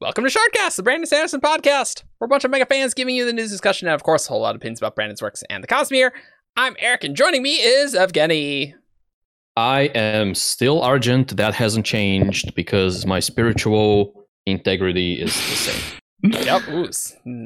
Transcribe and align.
Welcome 0.00 0.24
to 0.24 0.30
Shardcast, 0.30 0.76
the 0.76 0.82
Brandon 0.82 1.06
Sanderson 1.06 1.42
podcast. 1.42 2.04
We're 2.18 2.24
a 2.24 2.28
bunch 2.28 2.46
of 2.46 2.50
mega 2.50 2.64
fans 2.64 2.94
giving 2.94 3.14
you 3.14 3.26
the 3.26 3.34
news 3.34 3.50
discussion 3.50 3.86
and, 3.86 3.94
of 3.94 4.02
course, 4.02 4.26
a 4.26 4.30
whole 4.30 4.40
lot 4.40 4.54
of 4.54 4.56
opinions 4.56 4.80
about 4.80 4.96
Brandon's 4.96 5.20
works 5.20 5.44
and 5.50 5.62
the 5.62 5.68
Cosmere. 5.68 6.12
I'm 6.56 6.74
Eric, 6.78 7.04
and 7.04 7.14
joining 7.14 7.42
me 7.42 7.56
is 7.56 7.94
Evgeny. 7.94 8.72
I 9.58 9.90
am 9.94 10.34
still 10.34 10.80
Argent. 10.80 11.36
That 11.36 11.54
hasn't 11.54 11.84
changed 11.84 12.54
because 12.54 13.04
my 13.04 13.20
spiritual 13.20 14.26
integrity 14.46 15.20
is 15.20 15.34
the 15.34 15.56
same. 15.56 15.98
yep. 16.46 16.66
Ooh. 16.70 16.88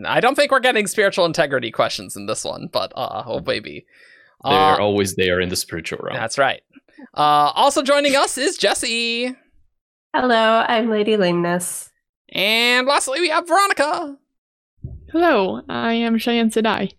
I 0.06 0.20
don't 0.20 0.36
think 0.36 0.52
we're 0.52 0.60
getting 0.60 0.86
spiritual 0.86 1.24
integrity 1.24 1.72
questions 1.72 2.14
in 2.14 2.26
this 2.26 2.44
one, 2.44 2.68
but 2.70 2.92
uh, 2.94 3.24
oh 3.26 3.40
baby, 3.40 3.84
they're 4.44 4.52
uh, 4.52 4.78
always 4.78 5.16
there 5.16 5.40
in 5.40 5.48
the 5.48 5.56
spiritual 5.56 5.98
realm. 6.04 6.16
That's 6.16 6.38
right. 6.38 6.62
Uh, 7.14 7.50
also 7.56 7.82
joining 7.82 8.14
us 8.14 8.38
is 8.38 8.56
Jesse. 8.56 9.34
Hello, 10.14 10.64
I'm 10.68 10.88
Lady 10.88 11.16
Lameness. 11.16 11.90
And 12.34 12.86
lastly, 12.88 13.20
we 13.20 13.28
have 13.28 13.46
Veronica. 13.46 14.16
Hello, 15.12 15.62
I 15.68 15.92
am 15.92 16.18
Cheyenne 16.18 16.50
Sedai. 16.50 16.92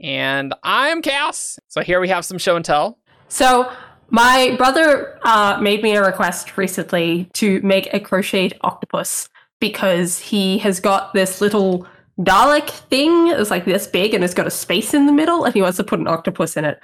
And 0.00 0.52
I'm 0.62 1.00
Cass. 1.00 1.58
So 1.68 1.80
here 1.80 2.00
we 2.00 2.08
have 2.08 2.26
some 2.26 2.36
show 2.36 2.56
and 2.56 2.64
tell. 2.64 2.98
So 3.28 3.72
my 4.10 4.54
brother 4.58 5.18
uh, 5.22 5.58
made 5.62 5.82
me 5.82 5.94
a 5.94 6.04
request 6.04 6.58
recently 6.58 7.30
to 7.34 7.62
make 7.62 7.88
a 7.94 8.00
crocheted 8.00 8.58
octopus 8.60 9.30
because 9.60 10.18
he 10.18 10.58
has 10.58 10.80
got 10.80 11.14
this 11.14 11.40
little 11.40 11.86
Dalek 12.20 12.68
thing. 12.68 13.28
It's 13.28 13.50
like 13.50 13.64
this 13.64 13.86
big 13.86 14.12
and 14.12 14.22
it's 14.22 14.34
got 14.34 14.46
a 14.46 14.50
space 14.50 14.92
in 14.92 15.06
the 15.06 15.12
middle, 15.12 15.44
and 15.44 15.54
he 15.54 15.62
wants 15.62 15.78
to 15.78 15.84
put 15.84 16.00
an 16.00 16.06
octopus 16.06 16.58
in 16.58 16.66
it. 16.66 16.78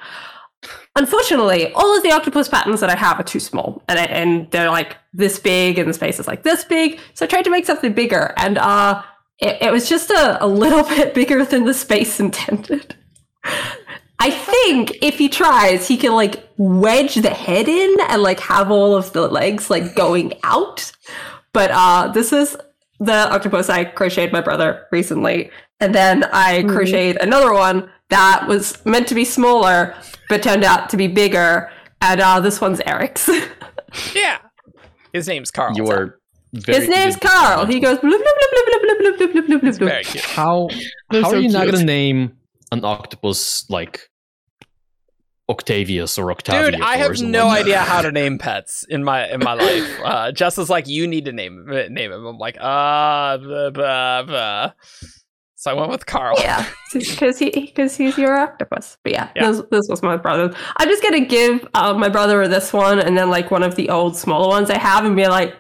Unfortunately, 0.99 1.73
all 1.75 1.97
of 1.97 2.03
the 2.03 2.11
octopus 2.11 2.49
patterns 2.49 2.81
that 2.81 2.91
I 2.91 2.97
have 2.97 3.21
are 3.21 3.23
too 3.23 3.39
small, 3.39 3.85
and 3.87 4.01
and 4.01 4.51
they're 4.51 4.69
like 4.69 4.97
this 5.13 5.39
big, 5.39 5.79
and 5.79 5.89
the 5.89 5.95
space 5.95 6.19
is 6.19 6.27
like 6.27 6.43
this 6.43 6.65
big. 6.65 6.99
So 7.15 7.25
I 7.25 7.29
tried 7.29 7.45
to 7.45 7.51
make 7.51 7.67
something 7.67 7.93
bigger, 7.93 8.35
and 8.37 8.59
uh, 8.59 9.05
it, 9.39 9.63
it 9.63 9.71
was 9.71 9.89
just 9.89 10.11
a, 10.11 10.45
a 10.45 10.49
little 10.49 10.83
bit 10.97 11.15
bigger 11.15 11.45
than 11.45 11.67
the 11.67 11.73
space 11.73 12.19
intended. 12.19 12.97
I 14.19 14.31
think 14.33 14.99
if 15.01 15.19
he 15.19 15.29
tries, 15.29 15.87
he 15.87 15.97
can 15.97 16.15
like 16.15 16.49
wedge 16.57 17.15
the 17.15 17.31
head 17.31 17.69
in 17.69 17.97
and 18.09 18.21
like 18.21 18.41
have 18.41 18.73
all 18.73 18.97
of 18.97 19.13
the 19.13 19.29
legs 19.29 19.71
like 19.71 19.95
going 19.95 20.33
out. 20.43 20.91
But 21.53 21.71
uh, 21.73 22.09
this 22.09 22.33
is 22.33 22.57
the 22.99 23.33
octopus 23.33 23.69
I 23.69 23.85
crocheted 23.85 24.33
my 24.33 24.41
brother 24.41 24.89
recently, 24.91 25.53
and 25.79 25.95
then 25.95 26.25
I 26.25 26.59
mm-hmm. 26.59 26.71
crocheted 26.71 27.19
another 27.23 27.53
one 27.53 27.89
that 28.11 28.49
was 28.49 28.85
meant 28.85 29.07
to 29.09 29.15
be 29.15 29.25
smaller 29.25 29.95
but 30.29 30.43
turned 30.43 30.65
out 30.65 30.91
to 30.91 30.97
be 30.97 31.07
bigger. 31.07 31.71
And 32.01 32.21
uh, 32.21 32.41
this 32.41 32.61
one's 32.61 32.81
Eric's. 32.87 33.29
yeah, 34.15 34.39
his 35.13 35.27
name's 35.27 35.51
Carl. 35.51 35.77
You 35.77 35.89
are. 35.89 36.21
His 36.53 36.89
name's 36.89 37.17
Carl. 37.17 37.67
He 37.67 37.81
goes 37.81 37.99
blub 37.99 38.13
blub 38.13 38.21
blub 38.21 38.67
blub 38.67 38.83
blub 38.83 39.19
blub 39.19 39.31
blub 39.33 39.47
blub 39.47 39.61
blub. 39.61 39.75
Very 39.75 40.05
cute. 40.05 40.25
How 40.25 40.69
how 41.11 41.23
so 41.23 41.29
are 41.31 41.37
you 41.37 41.43
cute. 41.43 41.53
not 41.53 41.67
gonna 41.67 41.85
name 41.85 42.37
an 42.71 42.85
octopus 42.85 43.69
like 43.69 44.09
Octavius 45.49 46.19
or 46.19 46.31
Octavius? 46.31 46.73
Dude, 46.73 46.81
I 46.81 46.97
have 46.97 47.21
no 47.21 47.49
idea 47.49 47.81
how 47.81 48.03
to 48.03 48.13
name 48.13 48.39
pets 48.39 48.85
in 48.89 49.03
my 49.03 49.29
in 49.29 49.41
my 49.41 49.55
life. 49.55 49.87
Uh, 50.09 50.33
Jess 50.33 50.57
is 50.57 50.71
like, 50.71 50.89
you 50.89 51.07
need 51.07 51.27
to 51.27 51.33
name 51.33 51.67
name 51.67 52.13
him. 52.13 52.25
I'm 52.25 52.39
like, 52.39 52.57
ah, 52.61 53.33
uh, 53.33 53.39
blah, 53.39 53.71
blah, 53.71 54.23
blah. 54.23 54.73
So 55.59 55.73
I 55.73 55.75
went 55.75 55.91
with 55.91 56.07
Carl. 56.07 56.37
Yeah, 56.39 56.65
because 56.93 57.41
he 57.41 57.51
because 57.51 57.97
he's 57.97 58.17
your 58.17 58.39
octopus. 58.39 58.97
But 59.03 59.13
yeah, 59.13 59.31
yeah. 59.35 59.51
This, 59.51 59.63
this 59.73 59.89
was 59.89 60.05
my 60.05 60.17
brother. 60.17 60.55
I'm 60.77 60.89
just 60.89 61.03
gonna 61.03 61.25
give 61.25 61.67
uh, 61.75 61.95
my 61.95 62.09
brother 62.09 62.47
this 62.47 62.73
one, 62.73 63.01
and 63.01 63.19
then 63.19 63.29
like 63.29 63.51
one 63.51 63.65
of 63.65 63.75
the 63.75 63.91
old 63.91 64.17
smaller 64.17 64.47
ones 64.47 64.71
I 64.71 64.79
have, 64.79 65.05
and 65.05 65.17
be 65.17 65.27
like, 65.27 65.57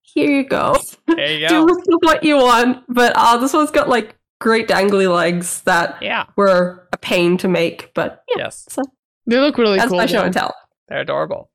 "Here 0.00 0.30
you 0.30 0.44
go. 0.44 0.78
There 1.06 1.32
you 1.32 1.48
go. 1.48 1.66
Do 1.66 1.78
what 2.00 2.24
you 2.24 2.38
want." 2.38 2.82
But 2.88 3.12
uh, 3.14 3.36
this 3.36 3.52
one's 3.52 3.70
got 3.70 3.90
like 3.90 4.16
great 4.40 4.68
dangly 4.68 5.14
legs 5.14 5.60
that 5.62 6.02
yeah. 6.02 6.24
were 6.36 6.88
a 6.94 6.96
pain 6.96 7.36
to 7.38 7.48
make. 7.48 7.92
But 7.92 8.24
yeah, 8.30 8.44
yes, 8.44 8.64
so 8.70 8.80
they 9.26 9.38
look 9.38 9.58
really 9.58 9.76
that's 9.76 9.90
cool. 9.90 9.98
That's 9.98 10.10
my 10.14 10.18
show 10.18 10.24
and 10.24 10.32
tell. 10.32 10.54
They're 10.88 11.02
adorable. 11.02 11.50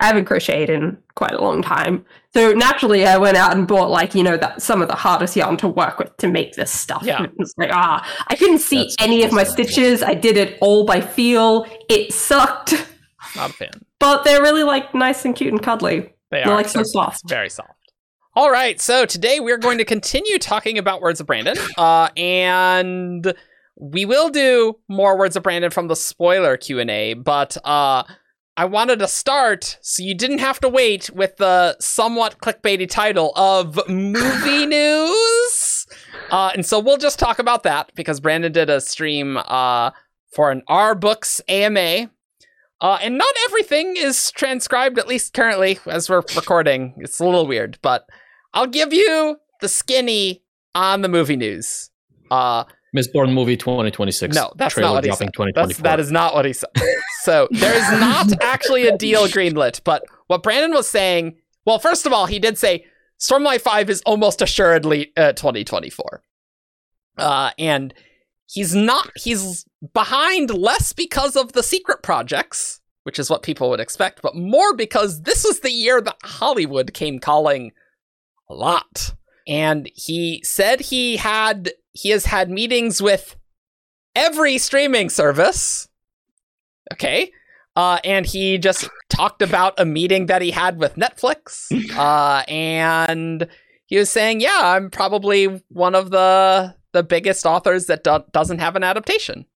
I 0.00 0.06
haven't 0.06 0.24
crocheted 0.24 0.70
in 0.70 0.98
quite 1.14 1.32
a 1.32 1.40
long 1.40 1.62
time. 1.62 2.04
So 2.36 2.52
naturally, 2.52 3.06
I 3.06 3.16
went 3.16 3.38
out 3.38 3.56
and 3.56 3.66
bought 3.66 3.88
like 3.88 4.14
you 4.14 4.22
know 4.22 4.36
that 4.36 4.60
some 4.60 4.82
of 4.82 4.88
the 4.88 4.94
hardest 4.94 5.36
yarn 5.36 5.56
to 5.56 5.68
work 5.68 5.98
with 5.98 6.14
to 6.18 6.28
make 6.28 6.52
this 6.52 6.70
stuff. 6.70 7.02
Yeah, 7.02 7.24
it's 7.38 7.54
like 7.56 7.70
ah, 7.72 8.06
I 8.28 8.36
couldn't 8.36 8.58
see 8.58 8.82
That's 8.82 8.96
any 9.00 9.22
of 9.22 9.32
my 9.32 9.42
stitches. 9.42 10.02
I 10.02 10.12
did 10.12 10.36
it 10.36 10.58
all 10.60 10.84
by 10.84 11.00
feel. 11.00 11.66
It 11.88 12.12
sucked. 12.12 12.72
Not 13.34 13.50
a 13.50 13.52
fan. 13.54 13.70
But 13.98 14.24
they're 14.24 14.42
really 14.42 14.64
like 14.64 14.94
nice 14.94 15.24
and 15.24 15.34
cute 15.34 15.50
and 15.50 15.62
cuddly. 15.62 16.12
They 16.30 16.42
are 16.42 16.50
are 16.50 16.56
like 16.56 16.68
so 16.68 16.82
soft, 16.82 17.26
very 17.26 17.48
soft. 17.48 17.70
All 18.34 18.50
right, 18.50 18.78
so 18.78 19.06
today 19.06 19.40
we're 19.40 19.56
going 19.56 19.78
to 19.78 19.86
continue 19.86 20.38
talking 20.38 20.76
about 20.76 21.00
Words 21.00 21.20
of 21.20 21.26
Brandon, 21.26 21.56
uh, 21.78 22.10
and 22.18 23.32
we 23.80 24.04
will 24.04 24.28
do 24.28 24.76
more 24.90 25.16
Words 25.16 25.36
of 25.36 25.42
Brandon 25.42 25.70
from 25.70 25.88
the 25.88 25.96
spoiler 25.96 26.58
Q 26.58 26.80
and 26.80 26.90
A, 26.90 27.14
but 27.14 27.56
uh 27.64 28.02
I 28.58 28.64
wanted 28.64 29.00
to 29.00 29.08
start 29.08 29.76
so 29.82 30.02
you 30.02 30.14
didn't 30.14 30.38
have 30.38 30.60
to 30.60 30.68
wait 30.68 31.10
with 31.10 31.36
the 31.36 31.76
somewhat 31.78 32.38
clickbaity 32.38 32.88
title 32.88 33.32
of 33.36 33.86
movie 33.86 34.66
news. 34.66 35.86
Uh, 36.30 36.50
and 36.54 36.64
so 36.64 36.78
we'll 36.80 36.96
just 36.96 37.18
talk 37.18 37.38
about 37.38 37.64
that 37.64 37.92
because 37.94 38.18
Brandon 38.18 38.50
did 38.50 38.70
a 38.70 38.80
stream 38.80 39.36
uh, 39.36 39.90
for 40.34 40.50
an 40.50 40.62
R 40.68 40.94
Books 40.94 41.40
AMA. 41.48 42.10
Uh, 42.80 42.98
and 43.02 43.18
not 43.18 43.34
everything 43.46 43.94
is 43.96 44.30
transcribed, 44.32 44.98
at 44.98 45.06
least 45.06 45.34
currently, 45.34 45.78
as 45.86 46.08
we're 46.08 46.22
recording. 46.34 46.94
It's 46.98 47.20
a 47.20 47.24
little 47.24 47.46
weird, 47.46 47.78
but 47.82 48.06
I'll 48.54 48.66
give 48.66 48.92
you 48.92 49.36
the 49.60 49.68
skinny 49.68 50.42
on 50.74 51.02
the 51.02 51.08
movie 51.08 51.36
news. 51.36 51.90
Uh, 52.30 52.64
Mistborn 52.94 53.32
movie 53.32 53.56
2026. 53.56 54.34
No, 54.34 54.52
that's 54.56 54.76
not 54.76 54.94
what 54.94 55.04
he 55.04 55.12
said. 55.12 55.30
That's, 55.54 55.78
that 55.78 56.00
is 56.00 56.10
not 56.10 56.34
what 56.34 56.44
he 56.44 56.52
said. 56.52 56.70
so 57.26 57.48
there 57.50 57.74
is 57.74 58.00
not 58.00 58.28
actually 58.40 58.86
a 58.86 58.96
deal 58.96 59.26
greenlit. 59.26 59.80
But 59.82 60.04
what 60.28 60.44
Brandon 60.44 60.70
was 60.70 60.86
saying, 60.86 61.36
well, 61.64 61.80
first 61.80 62.06
of 62.06 62.12
all, 62.12 62.26
he 62.26 62.38
did 62.38 62.56
say 62.56 62.86
Stormlight 63.18 63.62
5 63.62 63.90
is 63.90 64.00
almost 64.06 64.40
assuredly 64.40 65.12
uh, 65.16 65.32
2024. 65.32 66.22
Uh, 67.18 67.50
and 67.58 67.92
he's 68.46 68.76
not, 68.76 69.10
he's 69.16 69.64
behind 69.92 70.50
less 70.50 70.92
because 70.92 71.34
of 71.34 71.52
the 71.52 71.64
secret 71.64 72.00
projects, 72.00 72.80
which 73.02 73.18
is 73.18 73.28
what 73.28 73.42
people 73.42 73.70
would 73.70 73.80
expect, 73.80 74.22
but 74.22 74.36
more 74.36 74.72
because 74.72 75.22
this 75.22 75.44
was 75.44 75.60
the 75.60 75.72
year 75.72 76.00
that 76.00 76.18
Hollywood 76.22 76.94
came 76.94 77.18
calling 77.18 77.72
a 78.48 78.54
lot. 78.54 79.14
And 79.48 79.90
he 79.94 80.42
said 80.44 80.80
he 80.80 81.16
had 81.16 81.72
he 81.92 82.10
has 82.10 82.26
had 82.26 82.50
meetings 82.50 83.00
with 83.02 83.36
every 84.14 84.58
streaming 84.58 85.08
service. 85.08 85.88
Okay. 86.92 87.32
Uh, 87.74 87.98
and 88.04 88.24
he 88.24 88.56
just 88.56 88.88
talked 89.10 89.42
about 89.42 89.74
a 89.78 89.84
meeting 89.84 90.26
that 90.26 90.40
he 90.40 90.50
had 90.50 90.78
with 90.78 90.96
Netflix. 90.96 91.66
Uh, 91.96 92.42
and 92.46 93.48
he 93.86 93.96
was 93.96 94.10
saying, 94.10 94.40
"Yeah, 94.40 94.60
I'm 94.62 94.90
probably 94.90 95.62
one 95.68 95.94
of 95.94 96.10
the 96.10 96.74
the 96.92 97.02
biggest 97.02 97.46
authors 97.46 97.86
that 97.86 98.04
do- 98.04 98.24
doesn't 98.32 98.58
have 98.58 98.76
an 98.76 98.84
adaptation." 98.84 99.46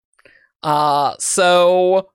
Uh, 0.62 1.14
so 1.18 2.10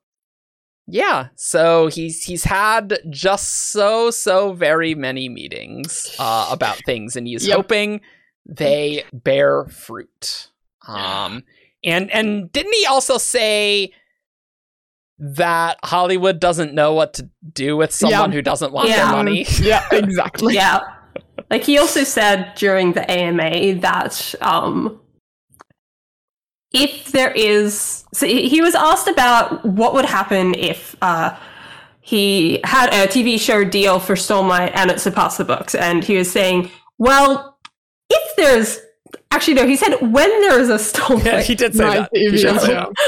yeah, 0.88 1.28
so 1.36 1.88
he's 1.88 2.24
he's 2.24 2.44
had 2.44 3.00
just 3.10 3.72
so 3.72 4.12
so 4.12 4.54
very 4.54 4.96
many 4.96 5.30
meetings 5.30 6.16
uh, 6.20 6.48
about 6.52 6.78
things, 6.86 7.16
and 7.16 7.28
he's 7.28 7.48
yep. 7.48 7.58
hoping 7.58 8.02
they 8.46 9.04
bear 9.12 9.66
fruit. 9.66 10.50
Um, 10.88 11.44
and 11.84 12.12
and 12.12 12.52
didn't 12.52 12.74
he 12.74 12.86
also 12.86 13.18
say 13.18 13.92
that 15.18 15.78
Hollywood 15.84 16.40
doesn't 16.40 16.74
know 16.74 16.94
what 16.94 17.14
to 17.16 17.30
do 17.54 17.78
with 17.78 17.94
someone 17.94 18.32
yeah. 18.32 18.36
who 18.36 18.42
doesn't 18.42 18.72
want 18.74 18.90
yeah. 18.90 19.06
their 19.06 19.16
money? 19.16 19.46
Yeah, 19.62 19.86
exactly. 19.92 20.56
yeah. 20.56 20.82
Like 21.50 21.64
he 21.64 21.78
also 21.78 22.04
said 22.04 22.54
during 22.56 22.94
the 22.94 23.10
AMA 23.10 23.76
that 23.82 24.36
um, 24.42 25.00
if 26.74 27.12
there 27.12 27.32
is, 27.32 28.04
so 28.14 28.26
he 28.28 28.62
was 28.62 28.76
asked 28.76 29.08
about 29.08 29.66
what 29.66 29.94
would 29.94 30.06
happen 30.06 30.54
if 30.56 30.96
uh, 31.02 31.36
he 32.02 32.60
had 32.64 32.90
a 32.90 33.08
TV 33.08 33.40
show 33.40 33.64
deal 33.64 34.00
for 34.00 34.16
Stormlight 34.16 34.72
and 34.76 34.92
it 34.92 35.00
surpassed 35.00 35.38
the 35.38 35.46
books, 35.46 35.74
and 35.76 36.04
he 36.04 36.18
was 36.18 36.32
saying, 36.32 36.70
well, 36.98 37.58
if 38.10 38.36
there's 38.36 38.80
actually 39.36 39.56
no, 39.56 39.68
he 39.68 39.76
said 39.76 39.96
when 40.02 40.30
there 40.42 40.60
is 40.60 40.70
a 40.70 40.80
storm 40.80 41.20
yeah, 41.20 41.42
he 41.42 41.56
did 41.56 41.76
say 41.76 41.84
that. 41.84 42.10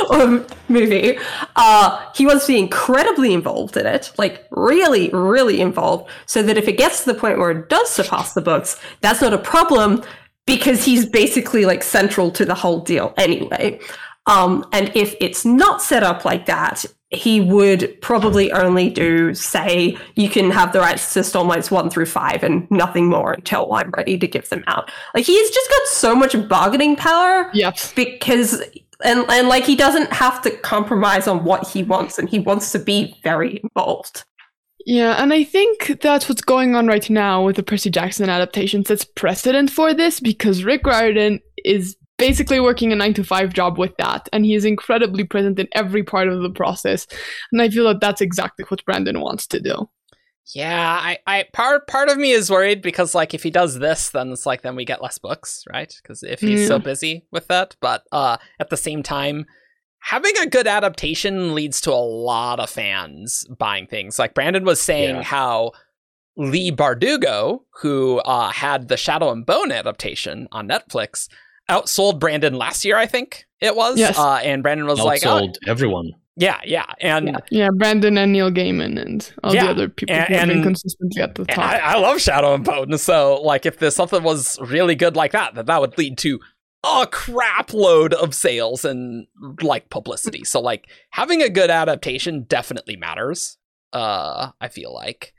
Or 0.09 0.45
movie, 0.69 1.17
uh, 1.55 2.11
he 2.13 2.25
wants 2.25 2.45
to 2.45 2.53
be 2.53 2.59
incredibly 2.59 3.33
involved 3.33 3.77
in 3.77 3.85
it, 3.85 4.11
like 4.17 4.45
really, 4.51 5.09
really 5.09 5.61
involved, 5.61 6.09
so 6.25 6.43
that 6.43 6.57
if 6.57 6.67
it 6.67 6.77
gets 6.77 7.03
to 7.03 7.13
the 7.13 7.19
point 7.19 7.37
where 7.37 7.51
it 7.51 7.69
does 7.69 7.89
surpass 7.89 8.33
the 8.33 8.41
books, 8.41 8.79
that's 9.01 9.21
not 9.21 9.33
a 9.33 9.37
problem 9.37 10.03
because 10.45 10.83
he's 10.83 11.05
basically 11.05 11.65
like 11.65 11.83
central 11.83 12.31
to 12.31 12.45
the 12.45 12.55
whole 12.55 12.81
deal 12.81 13.13
anyway. 13.17 13.79
Um, 14.25 14.65
and 14.73 14.91
if 14.95 15.15
it's 15.21 15.45
not 15.45 15.81
set 15.81 16.03
up 16.03 16.25
like 16.25 16.45
that, 16.47 16.85
he 17.09 17.39
would 17.39 17.99
probably 18.01 18.51
only 18.51 18.89
do 18.89 19.33
say 19.33 19.97
you 20.15 20.29
can 20.29 20.51
have 20.51 20.73
the 20.73 20.79
rights 20.79 21.13
to 21.13 21.21
Stormlights 21.21 21.71
one 21.71 21.89
through 21.89 22.05
five 22.05 22.43
and 22.43 22.69
nothing 22.69 23.07
more 23.07 23.33
until 23.33 23.73
I'm 23.73 23.91
ready 23.91 24.17
to 24.17 24.27
give 24.27 24.49
them 24.49 24.63
out. 24.67 24.91
Like 25.13 25.25
he's 25.25 25.49
just 25.49 25.69
got 25.69 25.87
so 25.87 26.15
much 26.15 26.47
bargaining 26.49 26.95
power. 26.95 27.49
Yep. 27.53 27.77
Because 27.95 28.61
and 29.03 29.25
and 29.29 29.47
like 29.47 29.63
he 29.63 29.75
doesn't 29.75 30.11
have 30.11 30.41
to 30.41 30.51
compromise 30.57 31.27
on 31.27 31.43
what 31.43 31.67
he 31.67 31.83
wants 31.83 32.17
and 32.17 32.27
he 32.27 32.39
wants 32.39 32.71
to 32.73 32.79
be 32.79 33.17
very 33.23 33.61
involved. 33.63 34.25
Yeah, 34.85 35.21
and 35.21 35.33
I 35.33 35.43
think 35.43 35.99
that's 35.99 36.29
what's 36.29 36.41
going 36.41 36.73
on 36.73 36.87
right 36.87 37.09
now 37.09 37.43
with 37.43 37.57
the 37.57 37.63
Percy 37.63 37.89
Jackson 37.89 38.29
adaptations. 38.29 38.89
It's 38.89 39.03
precedent 39.03 39.69
for 39.69 39.93
this 39.93 40.21
because 40.21 40.63
Rick 40.63 40.87
Riordan 40.87 41.41
is 41.65 41.96
basically 42.17 42.59
working 42.59 42.91
a 42.91 42.95
nine 42.95 43.13
to 43.15 43.23
five 43.23 43.53
job 43.53 43.77
with 43.77 43.95
that, 43.97 44.27
and 44.33 44.45
he 44.45 44.55
is 44.55 44.65
incredibly 44.65 45.23
present 45.23 45.59
in 45.59 45.67
every 45.73 46.03
part 46.03 46.27
of 46.27 46.41
the 46.41 46.49
process. 46.49 47.07
And 47.51 47.61
I 47.61 47.69
feel 47.69 47.85
that 47.85 48.01
that's 48.01 48.21
exactly 48.21 48.65
what 48.69 48.83
Brandon 48.85 49.21
wants 49.21 49.47
to 49.47 49.59
do. 49.59 49.89
Yeah, 50.55 50.97
I, 51.01 51.17
I 51.27 51.45
part 51.51 51.87
part 51.87 52.07
of 52.09 52.17
me 52.17 52.31
is 52.31 52.49
worried 52.49 52.81
because 52.81 53.13
like 53.13 53.33
if 53.33 53.43
he 53.43 53.51
does 53.51 53.79
this, 53.79 54.09
then 54.11 54.31
it's 54.31 54.45
like 54.45 54.61
then 54.61 54.75
we 54.77 54.85
get 54.85 55.01
less 55.03 55.17
books, 55.17 55.63
right? 55.71 55.93
Because 56.01 56.23
if 56.23 56.39
he's 56.39 56.61
Yeah. 56.61 56.67
so 56.67 56.79
busy 56.79 57.25
with 57.31 57.47
that, 57.47 57.75
but 57.81 58.03
uh, 58.13 58.37
at 58.59 58.69
the 58.69 58.77
same 58.77 59.03
time, 59.03 59.45
having 59.99 60.31
a 60.41 60.45
good 60.47 60.65
adaptation 60.65 61.53
leads 61.53 61.81
to 61.81 61.91
a 61.91 61.95
lot 61.95 62.61
of 62.61 62.69
fans 62.69 63.45
buying 63.59 63.87
things. 63.87 64.17
Like 64.17 64.33
Brandon 64.33 64.63
was 64.63 64.79
saying 64.79 65.15
Yeah. 65.17 65.23
how 65.23 65.71
Leigh 66.37 66.71
Bardugo, 66.71 67.63
who 67.81 68.19
uh, 68.19 68.49
had 68.51 68.87
the 68.87 68.95
Shadow 68.95 69.31
and 69.31 69.45
Bone 69.45 69.73
adaptation 69.73 70.47
on 70.53 70.69
Netflix, 70.69 71.27
outsold 71.69 72.19
Brandon 72.19 72.55
last 72.55 72.83
year. 72.85 72.97
I 72.97 73.05
think 73.05 73.45
it 73.59 73.75
was. 73.75 73.97
Yes. 73.97 74.17
Uh, 74.17 74.35
and 74.43 74.63
Brandon 74.63 74.85
was 74.87 74.99
like, 74.99 75.25
oh, 75.25 75.47
everyone. 75.67 76.11
yeah, 76.35 76.59
yeah, 76.65 76.85
and. 77.01 77.27
Yeah. 77.27 77.37
Yeah, 77.49 77.67
Brandon 77.75 78.17
and 78.17 78.31
Neil 78.31 78.51
Gaiman 78.51 79.01
and 79.01 79.33
all 79.43 79.53
Yeah, 79.53 79.65
the 79.65 79.69
other 79.71 79.89
people 79.89 80.15
and- 80.15 80.27
who 80.27 80.33
have 80.35 80.47
been 80.47 80.57
and- 80.57 80.63
consistently 80.63 81.21
at 81.21 81.35
the 81.35 81.41
And 81.41 81.49
top. 81.49 81.65
I, 81.65 81.77
I 81.79 81.97
love 81.99 82.21
Shadow 82.21 82.53
and 82.53 82.63
Bone, 82.63 82.97
so 82.97 83.41
like 83.41 83.65
if 83.65 83.79
there's 83.79 83.95
something 83.95 84.23
was 84.23 84.59
really 84.61 84.95
good 84.95 85.15
like 85.15 85.31
that, 85.31 85.55
that 85.55 85.65
that 85.65 85.81
would 85.81 85.97
lead 85.97 86.17
to 86.19 86.39
a 86.83 87.07
crap 87.11 87.73
load 87.73 88.13
of 88.13 88.33
sales 88.35 88.85
and 88.85 89.25
like 89.61 89.89
publicity. 89.89 90.43
So 90.43 90.61
like 90.61 90.87
having 91.09 91.41
a 91.41 91.49
good 91.49 91.69
adaptation 91.71 92.43
definitely 92.43 92.95
matters. 92.95 93.57
Uh, 93.93 94.51
I 94.61 94.67
feel 94.67 94.93
like. 94.93 95.33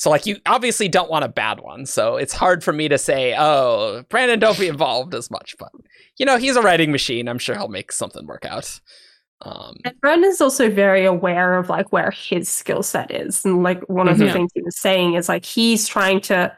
So 0.00 0.08
like 0.08 0.24
you 0.24 0.38
obviously 0.46 0.88
don't 0.88 1.10
want 1.10 1.26
a 1.26 1.28
bad 1.28 1.60
one, 1.60 1.84
so 1.84 2.16
it's 2.16 2.32
hard 2.32 2.64
for 2.64 2.72
me 2.72 2.88
to 2.88 2.96
say, 2.96 3.34
oh, 3.38 4.02
Brandon, 4.08 4.38
don't 4.38 4.58
be 4.58 4.66
involved 4.66 5.14
as 5.14 5.30
much. 5.30 5.54
But 5.58 5.70
you 6.18 6.24
know, 6.24 6.38
he's 6.38 6.56
a 6.56 6.62
writing 6.62 6.90
machine. 6.90 7.28
I'm 7.28 7.38
sure 7.38 7.54
he'll 7.54 7.68
make 7.68 7.92
something 7.92 8.26
work 8.26 8.46
out. 8.46 8.80
Um, 9.42 9.76
And 9.84 10.00
Brandon's 10.00 10.40
also 10.40 10.70
very 10.70 11.04
aware 11.04 11.58
of 11.58 11.68
like 11.68 11.92
where 11.92 12.10
his 12.10 12.48
skill 12.48 12.82
set 12.82 13.10
is. 13.10 13.44
And 13.44 13.62
like 13.62 13.86
one 13.90 14.08
of 14.08 14.16
the 14.16 14.24
Mhm. 14.24 14.32
things 14.32 14.50
he 14.54 14.62
was 14.62 14.78
saying 14.78 15.14
is 15.16 15.28
like 15.28 15.44
he's 15.44 15.86
trying 15.86 16.22
to 16.22 16.56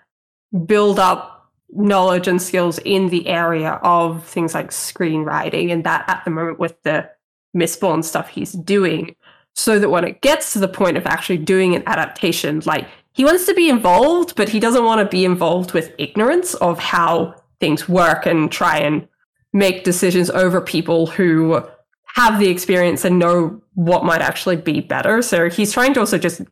build 0.64 1.00
up 1.00 1.50
knowledge 1.70 2.28
and 2.28 2.40
skills 2.40 2.78
in 2.84 3.08
the 3.08 3.26
area 3.26 3.80
of 3.82 4.24
things 4.24 4.54
like 4.54 4.70
screenwriting 4.70 5.72
and 5.72 5.82
that 5.82 6.04
at 6.06 6.24
the 6.24 6.30
moment 6.30 6.60
with 6.60 6.80
the 6.84 7.10
Mistborn 7.56 8.04
stuff 8.04 8.28
he's 8.28 8.52
doing. 8.52 9.16
So 9.56 9.80
that 9.80 9.90
when 9.90 10.04
it 10.04 10.20
gets 10.20 10.52
to 10.52 10.60
the 10.60 10.68
point 10.68 10.96
of 10.96 11.06
actually 11.06 11.38
doing 11.38 11.74
an 11.74 11.82
adaptation, 11.86 12.62
like 12.66 12.86
he 13.12 13.24
wants 13.24 13.46
to 13.46 13.54
be 13.54 13.68
involved, 13.68 14.34
but 14.36 14.48
he 14.48 14.60
doesn't 14.60 14.84
want 14.84 15.00
to 15.00 15.06
be 15.06 15.24
involved 15.24 15.72
with 15.72 15.94
ignorance 15.98 16.54
of 16.54 16.78
how 16.78 17.34
things 17.60 17.88
work 17.88 18.26
and 18.26 18.50
try 18.50 18.78
and 18.78 19.06
make 19.52 19.84
decisions 19.84 20.30
over 20.30 20.60
people 20.60 21.06
who 21.06 21.62
have 22.14 22.38
the 22.38 22.48
experience 22.48 23.04
and 23.04 23.18
know 23.18 23.60
what 23.74 24.04
might 24.04 24.20
actually 24.20 24.56
be 24.56 24.80
better. 24.80 25.22
So 25.22 25.48
he's 25.48 25.72
trying 25.72 25.94
to 25.94 26.00
also 26.00 26.18
just 26.18 26.42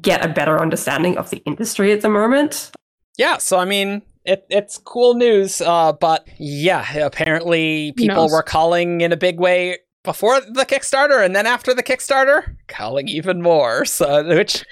get 0.00 0.24
a 0.24 0.28
better 0.28 0.60
understanding 0.60 1.16
of 1.16 1.30
the 1.30 1.38
industry 1.46 1.92
at 1.92 2.00
the 2.00 2.08
moment. 2.08 2.70
Yeah, 3.16 3.38
so 3.38 3.58
I 3.58 3.64
mean, 3.64 4.02
it, 4.24 4.46
it's 4.50 4.78
cool 4.78 5.14
news, 5.14 5.60
uh, 5.60 5.92
but 5.92 6.28
yeah, 6.38 6.98
apparently 6.98 7.92
people 7.92 8.28
were 8.30 8.42
calling 8.42 9.00
in 9.00 9.12
a 9.12 9.16
big 9.16 9.40
way 9.40 9.78
before 10.04 10.40
the 10.40 10.64
Kickstarter, 10.64 11.24
and 11.24 11.34
then 11.34 11.46
after 11.46 11.74
the 11.74 11.82
Kickstarter, 11.82 12.56
calling 12.68 13.08
even 13.08 13.42
more. 13.42 13.84
So, 13.84 14.24
which 14.26 14.64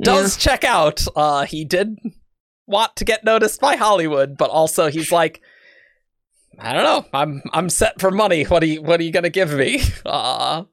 does 0.00 0.36
check 0.36 0.64
out. 0.64 1.04
Uh, 1.16 1.44
he 1.44 1.64
did 1.64 1.98
want 2.66 2.96
to 2.96 3.04
get 3.04 3.24
noticed 3.24 3.60
by 3.60 3.76
Hollywood, 3.76 4.36
but 4.36 4.50
also 4.50 4.90
he's 4.90 5.12
like, 5.12 5.40
I 6.58 6.72
don't 6.72 6.84
know, 6.84 7.06
I'm 7.12 7.42
I'm 7.52 7.68
set 7.68 8.00
for 8.00 8.10
money. 8.10 8.44
What 8.44 8.62
are 8.62 8.66
you 8.66 8.82
What 8.82 9.00
are 9.00 9.02
you 9.02 9.12
gonna 9.12 9.30
give 9.30 9.52
me? 9.52 9.82
Uh, 10.06 10.64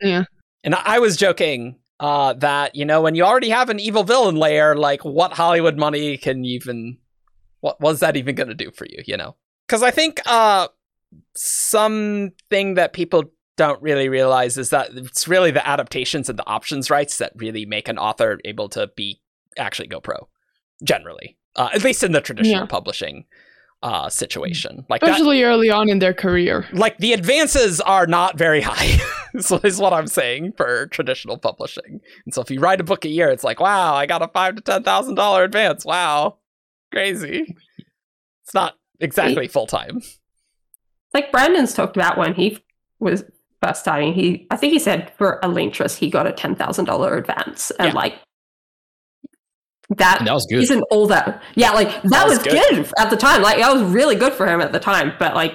yeah. 0.00 0.24
and 0.62 0.74
I 0.74 0.82
I 0.84 0.98
was 0.98 1.16
joking 1.16 1.76
uh, 1.98 2.34
that 2.34 2.74
you 2.74 2.84
know 2.84 3.00
when 3.00 3.14
you 3.14 3.24
already 3.24 3.48
have 3.48 3.70
an 3.70 3.80
evil 3.80 4.04
villain 4.04 4.36
layer, 4.36 4.76
like 4.76 5.04
what 5.04 5.32
Hollywood 5.32 5.76
money 5.76 6.16
can 6.18 6.44
even 6.44 6.98
what 7.60 7.80
was 7.80 8.00
that 8.00 8.16
even 8.16 8.34
going 8.34 8.48
to 8.48 8.54
do 8.54 8.70
for 8.70 8.86
you? 8.86 9.02
You 9.06 9.16
know, 9.16 9.34
because 9.66 9.82
I 9.82 9.90
think 9.90 10.20
uh, 10.26 10.68
something 11.34 12.74
that 12.74 12.92
people 12.92 13.24
don't 13.56 13.80
really 13.82 14.08
realize 14.08 14.58
is 14.58 14.70
that 14.70 14.90
it's 14.94 15.26
really 15.26 15.50
the 15.50 15.66
adaptations 15.66 16.28
and 16.28 16.38
the 16.38 16.46
options 16.46 16.90
rights 16.90 17.18
that 17.18 17.32
really 17.36 17.64
make 17.66 17.88
an 17.88 17.98
author 17.98 18.38
able 18.44 18.68
to 18.70 18.88
be 18.96 19.20
actually 19.56 19.88
go 19.88 20.00
pro. 20.00 20.28
Generally, 20.84 21.36
uh, 21.56 21.70
at 21.74 21.82
least 21.82 22.02
in 22.02 22.12
the 22.12 22.20
traditional 22.20 22.60
Yeah. 22.62 22.66
publishing 22.66 23.24
uh, 23.82 24.08
situation, 24.08 24.84
like 24.88 25.00
that 25.02 25.10
Especially 25.10 25.42
early 25.42 25.70
on 25.70 25.88
in 25.88 25.98
their 26.00 26.14
career. 26.14 26.66
like 26.72 26.96
the 26.98 27.12
advances 27.12 27.80
are 27.80 28.06
not 28.06 28.36
very 28.38 28.62
high 28.62 28.98
so 29.38 29.60
is 29.62 29.78
what 29.78 29.92
i'm 29.92 30.06
saying 30.06 30.52
for 30.56 30.86
traditional 30.86 31.36
publishing 31.36 32.00
and 32.24 32.32
so 32.34 32.40
if 32.40 32.50
you 32.50 32.58
write 32.58 32.80
a 32.80 32.84
book 32.84 33.04
a 33.04 33.08
year 33.08 33.28
it's 33.28 33.44
like 33.44 33.60
wow 33.60 33.94
i 33.94 34.06
got 34.06 34.22
a 34.22 34.28
five 34.28 34.56
to 34.56 34.62
ten 34.62 34.82
thousand 34.82 35.14
dollar 35.14 35.44
advance 35.44 35.84
wow 35.84 36.38
crazy 36.90 37.54
it's 38.42 38.54
not 38.54 38.76
exactly 38.98 39.46
full-time 39.46 40.00
Like 41.12 41.30
Brandon's 41.30 41.74
talked 41.74 41.96
about 41.96 42.16
when 42.16 42.34
he 42.34 42.58
was 42.98 43.24
first 43.66 43.80
starting, 43.80 44.12
he 44.14 44.46
I 44.50 44.56
think 44.56 44.72
he 44.72 44.78
said 44.78 45.12
for 45.18 45.40
Elantris 45.42 45.96
he 45.96 46.10
got 46.10 46.26
a 46.26 46.32
ten 46.32 46.54
thousand 46.54 46.84
dollar 46.86 47.16
advance. 47.16 47.70
And 47.78 47.88
Yeah. 47.88 47.94
like 47.94 48.14
that 49.98 50.22
That 50.24 50.32
was 50.34 50.46
good. 50.46 50.62
isn't 50.62 50.82
all 50.90 51.06
that 51.08 51.42
yeah, 51.54 51.70
like 51.70 51.88
that, 52.02 52.26
was 52.26 52.38
was, 52.38 52.42
good. 52.46 52.52
good. 52.76 52.92
at 52.98 53.10
the 53.10 53.16
time. 53.16 53.42
Like 53.42 53.58
that 53.58 53.72
was 53.72 53.82
really 53.82 54.16
good 54.16 54.32
for 54.32 54.46
him 54.46 54.60
at 54.60 54.72
the 54.72 54.80
time, 54.80 55.12
but 55.18 55.34
like 55.34 55.54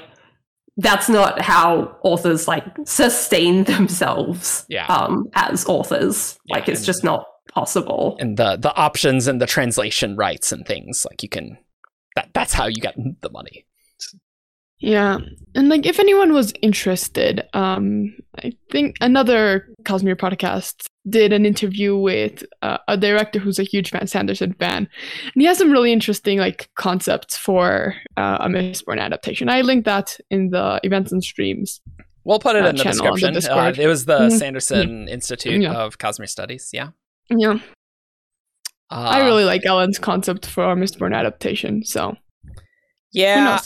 that's 0.78 1.10
not 1.10 1.42
how 1.42 1.98
authors 2.04 2.48
like 2.48 2.64
sustain 2.86 3.64
themselves 3.74 4.66
Yeah. 4.70 4.86
um 4.88 5.26
as 5.34 5.66
authors. 5.66 6.40
Yeah, 6.46 6.56
like 6.56 6.70
it's 6.70 6.86
just 6.86 7.04
not 7.04 7.26
possible. 7.54 8.16
and 8.20 8.38
the 8.38 8.56
the 8.56 8.74
options 8.76 9.28
and 9.28 9.42
the 9.42 9.48
translation 9.48 10.16
rights 10.16 10.52
and 10.54 10.66
things 10.66 11.06
like 11.10 11.22
you 11.24 11.28
can 11.30 11.58
that 12.16 12.30
that's 12.34 12.54
how 12.54 12.68
you 12.68 12.76
get 12.82 12.96
the 13.22 13.30
money 13.30 13.66
Yeah. 14.82 15.18
And 15.54 15.70
like 15.70 15.86
if 15.86 16.00
anyone 16.00 16.34
was 16.34 16.54
interested, 16.62 17.44
um 17.54 18.16
I 18.44 18.52
think 18.72 18.96
another 19.02 19.68
Cosmere 19.84 20.16
podcast 20.16 20.88
did 21.10 21.34
an 21.34 21.46
interview 21.46 21.98
with 21.98 22.44
uh, 22.62 22.78
a 22.88 22.96
director 22.96 23.40
who's 23.40 23.60
a 23.60 23.64
huge 23.64 23.90
fan, 23.90 24.08
Sanderson 24.08 24.54
fan. 24.54 24.88
And 25.34 25.42
he 25.42 25.46
has 25.46 25.58
some 25.58 25.72
really 25.72 25.92
interesting 25.92 26.38
like 26.40 26.70
concepts 26.76 27.36
for 27.38 27.96
uh, 28.18 28.38
a 28.42 28.48
Mistborn 28.48 29.00
adaptation. 29.00 29.50
I 29.50 29.62
linked 29.62 29.86
that 29.86 30.18
in 30.30 30.50
the 30.52 30.80
events 30.84 31.12
and 31.12 31.24
streams. 31.24 31.82
we'll 32.24 32.40
put 32.40 32.56
it 32.56 32.64
Uh, 32.64 32.70
in 32.70 32.76
the 32.76 32.84
channel 32.84 33.08
on 33.08 33.20
the 33.20 33.32
description 33.32 33.80
uh, 33.82 33.84
it 33.84 33.88
was 33.88 34.06
the 34.06 34.20
Mhm. 34.20 34.32
sanderson 34.40 35.08
institute 35.08 35.60
Yeah. 35.62 35.74
of 35.74 35.98
cosmere 35.98 36.30
studies 36.30 36.70
yeah 36.72 36.90
Yeah. 37.30 37.58
uh, 38.92 39.10
I 39.18 39.26
really 39.26 39.44
like 39.44 39.66
Ellen's 39.66 39.98
concept 40.00 40.46
for 40.46 40.64
a 40.72 40.76
Mistborn 40.76 41.16
adaptation, 41.16 41.84
so 41.84 42.16
yeah? 43.12 43.60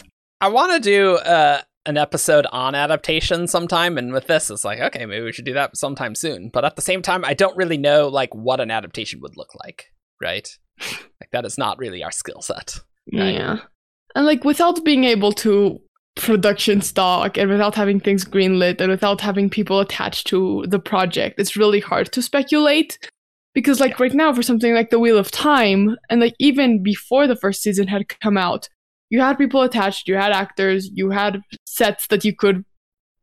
I 0.45 0.47
want 0.47 0.73
to 0.73 0.79
do 0.79 1.15
uh, 1.15 1.61
an 1.87 1.97
episode 1.97 2.45
on 2.51 2.75
adaptation 2.75 3.47
sometime, 3.47 3.97
and 3.97 4.13
with 4.13 4.27
this, 4.27 4.51
it's 4.51 4.63
like 4.63 4.79
okay, 4.79 5.07
maybe 5.07 5.25
we 5.25 5.31
should 5.31 5.43
do 5.45 5.55
that 5.55 5.75
sometime 5.75 6.13
soon. 6.13 6.49
But 6.53 6.63
at 6.63 6.75
the 6.75 6.83
same 6.83 7.01
time, 7.01 7.25
I 7.25 7.33
don't 7.33 7.57
really 7.57 7.79
know 7.79 8.09
like 8.09 8.35
what 8.35 8.59
an 8.59 8.69
adaptation 8.69 9.21
would 9.21 9.35
look 9.37 9.55
like, 9.63 9.91
right? 10.21 10.47
like 10.79 11.31
that 11.31 11.47
is 11.47 11.57
not 11.57 11.79
really 11.79 12.03
our 12.03 12.11
skill 12.11 12.43
set. 12.43 12.79
Right. 13.11 13.33
Yeah. 13.33 13.57
And 14.13 14.27
like 14.27 14.43
without 14.43 14.85
being 14.85 15.05
able 15.05 15.31
to 15.31 15.81
production 16.15 16.81
stock 16.81 17.39
and 17.39 17.49
without 17.49 17.73
having 17.73 17.99
things 17.99 18.23
greenlit 18.23 18.79
and 18.79 18.91
without 18.91 19.21
having 19.21 19.49
people 19.49 19.79
attached 19.79 20.27
to 20.27 20.63
the 20.67 20.79
project, 20.79 21.39
it's 21.39 21.57
really 21.57 21.79
hard 21.79 22.11
to 22.11 22.21
speculate. 22.21 22.99
Because 23.55 23.79
like 23.79 23.99
right 23.99 24.13
now 24.13 24.31
for 24.31 24.43
something 24.43 24.75
like 24.75 24.91
The 24.91 24.99
Wheel 24.99 25.17
of 25.17 25.31
Time, 25.31 25.95
and 26.07 26.21
like 26.21 26.35
even 26.37 26.83
before 26.83 27.25
the 27.25 27.35
first 27.35 27.63
season 27.63 27.87
had 27.87 28.09
come 28.19 28.37
out, 28.37 28.69
you 29.09 29.19
had 29.21 29.37
people 29.37 29.61
attached, 29.61 30.07
you 30.07 30.15
had 30.15 30.31
actors, 30.31 30.89
you 30.93 31.09
had 31.09 31.41
sets 31.65 32.07
that 32.07 32.25
you 32.25 32.35
could 32.35 32.65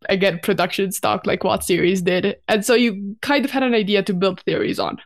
again 0.09 0.41
production 0.43 0.91
stock 0.91 1.27
like 1.27 1.45
what 1.45 1.63
series 1.65 2.03
did. 2.03 2.37
And 2.49 2.65
so 2.65 2.75
you 2.75 3.17
kind 3.23 3.45
of 3.45 3.51
had 3.51 3.63
an 3.63 3.75
idea 3.75 4.03
to 4.03 4.15
build 4.15 4.41
theories 4.41 4.79
on. 4.79 4.99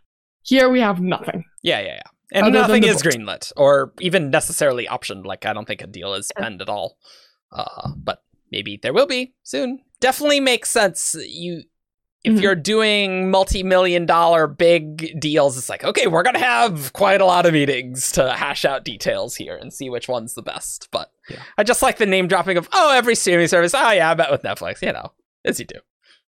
Here 0.42 0.68
we 0.68 0.80
have 0.80 1.00
nothing. 1.00 1.45
Yeah, 1.62 1.80
yeah, 1.80 1.95
yeah. 1.95 2.02
And 2.33 2.47
Other 2.47 2.61
nothing 2.61 2.85
is 2.85 3.02
books. 3.02 3.16
greenlit 3.16 3.52
or 3.56 3.92
even 4.00 4.30
necessarily 4.30 4.87
optioned. 4.87 5.25
Like 5.25 5.47
I 5.47 5.52
don't 5.52 5.66
think 5.66 5.83
a 5.83 5.87
deal 5.87 6.14
is 6.14 6.30
penned 6.37 6.61
at 6.62 6.68
all. 6.68 6.99
Uh, 7.52 7.90
but 7.97 8.23
maybe 8.50 8.78
there 8.83 8.92
will 8.92 9.06
be 9.06 9.35
soon. 9.42 9.80
Definitely 10.00 10.40
makes 10.40 10.71
sense. 10.71 11.16
You 11.26 11.62
if 12.26 12.33
mm-hmm. 12.33 12.42
you're 12.42 12.56
doing 12.56 13.30
multi-million 13.30 14.04
dollar 14.04 14.49
big 14.49 15.21
deals, 15.21 15.56
it's 15.56 15.68
like, 15.68 15.85
okay, 15.85 16.09
we're 16.09 16.25
gonna 16.25 16.40
have 16.40 16.92
quite 16.92 17.21
a 17.21 17.25
lot 17.25 17.47
of 17.47 17.52
meetings 17.52 18.11
to 18.12 18.33
hash 18.33 18.64
out 18.64 18.85
details 18.85 19.37
here 19.37 19.56
and 19.56 19.73
see 19.73 19.88
which 19.88 20.09
one's 20.09 20.35
the 20.35 20.42
best. 20.42 20.88
But 20.90 21.12
yeah. 21.30 21.38
I 21.56 21.62
just 21.62 21.83
like 21.83 21.99
the 21.99 22.06
name 22.06 22.26
dropping 22.26 22.56
of 22.56 22.68
oh, 22.73 22.92
every 22.92 23.14
streaming 23.14 23.47
service. 23.47 23.75
Oh 23.75 23.92
yeah, 23.92 24.11
I 24.11 24.14
bet 24.14 24.33
with 24.33 24.42
Netflix, 24.42 24.83
you 24.83 24.92
know, 24.92 25.12
as 25.45 25.61
you 25.61 25.66
do. 25.66 25.78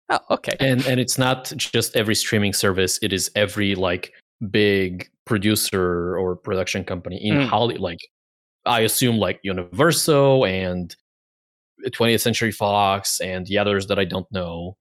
Oh, 0.09 0.19
okay. 0.31 0.57
And 0.59 0.85
and 0.85 0.99
it's 0.99 1.17
not 1.17 1.53
just 1.55 1.95
every 1.95 2.15
streaming 2.15 2.51
service; 2.51 2.99
it 3.01 3.13
is 3.13 3.31
every 3.33 3.73
like 3.73 4.11
big 4.51 5.09
producer 5.25 6.17
or 6.17 6.35
production 6.35 6.83
company 6.83 7.17
in 7.23 7.35
mm. 7.35 7.47
Hollywood. 7.47 7.79
Like, 7.79 7.99
I 8.65 8.81
assume 8.81 9.19
like 9.19 9.39
Universal 9.41 10.45
and 10.45 10.93
20th 11.85 12.19
Century 12.19 12.51
Fox 12.51 13.21
and 13.21 13.45
the 13.45 13.57
others 13.57 13.87
that 13.87 13.97
I 13.97 14.03
don't 14.03 14.29
know. 14.33 14.75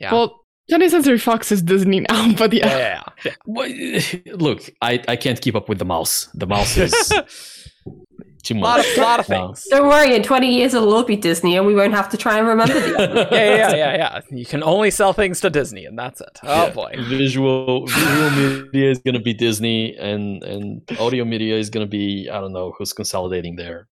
Yeah. 0.00 0.14
Well, 0.14 0.40
20th 0.70 0.90
Century 0.90 1.18
Fox 1.18 1.52
is 1.52 1.62
Disney 1.62 2.00
now, 2.00 2.32
but 2.38 2.52
yeah. 2.52 3.02
Yeah. 3.24 3.34
yeah. 3.46 3.66
yeah. 3.66 4.32
Look, 4.34 4.70
I, 4.80 5.02
I 5.08 5.16
can't 5.16 5.40
keep 5.40 5.54
up 5.54 5.68
with 5.68 5.78
the 5.78 5.84
mouse. 5.84 6.28
The 6.34 6.46
mouse 6.46 6.76
is 6.76 6.92
too 8.42 8.54
much. 8.54 8.64
A 8.64 8.64
lot 8.64 8.80
of, 8.80 8.98
lot 8.98 9.20
of 9.20 9.26
things. 9.26 9.66
Don't 9.68 9.88
worry, 9.88 10.14
in 10.14 10.22
20 10.22 10.54
years 10.54 10.74
it'll 10.74 10.94
all 10.94 11.02
be 11.02 11.16
Disney 11.16 11.56
and 11.56 11.66
we 11.66 11.74
won't 11.74 11.92
have 11.92 12.08
to 12.10 12.16
try 12.16 12.38
and 12.38 12.46
remember 12.46 12.72
the 12.72 13.28
yeah, 13.32 13.56
yeah, 13.56 13.74
yeah, 13.74 13.96
yeah. 13.96 14.20
You 14.30 14.46
can 14.46 14.62
only 14.62 14.90
sell 14.90 15.12
things 15.12 15.40
to 15.40 15.50
Disney 15.50 15.86
and 15.86 15.98
that's 15.98 16.20
it. 16.20 16.38
Oh 16.44 16.66
yeah. 16.66 16.70
boy. 16.70 16.94
Visual 17.08 17.86
visual 17.86 18.30
media 18.30 18.90
is 18.90 18.98
going 19.00 19.14
to 19.14 19.20
be 19.20 19.34
Disney 19.34 19.96
and 19.96 20.42
and 20.44 20.82
audio 20.98 21.24
media 21.24 21.56
is 21.56 21.68
going 21.68 21.84
to 21.84 21.90
be 21.90 22.28
I 22.30 22.40
don't 22.40 22.52
know 22.52 22.72
who's 22.78 22.92
consolidating 22.92 23.56
there. 23.56 23.88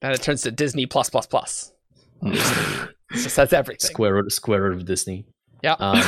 Then 0.00 0.12
it 0.12 0.22
turns 0.22 0.42
to 0.42 0.50
Disney 0.50 0.86
plus 0.86 1.10
plus 1.10 1.26
plus. 1.26 1.72
Hmm. 2.20 2.32
it 2.32 2.90
just 3.12 3.36
says 3.36 3.52
everything. 3.52 3.88
Square 3.88 4.14
root, 4.14 4.32
square 4.32 4.62
root 4.62 4.76
of 4.76 4.84
Disney. 4.84 5.24
Yeah. 5.62 5.76
Um, 5.78 6.02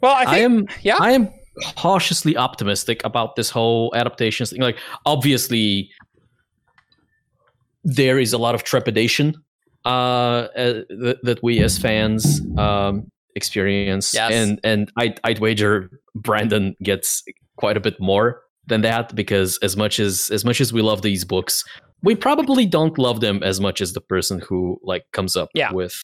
well, 0.00 0.14
I, 0.14 0.24
think, 0.24 0.28
I 0.28 0.38
am. 0.38 0.68
Yeah. 0.82 0.96
I 0.98 1.12
am 1.12 1.28
cautiously 1.76 2.36
optimistic 2.36 3.04
about 3.04 3.36
this 3.36 3.50
whole 3.50 3.92
adaptation 3.94 4.46
thing. 4.46 4.60
Like, 4.60 4.78
obviously, 5.06 5.90
there 7.84 8.18
is 8.18 8.32
a 8.32 8.38
lot 8.38 8.54
of 8.54 8.64
trepidation 8.64 9.34
uh, 9.84 9.88
uh, 9.88 10.82
that, 10.88 11.18
that 11.22 11.42
we 11.42 11.62
as 11.62 11.78
fans 11.78 12.40
um, 12.56 13.10
experience, 13.34 14.14
yes. 14.14 14.32
and 14.32 14.60
and 14.64 14.92
I'd, 14.96 15.20
I'd 15.24 15.38
wager 15.40 15.90
Brandon 16.14 16.76
gets 16.82 17.22
quite 17.56 17.76
a 17.76 17.80
bit 17.80 18.00
more 18.00 18.42
than 18.66 18.82
that 18.82 19.14
because 19.14 19.58
as 19.58 19.76
much 19.76 19.98
as 19.98 20.30
as 20.30 20.44
much 20.44 20.60
as 20.60 20.72
we 20.72 20.82
love 20.82 21.02
these 21.02 21.24
books, 21.24 21.64
we 22.02 22.14
probably 22.14 22.66
don't 22.66 22.96
love 22.98 23.20
them 23.20 23.42
as 23.42 23.60
much 23.60 23.80
as 23.80 23.92
the 23.92 24.00
person 24.00 24.40
who 24.40 24.78
like 24.82 25.04
comes 25.12 25.36
up 25.36 25.48
yeah. 25.54 25.72
with 25.72 26.00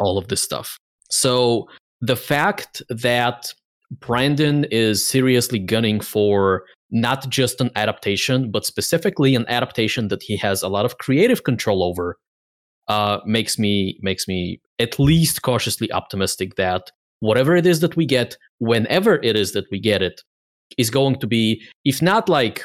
all 0.00 0.18
of 0.18 0.28
this 0.28 0.42
stuff. 0.42 0.78
So 1.10 1.68
the 2.00 2.16
fact 2.16 2.82
that 2.88 3.52
Brandon 4.00 4.64
is 4.70 5.06
seriously 5.06 5.58
gunning 5.58 6.00
for 6.00 6.64
not 6.90 7.28
just 7.28 7.60
an 7.60 7.70
adaptation, 7.76 8.50
but 8.50 8.64
specifically 8.64 9.34
an 9.34 9.46
adaptation 9.48 10.08
that 10.08 10.22
he 10.22 10.36
has 10.36 10.62
a 10.62 10.68
lot 10.68 10.84
of 10.84 10.98
creative 10.98 11.44
control 11.44 11.82
over, 11.82 12.16
uh, 12.88 13.20
makes 13.24 13.58
me 13.58 13.98
makes 14.02 14.28
me 14.28 14.60
at 14.78 14.98
least 14.98 15.42
cautiously 15.42 15.90
optimistic 15.92 16.56
that 16.56 16.90
whatever 17.20 17.56
it 17.56 17.66
is 17.66 17.80
that 17.80 17.96
we 17.96 18.04
get, 18.04 18.36
whenever 18.58 19.14
it 19.22 19.36
is 19.36 19.52
that 19.52 19.64
we 19.70 19.80
get 19.80 20.02
it, 20.02 20.20
is 20.76 20.90
going 20.90 21.18
to 21.20 21.26
be, 21.26 21.62
if 21.84 22.02
not 22.02 22.28
like 22.28 22.62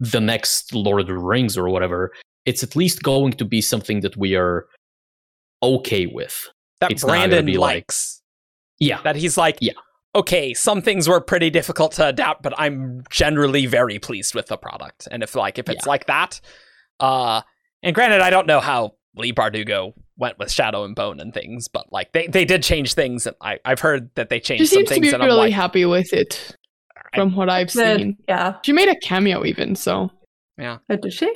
the 0.00 0.20
next 0.20 0.74
Lord 0.74 1.02
of 1.02 1.06
the 1.06 1.18
Rings 1.18 1.56
or 1.56 1.68
whatever, 1.68 2.12
it's 2.46 2.62
at 2.62 2.74
least 2.74 3.02
going 3.02 3.32
to 3.34 3.44
be 3.44 3.60
something 3.60 4.00
that 4.00 4.16
we 4.16 4.34
are 4.34 4.66
okay 5.62 6.06
with. 6.06 6.48
That 6.80 6.92
it's 6.92 7.04
Brandon 7.04 7.46
likes. 7.54 8.22
Like, 8.80 8.88
yeah. 8.88 9.02
That 9.02 9.16
he's 9.16 9.36
like, 9.36 9.58
yeah. 9.60 9.72
okay, 10.14 10.54
some 10.54 10.80
things 10.82 11.08
were 11.08 11.20
pretty 11.20 11.50
difficult 11.50 11.92
to 11.92 12.06
adapt, 12.08 12.42
but 12.42 12.54
I'm 12.58 13.04
generally 13.10 13.66
very 13.66 13.98
pleased 13.98 14.34
with 14.34 14.46
the 14.46 14.56
product. 14.56 15.06
And 15.10 15.22
if 15.22 15.34
like 15.34 15.58
if 15.58 15.68
it's 15.68 15.86
yeah. 15.86 15.90
like 15.90 16.06
that, 16.06 16.40
uh 16.98 17.42
and 17.82 17.94
granted 17.94 18.20
I 18.20 18.30
don't 18.30 18.46
know 18.46 18.60
how 18.60 18.94
Leigh 19.14 19.32
Bardugo 19.32 19.92
went 20.16 20.38
with 20.38 20.50
Shadow 20.50 20.84
and 20.84 20.94
Bone 20.94 21.20
and 21.20 21.34
things, 21.34 21.68
but 21.68 21.92
like 21.92 22.12
they, 22.12 22.26
they 22.26 22.44
did 22.44 22.62
change 22.62 22.94
things 22.94 23.26
and 23.26 23.36
I, 23.40 23.58
I've 23.64 23.80
heard 23.80 24.10
that 24.14 24.28
they 24.28 24.40
changed 24.40 24.62
she 24.62 24.66
some 24.66 24.86
things. 24.86 24.88
She 24.88 24.94
seems 24.94 25.12
to 25.12 25.18
be 25.18 25.24
really 25.24 25.48
like, 25.48 25.52
happy 25.52 25.84
with 25.84 26.12
it 26.12 26.56
from 27.14 27.34
what 27.34 27.50
I've 27.50 27.70
seen. 27.70 28.16
Yeah. 28.28 28.56
She 28.62 28.72
made 28.72 28.88
a 28.88 28.96
cameo 28.96 29.44
even, 29.44 29.74
so. 29.74 30.10
Yeah. 30.58 30.78
Oh, 30.88 30.96
did 30.96 31.12
she? 31.12 31.32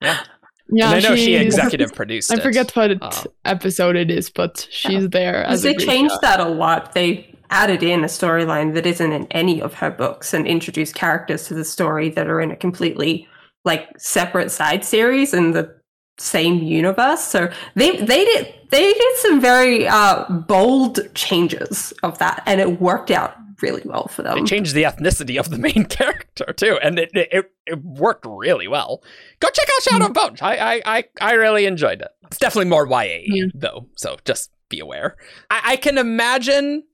Yeah. 0.00 0.22
Yeah, 0.68 0.92
and 0.92 1.04
I 1.04 1.08
know 1.08 1.16
she, 1.16 1.26
she 1.26 1.36
executive 1.36 1.92
produced. 1.94 2.32
I 2.32 2.40
forget 2.40 2.74
what 2.74 2.90
it, 2.90 2.98
uh, 3.00 3.24
episode 3.44 3.96
it 3.96 4.10
is, 4.10 4.30
but 4.30 4.66
she's 4.70 5.02
yeah. 5.02 5.08
there. 5.10 5.44
As 5.44 5.62
they 5.62 5.74
changed 5.74 6.20
that 6.22 6.40
a 6.40 6.48
lot. 6.48 6.92
They 6.92 7.32
added 7.50 7.82
in 7.82 8.02
a 8.02 8.08
storyline 8.08 8.74
that 8.74 8.86
isn't 8.86 9.12
in 9.12 9.26
any 9.30 9.62
of 9.62 9.74
her 9.74 9.90
books 9.90 10.34
and 10.34 10.46
introduced 10.46 10.94
characters 10.94 11.46
to 11.46 11.54
the 11.54 11.64
story 11.64 12.08
that 12.10 12.26
are 12.26 12.40
in 12.40 12.50
a 12.50 12.56
completely 12.56 13.28
like 13.64 13.88
separate 13.98 14.50
side 14.50 14.84
series 14.84 15.32
in 15.32 15.52
the 15.52 15.72
same 16.18 16.62
universe. 16.62 17.20
So 17.20 17.50
they 17.74 17.96
they 17.96 18.24
did 18.24 18.54
they 18.70 18.92
did 18.92 19.16
some 19.18 19.40
very 19.40 19.86
uh, 19.86 20.24
bold 20.28 21.14
changes 21.14 21.92
of 22.02 22.18
that, 22.18 22.42
and 22.46 22.60
it 22.60 22.80
worked 22.80 23.10
out 23.10 23.36
really 23.62 23.82
well 23.84 24.08
for 24.08 24.22
them. 24.22 24.38
It 24.38 24.46
changed 24.46 24.74
the 24.74 24.84
ethnicity 24.84 25.38
of 25.38 25.50
the 25.50 25.58
main 25.58 25.84
character 25.88 26.52
too, 26.56 26.78
and 26.82 26.98
it 26.98 27.10
it, 27.14 27.52
it 27.66 27.84
worked 27.84 28.26
really 28.26 28.68
well. 28.68 29.02
Go 29.40 29.48
check 29.48 29.68
out 29.68 29.82
Shadow 29.82 30.08
mm-hmm. 30.08 30.34
of 30.34 30.42
I, 30.42 30.56
I 30.56 30.82
I 30.86 31.04
I 31.20 31.32
really 31.34 31.66
enjoyed 31.66 32.00
it. 32.00 32.08
It's 32.26 32.38
definitely 32.38 32.70
more 32.70 32.86
YA 32.86 33.20
yeah. 33.24 33.46
though, 33.54 33.86
so 33.96 34.16
just 34.24 34.50
be 34.68 34.80
aware. 34.80 35.16
I, 35.50 35.62
I 35.64 35.76
can 35.76 35.98
imagine 35.98 36.84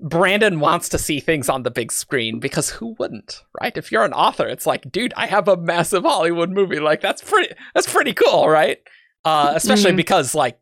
Brandon 0.00 0.60
wants 0.60 0.88
to 0.90 0.98
see 0.98 1.20
things 1.20 1.48
on 1.48 1.62
the 1.62 1.70
big 1.70 1.92
screen 1.92 2.40
because 2.40 2.70
who 2.70 2.94
wouldn't, 2.98 3.42
right? 3.60 3.76
If 3.76 3.90
you're 3.90 4.04
an 4.04 4.12
author, 4.12 4.46
it's 4.46 4.66
like, 4.66 4.90
dude, 4.90 5.14
I 5.16 5.26
have 5.26 5.48
a 5.48 5.56
massive 5.56 6.02
Hollywood 6.02 6.50
movie. 6.50 6.80
Like 6.80 7.00
that's 7.00 7.22
pretty 7.22 7.54
that's 7.74 7.90
pretty 7.90 8.12
cool, 8.12 8.48
right? 8.48 8.78
Uh, 9.24 9.52
especially 9.54 9.90
mm-hmm. 9.90 9.96
because 9.96 10.34
like 10.34 10.58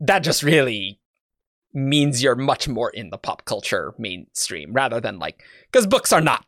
that 0.00 0.20
just 0.20 0.42
really 0.42 0.99
means 1.72 2.22
you're 2.22 2.36
much 2.36 2.68
more 2.68 2.90
in 2.90 3.10
the 3.10 3.18
pop 3.18 3.44
culture 3.44 3.94
mainstream 3.98 4.72
rather 4.72 5.00
than 5.00 5.18
like 5.18 5.42
because 5.70 5.86
books 5.86 6.12
are 6.12 6.20
not 6.20 6.44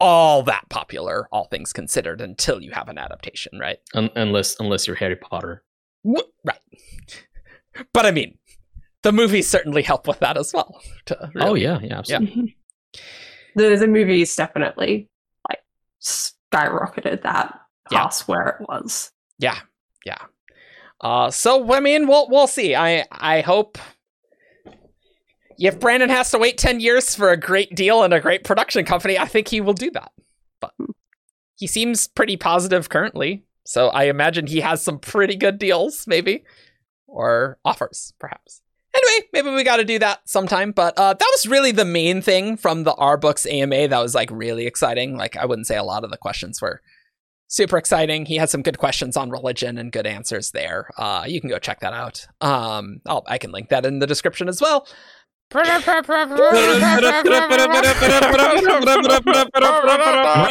all 0.00 0.42
that 0.44 0.68
popular, 0.68 1.28
all 1.32 1.46
things 1.46 1.72
considered, 1.72 2.20
until 2.20 2.62
you 2.62 2.70
have 2.70 2.88
an 2.88 2.98
adaptation, 2.98 3.58
right? 3.58 3.78
Un- 3.94 4.10
unless 4.16 4.58
unless 4.60 4.86
you're 4.86 4.96
Harry 4.96 5.16
Potter, 5.16 5.64
right? 6.04 6.60
But 7.92 8.06
I 8.06 8.10
mean, 8.10 8.38
the 9.02 9.12
movies 9.12 9.48
certainly 9.48 9.82
help 9.82 10.06
with 10.06 10.20
that 10.20 10.36
as 10.36 10.52
well. 10.52 10.80
Oh, 11.10 11.28
really, 11.34 11.50
oh 11.50 11.54
yeah, 11.54 11.78
yeah, 11.82 11.98
absolutely. 11.98 12.56
Yeah. 12.94 13.00
The 13.56 13.76
the 13.76 13.88
movies 13.88 14.34
definitely 14.36 15.08
like 15.48 15.62
skyrocketed 16.00 17.22
that 17.22 17.60
past 17.90 18.22
yeah. 18.22 18.34
where 18.34 18.48
it 18.48 18.68
was. 18.68 19.10
Yeah, 19.38 19.58
yeah. 20.04 20.18
Uh, 21.00 21.30
so 21.30 21.72
I 21.72 21.80
mean, 21.80 22.06
we'll 22.06 22.28
we'll 22.28 22.46
see. 22.46 22.74
I 22.74 23.04
I 23.10 23.40
hope 23.40 23.78
if 25.58 25.80
Brandon 25.80 26.08
has 26.08 26.30
to 26.30 26.38
wait 26.38 26.56
10 26.58 26.80
years 26.80 27.14
for 27.14 27.30
a 27.30 27.36
great 27.36 27.74
deal 27.74 28.02
and 28.02 28.14
a 28.14 28.20
great 28.20 28.44
production 28.44 28.84
company, 28.84 29.18
I 29.18 29.26
think 29.26 29.48
he 29.48 29.60
will 29.60 29.74
do 29.74 29.90
that. 29.90 30.12
But 30.60 30.72
he 31.56 31.66
seems 31.66 32.06
pretty 32.06 32.36
positive 32.36 32.88
currently. 32.88 33.44
So 33.64 33.88
I 33.88 34.04
imagine 34.04 34.46
he 34.46 34.60
has 34.60 34.80
some 34.80 34.98
pretty 34.98 35.36
good 35.36 35.58
deals, 35.58 36.06
maybe, 36.06 36.44
or 37.06 37.58
offers, 37.64 38.14
perhaps. 38.18 38.62
Anyway, 38.94 39.28
maybe 39.32 39.50
we 39.50 39.64
got 39.64 39.76
to 39.76 39.84
do 39.84 39.98
that 39.98 40.20
sometime. 40.26 40.72
But 40.72 40.96
uh, 40.96 41.12
that 41.12 41.30
was 41.32 41.46
really 41.46 41.72
the 41.72 41.84
main 41.84 42.22
thing 42.22 42.56
from 42.56 42.84
the 42.84 42.94
R 42.94 43.16
Books 43.16 43.46
AMA 43.46 43.88
that 43.88 44.00
was 44.00 44.14
like 44.14 44.30
really 44.32 44.66
exciting. 44.66 45.16
Like, 45.16 45.36
I 45.36 45.44
wouldn't 45.44 45.66
say 45.66 45.76
a 45.76 45.84
lot 45.84 46.04
of 46.04 46.10
the 46.10 46.16
questions 46.16 46.62
were 46.62 46.80
super 47.48 47.76
exciting. 47.76 48.26
He 48.26 48.36
had 48.36 48.50
some 48.50 48.62
good 48.62 48.78
questions 48.78 49.16
on 49.16 49.30
religion 49.30 49.76
and 49.78 49.92
good 49.92 50.06
answers 50.06 50.52
there. 50.52 50.90
Uh, 50.96 51.24
you 51.26 51.40
can 51.40 51.50
go 51.50 51.58
check 51.58 51.80
that 51.80 51.92
out. 51.92 52.26
Um, 52.40 53.00
I'll, 53.06 53.24
I 53.26 53.38
can 53.38 53.50
link 53.50 53.70
that 53.70 53.84
in 53.84 53.98
the 53.98 54.06
description 54.06 54.48
as 54.48 54.60
well. 54.60 54.86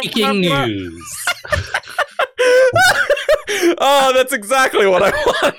Breaking 0.00 0.40
news. 0.40 1.24
oh, 3.78 4.12
that's 4.12 4.32
exactly 4.32 4.88
what 4.88 5.04
I 5.04 5.10
wanted. 5.10 5.54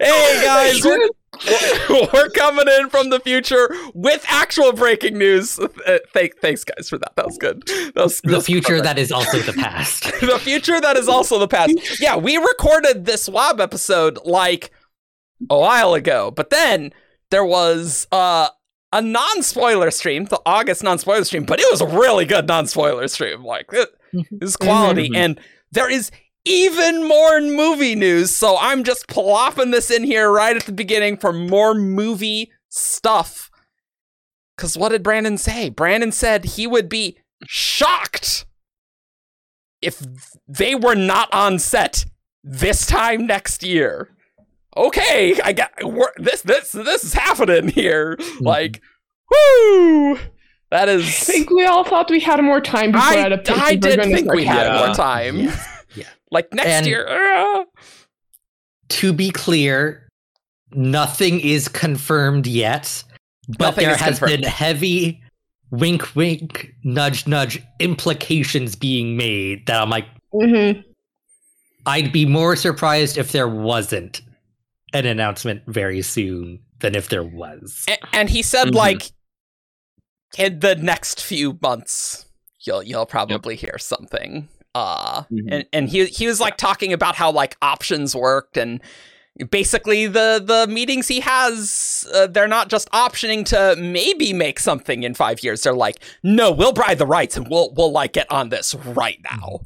Hey 0.00 0.42
guys, 0.42 0.82
we're, 0.82 2.08
we're, 2.14 2.30
coming 2.30 2.66
in 2.78 2.88
from 2.88 3.10
the 3.10 3.20
future 3.20 3.68
with 3.92 4.24
actual 4.26 4.72
breaking 4.72 5.18
news. 5.18 5.58
Uh, 5.58 5.98
thank, 6.14 6.38
thanks 6.38 6.64
guys 6.64 6.88
for 6.88 6.96
that. 6.96 7.12
That 7.16 7.26
was 7.26 7.36
good. 7.36 7.62
That 7.94 8.04
was, 8.04 8.22
the 8.22 8.40
future 8.40 8.78
perfect. 8.78 8.84
that 8.84 8.98
is 8.98 9.12
also 9.12 9.40
the 9.40 9.52
past. 9.52 10.04
the 10.20 10.38
future 10.38 10.80
that 10.80 10.96
is 10.96 11.08
also 11.08 11.38
the 11.38 11.48
past. 11.48 12.00
Yeah, 12.00 12.16
we 12.16 12.38
recorded 12.38 13.04
this 13.04 13.28
WoB 13.28 13.60
episode 13.60 14.18
like 14.24 14.70
a 15.50 15.58
while 15.58 15.92
ago, 15.92 16.30
but 16.30 16.48
then 16.48 16.92
there 17.30 17.44
was 17.44 18.06
uh, 18.12 18.48
a 18.92 19.02
non-spoiler 19.02 19.90
stream, 19.90 20.24
the 20.24 20.40
August 20.44 20.82
non-spoiler 20.82 21.24
stream, 21.24 21.44
but 21.44 21.60
it 21.60 21.66
was 21.70 21.80
a 21.80 21.86
really 21.86 22.24
good 22.24 22.46
non-spoiler 22.46 23.08
stream. 23.08 23.44
Like 23.44 23.66
it, 23.72 23.88
mm-hmm. 24.14 24.36
was 24.40 24.56
quality, 24.56 25.08
mm-hmm. 25.08 25.16
and 25.16 25.40
there 25.72 25.90
is 25.90 26.10
even 26.44 27.06
more 27.06 27.40
movie 27.40 27.94
news. 27.94 28.36
So 28.36 28.56
I'm 28.58 28.84
just 28.84 29.08
plopping 29.08 29.70
this 29.70 29.90
in 29.90 30.04
here 30.04 30.30
right 30.30 30.56
at 30.56 30.64
the 30.64 30.72
beginning 30.72 31.16
for 31.16 31.32
more 31.32 31.74
movie 31.74 32.50
stuff. 32.68 33.50
Because 34.56 34.76
what 34.76 34.90
did 34.90 35.02
Brandon 35.02 35.38
say? 35.38 35.70
Brandon 35.70 36.12
said 36.12 36.44
he 36.44 36.66
would 36.66 36.88
be 36.88 37.18
shocked 37.46 38.44
if 39.80 40.02
they 40.46 40.74
were 40.74 40.94
not 40.94 41.32
on 41.32 41.58
set 41.58 42.04
this 42.42 42.86
time 42.86 43.26
next 43.26 43.62
year. 43.62 44.10
Okay, 44.76 45.38
I 45.42 45.52
got 45.52 45.72
this. 46.16 46.42
This 46.42 46.72
this 46.72 47.04
is 47.04 47.12
happening 47.12 47.68
here. 47.68 48.16
Mm-hmm. 48.16 48.44
Like, 48.44 48.82
whoo! 49.30 50.18
That 50.70 50.88
is. 50.88 51.04
I 51.04 51.32
think 51.32 51.50
we 51.50 51.64
all 51.66 51.84
thought 51.84 52.10
we 52.10 52.20
had 52.20 52.40
more 52.42 52.60
time 52.60 52.92
before 52.92 53.18
I, 53.18 53.24
adaptation. 53.24 53.62
I 53.62 53.74
did 53.74 54.02
think 54.02 54.32
we 54.32 54.44
had 54.44 54.66
yeah. 54.66 54.86
more 54.86 54.94
time. 54.94 55.38
Yeah. 55.38 55.64
yeah. 55.96 56.04
like 56.30 56.52
next 56.52 56.68
and 56.68 56.86
year. 56.86 57.06
Uh. 57.08 57.64
To 58.88 59.12
be 59.12 59.30
clear, 59.30 60.08
nothing 60.72 61.40
is 61.40 61.68
confirmed 61.68 62.46
yet, 62.46 63.04
but 63.58 63.76
there 63.76 63.94
has 63.94 64.18
confirmed. 64.18 64.42
been 64.42 64.50
heavy 64.50 65.22
wink, 65.70 66.14
wink, 66.14 66.74
nudge, 66.84 67.26
nudge 67.26 67.62
implications 67.78 68.74
being 68.74 69.16
made 69.16 69.66
that 69.66 69.80
I'm 69.80 69.90
like, 69.90 70.06
mm-hmm. 70.34 70.80
I'd 71.86 72.12
be 72.12 72.26
more 72.26 72.56
surprised 72.56 73.16
if 73.16 73.32
there 73.32 73.48
wasn't 73.48 74.22
an 74.92 75.06
announcement 75.06 75.62
very 75.66 76.02
soon 76.02 76.60
than 76.80 76.94
if 76.94 77.08
there 77.08 77.24
was. 77.24 77.84
And, 77.88 77.98
and 78.12 78.30
he 78.30 78.42
said, 78.42 78.68
mm-hmm. 78.68 78.76
like, 78.76 79.12
in 80.38 80.60
the 80.60 80.76
next 80.76 81.22
few 81.22 81.58
months, 81.60 82.26
you'll 82.60 82.82
you'll 82.82 83.06
probably 83.06 83.54
yep. 83.54 83.60
hear 83.60 83.78
something. 83.78 84.48
Uh, 84.74 85.22
mm-hmm. 85.22 85.48
and 85.48 85.66
and 85.72 85.88
he 85.88 86.06
he 86.06 86.26
was 86.26 86.40
like 86.40 86.56
talking 86.56 86.92
about 86.92 87.16
how 87.16 87.30
like 87.30 87.56
options 87.60 88.14
worked 88.14 88.56
and 88.56 88.80
basically 89.50 90.06
the 90.06 90.42
the 90.44 90.72
meetings 90.72 91.08
he 91.08 91.20
has 91.20 92.06
uh, 92.14 92.26
they're 92.28 92.46
not 92.46 92.68
just 92.68 92.90
optioning 92.90 93.44
to 93.44 93.74
maybe 93.80 94.32
make 94.32 94.60
something 94.60 95.02
in 95.02 95.14
5 95.14 95.42
years 95.42 95.62
they're 95.62 95.72
like 95.72 95.96
no 96.22 96.52
we'll 96.52 96.72
buy 96.72 96.94
the 96.94 97.06
rights 97.06 97.36
and 97.36 97.48
we'll 97.48 97.72
we'll 97.74 97.90
like 97.90 98.12
get 98.12 98.30
on 98.30 98.50
this 98.50 98.74
right 98.74 99.18
now 99.24 99.60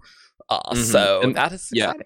uh, 0.48 0.60
mm-hmm. 0.60 0.82
so 0.82 1.20
and, 1.22 1.34
that 1.34 1.52
is 1.52 1.70
exciting. 1.72 2.02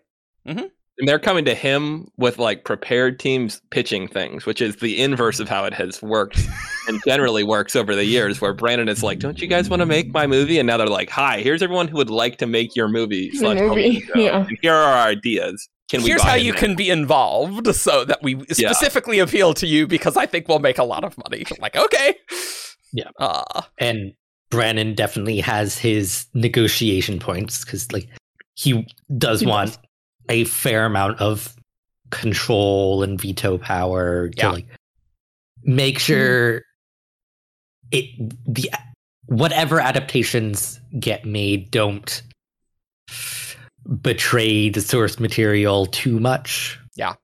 yeah 0.47 0.53
mm-hmm. 0.55 0.67
And 0.99 1.09
they're 1.09 1.19
coming 1.19 1.45
to 1.45 1.55
him 1.55 2.09
with 2.17 2.39
like 2.39 2.65
prepared 2.65 3.19
teams 3.19 3.61
pitching 3.71 4.09
things 4.09 4.47
which 4.47 4.61
is 4.61 4.77
the 4.77 5.01
inverse 5.01 5.41
of 5.41 5.49
how 5.49 5.65
it 5.65 5.73
has 5.73 6.03
worked 6.03 6.47
and 6.89 7.01
generally 7.07 7.45
works 7.45 7.77
over 7.77 7.95
the 7.95 8.05
years 8.05 8.41
where 8.41 8.53
brandon 8.55 8.89
is 8.89 9.03
like 9.03 9.19
don't 9.19 9.41
you 9.41 9.49
guys 9.49 9.69
want 9.69 9.81
to 9.81 9.87
make 9.87 10.13
my 10.13 10.27
movie 10.27 10.59
and 10.59 10.67
now 10.67 10.77
they're 10.77 10.87
like 10.87 11.11
hi 11.11 11.41
here's 11.41 11.63
everyone 11.63 11.89
who 11.89 11.97
would 11.97 12.11
like 12.11 12.39
to 12.39 12.47
make 12.47 12.75
your 12.75 12.89
movie, 12.89 13.31
movie. 13.41 14.05
Yeah. 14.15 14.47
and 14.47 14.59
here 14.63 14.75
are 14.75 14.93
our 14.93 15.09
ideas 15.09 15.69
can 15.89 16.03
Here's 16.03 16.23
how 16.23 16.35
you 16.35 16.53
can 16.53 16.77
be 16.77 16.91
involved 16.91 17.75
so 17.75 18.05
that 18.05 18.23
we 18.23 18.39
specifically 18.51 19.17
yeah. 19.17 19.23
appeal 19.23 19.55
to 19.55 19.67
you 19.67 19.87
because 19.87 20.19
I 20.19 20.27
think 20.27 20.47
we'll 20.47 20.59
make 20.59 20.77
a 20.77 20.85
lot 20.85 21.03
of 21.03 21.17
money. 21.17 21.45
I'm 21.51 21.57
like, 21.63 21.77
okay. 21.77 22.15
Yeah. 22.93 23.09
Uh, 23.19 23.63
and 23.79 24.13
Brandon 24.51 24.95
definitely 24.95 25.41
has 25.41 25.79
his 25.79 26.27
negotiation 26.35 27.19
points 27.19 27.65
because, 27.65 27.91
like, 27.91 28.09
he 28.55 28.87
does 29.17 29.45
want 29.45 29.79
a 30.29 30.45
fair 30.45 30.87
amount 30.87 31.21
of 31.21 31.55
control 32.11 33.03
and 33.03 33.21
veto 33.21 33.59
power 33.59 34.29
to, 34.29 34.37
yeah. 34.37 34.51
like, 34.51 34.67
make 35.63 35.97
mm-hmm. 35.97 36.13
sure 36.13 36.63
it 37.91 38.05
the 38.47 38.71
whatever 39.27 39.81
adaptations 39.81 40.81
get 40.99 41.25
made 41.25 41.71
don't 41.71 42.23
betray 44.01 44.69
the 44.69 44.81
source 44.81 45.19
material 45.19 45.87
too 45.87 46.21
much. 46.21 46.79
Yeah. 46.95 47.15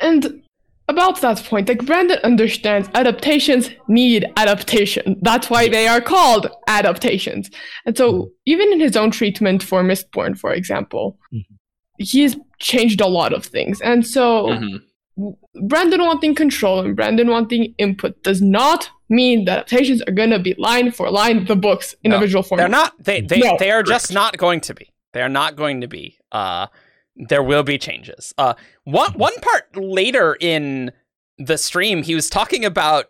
And 0.00 0.42
about 0.88 1.20
that 1.20 1.44
point, 1.44 1.68
like 1.68 1.84
Brandon 1.84 2.18
understands 2.24 2.88
adaptations 2.94 3.70
need 3.88 4.26
adaptation. 4.36 5.18
That's 5.22 5.50
why 5.50 5.68
they 5.68 5.86
are 5.86 6.00
called 6.00 6.48
adaptations. 6.66 7.50
And 7.84 7.96
so, 7.96 8.12
mm-hmm. 8.12 8.28
even 8.46 8.72
in 8.72 8.80
his 8.80 8.96
own 8.96 9.10
treatment 9.10 9.62
for 9.62 9.82
Mistborn, 9.82 10.38
for 10.38 10.52
example, 10.52 11.18
mm-hmm. 11.32 11.54
He's 11.98 12.36
changed 12.58 13.00
a 13.00 13.06
lot 13.06 13.32
of 13.32 13.44
things. 13.44 13.80
And 13.80 14.06
so, 14.06 14.46
mm-hmm. 14.46 15.66
Brandon 15.66 16.00
wanting 16.00 16.34
control 16.34 16.80
and 16.80 16.94
Brandon 16.94 17.28
wanting 17.28 17.74
input 17.78 18.22
does 18.22 18.40
not 18.40 18.88
mean 19.08 19.46
that 19.46 19.58
adaptations 19.58 20.02
are 20.02 20.12
going 20.12 20.30
to 20.30 20.38
be 20.38 20.54
line 20.58 20.92
for 20.92 21.10
line 21.10 21.44
the 21.46 21.56
books 21.56 21.94
in 22.04 22.10
no, 22.10 22.18
a 22.18 22.20
visual 22.20 22.42
form. 22.42 22.58
They're 22.58 22.68
not. 22.68 22.92
They 23.02 23.20
they, 23.20 23.40
no, 23.40 23.56
they 23.58 23.70
are 23.70 23.82
correct. 23.82 23.88
just 23.88 24.12
not 24.12 24.36
going 24.36 24.60
to 24.62 24.74
be. 24.74 24.92
They 25.12 25.22
are 25.22 25.28
not 25.28 25.56
going 25.56 25.80
to 25.80 25.88
be. 25.88 26.18
Uh, 26.30 26.68
there 27.16 27.42
will 27.42 27.62
be 27.62 27.78
changes. 27.78 28.32
Uh, 28.38 28.54
one 28.84 29.12
one 29.12 29.34
part 29.40 29.76
later 29.76 30.36
in 30.40 30.92
the 31.38 31.58
stream, 31.58 32.02
he 32.02 32.14
was 32.14 32.28
talking 32.28 32.64
about 32.64 33.06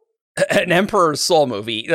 an 0.50 0.72
Emperor's 0.72 1.20
Soul 1.20 1.46
movie. 1.46 1.88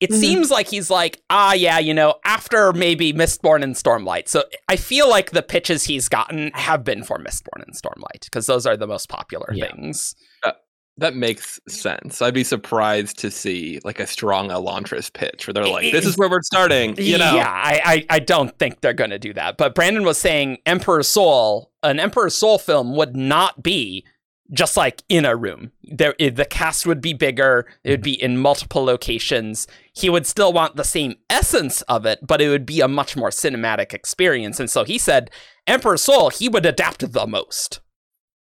It 0.00 0.10
mm-hmm. 0.10 0.20
seems 0.20 0.50
like 0.50 0.68
he's 0.68 0.90
like, 0.90 1.22
ah, 1.30 1.52
yeah, 1.52 1.78
you 1.78 1.94
know, 1.94 2.16
after 2.24 2.72
maybe 2.72 3.12
Mistborn 3.12 3.62
and 3.62 3.74
Stormlight. 3.74 4.28
So 4.28 4.44
I 4.68 4.76
feel 4.76 5.08
like 5.08 5.30
the 5.30 5.42
pitches 5.42 5.84
he's 5.84 6.08
gotten 6.08 6.50
have 6.54 6.84
been 6.84 7.04
for 7.04 7.18
Mistborn 7.18 7.62
and 7.64 7.74
Stormlight 7.74 8.24
because 8.24 8.46
those 8.46 8.66
are 8.66 8.76
the 8.76 8.86
most 8.86 9.08
popular 9.08 9.52
yeah. 9.52 9.70
things. 9.70 10.14
Uh, 10.42 10.52
that 10.98 11.16
makes 11.16 11.60
sense. 11.68 12.22
I'd 12.22 12.34
be 12.34 12.44
surprised 12.44 13.18
to 13.20 13.30
see 13.30 13.80
like 13.84 13.98
a 13.98 14.06
strong 14.06 14.50
Elantris 14.50 15.12
pitch 15.12 15.46
where 15.46 15.54
they're 15.54 15.66
like, 15.66 15.90
"This 15.90 16.06
is 16.06 16.16
where 16.16 16.28
we're 16.28 16.42
starting." 16.42 16.96
You 16.96 17.18
know? 17.18 17.34
Yeah, 17.34 17.50
I, 17.50 17.80
I, 17.84 18.06
I 18.10 18.18
don't 18.20 18.56
think 18.58 18.80
they're 18.80 18.92
going 18.92 19.10
to 19.10 19.18
do 19.18 19.32
that. 19.32 19.56
But 19.56 19.74
Brandon 19.74 20.04
was 20.04 20.18
saying 20.18 20.58
Emperor's 20.66 21.08
Soul, 21.08 21.72
an 21.82 21.98
Emperor's 21.98 22.36
Soul 22.36 22.58
film 22.58 22.94
would 22.94 23.16
not 23.16 23.60
be 23.62 24.04
just 24.52 24.76
like 24.76 25.02
in 25.08 25.24
a 25.24 25.36
room. 25.36 25.72
There, 25.82 26.14
the 26.18 26.46
cast 26.48 26.86
would 26.86 27.00
be 27.00 27.14
bigger. 27.14 27.66
It 27.82 27.90
would 27.90 28.02
be 28.02 28.20
in 28.20 28.38
multiple 28.38 28.84
locations. 28.84 29.66
He 29.94 30.10
would 30.10 30.26
still 30.26 30.52
want 30.52 30.76
the 30.76 30.84
same 30.84 31.14
essence 31.30 31.82
of 31.82 32.04
it, 32.04 32.20
but 32.26 32.40
it 32.40 32.48
would 32.48 32.66
be 32.66 32.80
a 32.80 32.88
much 32.88 33.16
more 33.16 33.30
cinematic 33.30 33.94
experience. 33.94 34.60
And 34.60 34.70
so 34.70 34.84
he 34.84 34.98
said, 34.98 35.30
Emperor's 35.66 36.02
Soul, 36.02 36.30
he 36.30 36.48
would 36.48 36.66
adapt 36.66 37.12
the 37.12 37.26
most. 37.26 37.80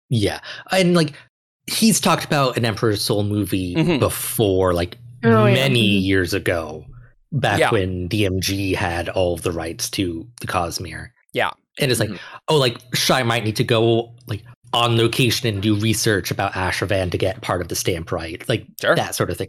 Yeah, 0.08 0.40
and 0.70 0.94
like 0.94 1.14
he's 1.66 2.00
talked 2.00 2.24
about 2.24 2.56
an 2.56 2.64
Emperor's 2.64 3.02
Soul 3.02 3.24
movie 3.24 3.74
mm-hmm. 3.74 3.98
before, 3.98 4.72
like 4.72 4.96
oh, 5.24 5.44
many 5.44 5.56
yeah. 5.56 5.98
Mm-hmm. 5.98 6.06
years 6.06 6.34
ago, 6.34 6.84
back 7.32 7.58
yeah. 7.58 7.70
when 7.70 8.08
DMG 8.08 8.74
had 8.74 9.08
all 9.08 9.34
of 9.34 9.42
the 9.42 9.52
rights 9.52 9.90
to 9.90 10.26
the 10.40 10.46
Cosmere. 10.46 11.08
Yeah. 11.32 11.50
And 11.78 11.90
it's 11.90 12.00
like, 12.00 12.10
mm-hmm. 12.10 12.36
oh, 12.48 12.56
like 12.56 12.78
Shai 12.94 13.22
might 13.22 13.44
need 13.44 13.56
to 13.56 13.64
go 13.64 14.14
like 14.26 14.42
on 14.76 14.98
location 14.98 15.48
and 15.48 15.62
do 15.62 15.74
research 15.74 16.30
about 16.30 16.52
Ashravan 16.52 17.10
to 17.10 17.16
get 17.16 17.40
part 17.40 17.62
of 17.62 17.68
the 17.68 17.74
stamp 17.74 18.12
right, 18.12 18.46
like 18.46 18.66
sure. 18.78 18.94
that 18.94 19.14
sort 19.14 19.30
of 19.30 19.38
thing. 19.38 19.48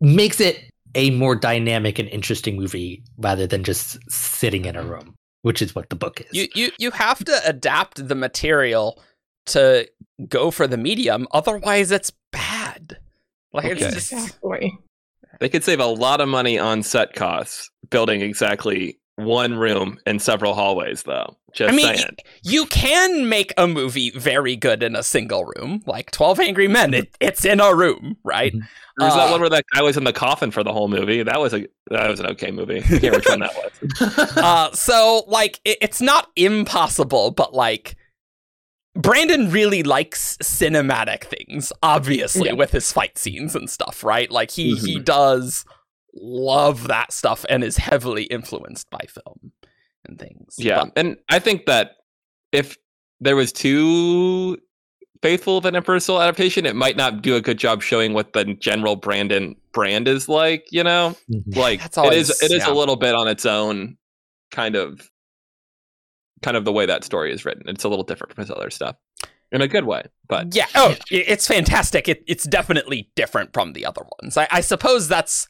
Makes 0.00 0.40
it 0.40 0.70
a 0.94 1.10
more 1.10 1.34
dynamic 1.34 1.98
and 1.98 2.08
interesting 2.10 2.56
movie 2.56 3.02
rather 3.16 3.46
than 3.46 3.64
just 3.64 3.98
sitting 4.08 4.66
in 4.66 4.76
a 4.76 4.82
room, 4.82 5.16
which 5.42 5.60
is 5.60 5.74
what 5.74 5.90
the 5.90 5.96
book 5.96 6.20
is. 6.20 6.28
You 6.32 6.46
you 6.54 6.70
you 6.78 6.90
have 6.92 7.24
to 7.24 7.40
adapt 7.44 8.06
the 8.06 8.14
material 8.14 9.02
to 9.46 9.88
go 10.28 10.52
for 10.52 10.68
the 10.68 10.76
medium. 10.76 11.26
Otherwise, 11.32 11.90
it's 11.90 12.12
bad. 12.30 12.98
Like 13.52 13.64
okay. 13.64 13.84
it's 13.84 13.94
just 13.94 14.12
exactly. 14.12 14.78
They 15.40 15.48
could 15.48 15.64
save 15.64 15.80
a 15.80 15.86
lot 15.86 16.20
of 16.20 16.28
money 16.28 16.56
on 16.58 16.84
set 16.84 17.14
costs 17.14 17.70
building 17.90 18.22
exactly 18.22 18.97
one 19.18 19.54
room 19.56 19.98
and 20.06 20.22
several 20.22 20.54
hallways, 20.54 21.02
though. 21.02 21.36
Just 21.52 21.72
I 21.72 21.76
mean, 21.76 21.96
saying. 21.96 22.16
You 22.42 22.66
can 22.66 23.28
make 23.28 23.52
a 23.56 23.66
movie 23.66 24.10
very 24.10 24.54
good 24.54 24.82
in 24.82 24.94
a 24.94 25.02
single 25.02 25.44
room, 25.44 25.82
like 25.86 26.10
Twelve 26.10 26.38
Angry 26.38 26.68
Men. 26.68 26.94
It, 26.94 27.16
it's 27.20 27.44
in 27.44 27.60
a 27.60 27.74
room, 27.74 28.16
right? 28.22 28.52
Mm-hmm. 28.52 28.66
There's 28.98 29.12
uh, 29.12 29.16
that 29.16 29.30
one 29.30 29.40
where 29.40 29.50
that 29.50 29.64
guy 29.74 29.82
was 29.82 29.96
in 29.96 30.04
the 30.04 30.12
coffin 30.12 30.50
for 30.50 30.62
the 30.62 30.72
whole 30.72 30.88
movie. 30.88 31.22
That 31.22 31.40
was 31.40 31.54
a 31.54 31.66
that 31.90 32.08
was 32.08 32.20
an 32.20 32.26
okay 32.26 32.50
movie. 32.50 32.78
I 32.78 32.82
can't 32.82 33.02
remember 33.02 33.18
which 33.18 33.28
one 33.28 33.40
that 33.40 33.54
was. 33.54 34.36
uh, 34.36 34.72
so 34.72 35.24
like, 35.26 35.60
it, 35.64 35.78
it's 35.80 36.00
not 36.00 36.30
impossible, 36.36 37.30
but 37.30 37.54
like 37.54 37.96
Brandon 38.94 39.50
really 39.50 39.84
likes 39.84 40.36
cinematic 40.38 41.24
things, 41.24 41.72
obviously, 41.82 42.48
yeah. 42.48 42.54
with 42.54 42.72
his 42.72 42.92
fight 42.92 43.16
scenes 43.16 43.54
and 43.54 43.70
stuff, 43.70 44.02
right? 44.02 44.30
Like 44.30 44.50
he 44.50 44.74
mm-hmm. 44.74 44.86
he 44.86 44.98
does 44.98 45.64
love 46.20 46.88
that 46.88 47.12
stuff 47.12 47.44
and 47.48 47.62
is 47.64 47.76
heavily 47.76 48.24
influenced 48.24 48.90
by 48.90 49.04
film 49.08 49.52
and 50.06 50.18
things. 50.18 50.54
Yeah, 50.58 50.84
but, 50.84 50.92
and 50.96 51.16
I 51.28 51.38
think 51.38 51.66
that 51.66 51.92
if 52.52 52.76
there 53.20 53.36
was 53.36 53.52
too 53.52 54.58
faithful 55.22 55.58
of 55.58 55.64
an 55.64 55.74
Emperor's 55.74 56.04
Soul 56.04 56.20
adaptation, 56.20 56.66
it 56.66 56.76
might 56.76 56.96
not 56.96 57.22
do 57.22 57.36
a 57.36 57.40
good 57.40 57.58
job 57.58 57.82
showing 57.82 58.14
what 58.14 58.32
the 58.32 58.44
general 58.44 58.96
Brandon 58.96 59.56
brand 59.72 60.08
is 60.08 60.28
like. 60.28 60.66
You 60.70 60.84
know, 60.84 61.16
mm-hmm. 61.30 61.58
like 61.58 61.80
always, 61.96 62.12
it 62.12 62.20
is 62.20 62.42
it 62.42 62.52
is 62.52 62.66
yeah. 62.66 62.72
a 62.72 62.74
little 62.74 62.96
bit 62.96 63.14
on 63.14 63.28
its 63.28 63.46
own 63.46 63.96
kind 64.50 64.76
of 64.76 65.08
kind 66.42 66.56
of 66.56 66.64
the 66.64 66.72
way 66.72 66.86
that 66.86 67.04
story 67.04 67.32
is 67.32 67.44
written. 67.44 67.64
It's 67.66 67.84
a 67.84 67.88
little 67.88 68.04
different 68.04 68.34
from 68.34 68.42
his 68.42 68.50
other 68.50 68.70
stuff 68.70 68.96
in 69.50 69.60
a 69.60 69.68
good 69.68 69.84
way. 69.84 70.04
But 70.28 70.54
yeah, 70.54 70.66
oh, 70.74 70.94
it's 71.10 71.46
fantastic. 71.46 72.08
It, 72.08 72.22
it's 72.26 72.44
definitely 72.44 73.10
different 73.16 73.52
from 73.52 73.72
the 73.72 73.86
other 73.86 74.02
ones. 74.20 74.36
I, 74.36 74.46
I 74.50 74.60
suppose 74.60 75.08
that's 75.08 75.48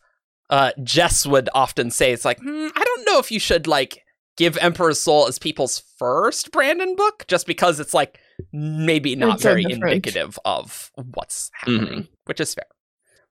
uh, 0.50 0.72
Jess 0.82 1.26
would 1.26 1.48
often 1.54 1.90
say. 1.90 2.12
It's 2.12 2.24
like 2.24 2.40
hmm, 2.40 2.68
I 2.74 2.84
don't 2.84 3.06
know 3.06 3.18
if 3.18 3.30
you 3.30 3.40
should 3.40 3.66
like 3.66 4.02
give 4.37 4.56
Emperor's 4.58 5.00
Soul 5.00 5.26
as 5.26 5.38
people's 5.38 5.82
first 5.98 6.52
Brandon 6.52 6.94
book, 6.96 7.24
just 7.28 7.46
because 7.46 7.80
it's 7.80 7.94
like 7.94 8.18
maybe 8.52 9.16
not 9.16 9.34
it's 9.34 9.42
very 9.42 9.64
indicative 9.64 10.38
of 10.44 10.90
what's 11.14 11.50
happening, 11.54 11.87
mm-hmm. 11.87 12.00
which 12.24 12.40
is 12.40 12.54
fair. 12.54 12.64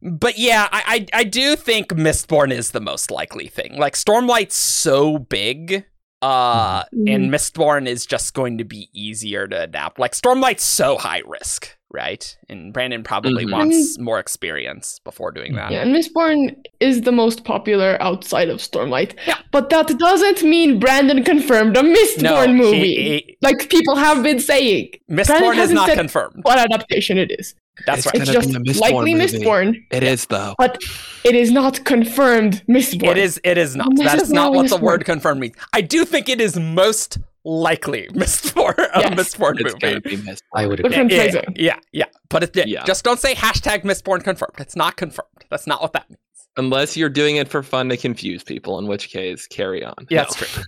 But 0.02 0.38
yeah, 0.38 0.68
I, 0.72 1.08
I, 1.14 1.22
I 1.22 1.24
do 1.24 1.56
think 1.56 1.90
Mistborn 1.90 2.52
is 2.52 2.72
the 2.72 2.80
most 2.80 3.10
likely 3.10 3.48
thing. 3.48 3.78
Like 3.78 3.96
Stormlight's 3.96 4.56
so 4.56 5.18
big, 5.18 5.86
uh, 6.22 6.84
mm-hmm. 6.84 7.08
and 7.08 7.32
Mistborn 7.32 7.88
is 7.88 8.06
just 8.06 8.36
going 8.36 8.60
to 8.60 8.64
be 8.64 8.90
easier 8.94 9.48
to 9.48 9.64
adapt. 9.64 9.98
Like 9.98 10.12
Stormlight's 10.12 10.64
so 10.64 10.98
high 10.98 11.24
risk 11.26 11.77
right? 11.92 12.38
And 12.50 12.74
Brandon 12.74 13.04
probably 13.04 13.46
mm-hmm. 13.46 13.54
wants 13.54 13.98
more 14.00 14.20
experience 14.20 15.00
before 15.04 15.32
doing 15.32 15.56
that. 15.56 15.72
Yeah, 15.72 15.82
and 15.82 15.96
Mistborn 15.96 16.56
is 16.80 17.02
the 17.02 17.12
most 17.12 17.44
popular 17.44 17.98
outside 18.02 18.50
of 18.50 18.60
Stormlight. 18.60 19.16
Yeah. 19.26 19.38
But 19.52 19.70
that 19.70 19.88
doesn't 19.98 20.44
mean 20.44 20.80
Brandon 20.80 21.24
confirmed 21.24 21.78
a 21.78 21.82
Mistborn 21.82 22.22
no, 22.22 22.54
movie. 22.54 22.96
He, 22.96 23.04
he, 23.04 23.38
like 23.42 23.70
people 23.70 23.96
have 23.96 24.24
been 24.24 24.40
saying. 24.40 24.92
Mistborn 25.10 25.58
is 25.58 25.72
not 25.72 25.90
confirmed. 25.92 26.44
What 26.44 26.60
adaptation 26.60 27.18
it 27.18 27.32
is. 27.40 27.56
That's 27.86 28.06
it's 28.06 28.08
right. 28.08 28.22
It's 28.22 28.32
just 28.32 28.82
likely 28.82 29.14
movie. 29.14 29.40
Mistborn. 29.40 29.84
It 29.92 30.04
is 30.04 30.26
though. 30.26 30.56
But 30.58 30.82
it 31.24 31.36
is 31.36 31.52
not 31.52 31.84
confirmed 31.86 32.64
Mistborn. 32.68 33.12
It 33.12 33.18
is 33.18 33.40
it 33.44 33.58
is 33.58 33.76
not. 33.76 33.96
That 33.98 34.22
is 34.22 34.32
not 34.32 34.54
what 34.54 34.66
Mistborn. 34.66 34.70
the 34.70 34.78
word 34.78 35.06
confirmed 35.06 35.42
means. 35.42 35.56
I 35.74 35.82
do 35.82 36.06
think 36.06 36.30
it 36.30 36.42
is 36.42 36.58
most 36.58 37.20
likely 37.48 38.08
Mistborn 38.14 38.78
a 38.78 39.00
yes. 39.00 39.14
Mistborn 39.14 39.60
it's 39.60 39.74
movie. 39.82 40.00
Be 40.00 40.18
Mistborn. 40.18 40.42
I 40.56 40.68
would 40.68 40.80
agree. 40.80 41.16
Yeah, 41.16 41.24
yeah, 41.24 41.42
yeah, 41.56 41.80
yeah. 41.92 42.06
But 42.30 42.44
it, 42.44 42.68
yeah. 42.68 42.84
just 42.84 43.04
don't 43.04 43.20
say 43.20 43.34
hashtag 43.34 43.84
Mistborn 43.84 44.24
confirmed. 44.24 44.56
It's 44.60 44.76
not 44.76 44.98
confirmed. 44.98 45.30
That's 45.50 45.68
not 45.68 45.82
what 45.82 45.94
that 45.94 46.10
means. 46.10 46.20
Unless 46.58 46.98
you're 46.98 47.10
doing 47.10 47.36
it 47.36 47.48
for 47.48 47.62
fun 47.62 47.90
to 47.90 47.98
confuse 47.98 48.44
people, 48.44 48.80
in 48.80 48.88
which 48.88 49.10
case, 49.10 49.48
carry 49.48 49.86
on. 49.86 49.94
Yeah, 50.10 50.24
no. 50.24 50.24
that's 50.24 50.36
true. 50.36 50.64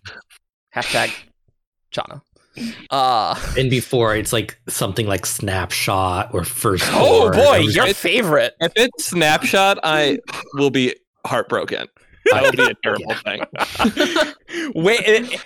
hashtag 0.76 1.14
Chana. 1.92 2.22
Uh 2.90 3.40
and 3.58 3.70
before 3.70 4.16
it's 4.16 4.34
like 4.34 4.60
something 4.68 5.06
like 5.06 5.26
snapshot 5.26 6.34
or 6.34 6.44
first. 6.44 6.86
Oh 6.90 7.32
boy, 7.32 7.58
your 7.58 7.94
favorite. 7.94 8.56
If 8.60 8.72
it's 8.76 9.06
snapshot, 9.06 9.80
I 9.84 10.18
will 10.56 10.72
be 10.72 10.96
heartbroken. 11.26 11.88
That 12.32 12.44
will 12.44 12.52
be 12.52 12.72
a 12.72 12.76
terrible 12.84 13.16
thing. 13.24 14.74
Wait, 14.76 15.00
it, 15.00 15.46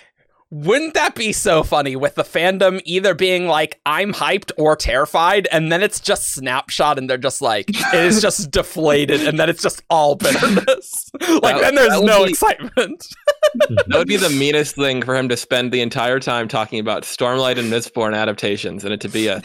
wouldn't 0.54 0.94
that 0.94 1.16
be 1.16 1.34
so 1.34 1.64
funny 1.64 1.96
with 1.96 2.14
the 2.14 2.22
fandom 2.22 2.80
either 2.86 3.16
being 3.16 3.48
like, 3.48 3.80
I'm 3.88 4.14
hyped 4.14 4.52
or 4.56 4.76
terrified, 4.76 5.48
and 5.52 5.72
then 5.72 5.82
it's 5.82 6.00
just 6.00 6.36
snapshot 6.36 7.00
and 7.00 7.10
they're 7.10 7.18
just 7.18 7.42
like, 7.42 7.70
it 7.70 8.06
is 8.06 8.22
just 8.22 8.52
deflated, 8.52 9.28
and 9.28 9.40
then 9.40 9.50
it's 9.50 9.64
just 9.64 9.82
all 9.90 10.14
bitterness. 10.14 11.10
like, 11.42 11.60
that, 11.60 11.62
then 11.62 11.76
there's 11.76 12.02
no 12.02 12.26
be, 12.26 12.30
excitement. 12.30 13.08
that 13.68 13.98
would 13.98 14.08
be 14.08 14.16
the 14.16 14.30
meanest 14.30 14.76
thing 14.76 15.02
for 15.02 15.16
him 15.16 15.28
to 15.28 15.36
spend 15.36 15.72
the 15.72 15.82
entire 15.82 16.20
time 16.20 16.48
talking 16.48 16.80
about 16.80 17.02
Stormlight 17.02 17.58
and 17.58 17.74
Mistborn 17.74 18.16
adaptations, 18.16 18.84
and 18.84 18.94
it 18.94 19.02
to 19.02 19.10
be 19.10 19.28
a, 19.28 19.42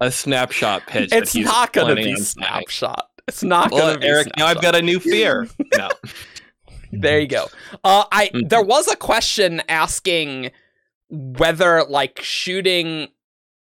a 0.00 0.10
snapshot 0.10 0.86
pitch. 0.86 1.10
It's 1.12 1.34
not 1.34 1.74
to 1.74 1.94
be 1.94 2.16
snapshot. 2.16 3.10
It's 3.26 3.42
not 3.42 3.70
well, 3.70 3.82
going 3.82 3.94
to 3.96 4.00
be 4.00 4.06
Eric, 4.06 4.22
snapshot. 4.28 4.38
now 4.38 4.46
I've 4.46 4.62
got 4.62 4.74
a 4.74 4.80
new 4.80 4.98
fear. 4.98 5.46
No. 5.76 5.90
There 7.00 7.20
you 7.20 7.28
go. 7.28 7.46
Uh, 7.84 8.04
I 8.10 8.26
mm-hmm. 8.26 8.48
there 8.48 8.62
was 8.62 8.88
a 8.88 8.96
question 8.96 9.62
asking 9.68 10.50
whether 11.10 11.84
like 11.84 12.20
shooting 12.22 13.08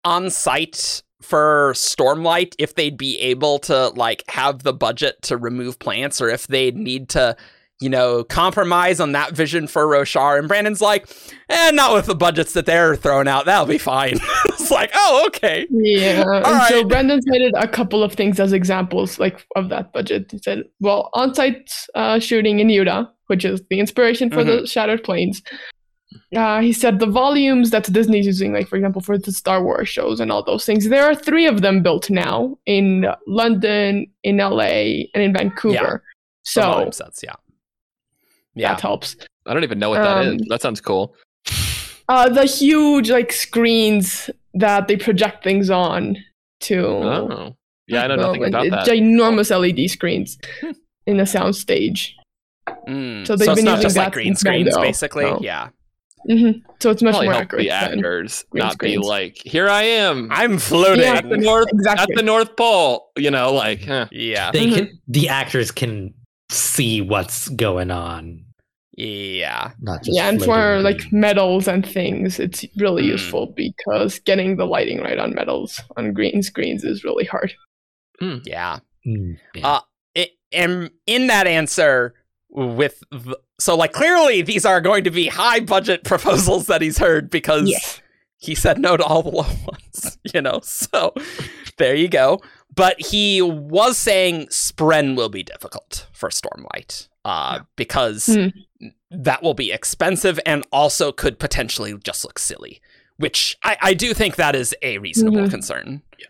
on 0.04 0.30
site 0.30 1.04
for 1.22 1.74
Stormlight 1.74 2.56
if 2.58 2.76
they'd 2.76 2.98
be 2.98 3.20
able 3.20 3.60
to 3.60 3.90
like 3.90 4.24
have 4.30 4.63
the 4.63 4.74
budget 4.74 5.22
to 5.24 5.38
remove 5.38 5.80
plants 5.80 6.22
or 6.22 6.30
if 6.30 6.48
they'd 6.48 6.78
need 6.78 7.10
to 7.10 7.36
you 7.80 7.90
know, 7.90 8.24
compromise 8.24 9.00
on 9.00 9.12
that 9.12 9.34
vision 9.34 9.68
for 9.68 9.86
Roshar. 9.86 10.40
And 10.40 10.48
Brandon's 10.48 10.82
like, 10.82 11.08
eh, 11.50 11.72
not 11.72 11.94
with 11.94 12.08
the 12.08 12.16
budgets 12.16 12.54
that 12.54 12.66
they're 12.66 12.96
throwing 12.96 13.28
out. 13.28 13.46
That'll 13.46 13.68
be 13.68 13.78
fine. 13.78 14.18
it's 14.46 14.72
like, 14.72 14.90
oh, 14.96 15.26
okay. 15.28 15.68
Yeah. 15.70 16.24
Right. 16.24 16.70
So 16.70 16.84
Brandon 16.86 17.22
cited 17.22 17.54
a 17.56 17.68
couple 17.68 18.04
of 18.04 18.13
things 18.13 18.40
as 18.40 18.52
examples, 18.52 19.20
like 19.20 19.46
of 19.56 19.70
that 19.70 19.94
budget. 19.94 20.32
He 20.32 20.40
said, 20.40 20.63
well, 20.80 21.10
on-site 21.13 21.72
uh, 21.94 22.20
shooting 22.20 22.60
in 22.60 22.70
Utah, 22.70 23.06
which 23.28 23.46
is 23.46 23.62
the 23.70 23.80
inspiration 23.80 24.30
for 24.30 24.38
mm-hmm. 24.38 24.62
the 24.62 24.68
Shattered 24.68 25.04
Plains. 25.04 25.42
Uh, 26.36 26.62
he 26.62 26.74
said 26.74 27.00
the 27.00 27.06
volumes 27.06 27.70
that 27.72 27.92
Disney's 27.92 28.26
using, 28.26 28.54
like 28.54 28.68
for 28.68 28.76
example, 28.76 29.02
for 29.02 29.18
the 29.18 29.32
Star 29.32 29.63
Wars 29.63 29.90
shows 29.90 30.20
and 30.20 30.32
all 30.32 30.44
those 30.44 30.66
things, 30.66 30.90
there 30.90 31.06
are 31.06 31.16
three 31.16 31.46
of 31.46 31.62
them 31.62 31.84
built 31.84 32.10
now 32.10 32.58
in 32.66 33.06
London, 33.28 34.08
in 34.24 34.38
LA, 34.38 35.04
and 35.13 35.24
in 35.24 35.34
Vancouver. 35.34 35.76
Yeah. 35.76 35.98
So, 36.44 36.86
the 36.86 36.92
sets, 36.92 37.22
yeah 37.24 37.34
yeah. 38.58 38.74
that 38.74 38.82
helps. 38.82 39.16
I 39.46 39.54
don't 39.54 39.63
even 39.63 39.80
know 39.80 39.90
what 39.90 40.02
that 40.02 40.28
um, 40.28 40.36
is. 40.36 40.48
That 40.50 40.62
sounds 40.62 40.82
cool. 40.82 41.16
Uh, 42.10 42.30
the 42.30 42.46
huge 42.46 43.10
like 43.10 43.32
screens 43.32 44.30
that 44.54 44.88
they 44.88 44.98
project 44.98 45.44
things 45.44 45.70
on 45.70 46.18
to. 46.62 46.86
Oh, 46.86 47.56
yeah, 47.88 48.04
I 48.04 48.08
know 48.08 48.16
nothing 48.16 48.44
um, 48.44 48.50
about 48.50 48.70
that. 48.70 48.88
Ginormous 48.88 49.58
LED 49.58 49.90
screens 49.90 50.38
in 51.06 51.20
a 51.20 51.26
sound 51.26 51.56
stage. 51.56 52.16
Mm. 52.88 53.27
So 53.27 53.36
they've 53.36 53.45
so 53.45 53.56
been 53.56 53.65
using 53.65 53.82
just 53.82 53.97
like 53.97 54.13
green 54.13 54.36
screens, 54.36 54.75
basically. 54.77 55.25
No. 55.25 55.39
Yeah. 55.41 55.69
Mm-hmm. 56.30 56.60
So 56.80 56.91
it's 56.91 57.01
much 57.01 57.13
Probably 57.13 57.27
more 57.30 57.36
accurate. 57.36 57.63
The 57.63 57.69
actors 57.71 58.45
not 58.53 58.73
screens. 58.73 59.01
be 59.01 59.08
like, 59.08 59.38
"Here 59.45 59.69
I 59.69 59.84
am, 59.84 60.30
I'm 60.32 60.58
floating 60.58 61.03
yeah, 61.03 61.13
at 61.13 61.30
the 61.30 61.38
north, 61.38 61.67
exactly. 61.71 62.13
at 62.13 62.17
the 62.17 62.23
North 62.23 62.56
Pole." 62.58 63.12
You 63.17 63.32
know, 63.32 63.53
like, 63.53 63.86
huh. 63.86 64.08
yeah. 64.12 64.51
They 64.51 64.71
can. 64.71 64.99
The 65.08 65.30
actors 65.30 65.71
can 65.71 66.13
see 66.49 67.01
what's 67.01 67.47
going 67.49 67.91
on 67.91 68.45
yeah. 68.97 69.73
Not 69.80 70.03
just 70.03 70.17
yeah, 70.17 70.27
and 70.27 70.43
for 70.43 70.82
like 70.82 71.13
medals 71.13 71.67
and 71.67 71.88
things, 71.88 72.39
it's 72.39 72.65
really 72.77 73.03
mm. 73.03 73.10
useful 73.10 73.53
because 73.56 74.19
getting 74.19 74.58
the 74.58 74.65
lighting 74.65 74.99
right 74.99 75.19
on 75.19 75.36
medals 75.36 75.80
on 75.95 76.13
green 76.13 76.41
screens 76.41 76.84
is 76.84 77.03
really 77.03 77.25
hard. 77.25 77.53
Mm. 78.21 78.41
Yeah. 78.45 78.80
Mm, 79.06 79.38
yeah. 79.53 79.67
Uh, 79.67 79.82
it, 80.15 80.32
and 80.51 80.89
in 81.06 81.27
that 81.27 81.45
answer, 81.45 82.15
with 82.49 83.03
the, 83.12 83.38
so 83.60 83.75
like 83.75 83.93
clearly 83.93 84.41
these 84.41 84.65
are 84.65 84.81
going 84.81 85.03
to 85.03 85.12
be 85.12 85.27
high 85.27 85.60
budget 85.60 86.03
proposals 86.05 86.67
that 86.67 86.81
he's 86.81 86.97
heard 86.97 87.29
because 87.29 87.69
yes. 87.69 88.01
he 88.38 88.55
said 88.55 88.79
no 88.79 88.97
to 88.97 89.03
all 89.03 89.23
the 89.23 89.29
low 89.36 89.45
ones, 89.65 90.17
you 90.33 90.41
know. 90.41 90.60
So 90.63 91.13
there 91.77 91.95
you 91.95 92.07
go. 92.07 92.41
But 92.75 93.01
he 93.01 93.41
was 93.41 93.97
saying 93.97 94.47
Spren 94.47 95.15
will 95.15 95.29
be 95.29 95.41
difficult 95.41 96.07
for 96.13 96.29
Stormlight 96.29 97.07
uh, 97.25 97.62
because 97.75 98.27
mm. 98.27 98.53
that 99.10 99.41
will 99.41 99.55
be 99.55 99.71
expensive 99.71 100.39
and 100.45 100.63
also 100.71 101.12
could 101.12 101.39
potentially 101.39 101.97
just 102.03 102.23
look 102.23 102.38
silly, 102.38 102.79
which 103.17 103.57
I, 103.63 103.77
I 103.81 103.93
do 103.95 104.13
think 104.13 104.36
that 104.36 104.55
is 104.55 104.75
a 104.83 104.99
reasonable 104.99 105.39
mm-hmm. 105.39 105.49
concern. 105.49 106.03
Yeah. 106.19 106.27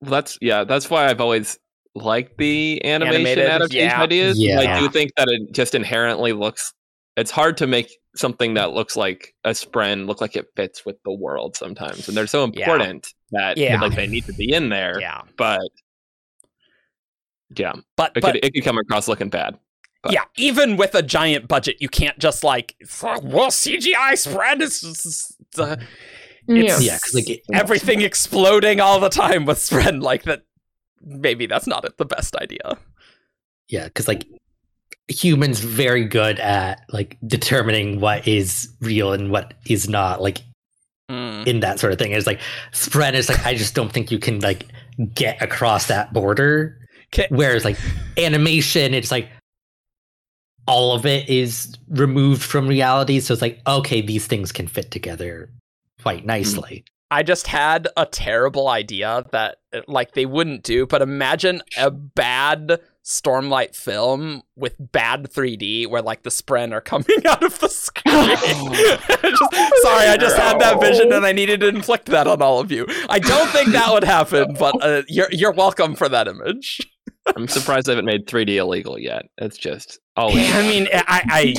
Well, 0.00 0.10
that's 0.12 0.38
yeah, 0.40 0.64
that's 0.64 0.88
why 0.88 1.06
I've 1.06 1.20
always 1.20 1.58
liked 1.94 2.38
the 2.38 2.84
animation 2.84 3.14
Animated, 3.16 3.46
adaptation 3.46 3.88
yeah. 3.88 4.02
ideas. 4.02 4.38
Yeah. 4.38 4.60
I 4.60 4.80
do 4.80 4.88
think 4.88 5.12
that 5.16 5.28
it 5.28 5.52
just 5.52 5.74
inherently 5.74 6.32
looks. 6.32 6.72
It's 7.16 7.30
hard 7.30 7.56
to 7.58 7.66
make 7.66 7.90
something 8.16 8.54
that 8.54 8.72
looks 8.72 8.96
like 8.96 9.34
a 9.44 9.50
spren 9.50 10.06
look 10.06 10.20
like 10.20 10.36
it 10.36 10.46
fits 10.56 10.84
with 10.84 10.96
the 11.04 11.12
world 11.12 11.56
sometimes, 11.56 12.08
and 12.08 12.16
they're 12.16 12.26
so 12.26 12.44
important 12.44 13.12
yeah. 13.30 13.38
that 13.40 13.56
yeah. 13.58 13.80
like 13.80 13.94
they 13.94 14.06
need 14.06 14.24
to 14.26 14.32
be 14.32 14.52
in 14.52 14.70
there. 14.70 15.00
Yeah, 15.00 15.22
but 15.36 15.60
yeah, 17.58 17.72
but 17.96 18.12
it, 18.16 18.22
but, 18.22 18.34
could, 18.34 18.44
it 18.44 18.54
could 18.54 18.64
come 18.64 18.78
across 18.78 19.08
looking 19.08 19.28
bad. 19.28 19.58
But. 20.02 20.12
Yeah, 20.12 20.24
even 20.36 20.76
with 20.76 20.94
a 20.94 21.02
giant 21.02 21.46
budget, 21.46 21.76
you 21.80 21.88
can't 21.88 22.18
just 22.18 22.42
like, 22.42 22.74
well, 23.02 23.50
CGI 23.50 24.14
spren 24.14 24.60
is 24.60 24.80
just, 24.80 25.36
uh, 25.58 25.76
yeah, 26.48 26.78
yeah 26.80 26.98
like 27.14 27.30
it, 27.30 27.42
everything 27.52 28.00
exploding 28.02 28.80
all 28.80 28.98
the 28.98 29.08
time 29.08 29.44
with 29.44 29.58
spren 29.58 30.02
like 30.02 30.24
that. 30.24 30.42
Maybe 31.04 31.46
that's 31.46 31.66
not 31.66 31.96
the 31.96 32.04
best 32.04 32.36
idea. 32.36 32.78
Yeah, 33.68 33.84
because 33.84 34.08
like 34.08 34.26
humans 35.08 35.60
very 35.60 36.04
good 36.04 36.38
at 36.38 36.84
like 36.90 37.18
determining 37.26 38.00
what 38.00 38.26
is 38.26 38.68
real 38.80 39.12
and 39.12 39.30
what 39.30 39.54
is 39.66 39.88
not. 39.88 40.22
Like 40.22 40.42
mm. 41.10 41.46
in 41.46 41.60
that 41.60 41.80
sort 41.80 41.92
of 41.92 41.98
thing, 41.98 42.12
it's 42.12 42.26
like 42.26 42.40
spren 42.72 43.14
is 43.14 43.28
like 43.28 43.44
I 43.44 43.54
just 43.54 43.74
don't 43.74 43.92
think 43.92 44.10
you 44.10 44.18
can 44.18 44.40
like 44.40 44.66
get 45.14 45.40
across 45.42 45.86
that 45.86 46.12
border. 46.12 46.78
Whereas 47.28 47.64
like 47.64 47.76
animation, 48.16 48.94
it's 48.94 49.10
like 49.10 49.28
all 50.66 50.94
of 50.94 51.04
it 51.04 51.28
is 51.28 51.76
removed 51.88 52.42
from 52.42 52.66
reality. 52.66 53.20
So 53.20 53.34
it's 53.34 53.42
like, 53.42 53.60
okay, 53.66 54.00
these 54.00 54.26
things 54.26 54.52
can 54.52 54.66
fit 54.66 54.90
together 54.90 55.50
quite 56.00 56.24
nicely. 56.24 56.84
I 57.12 57.22
just 57.22 57.46
had 57.46 57.88
a 57.94 58.06
terrible 58.06 58.68
idea 58.68 59.26
that 59.32 59.58
like 59.86 60.12
they 60.12 60.24
wouldn't 60.24 60.62
do, 60.62 60.86
but 60.86 61.02
imagine 61.02 61.60
a 61.76 61.90
bad 61.90 62.80
Stormlight 63.04 63.76
film 63.76 64.42
with 64.56 64.76
bad 64.78 65.24
3D 65.30 65.90
where 65.90 66.00
like 66.00 66.22
the 66.22 66.30
Spren 66.30 66.72
are 66.72 66.80
coming 66.92 67.26
out 67.26 67.42
of 67.42 67.60
the 67.60 67.68
screen. 67.68 68.14
just, 69.30 69.82
sorry, 69.82 70.08
I 70.08 70.16
just 70.18 70.38
had 70.38 70.58
that 70.60 70.80
vision 70.80 71.12
and 71.12 71.26
I 71.26 71.32
needed 71.32 71.60
to 71.60 71.68
inflict 71.68 72.06
that 72.06 72.26
on 72.26 72.40
all 72.40 72.60
of 72.60 72.72
you. 72.72 72.86
I 73.10 73.18
don't 73.18 73.50
think 73.50 73.72
that 73.72 73.92
would 73.92 74.04
happen, 74.04 74.54
but 74.58 74.82
uh, 74.82 75.02
you're 75.06 75.28
you're 75.30 75.52
welcome 75.52 75.94
for 75.94 76.08
that 76.08 76.28
image. 76.28 76.80
I'm 77.36 77.46
surprised 77.46 77.88
they 77.88 77.92
haven't 77.92 78.06
made 78.06 78.26
3D 78.26 78.56
illegal 78.56 78.98
yet. 78.98 79.26
It's 79.36 79.58
just 79.58 79.98
oh. 80.16 80.30
I 80.30 80.62
mean, 80.62 80.88
I, 80.92 81.22
I 81.28 81.54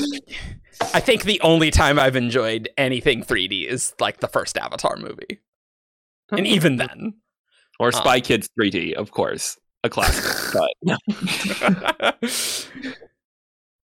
I 0.81 0.99
think 0.99 1.23
the 1.23 1.41
only 1.41 1.71
time 1.71 1.99
I've 1.99 2.15
enjoyed 2.15 2.69
anything 2.77 3.23
3D 3.23 3.67
is 3.67 3.93
like 3.99 4.19
the 4.19 4.27
first 4.27 4.57
Avatar 4.57 4.97
movie, 4.97 5.39
and 6.31 6.47
even 6.47 6.77
then, 6.77 7.15
or 7.79 7.91
Spy 7.91 8.15
um, 8.15 8.21
Kids 8.21 8.49
3D, 8.59 8.93
of 8.93 9.11
course, 9.11 9.57
a 9.83 9.89
classic. 9.89 10.53
but 11.91 12.15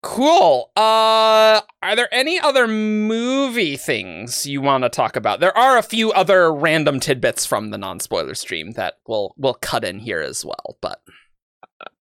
Cool. 0.06 0.70
Uh 0.76 1.62
are 1.82 1.96
there 1.96 2.08
any 2.12 2.38
other 2.38 2.68
movie 2.68 3.76
things 3.76 4.46
you 4.46 4.60
want 4.60 4.84
to 4.84 4.88
talk 4.88 5.16
about? 5.16 5.40
There 5.40 5.56
are 5.58 5.76
a 5.76 5.82
few 5.82 6.12
other 6.12 6.52
random 6.52 7.00
tidbits 7.00 7.44
from 7.44 7.70
the 7.70 7.78
non-spoiler 7.78 8.34
stream 8.36 8.72
that 8.72 8.98
we'll 9.08 9.34
we'll 9.36 9.54
cut 9.54 9.84
in 9.84 9.98
here 9.98 10.20
as 10.20 10.44
well, 10.44 10.78
but 10.80 11.00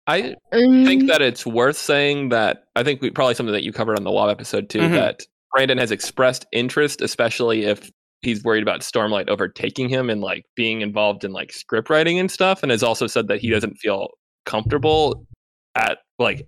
I 0.07 0.35
um, 0.53 0.85
think 0.85 1.07
that 1.09 1.23
it's 1.23 1.47
worth 1.47 1.77
saying 1.77 2.29
that 2.29 2.65
I 2.77 2.83
think 2.83 3.01
we 3.01 3.11
probably 3.11 3.35
something 3.35 3.55
that 3.55 3.65
you 3.65 3.73
covered 3.73 3.97
on 3.97 4.05
the 4.05 4.11
WoB 4.11 4.31
episode 4.31 4.69
too 4.69 4.81
mm-hmm. 4.81 4.95
that 4.95 5.21
Brandon 5.53 5.79
has 5.79 5.91
expressed 5.91 6.47
interest, 6.53 7.01
especially 7.01 7.65
if 7.65 7.91
he's 8.21 8.43
worried 8.45 8.63
about 8.63 8.81
Stormlight 8.81 9.29
overtaking 9.29 9.89
him 9.89 10.11
and 10.11 10.21
like 10.21 10.45
being 10.57 10.83
involved 10.83 11.25
in 11.25 11.33
like 11.33 11.53
script 11.53 11.89
writing 11.89 12.19
and 12.19 12.31
stuff, 12.31 12.63
and 12.63 12.71
has 12.71 12.83
also 12.83 13.07
said 13.07 13.29
that 13.29 13.41
he 13.41 13.49
mm-hmm. 13.49 13.55
doesn't 13.55 13.77
feel 13.77 14.09
comfortable 14.45 15.27
at 15.75 15.99
like 16.19 16.47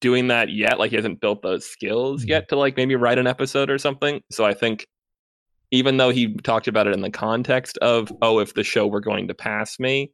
doing 0.00 0.28
that 0.28 0.50
yet. 0.50 0.78
Like 0.78 0.90
he 0.90 0.96
hasn't 0.96 1.20
built 1.20 1.42
those 1.42 1.66
skills 1.66 2.22
mm-hmm. 2.22 2.30
yet 2.30 2.48
to 2.50 2.56
like 2.56 2.76
maybe 2.76 2.94
write 2.94 3.18
an 3.18 3.26
episode 3.26 3.70
or 3.70 3.78
something. 3.78 4.20
So 4.30 4.44
I 4.44 4.54
think 4.54 4.86
even 5.72 5.96
though 5.96 6.10
he 6.10 6.34
talked 6.34 6.68
about 6.68 6.86
it 6.86 6.94
in 6.94 7.00
the 7.00 7.10
context 7.10 7.78
of, 7.78 8.12
oh, 8.22 8.38
if 8.38 8.54
the 8.54 8.62
show 8.62 8.86
were 8.86 9.00
going 9.00 9.26
to 9.28 9.34
pass 9.34 9.80
me, 9.80 10.12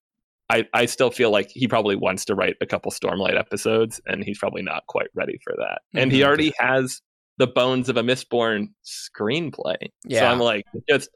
I, 0.51 0.67
I 0.73 0.87
still 0.87 1.11
feel 1.11 1.31
like 1.31 1.51
he 1.51 1.69
probably 1.69 1.97
wants 1.97 2.25
to 2.27 2.35
write 2.35 2.57
a 2.61 2.67
couple 2.67 2.91
Stormlight 2.91 3.39
episodes 3.39 4.01
and 4.07 4.25
he's 4.25 4.39
probably 4.39 4.63
not 4.63 4.87
quite 4.87 5.09
ready 5.15 5.39
for 5.45 5.55
that. 5.59 5.81
Mm-hmm. 5.89 5.99
And 5.99 6.13
he 6.13 6.21
mm-hmm. 6.21 6.29
already 6.29 6.53
has 6.59 7.03
the 7.37 7.47
bones 7.47 7.89
of 7.89 7.97
a 7.97 8.03
Mistborn 8.03 8.69
screenplay. 8.85 9.77
Yeah. 10.05 10.21
So 10.21 10.27
I'm 10.27 10.41
like, 10.41 10.65
just 10.89 11.11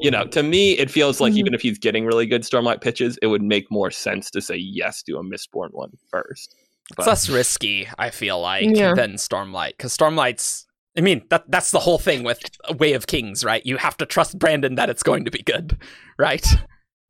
you 0.00 0.10
know, 0.10 0.24
to 0.28 0.42
me, 0.42 0.72
it 0.72 0.90
feels 0.90 1.20
like 1.20 1.32
mm-hmm. 1.32 1.38
even 1.38 1.54
if 1.54 1.60
he's 1.60 1.78
getting 1.78 2.06
really 2.06 2.26
good 2.26 2.42
Stormlight 2.42 2.80
pitches, 2.80 3.18
it 3.22 3.26
would 3.26 3.42
make 3.42 3.70
more 3.70 3.90
sense 3.90 4.30
to 4.30 4.40
say 4.40 4.56
yes 4.56 5.02
to 5.04 5.18
a 5.18 5.22
Mistborn 5.22 5.68
one 5.72 5.92
first. 6.10 6.54
But. 6.96 7.02
It's 7.02 7.06
less 7.06 7.28
risky, 7.28 7.88
I 7.98 8.10
feel 8.10 8.40
like, 8.40 8.68
yeah. 8.74 8.94
than 8.94 9.14
Stormlight 9.14 9.72
because 9.76 9.96
Stormlight's. 9.96 10.66
I 10.98 11.02
mean, 11.02 11.22
that 11.30 11.48
that's 11.48 11.70
the 11.70 11.78
whole 11.78 11.98
thing 11.98 12.24
with 12.24 12.40
Way 12.78 12.94
of 12.94 13.06
Kings, 13.06 13.44
right? 13.44 13.64
You 13.64 13.76
have 13.76 13.96
to 13.98 14.06
trust 14.06 14.38
Brandon 14.38 14.74
that 14.74 14.90
it's 14.90 15.04
going 15.04 15.24
to 15.26 15.30
be 15.30 15.42
good, 15.42 15.80
right? 16.18 16.44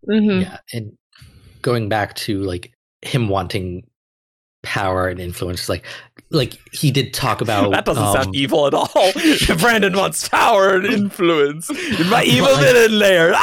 Mm-hmm. 0.08 0.42
Yeah, 0.42 0.58
and 0.72 0.92
going 1.62 1.88
back 1.88 2.14
to 2.14 2.40
like 2.42 2.72
him 3.02 3.28
wanting 3.28 3.86
power 4.62 5.08
and 5.08 5.20
influence, 5.20 5.68
like 5.68 5.84
like 6.30 6.58
he 6.72 6.90
did 6.90 7.12
talk 7.12 7.40
about 7.42 7.70
that 7.72 7.84
doesn't 7.84 8.02
um, 8.02 8.14
sound 8.14 8.36
evil 8.36 8.66
at 8.66 8.74
all. 8.74 9.12
Brandon 9.58 9.96
wants 9.96 10.28
power 10.28 10.76
and 10.76 10.86
influence 10.86 11.70
in 11.70 12.08
my 12.08 12.22
evil 12.26 12.52
like, 12.52 12.62
villain 12.62 12.98
layer. 12.98 13.34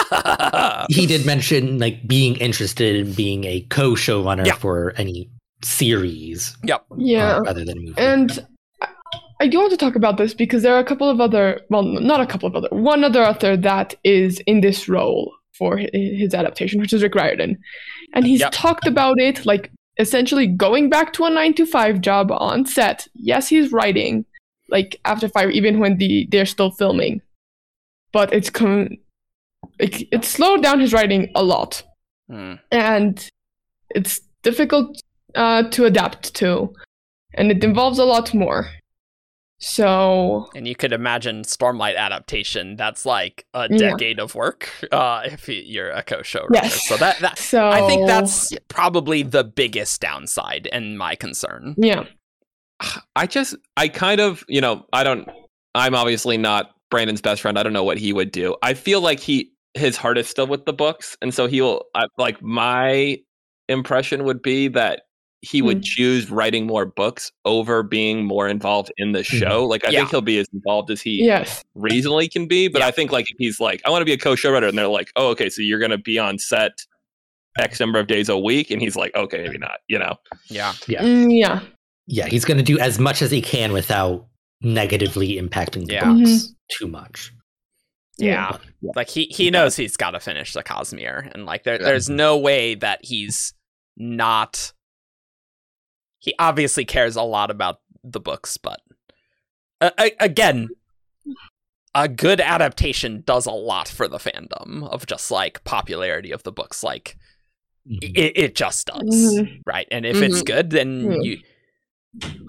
he 0.89 1.05
did 1.05 1.25
mention 1.25 1.79
like 1.79 2.07
being 2.07 2.35
interested 2.37 2.95
in 2.95 3.13
being 3.13 3.43
a 3.45 3.61
co-showrunner 3.69 4.45
yeah. 4.45 4.55
for 4.55 4.93
any 4.97 5.29
series. 5.63 6.55
Yep. 6.63 6.85
Yeah. 6.97 7.37
Uh, 7.37 7.41
rather 7.41 7.65
than 7.65 7.79
movie. 7.79 7.99
And 7.99 8.45
I 9.39 9.47
do 9.47 9.59
want 9.59 9.71
to 9.71 9.77
talk 9.77 9.95
about 9.95 10.17
this 10.17 10.33
because 10.33 10.63
there 10.63 10.75
are 10.75 10.79
a 10.79 10.85
couple 10.85 11.09
of 11.09 11.21
other, 11.21 11.61
well, 11.69 11.83
not 11.83 12.21
a 12.21 12.25
couple 12.25 12.47
of 12.47 12.55
other, 12.55 12.69
one 12.71 13.03
other 13.03 13.23
author 13.23 13.55
that 13.55 13.95
is 14.03 14.39
in 14.47 14.61
this 14.61 14.89
role 14.89 15.31
for 15.53 15.77
his 15.93 16.33
adaptation, 16.33 16.79
which 16.79 16.93
is 16.93 17.03
Rick 17.03 17.15
Riordan. 17.15 17.57
And 18.13 18.25
he's 18.25 18.39
yep. 18.39 18.51
talked 18.53 18.87
about 18.87 19.19
it 19.19 19.45
like 19.45 19.71
essentially 19.99 20.47
going 20.47 20.89
back 20.89 21.13
to 21.13 21.25
a 21.25 21.29
nine 21.29 21.53
to 21.55 21.65
five 21.65 22.01
job 22.01 22.31
on 22.31 22.65
set. 22.65 23.07
Yes, 23.15 23.49
he's 23.49 23.71
writing 23.71 24.25
like 24.69 24.99
after 25.05 25.27
five, 25.27 25.51
even 25.51 25.79
when 25.79 25.97
the 25.97 26.27
they're 26.31 26.45
still 26.45 26.71
filming, 26.71 27.21
but 28.11 28.33
it's 28.33 28.49
come, 28.49 28.89
it, 29.79 30.07
it 30.11 30.25
slowed 30.25 30.63
down 30.63 30.79
his 30.79 30.93
writing 30.93 31.31
a 31.35 31.43
lot, 31.43 31.83
mm. 32.29 32.59
and 32.71 33.29
it's 33.91 34.21
difficult 34.43 35.01
uh, 35.35 35.63
to 35.69 35.85
adapt 35.85 36.33
to, 36.35 36.73
and 37.33 37.51
it 37.51 37.63
involves 37.63 37.99
a 37.99 38.05
lot 38.05 38.33
more. 38.33 38.69
So, 39.59 40.49
and 40.55 40.67
you 40.67 40.75
could 40.75 40.93
imagine 40.93 41.41
Stormlight 41.41 41.95
adaptation. 41.95 42.75
That's 42.75 43.05
like 43.05 43.45
a 43.53 43.67
decade 43.67 44.17
yeah. 44.17 44.23
of 44.23 44.35
work 44.35 44.69
uh, 44.91 45.23
if 45.25 45.49
you're 45.49 45.89
a 45.89 46.03
co-showrunner. 46.03 46.53
Yes. 46.53 46.87
So 46.87 46.97
that, 46.97 47.19
that 47.19 47.39
so 47.39 47.67
I 47.67 47.85
think 47.87 48.05
that's 48.05 48.53
probably 48.67 49.23
the 49.23 49.43
biggest 49.43 49.99
downside 49.99 50.69
and 50.71 50.97
my 50.97 51.15
concern. 51.15 51.73
Yeah. 51.77 52.05
I 53.15 53.25
just 53.25 53.55
I 53.75 53.87
kind 53.87 54.21
of 54.21 54.43
you 54.47 54.61
know 54.61 54.85
I 54.93 55.03
don't 55.03 55.27
I'm 55.73 55.95
obviously 55.95 56.37
not 56.37 56.71
Brandon's 56.91 57.21
best 57.21 57.41
friend. 57.41 57.57
I 57.57 57.63
don't 57.63 57.73
know 57.73 57.83
what 57.83 57.97
he 57.97 58.13
would 58.13 58.31
do. 58.31 58.55
I 58.61 58.75
feel 58.75 59.01
like 59.01 59.19
he 59.19 59.51
his 59.73 59.97
heart 59.97 60.17
is 60.17 60.27
still 60.27 60.47
with 60.47 60.65
the 60.65 60.73
books, 60.73 61.17
and 61.21 61.33
so 61.33 61.47
he'll 61.47 61.83
I, 61.95 62.05
like 62.17 62.41
my 62.41 63.17
impression 63.67 64.23
would 64.23 64.41
be 64.41 64.67
that 64.69 65.03
he 65.41 65.61
would 65.61 65.77
mm-hmm. 65.77 65.83
choose 65.83 66.31
writing 66.31 66.65
more 66.65 66.85
books 66.85 67.31
over 67.45 67.83
being 67.83 68.25
more 68.25 68.47
involved 68.47 68.91
in 68.97 69.11
the 69.11 69.19
mm-hmm. 69.19 69.37
show. 69.37 69.65
Like 69.65 69.85
I 69.85 69.91
yeah. 69.91 69.99
think 69.99 70.11
he'll 70.11 70.21
be 70.21 70.39
as 70.39 70.47
involved 70.53 70.89
as 70.89 71.01
he 71.01 71.23
yes. 71.23 71.63
reasonably 71.75 72.27
can 72.27 72.47
be. 72.47 72.67
But 72.67 72.79
yeah. 72.79 72.87
I 72.87 72.91
think 72.91 73.11
like 73.11 73.25
he's 73.37 73.59
like, 73.59 73.81
I 73.85 73.89
want 73.89 74.01
to 74.01 74.05
be 74.05 74.13
a 74.13 74.17
co-showrunner, 74.17 74.69
and 74.69 74.77
they're 74.77 74.87
like, 74.87 75.11
oh, 75.15 75.29
okay, 75.29 75.49
so 75.49 75.61
you're 75.61 75.79
gonna 75.79 75.97
be 75.97 76.17
on 76.17 76.39
set 76.39 76.71
X 77.59 77.79
number 77.79 77.99
of 77.99 78.07
days 78.07 78.29
a 78.29 78.37
week, 78.37 78.71
and 78.71 78.81
he's 78.81 78.95
like, 78.95 79.15
okay, 79.15 79.43
maybe 79.43 79.57
not. 79.57 79.79
You 79.87 79.99
know? 79.99 80.15
Yeah, 80.49 80.73
yeah, 80.87 81.03
mm, 81.03 81.37
yeah, 81.37 81.61
yeah. 82.07 82.27
He's 82.27 82.45
gonna 82.45 82.63
do 82.63 82.79
as 82.79 82.99
much 82.99 83.21
as 83.21 83.31
he 83.31 83.41
can 83.41 83.73
without 83.73 84.27
negatively 84.61 85.39
impacting 85.39 85.85
the 85.85 85.93
yeah. 85.93 86.05
books 86.05 86.29
mm-hmm. 86.29 86.53
too 86.71 86.87
much. 86.87 87.31
Yeah. 88.17 88.57
yeah. 88.81 88.91
Like 88.95 89.09
he 89.09 89.25
he 89.25 89.51
knows 89.51 89.75
he's 89.75 89.95
got 89.95 90.11
to 90.11 90.19
finish 90.19 90.53
the 90.53 90.63
Cosmere 90.63 91.31
and 91.33 91.45
like 91.45 91.63
there 91.63 91.77
there's 91.77 92.09
no 92.09 92.37
way 92.37 92.73
that 92.73 93.05
he's 93.05 93.53
not 93.95 94.73
he 96.19 96.33
obviously 96.39 96.85
cares 96.85 97.15
a 97.15 97.21
lot 97.21 97.51
about 97.51 97.79
the 98.03 98.19
books, 98.19 98.57
but 98.57 98.81
uh, 99.81 99.91
again, 100.19 100.69
a 101.93 102.07
good 102.07 102.41
adaptation 102.41 103.23
does 103.25 103.45
a 103.45 103.51
lot 103.51 103.87
for 103.87 104.07
the 104.07 104.17
fandom 104.17 104.87
of 104.87 105.05
just 105.05 105.31
like 105.31 105.63
popularity 105.63 106.31
of 106.31 106.43
the 106.43 106.51
books. 106.51 106.83
Like 106.83 107.17
mm-hmm. 107.89 108.15
it, 108.15 108.33
it, 108.35 108.55
just 108.55 108.87
does, 108.87 109.03
mm-hmm. 109.03 109.61
right? 109.65 109.87
And 109.91 110.05
if 110.05 110.15
mm-hmm. 110.15 110.25
it's 110.25 110.41
good, 110.41 110.69
then 110.69 111.03
mm-hmm. 111.03 111.21
you. 111.21 111.39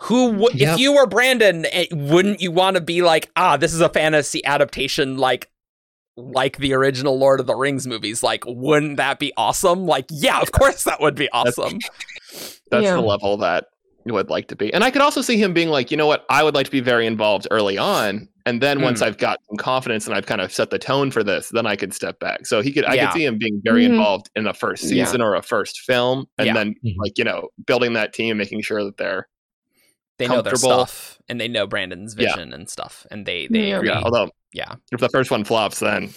Who 0.02 0.32
w- 0.32 0.48
yep. 0.54 0.74
if 0.74 0.80
you 0.80 0.94
were 0.94 1.06
Brandon, 1.06 1.66
eh, 1.66 1.86
wouldn't 1.90 2.40
you 2.40 2.50
want 2.50 2.76
to 2.76 2.80
be 2.80 3.02
like, 3.02 3.30
ah, 3.36 3.58
this 3.58 3.74
is 3.74 3.82
a 3.82 3.90
fantasy 3.90 4.42
adaptation, 4.44 5.18
like 5.18 5.50
like 6.16 6.58
the 6.58 6.72
original 6.72 7.18
Lord 7.18 7.38
of 7.38 7.46
the 7.46 7.54
Rings 7.54 7.86
movies. 7.86 8.22
Like, 8.22 8.44
wouldn't 8.46 8.96
that 8.96 9.18
be 9.18 9.32
awesome? 9.36 9.86
Like, 9.86 10.06
yeah, 10.10 10.40
of 10.40 10.52
course 10.52 10.84
that 10.84 11.00
would 11.00 11.14
be 11.14 11.28
awesome. 11.32 11.78
That's 12.70 12.84
yeah. 12.84 12.94
the 12.94 13.00
level 13.00 13.36
that 13.38 13.66
you 14.04 14.14
would 14.14 14.30
like 14.30 14.48
to 14.48 14.56
be. 14.56 14.72
And 14.72 14.82
I 14.82 14.90
could 14.90 15.02
also 15.02 15.20
see 15.20 15.36
him 15.36 15.52
being 15.52 15.68
like, 15.68 15.90
you 15.90 15.96
know 15.96 16.06
what, 16.06 16.24
I 16.30 16.42
would 16.42 16.54
like 16.54 16.66
to 16.66 16.72
be 16.72 16.80
very 16.80 17.06
involved 17.06 17.46
early 17.50 17.76
on. 17.78 18.28
And 18.46 18.62
then 18.62 18.78
mm. 18.78 18.84
once 18.84 19.02
I've 19.02 19.18
got 19.18 19.38
some 19.48 19.58
confidence 19.58 20.06
and 20.06 20.16
I've 20.16 20.24
kind 20.24 20.40
of 20.40 20.50
set 20.50 20.70
the 20.70 20.78
tone 20.78 21.10
for 21.10 21.22
this, 21.22 21.50
then 21.50 21.66
I 21.66 21.76
could 21.76 21.92
step 21.92 22.18
back. 22.18 22.46
So 22.46 22.62
he 22.62 22.72
could 22.72 22.86
I 22.86 22.96
could 22.96 23.12
see 23.12 23.24
him 23.24 23.36
being 23.36 23.60
very 23.62 23.82
mm. 23.82 23.90
involved 23.90 24.30
in 24.34 24.46
a 24.46 24.54
first 24.54 24.84
season 24.84 25.20
yeah. 25.20 25.26
or 25.26 25.34
a 25.34 25.42
first 25.42 25.80
film. 25.80 26.26
And 26.38 26.46
yeah. 26.46 26.54
then 26.54 26.74
mm-hmm. 26.84 26.98
like, 27.00 27.18
you 27.18 27.24
know, 27.24 27.48
building 27.66 27.92
that 27.92 28.14
team, 28.14 28.30
and 28.30 28.38
making 28.38 28.62
sure 28.62 28.82
that 28.84 28.96
they're 28.96 29.28
they 30.18 30.26
know 30.26 30.42
their 30.42 30.56
stuff 30.56 31.20
and 31.28 31.40
they 31.40 31.48
know 31.48 31.66
Brandon's 31.66 32.14
vision 32.14 32.48
yeah. 32.48 32.54
and 32.54 32.70
stuff. 32.70 33.06
And 33.10 33.26
they 33.26 33.46
they 33.48 33.72
agree. 33.72 33.88
Yeah, 33.88 34.00
although 34.02 34.30
yeah. 34.54 34.76
If 34.90 35.00
the 35.00 35.10
first 35.10 35.30
one 35.30 35.44
flops, 35.44 35.80
then 35.80 36.10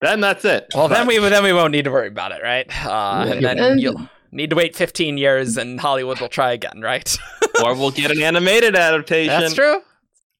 then 0.00 0.20
that's 0.20 0.44
it. 0.44 0.66
Well, 0.74 0.88
but, 0.88 0.94
then 0.94 1.06
we 1.06 1.18
then 1.18 1.42
we 1.42 1.52
won't 1.52 1.72
need 1.72 1.84
to 1.84 1.90
worry 1.90 2.08
about 2.08 2.30
it, 2.32 2.42
right? 2.42 2.66
Uh, 2.86 3.26
and 3.34 3.44
then 3.44 3.78
you'll 3.78 4.08
need 4.36 4.50
to 4.50 4.56
wait 4.56 4.76
15 4.76 5.18
years 5.18 5.56
and 5.56 5.80
Hollywood 5.80 6.20
will 6.20 6.28
try 6.28 6.52
again, 6.52 6.80
right? 6.80 7.16
or 7.64 7.74
we'll 7.74 7.90
get 7.90 8.10
an 8.10 8.22
animated 8.22 8.76
adaptation. 8.76 9.40
That's 9.40 9.54
true. 9.54 9.80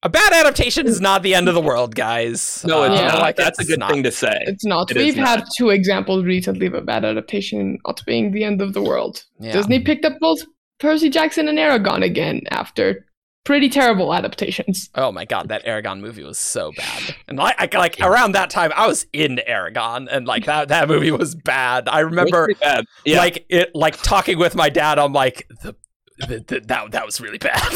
A 0.02 0.08
bad 0.08 0.32
adaptation 0.32 0.86
is 0.86 1.00
not 1.00 1.22
the 1.22 1.34
end 1.34 1.48
of 1.48 1.54
the 1.54 1.60
world, 1.60 1.94
guys. 1.96 2.62
No, 2.64 2.84
it's 2.84 3.00
uh, 3.00 3.08
not. 3.08 3.18
Like, 3.20 3.36
That's 3.36 3.58
it's 3.58 3.68
a 3.68 3.72
good 3.72 3.80
not. 3.80 3.90
thing 3.90 4.02
to 4.02 4.12
say. 4.12 4.36
It's 4.42 4.64
not. 4.64 4.90
It 4.90 4.98
We've 4.98 5.16
had 5.16 5.40
not. 5.40 5.48
two 5.56 5.70
examples 5.70 6.24
recently 6.24 6.66
of 6.66 6.74
a 6.74 6.82
bad 6.82 7.04
adaptation 7.04 7.78
not 7.84 8.04
being 8.06 8.30
the 8.30 8.44
end 8.44 8.60
of 8.60 8.74
the 8.74 8.82
world. 8.82 9.24
Yeah. 9.40 9.52
Disney 9.52 9.80
picked 9.80 10.04
up 10.04 10.18
both 10.20 10.40
Percy 10.78 11.08
Jackson 11.08 11.48
and 11.48 11.58
Eragon 11.58 12.04
again 12.04 12.42
after 12.50 13.06
pretty 13.46 13.70
terrible 13.70 14.12
adaptations. 14.12 14.90
Oh 14.94 15.10
my 15.10 15.24
god, 15.24 15.48
that 15.48 15.64
Eragon 15.64 16.00
movie 16.00 16.24
was 16.24 16.38
so 16.38 16.72
bad. 16.72 17.14
And 17.28 17.38
like, 17.38 17.74
I, 17.74 17.78
like 17.78 18.00
around 18.00 18.32
that 18.32 18.50
time, 18.50 18.72
I 18.76 18.86
was 18.86 19.06
in 19.12 19.40
Eragon, 19.48 20.06
and 20.10 20.26
like 20.26 20.44
that 20.44 20.68
that 20.68 20.86
movie 20.86 21.10
was 21.10 21.34
bad. 21.34 21.88
I 21.88 22.00
remember 22.00 22.48
bad. 22.60 22.84
Yeah. 23.04 23.18
like 23.18 23.46
it 23.48 23.74
like 23.74 24.00
talking 24.02 24.38
with 24.38 24.54
my 24.54 24.68
dad. 24.68 24.98
I'm 24.98 25.12
like 25.12 25.48
the. 25.62 25.74
the, 26.18 26.44
the 26.46 26.60
that 26.66 26.92
that 26.92 27.04
was 27.04 27.20
really 27.20 27.38
bad. 27.38 27.72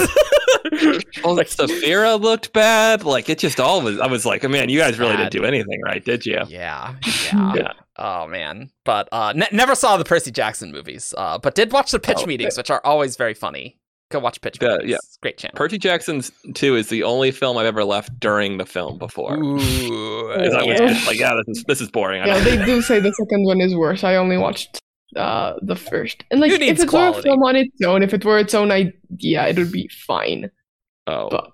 well, 1.24 1.35
like 1.35 1.48
Saphira 1.48 2.20
looked 2.20 2.52
bad. 2.52 3.02
Like 3.04 3.28
it 3.28 3.38
just 3.38 3.59
all 3.59 3.83
was. 3.83 3.98
I 3.98 4.06
was 4.06 4.24
like, 4.24 4.44
oh, 4.44 4.48
man, 4.48 4.68
you 4.68 4.78
guys 4.78 4.98
really 4.98 5.12
bad. 5.14 5.30
didn't 5.30 5.33
do 5.33 5.44
anything 5.44 5.80
right, 5.83 6.04
did 6.04 6.24
you? 6.24 6.40
Yeah, 6.48 6.94
yeah. 7.33 7.54
yeah. 7.54 7.72
Oh 7.96 8.26
man, 8.28 8.70
but 8.85 9.09
uh, 9.12 9.33
ne- 9.35 9.48
never 9.52 9.74
saw 9.74 9.96
the 9.96 10.04
Percy 10.04 10.30
Jackson 10.30 10.70
movies. 10.70 11.12
Uh, 11.16 11.38
but 11.38 11.54
did 11.54 11.72
watch 11.72 11.90
the 11.90 11.98
pitch 11.98 12.20
oh, 12.20 12.26
meetings, 12.26 12.56
which 12.56 12.70
are 12.70 12.80
always 12.85 13.16
very 13.16 13.35
funny. 13.35 13.79
Go 14.11 14.18
watch 14.18 14.40
Pitch 14.40 14.59
Perfect. 14.59 14.88
yeah, 14.88 14.96
great 15.23 15.38
channel. 15.38 15.57
Percy 15.57 15.79
Jackson's 15.79 16.33
Two 16.55 16.75
is 16.75 16.88
the 16.88 17.05
only 17.05 17.31
film 17.31 17.57
I've 17.57 17.66
ever 17.66 17.85
left 17.85 18.18
during 18.18 18.59
the 18.59 18.66
film 18.66 18.99
before. 18.99 19.38
Ooh, 19.38 20.33
I 20.33 20.64
was 20.64 20.79
just 20.79 21.07
like, 21.07 21.18
yeah, 21.18 21.35
this 21.46 21.59
is 21.59 21.64
this 21.64 21.81
is 21.81 21.90
boring. 21.90 22.27
Yeah, 22.27 22.40
they 22.40 22.57
do 22.64 22.83
say 22.83 22.99
the 22.99 23.12
second 23.12 23.44
one 23.44 23.61
is 23.61 23.75
worse. 23.75 24.03
I 24.03 24.16
only 24.16 24.37
watched 24.37 24.81
uh, 25.14 25.55
the 25.62 25.77
first, 25.77 26.25
and 26.33 26.40
like 26.40 26.51
if 26.51 26.61
it 26.61 26.88
quality. 26.88 27.14
were 27.14 27.20
a 27.20 27.23
film 27.23 27.42
on 27.44 27.55
its 27.55 27.83
own, 27.83 28.03
if 28.03 28.12
it 28.12 28.25
were 28.25 28.38
its 28.38 28.53
own 28.53 28.73
idea, 28.73 29.46
it 29.46 29.57
would 29.57 29.70
be 29.70 29.88
fine. 29.88 30.51
Oh, 31.07 31.29
but 31.31 31.53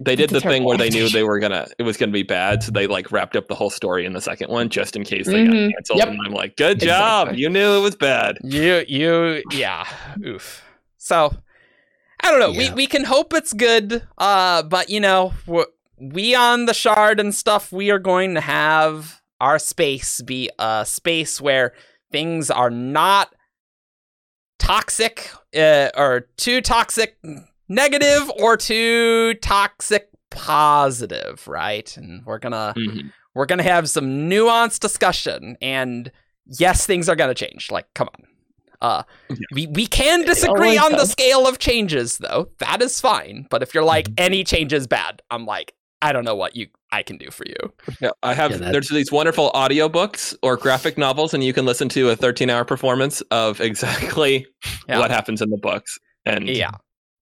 they 0.00 0.16
did 0.16 0.30
the 0.30 0.40
thing 0.40 0.64
where 0.64 0.76
they 0.76 0.90
knew 0.90 1.08
they 1.08 1.24
were 1.24 1.38
gonna 1.38 1.66
it 1.78 1.82
was 1.82 1.98
gonna 1.98 2.12
be 2.12 2.22
bad, 2.22 2.62
so 2.62 2.72
they 2.72 2.86
like 2.86 3.10
wrapped 3.12 3.36
up 3.36 3.48
the 3.48 3.54
whole 3.54 3.70
story 3.70 4.06
in 4.06 4.12
the 4.12 4.20
second 4.20 4.50
one 4.50 4.68
just 4.68 4.96
in 4.96 5.04
case 5.04 5.26
they 5.26 5.44
mm-hmm. 5.44 5.68
got 5.68 5.74
canceled. 5.74 5.98
Yep. 5.98 6.08
And 6.08 6.20
I'm 6.26 6.32
like, 6.32 6.56
good 6.56 6.80
job, 6.80 7.28
exactly. 7.28 7.42
you 7.42 7.50
knew 7.50 7.76
it 7.76 7.80
was 7.80 7.96
bad. 7.96 8.38
You 8.42 8.84
you 8.86 9.42
yeah, 9.50 9.86
oof. 10.24 10.62
So 10.98 11.34
I 12.20 12.30
don't 12.30 12.40
know. 12.40 12.50
Yeah. 12.50 12.70
We 12.70 12.74
we 12.74 12.86
can 12.86 13.04
hope 13.04 13.32
it's 13.32 13.52
good. 13.52 14.06
Uh, 14.16 14.62
but 14.62 14.90
you 14.90 15.00
know, 15.00 15.32
we 15.98 16.34
on 16.34 16.66
the 16.66 16.74
shard 16.74 17.20
and 17.20 17.34
stuff, 17.34 17.72
we 17.72 17.90
are 17.90 17.98
going 17.98 18.34
to 18.34 18.40
have 18.40 19.22
our 19.40 19.58
space 19.58 20.20
be 20.22 20.50
a 20.58 20.84
space 20.84 21.40
where 21.40 21.72
things 22.10 22.50
are 22.50 22.70
not 22.70 23.34
toxic 24.58 25.30
uh, 25.56 25.90
or 25.96 26.28
too 26.36 26.60
toxic 26.60 27.16
negative 27.68 28.30
or 28.40 28.56
too 28.56 29.34
toxic 29.34 30.08
positive, 30.30 31.46
right? 31.46 31.96
And 31.96 32.24
we're 32.26 32.38
gonna 32.38 32.74
mm-hmm. 32.76 33.08
we're 33.34 33.46
gonna 33.46 33.62
have 33.62 33.88
some 33.88 34.28
nuanced 34.28 34.80
discussion. 34.80 35.56
And 35.60 36.10
yes, 36.46 36.86
things 36.86 37.08
are 37.08 37.16
gonna 37.16 37.34
change. 37.34 37.70
Like, 37.70 37.86
come 37.94 38.08
on. 38.08 38.26
Uh, 38.80 39.02
yeah. 39.28 39.36
we 39.52 39.66
we 39.66 39.86
can 39.86 40.24
disagree 40.24 40.78
on 40.78 40.92
the 40.92 41.06
scale 41.06 41.46
of 41.46 41.58
changes, 41.58 42.18
though. 42.18 42.48
That 42.58 42.80
is 42.82 43.00
fine. 43.00 43.46
But 43.50 43.62
if 43.62 43.74
you're 43.74 43.84
like 43.84 44.06
mm-hmm. 44.06 44.24
any 44.24 44.44
change 44.44 44.72
is 44.72 44.86
bad, 44.86 45.22
I'm 45.30 45.46
like, 45.46 45.74
I 46.00 46.12
don't 46.12 46.24
know 46.24 46.36
what 46.36 46.54
you 46.54 46.68
I 46.90 47.02
can 47.02 47.18
do 47.18 47.30
for 47.30 47.44
you. 47.46 47.72
Yeah, 48.00 48.10
I 48.22 48.34
have. 48.34 48.52
Yeah, 48.52 48.70
there's 48.70 48.88
these 48.88 49.10
wonderful 49.10 49.50
audiobooks 49.52 50.36
or 50.42 50.56
graphic 50.56 50.96
novels, 50.96 51.34
and 51.34 51.42
you 51.42 51.52
can 51.52 51.66
listen 51.66 51.88
to 51.90 52.10
a 52.10 52.16
13 52.16 52.50
hour 52.50 52.64
performance 52.64 53.20
of 53.30 53.60
exactly 53.60 54.46
yeah. 54.88 54.98
what 54.98 55.10
happens 55.10 55.42
in 55.42 55.50
the 55.50 55.58
books. 55.58 55.98
And 56.24 56.48
yeah, 56.48 56.72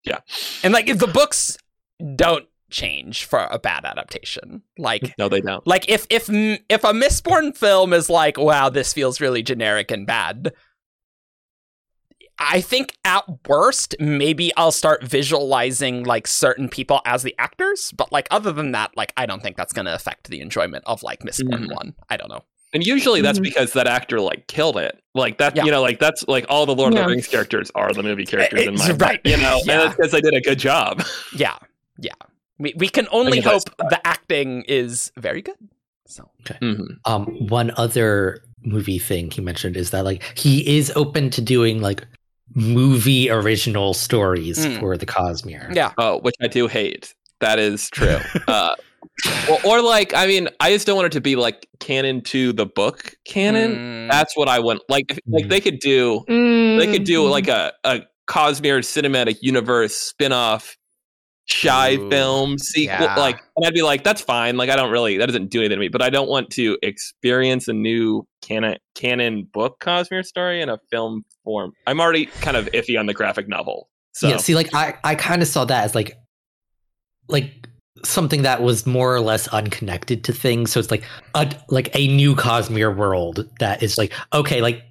yeah. 0.05 0.19
And 0.63 0.73
like 0.73 0.89
if 0.89 0.99
the 0.99 1.07
books 1.07 1.57
don't 2.17 2.47
change 2.71 3.25
for 3.25 3.47
a 3.51 3.59
bad 3.59 3.85
adaptation. 3.85 4.63
Like 4.79 5.15
No, 5.19 5.29
they 5.29 5.41
don't. 5.41 5.67
Like 5.67 5.89
if 5.89 6.07
if 6.11 6.29
if 6.29 6.85
a 6.85 6.93
Mistborn 6.93 7.57
film 7.57 7.93
is 7.93 8.11
like, 8.11 8.39
wow, 8.39 8.69
this 8.69 8.93
feels 8.93 9.21
really 9.21 9.43
generic 9.43 9.91
and 9.91 10.07
bad. 10.07 10.53
I 12.39 12.61
think 12.61 12.93
at 13.05 13.25
worst, 13.49 13.95
maybe 13.99 14.53
I'll 14.57 14.73
start 14.73 15.03
visualizing 15.03 16.05
like 16.05 16.27
certain 16.27 16.69
people 16.69 17.01
as 17.05 17.23
the 17.23 17.35
actors, 17.39 17.93
but 17.97 18.13
like 18.13 18.29
other 18.31 18.53
than 18.53 18.73
that, 18.73 18.97
like 18.97 19.13
I 19.17 19.27
don't 19.27 19.43
think 19.43 19.57
that's 19.57 19.73
going 19.73 19.87
to 19.87 19.95
affect 19.95 20.29
the 20.29 20.41
enjoyment 20.41 20.85
of 20.87 21.03
like 21.03 21.21
Mistborn 21.21 21.67
mm. 21.67 21.75
1. 21.75 21.95
I 22.11 22.17
don't 22.17 22.29
know. 22.29 22.45
And 22.73 22.85
usually 22.85 23.23
that's 23.23 23.39
mm-hmm. 23.39 23.45
because 23.45 23.73
that 23.73 23.87
actor 23.87 24.21
like 24.21 24.49
killed 24.49 24.77
it. 24.77 25.01
Like 25.15 25.39
that, 25.39 25.57
yeah. 25.57 25.65
you 25.65 25.71
know, 25.71 25.81
like 25.81 25.99
that's 25.99 26.27
like 26.29 26.45
all 26.51 26.67
the 26.67 26.75
Lord 26.75 26.93
yeah. 26.93 27.01
of 27.01 27.07
the 27.07 27.13
Rings 27.13 27.29
characters 27.29 27.71
are 27.75 27.93
the 27.93 28.03
movie 28.03 28.27
characters 28.27 28.61
it's, 28.61 28.69
in 28.69 28.75
my 28.75 28.97
right. 29.07 29.21
You 29.25 29.39
know, 29.39 29.61
yeah. 29.65 29.73
and 29.73 29.83
it's 29.85 29.97
because 29.97 30.13
they 30.13 30.21
did 30.21 30.35
a 30.35 30.41
good 30.43 30.59
job. 30.59 31.03
Yeah, 31.35 31.57
yeah. 31.99 32.13
We 32.59 32.75
we 32.77 32.89
can 32.89 33.07
only 33.13 33.41
hope 33.41 33.63
the 33.79 34.01
acting 34.05 34.63
is 34.69 35.11
very 35.17 35.43
good. 35.43 35.57
So 36.07 36.31
okay. 36.43 36.59
Mm-hmm. 36.61 37.11
Um, 37.11 37.25
one 37.49 37.73
other 37.77 38.43
movie 38.63 38.99
thing 38.99 39.31
he 39.31 39.41
mentioned 39.41 39.77
is 39.77 39.91
that 39.91 40.05
like 40.05 40.23
he 40.37 40.77
is 40.77 40.93
open 40.97 41.31
to 41.31 41.41
doing 41.41 41.81
like 41.81 42.07
movie 42.55 43.31
original 43.31 43.95
stories 43.95 44.65
mm. 44.65 44.81
for 44.81 44.97
the 44.97 45.07
Cosmere. 45.07 45.75
Yeah. 45.75 45.93
Oh, 45.99 46.21
which 46.21 46.35
I 46.41 46.49
do 46.49 46.69
hate. 46.69 47.15
That 47.41 47.59
is 47.59 47.91
true. 47.91 48.19
uh, 48.49 48.75
or, 49.51 49.67
or, 49.67 49.83
like, 49.83 50.15
I 50.15 50.27
mean, 50.27 50.49
I 50.61 50.71
just 50.73 50.87
don't 50.87 50.97
want 50.97 51.07
it 51.07 51.13
to 51.13 51.21
be 51.21 51.37
like 51.37 51.69
canon 51.81 52.23
to 52.23 52.53
the 52.53 52.67
book 52.67 53.15
canon. 53.25 53.77
Mm. 53.77 54.11
That's 54.11 54.37
what 54.37 54.49
I 54.49 54.59
want. 54.61 54.83
Like, 54.89 55.13
if, 55.13 55.19
like 55.27 55.49
they 55.49 55.61
could 55.61 55.79
do, 55.81 56.25
mm. 56.29 56.79
they 56.79 56.91
could 56.91 57.05
do 57.05 57.23
mm. 57.23 57.31
like 57.31 57.49
a 57.49 57.73
a 57.85 58.01
Cosmere 58.27 58.81
cinematic 58.81 59.39
universe 59.41 59.95
spin-off 59.95 60.77
shy 61.47 61.95
Ooh, 61.95 62.11
film 62.11 62.59
sequel 62.59 63.07
yeah. 63.07 63.17
like 63.17 63.41
and 63.57 63.67
i'd 63.67 63.75
be 63.75 63.83
like 63.83 64.03
that's 64.03 64.21
fine 64.21 64.57
like 64.57 64.69
i 64.69 64.77
don't 64.77 64.91
really 64.91 65.17
that 65.17 65.27
doesn't 65.27 65.49
do 65.49 65.61
anything 65.61 65.77
to 65.77 65.81
me 65.81 65.89
but 65.89 66.03
i 66.03 66.11
don't 66.11 66.29
want 66.29 66.51
to 66.51 66.77
experience 66.83 67.69
a 67.69 67.73
new 67.73 68.27
canon 68.43 68.77
canon 68.95 69.49
book 69.53 69.79
cosmere 69.81 70.25
story 70.25 70.61
in 70.61 70.69
a 70.69 70.79
film 70.91 71.25
form 71.45 71.73
i'm 71.87 72.01
already 72.01 72.27
kind 72.27 72.57
of 72.57 72.67
iffy 72.67 72.99
on 72.99 73.07
the 73.07 73.15
graphic 73.15 73.49
novel 73.49 73.89
so 74.13 74.29
yeah 74.29 74.37
see 74.37 74.55
like 74.55 74.75
i 74.75 74.95
i 75.05 75.15
kind 75.15 75.41
of 75.41 75.49
saw 75.49 75.65
that 75.65 75.85
as 75.85 75.95
like 75.95 76.17
like 77.29 77.69
something 78.05 78.43
that 78.43 78.63
was 78.63 78.87
more 78.87 79.15
or 79.15 79.21
less 79.21 79.49
unconnected 79.49 80.25
to 80.25 80.33
things. 80.33 80.71
So 80.71 80.81
it's 80.81 80.91
like 80.91 81.05
a 81.35 81.53
like 81.69 81.95
a 81.95 82.09
new 82.09 82.35
Cosmere 82.35 82.95
world 82.95 83.49
that 83.61 83.83
is 83.83 83.99
like 83.99 84.13
okay, 84.33 84.61
like 84.61 84.83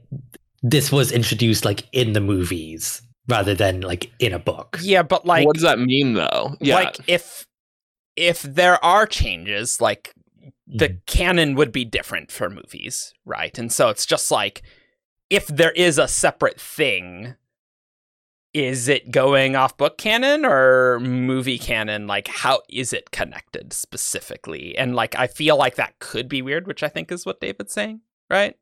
this 0.63 0.91
was 0.91 1.11
introduced 1.11 1.65
like 1.65 1.87
in 1.91 2.13
the 2.13 2.21
movies 2.21 3.01
rather 3.27 3.53
than 3.53 3.81
like 3.81 4.11
in 4.19 4.33
a 4.33 4.39
book. 4.39 4.79
Yeah, 4.81 5.03
but 5.03 5.25
like 5.25 5.45
what 5.45 5.55
does 5.55 5.63
that 5.63 5.79
mean 5.79 6.13
though? 6.13 6.55
Yeah. 6.59 6.75
Like 6.75 6.97
if 7.07 7.45
if 8.15 8.41
there 8.41 8.83
are 8.83 9.05
changes, 9.05 9.81
like 9.81 10.13
the 10.67 10.89
mm. 10.89 11.05
canon 11.05 11.55
would 11.55 11.71
be 11.71 11.85
different 11.85 12.31
for 12.31 12.49
movies, 12.49 13.13
right? 13.25 13.57
And 13.57 13.71
so 13.71 13.89
it's 13.89 14.05
just 14.05 14.31
like 14.31 14.63
if 15.29 15.47
there 15.47 15.71
is 15.71 15.97
a 15.97 16.07
separate 16.07 16.59
thing 16.59 17.35
is 18.53 18.87
it 18.87 19.11
going 19.11 19.53
off 19.57 19.75
book 19.75 19.97
canon 19.97 20.45
or 20.45 20.97
movie 21.01 21.59
canon 21.59 22.07
like 22.07 22.29
how 22.29 22.61
is 22.69 22.93
it 22.93 23.11
connected 23.11 23.73
specifically 23.73 24.77
and 24.77 24.95
like 24.95 25.13
i 25.15 25.27
feel 25.27 25.57
like 25.57 25.75
that 25.75 25.99
could 25.99 26.29
be 26.29 26.41
weird 26.41 26.65
which 26.65 26.81
i 26.81 26.87
think 26.87 27.11
is 27.11 27.25
what 27.25 27.41
david's 27.41 27.73
saying 27.73 27.99
right 28.29 28.55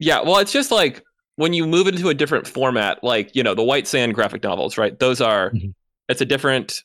yeah 0.00 0.20
well 0.20 0.38
it's 0.38 0.52
just 0.52 0.72
like 0.72 1.04
when 1.38 1.52
you 1.52 1.66
move 1.66 1.86
into 1.86 2.08
a 2.08 2.14
different 2.14 2.46
format 2.46 3.02
like 3.04 3.34
you 3.34 3.42
know 3.42 3.54
the 3.54 3.62
white 3.62 3.86
sand 3.86 4.14
graphic 4.14 4.42
novels 4.42 4.76
right 4.76 4.98
those 4.98 5.20
are 5.20 5.50
mm-hmm. 5.50 5.70
it's 6.08 6.20
a 6.20 6.24
different 6.24 6.82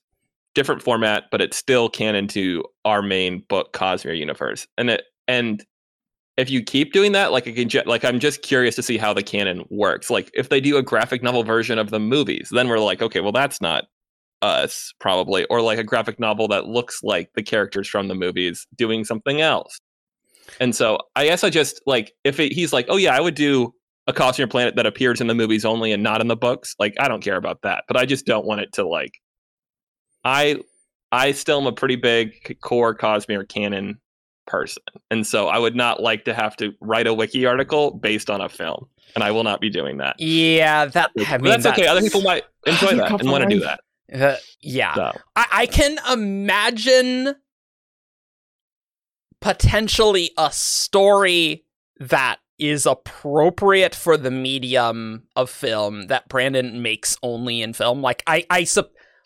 different 0.54 0.82
format 0.82 1.24
but 1.32 1.42
it's 1.42 1.58
still 1.58 1.90
canon 1.90 2.28
to 2.28 2.64
our 2.86 3.02
main 3.02 3.44
book 3.50 3.74
cosmere 3.74 4.18
universe 4.18 4.68
and 4.78 4.90
it 4.90 5.06
and 5.28 5.66
if 6.38 6.50
you 6.50 6.64
keep 6.64 6.94
doing 6.94 7.12
that, 7.12 7.32
like 7.32 7.48
I 7.48 7.52
can, 7.52 7.70
like 7.86 8.04
I'm 8.04 8.20
just 8.20 8.42
curious 8.42 8.76
to 8.76 8.84
see 8.84 8.98
how 8.98 9.14
the 9.14 9.22
canon 9.22 9.66
works. 9.70 10.10
Like 10.10 10.32
if 10.34 10.50
they 10.50 10.60
do 10.60 10.78
a 10.78 10.82
graphic 10.82 11.22
novel 11.22 11.44
version 11.44 11.78
of 11.78 11.92
the 11.92 12.00
movies, 12.00 12.50
then 12.52 12.68
we're 12.68 12.80
like, 12.80 13.02
okay, 13.02 13.20
well 13.20 13.32
that's 13.32 13.62
not 13.62 13.86
us 14.42 14.94
probably, 15.00 15.46
or 15.46 15.62
like 15.62 15.78
a 15.78 15.84
graphic 15.84 16.20
novel 16.20 16.48
that 16.48 16.66
looks 16.66 17.04
like 17.04 17.30
the 17.36 17.44
characters 17.44 17.88
from 17.88 18.08
the 18.08 18.16
movies 18.16 18.66
doing 18.76 19.06
something 19.06 19.42
else. 19.42 19.80
And 20.60 20.76
so 20.76 20.98
I 21.16 21.26
guess 21.26 21.44
I 21.44 21.50
just 21.50 21.82
like 21.86 22.14
if 22.24 22.40
it, 22.40 22.52
he's 22.52 22.74
like, 22.74 22.88
oh 22.90 22.98
yeah, 22.98 23.16
I 23.16 23.22
would 23.22 23.36
do 23.36 23.74
a 24.08 24.14
Cosmere 24.14 24.50
Planet 24.50 24.76
that 24.76 24.86
appears 24.86 25.22
in 25.22 25.28
the 25.28 25.36
movies 25.36 25.66
only 25.66 25.92
and 25.92 26.04
not 26.04 26.22
in 26.22 26.28
the 26.28 26.36
books. 26.36 26.76
Like 26.80 26.94
I 27.00 27.08
don't 27.08 27.24
care 27.24 27.38
about 27.38 27.62
that, 27.64 27.86
but 27.88 27.98
I 27.98 28.06
just 28.06 28.26
don't 28.26 28.46
want 28.46 28.62
it 28.62 28.74
to 28.74 28.88
like. 28.88 29.20
I 30.24 30.62
I 31.12 31.32
still 31.32 31.60
am 31.62 31.68
a 31.68 31.72
pretty 31.72 31.96
big 31.96 32.60
core 32.62 32.96
Cosmere 32.96 33.48
canon 33.48 34.00
person. 34.46 34.84
And 35.12 35.26
so 35.26 35.48
I 35.48 35.58
would 35.58 35.76
not 35.76 36.02
like 36.02 36.26
to 36.26 36.34
have 36.34 36.56
to 36.58 36.74
write 36.82 37.08
a 37.08 37.14
wiki 37.14 37.46
article 37.46 37.92
based 37.92 38.30
on 38.30 38.42
a 38.42 38.50
film. 38.50 38.88
And 39.16 39.24
I 39.24 39.32
will 39.32 39.44
not 39.44 39.62
be 39.62 39.70
doing 39.70 39.98
that. 39.98 40.16
Yeah, 40.20 40.86
that 40.86 41.12
I 41.28 41.38
mean, 41.38 41.52
that's, 41.52 41.66
okay. 41.68 41.86
Other 41.86 42.02
people 42.02 42.22
might 42.22 42.44
enjoy 42.66 42.96
that 42.96 43.12
and 43.12 43.30
want 43.30 43.44
to 43.44 43.50
do 43.50 43.60
that. 43.62 43.80
Uh, 44.14 44.36
yeah. 44.60 44.94
So. 44.94 45.12
I, 45.36 45.46
I 45.52 45.66
can 45.66 45.98
imagine 46.12 47.34
potentially 49.42 50.30
a 50.38 50.52
story 50.52 51.66
that 52.00 52.38
is 52.60 52.86
appropriate 52.86 53.96
for 53.96 54.18
the 54.18 54.32
medium 54.32 55.24
of 55.36 55.50
film 55.50 56.08
that 56.08 56.30
Brandon 56.30 56.82
makes 56.82 57.18
only 57.24 57.62
in 57.62 57.74
film. 57.74 58.02
Like 58.02 58.24
I 58.28 58.46
I 58.50 58.66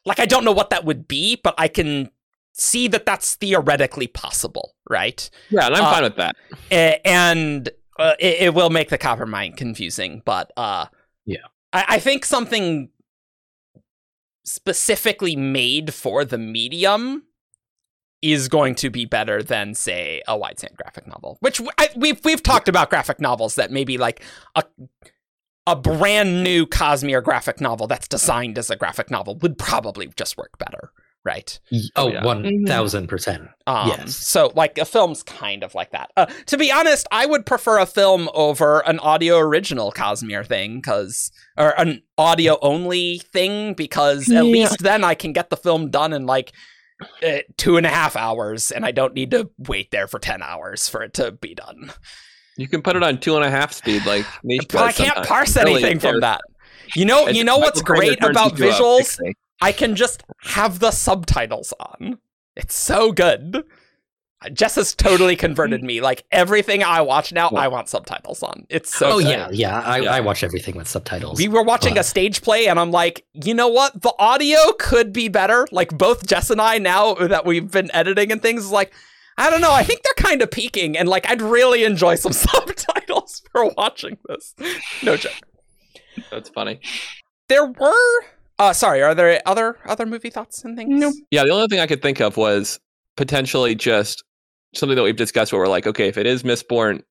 like 0.06 0.20
I 0.20 0.26
don't 0.26 0.46
know 0.46 0.52
what 0.52 0.70
that 0.70 0.86
would 0.86 1.08
be, 1.08 1.40
but 1.44 1.54
I 1.58 1.68
can 1.68 2.10
see 2.54 2.88
that 2.88 3.06
that's 3.06 3.36
theoretically 3.36 4.08
possible, 4.08 4.76
right? 4.90 5.30
Yeah, 5.50 5.68
and 5.68 5.76
I'm 5.76 5.84
uh, 5.84 5.92
fine 5.92 6.04
with 6.04 6.16
that. 6.16 6.36
And 7.06 7.70
uh, 8.00 8.14
it, 8.20 8.42
it, 8.42 8.54
will 8.54 8.70
make 8.70 8.90
the 8.90 8.98
Coppermind 8.98 9.58
confusing, 9.58 10.22
but 10.26 10.52
uh, 10.58 10.86
yeah, 11.26 11.38
I, 11.74 11.86
I, 11.90 12.00
think 12.00 12.26
something 12.26 12.90
specifically 14.44 15.36
made 15.36 15.94
for 15.94 16.24
the 16.24 16.38
medium 16.38 17.24
is 18.22 18.48
going 18.48 18.76
to 18.76 18.90
be 18.90 19.06
better 19.06 19.44
than, 19.44 19.74
say, 19.74 20.22
a 20.28 20.38
White 20.38 20.60
Sand 20.60 20.76
graphic 20.76 21.08
novel. 21.08 21.38
Which 21.40 21.62
I, 21.78 21.90
we've 21.96 22.24
we've 22.24 22.44
talked 22.44 22.68
about 22.68 22.90
graphic 22.90 23.20
novels 23.20 23.56
that 23.56 23.72
maybe 23.72 23.98
like 23.98 24.24
a 24.56 24.64
a 25.66 25.76
brand 25.76 26.44
new 26.44 26.66
Cosmere 26.66 27.24
graphic 27.24 27.60
novel 27.60 27.88
that's 27.88 28.08
designed 28.08 28.58
as 28.58 28.70
a 28.70 28.76
graphic 28.76 29.12
novel 29.12 29.38
would 29.40 29.58
probably 29.58 30.08
just 30.16 30.38
work 30.38 30.58
better 30.58 30.92
right? 31.28 31.60
Oh, 31.98 32.08
yeah. 32.10 32.22
1000%. 32.24 33.50
Um, 33.68 33.88
yes. 33.90 34.16
So, 34.16 34.50
like, 34.56 34.78
a 34.78 34.86
film's 34.86 35.24
kind 35.24 35.62
of 35.62 35.76
like 35.76 35.92
that. 35.92 36.10
Uh, 36.16 36.28
to 36.46 36.58
be 36.58 36.72
honest, 36.72 37.06
I 37.12 37.26
would 37.26 37.46
prefer 37.46 37.80
a 37.80 37.86
film 37.86 38.30
over 38.34 38.80
an 38.88 38.98
audio 39.00 39.38
original 39.38 39.92
Cosmere 39.92 40.48
thing, 40.48 40.78
because, 40.78 41.32
or 41.58 41.78
an 41.78 42.02
audio 42.18 42.58
only 42.62 43.18
thing, 43.18 43.74
because 43.74 44.30
at 44.30 44.36
yeah. 44.36 44.42
least 44.42 44.80
then 44.80 45.04
I 45.04 45.16
can 45.16 45.34
get 45.34 45.50
the 45.50 45.58
film 45.58 45.92
done 45.92 46.14
in 46.14 46.26
like 46.26 46.54
uh, 47.24 47.40
two 47.58 47.78
and 47.78 47.86
a 47.86 47.90
half 47.90 48.16
hours, 48.16 48.72
and 48.72 48.86
I 48.86 48.92
don't 48.92 49.14
need 49.14 49.32
to 49.32 49.50
wait 49.58 49.92
there 49.92 50.08
for 50.08 50.20
10 50.20 50.42
hours 50.42 50.90
for 50.90 51.04
it 51.04 51.14
to 51.16 51.32
be 51.32 51.54
done. 51.56 51.92
You 52.58 52.68
can 52.68 52.82
put 52.82 52.96
it 52.96 53.04
on 53.04 53.20
two 53.20 53.36
and 53.36 53.46
a 53.46 53.50
half 53.50 53.72
speed, 53.72 54.06
like 54.06 54.26
me. 54.44 54.60
But 54.60 54.76
I 54.76 54.92
can't 54.92 55.10
sometimes. 55.10 55.28
parse 55.28 55.58
anything 55.58 56.00
from 56.00 56.22
that. 56.22 56.42
You 56.96 57.06
know, 57.06 57.28
you 57.28 57.44
know 57.44 57.58
what's 57.58 57.82
great 57.82 58.24
about 58.24 58.54
visuals? 58.54 59.20
I 59.62 59.72
can 59.72 59.96
just 59.96 60.24
have 60.42 60.80
the 60.80 60.92
subtitles 60.92 61.74
on. 61.80 62.20
It's 62.56 62.76
so 62.76 63.12
good. 63.12 63.64
Jess 64.54 64.76
has 64.76 64.94
totally 64.94 65.36
converted 65.46 65.84
me. 65.84 66.02
Like 66.02 66.24
everything 66.32 66.84
I 66.84 67.02
watch 67.02 67.32
now, 67.32 67.50
I 67.50 67.68
want 67.68 67.90
subtitles 67.90 68.44
on. 68.44 68.66
It's 68.70 68.96
so. 68.96 69.14
Oh 69.14 69.20
good. 69.20 69.30
yeah, 69.30 69.50
yeah. 69.52 69.80
I, 69.82 70.00
yeah. 70.00 70.14
I 70.14 70.20
watch 70.20 70.44
everything 70.44 70.76
with 70.76 70.88
subtitles. 70.88 71.38
We 71.38 71.48
were 71.48 71.64
watching 71.64 71.96
but... 71.96 72.02
a 72.02 72.04
stage 72.04 72.42
play, 72.42 72.68
and 72.68 72.80
I'm 72.80 72.92
like, 72.92 73.26
you 73.34 73.54
know 73.54 73.68
what? 73.68 74.02
The 74.02 74.14
audio 74.20 74.60
could 74.80 75.12
be 75.12 75.28
better. 75.28 75.68
Like 75.72 75.98
both 75.98 76.28
Jess 76.28 76.50
and 76.50 76.62
I, 76.62 76.78
now 76.78 77.16
that 77.16 77.46
we've 77.46 77.70
been 77.70 77.90
editing 77.94 78.32
and 78.32 78.42
things, 78.42 78.72
like 78.72 78.94
I 79.38 79.50
don't 79.50 79.62
know. 79.62 79.74
I 79.74 79.84
think 79.84 80.02
they're 80.04 80.26
kind 80.26 80.42
of 80.42 80.52
peaking, 80.52 80.98
and 80.98 81.10
like 81.10 81.30
I'd 81.30 81.42
really 81.42 81.84
enjoy 81.84 82.16
some 82.16 82.34
subtitles 82.34 83.42
for 83.52 83.72
watching 83.78 84.18
this. 84.28 84.56
No 85.04 85.18
joke. 85.18 85.34
That's 86.32 86.50
funny. 86.50 86.80
There 87.48 87.66
were 87.66 88.26
uh 88.60 88.74
sorry, 88.74 89.02
are 89.02 89.16
there 89.16 89.42
other 89.46 89.78
other 89.86 90.06
movie 90.06 90.30
thoughts 90.30 90.64
and 90.64 90.76
things? 90.76 90.90
Nope. 91.00 91.14
Yeah, 91.32 91.44
the 91.44 91.52
only 91.52 91.68
thing 91.68 91.80
I 91.80 91.88
could 91.88 92.02
think 92.02 92.20
of 92.20 92.38
was 92.38 92.80
potentially 93.16 93.76
just 93.76 94.24
something 94.78 94.96
that 94.96 95.04
we've 95.04 95.16
discussed 95.16 95.52
where 95.52 95.62
we're 95.62 95.68
like, 95.68 95.88
okay, 95.88 96.08
if 96.08 96.18
it 96.18 96.26
is 96.26 96.44
Mistborn, 96.44 97.02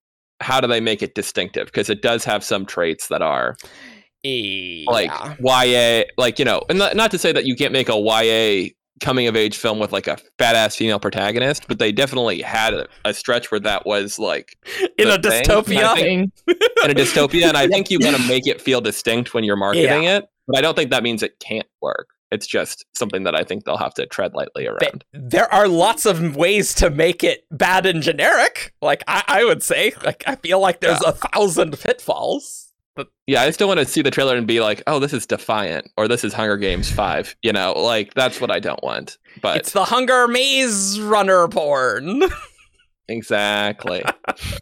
how 0.41 0.61
do 0.61 0.67
they 0.67 0.81
make 0.81 1.03
it 1.03 1.14
distinctive? 1.14 1.67
Because 1.67 1.91
it 1.91 2.03
does 2.03 2.25
have 2.25 2.45
some 2.45 2.67
traits 2.67 3.09
that 3.09 3.23
are 3.23 3.57
yeah. 4.23 4.85
like 4.87 5.11
YA, 5.41 6.05
like 6.19 6.39
you 6.39 6.45
know, 6.45 6.62
and 6.69 6.79
not, 6.79 6.97
not 6.97 7.11
to 7.11 7.19
say 7.19 7.33
that 7.33 7.47
you 7.47 7.57
can't 7.57 7.73
make 7.73 7.89
a 7.89 7.97
YA 7.97 8.71
coming 9.01 9.27
of 9.27 9.37
age 9.37 9.57
film 9.57 9.79
with 9.79 9.93
like 9.93 10.07
a 10.07 10.17
fat 10.39 10.55
ass 10.55 10.77
female 10.77 10.99
protagonist, 10.99 11.69
but 11.69 11.79
they 11.79 11.93
definitely 11.93 12.41
had 12.41 12.75
a, 12.75 12.89
a 13.05 13.12
stretch 13.12 13.51
where 13.51 13.61
that 13.61 13.87
was 13.87 14.19
like 14.19 14.57
in 14.99 15.09
a 15.09 15.21
thing. 15.21 15.45
dystopia. 15.45 15.95
Think, 15.95 16.33
in 16.85 16.91
a 16.91 16.95
dystopia, 16.95 17.49
and 17.49 17.57
I 17.57 17.67
think 17.69 17.91
you 17.91 17.99
want 18.01 18.17
to 18.17 18.29
make 18.29 18.47
it 18.47 18.61
feel 18.61 18.81
distinct 18.81 19.35
when 19.35 19.45
you're 19.45 19.57
marketing 19.57 20.05
yeah. 20.05 20.19
it, 20.19 20.29
but 20.47 20.59
I 20.59 20.61
don't 20.61 20.75
think 20.75 20.91
that 20.91 21.03
means 21.03 21.23
it 21.23 21.39
can't 21.41 21.67
work. 21.81 22.09
It's 22.31 22.47
just 22.47 22.85
something 22.95 23.22
that 23.22 23.35
I 23.35 23.45
think 23.45 23.64
they'll 23.64 23.77
have 23.77 23.95
to 23.95 24.07
tread 24.07 24.35
lightly 24.35 24.66
around. 24.66 25.05
There 25.12 25.53
are 25.53 25.68
lots 25.68 26.07
of 26.07 26.37
ways 26.37 26.74
to 26.74 26.91
make 26.91 27.22
it 27.22 27.45
bad 27.51 27.87
and 27.87 28.03
generic. 28.03 28.74
Like 28.83 29.05
I, 29.07 29.22
I 29.29 29.45
would 29.45 29.62
say, 29.62 29.93
like 30.05 30.24
I 30.27 30.37
feel 30.37 30.61
like 30.61 30.81
there's 30.81 31.03
yeah. 31.03 31.11
a 31.11 31.12
thousand 31.12 31.79
pitfalls. 31.79 32.72
But 32.97 33.09
yeah, 33.27 33.43
I 33.43 33.51
still 33.51 33.68
want 33.68 33.79
to 33.79 33.87
see 33.87 34.01
the 34.01 34.11
trailer 34.11 34.37
and 34.37 34.47
be 34.47 34.61
like, 34.61 34.83
"Oh, 34.87 34.99
this 34.99 35.12
is 35.12 35.27
Defiant," 35.27 35.91
or 35.99 36.09
"This 36.09 36.24
is 36.24 36.33
Hunger 36.33 36.57
Games 36.57 36.91
5. 36.91 37.37
You 37.43 37.53
know, 37.53 37.74
like 37.74 38.14
that's 38.14 38.41
what 38.41 38.51
I 38.51 38.59
don't 38.59 38.83
want. 38.83 39.18
But 39.43 39.59
it's 39.59 39.72
the 39.72 39.85
Hunger 39.85 40.27
Maze 40.27 40.99
Runner 41.01 41.47
porn. 41.49 42.22
exactly. 43.09 44.03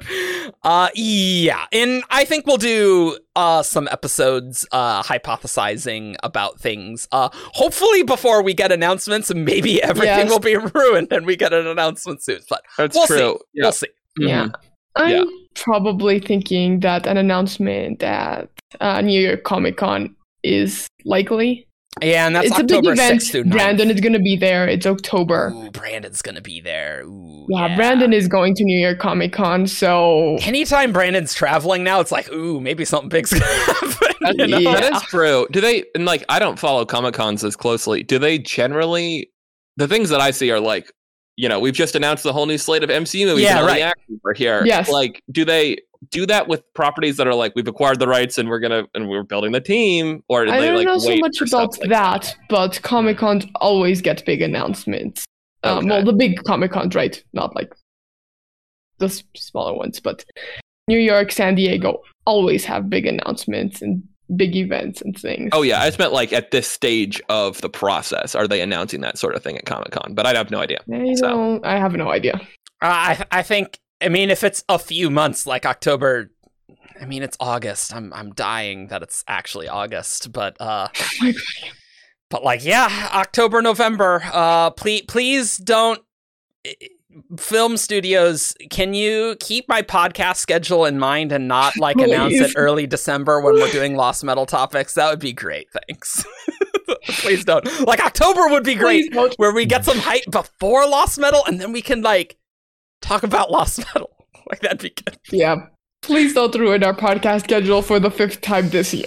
uh, 0.63 0.89
yeah, 0.95 1.67
and 1.73 2.03
I 2.11 2.25
think 2.25 2.47
we'll 2.47 2.57
do 2.57 3.19
uh 3.37 3.63
some 3.63 3.89
episodes 3.91 4.65
uh 4.71 5.03
hypothesizing 5.03 6.17
about 6.23 6.61
things. 6.61 7.09
Uh, 7.13 7.29
hopefully 7.33 8.03
before 8.03 8.43
we 8.43 8.55
get 8.55 8.73
announcements, 8.73 9.33
maybe 9.35 9.83
everything 9.83 10.27
yes. 10.27 10.31
will 10.31 10.39
be 10.41 10.57
ruined 10.75 11.13
and 11.13 11.27
we 11.27 11.37
get 11.37 11.53
an 11.53 11.67
announcement 11.67 12.23
soon. 12.23 12.41
But 12.49 12.63
that's 12.79 12.97
we'll 12.97 13.07
true. 13.07 13.17
See. 13.17 13.45
Yeah. 13.55 13.65
We'll 13.65 13.73
see. 13.73 13.89
Yeah. 14.19 14.45
Mm-hmm. 14.45 14.55
I'm 14.97 15.11
yeah. 15.11 15.25
probably 15.57 16.21
thinking 16.21 16.81
that 16.81 17.07
an 17.07 17.17
announcement 17.17 18.03
at 18.03 18.49
uh, 18.81 19.01
New 19.01 19.21
York 19.21 19.43
Comic 19.45 19.77
Con 19.77 20.15
is 20.43 20.87
likely. 21.05 21.67
Yeah, 22.03 22.27
and 22.27 22.35
that's 22.35 22.49
it's 22.49 22.59
October 22.59 22.93
a 22.93 22.95
big 22.95 22.99
event. 22.99 23.21
6th 23.21 23.51
Brandon 23.51 23.91
is 23.91 24.01
going 24.01 24.15
to 24.15 24.19
be 24.19 24.37
there. 24.37 24.67
It's 24.67 24.85
October. 24.85 25.53
Ooh, 25.55 25.71
Brandon's 25.71 26.23
going 26.23 26.35
to 26.35 26.41
be 26.41 26.61
there. 26.61 27.05
Ooh, 27.05 27.47
yeah, 27.49 27.69
yeah, 27.69 27.77
Brandon 27.77 28.13
is 28.13 28.27
going 28.27 28.55
to 28.57 28.65
New 28.65 28.79
York 28.79 28.99
Comic 28.99 29.33
Con. 29.33 29.67
So 29.67 30.37
anytime 30.43 30.93
Brandon's 30.93 31.35
traveling 31.35 31.85
now, 31.85 32.01
it's 32.01 32.11
like, 32.11 32.31
ooh, 32.33 32.61
maybe 32.61 32.85
something 32.85 33.09
big's 33.09 33.31
going 33.39 33.43
to 33.43 33.47
happen. 33.47 34.39
You 34.39 34.47
know? 34.49 34.59
yeah. 34.59 34.81
That 34.81 34.95
is 34.97 35.03
true. 35.09 35.47
Do 35.53 35.61
they? 35.61 35.85
And 35.95 36.05
like, 36.05 36.25
I 36.29 36.39
don't 36.39 36.59
follow 36.59 36.85
Comic 36.85 37.15
Cons 37.15 37.45
as 37.45 37.55
closely. 37.55 38.03
Do 38.03 38.19
they 38.19 38.39
generally? 38.39 39.31
The 39.77 39.89
things 39.89 40.09
that 40.11 40.21
I 40.21 40.31
see 40.31 40.51
are 40.51 40.61
like 40.61 40.93
you 41.37 41.49
know, 41.49 41.59
we've 41.59 41.75
just 41.75 41.97
announced 41.97 42.23
the 42.23 42.33
whole 42.33 42.47
new 42.47 42.59
slate 42.59 42.85
of 42.85 42.91
MCU 42.91 43.27
movies. 43.27 43.45
Yeah, 43.45 43.65
right. 43.65 43.93
We're 44.23 44.35
here. 44.35 44.63
Yes. 44.65 44.89
Like, 44.89 45.21
do 45.33 45.45
they 45.45 45.79
do 46.11 46.27
that 46.27 46.49
with 46.49 46.63
properties 46.75 47.17
that 47.17 47.27
are 47.27 47.35
like 47.35 47.53
we've 47.55 47.69
acquired 47.69 47.99
the 47.99 48.09
rights 48.09 48.39
and 48.39 48.49
we're 48.49 48.61
gonna 48.61 48.85
and 48.95 49.09
we're 49.09 49.23
building 49.23 49.53
the 49.53 49.61
team, 49.61 50.23
or 50.29 50.49
I 50.49 50.61
they, 50.61 50.67
don't 50.67 50.77
like, 50.77 50.87
know 50.87 50.99
so 50.99 51.17
much 51.17 51.41
about 51.41 51.79
like 51.79 51.89
that, 51.91 52.23
that, 52.23 52.37
but 52.49 52.81
Comic 52.83 53.19
Con 53.19 53.43
always 53.57 54.01
get 54.01 54.25
big 54.25 54.43
announcements. 54.43 55.25
Um, 55.63 55.79
okay. 55.79 55.85
Um, 55.85 55.89
well, 55.89 56.05
the 56.05 56.13
big 56.13 56.43
Comic 56.45 56.73
Cons, 56.73 56.95
right? 56.95 57.23
Not 57.33 57.55
like 57.55 57.73
the 58.99 59.09
smaller 59.37 59.75
ones, 59.75 60.01
but 60.01 60.25
New 60.89 60.99
York, 60.99 61.33
San 61.33 61.55
Diego 61.55 62.03
always 62.27 62.65
have 62.65 62.91
big 62.91 63.07
announcements 63.07 63.83
and 63.83 64.03
big 64.37 64.57
events 64.57 65.01
and 65.01 65.17
things. 65.19 65.51
Oh 65.53 65.63
yeah, 65.63 65.81
I 65.81 65.87
just 65.87 65.99
meant 65.99 66.13
like 66.13 66.33
at 66.33 66.51
this 66.51 66.69
stage 66.69 67.21
of 67.29 67.61
the 67.61 67.69
process, 67.69 68.35
are 68.35 68.49
they 68.49 68.61
announcing 68.61 69.01
that 69.03 69.19
sort 69.19 69.35
of 69.35 69.43
thing 69.43 69.57
at 69.59 69.67
Comic 69.67 69.91
Con? 69.93 70.15
But 70.15 70.27
I 70.27 70.35
have 70.35 70.51
no 70.51 70.61
idea. 70.61 70.81
I, 70.93 71.15
so. 71.15 71.61
I 71.65 71.79
have 71.79 71.95
no 71.95 72.11
idea. 72.11 72.37
Uh, 72.83 72.87
I 72.87 73.25
I 73.31 73.43
think 73.43 73.79
I 74.01 74.09
mean 74.09 74.31
if 74.31 74.45
it's 74.45 74.65
a 74.69 74.79
few 74.79 75.11
months 75.11 75.47
like 75.47 75.67
October. 75.67 76.31
I 77.01 77.07
mean 77.07 77.23
it's 77.23 77.37
August. 77.41 77.95
I'm 77.95 78.13
I'm 78.13 78.33
dying 78.33 78.89
that 78.89 79.03
it's 79.03 79.25
actually 79.27 79.69
August, 79.69 80.33
but 80.33 80.57
uh. 80.61 80.89
but 82.31 82.45
like 82.45 82.65
yeah, 82.65 83.11
October 83.13 83.63
November. 83.63 84.23
Uh, 84.33 84.71
please 84.71 85.03
please 85.03 85.57
don't 85.57 86.01
film 87.39 87.77
studios, 87.77 88.55
can 88.71 88.95
you 88.95 89.37
keep 89.41 89.69
my 89.69 89.83
podcast 89.83 90.37
schedule 90.37 90.85
in 90.85 90.99
mind 90.99 91.33
and 91.33 91.49
not 91.49 91.77
like 91.79 91.97
Please. 91.97 92.13
announce 92.13 92.35
it 92.35 92.53
early 92.57 92.87
December 92.87 93.41
when 93.41 93.55
we're 93.55 93.71
doing 93.71 93.97
Lost 93.97 94.25
Metal 94.25 94.47
topics? 94.47 94.95
That 94.95 95.11
would 95.11 95.21
be 95.21 95.33
great. 95.33 95.69
Thanks. 95.87 96.25
Please 97.07 97.45
don't. 97.45 97.65
Like 97.87 98.01
October 98.01 98.49
would 98.49 98.65
be 98.65 98.75
great 98.75 99.15
where 99.37 99.53
we 99.53 99.67
get 99.67 99.85
some 99.85 99.99
hype 99.99 100.25
before 100.31 100.89
Lost 100.89 101.19
Metal 101.19 101.45
and 101.47 101.61
then 101.61 101.73
we 101.73 101.83
can 101.83 102.03
like 102.03 102.37
talk 103.05 103.23
about 103.23 103.51
Lost 103.51 103.79
Metal. 103.79 104.11
Like 104.51 104.61
that'd 104.61 104.79
be 104.79 104.91
good. 104.91 105.17
Yeah. 105.33 105.69
Please 106.03 106.35
don't 106.35 106.55
ruin 106.55 106.85
our 106.85 106.93
podcast 106.93 107.45
schedule 107.45 107.81
for 107.81 107.99
the 107.99 108.11
fifth 108.11 108.43
time 108.43 108.69
this 108.69 108.93
year. 108.93 109.07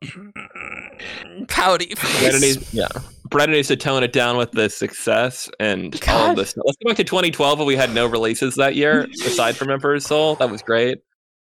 Pouty. 1.48 1.92
yeah. 2.72 2.88
Brandon 3.28 3.56
needs 3.56 3.68
to 3.68 3.76
tone 3.76 4.02
it 4.02 4.14
down 4.14 4.38
with 4.38 4.52
the 4.52 4.70
success 4.70 5.50
and 5.60 6.00
God. 6.00 6.08
all 6.08 6.30
of 6.30 6.36
this. 6.36 6.56
Let's 6.56 6.78
go 6.82 6.88
back 6.88 6.96
to 6.96 7.04
2012 7.04 7.58
when 7.58 7.68
we 7.68 7.76
had 7.76 7.94
no 7.94 8.06
releases 8.06 8.54
that 8.54 8.74
year, 8.74 9.06
aside 9.26 9.54
from 9.54 9.70
Emperor's 9.70 10.06
Soul. 10.06 10.36
That 10.36 10.50
was 10.50 10.62
great. 10.62 11.02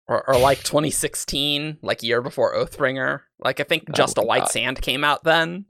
Or, 0.08 0.30
or 0.30 0.38
like 0.38 0.60
2016, 0.60 1.80
like 1.82 2.04
year 2.04 2.22
before 2.22 2.54
Oathbringer. 2.54 3.22
Like 3.39 3.60
I 3.60 3.64
think 3.64 3.86
oh 3.89 3.94
Just 3.94 4.20
a 4.20 4.22
White 4.22 4.44
God. 4.44 4.52
Sand 4.52 4.82
came 4.84 5.04
out 5.04 5.24
then. 5.24 5.66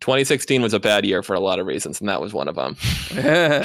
2016 0.00 0.62
was 0.62 0.72
a 0.72 0.80
bad 0.80 1.04
year 1.04 1.22
for 1.22 1.34
a 1.34 1.40
lot 1.40 1.58
of 1.58 1.66
reasons, 1.66 2.00
and 2.00 2.08
that 2.08 2.22
was 2.22 2.32
one 2.32 2.48
of 2.48 2.54
them. 2.54 2.76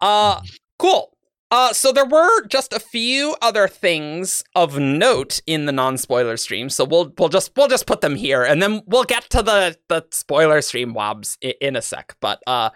uh, 0.00 0.40
cool. 0.78 1.16
Uh, 1.50 1.72
so 1.72 1.90
there 1.90 2.06
were 2.06 2.46
just 2.46 2.72
a 2.72 2.78
few 2.78 3.34
other 3.42 3.66
things 3.66 4.44
of 4.54 4.78
note 4.78 5.40
in 5.46 5.66
the 5.66 5.72
non-spoiler 5.72 6.36
stream. 6.36 6.70
So 6.70 6.84
we'll 6.84 7.12
we'll 7.18 7.28
just 7.28 7.52
we'll 7.56 7.68
just 7.68 7.86
put 7.86 8.00
them 8.00 8.14
here, 8.14 8.44
and 8.44 8.62
then 8.62 8.82
we'll 8.86 9.04
get 9.04 9.28
to 9.30 9.42
the 9.42 9.76
the 9.88 10.06
spoiler 10.12 10.62
stream 10.62 10.94
wobs 10.94 11.36
in, 11.40 11.54
in 11.60 11.76
a 11.76 11.82
sec. 11.82 12.16
But 12.20 12.40
uh, 12.46 12.70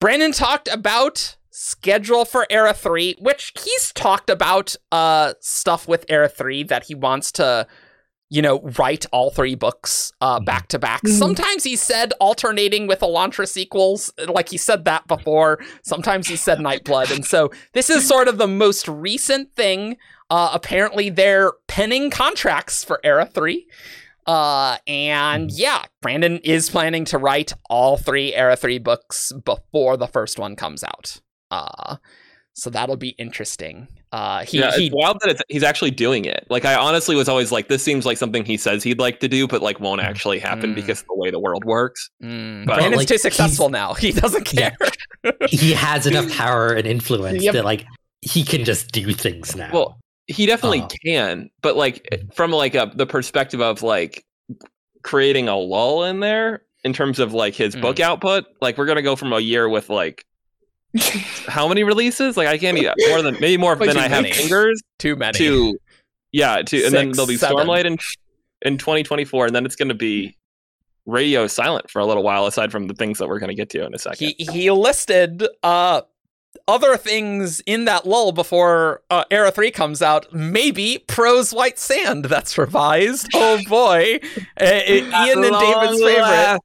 Brandon 0.00 0.32
talked 0.32 0.68
about 0.68 1.36
schedule 1.50 2.24
for 2.24 2.46
Era 2.48 2.72
Three, 2.72 3.16
which 3.18 3.52
he's 3.60 3.92
talked 3.92 4.30
about 4.30 4.76
uh 4.92 5.34
stuff 5.40 5.88
with 5.88 6.04
Era 6.08 6.28
Three 6.28 6.62
that 6.62 6.84
he 6.84 6.94
wants 6.94 7.32
to 7.32 7.66
you 8.30 8.40
know, 8.40 8.60
write 8.78 9.04
all 9.10 9.30
three 9.30 9.56
books 9.56 10.12
uh, 10.20 10.38
back 10.38 10.68
to 10.68 10.78
back. 10.78 11.06
Sometimes 11.06 11.64
he 11.64 11.74
said 11.74 12.12
alternating 12.20 12.86
with 12.86 13.00
Elantris 13.00 13.48
sequels, 13.48 14.12
like 14.28 14.48
he 14.48 14.56
said 14.56 14.84
that 14.84 15.06
before. 15.08 15.58
Sometimes 15.82 16.28
he 16.28 16.36
said 16.36 16.58
Nightblood. 16.58 17.12
And 17.14 17.26
so 17.26 17.50
this 17.72 17.90
is 17.90 18.06
sort 18.06 18.28
of 18.28 18.38
the 18.38 18.46
most 18.46 18.86
recent 18.86 19.54
thing. 19.56 19.96
Uh, 20.30 20.50
apparently, 20.54 21.10
they're 21.10 21.52
penning 21.66 22.08
contracts 22.08 22.84
for 22.84 23.00
Era 23.02 23.26
3. 23.26 23.66
Uh, 24.26 24.76
and 24.86 25.50
mm-hmm. 25.50 25.58
yeah, 25.58 25.84
Brandon 26.00 26.38
is 26.44 26.70
planning 26.70 27.04
to 27.06 27.18
write 27.18 27.52
all 27.68 27.96
three 27.96 28.32
Era 28.32 28.54
3 28.54 28.78
books 28.78 29.32
before 29.44 29.96
the 29.96 30.06
first 30.06 30.38
one 30.38 30.54
comes 30.54 30.84
out. 30.84 31.20
Uh, 31.50 31.96
So 32.60 32.68
that'll 32.68 32.96
be 32.96 33.10
interesting. 33.10 33.88
Uh, 34.12 34.44
he, 34.44 34.58
yeah, 34.58 34.70
he, 34.76 34.86
it's 34.88 34.94
wild 34.94 35.18
that 35.20 35.30
it's, 35.30 35.42
he's 35.48 35.62
actually 35.62 35.92
doing 35.92 36.26
it. 36.26 36.46
Like, 36.50 36.66
I 36.66 36.74
honestly 36.74 37.16
was 37.16 37.26
always 37.26 37.50
like, 37.50 37.68
this 37.68 37.82
seems 37.82 38.04
like 38.04 38.18
something 38.18 38.44
he 38.44 38.56
says 38.58 38.82
he'd 38.82 38.98
like 38.98 39.20
to 39.20 39.28
do, 39.28 39.46
but 39.48 39.62
like 39.62 39.80
won't 39.80 40.02
actually 40.02 40.38
happen 40.40 40.72
Mm. 40.72 40.74
because 40.74 41.00
of 41.00 41.06
the 41.06 41.14
way 41.14 41.30
the 41.30 41.38
world 41.40 41.64
works. 41.64 42.10
Mm, 42.22 42.66
But, 42.66 42.74
Brandon's 42.74 42.98
like, 42.98 43.08
too 43.08 43.16
successful 43.18 43.70
now. 43.70 43.94
He 43.98 44.12
doesn't 44.12 44.44
care. 44.44 44.76
Yeah. 45.24 45.30
he 45.48 45.72
has 45.72 46.06
enough 46.06 46.30
power 46.36 46.68
and 46.74 46.86
influence 46.86 47.42
Yep. 47.42 47.54
that 47.54 47.64
like 47.64 47.86
he 48.20 48.42
can 48.44 48.64
just 48.66 48.92
do 48.92 49.10
things 49.14 49.56
now. 49.56 49.70
Well, 49.72 49.98
he 50.26 50.44
definitely 50.44 50.82
Oh. 50.82 50.88
can, 51.04 51.48
but 51.62 51.76
like 51.76 52.06
from 52.34 52.50
like 52.50 52.74
a 52.74 52.92
the 52.94 53.06
perspective 53.06 53.60
of 53.62 53.82
like 53.82 54.22
creating 55.02 55.48
a 55.48 55.56
lull 55.56 56.04
in 56.04 56.20
there 56.20 56.62
in 56.84 56.92
terms 56.92 57.18
of 57.18 57.32
like 57.32 57.54
his 57.54 57.74
Mm. 57.74 57.80
book 57.82 58.00
output, 58.00 58.44
like 58.60 58.76
we're 58.76 58.86
gonna 58.86 59.02
go 59.02 59.16
from 59.16 59.32
a 59.32 59.40
year 59.40 59.68
with 59.68 59.88
like 59.88 60.24
how 61.46 61.68
many 61.68 61.84
releases? 61.84 62.36
Like 62.36 62.48
I 62.48 62.58
can't 62.58 62.78
even 62.78 62.94
more 63.08 63.22
than 63.22 63.34
maybe 63.34 63.56
more 63.56 63.76
than 63.76 63.96
I 63.96 64.08
have 64.08 64.22
many. 64.22 64.34
fingers 64.34 64.80
Too 64.98 65.16
many. 65.16 65.38
to 65.38 65.78
yeah 66.32 66.62
to 66.62 66.84
and 66.84 66.94
then 66.94 67.12
there'll 67.12 67.26
be 67.26 67.36
seven. 67.36 67.56
Stormlight 67.56 67.84
in 67.84 67.98
in 68.62 68.78
2024, 68.78 69.46
and 69.46 69.54
then 69.54 69.64
it's 69.64 69.76
gonna 69.76 69.94
be 69.94 70.36
radio 71.06 71.46
silent 71.46 71.90
for 71.90 71.98
a 72.00 72.06
little 72.06 72.22
while 72.22 72.46
aside 72.46 72.70
from 72.70 72.86
the 72.86 72.94
things 72.94 73.18
that 73.18 73.28
we're 73.28 73.38
gonna 73.38 73.54
get 73.54 73.70
to 73.70 73.84
in 73.84 73.94
a 73.94 73.98
second. 73.98 74.34
He 74.38 74.46
he 74.50 74.70
listed 74.70 75.46
uh 75.62 76.02
other 76.66 76.96
things 76.96 77.60
in 77.60 77.84
that 77.84 78.06
lull 78.06 78.32
before 78.32 79.02
uh, 79.08 79.24
Era 79.30 79.52
3 79.52 79.70
comes 79.70 80.02
out. 80.02 80.32
Maybe 80.32 80.98
prose 81.06 81.52
White 81.52 81.78
Sand 81.78 82.24
that's 82.24 82.58
revised. 82.58 83.28
Oh 83.34 83.60
boy. 83.68 84.18
Uh, 84.60 84.80
Ian 84.86 85.42
and 85.44 85.58
David's 85.58 86.02
favorite. 86.02 86.60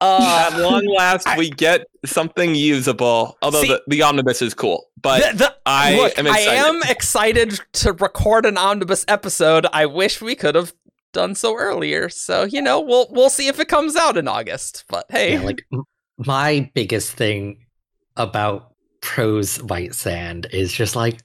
Uh, 0.00 0.50
At 0.52 0.60
long 0.60 0.86
last, 0.86 1.26
we 1.36 1.50
get 1.50 1.86
something 2.06 2.54
usable. 2.54 3.36
Although 3.42 3.62
See- 3.62 3.68
the, 3.68 3.82
the 3.88 4.02
omnibus 4.02 4.40
is 4.42 4.54
cool, 4.54 4.88
but 5.02 5.32
the- 5.32 5.36
the- 5.38 5.54
I 5.66 5.96
look, 5.96 6.18
am 6.18 6.26
I 6.26 6.38
excited. 6.38 6.58
am 6.58 6.82
excited 6.84 7.60
to 7.74 7.92
record 7.94 8.46
an 8.46 8.56
omnibus 8.56 9.04
episode. 9.08 9.66
I 9.72 9.86
wish 9.86 10.20
we 10.22 10.34
could 10.36 10.54
have 10.54 10.72
done 11.12 11.34
so 11.34 11.56
earlier. 11.56 12.08
So, 12.08 12.44
you 12.44 12.62
know, 12.62 12.80
we'll 12.80 13.08
we'll 13.10 13.28
see 13.30 13.48
if 13.48 13.58
it 13.58 13.66
comes 13.68 13.96
out 13.96 14.16
in 14.16 14.28
August. 14.28 14.84
But 14.88 15.06
hey, 15.10 15.32
Yeah, 15.34 15.42
like 15.42 15.62
my 16.18 16.70
biggest 16.74 17.12
thing 17.12 17.66
about 18.16 18.72
prose 19.00 19.60
White 19.62 19.94
Sand 19.94 20.46
is 20.52 20.72
just 20.72 20.94
like, 20.96 21.20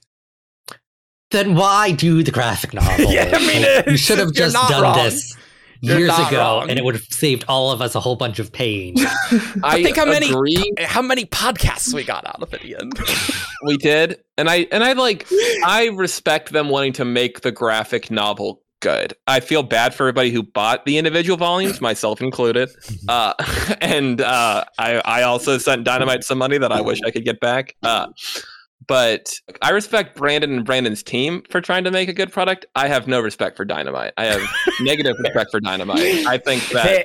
then 1.30 1.54
why 1.54 1.90
do 1.92 2.22
the 2.22 2.30
graphic 2.30 2.74
novel? 2.74 3.10
Yeah, 3.12 3.30
I 3.34 3.38
mean, 3.46 3.62
Like, 3.62 3.86
you 3.86 3.96
should 3.96 4.18
have 4.18 4.32
just 4.32 4.54
done 4.68 4.82
wrong. 4.82 4.96
this 4.96 5.36
You're 5.80 5.98
years 5.98 6.18
ago, 6.18 6.38
wrong. 6.38 6.70
and 6.70 6.78
it 6.78 6.84
would 6.84 6.94
have 6.94 7.04
saved 7.04 7.44
all 7.48 7.70
of 7.70 7.80
us 7.82 7.94
a 7.94 8.00
whole 8.00 8.16
bunch 8.16 8.38
of 8.38 8.52
pain. 8.52 8.94
I 9.62 9.82
think 9.82 9.96
how 9.96 10.04
many- 10.06 10.30
agree. 10.30 10.72
how 10.80 11.02
many 11.02 11.24
podcasts 11.26 11.92
we 11.92 12.04
got 12.04 12.26
out 12.26 12.42
of 12.42 12.52
it, 12.54 12.64
Ian? 12.64 12.90
We 13.66 13.78
did, 13.78 14.18
and 14.36 14.50
I 14.50 14.66
and 14.70 14.84
I 14.84 14.92
like 14.92 15.26
I 15.64 15.86
respect 15.94 16.52
them 16.52 16.68
wanting 16.68 16.92
to 16.94 17.04
make 17.06 17.40
the 17.40 17.50
graphic 17.50 18.10
novel 18.10 18.60
good. 18.80 19.14
I 19.26 19.40
feel 19.40 19.62
bad 19.62 19.94
for 19.94 20.02
everybody 20.02 20.30
who 20.30 20.42
bought 20.42 20.84
the 20.84 20.98
individual 20.98 21.38
volumes, 21.38 21.80
myself 21.80 22.20
included. 22.20 22.68
Uh, 23.08 23.32
and 23.80 24.20
uh, 24.20 24.64
I 24.78 25.00
I 25.04 25.22
also 25.22 25.56
sent 25.56 25.84
Dynamite 25.84 26.24
some 26.24 26.36
money 26.38 26.58
that 26.58 26.72
I 26.72 26.80
wish 26.82 26.98
I 27.06 27.10
could 27.10 27.24
get 27.24 27.40
back. 27.40 27.74
Uh, 27.82 28.08
but 28.86 29.32
I 29.62 29.70
respect 29.70 30.16
Brandon 30.16 30.52
and 30.52 30.64
Brandon's 30.64 31.02
team 31.02 31.42
for 31.50 31.60
trying 31.60 31.84
to 31.84 31.90
make 31.90 32.08
a 32.08 32.12
good 32.12 32.32
product. 32.32 32.66
I 32.74 32.88
have 32.88 33.06
no 33.06 33.20
respect 33.20 33.56
for 33.56 33.64
Dynamite. 33.64 34.12
I 34.16 34.24
have 34.24 34.42
negative 34.80 35.16
respect 35.18 35.50
for 35.50 35.60
Dynamite. 35.60 36.26
I 36.26 36.38
think 36.38 36.68
that 36.70 36.84
They- 36.84 37.04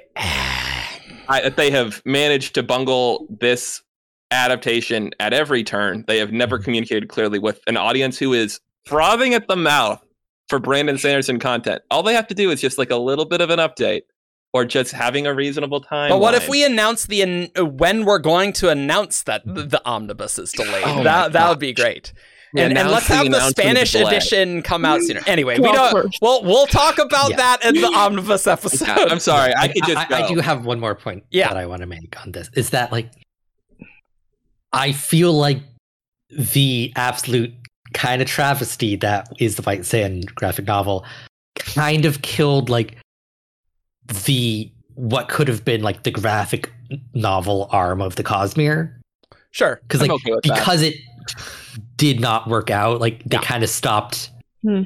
I, 1.31 1.41
that 1.41 1.57
they 1.57 1.69
have 1.69 2.01
managed 2.05 2.55
to 2.55 2.63
bungle 2.63 3.27
this 3.29 3.83
adaptation 4.31 5.11
at 5.19 5.33
every 5.33 5.63
turn. 5.63 6.03
They 6.07 6.17
have 6.17 6.31
never 6.31 6.57
mm-hmm. 6.57 6.63
communicated 6.65 7.09
clearly 7.09 7.39
with 7.39 7.61
an 7.67 7.77
audience 7.77 8.17
who 8.17 8.33
is 8.33 8.59
frothing 8.85 9.33
at 9.33 9.47
the 9.47 9.55
mouth 9.55 10.03
for 10.49 10.59
Brandon 10.59 10.97
Sanderson 10.97 11.39
content. 11.39 11.83
All 11.91 12.01
they 12.03 12.15
have 12.15 12.27
to 12.27 12.33
do 12.33 12.49
is 12.49 12.59
just 12.59 12.77
like 12.77 12.89
a 12.89 12.97
little 12.97 13.25
bit 13.25 13.41
of 13.41 13.51
an 13.51 13.59
update 13.59 14.01
or 14.53 14.65
just 14.65 14.91
having 14.91 15.27
a 15.27 15.33
reasonable 15.33 15.79
time. 15.81 16.09
But 16.09 16.19
what 16.19 16.33
if 16.33 16.49
we 16.49 16.65
announce 16.65 17.05
the 17.05 17.21
an- 17.21 17.51
uh, 17.57 17.65
when 17.65 18.05
we're 18.05 18.19
going 18.19 18.53
to 18.53 18.69
announce 18.69 19.23
that 19.23 19.43
the, 19.45 19.63
the 19.63 19.81
omnibus 19.85 20.39
is 20.39 20.51
delayed? 20.51 20.83
Oh 20.85 21.03
that 21.03 21.33
that 21.33 21.49
would 21.49 21.59
be 21.59 21.73
great. 21.73 22.13
Yeah, 22.51 22.63
and, 22.65 22.75
and 22.79 22.89
let's 22.89 23.05
have 23.05 23.29
the 23.29 23.39
Spanish 23.51 23.91
delay. 23.91 24.09
edition 24.09 24.63
come 24.63 24.83
out 24.83 25.01
sooner. 25.03 25.21
Anyway, 25.27 25.59
we 25.59 25.71
don't. 25.71 25.91
first. 25.91 26.17
We'll 26.19 26.43
we'll 26.43 26.65
talk 26.65 26.97
about 26.97 27.29
Yeah. 27.29 27.35
that 27.37 27.63
in 27.63 27.75
the 27.75 27.85
omnibus 27.95 28.47
episode. 28.47 28.87
Yeah, 28.87 29.05
I'm 29.07 29.19
sorry, 29.19 29.53
I 29.55 29.67
could 29.67 29.83
just 29.85 29.97
I, 29.97 30.05
go. 30.07 30.15
I 30.15 30.27
do 30.27 30.39
have 30.39 30.65
one 30.65 30.79
more 30.79 30.95
point 30.95 31.25
Yeah. 31.29 31.49
that 31.49 31.57
I 31.57 31.67
want 31.67 31.81
to 31.81 31.85
make 31.87 32.19
on 32.25 32.31
this. 32.31 32.49
Is 32.55 32.71
that 32.71 32.91
like 32.91 33.11
I 34.73 34.91
feel 34.93 35.33
like 35.33 35.59
the 36.31 36.91
absolute 36.95 37.53
kind 37.93 38.21
of 38.21 38.27
travesty 38.27 38.95
that 38.97 39.29
is 39.39 39.55
the 39.55 39.61
White 39.63 39.85
Sand 39.85 40.33
graphic 40.35 40.65
novel 40.65 41.05
kind 41.55 42.05
of 42.05 42.21
killed 42.21 42.69
like 42.69 42.97
the 44.25 44.71
what 44.95 45.29
could 45.29 45.47
have 45.47 45.63
been 45.63 45.81
like 45.81 46.03
the 46.03 46.11
graphic 46.11 46.71
novel 47.13 47.67
arm 47.71 48.01
of 48.01 48.15
the 48.15 48.23
Cosmere 48.23 48.93
Sure. 49.51 49.79
because 49.83 50.01
like 50.01 50.11
okay 50.11 50.31
with 50.31 50.43
that. 50.43 50.55
because 50.55 50.81
it 50.81 50.95
did 51.95 52.19
not 52.19 52.47
work 52.47 52.69
out 52.69 52.99
like 52.99 53.23
they 53.23 53.37
Yeah. 53.37 53.41
kind 53.43 53.63
of 53.63 53.69
stopped 53.69 54.31
Hmm. 54.63 54.83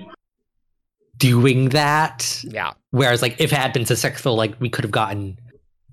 doing 1.18 1.70
that 1.70 2.44
Yeah. 2.44 2.74
Whereas, 2.92 3.24
like, 3.24 3.40
if 3.42 3.52
it 3.52 3.56
had 3.58 3.74
been 3.74 3.86
successful, 3.88 4.36
like, 4.36 4.54
we 4.60 4.70
could 4.70 4.84
have 4.84 4.92
gotten 4.92 5.40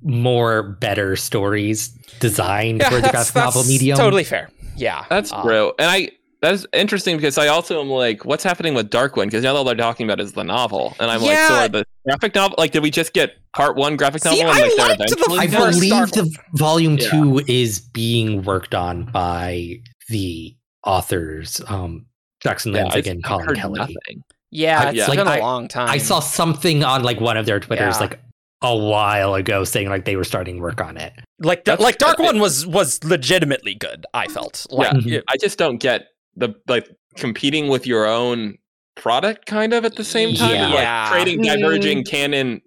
more 0.03 0.63
better 0.63 1.17
stories 1.17 1.89
designed 2.21 2.81
Yeah. 2.81 2.89
for 2.91 2.97
the 2.97 3.01
That's, 3.03 3.13
graphic 3.31 3.35
novel 3.37 3.63
that's 3.63 3.69
medium. 3.71 3.97
totally 3.97 4.25
fair. 4.25 4.51
Yeah. 4.77 5.05
That's 5.09 5.31
true. 5.31 5.73
And 5.79 5.89
I 5.91 6.11
that's 6.43 6.67
interesting 6.73 7.17
because 7.17 7.37
I 7.39 7.49
also 7.49 7.81
am 7.81 7.89
like, 7.89 8.25
what's 8.25 8.43
happening 8.45 8.75
with 8.75 8.91
Darkwind? 8.91 9.27
Because 9.27 9.43
now 9.45 9.55
all 9.55 9.65
they're 9.65 9.75
talking 9.75 10.07
about 10.07 10.21
is 10.21 10.33
the 10.33 10.45
novel, 10.45 10.95
and 11.01 11.11
I'm 11.11 11.21
like, 11.23 11.37
so 11.37 11.55
are 11.55 11.69
the 11.69 11.85
graphic 12.07 12.35
novel? 12.35 12.55
Like, 12.59 12.73
did 12.73 12.83
we 12.83 12.91
just 12.91 13.13
get 13.13 13.35
part 13.55 13.77
one 13.77 13.97
graphic 13.97 14.23
See, 14.23 14.31
novel? 14.43 14.53
and 14.53 14.81
I 14.81 14.87
like, 14.89 14.99
they're 14.99 15.07
liked 15.37 15.53
the 15.53 15.59
I 15.59 15.71
believe 15.71 15.91
Dark 15.91 16.11
the 16.11 16.37
volume 16.55 16.97
Yeah. 16.99 17.11
two 17.11 17.41
is 17.47 17.81
being 17.81 18.43
worked 18.43 18.75
on 18.75 19.05
by 19.05 19.81
the 20.09 20.57
authors, 20.85 21.61
um, 21.69 22.07
Jackson 22.43 22.73
Yeah, 22.75 22.85
Lanzing 22.85 23.07
I- 23.07 23.11
and 23.11 23.21
I've 23.25 23.29
Colin 23.31 23.55
Kelly. 23.57 23.79
nothing. 23.79 24.25
Yeah. 24.51 24.81
I- 24.81 24.89
It's 24.89 24.97
yeah. 24.99 25.07
been 25.09 25.25
Like, 25.27 25.39
a 25.39 25.43
I- 25.43 25.47
long 25.47 25.69
time. 25.69 25.89
I 25.91 25.99
saw 25.99 26.21
something 26.21 26.83
on 26.83 27.03
like 27.03 27.21
one 27.21 27.37
of 27.37 27.47
their 27.47 27.61
Twitters 27.61 27.97
Yeah. 27.97 28.01
like 28.01 28.21
a 28.63 28.77
while 28.77 29.35
ago 29.35 29.65
saying 29.65 29.89
like 29.89 30.05
they 30.05 30.17
were 30.17 30.25
starting 30.25 30.61
work 30.61 30.81
on 30.81 30.97
it. 30.97 31.13
like 31.43 31.65
the, 31.65 31.71
That's- 31.73 31.85
like 31.85 31.97
Dark 31.99 32.17
that- 32.19 32.23
One 32.25 32.39
was 32.41 32.67
was 32.67 33.03
legitimately 33.05 33.75
good. 33.75 34.05
I 34.13 34.27
felt 34.29 34.67
like 34.71 34.93
Yeah. 35.05 35.19
it- 35.19 35.25
I 35.29 35.37
just 35.39 35.57
don't 35.59 35.79
get 35.79 36.09
the 36.37 36.55
like 36.69 36.89
competing 37.17 37.69
with 37.69 37.87
your 37.87 38.07
own 38.07 38.57
product 38.97 39.47
kind 39.47 39.73
of 39.73 39.85
at 39.85 39.97
the 39.97 40.05
same 40.05 40.35
time. 40.35 40.55
Yeah. 40.55 40.67
Like 40.69 40.75
Yeah. 40.75 41.11
creating 41.11 41.41
Mm. 41.41 41.45
diverging 41.61 42.05
canon 42.05 42.61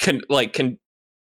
con 0.00 0.20
like 0.28 0.52
can 0.52 0.78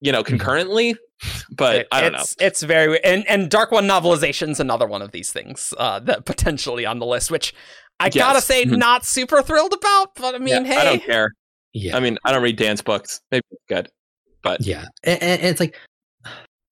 you 0.00 0.12
know 0.12 0.22
concurrently. 0.22 0.96
But 1.50 1.76
it- 1.76 1.88
I 1.90 2.02
don't 2.02 2.12
know. 2.12 2.18
it's, 2.18 2.36
It's 2.38 2.62
very 2.62 3.02
and 3.02 3.26
and 3.26 3.48
Dark 3.50 3.72
One 3.72 3.86
novelization's 3.88 4.60
another 4.60 4.86
one 4.86 5.00
of 5.02 5.12
these 5.12 5.32
things 5.32 5.72
uh, 5.78 5.98
that 6.00 6.26
potentially 6.26 6.84
on 6.84 6.98
the 6.98 7.06
list, 7.06 7.30
which 7.30 7.54
I 7.98 8.10
gotta 8.10 8.36
Yes. 8.36 8.44
say 8.44 8.64
Mhm. 8.66 8.76
not 8.76 9.06
super 9.06 9.40
thrilled 9.42 9.72
about. 9.72 10.14
But 10.16 10.34
I 10.34 10.38
mean, 10.38 10.48
Yeah, 10.48 10.74
hey, 10.74 10.76
I 10.76 10.84
don't 10.84 11.02
care. 11.02 11.32
Yeah. 11.72 11.96
I 11.96 12.00
mean, 12.00 12.18
I 12.24 12.32
don't 12.32 12.42
read 12.42 12.56
Dan's 12.56 12.82
books. 12.82 13.20
Maybe 13.30 13.42
it's 13.50 13.62
good. 13.68 13.88
But 14.42 14.60
Yeah, 14.66 14.84
and, 15.04 15.22
and 15.22 15.42
it's 15.42 15.60
like 15.60 15.78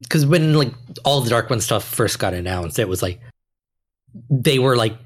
because 0.03 0.27
when 0.27 0.53
like 0.53 0.73
all 1.07 1.23
the 1.23 1.31
Dark 1.31 1.49
One 1.49 1.61
stuff 1.63 1.83
first 1.85 2.19
got 2.19 2.35
announced, 2.35 2.79
it 2.79 2.89
was 2.89 3.01
like 3.03 3.21
they 4.31 4.59
were 4.59 4.77
like 4.77 4.97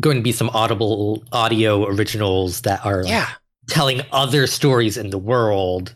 going 0.00 0.16
to 0.16 0.22
be 0.22 0.32
some 0.32 0.50
audible 0.50 1.22
audio 1.32 1.86
originals 1.86 2.62
that 2.62 2.84
are 2.84 3.02
like, 3.02 3.10
yeah, 3.10 3.28
telling 3.68 4.02
other 4.12 4.46
stories 4.46 4.96
in 4.96 5.10
the 5.10 5.18
world, 5.18 5.94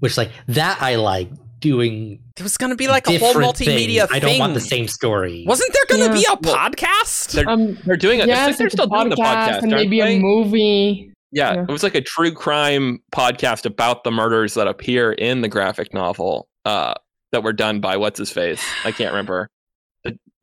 which 0.00 0.16
like 0.16 0.30
that 0.48 0.80
I 0.80 0.96
like 0.96 1.28
doing. 1.60 2.18
it 2.38 2.42
was 2.42 2.56
gonna 2.56 2.74
be 2.74 2.88
like 2.88 3.06
a 3.06 3.18
whole 3.18 3.34
different 3.34 3.54
multimedia 3.56 4.08
things. 4.08 4.12
I 4.12 4.18
don't 4.18 4.38
want 4.38 4.54
the 4.54 4.60
same 4.60 4.88
story. 4.88 5.44
Wasn't 5.46 5.70
there 5.74 5.98
gonna 5.98 6.14
Yeah. 6.18 6.20
be 6.20 6.26
a 6.30 6.38
Well, 6.42 6.56
podcast? 6.70 7.32
they're- 7.32 7.46
Um, 7.48 7.76
they're 7.84 7.98
doing 7.98 8.18
it. 8.20 8.22
I 8.22 8.26
yes, 8.28 8.44
think 8.46 8.56
they're 8.56 8.64
like 8.66 8.72
a 8.72 8.76
still 8.76 8.86
doing 8.86 9.08
the 9.10 9.16
podcast, 9.16 9.62
and 9.62 9.70
maybe 9.72 10.00
they? 10.00 10.16
a 10.16 10.18
movie. 10.20 11.12
Yeah, 11.32 11.52
Yeah. 11.54 11.62
it 11.64 11.70
was 11.70 11.82
like 11.82 11.94
a 11.94 12.00
true 12.00 12.32
crime 12.32 13.00
podcast 13.14 13.66
about 13.66 14.04
the 14.04 14.10
murders 14.10 14.54
that 14.54 14.66
appear 14.68 15.12
in 15.12 15.42
the 15.42 15.48
graphic 15.48 15.92
novel 15.92 16.48
uh, 16.64 16.94
that 17.32 17.42
were 17.42 17.52
done 17.52 17.80
by 17.80 17.96
what's 17.98 18.18
his 18.18 18.30
face? 18.30 18.62
I 18.86 18.92
can't 18.92 19.10
remember. 19.12 19.46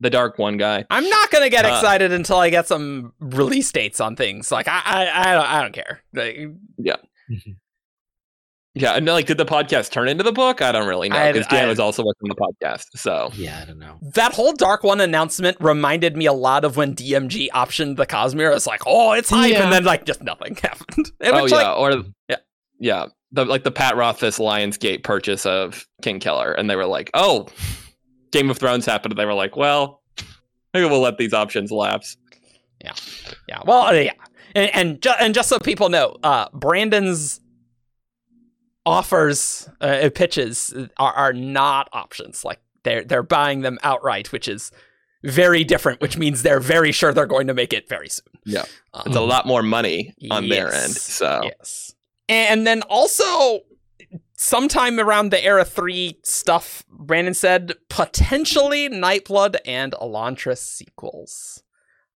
The, 0.00 0.06
the 0.06 0.10
dark 0.10 0.38
one 0.38 0.56
guy. 0.56 0.84
I'm 0.90 1.08
not 1.08 1.30
gonna 1.30 1.50
get 1.50 1.64
Uh, 1.64 1.68
excited 1.68 2.12
until 2.12 2.36
I 2.38 2.50
get 2.50 2.66
some 2.68 3.12
release 3.20 3.70
dates 3.72 4.00
on 4.00 4.16
things. 4.16 4.50
Like 4.52 4.68
I, 4.68 4.82
I, 4.84 5.30
I 5.30 5.34
don't, 5.34 5.46
I 5.46 5.62
don't 5.62 5.72
care. 5.72 6.00
Like, 6.14 6.38
Yeah, 8.74 8.92
and 8.94 9.06
like, 9.06 9.26
did 9.26 9.38
the 9.38 9.44
podcast 9.46 9.90
turn 9.90 10.06
into 10.08 10.22
the 10.22 10.30
book? 10.30 10.62
I 10.62 10.70
don't 10.70 10.86
really 10.86 11.08
know 11.08 11.32
because 11.32 11.48
Dan 11.48 11.64
I- 11.64 11.68
was 11.68 11.80
also 11.80 12.04
working 12.04 12.30
on 12.30 12.36
the 12.36 12.66
podcast. 12.66 12.84
So 12.94 13.30
Yeah, 13.34 13.58
I 13.60 13.64
don't 13.64 13.78
know. 13.78 13.98
that 14.14 14.34
whole 14.34 14.52
Dark 14.52 14.84
One 14.84 15.00
announcement 15.00 15.56
reminded 15.60 16.16
me 16.16 16.26
a 16.26 16.32
lot 16.32 16.64
of 16.64 16.76
when 16.76 16.94
DMG 16.94 17.48
optioned 17.50 17.96
the 17.96 18.06
Cosmere. 18.06 18.54
It's 18.54 18.66
like, 18.68 18.82
oh, 18.86 19.12
it's 19.12 19.30
hype, 19.30 19.50
Yeah. 19.50 19.64
and 19.64 19.72
then 19.72 19.84
like 19.84 20.04
just 20.04 20.22
nothing 20.22 20.54
happened. 20.62 21.10
And 21.20 21.34
oh 21.34 21.42
which, 21.44 21.52
yeah, 21.52 21.70
like, 21.72 21.78
or 21.96 22.04
Yeah. 22.28 22.36
yeah, 22.78 23.06
the 23.32 23.44
like 23.46 23.64
the 23.64 23.72
Pat 23.72 23.96
Rothfuss 23.96 24.38
Lionsgate 24.38 25.02
purchase 25.02 25.44
of 25.44 25.84
Kingkiller, 26.02 26.54
and 26.56 26.70
they 26.70 26.76
were 26.76 26.86
like, 26.86 27.10
oh, 27.14 27.48
Game 28.30 28.50
of 28.50 28.58
Thrones 28.58 28.86
happened, 28.86 29.12
and 29.12 29.18
they 29.18 29.24
were 29.24 29.34
like, 29.34 29.56
well, 29.56 30.02
maybe 30.74 30.86
we'll 30.86 31.00
let 31.00 31.18
these 31.18 31.32
options 31.32 31.70
lapse. 31.70 32.16
Yeah, 32.82 32.94
yeah. 33.48 33.60
Well, 33.64 33.86
uh, 33.86 33.92
yeah, 33.92 34.12
and 34.54 34.70
and, 34.74 35.02
ju- 35.02 35.14
and 35.18 35.34
just 35.34 35.48
so 35.48 35.58
people 35.58 35.88
know, 35.88 36.16
uh, 36.22 36.48
Brandon's 36.52 37.40
offers 38.86 39.68
uh, 39.80 40.08
pitches 40.14 40.74
are, 40.96 41.12
are 41.12 41.32
not 41.32 41.88
options. 41.92 42.44
Like 42.44 42.60
they're 42.84 43.04
they're 43.04 43.22
buying 43.22 43.62
them 43.62 43.78
outright, 43.82 44.32
which 44.32 44.48
is 44.48 44.70
very 45.24 45.64
different, 45.64 46.00
which 46.00 46.16
means 46.16 46.42
they're 46.42 46.60
very 46.60 46.92
sure 46.92 47.12
they're 47.12 47.26
going 47.26 47.48
to 47.48 47.54
make 47.54 47.72
it 47.72 47.88
very 47.88 48.08
soon. 48.08 48.26
Yeah, 48.44 48.64
um, 48.94 49.02
it's 49.06 49.16
a 49.16 49.20
lot 49.20 49.46
more 49.46 49.62
money 49.62 50.14
on 50.30 50.44
yes, 50.44 50.56
their 50.56 50.72
end. 50.72 50.92
So 50.92 51.40
yes, 51.44 51.94
and 52.28 52.66
then 52.66 52.82
also 52.82 53.60
sometime 54.38 55.00
around 55.00 55.30
the 55.30 55.44
Era 55.44 55.64
3 55.64 56.18
stuff, 56.22 56.84
Brandon 56.88 57.34
said 57.34 57.74
potentially 57.90 58.88
Nightblood 58.88 59.56
and 59.66 59.92
Elantris 60.00 60.58
sequels. 60.58 61.62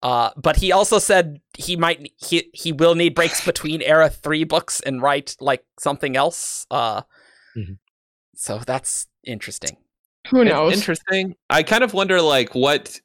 Uh, 0.02 0.30
but 0.36 0.56
he 0.56 0.70
also 0.70 0.98
said 0.98 1.40
he 1.56 1.74
might 1.74 2.12
he 2.16 2.48
he 2.52 2.70
will 2.70 2.94
need 2.94 3.16
breaks 3.16 3.44
between 3.44 3.82
Era 3.82 4.08
3 4.08 4.44
books 4.44 4.80
and 4.80 5.02
write 5.02 5.34
like 5.40 5.64
something 5.78 6.16
else. 6.16 6.66
Uh, 6.70 7.02
mm-hmm. 7.56 7.72
so 8.34 8.58
that's 8.58 9.06
interesting. 9.24 9.76
Who 10.30 10.44
knows? 10.44 10.72
It's 10.72 10.82
interesting. 10.82 11.34
I 11.50 11.62
kind 11.62 11.82
of 11.82 11.94
wonder 11.94 12.20
like 12.20 12.54
what 12.54 13.00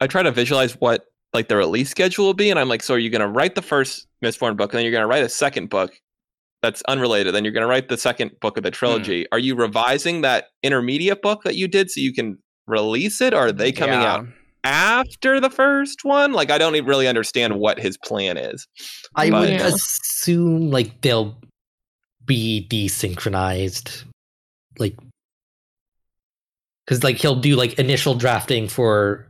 I 0.00 0.06
try 0.08 0.22
to 0.22 0.32
visualize 0.32 0.72
what 0.80 1.04
like 1.32 1.48
the 1.48 1.56
release 1.56 1.90
schedule 1.90 2.26
will 2.26 2.34
be 2.34 2.50
and 2.50 2.58
I'm 2.58 2.68
like 2.68 2.82
so 2.82 2.94
are 2.94 2.98
you 2.98 3.10
going 3.10 3.20
to 3.20 3.28
write 3.28 3.54
the 3.54 3.62
first 3.62 4.06
Mistborn 4.24 4.56
book 4.56 4.72
and 4.72 4.78
then 4.78 4.84
you're 4.84 4.92
going 4.92 5.02
to 5.02 5.08
write 5.08 5.24
a 5.24 5.28
second 5.28 5.68
book 5.68 5.92
that's 6.64 6.82
unrelated. 6.88 7.34
Then 7.34 7.44
you're 7.44 7.52
going 7.52 7.62
to 7.62 7.68
write 7.68 7.88
the 7.88 7.98
second 7.98 8.32
book 8.40 8.56
of 8.56 8.62
the 8.62 8.70
hmm. 8.70 8.74
trilogy. 8.74 9.24
Mm. 9.24 9.26
Are 9.32 9.38
you 9.38 9.54
revising 9.54 10.22
that 10.22 10.46
intermediate 10.62 11.20
book 11.20 11.42
that 11.44 11.56
you 11.56 11.68
did 11.68 11.90
so 11.90 12.00
you 12.00 12.14
can 12.14 12.38
release 12.66 13.20
it? 13.20 13.34
Or 13.34 13.48
are 13.48 13.52
they 13.52 13.70
coming 13.70 14.00
yeah. 14.00 14.14
out 14.14 14.26
after 14.64 15.40
the 15.40 15.50
first 15.50 16.04
one? 16.04 16.32
Like, 16.32 16.50
I 16.50 16.56
don't 16.56 16.72
really 16.86 17.06
understand 17.06 17.56
what 17.56 17.78
his 17.78 17.98
plan 17.98 18.38
is. 18.38 18.66
I 19.14 19.28
but, 19.28 19.40
would 19.40 19.60
assume 19.60 20.70
like 20.70 21.02
they'll 21.02 21.38
be 22.24 22.66
desynchronized, 22.70 24.04
like 24.78 24.96
because 26.86 27.04
like 27.04 27.16
he'll 27.16 27.36
do 27.36 27.56
like 27.56 27.78
initial 27.78 28.14
drafting 28.14 28.68
for 28.68 29.28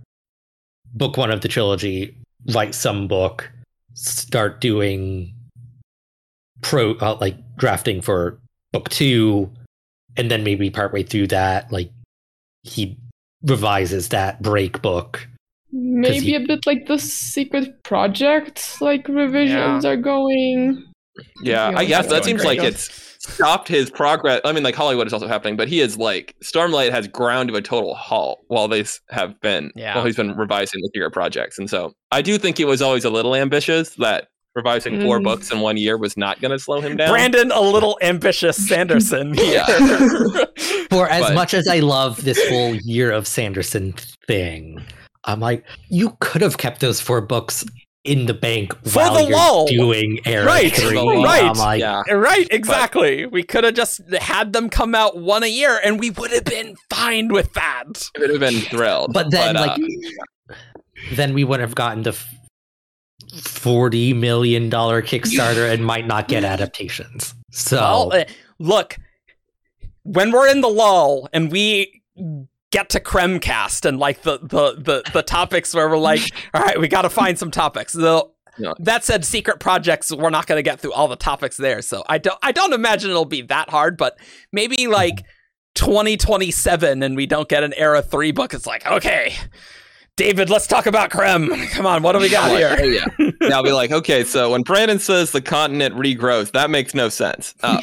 book 0.94 1.16
one 1.16 1.32
of 1.32 1.40
the 1.40 1.48
trilogy, 1.48 2.16
write 2.54 2.76
some 2.76 3.08
book, 3.08 3.50
start 3.94 4.60
doing 4.60 5.33
pro 6.64 6.94
uh, 6.94 7.16
like 7.20 7.36
drafting 7.56 8.00
for 8.00 8.38
book 8.72 8.88
two, 8.88 9.50
and 10.16 10.30
then 10.30 10.42
maybe 10.42 10.70
partway 10.70 11.04
through 11.04 11.28
that, 11.28 11.70
like 11.70 11.90
he 12.64 12.96
revises 13.42 14.08
that 14.08 14.42
break 14.42 14.82
book. 14.82 15.28
Maybe 15.70 16.26
he, 16.26 16.34
a 16.34 16.40
bit 16.40 16.66
like 16.66 16.86
the 16.86 16.98
secret 16.98 17.82
project, 17.82 18.80
like 18.80 19.06
revisions 19.08 19.84
yeah. 19.84 19.90
are 19.90 19.96
going. 19.96 20.84
Yeah, 21.42 21.72
I 21.76 21.84
guess 21.84 22.08
that 22.08 22.24
seems 22.24 22.44
like 22.44 22.58
it's 22.58 22.90
stopped 23.18 23.68
his 23.68 23.90
progress. 23.90 24.40
I 24.44 24.52
mean, 24.52 24.64
like 24.64 24.74
Hollywood 24.74 25.06
is 25.06 25.12
also 25.12 25.28
happening, 25.28 25.56
but 25.56 25.68
he 25.68 25.80
is 25.80 25.96
like 25.96 26.34
Stormlight 26.42 26.90
has 26.90 27.06
ground 27.08 27.50
to 27.50 27.56
a 27.56 27.62
total 27.62 27.94
halt 27.94 28.40
while 28.48 28.68
they 28.68 28.84
have 29.10 29.38
been. 29.40 29.70
Yeah. 29.76 29.94
While 29.94 30.06
he's 30.06 30.16
been 30.16 30.36
revising 30.36 30.80
the 30.80 30.90
secret 30.94 31.12
projects, 31.12 31.58
and 31.58 31.68
so 31.68 31.92
I 32.10 32.22
do 32.22 32.38
think 32.38 32.56
he 32.56 32.64
was 32.64 32.80
always 32.80 33.04
a 33.04 33.10
little 33.10 33.34
ambitious. 33.34 33.94
That 33.96 34.28
revising 34.54 35.00
four 35.00 35.18
mm. 35.18 35.24
books 35.24 35.50
in 35.50 35.60
one 35.60 35.76
year 35.76 35.96
was 35.96 36.16
not 36.16 36.40
going 36.40 36.50
to 36.50 36.58
slow 36.58 36.80
him 36.80 36.96
down. 36.96 37.10
Brandon, 37.10 37.50
a 37.50 37.60
little 37.60 37.98
ambitious 38.02 38.56
Sanderson. 38.68 39.34
yeah. 39.38 39.66
For 40.90 41.08
as 41.08 41.26
but, 41.26 41.34
much 41.34 41.54
as 41.54 41.66
I 41.68 41.80
love 41.80 42.24
this 42.24 42.40
whole 42.48 42.74
year 42.76 43.10
of 43.10 43.26
Sanderson 43.26 43.94
thing, 44.26 44.82
I'm 45.24 45.40
like, 45.40 45.64
you 45.88 46.16
could 46.20 46.42
have 46.42 46.58
kept 46.58 46.80
those 46.80 47.00
four 47.00 47.20
books 47.20 47.64
in 48.04 48.26
the 48.26 48.34
bank 48.34 48.74
for 48.84 48.98
while 48.98 49.14
the 49.14 49.22
you're 49.22 49.38
lull. 49.38 49.66
doing 49.66 50.20
Era 50.26 50.44
right, 50.44 50.74
3. 50.74 50.94
right, 51.24 51.56
like, 51.56 51.80
yeah. 51.80 52.02
right, 52.12 52.46
exactly. 52.50 53.24
But, 53.24 53.32
we 53.32 53.42
could 53.42 53.64
have 53.64 53.74
just 53.74 54.02
had 54.12 54.52
them 54.52 54.68
come 54.68 54.94
out 54.94 55.16
one 55.16 55.42
a 55.42 55.48
year, 55.48 55.80
and 55.82 55.98
we 55.98 56.10
would 56.10 56.30
have 56.30 56.44
been 56.44 56.76
fine 56.90 57.28
with 57.28 57.52
that. 57.54 58.10
We 58.16 58.20
would 58.20 58.30
have 58.30 58.40
been 58.40 58.60
thrilled. 58.60 59.14
But 59.14 59.30
then, 59.30 59.54
but, 59.54 59.78
like, 59.78 59.80
uh, 60.50 60.54
then 61.14 61.32
we 61.32 61.44
would 61.44 61.60
have 61.60 61.74
gotten 61.74 62.04
to 62.04 62.14
forty 63.42 64.12
million 64.12 64.68
dollar 64.68 65.02
Kickstarter 65.02 65.72
and 65.72 65.84
might 65.84 66.06
not 66.06 66.28
get 66.28 66.44
adaptations. 66.44 67.34
So 67.50 67.76
well, 67.76 68.12
uh, 68.12 68.24
look, 68.58 68.96
when 70.02 70.32
we're 70.32 70.48
in 70.48 70.60
the 70.60 70.68
lull 70.68 71.28
and 71.32 71.50
we 71.50 72.02
get 72.74 72.90
to 72.90 72.98
Kremcast 72.98 73.84
and 73.84 74.00
like 74.00 74.22
the 74.22 74.38
the 74.38 74.74
the, 74.76 75.10
the 75.12 75.22
topics 75.22 75.74
where 75.74 75.88
we're 75.88 75.96
like, 75.96 76.20
all 76.54 76.62
right, 76.62 76.78
we 76.78 76.88
got 76.88 77.02
to 77.02 77.10
find 77.10 77.38
some 77.38 77.50
topics. 77.50 77.92
The, 77.92 78.28
yeah. 78.58 78.72
That 78.78 79.04
said, 79.04 79.24
secret 79.24 79.58
projects 79.58 80.12
we're 80.12 80.30
not 80.30 80.46
going 80.46 80.58
to 80.58 80.62
get 80.62 80.80
through 80.80 80.92
all 80.92 81.08
the 81.08 81.16
topics 81.16 81.56
there, 81.56 81.82
so 81.82 82.04
I 82.08 82.18
don't 82.18 82.38
I 82.42 82.52
don't 82.52 82.72
imagine 82.72 83.10
it'll 83.10 83.24
be 83.24 83.42
that 83.42 83.70
hard. 83.70 83.96
But 83.96 84.18
maybe 84.52 84.86
like 84.86 85.24
2027 85.74 87.02
and 87.02 87.16
we 87.16 87.26
don't 87.26 87.48
get 87.48 87.64
an 87.64 87.72
Era 87.74 88.02
three 88.02 88.32
book. 88.32 88.54
It's 88.54 88.66
like 88.66 88.86
okay, 88.86 89.34
David, 90.16 90.48
let's 90.48 90.68
talk 90.68 90.86
about 90.86 91.10
Krem. 91.10 91.68
Come 91.70 91.86
on, 91.86 92.02
what 92.02 92.12
do 92.12 92.20
we 92.20 92.30
got 92.30 92.50
here? 92.50 92.84
yeah. 92.84 93.06
Now 93.40 93.56
I'll 93.56 93.62
be 93.64 93.72
like, 93.72 93.90
okay, 93.90 94.24
so 94.24 94.52
when 94.52 94.62
Brandon 94.62 94.98
says 94.98 95.32
the 95.32 95.42
continent 95.42 95.96
regrows, 95.96 96.52
that 96.52 96.70
makes 96.70 96.94
no 96.94 97.08
sense. 97.08 97.54
Uh, 97.62 97.80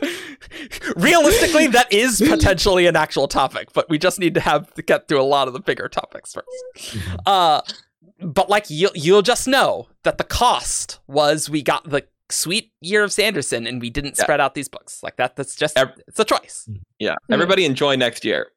Realistically, 0.96 1.66
that 1.68 1.92
is 1.92 2.20
potentially 2.20 2.86
an 2.86 2.96
actual 2.96 3.28
topic, 3.28 3.72
but 3.72 3.88
we 3.88 3.98
just 3.98 4.20
need 4.20 4.34
to 4.34 4.40
have 4.40 4.72
to 4.74 4.82
get 4.82 5.08
through 5.08 5.20
a 5.20 5.24
lot 5.24 5.48
of 5.48 5.54
the 5.54 5.60
bigger 5.60 5.88
topics 5.88 6.34
first. 6.34 6.48
Mm-hmm. 6.76 7.16
Uh, 7.26 7.62
but 8.20 8.48
like 8.50 8.68
you, 8.68 8.90
you'll 8.94 9.22
just 9.22 9.48
know 9.48 9.88
that 10.04 10.18
the 10.18 10.24
cost 10.24 11.00
was 11.08 11.48
we 11.48 11.62
got 11.62 11.88
the 11.88 12.06
sweet 12.30 12.72
year 12.80 13.02
of 13.02 13.12
Sanderson 13.12 13.66
and 13.66 13.80
we 13.80 13.90
didn't 13.90 14.16
yeah. 14.18 14.24
spread 14.24 14.40
out 14.40 14.54
these 14.54 14.68
books 14.68 15.02
like 15.02 15.16
that. 15.16 15.34
That's 15.34 15.56
just 15.56 15.78
it's 16.06 16.20
a 16.20 16.24
choice. 16.24 16.68
Yeah, 16.98 17.16
everybody 17.30 17.64
enjoy 17.64 17.96
next 17.96 18.24
year 18.24 18.52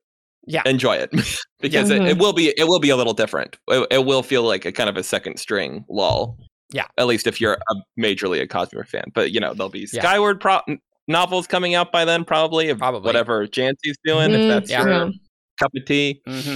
yeah. 0.45 0.61
enjoy 0.65 0.95
it. 0.95 1.11
Because 1.61 1.91
it, 1.91 2.01
it, 2.01 2.17
will 2.17 2.33
be 2.33 2.51
it 2.57 2.67
will 2.67 2.79
be 2.79 2.89
a 2.89 2.95
little 2.95 3.13
different. 3.13 3.55
It, 3.67 3.87
it, 3.91 4.05
will 4.07 4.23
feel 4.23 4.41
like 4.41 4.65
a 4.65 4.71
kind 4.71 4.89
of 4.89 4.97
a 4.97 5.03
second 5.03 5.37
string 5.37 5.85
lull 5.89 6.39
yeah. 6.71 6.87
at 6.97 7.05
least 7.05 7.27
if 7.27 7.39
you're 7.39 7.53
a 7.53 7.75
majorly 8.01 8.41
a 8.41 8.47
cosmere 8.47 8.87
fan. 8.87 9.03
But 9.13 9.31
you 9.31 9.39
know 9.39 9.53
there'll 9.53 9.69
be 9.69 9.87
yeah. 9.93 10.01
skyward 10.01 10.41
pro- 10.41 10.61
novels 11.07 11.45
coming 11.45 11.75
out 11.75 11.91
by 11.91 12.05
then 12.05 12.25
probably 12.25 12.73
probably. 12.73 13.05
whatever 13.05 13.45
Janci's 13.47 13.97
doing 14.03 14.31
mm-hmm. 14.31 14.41
if 14.41 14.49
that's 14.49 14.71
yeah. 14.71 14.85
your 14.85 15.11
cup 15.59 15.71
of 15.75 15.85
tea. 15.85 16.21
Mm-hmm. 16.27 16.55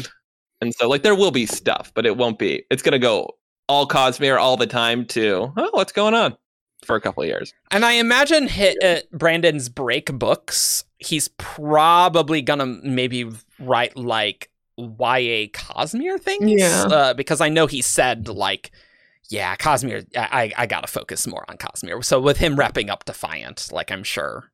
and 0.61 0.73
so 0.73 0.89
like 0.89 1.03
there 1.03 1.15
will 1.15 1.31
be 1.31 1.45
stuff 1.45 1.91
but 1.93 2.05
it 2.05 2.17
won't 2.17 2.39
be 2.39 2.63
it's 2.71 2.81
gonna 2.81 2.97
go 2.97 3.29
all 3.67 3.87
cosmere 3.87 4.39
all 4.39 4.57
the 4.57 4.67
time 4.67 5.05
too. 5.05 5.53
Oh 5.55 5.69
what's 5.73 5.91
going 5.91 6.13
on 6.13 6.35
for 6.83 6.95
a 6.95 7.01
couple 7.01 7.23
of 7.23 7.27
years. 7.27 7.53
And 7.71 7.85
I 7.85 7.93
imagine 7.93 8.47
hit 8.47 8.77
uh, 8.83 9.01
Brandon's 9.11 9.69
break 9.69 10.11
books, 10.13 10.83
he's 10.97 11.27
probably 11.29 12.41
gonna 12.41 12.65
maybe 12.65 13.29
write 13.59 13.97
like 13.97 14.49
YA 14.77 15.47
Cosmere 15.53 16.19
things. 16.19 16.51
Yeah. 16.51 16.83
Uh, 16.83 17.13
because 17.13 17.41
I 17.41 17.49
know 17.49 17.67
he 17.67 17.81
said 17.81 18.27
like, 18.27 18.71
yeah, 19.29 19.55
Cosmere. 19.55 20.05
I 20.15 20.51
I 20.57 20.65
gotta 20.65 20.87
focus 20.87 21.25
more 21.27 21.45
on 21.49 21.57
Cosmere. 21.57 22.03
So 22.03 22.19
with 22.19 22.37
him 22.37 22.55
wrapping 22.55 22.89
up 22.89 23.05
Defiant, 23.05 23.71
like 23.71 23.91
I'm 23.91 24.03
sure. 24.03 24.51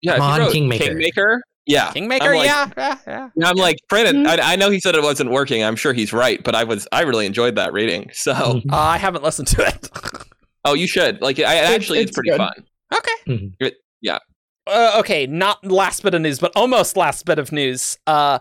Yeah, 0.00 0.16
Come 0.16 0.42
on, 0.42 0.50
Kingmaker. 0.50 0.84
Kingmaker. 0.84 1.42
Yeah, 1.64 1.92
Kingmaker. 1.92 2.34
Like, 2.34 2.46
yeah, 2.46 2.70
yeah, 2.76 3.28
yeah. 3.36 3.48
I'm 3.48 3.56
like 3.56 3.76
Brandon. 3.88 4.24
Mm-hmm. 4.24 4.40
I, 4.40 4.54
I, 4.54 4.56
know 4.56 4.68
he 4.68 4.80
said 4.80 4.96
it 4.96 5.02
wasn't 5.02 5.30
working. 5.30 5.62
I'm 5.62 5.76
sure 5.76 5.92
he's 5.92 6.12
right, 6.12 6.42
but 6.42 6.56
I 6.56 6.64
was 6.64 6.88
I 6.90 7.02
really 7.02 7.24
enjoyed 7.24 7.54
that 7.54 7.72
reading. 7.72 8.10
So 8.12 8.32
uh, 8.32 8.60
I 8.76 8.98
haven't 8.98 9.22
listened 9.22 9.46
to 9.48 9.66
it. 9.66 9.88
Oh, 10.64 10.74
you 10.74 10.86
should. 10.86 11.20
Like, 11.20 11.38
I 11.38 11.56
actually, 11.56 12.00
it's, 12.00 12.10
it's 12.10 12.16
pretty 12.16 12.30
good. 12.30 12.38
fun. 12.38 12.52
Okay. 12.94 13.12
Mm-hmm. 13.26 13.46
It, 13.64 13.76
yeah. 14.00 14.18
Uh, 14.66 14.96
okay, 15.00 15.26
not 15.26 15.64
last 15.64 16.02
bit 16.02 16.14
of 16.14 16.20
news, 16.20 16.38
but 16.38 16.52
almost 16.54 16.96
last 16.96 17.24
bit 17.24 17.38
of 17.38 17.50
news. 17.50 17.98
Uh, 18.06 18.38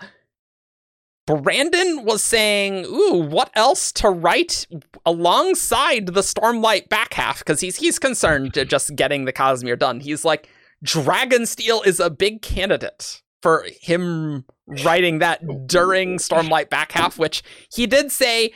Brandon 1.25 2.03
was 2.03 2.21
saying, 2.21 2.85
"Ooh, 2.85 3.23
what 3.23 3.49
else 3.55 3.91
to 3.93 4.09
write 4.09 4.67
alongside 5.05 6.07
the 6.07 6.21
Stormlight 6.21 6.89
back 6.89 7.13
half?" 7.13 7.39
Because 7.39 7.59
he's 7.59 7.77
he's 7.77 7.97
concerned 7.97 8.53
just 8.67 8.95
getting 8.95 9.25
the 9.25 9.33
Cosmere 9.33 9.79
done. 9.79 9.99
He's 9.99 10.23
like, 10.25 10.47
Dragonsteel 10.85 11.85
is 11.85 11.99
a 11.99 12.09
big 12.09 12.41
candidate 12.41 13.21
for 13.41 13.65
him 13.81 14.45
writing 14.83 15.19
that 15.19 15.41
during 15.67 16.17
Stormlight 16.17 16.69
back 16.69 16.91
half, 16.91 17.17
which 17.17 17.41
he 17.73 17.87
did 17.87 18.11
say 18.11 18.53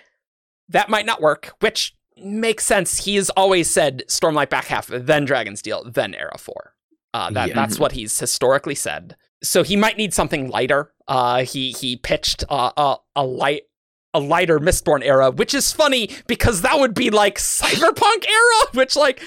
that 0.69 0.89
might 0.89 1.05
not 1.05 1.21
work. 1.21 1.53
Which 1.61 1.94
makes 2.17 2.65
sense. 2.65 3.03
He's 3.05 3.29
always 3.31 3.69
said 3.69 4.03
Stormlight 4.07 4.49
back 4.49 4.65
half, 4.65 4.87
then 4.87 5.27
Dragonsteel, 5.27 5.93
then 5.93 6.13
Era 6.13 6.37
4. 6.37 6.73
Uh, 7.13 7.29
that, 7.31 7.49
yeah. 7.49 7.55
That's 7.55 7.79
what 7.79 7.93
he's 7.93 8.19
historically 8.19 8.75
said. 8.75 9.15
So 9.41 9.63
he 9.63 9.75
might 9.75 9.97
need 9.97 10.13
something 10.13 10.49
lighter. 10.49 10.91
Uh, 11.07 11.43
he 11.43 11.71
he 11.71 11.97
pitched 11.97 12.43
uh, 12.49 12.71
a, 12.75 12.97
a 13.15 13.23
light 13.23 13.63
a 14.13 14.19
lighter 14.19 14.59
Mistborn 14.59 15.03
era, 15.03 15.29
which 15.29 15.53
is 15.53 15.71
funny 15.71 16.09
because 16.25 16.61
that 16.61 16.79
would 16.79 16.93
be 16.93 17.09
like 17.09 17.37
Cyberpunk 17.37 18.25
era, 18.27 18.67
which 18.73 18.95
like 18.95 19.21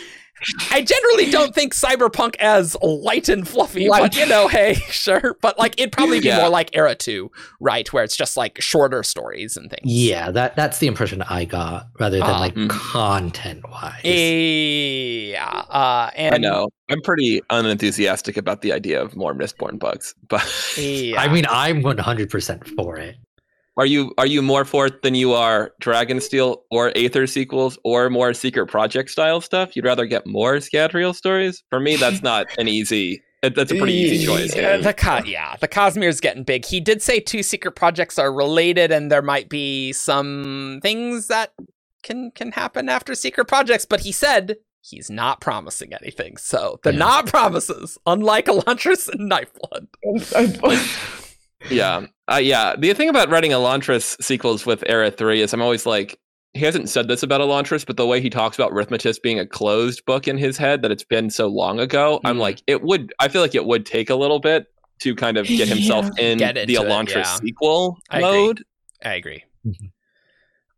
I 0.70 0.82
generally 0.82 1.30
don't 1.30 1.55
think 1.55 1.74
cyberpunk 1.74 2.36
as 2.36 2.76
light 2.82 3.28
and 3.28 3.47
fluffy, 3.47 3.89
light. 3.89 4.01
but 4.01 4.16
you 4.16 4.26
know, 4.26 4.49
hey, 4.49 4.74
sure. 4.91 5.36
But 5.41 5.59
like 5.59 5.78
it'd 5.80 5.93
probably 5.93 6.20
be 6.20 6.28
yeah. 6.28 6.39
more 6.39 6.49
like 6.49 6.70
Era 6.76 6.95
2, 6.95 7.30
right? 7.61 7.91
Where 7.93 8.05
it's 8.05 8.16
just 8.16 8.36
like 8.36 8.61
shorter 8.61 9.03
stories 9.03 9.57
and 9.57 9.70
things. 9.70 9.82
Yeah, 9.84 10.30
that 10.30 10.57
that's 10.57 10.78
the 10.78 10.86
impression 10.86 11.22
I 11.22 11.45
got 11.45 11.89
rather 11.99 12.18
than 12.18 12.30
um, 12.30 12.41
like 12.41 12.55
mm-hmm. 12.55 12.68
content 12.68 13.68
wise. 13.68 14.01
Yeah. 14.05 15.64
Uh, 15.68 16.11
and 16.16 16.34
I 16.34 16.39
know. 16.39 16.68
I'm 16.91 17.03
pretty 17.03 17.43
unenthusiastic 17.51 18.39
about 18.39 18.62
the 18.62 18.72
idea 18.72 19.03
of 19.03 19.14
more 19.14 19.34
Mistborn 19.34 19.78
bugs, 19.78 20.14
but 20.28 20.43
yeah. 20.78 21.20
I 21.20 21.28
mean 21.28 21.45
I'm 21.51 21.82
100% 21.82 22.76
for 22.76 22.97
it. 22.97 23.16
Are 23.79 23.87
you 23.87 24.12
are 24.18 24.26
you 24.26 24.43
more 24.43 24.64
for 24.64 24.87
it 24.87 25.03
than 25.03 25.14
you 25.14 25.33
are 25.35 25.72
Dragonsteel 25.81 26.59
or 26.72 26.91
Aether 26.97 27.29
sequels 27.29 27.79
or 27.85 28.11
more 28.11 28.35
Secret 28.35 28.66
Project 28.66 29.09
style 29.09 29.41
stuff? 29.41 29.76
You'd 29.76 29.85
rather 29.85 30.05
get 30.05 30.26
more 30.26 30.57
Scadrial 30.57 31.14
stories? 31.14 31.62
For 31.70 31.79
me, 31.79 31.95
that's 31.95 32.20
not 32.20 32.49
an 32.59 32.66
easy. 32.79 33.22
That's 33.41 33.70
a 33.70 33.76
pretty 33.76 33.93
easy 33.93 34.26
choice. 34.26 34.57
Yeah, 34.57 34.79
the 34.79 34.93
co- 34.93 35.22
yeah, 35.24 35.55
the 35.61 35.68
Cosmere's 35.68 36.20
getting 36.20 36.43
big. 36.43 36.64
He 36.64 36.81
did 36.81 37.01
say 37.03 37.20
two 37.20 37.45
secret 37.45 37.76
projects 37.76 38.18
are 38.18 38.33
related, 38.33 38.91
and 38.91 39.12
there 39.12 39.22
might 39.22 39.49
be 39.49 39.93
some 39.93 40.81
things 40.83 41.29
that 41.29 41.53
can 42.03 42.33
can 42.33 42.51
happen 42.51 42.89
after 42.89 43.14
secret 43.14 43.47
projects. 43.47 43.85
But 43.85 44.01
he 44.01 44.11
said 44.11 44.57
he's 44.81 45.09
not 45.09 45.41
promising 45.41 45.95
anything. 45.95 46.37
So 46.37 46.81
the 46.83 46.91
yeah. 46.93 46.99
not 46.99 47.26
promises, 47.26 47.97
unlike 48.07 48.47
Elantris 48.47 49.09
and 49.09 49.31
Nightblood. 49.31 49.87
yeah, 51.71 52.07
uh, 52.31 52.37
yeah. 52.37 52.77
The 52.77 52.93
thing 52.95 53.09
about 53.09 53.31
writing 53.31 53.51
Elantris 53.51 54.23
sequels 54.23 54.67
with 54.67 54.85
Era 54.87 55.11
Three 55.11 55.41
is 55.41 55.53
I'm 55.53 55.63
always 55.63 55.87
like, 55.87 56.19
he 56.55 56.65
hasn't 56.65 56.89
said 56.89 57.09
this 57.09 57.23
about 57.23 57.41
Elantris, 57.41 57.87
but 57.87 57.97
the 57.97 58.07
way 58.07 58.21
he 58.21 58.31
talks 58.31 58.57
about 58.57 58.73
Rithmatist 58.73 59.23
being 59.23 59.39
a 59.39 59.47
closed 59.47 60.05
book 60.05 60.27
in 60.29 60.39
his 60.39 60.57
head 60.57 60.83
that 60.83 60.91
it's 60.91 61.05
been 61.05 61.31
so 61.31 61.47
long 61.47 61.79
ago, 61.81 62.19
mm-hmm. 62.19 62.27
I'm 62.27 62.39
like, 62.39 62.63
it 62.67 62.83
would. 62.83 63.13
I 63.21 63.29
feel 63.29 63.43
like 63.43 63.55
it 63.55 63.67
would 63.67 63.87
take 63.87 64.11
a 64.11 64.15
little 64.15 64.41
bit 64.41 64.67
to 65.01 65.15
kind 65.15 65.37
of 65.37 65.47
get 65.47 65.69
himself 65.69 66.09
yeah. 66.17 66.25
in 66.25 66.39
get 66.39 66.55
the 66.55 66.75
Elantris 66.75 67.11
it, 67.11 67.17
yeah. 67.17 67.35
sequel 67.37 67.99
I 68.11 68.21
mode. 68.21 68.61
Agree. 69.01 69.11
I 69.11 69.15
agree. 69.15 69.45
Mm-hmm. 69.67 69.87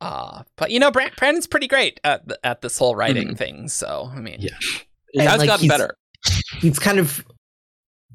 Uh, 0.01 0.43
but 0.57 0.71
you 0.71 0.79
know, 0.79 0.91
Brandon's 0.91 1.47
pretty 1.47 1.69
great 1.69 2.01
at 2.05 2.27
the, 2.27 2.39
at 2.45 2.63
this 2.63 2.79
whole 2.79 2.97
writing 2.97 3.29
mm-hmm. 3.29 3.37
thing. 3.37 3.69
So 3.69 4.11
I 4.15 4.21
mean, 4.21 4.39
yeah, 4.41 4.51
he 5.13 5.21
has 5.21 5.39
like, 5.39 5.47
gotten 5.47 5.69
better. 5.69 5.97
He's 6.59 6.79
kind 6.79 6.99
of 6.99 7.25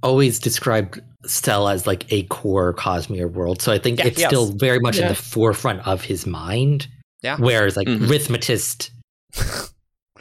always 0.03 0.39
described 0.39 1.01
Stella 1.25 1.73
as 1.73 1.87
like 1.87 2.11
a 2.11 2.23
core 2.23 2.73
Cosmere 2.73 3.31
world. 3.31 3.61
So 3.61 3.71
I 3.71 3.79
think 3.79 3.99
yeah, 3.99 4.07
it's 4.07 4.19
yes. 4.19 4.29
still 4.29 4.51
very 4.51 4.79
much 4.79 4.97
yeah. 4.97 5.03
in 5.03 5.07
the 5.09 5.15
forefront 5.15 5.85
of 5.87 6.03
his 6.03 6.25
mind. 6.25 6.87
Yeah. 7.21 7.37
Whereas 7.39 7.75
like 7.75 7.87
mm-hmm. 7.87 8.05
Rithmatist 8.05 8.91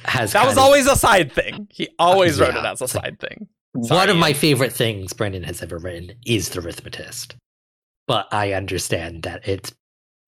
has 0.05 0.33
That 0.33 0.47
was 0.47 0.57
of, 0.57 0.62
always 0.62 0.87
a 0.87 0.97
side 0.97 1.33
thing. 1.33 1.68
He 1.70 1.89
always 1.99 2.41
uh, 2.41 2.45
wrote 2.45 2.57
it 2.57 2.64
as 2.64 2.81
a 2.81 2.89
side 2.89 3.18
thing. 3.20 3.49
Sorry, 3.83 3.99
One 3.99 4.09
of 4.09 4.16
my 4.16 4.33
favorite 4.33 4.72
things 4.72 5.12
Brandon 5.12 5.43
has 5.43 5.62
ever 5.62 5.79
written 5.79 6.12
is 6.25 6.51
the 6.51 6.61
Rithmatist. 6.61 7.35
But 8.07 8.33
I 8.33 8.53
understand 8.53 9.22
that 9.25 9.47
it's 9.49 9.72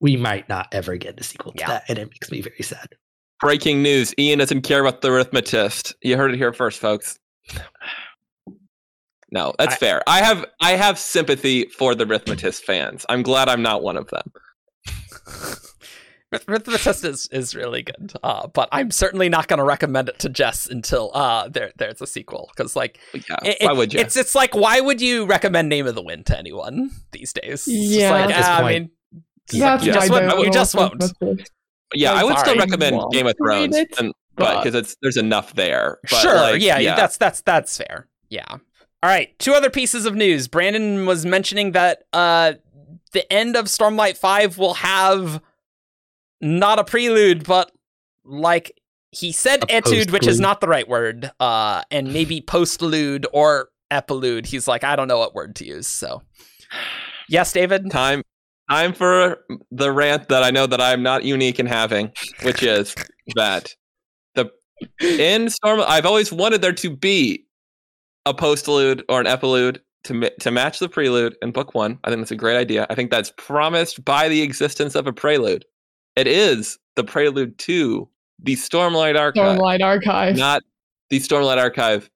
we 0.01 0.17
might 0.17 0.49
not 0.49 0.69
ever 0.73 0.97
get 0.97 1.21
a 1.21 1.25
sequel 1.25 1.53
to 1.53 1.59
yeah. 1.61 1.69
that, 1.69 1.85
and 1.89 1.99
it 1.99 2.09
makes 2.11 2.31
me 2.31 2.41
very 2.41 2.63
sad. 2.63 2.89
Breaking 3.41 3.83
news: 3.83 4.15
Ian 4.19 4.39
doesn't 4.39 4.63
care 4.63 4.81
about 4.81 5.01
the 5.01 5.09
Arithmetist. 5.09 5.95
You 6.03 6.17
heard 6.17 6.33
it 6.33 6.39
here 6.39 6.53
first, 6.53 6.81
folks. 6.81 7.19
No, 9.31 9.55
that's 9.59 9.75
I, 9.75 9.79
fair. 9.79 10.03
I 10.07 10.23
have 10.23 10.45
I 10.61 10.73
have 10.73 10.99
sympathy 10.99 11.67
for 11.67 11.95
the 11.95 12.05
Rithmatist 12.05 12.63
fans. 12.63 13.05
I'm 13.09 13.23
glad 13.23 13.49
I'm 13.49 13.63
not 13.63 13.83
one 13.83 13.97
of 13.97 14.09
them. 14.09 14.33
Rithmatist 16.33 17.05
is, 17.05 17.29
is 17.31 17.55
really 17.55 17.83
good, 17.83 18.13
uh, 18.23 18.49
but 18.49 18.69
I'm 18.73 18.91
certainly 18.91 19.29
not 19.29 19.47
going 19.49 19.59
to 19.59 19.65
recommend 19.65 20.09
it 20.09 20.19
to 20.21 20.29
Jess 20.29 20.67
until 20.67 21.11
uh, 21.15 21.49
there 21.49 21.73
there's 21.77 22.01
a 22.01 22.07
sequel 22.07 22.51
because 22.55 22.75
like 22.77 22.99
yeah, 23.15 23.37
it, 23.45 23.57
why 23.61 23.73
would 23.73 23.95
you? 23.95 24.01
It's 24.01 24.17
it's 24.17 24.35
like 24.35 24.55
why 24.55 24.81
would 24.81 25.01
you 25.01 25.25
recommend 25.25 25.69
Name 25.69 25.87
of 25.87 25.95
the 25.95 26.03
Wind 26.03 26.27
to 26.27 26.39
anyone 26.39 26.91
these 27.13 27.33
days? 27.33 27.67
Yeah, 27.69 28.11
like, 28.11 28.37
uh, 28.37 28.43
I 28.43 28.73
mean, 28.73 28.91
yeah, 29.53 29.81
you, 29.81 29.93
just 29.93 30.11
won't, 30.11 30.45
you 30.45 30.51
just 30.51 30.75
won't. 30.75 31.05
Yeah, 31.95 32.13
I 32.13 32.25
would 32.25 32.39
still 32.39 32.57
recommend 32.57 33.01
Game 33.13 33.27
of 33.29 33.35
Thrones, 33.39 33.77
and, 33.99 34.13
but 34.35 34.63
because 34.63 34.75
it's 34.75 34.97
there's 35.03 35.17
enough 35.17 35.55
there. 35.55 35.99
But 36.11 36.21
sure, 36.21 36.35
like, 36.35 36.63
yeah, 36.63 36.79
yeah, 36.79 36.97
that's 36.97 37.17
that's 37.17 37.41
that's 37.43 37.77
fair. 37.77 38.09
Yeah, 38.29 38.57
all 39.03 39.11
right, 39.11 39.39
two 39.39 39.53
other 39.53 39.71
pieces 39.71 40.07
of 40.07 40.15
news. 40.15 40.49
Brandon 40.49 41.07
was 41.07 41.27
mentioning 41.27 41.73
that 41.73 42.05
uh, 42.13 42.55
the 43.13 43.31
end 43.33 43.57
of 43.57 43.67
Stormlight 43.67 44.17
5 44.17 44.59
will 44.59 44.75
have 44.75 45.41
not 46.41 46.79
a 46.79 46.85
prelude, 46.85 47.45
but 47.45 47.73
like 48.25 48.81
he 49.11 49.33
said 49.33 49.65
a 49.65 49.67
etude, 49.67 50.11
which 50.11 50.27
is 50.27 50.41
not 50.41 50.61
the 50.61 50.69
right 50.69 50.89
word, 50.89 51.31
uh, 51.41 51.83
and 51.91 52.13
maybe 52.13 52.41
postlude 52.47 53.25
or 53.33 53.71
epilude. 53.91 54.47
He's 54.47 54.69
like, 54.69 54.85
I 54.85 54.97
don't 54.97 55.09
know 55.09 55.19
what 55.19 55.35
word 55.35 55.57
to 55.57 55.67
use. 55.67 55.87
So, 55.87 56.23
yes, 57.29 57.53
David. 57.53 57.91
Time, 57.91 58.23
time 58.71 58.93
for 58.93 59.39
the 59.71 59.93
rant 59.93 60.29
that 60.29 60.43
I 60.43 60.51
know 60.51 60.67
that 60.67 60.81
I'm 60.81 61.03
not 61.03 61.25
unique 61.25 61.59
in 61.59 61.67
having, 61.67 62.13
which 62.43 62.63
is 62.63 62.95
that 63.35 63.75
the 64.35 64.51
in 65.01 65.49
Storm. 65.49 65.81
I've 65.87 66.07
always 66.07 66.33
wanted 66.33 66.61
there 66.61 66.73
to 66.75 66.91
be 66.95 67.46
a 68.27 68.35
postlude 68.35 69.03
or 69.09 69.21
an 69.21 69.27
epilude 69.27 69.79
to 70.05 70.31
to 70.41 70.51
match 70.51 70.79
the 70.79 70.89
prelude 70.89 71.37
in 71.41 71.53
book 71.53 71.75
one. 71.75 71.99
I 72.05 72.11
think 72.11 72.21
that's 72.21 72.31
a 72.31 72.37
great 72.37 72.57
idea. 72.57 72.87
I 72.91 72.95
think 72.95 73.11
that's 73.11 73.33
promised 73.39 74.05
by 74.05 74.29
the 74.29 74.43
existence 74.43 74.95
of 74.95 75.07
a 75.07 75.13
prelude. 75.13 75.65
It 76.17 76.27
is 76.27 76.79
the 76.97 77.05
prelude 77.05 77.59
to 77.59 78.09
the 78.43 78.57
Stormlight 78.57 79.19
Archive. 79.19 79.59
Stormlight 79.59 79.83
Archive, 79.83 80.37
not 80.37 80.63
the 81.11 81.21
Stormlight 81.21 81.59
Archive 81.59 82.11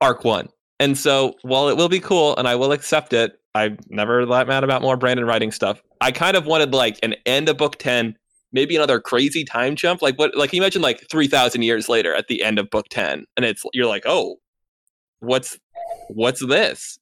Arc 0.00 0.24
One. 0.24 0.48
And 0.80 0.98
so, 0.98 1.34
while 1.42 1.68
it 1.68 1.76
will 1.76 1.88
be 1.88 2.00
cool 2.00 2.36
and 2.36 2.48
I 2.48 2.56
will 2.56 2.72
accept 2.72 3.12
it, 3.12 3.38
I'm 3.54 3.78
never 3.88 4.26
that 4.26 4.48
mad 4.48 4.64
about 4.64 4.82
more 4.82 4.96
Brandon 4.96 5.24
writing 5.24 5.52
stuff. 5.52 5.82
I 6.00 6.10
kind 6.10 6.36
of 6.36 6.46
wanted 6.46 6.74
like 6.74 6.98
an 7.02 7.14
end 7.24 7.48
of 7.48 7.56
book 7.56 7.76
ten, 7.78 8.16
maybe 8.52 8.74
another 8.74 9.00
crazy 9.00 9.44
time 9.44 9.76
jump. 9.76 10.02
Like 10.02 10.18
what? 10.18 10.36
Like 10.36 10.52
you 10.52 10.60
mentioned, 10.60 10.82
like 10.82 11.08
three 11.08 11.28
thousand 11.28 11.62
years 11.62 11.88
later 11.88 12.14
at 12.14 12.26
the 12.26 12.42
end 12.42 12.58
of 12.58 12.68
book 12.70 12.86
ten, 12.90 13.24
and 13.36 13.46
it's 13.46 13.62
you're 13.72 13.86
like, 13.86 14.02
oh, 14.06 14.36
what's 15.24 15.58
what's 16.08 16.44
this? 16.44 16.98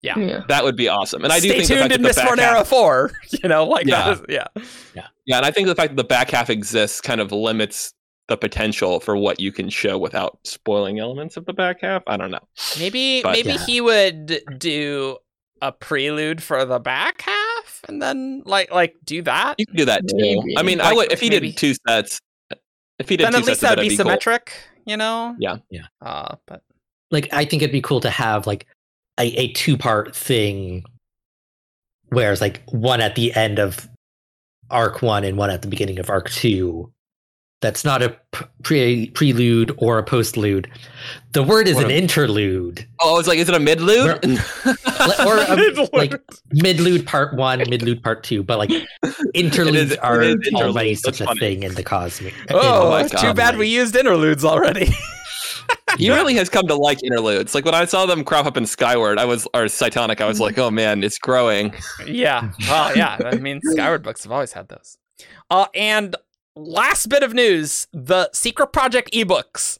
Yeah. 0.00 0.16
yeah. 0.16 0.42
that 0.48 0.62
would 0.62 0.76
be 0.76 0.88
awesome. 0.88 1.24
And 1.24 1.32
I 1.32 1.40
do 1.40 1.48
Stay 1.48 1.64
think 1.64 1.80
tuned 1.80 1.92
in 1.92 2.02
Mistborn 2.02 2.38
Era 2.38 2.64
Four. 2.64 3.10
You 3.42 3.48
know, 3.48 3.64
like 3.64 3.86
yeah. 3.86 4.16
yeah, 4.28 4.46
yeah, 4.94 5.06
yeah. 5.26 5.36
And 5.36 5.46
I 5.46 5.50
think 5.50 5.66
the 5.66 5.74
fact 5.74 5.90
that 5.90 5.96
the 5.96 6.04
back 6.04 6.30
half 6.30 6.50
exists 6.50 7.00
kind 7.00 7.20
of 7.20 7.32
limits 7.32 7.92
the 8.28 8.36
potential 8.36 9.00
for 9.00 9.16
what 9.16 9.40
you 9.40 9.50
can 9.50 9.68
show 9.70 9.98
without 9.98 10.38
spoiling 10.44 10.98
elements 10.98 11.36
of 11.36 11.46
the 11.46 11.52
back 11.52 11.80
half. 11.80 12.02
I 12.06 12.16
don't 12.16 12.30
know. 12.30 12.46
Maybe 12.78 13.22
but, 13.22 13.32
maybe 13.32 13.50
yeah. 13.50 13.66
he 13.66 13.80
would 13.80 14.40
do 14.58 15.18
a 15.60 15.72
prelude 15.72 16.42
for 16.42 16.64
the 16.64 16.78
back 16.78 17.22
half 17.22 17.84
and 17.88 18.00
then 18.00 18.42
like 18.44 18.70
like 18.72 18.94
do 19.04 19.22
that. 19.22 19.56
You 19.58 19.66
can 19.66 19.76
do 19.76 19.84
that 19.86 20.06
too. 20.06 20.16
Maybe. 20.16 20.58
I 20.58 20.62
mean, 20.62 20.78
like, 20.78 20.92
I 20.92 20.94
would 20.94 21.12
if 21.12 21.20
he 21.20 21.30
maybe. 21.30 21.48
did 21.48 21.56
two 21.56 21.74
sets. 21.86 22.20
If 22.98 23.08
he 23.08 23.16
did 23.16 23.26
then 23.26 23.34
at 23.36 23.44
least 23.44 23.60
that'd 23.60 23.80
be, 23.82 23.90
be 23.90 23.96
symmetric. 23.96 24.46
Cool. 24.46 24.92
You 24.92 24.96
know. 24.96 25.36
Yeah. 25.38 25.58
Yeah. 25.70 25.86
Uh, 26.00 26.36
but 26.46 26.62
like 27.10 27.28
I 27.32 27.44
think 27.44 27.62
it'd 27.62 27.72
be 27.72 27.80
cool 27.80 28.00
to 28.00 28.10
have 28.10 28.46
like 28.46 28.66
a, 29.18 29.26
a 29.38 29.52
two 29.52 29.76
part 29.76 30.14
thing, 30.14 30.84
where 32.10 32.32
it's 32.32 32.40
like 32.40 32.62
one 32.70 33.00
at 33.00 33.14
the 33.14 33.34
end 33.34 33.58
of 33.58 33.88
arc 34.70 35.02
one 35.02 35.24
and 35.24 35.36
one 35.36 35.50
at 35.50 35.62
the 35.62 35.68
beginning 35.68 35.98
of 35.98 36.10
arc 36.10 36.30
two. 36.30 36.92
That's 37.60 37.84
not 37.84 38.02
a 38.02 38.16
pre- 38.62 39.10
prelude 39.10 39.74
or 39.78 39.98
a 39.98 40.04
postlude. 40.04 40.66
The 41.32 41.42
word 41.42 41.66
is 41.66 41.76
an 41.76 41.90
interlude. 41.90 42.86
Oh, 43.00 43.18
it's 43.18 43.26
like 43.26 43.38
is 43.40 43.48
it 43.48 43.54
a 43.56 43.58
midlude? 43.58 44.22
or 45.26 45.38
a, 45.38 45.96
like 45.96 46.12
midlude 46.54 47.04
part 47.04 47.34
one, 47.34 47.58
midlude 47.58 48.00
part 48.00 48.22
two, 48.22 48.44
but 48.44 48.58
like 48.58 48.70
interludes 49.34 49.90
is, 49.90 49.96
are 49.98 50.22
already 50.54 50.94
such 50.94 51.20
a 51.20 51.34
thing 51.34 51.64
in 51.64 51.74
the 51.74 51.82
Cosmere. 51.82 52.32
Oh, 52.50 52.94
in, 52.94 53.08
too 53.08 53.34
bad 53.34 53.56
we 53.56 53.66
used 53.66 53.96
interludes 53.96 54.44
already. 54.44 54.94
he 55.98 56.10
really 56.10 56.34
has 56.34 56.48
come 56.48 56.66
to 56.68 56.74
like 56.74 57.02
interludes. 57.02 57.54
Like 57.54 57.64
when 57.64 57.74
I 57.74 57.84
saw 57.84 58.06
them 58.06 58.24
crop 58.24 58.46
up 58.46 58.56
in 58.56 58.66
Skyward, 58.66 59.18
I 59.18 59.24
was 59.24 59.46
or 59.54 59.64
Cytonic, 59.64 60.20
I 60.20 60.26
was 60.26 60.40
like, 60.40 60.58
oh 60.58 60.70
man, 60.70 61.02
it's 61.02 61.18
growing. 61.18 61.74
Yeah. 62.06 62.50
Well, 62.68 62.96
yeah. 62.96 63.18
I 63.24 63.36
mean, 63.36 63.60
Skyward 63.62 64.02
books 64.02 64.22
have 64.24 64.32
always 64.32 64.52
had 64.52 64.68
those. 64.68 64.98
Uh, 65.50 65.66
and 65.74 66.16
last 66.56 67.08
bit 67.08 67.22
of 67.22 67.34
news: 67.34 67.86
the 67.92 68.30
Secret 68.32 68.72
Project 68.72 69.12
ebooks. 69.12 69.78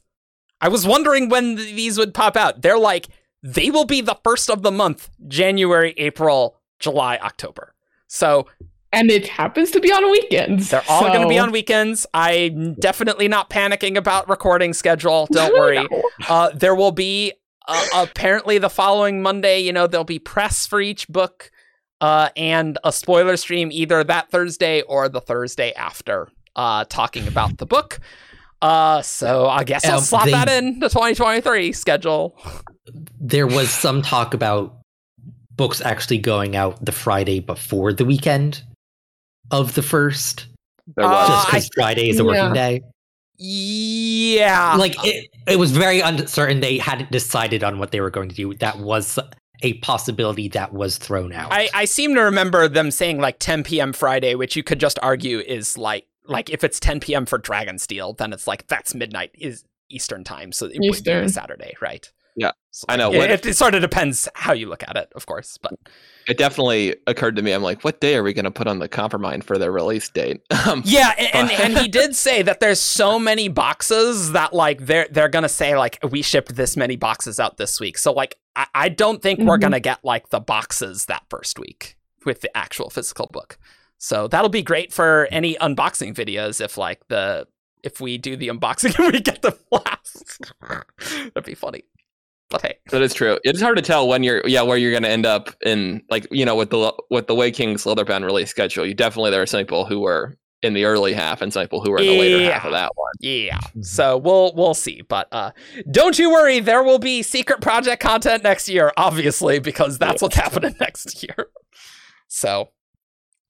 I 0.61 0.67
was 0.67 0.85
wondering 0.85 1.29
when 1.29 1.55
these 1.55 1.97
would 1.97 2.13
pop 2.13 2.35
out. 2.35 2.61
They're 2.61 2.79
like 2.79 3.07
they 3.41 3.69
will 3.69 3.85
be 3.85 4.01
the 4.01 4.17
first 4.23 4.49
of 4.49 4.61
the 4.61 4.71
month: 4.71 5.09
January, 5.27 5.93
April, 5.97 6.57
July, 6.79 7.17
October. 7.17 7.73
So 8.07 8.47
and 8.91 9.11
it 9.11 9.27
happens 9.27 9.71
to 9.71 9.79
be 9.79 9.91
on 9.91 10.09
weekends. 10.09 10.69
They're 10.69 10.83
all 10.89 11.01
so. 11.01 11.07
going 11.09 11.21
to 11.21 11.27
be 11.27 11.37
on 11.37 11.51
weekends. 11.51 12.07
I'm 12.13 12.73
definitely 12.75 13.27
not 13.27 13.49
panicking 13.49 13.97
about 13.97 14.27
recording 14.29 14.73
schedule. 14.73 15.27
Don't 15.31 15.53
worry. 15.59 15.77
no. 15.77 16.03
uh, 16.27 16.49
there 16.53 16.73
will 16.73 16.91
be 16.91 17.33
uh, 17.67 17.85
apparently 17.95 18.57
the 18.57 18.69
following 18.69 19.21
Monday. 19.21 19.59
You 19.59 19.73
know, 19.73 19.85
there'll 19.85 20.03
be 20.03 20.19
press 20.19 20.65
for 20.65 20.81
each 20.81 21.07
book, 21.07 21.51
uh, 22.01 22.29
and 22.35 22.77
a 22.83 22.91
spoiler 22.91 23.37
stream 23.37 23.71
either 23.71 24.03
that 24.03 24.31
Thursday 24.31 24.81
or 24.81 25.07
the 25.07 25.21
Thursday 25.21 25.71
after, 25.73 26.29
uh, 26.55 26.85
talking 26.85 27.27
about 27.27 27.57
the 27.57 27.65
book. 27.65 27.99
Uh, 28.61 29.01
so 29.01 29.47
I 29.47 29.63
guess 29.63 29.85
I'll 29.85 29.99
um, 29.99 30.03
slot 30.03 30.25
they, 30.25 30.31
that 30.31 30.49
in 30.49 30.79
the 30.79 30.89
2023 30.89 31.71
schedule. 31.73 32.37
There 33.19 33.47
was 33.47 33.69
some 33.69 34.01
talk 34.01 34.33
about 34.33 34.77
books 35.55 35.79
actually 35.81 36.17
going 36.17 36.55
out 36.55 36.83
the 36.83 36.91
Friday 36.91 37.39
before 37.39 37.93
the 37.93 38.05
weekend 38.05 38.63
of 39.51 39.75
the 39.75 39.81
first. 39.81 40.47
Uh, 40.97 41.27
just 41.27 41.47
because 41.47 41.69
Friday 41.75 42.09
is 42.09 42.19
a 42.19 42.25
working 42.25 42.43
yeah. 42.43 42.53
day. 42.53 42.81
Yeah. 43.37 44.75
Like 44.75 44.95
it, 45.05 45.27
it 45.47 45.57
was 45.57 45.71
very 45.71 46.01
uncertain. 46.01 46.59
They 46.59 46.77
hadn't 46.77 47.11
decided 47.11 47.63
on 47.63 47.79
what 47.79 47.91
they 47.91 48.01
were 48.01 48.09
going 48.09 48.29
to 48.29 48.35
do. 48.35 48.53
That 48.55 48.79
was 48.79 49.19
a 49.61 49.73
possibility 49.75 50.47
that 50.49 50.73
was 50.73 50.97
thrown 50.97 51.31
out. 51.31 51.51
I, 51.51 51.69
I 51.73 51.85
seem 51.85 52.15
to 52.15 52.21
remember 52.21 52.67
them 52.67 52.91
saying 52.91 53.19
like 53.19 53.39
10 53.39 53.63
p.m. 53.63 53.93
Friday, 53.93 54.35
which 54.35 54.55
you 54.55 54.63
could 54.63 54.79
just 54.79 54.99
argue 55.01 55.39
is 55.39 55.77
like 55.77 56.07
like 56.25 56.49
if 56.49 56.63
it's 56.63 56.79
10 56.79 56.99
p.m. 56.99 57.25
for 57.25 57.39
Dragonsteel, 57.39 58.17
then 58.17 58.33
it's 58.33 58.47
like 58.47 58.67
that's 58.67 58.93
midnight 58.93 59.31
is 59.33 59.63
Eastern 59.89 60.23
time, 60.23 60.51
so 60.51 60.67
it 60.67 60.75
Eastern. 60.75 61.15
would 61.15 61.21
be 61.21 61.25
a 61.25 61.29
Saturday, 61.29 61.73
right? 61.81 62.11
Yeah, 62.35 62.51
so, 62.71 62.85
I 62.87 62.95
know. 62.95 63.11
It, 63.11 63.45
it, 63.45 63.55
sort 63.55 63.75
of 63.75 63.81
depends 63.81 64.29
how 64.35 64.53
you 64.53 64.67
look 64.67 64.83
at 64.87 64.95
it, 64.95 65.11
of 65.15 65.25
course, 65.25 65.57
but 65.57 65.73
it 66.27 66.37
definitely 66.37 66.95
occurred 67.07 67.35
to 67.35 67.41
me. 67.41 67.51
I'm 67.51 67.63
like, 67.63 67.83
what 67.83 67.99
day 67.99 68.15
are 68.15 68.23
we 68.23 68.33
going 68.33 68.45
to 68.45 68.51
put 68.51 68.67
on 68.67 68.79
the 68.79 68.87
Coppermind 68.87 69.43
for 69.43 69.57
their 69.57 69.71
release 69.71 70.07
date? 70.09 70.41
Um, 70.69 70.83
yeah, 70.85 71.13
and, 71.17 71.49
and, 71.49 71.51
and 71.51 71.77
he 71.79 71.87
did 71.89 72.15
say 72.15 72.43
that 72.43 72.59
there's 72.59 72.81
so 72.81 73.17
many 73.17 73.47
boxes 73.47 74.33
that 74.33 74.53
like 74.53 74.85
they're 74.85 75.07
they're 75.09 75.29
gonna 75.29 75.49
say 75.49 75.75
like 75.75 75.97
we 76.11 76.21
shipped 76.21 76.55
this 76.55 76.77
many 76.77 76.95
boxes 76.95 77.39
out 77.39 77.57
this 77.57 77.79
week. 77.79 77.97
So 77.97 78.11
like 78.11 78.35
I, 78.55 78.67
I 78.75 78.89
don't 78.89 79.21
think 79.21 79.39
mm-hmm. 79.39 79.47
we're 79.47 79.57
gonna 79.57 79.79
get 79.79 80.03
like 80.03 80.29
the 80.29 80.41
boxes 80.41 81.05
that 81.05 81.23
first 81.29 81.57
week 81.57 81.97
with 82.25 82.41
the 82.41 82.55
actual 82.55 82.89
physical 82.89 83.27
book. 83.31 83.57
So 83.97 84.27
that'll 84.27 84.49
be 84.49 84.61
great 84.61 84.93
for 84.93 85.27
any 85.31 85.55
unboxing 85.55 86.13
videos 86.13 86.61
if 86.61 86.77
like 86.77 87.07
the 87.07 87.47
if 87.83 87.99
we 88.01 88.17
do 88.17 88.35
the 88.35 88.49
unboxing 88.49 88.97
and 89.03 89.13
we 89.13 89.21
get 89.21 89.41
the 89.41 89.57
last. 89.71 90.51
That'd 90.99 91.45
be 91.45 91.55
funny. 91.55 91.83
But 92.49 92.61
hey, 92.63 92.77
that 92.89 93.01
is 93.01 93.13
true. 93.13 93.37
It's 93.43 93.61
hard 93.61 93.77
to 93.77 93.83
tell 93.83 94.07
when 94.07 94.23
you're, 94.23 94.45
yeah, 94.47 94.63
where 94.63 94.77
you're 94.77 94.91
going 94.91 95.03
to 95.03 95.09
end 95.09 95.25
up 95.25 95.55
in, 95.63 96.01
like, 96.09 96.27
you 96.31 96.45
know, 96.45 96.55
with 96.55 96.71
the 96.71 96.93
with 97.11 97.27
the 97.27 97.35
Way 97.35 97.51
King's 97.51 97.83
Leatherbound 97.83 98.25
release 98.25 98.49
schedule. 98.49 98.85
You 98.85 98.95
definitely 98.95 99.31
there 99.31 99.41
are 99.41 99.45
some 99.45 99.59
people 99.59 99.85
who 99.85 99.99
were 99.99 100.35
in 100.61 100.73
the 100.73 100.85
early 100.85 101.13
half 101.13 101.41
and 101.41 101.53
some 101.53 101.63
people 101.63 101.81
who 101.81 101.91
were 101.91 101.99
in 101.99 102.05
the 102.05 102.19
later 102.19 102.51
half 102.51 102.65
of 102.65 102.71
that 102.71 102.91
one. 102.95 103.11
Yeah. 103.19 103.57
Mm-hmm. 103.57 103.81
So 103.81 104.17
we'll 104.17 104.53
we'll 104.55 104.73
see. 104.73 105.01
But 105.01 105.27
uh 105.31 105.51
don't 105.89 106.19
you 106.19 106.31
worry, 106.31 106.59
there 106.59 106.83
will 106.83 106.99
be 106.99 107.23
secret 107.23 107.61
project 107.61 108.01
content 108.01 108.43
next 108.43 108.67
year, 108.67 108.91
obviously, 108.97 109.59
because 109.59 109.97
that's 109.97 110.21
what's 110.21 110.35
happening 110.35 110.75
next 110.79 111.23
year. 111.23 111.49
So 112.27 112.69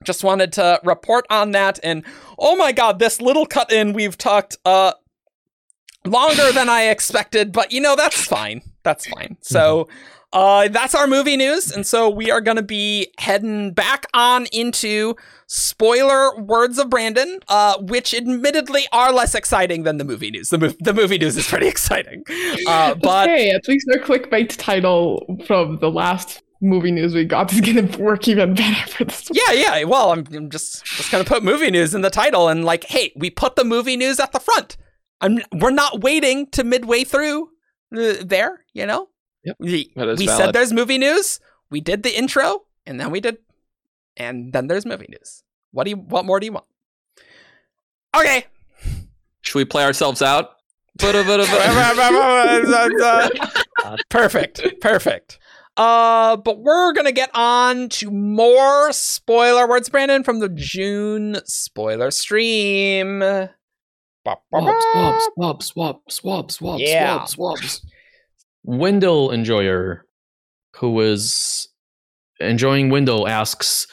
just 0.04 0.24
wanted 0.24 0.54
to 0.54 0.80
report 0.84 1.26
on 1.30 1.52
that 1.52 1.80
and 1.84 2.06
oh 2.38 2.56
my 2.56 2.72
god, 2.72 3.00
this 3.00 3.20
little 3.20 3.46
cut 3.46 3.72
in 3.72 3.94
we've 3.94 4.18
talked 4.18 4.58
uh 4.66 4.94
longer 6.06 6.52
than 6.52 6.70
I 6.70 6.84
expected, 6.84 7.52
but 7.52 7.72
you 7.72 7.82
know, 7.82 7.96
that's 7.96 8.24
fine. 8.24 8.62
That's 8.84 9.08
fine. 9.08 9.38
So, 9.42 9.86
mm-hmm. 9.86 9.94
uh, 10.34 10.68
that's 10.70 10.96
our 10.96 11.08
movie 11.08 11.38
news. 11.38 11.72
And 11.72 11.86
so 11.86 12.10
we 12.10 12.32
are 12.32 12.42
going 12.42 12.58
to 12.58 12.64
be 12.64 13.12
heading 13.18 13.74
back 13.74 14.06
on 14.14 14.48
into 14.48 15.16
spoiler 15.48 16.36
words 16.40 16.78
of 16.78 16.90
Brandon, 16.90 17.40
uh, 17.48 17.78
which 17.80 18.14
admittedly 18.14 18.88
are 18.92 19.12
less 19.12 19.36
exciting 19.36 19.84
than 19.84 19.98
the 19.98 20.04
movie 20.04 20.32
news. 20.32 20.50
The, 20.50 20.58
mo- 20.58 20.74
the 20.80 20.94
movie 20.94 21.18
news 21.18 21.36
is 21.38 21.48
pretty 21.48 21.68
exciting. 21.76 22.24
Uh, 22.68 22.96
but 23.02 23.28
hey, 23.28 23.52
at 23.52 23.68
least 23.68 23.88
our 23.92 24.00
clickbait 24.00 24.56
title 24.58 25.38
from 25.46 25.80
the 25.80 25.92
last 25.92 26.42
movie 26.62 26.92
news 26.92 27.14
we 27.14 27.26
got 27.26 27.52
is 27.54 27.62
going 27.62 27.88
to 27.88 28.02
work 28.02 28.28
even 28.28 28.54
better 28.54 28.90
for 28.90 29.06
this. 29.06 29.30
One. 29.30 29.40
Yeah, 29.48 29.54
yeah. 29.54 29.84
Well, 29.86 30.12
I'm, 30.12 30.26
I'm 30.34 30.50
just 30.50 30.86
just 30.86 31.12
going 31.12 31.24
to 31.24 31.30
put 31.30 31.44
movie 31.44 31.72
news 31.72 31.94
in 31.94 32.02
the 32.02 32.10
title 32.10 32.48
and 32.48 32.66
like, 32.66 32.86
hey, 32.86 33.12
we 33.16 33.30
put 33.30 33.56
the 33.56 33.64
movie 33.64 33.98
news 33.98 34.20
at 34.20 34.32
the 34.32 34.40
front. 34.40 34.78
I'm 35.22 35.40
we're 35.54 35.72
not 35.72 36.02
waiting 36.02 36.48
to 36.52 36.64
midway 36.64 37.04
through 37.04 37.50
there, 37.92 38.64
you 38.74 38.86
know? 38.86 39.10
Yep. 39.44 39.56
We, 39.60 39.92
we 39.96 40.28
said 40.28 40.54
there's 40.54 40.74
movie 40.74 40.98
news. 40.98 41.40
We 41.72 41.82
did 41.82 42.04
the 42.04 42.18
intro 42.18 42.64
and 42.86 43.00
then 43.00 43.12
we 43.12 43.20
did 43.20 43.38
and 44.18 44.52
then 44.52 44.68
there's 44.68 44.86
movie 44.86 45.08
news. 45.10 45.44
What 45.72 45.86
do 45.86 45.92
you 45.92 45.98
what 45.98 46.26
more 46.26 46.40
do 46.40 46.46
you 46.46 46.52
want? 46.52 46.66
Okay. 48.16 48.46
Should 49.42 49.56
we 49.56 49.66
play 49.66 49.84
ourselves 49.84 50.22
out? 50.22 50.52
perfect. 54.10 54.62
Perfect. 54.82 55.40
Uh, 55.78 56.36
but 56.36 56.60
we're 56.60 56.92
gonna 56.92 57.12
get 57.14 57.30
on 57.34 57.88
to 57.88 58.12
more 58.12 58.92
spoiler 58.92 59.68
words, 59.68 59.88
Brandon, 59.88 60.24
from 60.24 60.40
the 60.40 60.50
June 60.50 61.38
spoiler 61.46 62.12
stream. 62.12 63.22
Swap, 64.24 64.44
swap, 64.52 65.22
swap, 65.36 65.64
swap, 65.64 66.12
swap, 66.12 66.52
swap, 66.52 66.80
yeah. 66.80 67.26
swap, 67.26 67.60
swaps. 67.60 67.86
Wyndle 68.66 69.32
Enjoyer, 69.34 70.06
who 70.76 71.00
is 71.00 71.68
enjoying 72.40 72.90
Wyndle, 72.90 73.28
asks, 73.28 73.88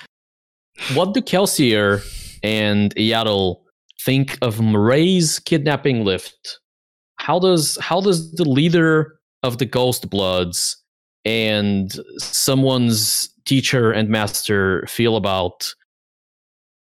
"What 0.95 1.15
do 1.15 1.21
Kelsier 1.21 2.03
and 2.43 2.95
Iyatil 2.97 3.63
think 4.03 4.37
of 4.43 4.57
Mraize's 4.57 5.39
kidnapping 5.39 6.05
lift? 6.05 6.61
How 7.17 7.39
does 7.39 7.79
how 7.81 8.01
does 8.01 8.33
the 8.33 8.45
leader 8.45 9.19
of 9.43 9.59
the 9.59 9.65
Ghost 9.65 10.11
Bloods 10.11 10.77
and 11.25 11.93
someone's 12.19 13.31
teacher 13.47 13.93
and 13.93 14.09
master 14.09 14.85
feel 14.89 15.17
about 15.17 15.73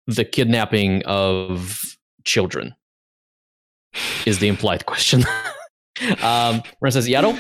the 0.07 0.25
kidnapping 0.25 1.03
of 1.05 1.97
children?" 2.23 2.75
Is 4.25 4.39
the 4.39 4.47
implied 4.47 4.85
question. 4.85 5.23
um, 6.21 6.61
Ren 6.81 6.91
says, 6.91 7.07
Iyatil, 7.07 7.39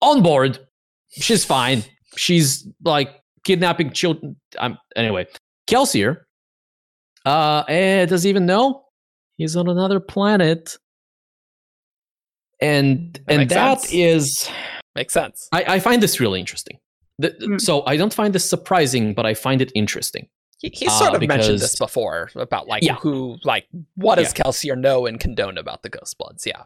on 0.00 0.22
board. 0.22 0.58
She's 1.10 1.44
fine. 1.44 1.84
She's 2.16 2.66
like 2.84 3.10
kidnapping 3.44 3.92
children. 3.92 4.36
Um, 4.58 4.78
anyway, 4.96 5.26
Kelsier 5.68 6.22
uh, 7.24 7.64
eh, 7.68 8.06
does 8.06 8.26
even 8.26 8.46
know 8.46 8.84
he's 9.36 9.56
on 9.56 9.68
another 9.68 10.00
planet. 10.00 10.76
And 12.60 13.14
that 13.26 13.34
and 13.40 13.50
that 13.50 13.80
sense. 13.80 13.92
is 13.92 14.50
makes 14.94 15.12
sense. 15.12 15.48
I, 15.52 15.64
I 15.68 15.78
find 15.80 16.02
this 16.02 16.20
really 16.20 16.40
interesting. 16.40 16.78
The, 17.18 17.30
mm. 17.30 17.60
So 17.60 17.84
I 17.86 17.96
don't 17.96 18.14
find 18.14 18.34
this 18.34 18.48
surprising, 18.48 19.14
but 19.14 19.26
I 19.26 19.34
find 19.34 19.60
it 19.60 19.70
interesting. 19.74 20.28
He, 20.64 20.70
he 20.72 20.88
sort 20.88 21.10
uh, 21.10 21.14
of 21.14 21.20
because, 21.20 21.36
mentioned 21.36 21.58
this 21.60 21.76
before 21.76 22.30
about 22.34 22.66
like 22.66 22.82
yeah. 22.82 22.94
who, 22.94 23.36
like, 23.44 23.66
what 23.96 24.14
does 24.14 24.32
yeah. 24.36 24.44
Kelsier 24.44 24.78
know 24.78 25.04
and 25.04 25.20
condone 25.20 25.58
about 25.58 25.82
the 25.82 25.90
Ghost 25.90 26.16
Bloods? 26.16 26.46
Yeah. 26.46 26.62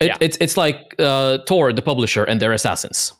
It, 0.00 0.06
yeah. 0.06 0.16
It's 0.20 0.38
it's 0.40 0.56
like 0.56 0.94
uh, 0.98 1.38
Tor, 1.46 1.72
the 1.72 1.82
publisher, 1.82 2.24
and 2.24 2.40
their 2.40 2.52
assassins. 2.52 3.12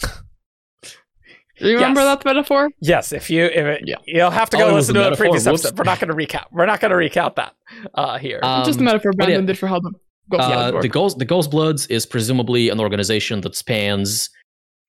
Do 0.00 1.68
you 1.68 1.74
remember 1.74 2.00
yes. 2.00 2.18
that 2.18 2.24
metaphor? 2.24 2.70
Yes. 2.80 3.12
If 3.12 3.28
you, 3.28 3.44
if 3.44 3.56
it, 3.56 3.82
yeah. 3.84 3.96
you'll 4.06 4.30
have 4.30 4.48
to 4.50 4.56
go 4.56 4.70
oh, 4.70 4.74
listen 4.74 4.94
to 4.94 5.10
the 5.10 5.16
previous 5.16 5.44
Whoops. 5.44 5.64
episode. 5.64 5.76
We're 5.78 5.84
not 5.84 6.00
going 6.00 6.08
to 6.08 6.14
recap. 6.14 6.44
We're 6.52 6.66
not 6.66 6.80
going 6.80 6.90
to 6.90 6.96
recount 6.96 7.36
that 7.36 7.54
uh, 7.94 8.16
here. 8.16 8.40
Um, 8.42 8.64
just 8.64 8.80
a 8.80 8.82
metaphor 8.82 9.12
Brandon 9.12 9.42
yeah. 9.42 9.46
did 9.46 9.58
for 9.58 9.66
how 9.66 9.80
the 9.80 9.92
Ghost 10.30 10.42
uh, 10.42 10.80
the 10.80 10.88
Ghost 10.88 11.18
the 11.18 11.24
Ghost 11.24 11.50
Bloods 11.50 11.86
is 11.88 12.06
presumably 12.06 12.68
an 12.68 12.78
organization 12.80 13.40
that 13.40 13.56
spans 13.56 14.30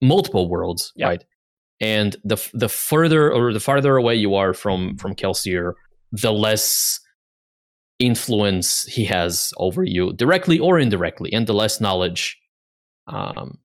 multiple 0.02 0.48
worlds, 0.48 0.94
right? 1.02 1.24
And 1.82 2.16
the 2.24 2.38
the 2.54 2.70
further 2.70 3.34
or 3.34 3.52
the 3.52 3.60
farther 3.60 3.98
away 3.98 4.16
you 4.16 4.36
are 4.36 4.54
from 4.54 4.96
from 4.98 5.16
Kelsier, 5.16 5.74
the 6.12 6.32
less 6.32 7.00
influence 8.00 8.84
he 8.84 9.04
has 9.06 9.54
over 9.58 9.84
you, 9.84 10.14
directly 10.14 10.60
or 10.60 10.80
indirectly, 10.80 11.34
and 11.34 11.46
the 11.48 11.54
less 11.54 11.82
knowledge 11.82 12.38
um, 13.08 13.58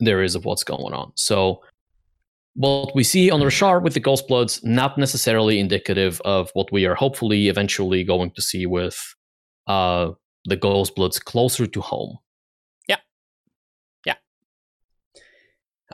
there 0.00 0.22
is 0.22 0.34
of 0.34 0.44
what's 0.44 0.64
going 0.64 0.94
on. 0.94 1.12
So, 1.14 1.62
what 2.54 2.94
we 2.94 3.04
see 3.04 3.30
on 3.30 3.40
Roshar 3.40 3.82
with 3.82 3.94
the 3.94 4.00
Ghost 4.00 4.26
Bloods, 4.26 4.60
not 4.64 4.98
necessarily 4.98 5.60
indicative 5.60 6.20
of 6.24 6.50
what 6.54 6.72
we 6.72 6.86
are 6.86 6.94
hopefully 6.94 7.48
eventually 7.48 8.02
going 8.02 8.30
to 8.32 8.42
see 8.42 8.66
with 8.66 9.14
uh, 9.66 10.10
the 10.46 10.56
Ghost 10.56 10.96
Bloods 10.96 11.18
closer 11.18 11.66
to 11.66 11.80
home. 11.80 12.18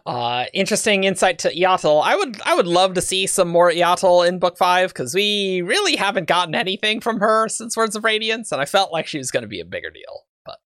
Uh, 0.07 0.45
interesting 0.55 1.03
insight 1.03 1.41
to 1.41 1.53
Iyatil. 1.53 2.01
I 2.05 2.15
would 2.15 2.41
I 2.43 2.55
would 2.55 2.69
love 2.69 2.95
to 2.95 3.01
see 3.01 3.27
some 3.27 3.49
more 3.49 3.73
Iyatil 3.73 4.27
in 4.27 4.39
book 4.39 4.57
five 4.57 4.91
because 4.91 5.15
we 5.15 5.63
really 5.63 5.97
haven't 5.97 6.29
gotten 6.29 6.55
anything 6.55 7.01
from 7.01 7.19
her 7.19 7.49
since 7.49 7.77
Words 7.77 7.97
of 7.97 8.05
Radiance, 8.05 8.53
and 8.53 8.61
I 8.61 8.67
felt 8.67 8.93
like 8.93 9.09
she 9.09 9.19
was 9.19 9.33
going 9.33 9.43
to 9.43 9.49
be 9.49 9.61
a 9.61 9.65
bigger 9.65 9.91
deal. 9.91 10.27
But 10.45 10.59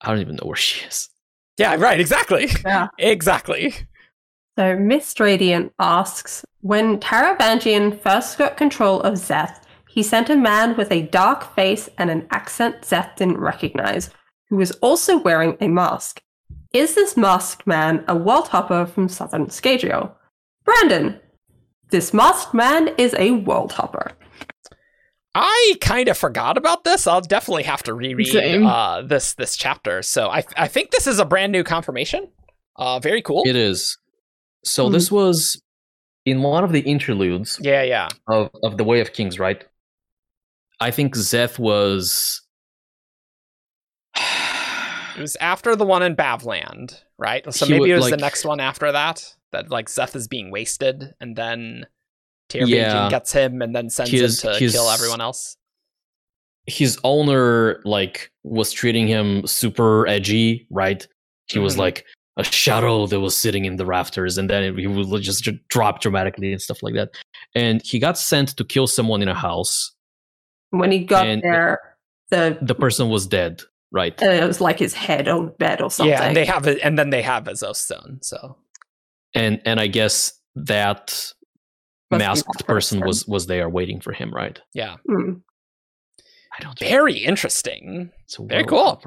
I 0.00 0.08
don't 0.08 0.20
even 0.20 0.36
know 0.36 0.46
where 0.46 0.56
she 0.56 0.86
is. 0.86 1.10
Yeah, 1.58 1.76
right. 1.76 2.00
Exactly. 2.00 2.48
Yeah, 2.64 2.88
exactly. 2.98 3.74
So 4.58 4.74
Mist 4.76 5.20
Radiant 5.20 5.72
asks, 5.78 6.42
when 6.62 6.98
Taravangian 6.98 8.00
first 8.00 8.38
got 8.38 8.56
control 8.56 9.02
of 9.02 9.14
Szeth, 9.14 9.60
he 9.86 10.02
sent 10.02 10.30
a 10.30 10.36
man 10.36 10.76
with 10.76 10.90
a 10.90 11.02
dark 11.02 11.54
face 11.54 11.90
and 11.98 12.10
an 12.10 12.26
accent 12.30 12.80
Szeth 12.80 13.16
didn't 13.16 13.38
recognize, 13.38 14.08
who 14.48 14.56
was 14.56 14.72
also 14.80 15.18
wearing 15.18 15.58
a 15.60 15.68
mask. 15.68 16.22
Is 16.76 16.94
this 16.94 17.16
masked 17.16 17.66
man 17.66 18.04
a 18.06 18.14
world 18.14 18.48
hopper 18.48 18.84
from 18.84 19.08
southern 19.08 19.46
Scadrial? 19.46 20.12
Brandon, 20.66 21.18
this 21.88 22.12
masked 22.12 22.52
man 22.52 22.90
is 22.98 23.14
a 23.18 23.30
world 23.30 23.72
hopper. 23.72 24.12
I 25.34 25.76
kind 25.80 26.08
of 26.08 26.18
forgot 26.18 26.58
about 26.58 26.84
this. 26.84 27.06
I'll 27.06 27.22
definitely 27.22 27.62
have 27.62 27.82
to 27.84 27.94
reread 27.94 28.36
uh, 28.36 29.00
this 29.00 29.32
this 29.32 29.56
chapter. 29.56 30.02
So 30.02 30.28
I 30.28 30.44
I 30.58 30.68
think 30.68 30.90
this 30.90 31.06
is 31.06 31.18
a 31.18 31.24
brand 31.24 31.50
new 31.50 31.64
confirmation. 31.64 32.28
Uh, 32.76 33.00
very 33.00 33.22
cool. 33.22 33.42
It 33.46 33.56
is. 33.56 33.96
So 34.62 34.90
mm. 34.90 34.92
this 34.92 35.10
was 35.10 35.58
in 36.26 36.42
one 36.42 36.62
of 36.62 36.72
the 36.72 36.80
interludes. 36.80 37.58
Yeah, 37.58 37.84
yeah. 37.84 38.08
Of 38.28 38.50
of 38.62 38.76
the 38.76 38.84
Way 38.84 39.00
of 39.00 39.14
Kings, 39.14 39.38
right? 39.38 39.64
I 40.78 40.90
think 40.90 41.14
Szeth 41.14 41.58
was. 41.58 42.42
It 45.16 45.20
was 45.20 45.36
after 45.36 45.74
the 45.74 45.86
one 45.86 46.02
in 46.02 46.14
Bavland, 46.14 47.02
right? 47.18 47.52
So 47.52 47.66
maybe 47.66 47.90
it 47.90 47.94
was 47.94 48.04
like, 48.04 48.10
the 48.10 48.18
next 48.18 48.44
one 48.44 48.60
after 48.60 48.92
that. 48.92 49.34
That 49.52 49.70
like 49.70 49.86
Szeth 49.86 50.16
is 50.16 50.28
being 50.28 50.50
wasted, 50.50 51.14
and 51.20 51.36
then 51.36 51.86
Tyr 52.48 52.66
yeah. 52.66 53.08
gets 53.08 53.32
him 53.32 53.62
and 53.62 53.74
then 53.74 53.88
sends 53.88 54.10
his, 54.10 54.42
him 54.42 54.52
to 54.52 54.58
his, 54.58 54.72
kill 54.72 54.90
everyone 54.90 55.20
else. 55.20 55.56
His 56.66 56.98
owner 57.04 57.80
like 57.84 58.32
was 58.42 58.72
treating 58.72 59.06
him 59.06 59.46
super 59.46 60.06
edgy, 60.08 60.66
right? 60.70 61.06
He 61.46 61.54
mm-hmm. 61.54 61.64
was 61.64 61.78
like 61.78 62.04
a 62.36 62.44
shadow 62.44 63.06
that 63.06 63.20
was 63.20 63.36
sitting 63.36 63.64
in 63.64 63.76
the 63.76 63.86
rafters, 63.86 64.36
and 64.36 64.50
then 64.50 64.76
he 64.76 64.86
would 64.86 65.22
just 65.22 65.48
drop 65.68 66.00
dramatically 66.00 66.52
and 66.52 66.60
stuff 66.60 66.82
like 66.82 66.94
that. 66.94 67.10
And 67.54 67.80
he 67.82 67.98
got 67.98 68.18
sent 68.18 68.56
to 68.56 68.64
kill 68.64 68.88
someone 68.88 69.22
in 69.22 69.28
a 69.28 69.34
house. 69.34 69.94
When 70.70 70.90
he 70.90 71.04
got 71.04 71.24
there, 71.42 71.96
the 72.30 72.58
the 72.60 72.74
person 72.74 73.08
was 73.08 73.26
dead. 73.28 73.62
Right. 73.92 74.20
Uh, 74.20 74.26
it 74.26 74.46
was 74.46 74.60
like 74.60 74.78
his 74.78 74.94
head 74.94 75.28
on 75.28 75.52
bed 75.58 75.80
or 75.80 75.90
something. 75.90 76.10
Yeah, 76.10 76.24
and 76.24 76.36
they 76.36 76.44
have 76.44 76.66
it, 76.66 76.80
and 76.82 76.98
then 76.98 77.10
they 77.10 77.22
have 77.22 77.46
his 77.46 77.64
stone. 77.72 78.18
So. 78.22 78.56
And 79.34 79.60
and 79.64 79.78
I 79.78 79.86
guess 79.86 80.38
that 80.56 81.32
masked 82.10 82.66
person 82.66 83.00
was 83.00 83.26
was 83.26 83.46
there 83.46 83.68
waiting 83.68 84.00
for 84.00 84.12
him, 84.12 84.32
right? 84.32 84.58
Yeah. 84.72 84.96
Mm. 85.08 85.42
I 86.58 86.62
don't. 86.62 86.78
Very 86.78 87.18
interesting. 87.18 88.10
Very 88.38 88.64
cool. 88.64 89.02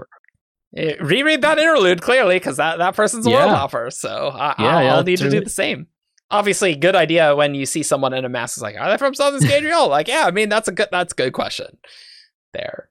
It, 0.72 1.02
reread 1.02 1.42
that 1.42 1.58
interlude 1.58 2.02
clearly 2.02 2.36
because 2.36 2.58
that, 2.58 2.78
that 2.78 2.96
person's 2.96 3.26
a 3.26 3.32
yeah. 3.32 3.46
world 3.46 3.58
hopper. 3.58 3.90
So 3.90 4.30
I, 4.34 4.56
yeah, 4.60 4.66
I'll, 4.68 4.84
yeah, 4.84 4.96
I'll 4.96 5.04
need 5.04 5.18
to 5.18 5.30
do 5.30 5.42
the 5.42 5.50
same. 5.50 5.88
Obviously, 6.32 6.76
good 6.76 6.96
idea 6.96 7.36
when 7.36 7.56
you 7.56 7.66
see 7.66 7.82
someone 7.82 8.14
in 8.14 8.24
a 8.24 8.30
mask. 8.30 8.58
Is 8.58 8.62
like, 8.62 8.76
are 8.80 8.90
they 8.90 8.98
from 8.98 9.16
Southern 9.16 9.42
Scadrial? 9.42 9.90
like, 9.90 10.08
yeah. 10.08 10.26
I 10.28 10.32
mean, 10.32 10.50
that's 10.50 10.68
a 10.68 10.72
good. 10.72 10.90
That's 10.92 11.14
a 11.14 11.16
good 11.16 11.34
question. 11.34 11.78
There. 12.54 12.90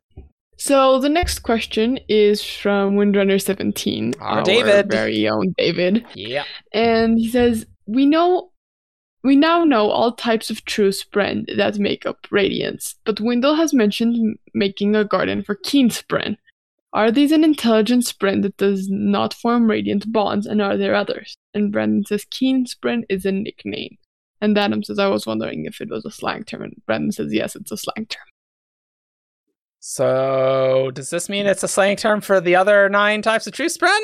So 0.58 0.98
the 0.98 1.08
next 1.08 1.40
question 1.40 1.98
is 2.08 2.44
from 2.44 2.96
Windrunner 2.96 3.40
seventeen. 3.40 4.14
Our, 4.20 4.38
our 4.38 4.42
David, 4.42 4.90
very 4.90 5.28
own 5.28 5.54
David. 5.56 6.04
Yeah. 6.14 6.44
And 6.72 7.18
he 7.18 7.28
says, 7.28 7.66
"We 7.86 8.06
know 8.06 8.50
we 9.22 9.36
now 9.36 9.64
know 9.64 9.90
all 9.90 10.12
types 10.12 10.50
of 10.50 10.64
true 10.64 10.90
spren 10.90 11.44
that 11.56 11.78
make 11.78 12.06
up 12.06 12.26
radiance, 12.30 12.96
but 13.04 13.20
Wyndle 13.20 13.56
has 13.56 13.74
mentioned 13.74 14.38
making 14.54 14.94
a 14.94 15.04
garden 15.04 15.42
for 15.42 15.54
keen 15.54 15.90
spren. 15.90 16.36
Are 16.92 17.10
these 17.10 17.32
an 17.32 17.44
intelligent 17.44 18.04
spren 18.04 18.42
that 18.42 18.56
does 18.56 18.88
not 18.88 19.34
form 19.34 19.68
radiant 19.68 20.10
bonds, 20.12 20.46
and 20.46 20.62
are 20.62 20.76
there 20.76 20.94
others? 20.94 21.36
And 21.52 21.70
Brandon 21.70 22.04
says 22.06 22.24
keen 22.30 22.64
spren 22.64 23.02
is 23.08 23.26
a 23.26 23.32
nickname. 23.32 23.98
And 24.40 24.56
Adam 24.56 24.82
says, 24.82 24.98
I 24.98 25.08
was 25.08 25.26
wondering 25.26 25.66
if 25.66 25.80
it 25.80 25.90
was 25.90 26.04
a 26.04 26.10
slang 26.10 26.44
term. 26.44 26.62
And 26.62 26.80
Brandon 26.86 27.12
says, 27.12 27.32
yes, 27.32 27.56
it's 27.56 27.72
a 27.72 27.76
slang 27.76 28.06
term. 28.06 28.22
So, 29.80 30.90
does 30.92 31.10
this 31.10 31.28
mean 31.28 31.46
it's 31.46 31.62
a 31.62 31.68
slang 31.68 31.96
term 31.96 32.20
for 32.20 32.40
the 32.40 32.56
other 32.56 32.88
nine 32.88 33.22
types 33.22 33.46
of 33.46 33.52
true 33.52 33.66
spren? 33.66 33.98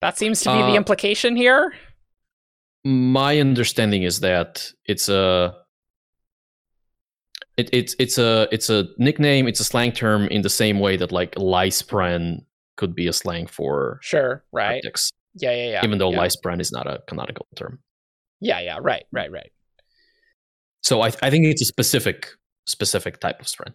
That 0.00 0.16
seems 0.16 0.40
to 0.42 0.52
be 0.52 0.62
uh, 0.62 0.66
the 0.66 0.76
implication 0.76 1.36
here. 1.36 1.74
My 2.84 3.38
understanding 3.40 4.04
is 4.04 4.20
that 4.20 4.70
it's 4.84 5.08
a 5.08 5.54
it, 7.56 7.70
it's 7.72 7.96
it's 7.98 8.18
a 8.18 8.48
it's 8.52 8.70
a 8.70 8.86
nickname 8.98 9.48
it's 9.48 9.60
a 9.60 9.64
slang 9.64 9.92
term 9.92 10.28
in 10.28 10.42
the 10.42 10.50
same 10.50 10.78
way 10.78 10.96
that 10.96 11.10
like 11.10 11.34
Liespren 11.36 12.44
could 12.76 12.94
be 12.94 13.08
a 13.08 13.12
slang 13.12 13.46
for 13.46 13.98
sure 14.02 14.44
right. 14.52 14.84
yeah 15.34 15.50
yeah 15.50 15.70
yeah. 15.70 15.80
even 15.84 15.98
though 15.98 16.12
yeah. 16.12 16.18
Liespren 16.18 16.60
is 16.60 16.70
not 16.70 16.86
a 16.86 17.00
canonical 17.08 17.46
term. 17.56 17.80
Yeah 18.40 18.60
yeah 18.60 18.78
right 18.80 19.04
right 19.10 19.32
right. 19.32 19.50
So 20.82 21.00
I 21.00 21.08
I 21.22 21.30
think 21.30 21.46
it's 21.46 21.62
a 21.62 21.66
specific 21.66 22.28
specific 22.66 23.20
type 23.20 23.40
of 23.40 23.46
spren. 23.46 23.72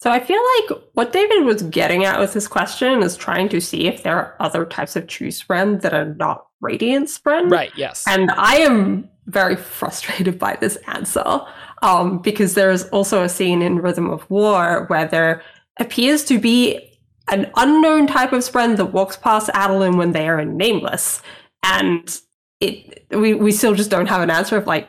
so 0.00 0.10
I 0.10 0.20
feel 0.20 0.40
like 0.58 0.80
what 0.92 1.12
David 1.12 1.44
was 1.44 1.62
getting 1.62 2.04
at 2.04 2.20
with 2.20 2.32
this 2.32 2.46
question 2.46 3.02
is 3.02 3.16
trying 3.16 3.48
to 3.50 3.60
see 3.60 3.86
if 3.86 4.02
there 4.02 4.16
are 4.16 4.36
other 4.40 4.64
types 4.64 4.96
of 4.96 5.06
true 5.06 5.28
spren 5.28 5.80
that 5.80 5.94
are 5.94 6.14
not 6.14 6.46
radiant 6.60 7.08
spren. 7.08 7.50
Right, 7.50 7.72
yes. 7.76 8.04
And 8.06 8.30
I 8.32 8.56
am 8.56 9.08
very 9.26 9.56
frustrated 9.56 10.38
by 10.38 10.56
this 10.60 10.76
answer 10.86 11.40
um, 11.82 12.18
because 12.18 12.54
there's 12.54 12.84
also 12.84 13.22
a 13.22 13.28
scene 13.28 13.62
in 13.62 13.80
Rhythm 13.80 14.10
of 14.10 14.28
War 14.30 14.86
where 14.86 15.06
there 15.06 15.42
appears 15.78 16.24
to 16.24 16.38
be 16.38 16.92
an 17.28 17.50
unknown 17.56 18.06
type 18.06 18.32
of 18.32 18.40
spren 18.42 18.76
that 18.76 18.86
walks 18.86 19.16
past 19.16 19.50
Adolin 19.50 19.96
when 19.96 20.12
they 20.12 20.28
are 20.28 20.38
in 20.38 20.56
Nameless. 20.56 21.22
And 21.62 22.18
it 22.60 23.04
we, 23.10 23.34
we 23.34 23.52
still 23.52 23.74
just 23.74 23.90
don't 23.90 24.06
have 24.06 24.22
an 24.22 24.30
answer 24.30 24.56
of 24.56 24.66
like, 24.66 24.88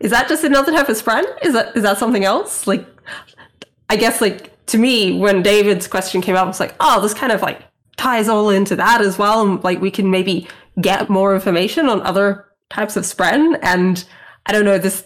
is 0.00 0.10
that 0.10 0.28
just 0.28 0.44
another 0.44 0.72
type 0.72 0.88
of 0.88 0.96
spren? 0.96 1.24
Is 1.42 1.52
that 1.54 1.76
is 1.76 1.82
that 1.82 1.98
something 1.98 2.24
else? 2.24 2.66
Like 2.66 2.86
I 3.88 3.96
guess 3.96 4.20
like 4.20 4.54
to 4.66 4.78
me, 4.78 5.18
when 5.18 5.42
David's 5.42 5.88
question 5.88 6.20
came 6.20 6.36
up, 6.36 6.44
I 6.44 6.48
was 6.48 6.60
like, 6.60 6.74
oh, 6.80 7.00
this 7.00 7.14
kind 7.14 7.32
of 7.32 7.42
like 7.42 7.62
ties 7.96 8.28
all 8.28 8.50
into 8.50 8.76
that 8.76 9.00
as 9.00 9.18
well. 9.18 9.46
And 9.46 9.62
like 9.64 9.80
we 9.80 9.90
can 9.90 10.10
maybe 10.10 10.46
get 10.80 11.08
more 11.10 11.34
information 11.34 11.88
on 11.88 12.00
other 12.02 12.46
types 12.70 12.96
of 12.96 13.04
spren. 13.04 13.58
And 13.62 14.04
I 14.46 14.52
don't 14.52 14.64
know, 14.64 14.78
this 14.78 15.04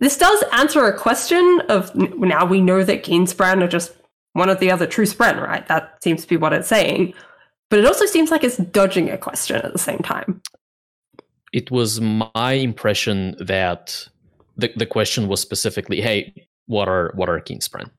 this 0.00 0.18
does 0.18 0.44
answer 0.52 0.84
a 0.84 0.96
question 0.96 1.62
of 1.68 1.94
now 1.94 2.44
we 2.44 2.60
know 2.60 2.84
that 2.84 3.04
keen 3.04 3.26
spren 3.26 3.62
are 3.62 3.68
just 3.68 3.92
one 4.32 4.50
of 4.50 4.60
the 4.60 4.70
other 4.70 4.86
true 4.86 5.06
spren, 5.06 5.40
right? 5.40 5.66
That 5.68 6.02
seems 6.02 6.22
to 6.22 6.28
be 6.28 6.36
what 6.36 6.52
it's 6.52 6.68
saying. 6.68 7.14
But 7.70 7.78
it 7.78 7.86
also 7.86 8.04
seems 8.04 8.30
like 8.30 8.44
it's 8.44 8.56
dodging 8.56 9.08
a 9.08 9.16
question 9.16 9.56
at 9.56 9.72
the 9.72 9.78
same 9.78 9.98
time. 9.98 10.42
It 11.54 11.70
was 11.70 12.00
my 12.00 12.52
impression 12.52 13.36
that 13.38 14.08
the, 14.56 14.72
the 14.76 14.86
question 14.86 15.28
was 15.28 15.40
specifically, 15.40 16.00
hey, 16.00 16.48
what 16.66 16.88
are 16.88 17.12
what 17.14 17.28
are 17.28 17.38
keen 17.40 17.60
spren? 17.60 17.90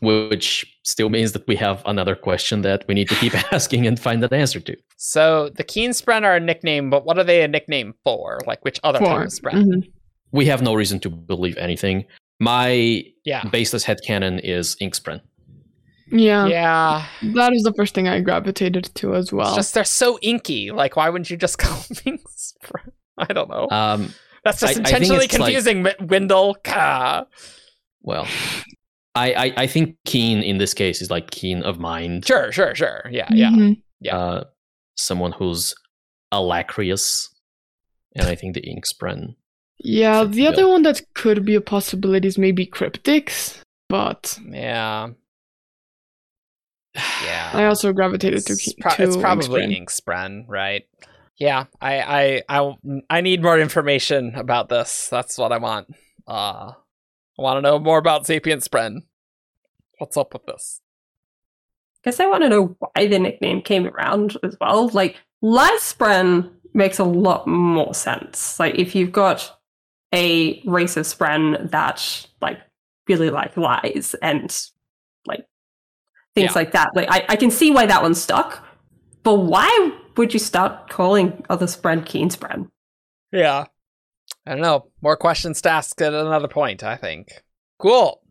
Which 0.00 0.64
still 0.84 1.10
means 1.10 1.32
that 1.32 1.46
we 1.46 1.54
have 1.56 1.82
another 1.84 2.16
question 2.16 2.62
that 2.62 2.86
we 2.88 2.94
need 2.94 3.10
to 3.10 3.14
keep 3.16 3.34
asking 3.52 3.86
and 3.86 4.00
find 4.00 4.24
an 4.24 4.32
answer 4.32 4.60
to. 4.60 4.76
So 4.96 5.50
the 5.50 5.64
keen 5.64 5.90
spren 5.90 6.22
are 6.22 6.36
a 6.36 6.40
nickname, 6.40 6.88
but 6.88 7.04
what 7.04 7.18
are 7.18 7.24
they 7.24 7.42
a 7.42 7.48
nickname 7.48 7.94
for? 8.04 8.38
Like 8.46 8.64
which 8.64 8.80
other 8.82 9.00
for. 9.00 9.04
type? 9.04 9.54
Mm-hmm. 9.54 9.80
We 10.32 10.46
have 10.46 10.62
no 10.62 10.72
reason 10.72 10.98
to 11.00 11.10
believe 11.10 11.58
anything. 11.58 12.06
My 12.40 13.04
yeah. 13.26 13.44
baseless 13.50 13.84
headcanon 13.84 14.40
is 14.42 14.76
ink 14.80 14.94
spren. 14.94 15.20
Yeah. 16.10 16.46
Yeah. 16.46 17.06
That 17.34 17.52
is 17.52 17.62
the 17.62 17.72
first 17.74 17.94
thing 17.94 18.08
I 18.08 18.20
gravitated 18.20 18.90
to 18.96 19.14
as 19.14 19.32
well. 19.32 19.48
It's 19.48 19.56
just 19.56 19.74
they're 19.74 19.84
so 19.84 20.18
inky. 20.22 20.70
Like, 20.70 20.96
why 20.96 21.08
wouldn't 21.08 21.30
you 21.30 21.36
just 21.36 21.58
call 21.58 21.78
them 22.04 22.18
spren? 22.36 22.92
I 23.18 23.32
don't 23.32 23.48
know. 23.48 23.68
Um, 23.70 24.14
That's 24.44 24.60
just 24.60 24.76
I, 24.76 24.78
intentionally 24.80 25.24
I 25.24 25.28
confusing, 25.28 25.82
like, 25.82 25.98
Wyndle. 25.98 26.56
Well, 28.02 28.26
I, 29.14 29.32
I, 29.32 29.52
I 29.56 29.66
think 29.66 29.96
keen 30.04 30.42
in 30.42 30.58
this 30.58 30.74
case 30.74 31.02
is 31.02 31.10
like 31.10 31.30
keen 31.30 31.62
of 31.62 31.78
mind. 31.78 32.26
Sure, 32.26 32.52
sure, 32.52 32.74
sure. 32.74 33.02
Yeah, 33.10 33.28
yeah, 33.30 33.50
mm-hmm. 33.50 33.72
yeah. 34.00 34.16
Uh, 34.16 34.44
someone 34.96 35.32
who's 35.32 35.74
alacrious, 36.32 37.28
and 38.14 38.28
I 38.28 38.34
think 38.34 38.54
the 38.54 38.62
ink 38.62 38.84
spren. 38.86 39.34
Yeah, 39.78 40.24
the 40.24 40.46
other 40.46 40.66
one 40.66 40.82
that 40.82 41.02
could 41.14 41.44
be 41.44 41.54
a 41.54 41.60
possibility 41.60 42.26
is 42.26 42.38
maybe 42.38 42.66
cryptics, 42.66 43.60
but 43.88 44.38
yeah, 44.48 45.10
yeah. 47.24 47.50
I 47.52 47.64
also 47.66 47.92
gravitated 47.92 48.46
to. 48.46 48.52
It's, 48.52 48.74
pro- 48.74 48.94
to 48.94 49.02
it's 49.02 49.16
probably 49.16 49.64
ink 49.74 49.90
spren, 49.90 50.44
right? 50.48 50.84
Yeah, 51.38 51.66
I, 51.80 52.00
I, 52.00 52.42
I, 52.48 52.74
I 53.08 53.20
need 53.20 53.42
more 53.42 53.60
information 53.60 54.34
about 54.34 54.68
this. 54.68 55.08
That's 55.08 55.38
what 55.38 55.52
I 55.52 55.58
want. 55.58 55.94
Uh, 56.26 56.72
I 57.38 57.42
want 57.42 57.58
to 57.58 57.62
know 57.62 57.78
more 57.78 57.98
about 57.98 58.26
Sapient 58.26 58.62
Spren. 58.64 59.02
What's 59.98 60.16
up 60.16 60.32
with 60.32 60.46
this? 60.46 60.80
I 61.94 62.10
guess 62.10 62.18
I 62.18 62.26
want 62.26 62.42
to 62.42 62.48
know 62.48 62.76
why 62.80 63.06
the 63.06 63.20
nickname 63.20 63.62
came 63.62 63.86
around 63.86 64.36
as 64.42 64.56
well. 64.60 64.88
Like, 64.88 65.16
Spren 65.42 66.50
makes 66.74 66.98
a 66.98 67.04
lot 67.04 67.46
more 67.46 67.94
sense. 67.94 68.58
Like, 68.58 68.74
if 68.74 68.96
you've 68.96 69.12
got 69.12 69.60
a 70.12 70.60
race 70.66 70.96
of 70.96 71.06
Spren 71.06 71.70
that, 71.70 72.26
like, 72.40 72.58
really 73.08 73.30
like 73.30 73.56
lies 73.56 74.16
and, 74.22 74.66
like, 75.24 75.46
things 76.38 76.50
yeah. 76.50 76.58
like 76.58 76.72
that, 76.72 76.90
like, 76.94 77.08
I, 77.10 77.24
I 77.30 77.36
can 77.36 77.50
see 77.50 77.70
why 77.70 77.86
that 77.86 78.02
one 78.02 78.14
stuck. 78.14 78.64
But 79.22 79.34
why 79.34 79.92
would 80.16 80.32
you 80.32 80.40
start 80.40 80.88
calling 80.88 81.44
other 81.50 81.66
Spren 81.66 82.04
Keen 82.04 82.30
Spren? 82.30 82.68
Yeah. 83.32 83.66
I 84.46 84.52
don't 84.52 84.60
know. 84.60 84.86
More 85.02 85.16
questions 85.16 85.60
to 85.62 85.70
ask 85.70 86.00
at 86.00 86.14
another 86.14 86.48
point, 86.48 86.82
I 86.82 86.96
think. 86.96 87.42
Cool. 87.78 88.22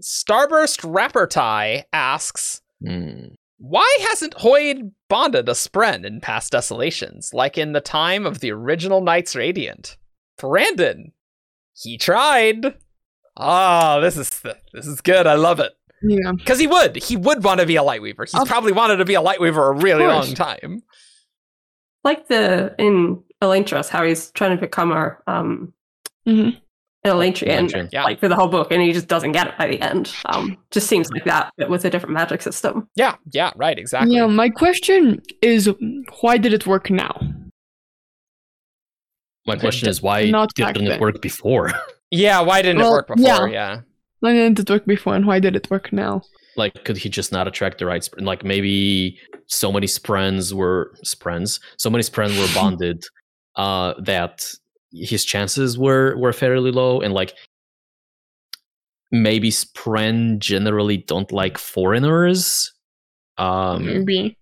Starburst 0.00 0.88
Rapper 0.88 1.26
Tie 1.26 1.84
asks 1.92 2.62
mm. 2.82 3.34
Why 3.58 3.96
hasn't 4.08 4.36
Hoid 4.36 4.92
bonded 5.08 5.48
a 5.48 5.52
Spren 5.52 6.04
in 6.04 6.20
past 6.20 6.52
desolations, 6.52 7.30
like 7.34 7.58
in 7.58 7.72
the 7.72 7.80
time 7.80 8.24
of 8.24 8.38
the 8.38 8.52
original 8.52 9.00
Knights 9.00 9.34
Radiant? 9.34 9.96
Brandon, 10.38 11.12
he 11.74 11.98
tried. 11.98 12.76
Oh, 13.36 14.00
this 14.00 14.16
is 14.16 14.30
this 14.72 14.86
is 14.86 15.00
good. 15.00 15.26
I 15.26 15.34
love 15.34 15.58
it. 15.58 15.72
Yeah, 16.02 16.32
because 16.32 16.58
he 16.58 16.66
would 16.66 16.96
he 16.96 17.16
would 17.16 17.42
want 17.42 17.60
to 17.60 17.66
be 17.66 17.76
a 17.76 17.82
Lightweaver. 17.82 18.24
He's 18.24 18.34
I'll... 18.34 18.46
probably 18.46 18.72
wanted 18.72 18.96
to 18.96 19.04
be 19.04 19.14
a 19.14 19.22
Lightweaver 19.22 19.70
a 19.70 19.72
really 19.72 20.06
long 20.06 20.34
time. 20.34 20.82
Like 22.04 22.28
the 22.28 22.74
in 22.78 23.22
Elantris, 23.42 23.88
how 23.88 24.04
he's 24.04 24.30
trying 24.30 24.56
to 24.56 24.60
become 24.60 24.92
our 24.92 25.22
um 25.26 25.72
mm-hmm. 26.26 26.58
Elantrian, 27.06 27.88
yeah. 27.92 28.04
like 28.04 28.20
for 28.20 28.28
the 28.28 28.34
whole 28.34 28.48
book, 28.48 28.70
and 28.70 28.82
he 28.82 28.92
just 28.92 29.08
doesn't 29.08 29.32
get 29.32 29.48
it 29.48 29.58
by 29.58 29.68
the 29.68 29.80
end. 29.80 30.12
Um, 30.26 30.56
just 30.70 30.88
seems 30.88 31.10
like 31.10 31.24
that, 31.24 31.52
but 31.56 31.70
with 31.70 31.84
a 31.84 31.90
different 31.90 32.12
magic 32.12 32.42
system. 32.42 32.88
Yeah, 32.96 33.16
yeah, 33.32 33.52
right, 33.56 33.78
exactly. 33.78 34.16
Yeah, 34.16 34.26
my 34.26 34.48
question 34.48 35.22
is, 35.40 35.70
why 36.20 36.38
did 36.38 36.52
it 36.52 36.66
work 36.66 36.90
now? 36.90 37.20
My 39.46 39.56
question 39.56 39.88
is, 39.88 40.02
why 40.02 40.28
Not 40.28 40.52
didn't 40.54 40.86
it 40.86 41.00
work 41.00 41.20
before? 41.20 41.72
Yeah, 42.10 42.40
why 42.40 42.62
didn't 42.62 42.78
well, 42.78 42.88
it 42.88 42.96
work 42.96 43.08
before? 43.08 43.48
Yeah. 43.48 43.76
yeah. 43.76 43.80
Why 44.20 44.32
didn't 44.32 44.58
it 44.58 44.70
work 44.70 44.86
before, 44.86 45.14
and 45.14 45.26
why 45.26 45.38
did 45.40 45.56
it 45.56 45.70
work 45.70 45.92
now? 45.92 46.22
Like, 46.56 46.84
could 46.84 46.96
he 46.96 47.08
just 47.08 47.30
not 47.30 47.46
attract 47.46 47.78
the 47.78 47.86
right? 47.86 48.02
Sp- 48.02 48.18
like, 48.20 48.44
maybe 48.44 49.18
so 49.46 49.70
many 49.70 49.86
sprens 49.86 50.52
were 50.52 50.92
sprens, 51.04 51.60
so 51.76 51.88
many 51.88 52.02
sprens 52.02 52.36
were 52.38 52.52
bonded 52.60 53.04
uh, 53.56 53.94
that 54.02 54.44
his 54.92 55.24
chances 55.24 55.78
were 55.78 56.16
were 56.16 56.32
fairly 56.32 56.70
low 56.70 57.00
and 57.00 57.12
like 57.12 57.34
maybe 59.10 59.50
spren 59.50 60.38
generally 60.38 60.98
don't 60.98 61.32
like 61.32 61.58
foreigners 61.58 62.72
um 63.36 63.84
maybe 63.84 64.36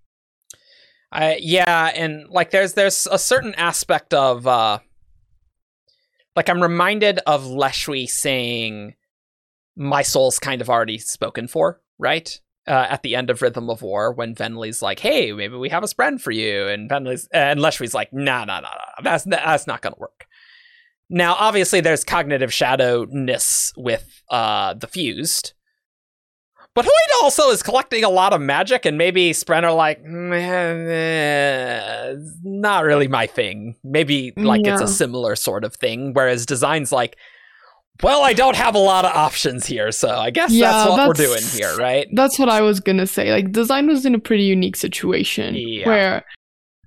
I, 1.12 1.38
yeah 1.40 1.92
and 1.94 2.28
like 2.28 2.50
there's 2.50 2.74
there's 2.74 3.06
a 3.10 3.18
certain 3.18 3.54
aspect 3.54 4.12
of 4.14 4.46
uh 4.46 4.78
like 6.34 6.48
i'm 6.48 6.62
reminded 6.62 7.20
of 7.26 7.44
leshwi 7.44 8.08
saying 8.08 8.94
my 9.76 10.02
soul's 10.02 10.38
kind 10.38 10.60
of 10.60 10.70
already 10.70 10.98
spoken 10.98 11.46
for 11.46 11.80
right 11.98 12.40
uh, 12.66 12.86
at 12.90 13.02
the 13.02 13.14
end 13.14 13.30
of 13.30 13.42
Rhythm 13.42 13.70
of 13.70 13.82
War 13.82 14.12
when 14.12 14.34
Venli's 14.34 14.82
like, 14.82 14.98
"Hey, 14.98 15.32
maybe 15.32 15.56
we 15.56 15.68
have 15.68 15.84
a 15.84 15.86
spren 15.86 16.20
for 16.20 16.30
you," 16.30 16.66
and 16.66 16.88
Venli's 16.88 17.28
and 17.32 17.60
Leshwi's 17.60 17.94
like, 17.94 18.12
"Nah, 18.12 18.44
nah, 18.44 18.60
nah, 18.60 18.68
nah, 18.68 19.02
that's 19.02 19.24
that's 19.24 19.66
not 19.66 19.82
gonna 19.82 19.96
work." 19.98 20.26
Now, 21.08 21.34
obviously, 21.34 21.80
there's 21.80 22.02
cognitive 22.02 22.50
shadowness 22.50 23.72
with 23.76 24.22
uh, 24.30 24.74
the 24.74 24.88
fused, 24.88 25.52
but 26.76 26.84
Hoid 26.84 27.22
also 27.22 27.50
is 27.50 27.62
collecting 27.62 28.04
a 28.04 28.10
lot 28.10 28.34
of 28.34 28.40
magic, 28.42 28.84
and 28.84 28.98
maybe 28.98 29.30
Spren 29.30 29.62
are 29.62 29.72
like, 29.72 29.98
eh, 30.04 32.14
not 32.42 32.84
really 32.84 33.08
my 33.08 33.26
thing. 33.26 33.76
Maybe 33.82 34.34
like 34.36 34.66
yeah. 34.66 34.74
it's 34.74 34.82
a 34.82 34.88
similar 34.88 35.36
sort 35.36 35.64
of 35.64 35.74
thing. 35.74 36.12
Whereas 36.12 36.44
Design's 36.44 36.92
like, 36.92 37.16
well, 38.02 38.22
I 38.22 38.32
don't 38.32 38.56
have 38.56 38.74
a 38.74 38.78
lot 38.78 39.04
of 39.04 39.12
options 39.12 39.66
here, 39.66 39.92
so 39.92 40.08
I 40.08 40.30
guess 40.30 40.52
yeah, 40.52 40.70
that's 40.70 40.90
what 40.90 40.96
that's, 40.96 41.08
we're 41.08 41.26
doing 41.26 41.42
here, 41.42 41.76
right? 41.76 42.06
That's 42.12 42.38
what 42.38 42.48
I 42.48 42.60
was 42.60 42.80
gonna 42.80 43.06
say. 43.06 43.32
Like, 43.32 43.52
Design 43.52 43.86
was 43.86 44.04
in 44.04 44.14
a 44.14 44.18
pretty 44.18 44.44
unique 44.44 44.76
situation 44.76 45.54
yeah. 45.54 45.86
where 45.86 46.24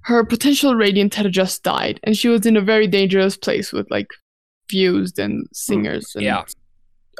her 0.04 0.24
potential 0.26 0.76
radiant 0.76 1.16
had 1.16 1.32
just 1.32 1.64
died, 1.64 2.00
and 2.04 2.18
she 2.18 2.28
was 2.28 2.46
in 2.46 2.58
a 2.58 2.62
very 2.62 2.88
dangerous 2.88 3.38
place 3.38 3.72
with 3.72 3.90
like 3.90 4.08
fused 4.70 5.20
and 5.20 5.48
singers 5.52 6.14
and 6.16 6.24
yeah. 6.24 6.44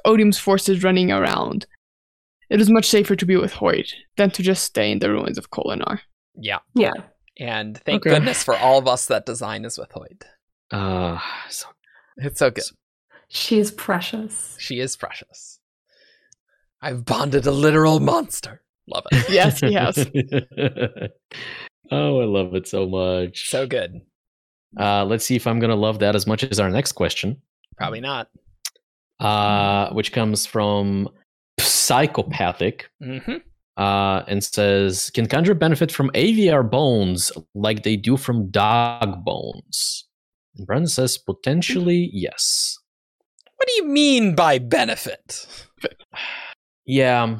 Odium's 0.06 0.40
forces 0.40 0.84
running 0.84 1.12
around. 1.12 1.66
It 2.50 2.60
is 2.62 2.70
much 2.70 2.88
safer 2.88 3.16
to 3.16 3.26
be 3.26 3.36
with 3.36 3.54
Hoid 3.54 3.92
than 4.18 4.32
to 4.32 4.44
just 4.44 4.64
stay 4.64 4.92
in 4.92 5.00
the 5.00 5.10
ruins 5.10 5.38
of 5.38 5.52
Kholinar. 5.52 6.00
Yeah. 6.36 6.60
Yeah. 6.74 6.94
And 7.40 7.78
thank 7.78 8.06
okay. 8.06 8.16
goodness 8.16 8.44
for 8.44 8.56
all 8.56 8.80
of 8.80 8.88
us 8.88 9.06
that 9.08 9.26
design 9.26 9.66
is 9.66 9.78
with 9.78 9.90
Hoid. 9.90 10.24
Uh, 10.72 11.20
so, 11.50 11.68
it's 12.18 12.40
so 12.40 12.50
good. 12.50 12.64
She 13.30 13.60
is 13.60 13.72
precious. 13.72 14.56
She 14.60 14.80
is 14.80 14.96
precious. 14.98 15.60
I've 16.82 17.06
bonded 17.06 17.46
a 17.46 17.52
literal 17.52 18.00
monster. 18.00 18.62
Love 18.88 19.06
it. 19.12 19.30
yes, 19.30 19.60
he 19.60 19.74
has. 19.74 20.08
Oh, 21.92 22.22
I 22.22 22.26
love 22.26 22.54
it 22.56 22.68
so 22.68 22.88
much. 22.88 23.50
So 23.50 23.66
good. 23.66 24.02
Uh, 24.80 25.06
let's 25.06 25.26
see 25.26 25.36
if 25.36 25.48
I'm 25.48 25.60
going 25.60 25.72
to 25.72 25.76
love 25.76 26.00
that 26.00 26.16
as 26.16 26.28
much 26.28 26.44
as 26.44 26.60
our 26.60 26.70
next 26.70 26.92
question. 26.92 27.42
Probably 27.78 28.02
not. 28.02 28.30
Uh, 29.20 29.92
which 29.94 30.12
comes 30.12 30.46
from 30.46 31.10
Psychopathic. 31.60 32.90
Mm-hmm. 33.04 33.38
Uh, 33.78 34.24
and 34.28 34.44
says, 34.44 35.10
Can 35.12 35.26
Kandra 35.26 35.58
benefit 35.58 35.92
from 35.92 36.10
aviar 36.12 36.70
bones 36.70 37.32
like 37.56 37.84
they 37.84 37.96
do 37.96 38.18
from 38.18 38.52
dog 38.52 39.24
bones? 39.24 40.06
And 40.58 40.68
Brandon 40.68 40.88
says, 40.88 41.18
Potentially, 41.18 42.10
yes. 42.12 42.78
What 43.60 43.68
do 43.68 43.74
you 43.74 43.88
mean 43.90 44.36
by 44.36 44.58
benefit? 44.58 45.46
yeah. 46.86 47.40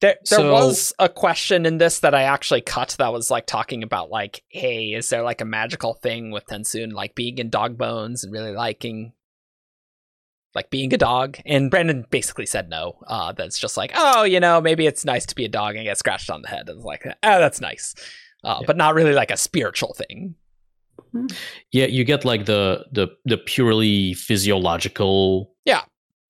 There, 0.00 0.16
there 0.28 0.38
so, 0.40 0.52
was 0.52 0.92
a 0.98 1.08
question 1.08 1.64
in 1.66 1.78
this 1.78 2.00
that 2.00 2.16
I 2.16 2.24
actually 2.24 2.62
cut 2.62 2.96
that 2.98 3.12
was 3.12 3.30
like 3.30 3.46
talking 3.46 3.84
about 3.84 4.10
like, 4.10 4.42
hey, 4.48 4.92
is 4.92 5.08
there 5.08 5.22
like 5.22 5.40
a 5.40 5.44
magical 5.44 5.94
thing 5.94 6.32
with 6.32 6.46
TenSoon 6.46 6.92
like 6.92 7.14
being 7.14 7.38
in 7.38 7.48
dog 7.48 7.78
bones 7.78 8.24
and 8.24 8.32
really 8.32 8.50
liking 8.50 9.12
like 10.52 10.68
being 10.68 10.92
a 10.92 10.98
dog? 10.98 11.38
And 11.46 11.70
Brandon 11.70 12.06
basically 12.10 12.46
said 12.46 12.68
no. 12.68 12.98
Uh, 13.06 13.30
that's 13.30 13.60
just 13.60 13.76
like, 13.76 13.92
oh, 13.94 14.24
you 14.24 14.40
know, 14.40 14.60
maybe 14.60 14.88
it's 14.88 15.04
nice 15.04 15.26
to 15.26 15.36
be 15.36 15.44
a 15.44 15.48
dog 15.48 15.76
and 15.76 15.84
get 15.84 15.96
scratched 15.96 16.28
on 16.28 16.42
the 16.42 16.48
head. 16.48 16.68
And 16.68 16.78
it's 16.78 16.84
like, 16.84 17.06
oh, 17.06 17.38
that's 17.38 17.60
nice, 17.60 17.94
uh, 18.42 18.58
yeah. 18.60 18.66
but 18.66 18.76
not 18.76 18.96
really 18.96 19.14
like 19.14 19.30
a 19.30 19.36
spiritual 19.36 19.94
thing. 19.94 20.34
Hmm. 21.12 21.26
Yeah, 21.72 21.86
you 21.86 22.04
get 22.04 22.24
like 22.24 22.46
the 22.46 22.86
the 22.92 23.08
the 23.24 23.38
purely 23.38 24.14
physiological 24.14 25.54
yeah 25.64 25.82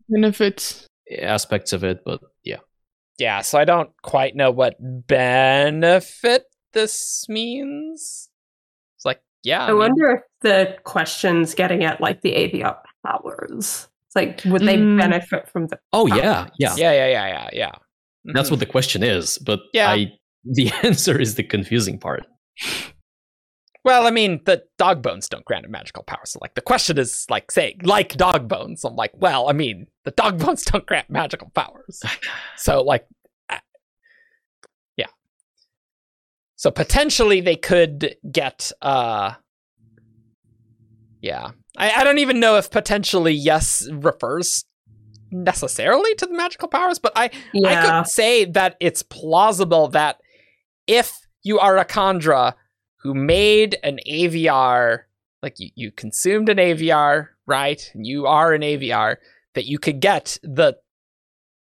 benefits 0.08 0.86
aspects 1.20 1.72
of 1.72 1.84
it, 1.84 2.02
but 2.04 2.20
yeah 2.44 2.58
yeah, 3.18 3.40
so 3.42 3.58
I 3.58 3.64
don't 3.64 3.90
quite 4.02 4.34
know 4.34 4.50
what 4.50 4.74
benefit 4.80 6.44
this 6.72 7.24
means. 7.28 8.28
It's 8.96 9.04
like, 9.04 9.20
yeah. 9.42 9.66
I, 9.66 9.68
I 9.70 9.72
wonder 9.74 10.10
if 10.10 10.22
the 10.40 10.76
question's 10.84 11.54
getting 11.54 11.84
at 11.84 12.00
like 12.00 12.22
the 12.22 12.32
aviar 12.32 12.78
powers. 13.06 13.88
It's 14.06 14.16
like, 14.16 14.42
would 14.46 14.62
they 14.62 14.76
mm. 14.76 14.98
benefit 14.98 15.48
from 15.48 15.68
the? 15.68 15.78
Oh 15.92 16.08
powers? 16.08 16.20
yeah, 16.20 16.48
yeah, 16.58 16.74
yeah, 16.76 16.92
yeah, 16.92 17.06
yeah, 17.06 17.28
yeah, 17.28 17.48
yeah. 17.52 17.68
Mm-hmm. 17.70 18.32
That's 18.32 18.50
what 18.50 18.60
the 18.60 18.66
question 18.66 19.02
is, 19.02 19.38
but 19.38 19.60
yeah. 19.72 19.90
I 19.90 20.12
the 20.44 20.72
answer 20.82 21.20
is 21.20 21.36
the 21.36 21.44
confusing 21.44 21.98
part. 21.98 22.26
Well, 23.84 24.06
I 24.06 24.10
mean, 24.10 24.40
the 24.44 24.62
dog 24.78 25.02
bones 25.02 25.28
don't 25.28 25.44
grant 25.44 25.66
a 25.66 25.68
magical 25.68 26.04
power. 26.04 26.20
So, 26.24 26.38
like, 26.40 26.54
the 26.54 26.60
question 26.60 26.98
is, 26.98 27.26
like, 27.28 27.50
saying, 27.50 27.80
like 27.82 28.16
dog 28.16 28.46
bones. 28.48 28.84
I'm 28.84 28.94
like, 28.94 29.10
well, 29.14 29.48
I 29.48 29.52
mean, 29.52 29.88
the 30.04 30.12
dog 30.12 30.38
bones 30.44 30.64
don't 30.64 30.86
grant 30.86 31.10
magical 31.10 31.50
powers. 31.54 32.00
so, 32.56 32.82
like, 32.82 33.06
yeah. 34.96 35.08
So, 36.54 36.70
potentially, 36.70 37.40
they 37.40 37.56
could 37.56 38.16
get, 38.30 38.70
uh, 38.80 39.32
yeah. 41.20 41.50
I, 41.76 41.90
I 41.90 42.04
don't 42.04 42.18
even 42.18 42.38
know 42.38 42.56
if 42.56 42.70
potentially 42.70 43.32
yes 43.32 43.88
refers 43.90 44.64
necessarily 45.32 46.14
to 46.16 46.26
the 46.26 46.34
magical 46.34 46.68
powers, 46.68 47.00
but 47.00 47.12
I, 47.16 47.30
yeah. 47.52 47.68
I 47.68 48.02
could 48.02 48.10
say 48.10 48.44
that 48.44 48.76
it's 48.78 49.02
plausible 49.02 49.88
that 49.88 50.20
if 50.86 51.18
you 51.42 51.58
are 51.58 51.78
a 51.78 51.84
Kandra 51.84 52.54
who 53.02 53.14
made 53.14 53.78
an 53.82 53.98
aviar, 54.08 55.00
like 55.42 55.58
you, 55.58 55.70
you 55.74 55.90
consumed 55.90 56.48
an 56.48 56.58
aviar, 56.58 57.28
right? 57.46 57.90
And 57.94 58.06
you 58.06 58.26
are 58.26 58.52
an 58.52 58.62
aviar, 58.62 59.16
that 59.54 59.66
you 59.66 59.78
could 59.78 60.00
get 60.00 60.38
the 60.42 60.76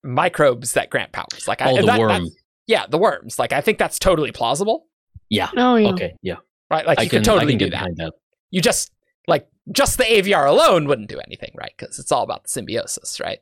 microbes 0.05 0.75
that 0.75 0.91
grant 0.91 1.13
powers. 1.13 1.49
Like 1.49 1.63
oh, 1.63 1.67
I, 1.67 1.81
the 1.81 1.87
that, 1.87 1.99
worm. 1.99 2.29
Yeah, 2.67 2.87
the 2.89 2.99
worms. 2.99 3.39
Like 3.39 3.53
I 3.53 3.61
think 3.61 3.79
that's 3.79 3.99
totally 3.99 4.33
plausible. 4.33 4.87
Yeah. 5.29 5.51
Oh 5.57 5.77
yeah. 5.77 5.91
Okay. 5.91 6.15
Yeah. 6.23 6.37
Right. 6.71 6.87
Like 6.87 6.99
I 6.99 7.03
you 7.03 7.11
can, 7.11 7.21
could 7.21 7.25
totally 7.25 7.57
do 7.57 7.71
that. 7.71 7.89
that. 7.97 8.13
You 8.51 8.61
just 8.61 8.93
like 9.27 9.49
just 9.71 9.99
the 9.99 10.05
aviar 10.05 10.47
alone 10.47 10.87
wouldn't 10.87 11.09
do 11.09 11.19
anything, 11.27 11.53
right? 11.57 11.73
Because 11.77 11.99
it's 11.99 12.13
all 12.13 12.23
about 12.23 12.45
the 12.45 12.49
symbiosis, 12.51 13.21
right? 13.21 13.39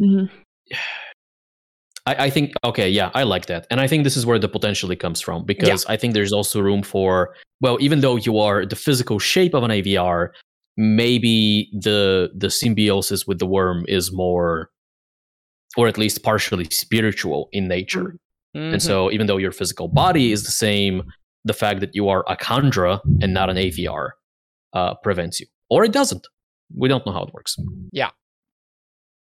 Mm-hmm. 0.00 0.26
I, 2.06 2.24
I, 2.24 2.30
think 2.30 2.52
okay, 2.64 2.88
yeah, 2.88 3.10
I 3.14 3.22
like 3.22 3.46
that, 3.46 3.66
and 3.70 3.80
I 3.80 3.86
think 3.86 4.04
this 4.04 4.16
is 4.16 4.26
where 4.26 4.38
the 4.38 4.48
potentially 4.48 4.96
comes 4.96 5.20
from 5.20 5.44
because 5.44 5.84
yeah. 5.84 5.92
I 5.92 5.96
think 5.96 6.14
there's 6.14 6.32
also 6.32 6.60
room 6.60 6.82
for 6.82 7.34
well, 7.60 7.78
even 7.80 8.00
though 8.00 8.16
you 8.16 8.38
are 8.38 8.66
the 8.66 8.76
physical 8.76 9.18
shape 9.20 9.54
of 9.54 9.62
an 9.62 9.70
aviar, 9.70 10.30
maybe 10.76 11.70
the 11.72 12.30
the 12.36 12.50
symbiosis 12.50 13.26
with 13.26 13.38
the 13.38 13.46
worm 13.46 13.84
is 13.88 14.12
more, 14.12 14.70
or 15.76 15.86
at 15.86 15.96
least 15.96 16.22
partially 16.22 16.64
spiritual 16.70 17.48
in 17.52 17.68
nature. 17.68 18.16
Mm-hmm. 18.56 18.74
And 18.74 18.82
so, 18.82 19.10
even 19.10 19.28
though 19.28 19.38
your 19.38 19.52
physical 19.52 19.88
body 19.88 20.32
is 20.32 20.44
the 20.44 20.50
same, 20.50 21.04
the 21.44 21.54
fact 21.54 21.80
that 21.80 21.94
you 21.94 22.08
are 22.08 22.24
a 22.28 22.36
Kandra 22.36 23.00
and 23.20 23.32
not 23.32 23.48
an 23.48 23.56
aviar 23.56 24.10
uh, 24.72 24.94
prevents 25.02 25.40
you, 25.40 25.46
or 25.70 25.84
it 25.84 25.92
doesn't. 25.92 26.26
We 26.76 26.88
don't 26.88 27.04
know 27.06 27.12
how 27.12 27.22
it 27.22 27.34
works. 27.34 27.56
Yeah. 27.92 28.10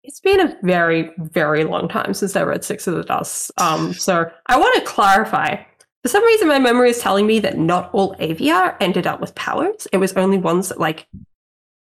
It's 0.05 0.21
been 0.21 0.41
a 0.41 0.57
very, 0.63 1.11
very 1.19 1.65
long 1.65 1.89
time 1.89 2.13
since 2.15 2.35
I 2.35 2.43
read 2.43 2.65
Sixth 2.65 2.89
of 2.89 2.95
the 2.95 3.05
Dusk. 3.05 3.51
Um, 3.61 3.93
so 3.93 4.31
I 4.47 4.59
want 4.59 4.75
to 4.77 4.81
clarify. 4.83 5.63
For 6.03 6.09
some 6.09 6.25
reason, 6.25 6.49
my 6.49 6.59
memory 6.59 6.91
is 6.91 6.99
telling 6.99 7.27
me 7.27 7.39
that 7.41 7.59
not 7.59 7.91
all 7.93 8.17
aviar 8.17 8.77
ended 8.81 9.07
up 9.07 9.21
with 9.21 9.35
powers. 9.37 9.87
It 9.93 9.99
was 9.99 10.13
only 10.15 10.39
ones 10.39 10.69
that 10.71 10.81
like 10.81 11.07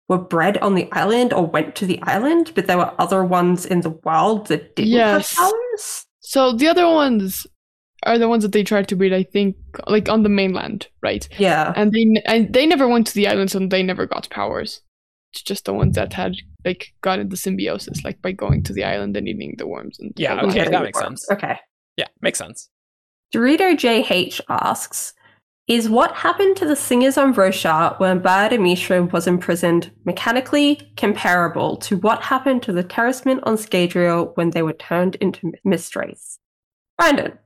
were 0.08 0.18
bred 0.18 0.58
on 0.60 0.76
the 0.76 0.90
island 0.94 1.34
or 1.34 1.46
went 1.46 1.76
to 1.76 1.86
the 1.86 2.02
island, 2.04 2.52
but 2.56 2.68
there 2.68 2.78
were 2.78 2.94
other 3.00 3.26
ones 3.26 3.66
in 3.66 3.82
the 3.82 3.90
world 3.90 4.48
that 4.48 4.76
didn't 4.76 4.92
yes. 4.92 5.36
have 5.36 5.52
powers. 5.52 6.06
So 6.22 6.54
the 6.54 6.68
other 6.68 6.88
ones 6.88 7.46
are 8.04 8.18
the 8.18 8.30
ones 8.30 8.44
that 8.44 8.52
they 8.52 8.64
tried 8.64 8.88
to 8.90 8.96
breed, 8.96 9.14
I 9.14 9.24
think, 9.24 9.56
like 9.88 10.10
on 10.10 10.24
the 10.24 10.30
mainland, 10.30 10.88
right? 11.02 11.28
Yeah. 11.38 11.74
And 11.76 11.92
they 11.92 12.22
and 12.26 12.54
they 12.54 12.66
never 12.66 12.88
went 12.88 13.08
to 13.08 13.14
the 13.14 13.28
island, 13.28 13.52
so 13.52 13.60
they 13.60 13.84
never 13.84 14.06
got 14.06 14.30
powers. 14.30 14.82
It's 15.36 15.42
just 15.42 15.66
the 15.66 15.74
ones 15.74 15.96
that 15.96 16.14
had 16.14 16.38
like 16.64 16.94
gotten 17.02 17.28
the 17.28 17.36
symbiosis, 17.36 18.06
like 18.06 18.22
by 18.22 18.32
going 18.32 18.64
to 18.64 18.72
the 18.72 18.86
island 18.86 19.18
and 19.18 19.28
eating 19.28 19.56
the 19.58 19.68
worms. 19.68 20.00
And 20.00 20.14
yeah, 20.16 20.40
okay, 20.44 20.64
that 20.70 20.82
makes 20.82 20.98
sense. 20.98 21.30
Okay. 21.30 21.60
Yeah, 21.98 22.08
makes 22.22 22.40
sense. 22.40 22.70
Dorito 23.34 23.74
JH 23.74 24.40
asks, 24.48 25.14
is 25.68 25.90
what 25.90 26.14
happened 26.14 26.56
to 26.56 26.66
the 26.66 26.76
singers 26.76 27.18
on 27.18 27.34
Roshar 27.34 28.00
when 28.00 28.20
Ba-Ado-Mishram 28.20 29.12
was 29.12 29.28
imprisoned 29.28 29.92
mechanically 30.06 30.94
comparable 30.96 31.76
to 31.78 31.98
what 31.98 32.22
happened 32.22 32.64
to 32.64 32.72
the 32.72 32.84
Terrismen 32.84 33.42
on 33.44 33.58
Scadrial 33.58 34.32
when 34.38 34.52
they 34.52 34.62
were 34.62 34.74
turned 34.74 35.16
into 35.16 35.52
Mistwraiths?" 35.66 36.38
Brandon, 36.98 37.38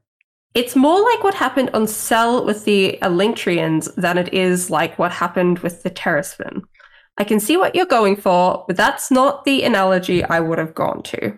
it's 0.53 0.75
more 0.75 1.01
like 1.01 1.23
what 1.23 1.33
happened 1.33 1.71
on 1.73 1.87
Sel 1.87 2.45
with 2.45 2.65
the 2.65 2.99
Elantrians 3.01 3.91
than 3.95 4.19
it 4.19 4.31
is 4.31 4.69
like 4.69 4.99
what 4.99 5.11
happened 5.11 5.59
with 5.59 5.81
the 5.81 5.89
Terrismen. 5.89 6.61
I 7.19 7.25
can 7.25 7.39
see 7.39 7.57
what 7.57 7.75
you're 7.75 7.85
going 7.85 8.15
for, 8.15 8.63
but 8.65 8.77
that's 8.77 9.11
not 9.11 9.43
the 9.43 9.63
analogy 9.63 10.23
I 10.23 10.39
would 10.39 10.57
have 10.57 10.73
gone 10.73 11.03
to. 11.03 11.37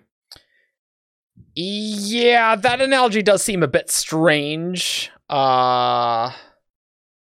Yeah, 1.55 2.55
that 2.55 2.79
analogy 2.79 3.21
does 3.23 3.43
seem 3.43 3.63
a 3.63 3.67
bit 3.67 3.89
strange. 3.91 5.11
Uh 5.29 6.31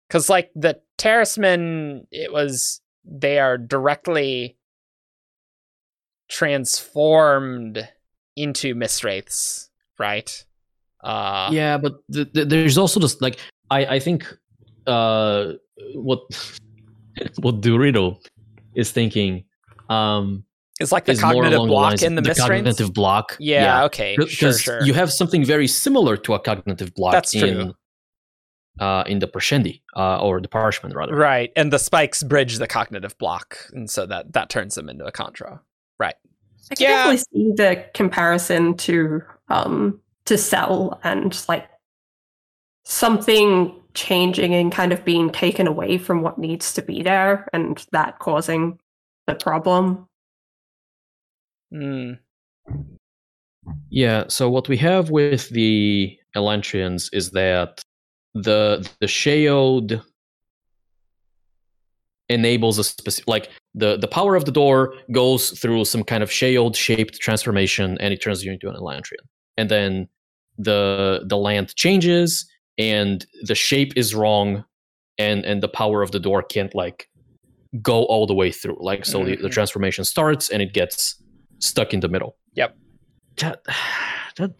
because 0.08 0.28
like 0.28 0.50
the 0.54 0.80
Terrismen, 0.98 2.06
it 2.12 2.32
was 2.32 2.80
they 3.04 3.38
are 3.38 3.58
directly 3.58 4.56
transformed 6.28 7.88
into 8.36 8.74
Mistwraiths, 8.74 9.70
right? 9.98 10.44
Uh, 11.02 11.50
yeah, 11.52 11.76
but 11.76 11.96
th- 12.12 12.32
th- 12.32 12.48
there's 12.48 12.78
also 12.78 13.00
just 13.00 13.20
like 13.20 13.38
I 13.70 13.86
I 13.86 13.98
think 13.98 14.26
uh 14.86 15.54
what 15.94 16.20
what 17.40 17.60
Dorito 17.60 18.18
is 18.74 18.92
thinking 18.92 19.44
um 19.88 20.44
it's 20.80 20.90
like 20.90 21.04
the 21.04 21.14
cognitive 21.14 21.60
block 21.60 22.02
in 22.02 22.16
the, 22.16 22.22
the 22.22 22.34
cognitive 22.34 22.92
block. 22.92 23.36
Yeah, 23.38 23.62
yeah. 23.62 23.84
okay, 23.84 24.16
sure, 24.26 24.52
sure. 24.52 24.82
You 24.82 24.92
have 24.94 25.12
something 25.12 25.44
very 25.44 25.68
similar 25.68 26.16
to 26.16 26.34
a 26.34 26.40
cognitive 26.40 26.92
block. 26.94 27.12
That's 27.12 27.32
in, 27.32 27.40
true 27.40 27.74
uh, 28.80 29.04
in 29.06 29.20
the 29.20 29.28
Parshendi, 29.28 29.82
uh, 29.96 30.18
or 30.18 30.40
the 30.40 30.48
parshmen 30.48 30.92
rather. 30.92 31.14
Right, 31.14 31.52
and 31.56 31.72
the 31.72 31.78
spikes 31.78 32.22
bridge 32.22 32.58
the 32.58 32.66
cognitive 32.66 33.16
block, 33.18 33.58
and 33.72 33.88
so 33.88 34.06
that 34.06 34.32
that 34.32 34.50
turns 34.50 34.74
them 34.74 34.88
into 34.88 35.04
a 35.04 35.12
kandra. 35.12 35.60
Right. 35.98 36.14
I 36.70 36.74
can 36.74 36.84
yeah. 36.84 36.88
definitely 36.88 37.18
see 37.18 37.52
the 37.56 37.84
comparison 37.94 38.76
to 38.78 39.22
um 39.48 40.00
to 40.24 40.38
Sel 40.38 40.98
and 41.04 41.44
like 41.48 41.68
something 42.84 43.80
changing 43.94 44.54
and 44.54 44.72
kind 44.72 44.92
of 44.92 45.04
being 45.04 45.30
taken 45.30 45.66
away 45.66 45.98
from 45.98 46.22
what 46.22 46.38
needs 46.38 46.74
to 46.74 46.82
be 46.82 47.02
there, 47.02 47.48
and 47.52 47.84
that 47.92 48.18
causing 48.18 48.78
the 49.26 49.34
problem. 49.34 50.06
Hmm. 51.72 52.12
Yeah. 53.90 54.24
So 54.28 54.50
what 54.50 54.68
we 54.68 54.76
have 54.78 55.10
with 55.10 55.48
the 55.50 56.18
Elantrians 56.36 57.08
is 57.12 57.30
that 57.30 57.82
the 58.34 58.88
the 59.00 59.06
Shaod 59.06 60.02
enables 62.28 62.78
a 62.78 62.84
specific 62.84 63.28
like 63.28 63.50
the 63.74 63.96
the 63.96 64.08
power 64.08 64.34
of 64.34 64.44
the 64.44 64.52
Dor 64.52 64.94
goes 65.12 65.50
through 65.50 65.84
some 65.84 66.02
kind 66.02 66.22
of 66.22 66.30
Shaod 66.30 66.74
shaped 66.76 67.20
transformation 67.20 67.96
and 68.00 68.12
it 68.12 68.22
turns 68.22 68.44
you 68.44 68.52
into 68.52 68.68
an 68.68 68.76
Elantrian. 68.76 69.24
And 69.56 69.70
then 69.70 70.08
the 70.58 71.24
the 71.26 71.36
land 71.36 71.74
changes 71.76 72.46
and 72.78 73.26
the 73.42 73.54
shape 73.54 73.92
is 73.96 74.14
wrong 74.14 74.64
and 75.18 75.44
and 75.44 75.62
the 75.62 75.68
power 75.68 76.02
of 76.02 76.10
the 76.10 76.20
Dor 76.20 76.42
can't 76.42 76.74
like 76.74 77.08
go 77.82 78.04
all 78.04 78.26
the 78.26 78.34
way 78.34 78.50
through. 78.50 78.78
Like 78.80 79.04
so 79.04 79.18
mm-hmm. 79.18 79.26
the, 79.26 79.36
the 79.36 79.42
mm-hmm. 79.42 79.52
transformation 79.52 80.04
starts 80.04 80.48
and 80.50 80.62
it 80.62 80.72
gets 80.72 81.22
stuck 81.58 81.92
in 81.94 82.00
the 82.00 82.08
middle. 82.08 82.36
Yep. 82.54 82.76
That 83.38 83.62
that, 84.36 84.52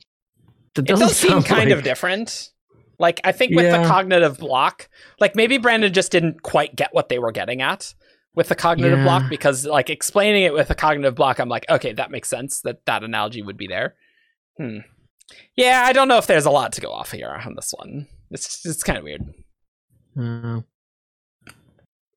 that 0.75 0.85
doesn't 0.85 1.05
it 1.05 1.09
does 1.09 1.17
seem 1.17 1.43
kind 1.43 1.71
like... 1.71 1.79
of 1.79 1.85
different. 1.85 2.51
Like 2.99 3.21
I 3.25 3.33
think 3.33 3.55
with 3.57 3.65
yeah. 3.67 3.83
the 3.83 3.89
cognitive 3.89 4.39
block, 4.39 4.89
like 5.19 5.35
maybe 5.35 5.59
Brandon 5.59 5.93
just 5.93 6.13
didn't 6.13 6.43
quite 6.43 6.77
get 6.77 6.95
what 6.95 7.09
they 7.09 7.19
were 7.19 7.33
getting 7.33 7.61
at 7.61 7.93
with 8.35 8.49
the 8.49 8.55
cognitive 8.55 8.99
yeah. 8.99 9.05
block 9.05 9.29
because 9.29 9.67
like 9.67 9.91
explaining 9.91 10.45
it 10.45 10.53
with 10.53 10.71
a 10.71 10.75
cognitive 10.75 11.15
block, 11.15 11.39
I'm 11.39 11.49
like, 11.49 11.67
okay, 11.69 11.93
that 11.95 12.11
makes 12.11 12.29
sense 12.29 12.61
that 12.63 12.85
that 12.87 13.03
analogy 13.03 13.43
would 13.43 13.57
be 13.57 13.67
there. 13.67 13.95
Hmm. 14.59 14.79
Yeah, 15.57 15.85
I 15.87 15.93
don't 15.93 16.09
know 16.09 16.19
if 16.19 16.27
there's 16.27 16.47
a 16.47 16.51
lot 16.51 16.73
to 16.73 16.81
go 16.81 16.93
off 16.93 17.13
here 17.13 17.41
on 17.45 17.55
this 17.55 17.73
one. 17.77 18.07
It's 18.31 18.65
it's 18.67 18.83
kind 18.83 18.99
of 18.99 19.05
weird. 19.05 19.23
Uh, 20.19 20.61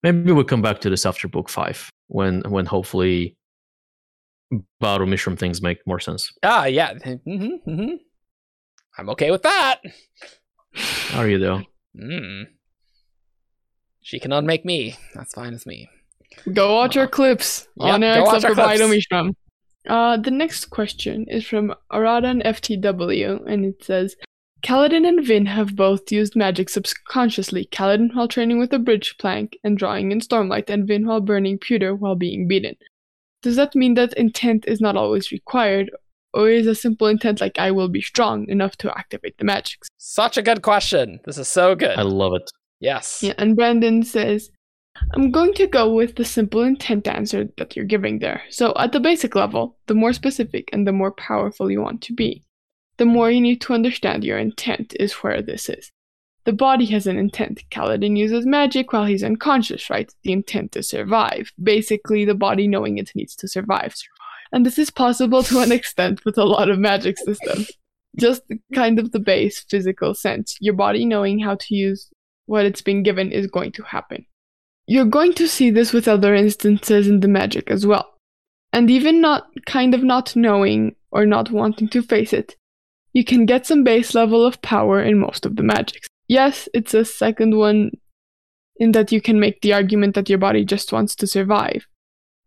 maybe 0.03 0.31
we'll 0.31 0.43
come 0.43 0.61
back 0.61 0.81
to 0.81 0.89
this 0.89 1.05
after 1.05 1.27
book 1.27 1.49
five 1.49 1.89
when 2.07 2.41
when 2.41 2.65
hopefully 2.65 3.37
Ba-Ado-Mishram 4.79 5.37
things 5.37 5.61
make 5.61 5.85
more 5.85 5.99
sense. 5.99 6.31
Ah, 6.43 6.65
yeah. 6.65 6.93
Mm-hmm, 6.93 7.69
mm-hmm. 7.69 7.95
I'm 8.97 9.09
okay 9.09 9.31
with 9.31 9.43
that. 9.43 9.81
How 10.73 11.21
are 11.21 11.27
you 11.27 11.37
though? 11.37 11.61
Mm. 11.99 12.45
She 14.01 14.19
can 14.19 14.31
unmake 14.31 14.63
me. 14.63 14.95
That's 15.13 15.33
fine 15.33 15.53
with 15.53 15.65
me. 15.65 15.89
Go 16.53 16.75
watch 16.75 16.95
uh, 16.95 17.01
our 17.01 17.07
clips 17.07 17.67
yep, 17.77 17.95
on 17.95 18.03
X 18.03 18.43
of 18.43 18.51
Mishram. 18.51 19.33
Uh, 19.87 20.17
the 20.17 20.31
next 20.31 20.65
question 20.65 21.25
is 21.29 21.45
from 21.45 21.73
Aradan 21.91 22.43
FTW, 22.45 23.45
and 23.47 23.65
it 23.65 23.83
says, 23.83 24.15
Kaladin 24.63 25.07
and 25.07 25.25
Vin 25.25 25.45
have 25.45 25.75
both 25.75 26.11
used 26.11 26.35
magic 26.35 26.67
subconsciously, 26.69 27.69
Kaladin 27.71 28.13
while 28.13 28.27
training 28.27 28.59
with 28.59 28.73
a 28.73 28.79
bridge 28.79 29.15
plank 29.17 29.57
and 29.63 29.77
drawing 29.77 30.11
in 30.11 30.19
Stormlight, 30.19 30.69
and 30.69 30.87
Vin 30.87 31.07
while 31.07 31.21
burning 31.21 31.57
pewter 31.57 31.95
while 31.95 32.15
being 32.15 32.47
beaten. 32.47 32.75
Does 33.43 33.55
that 33.55 33.75
mean 33.75 33.93
that 33.93 34.13
intent 34.13 34.65
is 34.67 34.81
not 34.81 34.97
always 34.97 35.31
required, 35.31 35.91
or 36.33 36.49
is 36.49 36.67
a 36.67 36.75
simple 36.75 37.07
intent 37.07 37.39
like 37.39 37.57
I 37.57 37.71
will 37.71 37.87
be 37.87 38.01
strong 38.01 38.49
enough 38.49 38.75
to 38.77 38.97
activate 38.97 39.37
the 39.37 39.45
magics? 39.45 39.87
Such 39.97 40.37
a 40.37 40.41
good 40.41 40.63
question. 40.63 41.19
This 41.25 41.37
is 41.37 41.47
so 41.47 41.75
good. 41.75 41.97
I 41.97 42.01
love 42.01 42.33
it. 42.33 42.51
Yes. 42.79 43.21
Yeah, 43.23 43.33
and 43.37 43.55
Brandon 43.55 44.03
says, 44.03 44.49
I'm 45.13 45.31
going 45.31 45.53
to 45.55 45.67
go 45.67 45.93
with 45.93 46.15
the 46.15 46.25
simple 46.25 46.63
intent 46.63 47.07
answer 47.07 47.47
that 47.57 47.75
you're 47.75 47.85
giving 47.85 48.19
there. 48.19 48.41
So, 48.49 48.73
at 48.77 48.91
the 48.91 48.99
basic 48.99 49.35
level, 49.35 49.77
the 49.87 49.95
more 49.95 50.13
specific 50.13 50.69
and 50.73 50.85
the 50.85 50.91
more 50.91 51.11
powerful 51.11 51.71
you 51.71 51.81
want 51.81 52.01
to 52.03 52.13
be, 52.13 52.43
the 52.97 53.05
more 53.05 53.31
you 53.31 53.41
need 53.41 53.61
to 53.61 53.73
understand 53.73 54.23
your 54.23 54.37
intent 54.37 54.95
is 54.99 55.13
where 55.13 55.41
this 55.41 55.69
is. 55.69 55.91
The 56.45 56.53
body 56.53 56.85
has 56.85 57.07
an 57.07 57.17
intent. 57.17 57.63
Kaladin 57.71 58.17
uses 58.17 58.45
magic 58.45 58.93
while 58.93 59.05
he's 59.05 59.23
unconscious, 59.23 59.89
right? 59.89 60.09
The 60.23 60.31
intent 60.31 60.71
to 60.71 60.83
survive. 60.83 61.51
Basically, 61.61 62.23
the 62.23 62.35
body 62.35 62.67
knowing 62.67 62.97
it 62.97 63.11
needs 63.15 63.35
to 63.37 63.47
survive. 63.47 63.93
And 64.51 64.65
this 64.65 64.79
is 64.79 64.89
possible 64.89 65.43
to 65.43 65.59
an 65.59 65.71
extent 65.71 66.23
with 66.23 66.37
a 66.37 66.45
lot 66.45 66.69
of 66.69 66.79
magic 66.79 67.17
systems. 67.17 67.71
Just 68.15 68.43
kind 68.73 68.97
of 68.97 69.11
the 69.11 69.19
base 69.19 69.65
physical 69.69 70.13
sense. 70.13 70.57
Your 70.61 70.73
body 70.73 71.05
knowing 71.05 71.39
how 71.39 71.55
to 71.55 71.75
use 71.75 72.09
what 72.45 72.65
it's 72.65 72.81
been 72.81 73.03
given 73.03 73.31
is 73.31 73.47
going 73.47 73.73
to 73.73 73.83
happen. 73.83 74.25
You're 74.87 75.05
going 75.05 75.33
to 75.33 75.47
see 75.47 75.69
this 75.69 75.91
with 75.91 76.07
other 76.07 76.33
instances 76.33 77.07
in 77.07 77.19
the 77.19 77.27
magic 77.27 77.69
as 77.69 77.85
well. 77.85 78.15
And 78.71 78.89
even 78.89 79.19
not 79.19 79.47
kind 79.65 79.93
of 79.93 80.01
not 80.03 80.35
knowing 80.35 80.95
or 81.11 81.25
not 81.25 81.51
wanting 81.51 81.89
to 81.89 82.01
face 82.01 82.31
it, 82.31 82.55
you 83.13 83.25
can 83.25 83.45
get 83.45 83.65
some 83.65 83.83
base 83.83 84.13
level 84.13 84.45
of 84.45 84.61
power 84.61 85.01
in 85.01 85.19
most 85.19 85.45
of 85.45 85.57
the 85.57 85.63
magics. 85.63 86.07
Yes, 86.27 86.69
it's 86.73 86.93
a 86.93 87.03
second 87.03 87.57
one 87.57 87.91
in 88.77 88.93
that 88.93 89.11
you 89.11 89.21
can 89.21 89.39
make 89.39 89.61
the 89.61 89.73
argument 89.73 90.15
that 90.15 90.29
your 90.29 90.37
body 90.37 90.63
just 90.63 90.93
wants 90.93 91.15
to 91.15 91.27
survive 91.27 91.85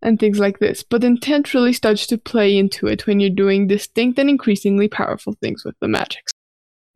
and 0.01 0.19
things 0.19 0.39
like 0.39 0.61
this. 0.61 0.83
But 0.83 1.05
intent 1.05 1.53
really 1.53 1.73
starts 1.73 2.07
to 2.07 2.19
play 2.19 2.57
into 2.57 2.87
it 2.87 3.07
when 3.07 3.21
you're 3.21 3.31
doing 3.31 3.67
distinct 3.67 4.19
and 4.19 4.31
increasingly 4.31 4.89
powerful 4.89 5.35
things 5.43 5.65
with 5.65 5.75
the 5.81 5.89
magics. 5.89 6.33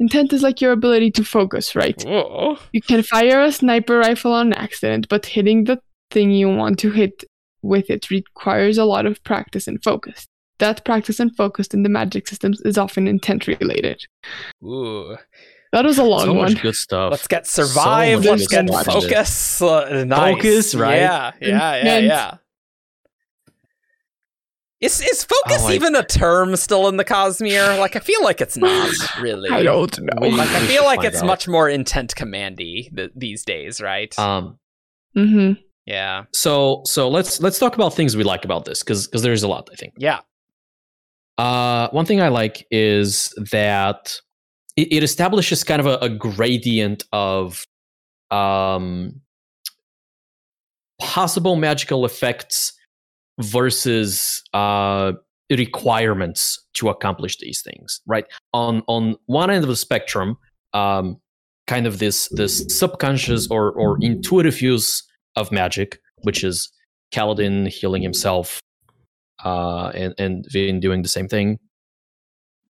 Intent 0.00 0.32
is 0.32 0.42
like 0.42 0.60
your 0.60 0.72
ability 0.72 1.10
to 1.12 1.24
focus, 1.24 1.76
right? 1.76 2.00
Whoa. 2.04 2.58
You 2.72 2.82
can 2.82 3.02
fire 3.02 3.42
a 3.42 3.52
sniper 3.52 3.98
rifle 3.98 4.32
on 4.32 4.52
accident, 4.52 5.08
but 5.08 5.26
hitting 5.26 5.64
the 5.64 5.80
thing 6.10 6.30
you 6.30 6.48
want 6.48 6.78
to 6.80 6.90
hit 6.90 7.24
with 7.62 7.90
it 7.90 8.10
requires 8.10 8.76
a 8.76 8.84
lot 8.84 9.06
of 9.06 9.22
practice 9.24 9.66
and 9.66 9.82
focus. 9.82 10.26
That 10.58 10.84
practice 10.84 11.20
and 11.20 11.34
focus 11.34 11.68
in 11.68 11.82
the 11.82 11.88
magic 11.88 12.28
systems 12.28 12.60
is 12.62 12.78
often 12.78 13.08
intent 13.08 13.46
related. 13.46 14.04
Ooh. 14.62 15.16
That 15.72 15.84
was 15.84 15.98
a 15.98 16.04
long 16.04 16.26
so 16.26 16.32
one. 16.34 16.52
Much 16.52 16.62
good 16.62 16.76
stuff. 16.76 17.10
Let's 17.10 17.26
get 17.26 17.46
survive. 17.48 18.22
So 18.22 18.30
Let's 18.30 18.46
get 18.46 18.68
focus. 18.68 19.60
Uh, 19.60 20.04
nice. 20.04 20.36
Focus, 20.36 20.74
right? 20.76 20.98
Yeah, 20.98 21.32
yeah, 21.40 21.84
yeah, 21.84 21.98
yeah. 21.98 22.34
Is 24.80 25.01
is 25.01 25.24
focus 25.24 25.62
oh, 25.62 25.70
even 25.70 25.94
a 25.94 26.05
term 26.05 26.56
still 26.56 26.88
in 26.88 26.96
the 26.96 27.05
Cosmere? 27.05 27.78
Like 27.78 27.96
I 27.96 28.01
feel 28.01 28.22
like 28.22 28.40
it's 28.40 28.56
not 28.56 28.92
really. 29.20 29.51
I 29.51 29.62
don't 29.62 29.98
know. 30.01 30.28
Like 30.28 30.51
I 30.51 30.66
feel 30.66 30.84
like 30.84 31.05
it's 31.05 31.22
out. 31.22 31.26
much 31.26 31.48
more 31.48 31.68
intent 31.68 32.14
commandy 32.14 32.90
th- 32.94 33.12
these 33.14 33.44
days, 33.44 33.80
right? 33.80 34.16
Um. 34.18 34.59
Mm-hmm. 35.16 35.60
Yeah. 35.86 36.24
So 36.32 36.82
so 36.86 37.09
let's 37.09 37.40
let's 37.40 37.59
talk 37.59 37.74
about 37.74 37.94
things 37.94 38.16
we 38.16 38.24
like 38.24 38.44
about 38.44 38.64
this 38.64 38.82
because 38.82 39.06
because 39.06 39.22
there's 39.22 39.42
a 39.42 39.48
lot 39.48 39.68
I 39.72 39.76
think. 39.76 39.94
Yeah. 39.96 40.20
Uh, 41.36 41.88
one 41.90 42.06
thing 42.06 42.20
I 42.20 42.28
like 42.28 42.66
is 42.70 43.32
that 43.51 44.14
it, 44.76 44.92
it 44.92 45.02
establishes 45.02 45.64
kind 45.64 45.80
of 45.80 45.86
a, 45.86 45.98
a 45.98 46.09
gradient 46.09 47.05
of 47.12 47.64
um, 48.30 49.20
possible 51.01 51.56
magical 51.56 52.05
effects 52.05 52.72
versus 53.40 54.43
uh, 54.52 55.12
requirements 55.51 56.61
to 56.74 56.89
accomplish 56.89 57.39
these 57.39 57.62
things. 57.62 58.01
Right 58.06 58.27
on 58.52 58.82
on 58.86 59.16
one 59.27 59.51
end 59.51 59.65
of 59.65 59.69
the 59.69 59.77
spectrum, 59.77 60.36
um, 60.73 61.20
kind 61.66 61.86
of 61.86 61.98
this 61.98 62.28
this 62.28 62.65
subconscious 62.69 63.48
or 63.51 63.73
or 63.73 63.98
intuitive 64.01 64.61
use 64.61 65.02
of 65.36 65.51
magic, 65.52 66.01
which 66.23 66.44
is 66.44 66.70
Kaladin 67.12 67.69
healing 67.69 68.02
himself 68.02 68.61
uh, 69.44 69.89
and 69.94 70.15
and 70.19 70.47
Vin 70.51 70.81
doing 70.81 71.02
the 71.02 71.09
same 71.09 71.28
thing, 71.28 71.59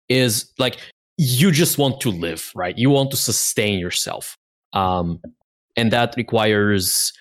is 0.08 0.52
like 0.58 0.78
you 1.18 1.50
just 1.50 1.78
want 1.78 2.00
to 2.00 2.10
live, 2.10 2.50
right? 2.54 2.76
You 2.76 2.90
want 2.90 3.10
to 3.10 3.16
sustain 3.16 3.78
yourself, 3.78 4.36
um, 4.72 5.20
and 5.76 5.92
that 5.92 6.14
requires 6.16 7.12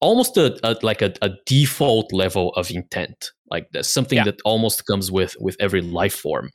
almost 0.00 0.36
a, 0.36 0.58
a 0.62 0.76
like 0.82 1.02
a, 1.02 1.12
a, 1.22 1.30
default 1.46 2.12
level 2.12 2.50
of 2.50 2.70
intent 2.70 3.30
like 3.50 3.68
there's 3.72 3.92
something 3.92 4.18
yeah. 4.18 4.24
that 4.24 4.40
almost 4.44 4.86
comes 4.86 5.10
with 5.10 5.36
with 5.40 5.56
every 5.60 5.80
life 5.80 6.14
form 6.14 6.50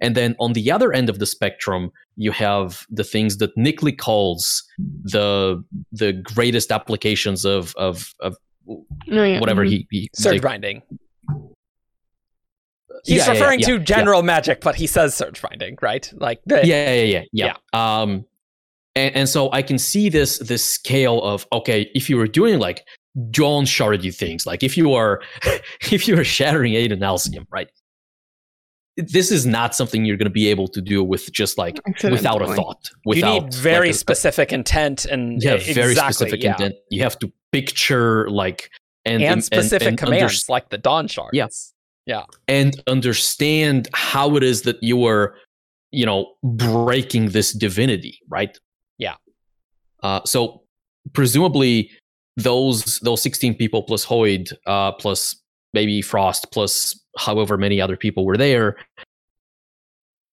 and 0.00 0.14
then 0.14 0.36
on 0.38 0.52
the 0.52 0.70
other 0.70 0.92
end 0.92 1.08
of 1.08 1.18
the 1.18 1.26
spectrum 1.26 1.90
you 2.16 2.30
have 2.30 2.86
the 2.90 3.04
things 3.04 3.38
that 3.38 3.56
Nikli 3.56 3.96
calls 3.96 4.62
the 4.78 5.62
the 5.90 6.12
greatest 6.12 6.70
applications 6.70 7.44
of 7.44 7.74
of, 7.76 8.12
of 8.20 8.36
oh, 8.68 8.84
yeah. 9.06 9.40
whatever 9.40 9.64
mm-hmm. 9.64 9.70
he, 9.70 9.88
he 9.90 10.10
surge 10.14 10.34
like, 10.34 10.42
binding 10.42 10.82
he's 13.04 13.26
yeah, 13.26 13.30
referring 13.32 13.60
to 13.60 13.78
general 13.78 14.22
magic 14.22 14.60
but 14.60 14.74
he 14.74 14.86
says 14.86 15.14
surge 15.14 15.40
binding 15.42 15.76
right 15.82 16.12
like 16.16 16.40
the, 16.46 16.66
yeah, 16.66 16.92
yeah 16.92 17.02
yeah 17.02 17.22
yeah 17.32 17.54
yeah 17.72 18.02
um 18.02 18.24
and, 18.94 19.14
and 19.16 19.28
so 19.28 19.50
I 19.52 19.62
can 19.62 19.78
see 19.78 20.08
this 20.08 20.38
this 20.38 20.64
scale 20.64 21.22
of 21.22 21.46
okay, 21.52 21.90
if 21.94 22.10
you 22.10 22.16
were 22.16 22.26
doing 22.26 22.58
like 22.58 22.86
Dawn 23.30 23.64
Shardy 23.64 24.14
things, 24.14 24.46
like 24.46 24.62
if 24.62 24.76
you 24.76 24.92
are 24.92 25.22
if 25.90 26.06
you 26.06 26.18
are 26.18 26.24
shattering 26.24 26.74
Adonalsium, 26.74 27.46
right? 27.50 27.68
This 28.98 29.30
is 29.30 29.46
not 29.46 29.74
something 29.74 30.04
you're 30.04 30.18
going 30.18 30.26
to 30.26 30.30
be 30.30 30.48
able 30.48 30.68
to 30.68 30.82
do 30.82 31.02
with 31.02 31.32
just 31.32 31.56
like 31.56 31.80
without 32.04 32.42
a 32.42 32.54
thought. 32.54 32.90
Without, 33.06 33.34
you 33.34 33.40
need 33.40 33.54
very 33.54 33.88
like, 33.88 33.96
specific 33.96 34.52
intent 34.52 35.06
and 35.06 35.42
yeah, 35.42 35.56
very 35.56 35.94
specific 35.94 36.42
yeah. 36.42 36.50
intent. 36.50 36.74
You 36.90 37.02
have 37.02 37.18
to 37.20 37.32
picture 37.52 38.28
like 38.28 38.70
and, 39.06 39.22
and, 39.22 39.32
and 39.32 39.44
specific 39.44 39.88
and, 39.88 39.98
commands 39.98 40.46
like 40.50 40.68
the 40.68 40.76
Dawn 40.76 41.08
Shards. 41.08 41.30
Yeah, 41.32 41.46
yeah, 42.04 42.24
and 42.48 42.74
understand 42.86 43.88
how 43.94 44.36
it 44.36 44.42
is 44.42 44.62
that 44.62 44.76
you 44.82 45.06
are, 45.06 45.36
you 45.90 46.04
know, 46.04 46.34
breaking 46.42 47.30
this 47.30 47.52
divinity, 47.52 48.18
right? 48.28 48.58
Uh, 50.02 50.20
so 50.24 50.62
presumably 51.12 51.90
those 52.36 52.98
those 53.00 53.22
16 53.22 53.54
people 53.54 53.82
plus 53.82 54.04
Hoid 54.04 54.52
uh, 54.66 54.92
plus 54.92 55.36
maybe 55.74 56.02
Frost 56.02 56.50
plus 56.52 56.98
however 57.18 57.56
many 57.56 57.80
other 57.80 57.96
people 57.96 58.24
were 58.24 58.36
there. 58.36 58.76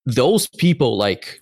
Those 0.06 0.48
people 0.48 0.98
like 0.98 1.42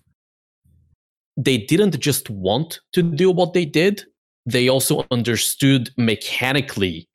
they 1.38 1.58
didn't 1.58 2.00
just 2.00 2.30
want 2.30 2.80
to 2.94 3.04
do 3.04 3.32
what 3.32 3.54
they 3.54 3.66
did; 3.66 4.04
they 4.46 4.68
also 4.68 5.06
understood 5.12 5.92
mechanically 5.96 7.08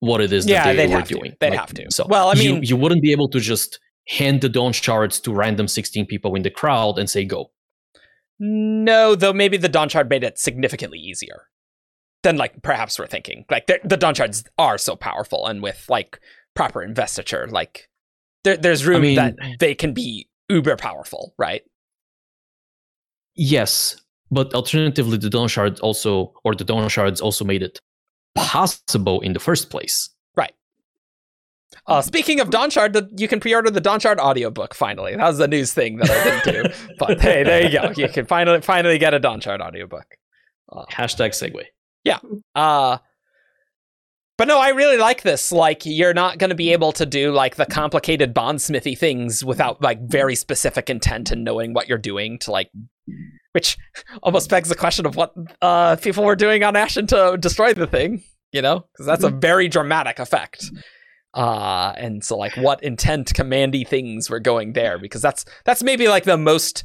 what 0.00 0.20
it 0.20 0.32
is 0.32 0.46
yeah, 0.46 0.64
that 0.64 0.76
they 0.76 0.86
were 0.86 1.02
doing. 1.02 1.32
To. 1.32 1.36
They'd 1.40 1.50
like, 1.50 1.58
have 1.58 1.74
to. 1.74 1.86
So, 1.90 2.06
well, 2.08 2.28
I 2.28 2.34
mean, 2.34 2.56
you, 2.56 2.60
you 2.62 2.76
wouldn't 2.76 3.02
be 3.02 3.10
able 3.10 3.28
to 3.30 3.40
just 3.40 3.80
hand 4.08 4.40
the 4.40 4.48
dawn 4.48 4.72
shards 4.72 5.20
to 5.20 5.32
random 5.32 5.68
16 5.68 6.06
people 6.06 6.34
in 6.34 6.42
the 6.42 6.50
crowd 6.50 6.98
and 6.98 7.08
say 7.08 7.24
go. 7.24 7.50
No, 8.40 9.14
though 9.14 9.32
maybe 9.32 9.56
the 9.56 9.68
Dawn 9.68 9.88
Shard 9.88 10.08
made 10.08 10.22
it 10.22 10.38
significantly 10.38 10.98
easier 10.98 11.48
than 12.22 12.36
like 12.36 12.62
perhaps 12.62 12.98
we're 12.98 13.06
thinking. 13.06 13.44
Like 13.50 13.66
the 13.66 13.96
Dawn 13.96 14.14
Shards 14.14 14.44
are 14.58 14.78
so 14.78 14.96
powerful, 14.96 15.46
and 15.46 15.62
with 15.62 15.84
like 15.88 16.20
proper 16.54 16.82
investiture, 16.82 17.46
like 17.48 17.88
there, 18.44 18.56
there's 18.56 18.86
room 18.86 18.98
I 18.98 19.00
mean, 19.00 19.16
that 19.16 19.36
they 19.58 19.74
can 19.74 19.92
be 19.92 20.28
uber 20.48 20.76
powerful, 20.76 21.34
right? 21.38 21.62
Yes, 23.34 24.00
but 24.30 24.54
alternatively, 24.54 25.18
the 25.18 25.30
Dawn 25.30 25.48
Shard 25.48 25.80
also, 25.80 26.32
or 26.44 26.54
the 26.54 26.64
Dawn 26.64 26.88
Shards 26.88 27.20
also 27.20 27.44
made 27.44 27.62
it 27.62 27.80
possible 28.34 29.20
in 29.20 29.32
the 29.32 29.40
first 29.40 29.70
place. 29.70 30.10
Uh, 31.86 32.02
speaking 32.02 32.40
of 32.40 32.50
Dawnshard, 32.50 32.92
the, 32.92 33.08
you 33.16 33.28
can 33.28 33.40
pre-order 33.40 33.70
the 33.70 33.80
Dawnshard 33.80 34.18
audiobook 34.18 34.74
finally. 34.74 35.16
That 35.16 35.26
was 35.26 35.38
the 35.38 35.48
news 35.48 35.72
thing 35.72 35.96
that 35.96 36.10
I 36.10 36.40
didn't 36.42 36.62
do. 36.62 36.94
but 36.98 37.20
hey, 37.20 37.42
there 37.42 37.64
you 37.64 37.72
go. 37.72 37.92
You 37.96 38.08
can 38.08 38.26
finally 38.26 38.60
finally 38.60 38.98
get 38.98 39.14
a 39.14 39.18
Dawnshard 39.18 39.60
audiobook. 39.60 40.16
Uh, 40.70 40.84
Hashtag 40.90 41.30
segue. 41.30 41.64
Yeah. 42.04 42.18
Uh, 42.54 42.98
but 44.36 44.48
no, 44.48 44.58
I 44.58 44.68
really 44.70 44.98
like 44.98 45.22
this. 45.22 45.50
Like, 45.50 45.84
you're 45.84 46.14
not 46.14 46.38
going 46.38 46.50
to 46.50 46.56
be 46.56 46.72
able 46.72 46.92
to 46.92 47.04
do 47.04 47.32
like 47.32 47.56
the 47.56 47.66
complicated 47.66 48.32
bondsmithy 48.32 48.94
things 48.94 49.44
without 49.44 49.82
like 49.82 50.00
very 50.08 50.36
specific 50.36 50.88
intent 50.88 51.32
and 51.32 51.42
knowing 51.42 51.72
what 51.72 51.88
you're 51.88 51.98
doing 51.98 52.38
to 52.40 52.52
like, 52.52 52.70
which 53.52 53.76
almost 54.22 54.48
begs 54.48 54.68
the 54.68 54.74
question 54.74 55.06
of 55.06 55.16
what 55.16 55.34
uh, 55.60 55.96
people 55.96 56.22
were 56.22 56.36
doing 56.36 56.62
on 56.62 56.74
Ashyn 56.74 57.08
to 57.08 57.36
destroy 57.38 57.74
the 57.74 57.86
thing. 57.86 58.22
You 58.52 58.62
know, 58.62 58.86
because 58.92 59.04
that's 59.04 59.24
a 59.24 59.28
very 59.28 59.68
dramatic 59.68 60.18
effect 60.18 60.70
uh 61.34 61.92
and 61.96 62.24
so 62.24 62.36
like 62.36 62.56
what 62.56 62.82
intent 62.82 63.34
commandy 63.34 63.84
things 63.84 64.30
were 64.30 64.40
going 64.40 64.72
there 64.72 64.98
because 64.98 65.20
that's 65.20 65.44
that's 65.64 65.82
maybe 65.82 66.08
like 66.08 66.24
the 66.24 66.38
most 66.38 66.84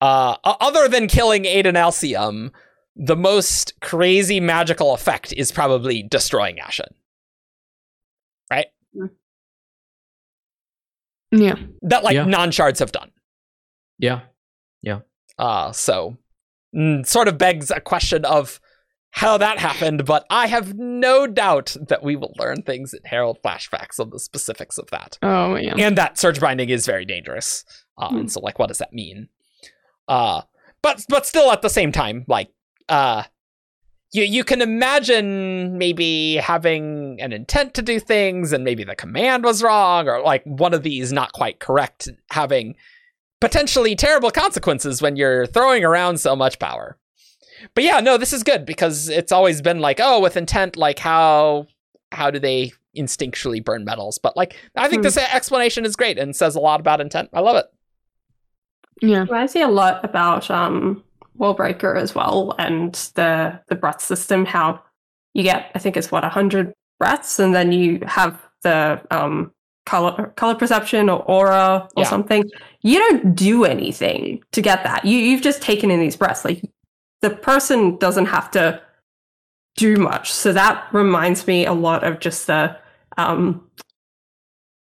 uh 0.00 0.36
other 0.44 0.88
than 0.88 1.06
killing 1.06 1.44
Adonalsium 1.44 2.50
the 2.96 3.16
most 3.16 3.78
crazy 3.80 4.40
magical 4.40 4.94
effect 4.94 5.32
is 5.36 5.50
probably 5.50 6.02
destroying 6.02 6.56
Ashyn. 6.56 6.92
Right? 8.50 8.66
Yeah. 11.30 11.54
That 11.82 12.04
like 12.04 12.14
yeah. 12.14 12.24
non-shards 12.24 12.80
have 12.80 12.92
done. 12.92 13.10
Yeah. 13.98 14.20
Yeah. 14.82 15.00
Uh 15.38 15.72
so 15.72 16.18
mm, 16.76 17.06
sort 17.06 17.28
of 17.28 17.38
begs 17.38 17.70
a 17.70 17.80
question 17.80 18.24
of 18.24 18.60
how 19.14 19.36
that 19.36 19.58
happened, 19.58 20.06
but 20.06 20.24
I 20.30 20.46
have 20.46 20.74
no 20.74 21.26
doubt 21.26 21.76
that 21.88 22.02
we 22.02 22.16
will 22.16 22.32
learn 22.38 22.62
things 22.62 22.94
in 22.94 23.00
Herald 23.04 23.38
flashbacks 23.44 24.00
on 24.00 24.08
the 24.08 24.18
specifics 24.18 24.78
of 24.78 24.88
that. 24.90 25.18
Oh, 25.22 25.54
yeah. 25.54 25.74
And 25.76 25.98
that 25.98 26.18
surge 26.18 26.40
binding 26.40 26.70
is 26.70 26.86
very 26.86 27.04
dangerous. 27.04 27.62
Uh, 27.98 28.08
mm. 28.08 28.20
And 28.20 28.32
so, 28.32 28.40
like, 28.40 28.58
what 28.58 28.68
does 28.68 28.78
that 28.78 28.94
mean? 28.94 29.28
Uh, 30.08 30.42
but 30.80 31.04
but 31.10 31.26
still, 31.26 31.52
at 31.52 31.60
the 31.60 31.68
same 31.68 31.92
time, 31.92 32.24
like, 32.26 32.48
uh, 32.88 33.24
you 34.12 34.24
you 34.24 34.44
can 34.44 34.62
imagine 34.62 35.76
maybe 35.76 36.36
having 36.36 37.20
an 37.20 37.34
intent 37.34 37.74
to 37.74 37.82
do 37.82 38.00
things, 38.00 38.50
and 38.50 38.64
maybe 38.64 38.82
the 38.82 38.96
command 38.96 39.44
was 39.44 39.62
wrong, 39.62 40.08
or 40.08 40.22
like 40.22 40.42
one 40.44 40.72
of 40.72 40.82
these 40.82 41.12
not 41.12 41.32
quite 41.32 41.60
correct, 41.60 42.08
having 42.30 42.76
potentially 43.42 43.94
terrible 43.94 44.30
consequences 44.30 45.02
when 45.02 45.16
you're 45.16 45.46
throwing 45.46 45.84
around 45.84 46.18
so 46.18 46.34
much 46.34 46.58
power 46.58 46.96
but 47.74 47.84
yeah, 47.84 48.00
no, 48.00 48.16
this 48.16 48.32
is 48.32 48.42
good 48.42 48.64
because 48.66 49.08
it's 49.08 49.32
always 49.32 49.60
been 49.60 49.80
like, 49.80 50.00
oh, 50.00 50.20
with 50.20 50.36
intent, 50.36 50.76
like 50.76 50.98
how 50.98 51.66
how 52.10 52.30
do 52.30 52.38
they 52.38 52.72
instinctually 52.96 53.64
burn 53.64 53.84
metals? 53.84 54.18
But 54.18 54.36
like, 54.36 54.56
I 54.76 54.88
think 54.88 55.00
hmm. 55.00 55.04
this 55.04 55.16
explanation 55.16 55.84
is 55.84 55.96
great 55.96 56.18
and 56.18 56.34
says 56.36 56.54
a 56.54 56.60
lot 56.60 56.80
about 56.80 57.00
intent. 57.00 57.30
I 57.32 57.40
love 57.40 57.56
it. 57.56 57.66
Yeah, 59.00 59.26
I 59.32 59.46
see 59.46 59.62
a 59.62 59.68
lot 59.68 60.04
about 60.04 60.50
um 60.50 61.02
Warbreaker 61.38 61.96
as 61.96 62.14
well 62.14 62.54
and 62.58 62.94
the 63.14 63.60
the 63.68 63.74
breath 63.74 64.00
system. 64.00 64.44
How 64.44 64.82
you 65.34 65.42
get, 65.42 65.70
I 65.74 65.78
think 65.78 65.96
it's 65.96 66.12
what 66.12 66.24
hundred 66.24 66.72
breaths, 66.98 67.38
and 67.38 67.54
then 67.54 67.72
you 67.72 68.00
have 68.06 68.40
the 68.62 69.02
um 69.10 69.52
color 69.86 70.32
color 70.36 70.54
perception 70.54 71.08
or 71.08 71.22
aura 71.22 71.88
or 71.96 72.02
yeah. 72.02 72.08
something. 72.08 72.44
You 72.82 72.98
don't 72.98 73.34
do 73.34 73.64
anything 73.64 74.42
to 74.52 74.62
get 74.62 74.84
that. 74.84 75.04
You 75.04 75.18
you've 75.18 75.42
just 75.42 75.62
taken 75.62 75.90
in 75.90 76.00
these 76.00 76.16
breaths. 76.16 76.44
Like 76.44 76.62
the 77.22 77.30
person 77.30 77.96
doesn't 77.96 78.26
have 78.26 78.50
to 78.50 78.80
do 79.76 79.96
much. 79.96 80.30
So 80.32 80.52
that 80.52 80.86
reminds 80.92 81.46
me 81.46 81.64
a 81.64 81.72
lot 81.72 82.04
of 82.04 82.20
just 82.20 82.46
the 82.46 82.76
um 83.16 83.66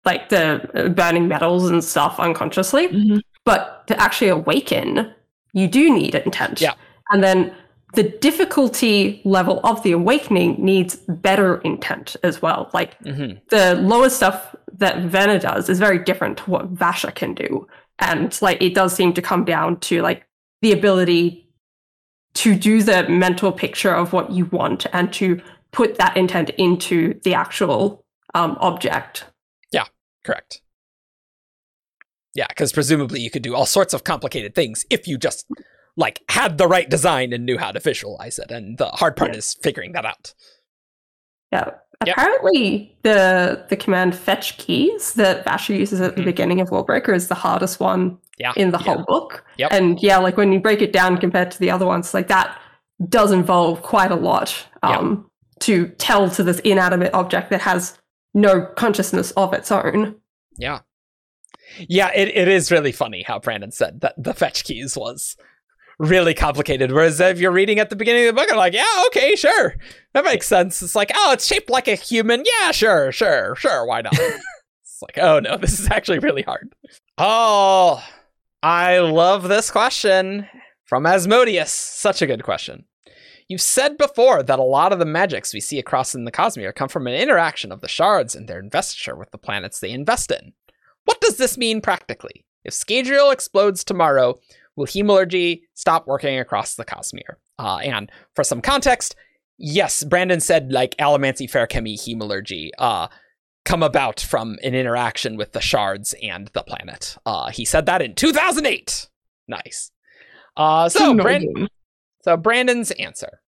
like 0.05 0.29
the 0.31 0.93
burning 0.97 1.29
metals 1.29 1.71
and 1.71 1.83
stuff 1.85 2.19
unconsciously. 2.19 2.89
Mm-hmm. 2.89 3.19
But 3.45 3.87
to 3.87 4.01
actually 4.01 4.29
awaken, 4.29 5.13
you 5.53 5.69
do 5.69 5.95
need 5.95 6.15
intent. 6.15 6.61
Yeah. 6.61 6.75
And 7.11 7.23
then 7.23 7.55
the 7.95 8.05
difficulty 8.05 9.21
level 9.25 9.61
of 9.65 9.83
the 9.83 9.93
awakening 9.93 10.57
needs 10.65 10.97
better 10.97 11.59
intent 11.59 12.17
as 12.23 12.41
well. 12.41 12.71
Like 12.73 12.99
mm-hmm. 13.01 13.39
the 13.51 13.75
lowest 13.77 14.17
stuff 14.17 14.57
that 14.79 15.03
Vena 15.03 15.39
does 15.39 15.69
is 15.69 15.79
very 15.79 15.99
different 15.99 16.39
to 16.39 16.51
what 16.51 16.75
Vasher 16.75 17.15
can 17.15 17.35
do. 17.35 17.67
And 17.99 18.37
like 18.41 18.61
it 18.63 18.75
does 18.75 18.95
seem 18.95 19.13
to 19.13 19.23
come 19.23 19.45
down 19.45 19.79
to 19.81 20.03
like 20.03 20.27
the 20.63 20.73
ability 20.73 21.49
to 22.35 22.55
do 22.55 22.83
the 22.83 23.09
mental 23.09 23.53
picture 23.53 23.95
of 23.95 24.13
what 24.13 24.31
you 24.31 24.47
want 24.47 24.87
and 24.93 25.13
to 25.15 25.41
put 25.71 25.97
that 25.97 26.17
intent 26.17 26.51
into 26.51 27.19
the 27.25 27.35
actual 27.35 28.05
um, 28.35 28.57
object. 28.61 29.25
Yeah, 29.73 29.87
correct. 30.25 30.63
Yeah, 32.35 32.47
because 32.49 32.73
presumably 32.73 33.21
you 33.21 33.31
could 33.31 33.43
do 33.43 33.55
all 33.55 33.67
sorts 33.67 33.93
of 33.93 34.05
complicated 34.05 34.55
things 34.55 34.87
if 34.91 35.07
you 35.07 35.19
just 35.19 35.47
like 35.97 36.23
had 36.31 36.57
the 36.57 36.67
right 36.67 36.89
design 36.89 37.33
and 37.33 37.45
knew 37.45 37.59
how 37.59 37.71
to 37.71 37.81
visualize 37.81 38.39
it. 38.39 38.51
And 38.51 38.79
the 38.79 38.87
hard 38.87 39.17
part 39.17 39.37
is 39.37 39.55
figuring 39.63 39.93
that 39.93 40.07
out. 40.07 40.35
Yeah. 41.53 41.73
Yep. 42.07 42.17
Apparently, 42.17 42.97
the 43.03 43.65
the 43.69 43.77
command 43.77 44.15
fetch 44.15 44.57
keys 44.59 45.15
that 45.15 45.45
Vasher 45.45 45.77
uses 45.77 46.01
at 46.01 46.15
the 46.15 46.23
mm-hmm. 46.23 46.31
beginning 46.31 46.61
of 46.61 46.71
Warbreaker 46.71 47.15
is 47.15 47.29
the 47.29 47.35
hardest 47.35 47.81
one 47.81 48.19
yeah. 48.39 48.53
in 48.57 48.71
the 48.71 48.79
yeah. 48.79 48.85
whole 48.85 49.05
book. 49.07 49.45
Yep. 49.59 49.73
And 49.73 50.03
yeah, 50.03 50.19
like 50.19 50.37
when 50.37 50.53
you 50.53 50.61
break 50.61 50.83
it 50.83 50.93
down 50.93 51.19
compared 51.19 51.51
to 51.53 51.59
the 51.59 51.71
other 51.71 51.87
ones, 51.87 52.15
like 52.15 52.29
that 52.29 52.59
does 53.09 53.33
involve 53.33 53.83
quite 53.83 54.11
a 54.11 54.17
lot 54.17 54.67
um, 54.83 55.11
yep. 55.11 55.61
to 55.61 55.89
tell 55.99 56.31
to 56.31 56.43
this 56.43 56.61
inanimate 56.61 57.13
object 57.15 57.51
that 57.51 57.61
has 57.61 57.99
no 58.35 58.67
consciousness 58.77 59.31
of 59.33 59.53
its 59.53 59.71
own. 59.71 60.17
Yeah. 60.57 60.81
Yeah, 61.79 62.11
it, 62.15 62.29
it 62.29 62.49
is 62.49 62.71
really 62.71 62.93
funny 62.93 63.23
how 63.23 63.39
Brandon 63.39 63.71
said 63.73 64.01
that 64.01 64.15
the 64.19 64.35
fetch 64.35 64.65
keys 64.65 64.97
was 64.97 65.37
really 66.03 66.35
complicated. 66.35 66.91
Whereas 66.91 67.21
if 67.21 67.39
you're 67.39 67.53
reading 67.53 67.79
at 67.79 67.89
the 67.89 67.97
beginning 67.97 68.29
of 68.29 68.35
the 68.35 68.41
book, 68.41 68.51
I'm 68.51 68.59
like, 68.59 68.75
yeah, 68.75 69.05
okay, 69.07 69.37
sure. 69.37 69.77
That 70.13 70.25
makes 70.25 70.47
sense. 70.47 70.83
It's 70.83 70.97
like, 70.97 71.13
oh, 71.15 71.33
it's 71.33 71.47
shaped 71.47 71.71
like 71.71 71.89
a 71.89 71.95
human. 71.95 72.43
Yeah, 72.45 72.73
sure, 72.73 73.13
sure, 73.13 73.55
sure. 73.57 73.87
Why 73.87 74.03
not? 74.03 74.13
it's 74.15 75.01
like, 75.01 75.19
oh 75.19 75.39
no, 75.39 75.57
this 75.57 75.79
is 75.79 75.89
actually 75.91 76.19
really 76.19 76.43
hard. 76.43 76.75
Oh, 77.19 78.05
I 78.63 78.99
love 78.99 79.45
this 79.45 79.71
question 79.71 80.49
from 80.85 81.07
Asmodeus. 81.07 81.73
Such 81.73 82.21
a 82.21 82.27
good 82.27 82.43
question. 82.43 82.85
You've 83.49 83.61
said 83.61 83.99
before 83.99 84.43
that 84.43 84.59
a 84.59 84.65
lot 84.65 84.93
of 84.93 84.99
the 84.99 85.05
magics 85.05 85.53
we 85.53 85.61
see 85.61 85.79
across 85.79 86.15
in 86.15 86.25
the 86.25 86.33
Cosmere 86.33 86.75
come 86.75 86.89
from 86.89 87.07
an 87.07 87.15
interaction 87.15 87.71
of 87.71 87.81
the 87.81 87.89
shards 87.89 88.35
and 88.35 88.49
their 88.49 88.59
investiture 88.59 89.15
with 89.15 89.31
the 89.31 89.39
planets 89.39 89.79
they 89.79 89.91
invest 89.91 90.31
in. 90.31 90.53
What 91.05 91.21
does 91.21 91.37
this 91.37 91.59
mean 91.59 91.81
practically? 91.81 92.45
If 92.65 92.73
Scadrial 92.73 93.33
explodes 93.33 93.85
tomorrow, 93.85 94.39
will 94.77 94.87
hemalurgy 94.87 95.63
stop 95.75 96.07
working 96.07 96.39
across 96.39 96.75
the 96.75 96.85
Cosmere? 96.85 97.37
Uh, 97.59 97.79
and 97.79 98.11
for 98.35 98.45
some 98.45 98.61
context, 98.61 99.15
yes, 99.59 100.05
Brandon 100.05 100.41
said 100.41 100.73
like 100.73 100.97
Allomancy, 100.97 101.51
Feruchemy, 101.51 101.95
hemalurgy 101.95 102.71
uh, 102.79 103.09
come 103.65 103.83
about 103.83 104.21
from 104.21 104.59
an 104.63 104.75
interaction 104.75 105.37
with 105.37 105.53
the 105.53 105.61
shards 105.61 106.15
and 106.23 106.49
the 106.49 106.63
planet. 106.63 107.17
Uh, 107.25 107.51
he 107.51 107.65
said 107.65 107.87
that 107.87 108.03
in 108.03 108.15
2008. 108.15 109.09
Nice. 109.49 109.91
Uh, 110.57 110.89
so, 110.89 111.15
Brand- 111.15 111.69
so 112.23 112.37
Brandon's 112.37 112.91
answer. 112.93 113.41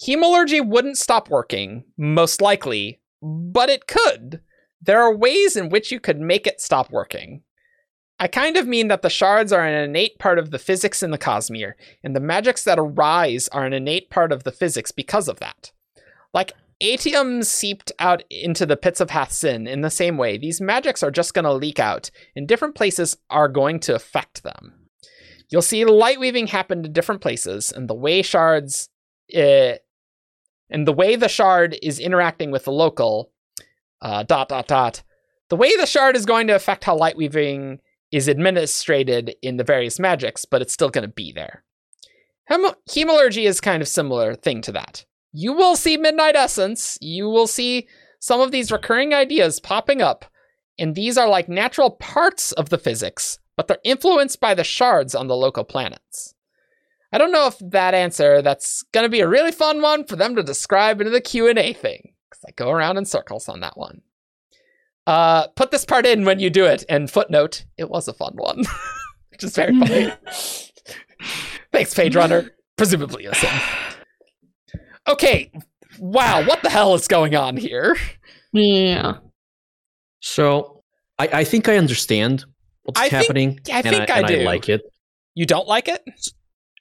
Hemalurgy 0.00 0.66
wouldn't 0.66 0.98
stop 0.98 1.30
working, 1.30 1.84
most 1.96 2.42
likely, 2.42 3.00
but 3.22 3.70
it 3.70 3.86
could. 3.86 4.40
There 4.82 5.00
are 5.02 5.16
ways 5.16 5.56
in 5.56 5.70
which 5.70 5.90
you 5.90 6.00
could 6.00 6.20
make 6.20 6.46
it 6.46 6.60
stop 6.60 6.90
working. 6.90 7.42
I 8.18 8.28
kind 8.28 8.56
of 8.56 8.66
mean 8.66 8.88
that 8.88 9.02
the 9.02 9.10
shards 9.10 9.52
are 9.52 9.66
an 9.66 9.74
innate 9.74 10.18
part 10.18 10.38
of 10.38 10.50
the 10.50 10.58
physics 10.58 11.02
in 11.02 11.10
the 11.10 11.18
Cosmere, 11.18 11.74
and 12.02 12.16
the 12.16 12.20
magics 12.20 12.64
that 12.64 12.78
arise 12.78 13.48
are 13.48 13.66
an 13.66 13.74
innate 13.74 14.08
part 14.08 14.32
of 14.32 14.44
the 14.44 14.52
physics 14.52 14.90
because 14.90 15.28
of 15.28 15.38
that. 15.40 15.72
Like 16.32 16.52
atium 16.80 17.42
seeped 17.42 17.92
out 17.98 18.22
into 18.30 18.64
the 18.64 18.76
pits 18.76 19.00
of 19.00 19.10
Hath-Sin 19.10 19.66
in 19.66 19.82
the 19.82 19.90
same 19.90 20.16
way, 20.16 20.38
these 20.38 20.60
magics 20.60 21.02
are 21.02 21.10
just 21.10 21.34
going 21.34 21.44
to 21.44 21.52
leak 21.52 21.78
out, 21.78 22.10
and 22.34 22.48
different 22.48 22.74
places 22.74 23.18
are 23.28 23.48
going 23.48 23.80
to 23.80 23.94
affect 23.94 24.42
them. 24.42 24.88
You'll 25.50 25.62
see 25.62 25.84
light 25.84 26.18
weaving 26.18 26.48
happen 26.48 26.84
in 26.84 26.92
different 26.92 27.20
places, 27.20 27.70
and 27.70 27.86
the 27.88 27.94
way 27.94 28.22
shards, 28.22 28.88
uh, 29.34 29.74
and 30.70 30.86
the 30.86 30.92
way 30.92 31.16
the 31.16 31.28
shard 31.28 31.76
is 31.82 31.98
interacting 31.98 32.50
with 32.50 32.64
the 32.64 32.72
local, 32.72 33.30
uh, 34.00 34.22
dot 34.22 34.48
dot 34.48 34.66
dot. 34.66 35.02
The 35.48 35.56
way 35.56 35.76
the 35.76 35.86
shard 35.86 36.16
is 36.16 36.26
going 36.26 36.46
to 36.46 36.56
affect 36.56 36.84
how 36.84 36.96
light 36.96 37.16
weaving 37.16 37.80
is 38.12 38.28
administrated 38.28 39.34
in 39.42 39.56
the 39.56 39.64
various 39.64 39.98
magics, 39.98 40.44
but 40.44 40.62
it's 40.62 40.72
still 40.72 40.90
going 40.90 41.02
to 41.02 41.12
be 41.12 41.32
there. 41.32 41.64
Hem- 42.44 42.66
is 42.94 43.60
kind 43.60 43.82
of 43.82 43.88
similar 43.88 44.34
thing 44.34 44.62
to 44.62 44.72
that. 44.72 45.04
You 45.32 45.52
will 45.52 45.76
see 45.76 45.96
Midnight 45.96 46.36
Essence. 46.36 46.96
You 47.00 47.28
will 47.28 47.46
see 47.46 47.88
some 48.20 48.40
of 48.40 48.52
these 48.52 48.72
recurring 48.72 49.12
ideas 49.12 49.60
popping 49.60 50.00
up, 50.00 50.24
and 50.78 50.94
these 50.94 51.18
are 51.18 51.28
like 51.28 51.48
natural 51.48 51.90
parts 51.90 52.52
of 52.52 52.68
the 52.68 52.78
physics, 52.78 53.38
but 53.56 53.66
they're 53.66 53.78
influenced 53.84 54.40
by 54.40 54.54
the 54.54 54.64
shards 54.64 55.14
on 55.14 55.26
the 55.26 55.36
local 55.36 55.64
planets. 55.64 56.34
I 57.12 57.18
don't 57.18 57.32
know 57.32 57.46
if 57.46 57.58
that 57.60 57.94
answer 57.94 58.42
that's 58.42 58.82
going 58.92 59.04
to 59.04 59.10
be 59.10 59.20
a 59.20 59.28
really 59.28 59.52
fun 59.52 59.80
one 59.80 60.04
for 60.04 60.16
them 60.16 60.36
to 60.36 60.42
describe 60.42 61.00
into 61.00 61.10
the 61.10 61.20
Q&A 61.20 61.72
thing 61.72 62.14
cuz 62.30 62.40
I 62.46 62.50
go 62.52 62.70
around 62.70 62.96
in 62.96 63.04
circles 63.04 63.48
on 63.48 63.60
that 63.60 63.76
one. 63.76 64.02
Uh, 65.06 65.46
put 65.48 65.70
this 65.70 65.84
part 65.84 66.04
in 66.04 66.24
when 66.24 66.40
you 66.40 66.50
do 66.50 66.64
it. 66.64 66.84
And 66.88 67.10
footnote, 67.10 67.64
it 67.78 67.88
was 67.88 68.08
a 68.08 68.12
fun 68.12 68.34
one, 68.36 68.58
which 69.30 69.44
is 69.44 69.54
very 69.54 69.78
funny. 69.78 70.12
Thanks, 71.72 71.94
Page 71.94 72.16
Runner. 72.16 72.50
Presumably 72.76 73.26
a 73.26 73.34
sin. 73.34 73.50
Okay. 75.08 75.50
Wow, 75.98 76.44
what 76.44 76.62
the 76.62 76.68
hell 76.68 76.94
is 76.94 77.08
going 77.08 77.34
on 77.36 77.56
here? 77.56 77.96
Yeah. 78.52 79.18
So 80.20 80.82
I, 81.18 81.28
I 81.32 81.44
think 81.44 81.68
I 81.68 81.76
understand 81.76 82.44
what's 82.82 83.00
I 83.00 83.08
happening. 83.08 83.60
Think, 83.64 83.70
I 83.70 83.82
think 83.82 84.10
I, 84.10 84.18
I, 84.18 84.22
do. 84.22 84.40
I 84.40 84.44
like 84.44 84.68
it. 84.68 84.82
You 85.34 85.46
don't 85.46 85.68
like 85.68 85.88
it? 85.88 86.02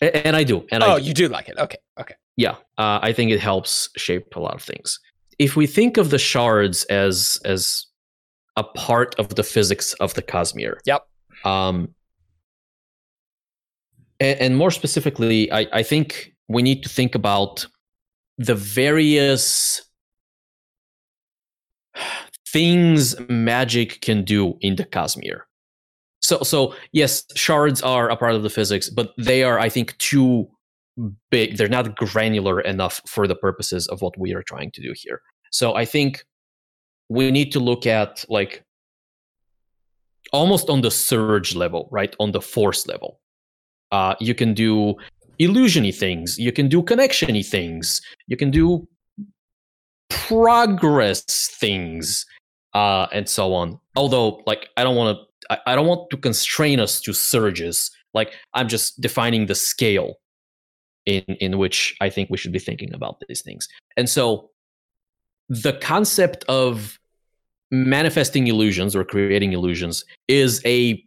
And 0.02 0.36
I 0.36 0.44
do. 0.44 0.66
And 0.72 0.84
oh, 0.84 0.94
I 0.94 1.00
do. 1.00 1.06
you 1.06 1.14
do 1.14 1.28
like 1.28 1.48
it. 1.48 1.58
Okay. 1.58 1.78
Okay. 2.00 2.16
Yeah. 2.36 2.56
Uh, 2.78 3.00
I 3.02 3.14
think 3.14 3.32
it 3.32 3.40
helps 3.40 3.90
shape 3.96 4.36
a 4.36 4.40
lot 4.40 4.56
of 4.56 4.62
things. 4.62 5.00
If 5.40 5.56
we 5.56 5.68
think 5.68 5.98
of 5.98 6.10
the 6.10 6.18
shards 6.18 6.84
as 6.86 7.40
as 7.46 7.86
a 8.56 8.64
part 8.64 9.16
of 9.20 9.36
the 9.36 9.44
physics 9.44 9.94
of 9.94 10.14
the 10.14 10.22
Cosmere. 10.22 10.78
Yep. 10.86 11.08
Um, 11.44 11.94
and, 14.20 14.40
and 14.40 14.58
more 14.58 14.72
specifically, 14.72 15.52
I, 15.52 15.68
I 15.74 15.84
think 15.84 16.34
we 16.48 16.62
need 16.62 16.84
to 16.84 16.90
think 16.90 17.16
about 17.16 17.68
the 18.38 18.56
various 18.56 19.82
things 22.48 23.16
magic 23.30 24.02
can 24.02 24.24
do 24.24 24.58
in 24.62 24.76
the 24.76 24.86
Cosmere. 24.86 25.42
So, 26.22 26.42
so 26.42 26.74
yes, 26.92 27.26
shards 27.36 27.82
are 27.82 28.10
a 28.10 28.16
part 28.16 28.34
of 28.34 28.44
the 28.44 28.50
physics, 28.50 28.90
but 28.90 29.14
they 29.18 29.44
are, 29.44 29.60
I 29.60 29.70
think, 29.70 29.98
too 29.98 30.48
big. 31.30 31.58
They're 31.58 31.68
not 31.68 31.96
granular 31.98 32.62
enough 32.62 33.02
for 33.08 33.28
the 33.28 33.36
purposes 33.36 33.88
of 33.88 34.02
what 34.02 34.18
we 34.18 34.34
are 34.34 34.44
trying 34.44 34.72
to 34.72 34.82
do 34.82 34.94
here. 34.96 35.22
So, 35.52 35.76
I 35.76 35.86
think 35.86 36.26
we 37.10 37.32
need 37.32 37.52
to 37.52 37.60
look 37.60 37.86
at 37.86 38.26
like 38.30 38.64
almost 40.34 40.70
on 40.70 40.82
the 40.82 40.92
surge 40.92 41.56
level, 41.56 41.88
right? 41.92 42.16
On 42.20 42.32
the 42.32 42.42
force 42.42 42.88
level. 42.88 43.20
Uh, 43.92 44.16
you 44.20 44.34
can 44.34 44.54
do 44.54 44.96
illusiony 45.40 45.94
things, 45.94 46.38
you 46.38 46.52
can 46.52 46.68
do 46.68 46.82
connectiony 46.82 47.46
things, 47.46 48.02
you 48.28 48.36
can 48.36 48.52
do 48.52 48.88
progress 50.10 51.50
things, 51.60 52.26
uh, 52.74 53.08
and 53.12 53.30
so 53.30 53.54
on. 53.54 53.80
Although, 53.96 54.42
like, 54.46 54.70
I 54.78 54.84
don't 54.84 54.96
want 54.96 55.18
to, 55.18 55.54
I, 55.54 55.74
I 55.74 55.76
don't 55.76 55.88
want 55.88 56.10
to 56.10 56.18
constrain 56.18 56.80
us 56.80 57.00
to 57.02 57.14
surges. 57.14 57.92
Like, 58.14 58.34
I'm 58.54 58.68
just 58.68 59.00
defining 59.02 59.46
the 59.46 59.56
scale 59.56 60.16
in 61.06 61.24
in 61.40 61.58
which 61.58 61.96
I 62.02 62.10
think 62.10 62.30
we 62.30 62.38
should 62.38 62.52
be 62.52 62.60
thinking 62.60 62.94
about 62.94 63.22
these 63.28 63.42
things. 63.42 63.68
And 63.96 64.10
so, 64.10 64.50
the 65.50 65.74
concept 65.74 66.44
of 66.48 67.00
manifesting 67.72 68.48
illusions 68.48 68.96
or 68.96 69.04
creating 69.04 69.54
illusions 69.54 70.06
is 70.28 70.62
a 70.66 71.04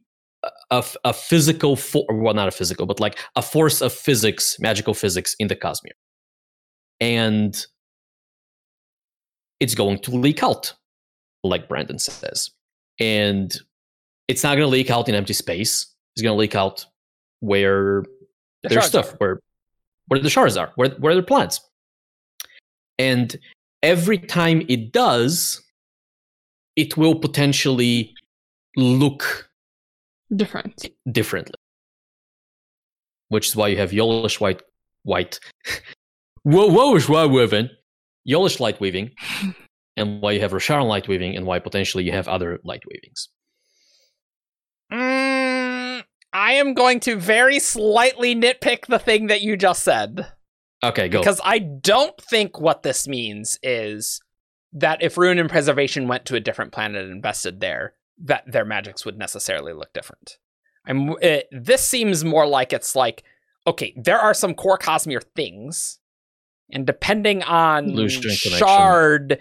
a, 0.71 0.85
a 1.05 1.13
physical 1.13 1.77
for 1.77 2.05
well 2.11 2.35
not 2.35 2.49
a 2.49 2.53
physical 2.53 2.87
but 2.87 3.01
like 3.01 3.19
a 3.37 3.43
force 3.43 3.81
of 3.81 3.93
physics 3.93 4.59
magical 4.61 4.95
physics 4.95 5.35
in 5.39 5.49
the 5.49 5.57
cosmere. 5.57 5.93
And 7.01 7.67
it's 9.61 9.75
going 9.75 9.99
to 10.01 10.11
leak 10.13 10.43
out 10.43 10.75
like 11.43 11.69
brandon 11.69 11.99
says. 11.99 12.51
And 13.01 13.57
it's 14.27 14.43
not 14.43 14.51
going 14.51 14.67
to 14.67 14.67
leak 14.67 14.91
out 14.91 15.09
in 15.09 15.15
empty 15.15 15.33
space. 15.33 15.87
It's 16.15 16.23
going 16.23 16.35
to 16.35 16.39
leak 16.39 16.55
out 16.55 16.85
where 17.41 18.05
the 18.63 18.69
there's 18.69 18.87
stuff 18.87 19.13
are. 19.15 19.17
where 19.19 19.41
where 20.09 20.21
the 20.21 20.31
shards 20.31 20.57
are 20.57 20.73
where 20.75 20.91
where 20.91 21.15
the 21.15 21.23
plants 21.23 21.61
and 22.99 23.37
every 23.83 24.19
time 24.19 24.63
it 24.69 24.93
does, 24.93 25.63
it 26.77 26.97
will 26.97 27.15
potentially 27.15 28.15
look 28.77 29.51
different 30.35 30.87
differently. 31.11 31.55
Which 33.29 33.49
is 33.49 33.57
why 33.57 33.69
you 33.69 33.77
have 33.77 33.93
yellowish 33.93 34.41
white 34.41 34.63
white 35.03 35.41
Wowish 36.47 37.09
white 37.09 37.27
weaving, 37.27 37.69
yellowish 38.25 38.61
light 38.61 38.81
weaving, 38.81 39.11
and 39.97 40.23
why 40.23 40.33
you 40.33 40.41
have 40.41 40.53
Rosharan 40.53 40.87
light 40.87 41.09
weaving, 41.09 41.37
and 41.37 41.45
why 41.47 41.59
potentially 41.59 42.05
you 42.05 42.13
have 42.13 42.29
other 42.29 42.59
light 42.65 42.83
weavings. 42.89 43.29
Mm, 44.91 46.05
I 46.33 46.49
I 46.49 46.53
am 46.53 46.73
going 46.73 47.01
to 47.01 47.17
very 47.17 47.59
slightly 47.59 48.35
nitpick 48.35 48.87
the 48.87 48.99
thing 48.99 49.27
that 49.27 49.43
you 49.43 49.57
just 49.57 49.83
said. 49.83 50.27
Okay, 50.83 51.09
go. 51.09 51.19
Because 51.21 51.41
I 51.45 51.59
don't 51.59 52.19
think 52.21 52.61
what 52.61 52.83
this 52.83 53.09
means 53.09 53.59
is 53.63 54.21
that 54.73 55.03
if 55.03 55.17
Ruin 55.17 55.39
and 55.39 55.51
Preservation 55.51 56.09
went 56.09 56.25
to 56.27 56.37
a 56.37 56.41
different 56.41 56.73
planet 56.73 57.03
and 57.03 57.13
invested 57.13 57.61
there, 57.61 57.95
that 58.25 58.45
their 58.51 58.65
magics 58.65 59.05
would 59.05 59.19
necessarily 59.19 59.73
look 59.73 59.93
different. 59.93 60.39
I'm. 60.87 61.15
It, 61.21 61.49
this 61.51 61.87
seems 61.87 62.25
more 62.25 62.47
like 62.47 62.73
it's 62.73 62.95
like, 62.97 63.25
okay, 63.67 63.93
there 63.97 64.19
are 64.19 64.35
some 64.35 64.55
core 64.55 64.79
Cosmere 64.79 65.25
things, 65.35 65.99
and 66.71 66.87
depending 66.87 67.43
on 67.43 68.09
shard, 68.09 69.39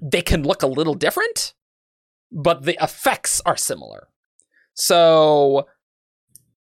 they 0.00 0.22
can 0.22 0.42
look 0.42 0.62
a 0.62 0.66
little 0.66 0.94
different, 0.94 1.54
but 2.30 2.64
the 2.64 2.82
effects 2.82 3.40
are 3.46 3.56
similar. 3.56 4.08
So, 4.74 5.66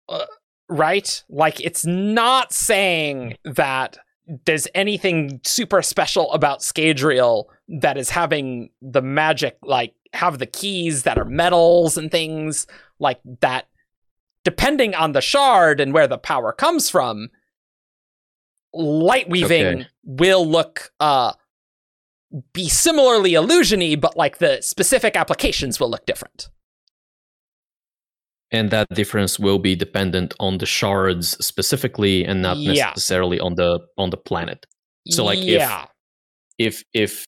uh, 0.08 0.26
right? 0.70 1.22
Like, 1.28 1.60
it's 1.60 1.84
not 1.84 2.52
saying 2.52 3.36
that 3.44 3.98
there's 4.46 4.68
anything 4.74 5.40
super 5.44 5.82
special 5.82 6.32
about 6.32 6.60
Scadrial 6.60 7.46
that 7.68 7.98
is 7.98 8.10
having 8.10 8.70
the 8.80 9.02
magic, 9.02 9.58
like, 9.62 9.94
have 10.12 10.38
the 10.38 10.46
keys 10.46 11.02
that 11.02 11.18
are 11.18 11.24
metals 11.24 11.98
and 11.98 12.10
things 12.10 12.66
like 12.98 13.20
that. 13.40 13.66
Depending 14.44 14.94
on 14.94 15.12
the 15.12 15.20
shard 15.20 15.80
and 15.80 15.92
where 15.92 16.06
the 16.06 16.18
power 16.18 16.52
comes 16.52 16.88
from, 16.88 17.28
light 18.72 19.28
weaving 19.28 19.66
okay. 19.66 19.86
will 20.04 20.46
look 20.46 20.92
uh 21.00 21.32
be 22.52 22.68
similarly 22.68 23.32
illusiony, 23.32 24.00
but 24.00 24.16
like 24.16 24.38
the 24.38 24.60
specific 24.62 25.16
applications 25.16 25.80
will 25.80 25.90
look 25.90 26.06
different 26.06 26.48
and 28.52 28.70
that 28.70 28.88
difference 28.90 29.38
will 29.38 29.58
be 29.58 29.76
dependent 29.76 30.34
on 30.40 30.58
the 30.58 30.66
shards 30.66 31.36
specifically 31.44 32.24
and 32.24 32.42
not 32.42 32.56
yeah. 32.56 32.86
necessarily 32.86 33.38
on 33.40 33.54
the 33.54 33.80
on 33.96 34.10
the 34.10 34.16
planet 34.16 34.66
so 35.08 35.24
like 35.24 35.38
yeah. 35.42 35.86
if 36.58 36.82
if 36.94 37.02
if 37.02 37.24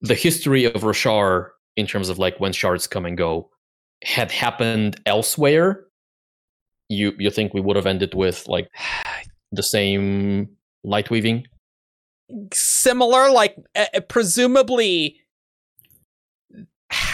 the 0.00 0.14
history 0.14 0.64
of 0.64 0.74
roshar 0.74 1.50
in 1.76 1.86
terms 1.86 2.08
of 2.08 2.18
like 2.18 2.38
when 2.38 2.52
shards 2.52 2.86
come 2.86 3.06
and 3.06 3.16
go 3.16 3.50
had 4.04 4.30
happened 4.30 5.00
elsewhere 5.06 5.86
you 6.88 7.12
you 7.18 7.30
think 7.30 7.54
we 7.54 7.60
would 7.60 7.76
have 7.76 7.86
ended 7.86 8.14
with 8.14 8.46
like 8.48 8.68
the 9.52 9.62
same 9.62 10.48
light 10.82 11.10
weaving 11.10 11.46
similar 12.52 13.30
like 13.30 13.56
uh, 13.74 13.86
presumably 14.08 15.20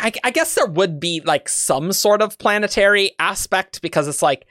I, 0.00 0.12
I 0.24 0.30
guess 0.30 0.54
there 0.54 0.66
would 0.66 0.98
be 0.98 1.20
like 1.24 1.48
some 1.48 1.92
sort 1.92 2.22
of 2.22 2.38
planetary 2.38 3.12
aspect 3.18 3.82
because 3.82 4.08
it's 4.08 4.22
like 4.22 4.46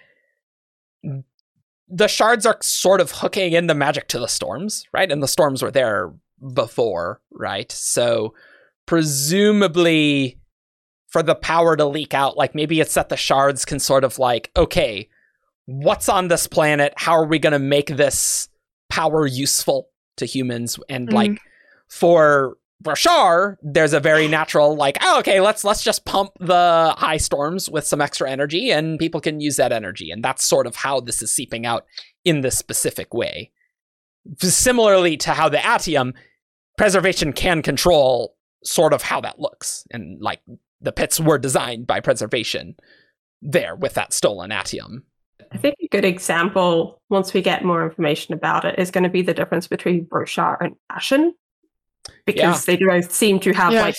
the 1.88 2.08
shards 2.08 2.46
are 2.46 2.58
sort 2.62 3.02
of 3.02 3.12
hooking 3.12 3.54
in 3.54 3.68
the 3.68 3.74
magic 3.74 4.08
to 4.10 4.20
the 4.20 4.28
storms, 4.28 4.86
right? 4.94 5.12
And 5.12 5.24
the 5.24 5.28
storms 5.28 5.64
were 5.64 5.72
there 5.72 6.14
before, 6.54 7.22
right? 7.32 7.72
So 7.72 8.36
presumably 8.86 10.40
for 11.08 11.24
the 11.24 11.36
power 11.36 11.76
to 11.76 11.86
leak 11.86 12.14
out, 12.14 12.38
like 12.38 12.54
maybe 12.54 12.80
it's 12.80 12.94
that 12.94 13.10
the 13.10 13.18
shards 13.18 13.66
can 13.66 13.80
sort 13.80 14.04
of 14.04 14.20
like, 14.20 14.52
okay, 14.56 15.10
what's 15.66 16.08
on 16.08 16.28
this 16.28 16.46
planet? 16.46 16.94
How 16.98 17.14
are 17.14 17.26
we 17.26 17.40
going 17.40 17.54
to 17.54 17.60
make 17.60 17.88
this 17.88 18.50
power 18.90 19.26
useful 19.26 19.90
to 20.18 20.26
humans? 20.26 20.80
And 20.88 21.08
mm-hmm. 21.08 21.16
like 21.16 21.42
for 21.88 22.58
Roshar, 22.84 23.58
there's 23.62 23.92
a 23.92 24.00
very 24.00 24.28
natural 24.28 24.76
like, 24.76 24.98
oh, 25.02 25.20
okay, 25.20 25.42
let's 25.42 25.64
let's 25.66 25.84
just 25.84 26.06
pump 26.06 26.32
the 26.40 26.94
high 26.98 27.18
storms 27.18 27.70
with 27.70 27.86
some 27.86 28.00
extra 28.00 28.30
energy, 28.30 28.72
and 28.72 28.98
people 28.98 29.20
can 29.20 29.42
use 29.42 29.58
that 29.58 29.74
energy, 29.74 30.12
and 30.12 30.24
that's 30.24 30.46
sort 30.46 30.66
of 30.66 30.78
how 30.78 31.02
this 31.02 31.22
is 31.22 31.34
seeping 31.34 31.66
out 31.66 31.86
in 32.24 32.42
this 32.42 32.58
specific 32.58 33.14
way. 33.14 33.52
Similarly 34.38 35.18
to 35.18 35.32
how 35.32 35.50
the 35.50 35.58
Atium 35.58 36.14
preservation 36.78 37.34
can 37.34 37.62
control 37.62 38.36
sort 38.64 38.94
of 38.94 39.02
how 39.02 39.20
that 39.22 39.40
looks, 39.40 39.86
and 39.92 40.22
like 40.22 40.42
the 40.80 40.94
pits 40.94 41.20
were 41.20 41.38
designed 41.38 41.86
by 41.86 42.00
preservation 42.00 42.76
there 43.42 43.76
with 43.76 43.94
that 43.96 44.14
stolen 44.14 44.52
Atium. 44.52 45.04
I 45.52 45.58
think 45.58 45.76
a 45.82 45.88
good 45.88 46.06
example, 46.06 47.02
once 47.10 47.34
we 47.34 47.42
get 47.42 47.66
more 47.66 47.84
information 47.84 48.34
about 48.34 48.64
it, 48.64 48.80
is 48.80 48.92
going 48.92 49.04
to 49.04 49.10
be 49.10 49.22
the 49.22 49.34
difference 49.34 49.68
between 49.68 50.06
Roshar 50.06 50.58
and 50.62 50.76
Ashyn 50.92 51.32
because 52.34 52.68
yeah. 52.68 52.76
they 52.76 52.78
do 52.78 53.02
seem 53.10 53.40
to 53.40 53.54
have 53.54 53.74
yes. 53.74 53.84
like 53.84 53.96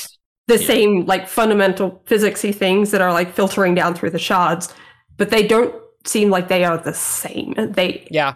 the 0.46 0.60
yeah. 0.60 0.66
same 0.66 1.06
like 1.06 1.28
fundamental 1.28 2.02
physicsy 2.06 2.54
things 2.54 2.90
that 2.90 3.00
are 3.00 3.12
like 3.12 3.32
filtering 3.32 3.74
down 3.74 3.94
through 3.94 4.10
the 4.10 4.18
shards, 4.18 4.72
but 5.16 5.30
they 5.30 5.46
don't 5.46 5.74
seem 6.04 6.30
like 6.30 6.48
they 6.48 6.64
are 6.64 6.78
the 6.78 6.94
same. 6.94 7.54
They 7.56 8.06
yeah 8.10 8.34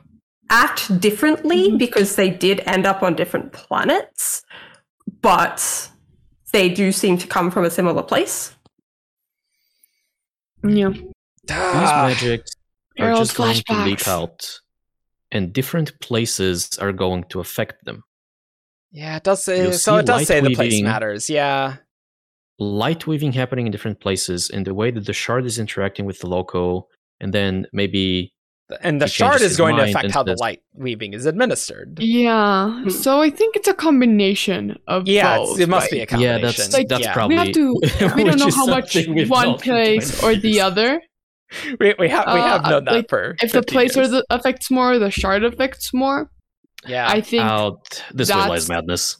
act 0.50 1.00
differently 1.00 1.68
mm-hmm. 1.68 1.76
because 1.78 2.16
they 2.16 2.30
did 2.30 2.60
end 2.66 2.86
up 2.86 3.02
on 3.02 3.14
different 3.14 3.52
planets, 3.52 4.42
but 5.20 5.90
they 6.52 6.68
do 6.68 6.92
seem 6.92 7.18
to 7.18 7.26
come 7.26 7.50
from 7.50 7.64
a 7.64 7.70
similar 7.70 8.02
place. 8.02 8.54
Yeah. 10.62 10.90
These 10.90 11.10
magics 11.48 12.52
are 12.98 13.14
just 13.16 13.36
going 13.36 13.60
to 13.66 13.84
leak 13.84 14.08
out, 14.08 14.60
and 15.30 15.52
different 15.52 15.98
places 16.00 16.78
are 16.78 16.92
going 16.92 17.24
to 17.30 17.40
affect 17.40 17.84
them. 17.84 18.02
Yeah, 18.94 19.16
it 19.16 19.24
does 19.24 19.42
say 19.42 19.72
so. 19.72 19.96
It 19.96 20.06
does 20.06 20.26
say 20.28 20.40
the 20.40 20.54
place 20.54 20.80
matters. 20.80 21.28
Yeah. 21.28 21.76
Light 22.60 23.08
weaving 23.08 23.32
happening 23.32 23.66
in 23.66 23.72
different 23.72 23.98
places, 23.98 24.48
and 24.48 24.64
the 24.64 24.72
way 24.72 24.92
that 24.92 25.04
the 25.04 25.12
shard 25.12 25.44
is 25.44 25.58
interacting 25.58 26.06
with 26.06 26.20
the 26.20 26.28
loco, 26.28 26.86
and 27.18 27.34
then 27.34 27.66
maybe 27.72 28.32
and 28.80 29.02
the 29.02 29.08
shard 29.08 29.40
is 29.40 29.56
going 29.56 29.74
to 29.76 29.82
affect 29.82 30.12
how 30.12 30.22
the 30.22 30.36
light 30.38 30.62
weaving 30.74 31.12
is 31.12 31.26
administered. 31.26 31.98
Yeah, 32.00 32.82
hmm. 32.84 32.88
so 32.90 33.20
I 33.20 33.30
think 33.30 33.56
it's 33.56 33.66
a 33.66 33.74
combination 33.74 34.78
of 34.86 35.08
yeah, 35.08 35.38
both, 35.38 35.58
it 35.58 35.68
must 35.68 35.86
right? 35.86 35.90
be 35.90 36.00
a 36.02 36.06
combination. 36.06 36.40
Yeah, 36.40 36.46
that's 36.46 36.72
like, 36.72 36.88
that's 36.88 37.02
yeah. 37.02 37.12
probably. 37.12 37.36
We 37.36 37.44
have 37.44 37.54
to. 37.54 37.80
we 38.14 38.22
don't 38.22 38.38
know 38.44 38.50
how 38.50 38.66
much 38.66 38.96
one 39.28 39.58
place 39.58 40.22
or 40.22 40.36
the 40.36 40.60
other. 40.60 41.02
We, 41.80 41.94
we 41.98 42.08
have 42.08 42.32
we 42.32 42.40
have 42.40 42.64
uh, 42.64 42.70
known 42.70 42.84
that 42.84 42.94
like, 42.94 43.08
for 43.08 43.36
if 43.40 43.50
the 43.50 43.62
place 43.62 43.96
years. 43.96 44.10
the 44.10 44.24
affects 44.30 44.70
more, 44.70 45.00
the 45.00 45.10
shard 45.10 45.42
affects 45.42 45.92
more. 45.92 46.30
Yeah, 46.86 47.08
I 47.08 47.20
think 47.20 47.42
out 47.42 48.02
this 48.12 48.30
way 48.30 48.36
lies 48.36 48.68
madness. 48.68 49.16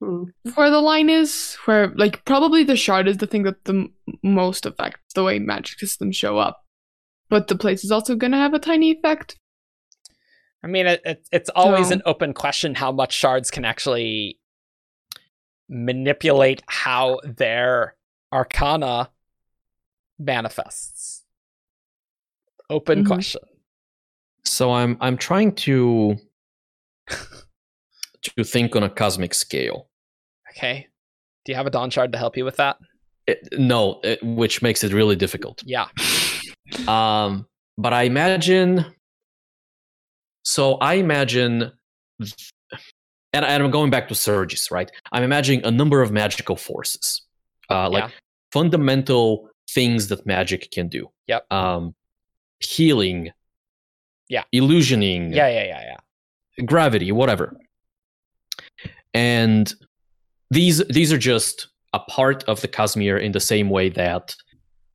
Hmm. 0.00 0.24
Where 0.54 0.70
the 0.70 0.80
line 0.80 1.10
is, 1.10 1.56
where 1.66 1.88
like 1.88 2.24
probably 2.24 2.64
the 2.64 2.76
shard 2.76 3.06
is 3.06 3.18
the 3.18 3.26
thing 3.26 3.42
that 3.42 3.64
the 3.64 3.74
m- 3.74 3.94
most 4.22 4.64
affects 4.64 5.12
the 5.14 5.22
way 5.22 5.38
magic 5.38 5.78
systems 5.78 6.16
show 6.16 6.38
up, 6.38 6.64
but 7.28 7.48
the 7.48 7.56
place 7.56 7.84
is 7.84 7.92
also 7.92 8.16
going 8.16 8.32
to 8.32 8.38
have 8.38 8.54
a 8.54 8.58
tiny 8.58 8.90
effect. 8.92 9.38
I 10.64 10.66
mean, 10.66 10.86
it, 10.86 11.02
it 11.04 11.28
it's 11.32 11.50
always 11.50 11.88
so. 11.88 11.94
an 11.94 12.02
open 12.06 12.32
question 12.32 12.74
how 12.74 12.92
much 12.92 13.12
shards 13.12 13.50
can 13.50 13.64
actually 13.64 14.38
manipulate 15.68 16.62
how 16.66 17.20
their 17.24 17.94
arcana 18.32 19.10
manifests. 20.18 21.24
Open 22.68 23.00
mm-hmm. 23.00 23.12
question. 23.12 23.42
So 24.44 24.72
I'm 24.72 24.96
I'm 25.00 25.16
trying 25.16 25.54
to 25.56 26.16
to 28.22 28.44
think 28.44 28.76
on 28.76 28.82
a 28.82 28.90
cosmic 28.90 29.34
scale. 29.34 29.88
Okay. 30.50 30.88
Do 31.44 31.52
you 31.52 31.56
have 31.56 31.66
a 31.66 31.70
Dawn 31.70 31.90
Shard 31.90 32.12
to 32.12 32.18
help 32.18 32.36
you 32.36 32.44
with 32.44 32.56
that? 32.56 32.76
It, 33.26 33.48
no, 33.58 34.00
it, 34.02 34.22
which 34.22 34.62
makes 34.62 34.84
it 34.84 34.92
really 34.92 35.16
difficult. 35.16 35.62
Yeah. 35.64 35.86
um, 36.88 37.46
but 37.78 37.92
I 37.92 38.02
imagine. 38.02 38.84
So 40.42 40.74
I 40.74 40.94
imagine, 40.94 41.70
and, 43.32 43.44
and 43.44 43.62
I'm 43.62 43.70
going 43.70 43.90
back 43.90 44.08
to 44.08 44.14
Surges, 44.14 44.70
right? 44.70 44.90
I'm 45.12 45.22
imagining 45.22 45.64
a 45.64 45.70
number 45.70 46.02
of 46.02 46.10
magical 46.10 46.56
forces, 46.56 47.22
uh, 47.70 47.88
like 47.88 48.04
yeah. 48.04 48.10
fundamental 48.52 49.48
things 49.70 50.08
that 50.08 50.26
magic 50.26 50.70
can 50.72 50.88
do. 50.88 51.10
Yep. 51.28 51.52
Um, 51.52 51.94
healing. 52.58 53.30
Yeah. 54.28 54.44
Illusioning. 54.54 55.34
Yeah, 55.34 55.48
yeah, 55.48 55.64
yeah, 55.64 55.82
yeah 55.82 55.96
gravity, 56.64 57.12
whatever. 57.12 57.56
And 59.14 59.72
these 60.50 60.78
these 60.88 61.12
are 61.12 61.18
just 61.18 61.68
a 61.92 62.00
part 62.00 62.44
of 62.44 62.60
the 62.60 62.68
Cosmere 62.68 63.20
in 63.20 63.32
the 63.32 63.40
same 63.40 63.68
way 63.70 63.88
that 63.90 64.34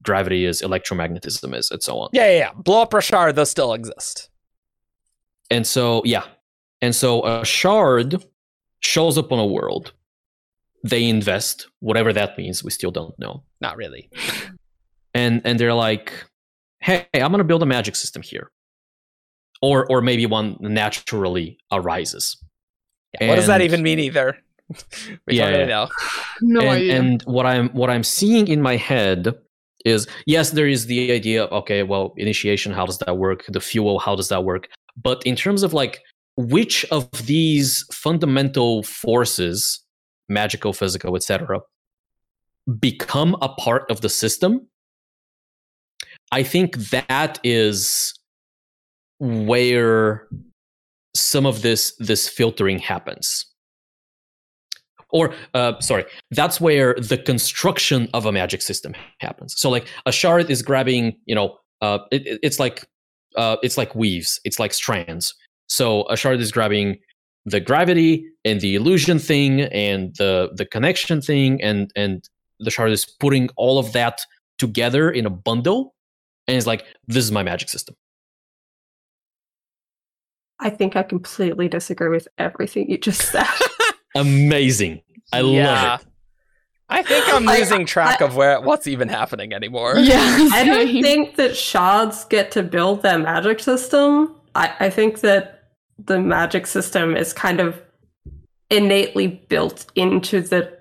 gravity 0.03 0.45
is, 0.45 0.61
electromagnetism 0.61 1.56
is, 1.56 1.72
and 1.72 1.84
so 1.84 1.99
on. 1.99 2.10
Yeah, 2.14 2.30
yeah, 2.30 2.38
yeah. 2.38 2.52
Blow 2.53 2.82
up 2.82 2.94
a 2.94 3.02
shard, 3.02 3.36
those 3.36 3.49
still 3.49 3.73
exist. 3.73 4.30
And 5.52 5.65
so, 5.68 6.02
yeah. 6.06 6.23
And 6.82 6.95
so 6.95 7.26
a 7.26 7.44
shard 7.44 8.23
shows 8.80 9.18
up 9.18 9.32
on 9.32 9.40
a 9.40 9.45
world. 9.45 9.94
They 10.84 11.10
invest, 11.10 11.68
whatever 11.80 12.14
that 12.14 12.38
means, 12.38 12.64
we 12.64 12.69
still 12.69 12.91
don't 12.91 13.18
know. 13.18 13.44
Not 13.60 13.76
really. 13.76 14.10
And 15.14 15.41
and 15.44 15.60
they're 15.60 15.73
like, 15.73 16.14
hey, 16.80 17.07
I'm 17.14 17.32
gonna 17.32 17.44
build 17.44 17.64
a 17.64 17.65
magic 17.65 17.95
system 17.95 18.22
here 18.22 18.52
or 19.61 19.90
or 19.90 20.02
maybe 20.02 20.26
one 20.26 20.57
naturally 20.60 21.57
arises. 21.72 22.38
Yeah, 23.19 23.30
what 23.30 23.36
does 23.36 23.48
that 23.48 23.61
even 23.61 23.82
mean 23.82 23.99
either? 23.99 24.38
we 25.27 25.38
yeah, 25.38 25.45
don't 25.45 25.53
really 25.53 25.65
know. 25.68 25.90
no 26.41 26.60
and, 26.61 26.69
idea. 26.69 26.99
And 26.99 27.22
what 27.23 27.45
I'm 27.45 27.69
what 27.69 27.90
I'm 27.90 28.03
seeing 28.03 28.48
in 28.48 28.61
my 28.61 28.76
head 28.76 29.34
is 29.86 30.07
yes, 30.26 30.52
there 30.52 30.68
is 30.68 30.88
the 30.88 31.11
idea 31.11 31.44
of 31.44 31.52
okay, 31.64 31.84
well, 31.84 32.14
initiation, 32.18 32.72
how 32.72 32.86
does 32.86 32.98
that 32.99 33.18
work? 33.18 33.45
The 33.48 33.61
fuel, 33.61 33.99
how 33.99 34.15
does 34.15 34.30
that 34.30 34.44
work? 34.44 34.68
But 35.02 35.23
in 35.26 35.36
terms 35.36 35.64
of 35.64 35.73
like 35.73 36.02
which 36.38 36.86
of 36.86 37.10
these 37.26 37.86
fundamental 37.91 38.84
forces, 38.84 39.82
magical, 40.27 40.73
physical, 40.73 41.15
etc., 41.15 41.61
become 42.80 43.36
a 43.41 43.49
part 43.49 43.90
of 43.91 44.02
the 44.02 44.10
system, 44.10 44.68
I 46.32 46.44
think 46.44 46.77
that 46.90 47.40
is 47.44 48.14
where 49.20 50.28
some 51.16 51.46
of 51.46 51.62
this 51.62 51.96
this 52.00 52.28
filtering 52.28 52.80
happens. 52.80 53.46
Or 55.12 55.34
uh, 55.54 55.80
sorry 55.80 56.06
that's 56.32 56.60
where 56.60 56.96
the 56.96 57.18
construction 57.18 58.10
of 58.14 58.26
a 58.26 58.32
magic 58.32 58.62
system 58.62 58.94
happens. 59.20 59.56
So 59.58 59.70
like 59.70 59.88
a 60.06 60.12
shard 60.12 60.50
is 60.50 60.62
grabbing 60.62 61.16
you 61.26 61.36
know 61.36 61.58
uh, 61.82 62.00
it, 62.12 62.40
it's 62.44 62.60
like 62.60 62.86
uh, 63.36 63.58
it's 63.64 63.78
like 63.78 63.96
weaves 63.96 64.40
it's 64.44 64.60
like 64.60 64.74
strands. 64.74 65.34
So 65.68 66.08
a 66.10 66.18
shard 66.18 66.40
is 66.40 66.52
grabbing 66.52 66.98
the 67.46 67.60
gravity 67.60 68.26
and 68.44 68.60
the 68.60 68.76
illusion 68.76 69.20
thing 69.20 69.62
and 69.62 70.16
the 70.18 70.50
the 70.54 70.66
connection 70.66 71.22
thing 71.22 71.62
and 71.62 71.92
and 71.96 72.28
the 72.60 72.72
shard 72.72 72.92
is 72.92 73.06
putting 73.06 73.50
all 73.56 73.78
of 73.78 73.94
that 73.94 74.22
together 74.58 75.10
in 75.12 75.26
a 75.26 75.30
bundle 75.30 75.94
and 76.48 76.58
it's 76.58 76.66
like 76.66 76.86
this 77.08 77.24
is 77.24 77.32
my 77.32 77.44
magic 77.44 77.70
system 77.70 77.96
i 80.60 80.69
think 80.69 80.95
i 80.95 81.03
completely 81.03 81.68
disagree 81.68 82.10
with 82.10 82.27
everything 82.38 82.90
you 82.90 82.98
just 82.98 83.22
said 83.22 83.48
amazing 84.15 85.02
i 85.34 85.40
yeah. 85.41 85.91
love 85.91 86.02
it 86.02 86.07
I 86.88 87.02
think 87.02 87.26
I'm 87.34 87.45
losing 87.45 87.82
I, 87.82 87.86
track 87.86 88.22
I, 88.22 88.26
of 88.26 88.36
where 88.36 88.61
what's 88.61 88.88
even 88.88 89.10
happening 89.10 89.53
anymore. 89.53 89.95
Yeah, 90.06 90.19
I 90.53 90.64
don't 90.64 91.02
think 91.02 91.36
that 91.38 91.57
shards 91.57 92.26
get 92.26 92.52
to 92.52 92.64
build 92.64 93.02
their 93.02 93.18
magic 93.18 93.60
system. 93.60 94.36
I, 94.53 94.73
I 94.80 94.90
think 94.90 95.22
that 95.22 95.72
the 95.98 96.19
magic 96.19 96.68
system 96.68 97.15
is 97.15 97.34
kind 97.34 97.60
of 97.60 97.82
innately 98.69 99.27
built 99.27 99.91
into 99.95 100.41
the 100.41 100.77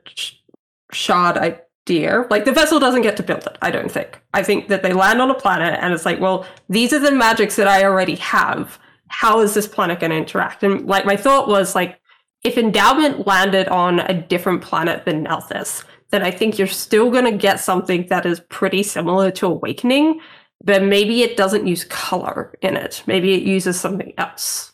shard 0.93 1.39
idea. 1.39 2.27
Like 2.31 2.45
the 2.45 2.53
vessel 2.53 2.79
doesn't 2.79 3.03
get 3.03 3.17
to 3.19 3.23
build 3.23 3.47
it, 3.47 3.57
I 3.63 3.71
don't 3.71 3.91
think. 3.91 4.21
I 4.35 4.43
think 4.43 4.69
that 4.69 4.83
they 4.83 4.93
land 4.93 5.21
on 5.21 5.31
a 5.31 5.35
planet 5.35 5.79
and 5.81 5.95
it's 5.95 6.05
like, 6.05 6.21
well, 6.21 6.47
these 6.69 6.93
are 6.93 6.99
the 6.99 7.13
magics 7.13 7.57
that 7.57 7.69
I 7.69 7.85
already 7.85 8.17
have. 8.17 8.79
How 9.15 9.41
is 9.41 9.55
this 9.55 9.69
planet 9.69 10.01
going 10.01 10.11
to 10.11 10.17
interact? 10.17 10.65
And 10.65 10.87
like 10.87 11.07
my 11.07 11.17
thought 11.17 11.47
was 11.49 11.75
like, 11.75 12.01
if 12.43 12.59
endowment 12.59 13.27
landed 13.27 13.69
on 13.69 14.01
a 14.01 14.13
different 14.13 14.61
planet 14.61 15.05
than 15.05 15.25
Nalthis, 15.25 15.85
then 16.11 16.23
I 16.23 16.31
think 16.31 16.59
you're 16.59 16.67
still 16.67 17.11
going 17.11 17.25
to 17.25 17.37
get 17.37 17.61
something 17.61 18.07
that 18.09 18.27
is 18.27 18.41
pretty 18.51 18.83
similar 18.83 19.31
to 19.31 19.47
Awakening, 19.47 20.21
but 20.63 20.83
maybe 20.83 21.23
it 21.23 21.37
doesn't 21.37 21.67
use 21.67 21.85
color 21.85 22.55
in 22.61 22.77
it. 22.77 23.03
Maybe 23.07 23.35
it 23.35 23.45
uses 23.45 23.81
something 23.81 24.13
else. 24.19 24.73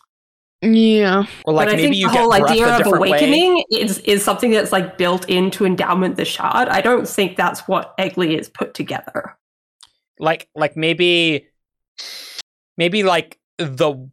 Yeah. 0.61 1.25
Or 1.45 1.53
like 1.53 1.67
but 1.67 1.73
I 1.73 1.77
maybe 1.77 2.01
think 2.01 2.11
the 2.11 2.17
whole 2.17 2.33
idea 2.33 2.67
of 2.67 2.87
awakening 2.87 3.63
is 3.71 3.99
is 3.99 4.23
something 4.23 4.51
that's 4.51 4.71
like 4.71 4.97
built 4.97 5.29
into 5.29 5.65
endowment 5.65 6.17
the 6.17 6.25
shard. 6.25 6.67
I 6.67 6.81
don't 6.81 7.07
think 7.07 7.37
that's 7.37 7.61
what 7.67 7.97
Egli 7.97 8.37
is 8.39 8.49
put 8.49 8.73
together. 8.73 9.37
Like 10.19 10.49
like 10.53 10.75
maybe 10.75 11.47
maybe 12.77 13.03
like 13.03 13.39
the 13.57 14.09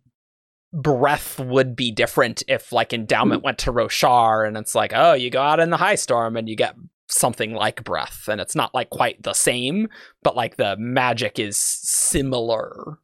breath 0.72 1.38
would 1.38 1.74
be 1.74 1.90
different 1.90 2.42
if 2.48 2.72
like 2.72 2.92
endowment 2.92 3.42
mm. 3.42 3.44
went 3.44 3.58
to 3.58 3.72
Roshar 3.72 4.46
and 4.46 4.56
it's 4.56 4.74
like, 4.74 4.92
oh, 4.94 5.14
you 5.14 5.30
go 5.30 5.42
out 5.42 5.60
in 5.60 5.70
the 5.70 5.76
high 5.76 5.94
storm 5.94 6.36
and 6.36 6.48
you 6.48 6.56
get 6.56 6.76
something 7.08 7.54
like 7.54 7.84
breath 7.84 8.28
and 8.28 8.40
it's 8.40 8.54
not 8.54 8.74
like 8.74 8.90
quite 8.90 9.22
the 9.22 9.32
same, 9.32 9.88
but 10.22 10.36
like 10.36 10.56
the 10.56 10.76
magic 10.78 11.38
is 11.38 11.56
similar. 11.56 12.98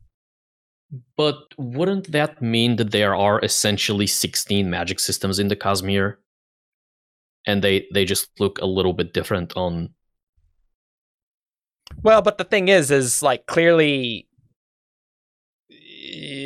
But 1.17 1.39
wouldn't 1.59 2.13
that 2.13 2.41
mean 2.41 2.77
that 2.77 2.93
there 2.93 3.15
are 3.15 3.41
essentially 3.41 4.07
16 4.07 4.69
magic 4.69 5.01
systems 5.01 5.39
in 5.39 5.49
the 5.49 5.57
Cosmere? 5.57 6.17
And 7.47 7.63
they, 7.63 7.87
they 7.93 8.05
just 8.05 8.29
look 8.39 8.59
a 8.61 8.67
little 8.67 8.93
bit 8.93 9.13
different 9.13 9.55
on. 9.57 9.91
Well, 12.03 12.23
but 12.23 12.39
the 12.39 12.45
thing 12.45 12.69
is, 12.69 12.91
is 12.91 13.23
like 13.23 13.47
clearly 13.47 14.29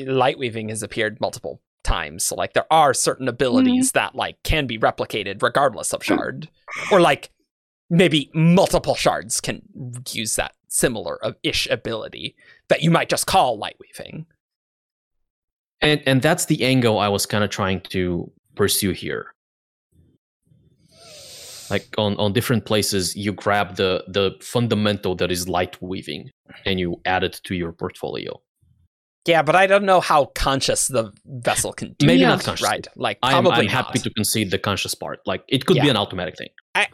light 0.07 0.39
weaving 0.39 0.69
has 0.69 0.83
appeared 0.83 1.21
multiple 1.21 1.61
times. 1.83 2.25
So 2.25 2.35
like 2.35 2.53
there 2.53 2.71
are 2.71 2.93
certain 2.95 3.29
abilities 3.29 3.89
mm-hmm. 3.89 3.99
that 3.99 4.15
like 4.15 4.43
can 4.43 4.67
be 4.67 4.79
replicated 4.79 5.43
regardless 5.43 5.93
of 5.93 6.05
shard. 6.05 6.49
or 6.93 7.01
like 7.01 7.31
maybe 7.91 8.31
multiple 8.35 8.95
shards 8.95 9.41
can 9.41 9.63
use 10.13 10.37
that 10.37 10.53
similar 10.69 11.23
of 11.25 11.37
ish 11.43 11.67
ability 11.71 12.37
that 12.69 12.83
you 12.83 12.91
might 12.91 13.09
just 13.09 13.27
call 13.27 13.59
light 13.59 13.77
weaving. 13.81 14.27
And 15.81 16.03
and 16.07 16.21
that's 16.23 16.47
the 16.47 16.65
angle 16.65 16.99
I 16.99 17.09
was 17.09 17.25
kind 17.25 17.45
of 17.45 17.51
trying 17.51 17.81
to 17.93 18.31
pursue 18.57 18.91
here. 18.91 19.33
Like 21.71 21.87
on, 21.99 22.17
on 22.17 22.33
different 22.33 22.65
places, 22.65 23.15
you 23.15 23.33
grab 23.33 23.77
the 23.77 24.05
the 24.09 24.37
fundamental 24.41 25.15
that 25.17 25.31
is 25.31 25.49
light 25.49 25.81
weaving 25.81 26.31
and 26.65 26.81
you 26.81 27.01
add 27.05 27.25
it 27.25 27.41
to 27.45 27.55
your 27.55 27.73
portfolio. 27.73 28.41
Yeah, 29.29 29.43
but 29.43 29.55
I 29.55 29.67
don't 29.67 29.85
know 29.85 30.01
how 30.01 30.27
conscious 30.35 30.89
the 30.89 31.13
vessel 31.27 31.73
can 31.73 31.95
do. 31.99 32.07
Maybe 32.07 32.23
not 32.23 32.43
conscious, 32.43 32.67
right? 32.67 32.87
Like 32.97 33.21
probably 33.21 33.53
I'm, 33.53 33.59
I'm 33.61 33.69
happy 33.69 33.99
to 34.01 34.11
concede 34.11 34.51
the 34.51 34.59
conscious 34.59 34.95
part. 34.95 35.21
Like 35.27 35.45
it 35.49 35.67
could 35.67 35.77
yeah. 35.77 35.85
be 35.85 35.89
an 35.91 35.97
automatic 35.97 36.37
thing. 36.37 36.49
I, 36.75 36.89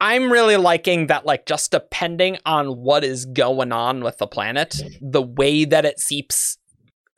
I'm 0.00 0.32
really 0.32 0.56
liking 0.56 1.06
that, 1.06 1.24
like, 1.24 1.46
just 1.46 1.70
depending 1.70 2.36
on 2.44 2.76
what 2.76 3.04
is 3.04 3.24
going 3.24 3.70
on 3.70 4.02
with 4.02 4.18
the 4.18 4.26
planet, 4.26 4.82
the 5.00 5.22
way 5.22 5.64
that 5.64 5.84
it 5.84 6.00
seeps 6.00 6.58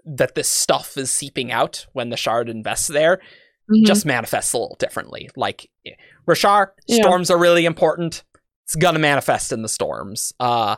that 0.04 0.34
this 0.34 0.48
stuff 0.48 0.96
is 0.96 1.10
seeping 1.10 1.50
out 1.50 1.86
when 1.94 2.10
the 2.10 2.16
shard 2.16 2.50
invests 2.50 2.88
there 2.88 3.16
mm-hmm. 3.16 3.84
just 3.84 4.04
manifests 4.04 4.52
a 4.52 4.58
little 4.58 4.76
differently. 4.78 5.30
Like 5.34 5.70
Roshar, 6.28 6.68
yeah. 6.86 7.00
storms 7.00 7.30
are 7.30 7.38
really 7.38 7.64
important. 7.64 8.22
It's 8.64 8.76
gonna 8.76 8.98
manifest 8.98 9.52
in 9.52 9.62
the 9.62 9.68
storms. 9.68 10.32
Uh 10.38 10.76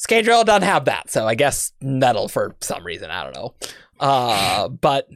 Scadrial 0.00 0.44
doesn't 0.44 0.62
have 0.62 0.86
that, 0.86 1.10
so 1.10 1.26
I 1.26 1.34
guess 1.34 1.72
metal 1.80 2.28
for 2.28 2.56
some 2.60 2.84
reason. 2.84 3.10
I 3.10 3.24
don't 3.24 3.36
know. 3.36 3.54
Uh 3.98 4.68
but 4.80 5.08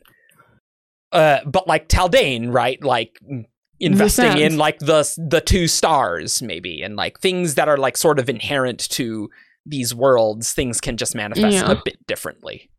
uh 1.13 1.41
but 1.47 1.67
like 1.67 1.89
Taldain, 1.89 2.53
right? 2.53 2.83
Like 2.83 3.19
investing 3.81 4.39
in 4.39 4.57
like 4.57 4.79
the 4.79 5.03
the 5.29 5.41
two 5.41 5.67
stars 5.67 6.41
maybe 6.41 6.83
and 6.83 6.97
like 6.97 7.19
things 7.21 7.57
that 7.57 7.69
are 7.69 7.77
like 7.77 7.97
sort 7.97 8.19
of 8.19 8.29
inherent 8.29 8.89
to 8.89 9.29
these 9.67 9.93
worlds 9.93 10.53
things 10.53 10.81
can 10.81 10.97
just 10.97 11.15
manifest 11.15 11.57
yeah. 11.57 11.71
a 11.71 11.83
bit 11.85 11.99
differently 12.07 12.71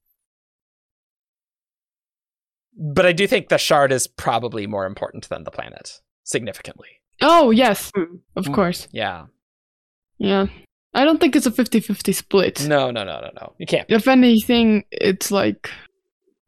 but 2.78 3.06
I 3.06 3.14
do 3.14 3.26
think 3.26 3.48
the 3.48 3.58
shard 3.58 3.92
is 3.92 4.08
probably 4.08 4.68
more 4.68 4.86
important 4.86 5.30
than 5.30 5.44
the 5.44 5.52
planet 5.52 6.02
significantly. 6.24 7.02
Oh, 7.22 7.52
yes. 7.52 7.92
Of 8.36 8.46
mm. 8.46 8.54
course. 8.54 8.88
Yeah. 8.92 9.26
Yeah. 10.18 10.48
I 10.96 11.04
don't 11.04 11.20
think 11.20 11.36
it's 11.36 11.46
a 11.46 11.52
50-50 11.52 12.16
split. 12.16 12.68
No, 12.68 12.90
no, 12.90 13.04
no, 13.04 13.20
no, 13.20 13.30
no. 13.40 13.54
You 13.60 13.66
can't. 13.66 13.86
If 13.90 14.08
anything, 14.08 14.86
it's 14.92 15.30
like 15.30 15.70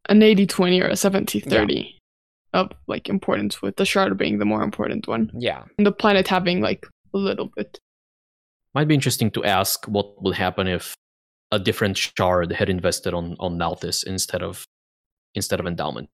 an 0.08 0.20
80-20 0.20 0.82
or 0.82 0.86
a 0.86 0.92
70-30 0.92 1.84
yeah. 1.84 2.60
of 2.60 2.72
like 2.86 3.10
importance 3.10 3.60
with 3.60 3.76
the 3.76 3.84
shard 3.84 4.16
being 4.16 4.38
the 4.38 4.46
more 4.46 4.62
important 4.62 5.06
one. 5.06 5.30
Yeah. 5.34 5.64
And 5.76 5.86
the 5.86 5.92
planet 5.92 6.26
having 6.26 6.62
like 6.62 6.86
a 7.14 7.18
little 7.18 7.50
bit. 7.54 7.78
Might 8.74 8.88
be 8.88 8.94
interesting 8.94 9.30
to 9.32 9.44
ask 9.44 9.84
what 9.86 10.22
would 10.22 10.34
happen 10.34 10.66
if 10.66 10.94
a 11.52 11.58
different 11.58 11.96
shard 11.96 12.52
had 12.52 12.68
invested 12.68 13.14
on 13.14 13.36
on 13.40 13.58
Nalthis 13.58 14.06
instead 14.06 14.42
of 14.42 14.64
instead 15.34 15.60
of 15.60 15.66
endowment. 15.66 16.10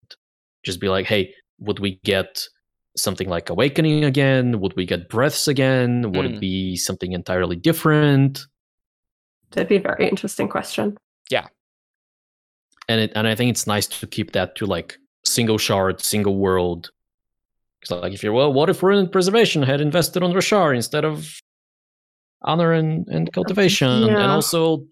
Just 0.65 0.81
be 0.81 0.89
like, 0.89 1.06
hey, 1.06 1.35
would 1.59 1.78
we 1.78 2.01
get 2.05 2.47
something 2.96 3.28
like 3.28 3.50
awakening 3.50 4.04
again? 4.04 4.60
Would 4.60 4.76
we 4.76 4.86
get 4.86 5.08
breaths 5.08 5.48
again? 5.48 6.12
Would 6.12 6.26
mm. 6.26 6.34
it 6.34 6.40
be 6.40 6.76
something 6.76 7.12
entirely 7.12 7.56
different? 7.56 8.46
That'd 9.50 9.68
be 9.68 9.76
a 9.76 9.80
very 9.80 10.08
interesting 10.08 10.48
question. 10.48 10.96
Yeah. 11.30 11.46
And 12.88 13.00
it 13.00 13.12
and 13.14 13.26
I 13.26 13.34
think 13.34 13.50
it's 13.50 13.66
nice 13.66 13.86
to 13.86 14.06
keep 14.06 14.32
that 14.32 14.56
to 14.56 14.66
like 14.66 14.98
single 15.24 15.58
shard, 15.58 16.00
single 16.00 16.36
world. 16.36 16.90
Because 17.80 18.02
like 18.02 18.12
if 18.12 18.22
you're 18.22 18.32
well, 18.32 18.52
what 18.52 18.70
if 18.70 18.82
Ruin 18.82 19.08
Preservation 19.08 19.62
had 19.62 19.80
invested 19.80 20.22
on 20.22 20.32
Roshar 20.32 20.74
instead 20.74 21.04
of 21.04 21.40
honor 22.42 22.72
and, 22.72 23.06
and 23.08 23.32
cultivation 23.32 24.02
yeah. 24.02 24.08
and 24.08 24.32
also 24.32 24.84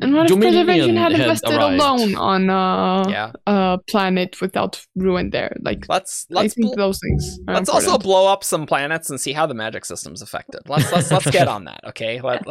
and 0.00 0.14
what 0.14 0.30
if 0.30 0.38
preservation 0.38 0.96
had 0.96 1.12
invested 1.12 1.52
alone 1.52 2.14
on 2.14 2.48
a, 2.48 3.10
yeah. 3.10 3.32
a 3.46 3.78
planet 3.88 4.40
without 4.40 4.80
ruin 4.94 5.30
there? 5.30 5.56
Like 5.62 5.86
let's 5.88 6.26
let's 6.30 6.52
I 6.52 6.54
think 6.54 6.74
bl- 6.74 6.76
those 6.76 7.00
things. 7.00 7.38
let's 7.48 7.68
important. 7.68 7.88
also 7.88 7.98
blow 7.98 8.32
up 8.32 8.44
some 8.44 8.66
planets 8.66 9.10
and 9.10 9.20
see 9.20 9.32
how 9.32 9.46
the 9.46 9.54
magic 9.54 9.84
system's 9.84 10.22
affected. 10.22 10.60
Let's 10.68 10.92
let's 10.92 11.10
let's 11.10 11.30
get 11.30 11.48
on 11.48 11.64
that, 11.64 11.80
okay? 11.88 12.20
Let, 12.20 12.44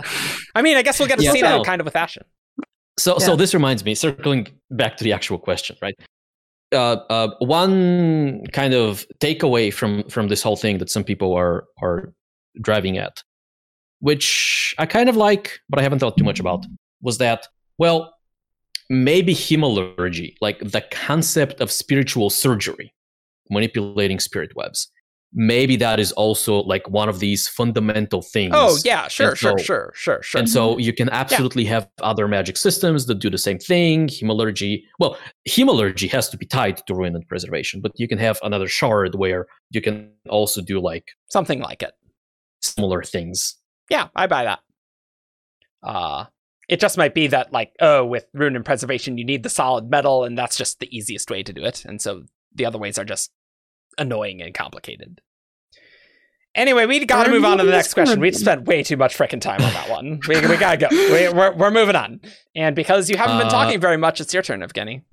I 0.55 0.61
mean, 0.61 0.75
I 0.75 0.81
guess 0.81 0.99
we'll 0.99 1.07
get 1.07 1.19
to 1.19 1.23
yeah, 1.23 1.31
see 1.31 1.39
so, 1.39 1.47
that 1.47 1.65
kind 1.65 1.79
of 1.79 1.85
with 1.85 1.93
Ashyn. 1.93 2.23
So 2.97 3.15
yeah. 3.19 3.25
so 3.25 3.35
this 3.37 3.53
reminds 3.53 3.85
me, 3.85 3.95
circling 3.95 4.47
back 4.71 4.97
to 4.97 5.03
the 5.03 5.13
actual 5.13 5.37
question, 5.37 5.77
right? 5.81 5.95
Uh, 6.71 6.97
uh, 7.09 7.29
one 7.39 8.45
kind 8.51 8.73
of 8.73 9.05
takeaway 9.19 9.73
from 9.73 10.03
from 10.09 10.27
this 10.27 10.43
whole 10.43 10.57
thing 10.57 10.77
that 10.79 10.89
some 10.89 11.05
people 11.05 11.33
are 11.33 11.65
are 11.81 12.13
driving 12.61 12.97
at 12.97 13.23
which 13.99 14.73
I 14.77 14.85
kind 14.85 15.09
of 15.09 15.15
like, 15.15 15.59
but 15.69 15.79
I 15.79 15.83
haven't 15.83 15.99
thought 15.99 16.17
too 16.17 16.23
much 16.23 16.39
about, 16.39 16.65
was 17.01 17.17
that, 17.19 17.47
well, 17.77 18.15
maybe 18.89 19.33
hemalurgy, 19.33 20.35
like 20.41 20.59
the 20.59 20.81
concept 20.91 21.61
of 21.61 21.71
spiritual 21.71 22.29
surgery, 22.29 22.93
manipulating 23.49 24.19
spirit 24.19 24.55
webs, 24.55 24.91
maybe 25.33 25.75
that 25.75 25.99
is 25.99 26.11
also 26.13 26.61
like 26.63 26.87
one 26.89 27.07
of 27.07 27.19
these 27.19 27.47
fundamental 27.47 28.21
things. 28.21 28.53
Oh 28.55 28.77
yeah, 28.83 29.07
sure, 29.07 29.35
sure, 29.35 29.57
sure, 29.59 29.91
sure, 29.95 30.21
sure. 30.23 30.39
And 30.39 30.49
so 30.49 30.77
you 30.77 30.93
can 30.93 31.09
absolutely 31.09 31.63
yeah. 31.63 31.71
have 31.71 31.89
other 32.01 32.27
magic 32.27 32.57
systems 32.57 33.05
that 33.05 33.19
do 33.19 33.29
the 33.29 33.37
same 33.37 33.59
thing. 33.59 34.07
Hemalurgy, 34.07 34.83
well, 34.99 35.17
hemalurgy 35.47 36.09
has 36.09 36.29
to 36.29 36.37
be 36.37 36.45
tied 36.45 36.77
to 36.87 36.95
ruin 36.95 37.15
and 37.15 37.27
preservation, 37.27 37.81
but 37.81 37.91
you 37.95 38.07
can 38.07 38.17
have 38.17 38.39
another 38.43 38.67
shard 38.67 39.15
where 39.15 39.47
you 39.69 39.81
can 39.81 40.11
also 40.29 40.61
do 40.61 40.79
like 40.79 41.11
something 41.29 41.59
like 41.59 41.83
it, 41.83 41.93
similar 42.61 43.03
things. 43.03 43.55
Yeah, 43.89 44.07
I 44.15 44.27
buy 44.27 44.45
that. 44.45 44.59
Uh 45.81 46.25
it 46.69 46.79
just 46.79 46.97
might 46.97 47.13
be 47.13 47.27
that 47.27 47.51
like 47.51 47.73
oh 47.81 48.05
with 48.05 48.25
ruin 48.33 48.55
and 48.55 48.63
preservation 48.63 49.17
you 49.17 49.25
need 49.25 49.43
the 49.43 49.49
solid 49.49 49.89
metal 49.89 50.23
and 50.23 50.37
that's 50.37 50.55
just 50.55 50.79
the 50.79 50.95
easiest 50.95 51.29
way 51.29 51.43
to 51.43 51.51
do 51.51 51.63
it 51.63 51.83
and 51.85 52.01
so 52.01 52.23
the 52.55 52.65
other 52.65 52.77
ways 52.77 52.97
are 52.97 53.05
just 53.05 53.31
annoying 53.97 54.41
and 54.41 54.53
complicated. 54.53 55.21
Anyway, 56.55 56.85
we 56.87 57.05
got 57.05 57.25
to 57.25 57.29
move 57.29 57.45
on 57.45 57.59
to 57.59 57.63
the 57.63 57.71
next 57.71 57.93
question. 57.93 58.19
We 58.19 58.31
spent 58.31 58.65
way 58.65 58.81
too 58.81 58.97
much 58.97 59.15
freaking 59.15 59.39
time 59.39 59.61
on 59.61 59.71
that 59.73 59.89
one. 59.89 60.19
We, 60.27 60.35
we 60.47 60.57
gotta 60.57 60.77
go. 60.77 60.87
We, 60.91 61.27
are 61.27 61.33
we're, 61.33 61.53
we're 61.53 61.71
moving 61.71 61.95
on. 61.95 62.21
And 62.55 62.75
because 62.75 63.09
you 63.09 63.17
haven't 63.17 63.37
been 63.37 63.47
uh, 63.47 63.51
talking 63.51 63.79
very 63.79 63.97
much, 63.97 64.19
it's 64.19 64.33
your 64.33 64.41
turn, 64.41 64.61
Evgeny. 64.61 65.03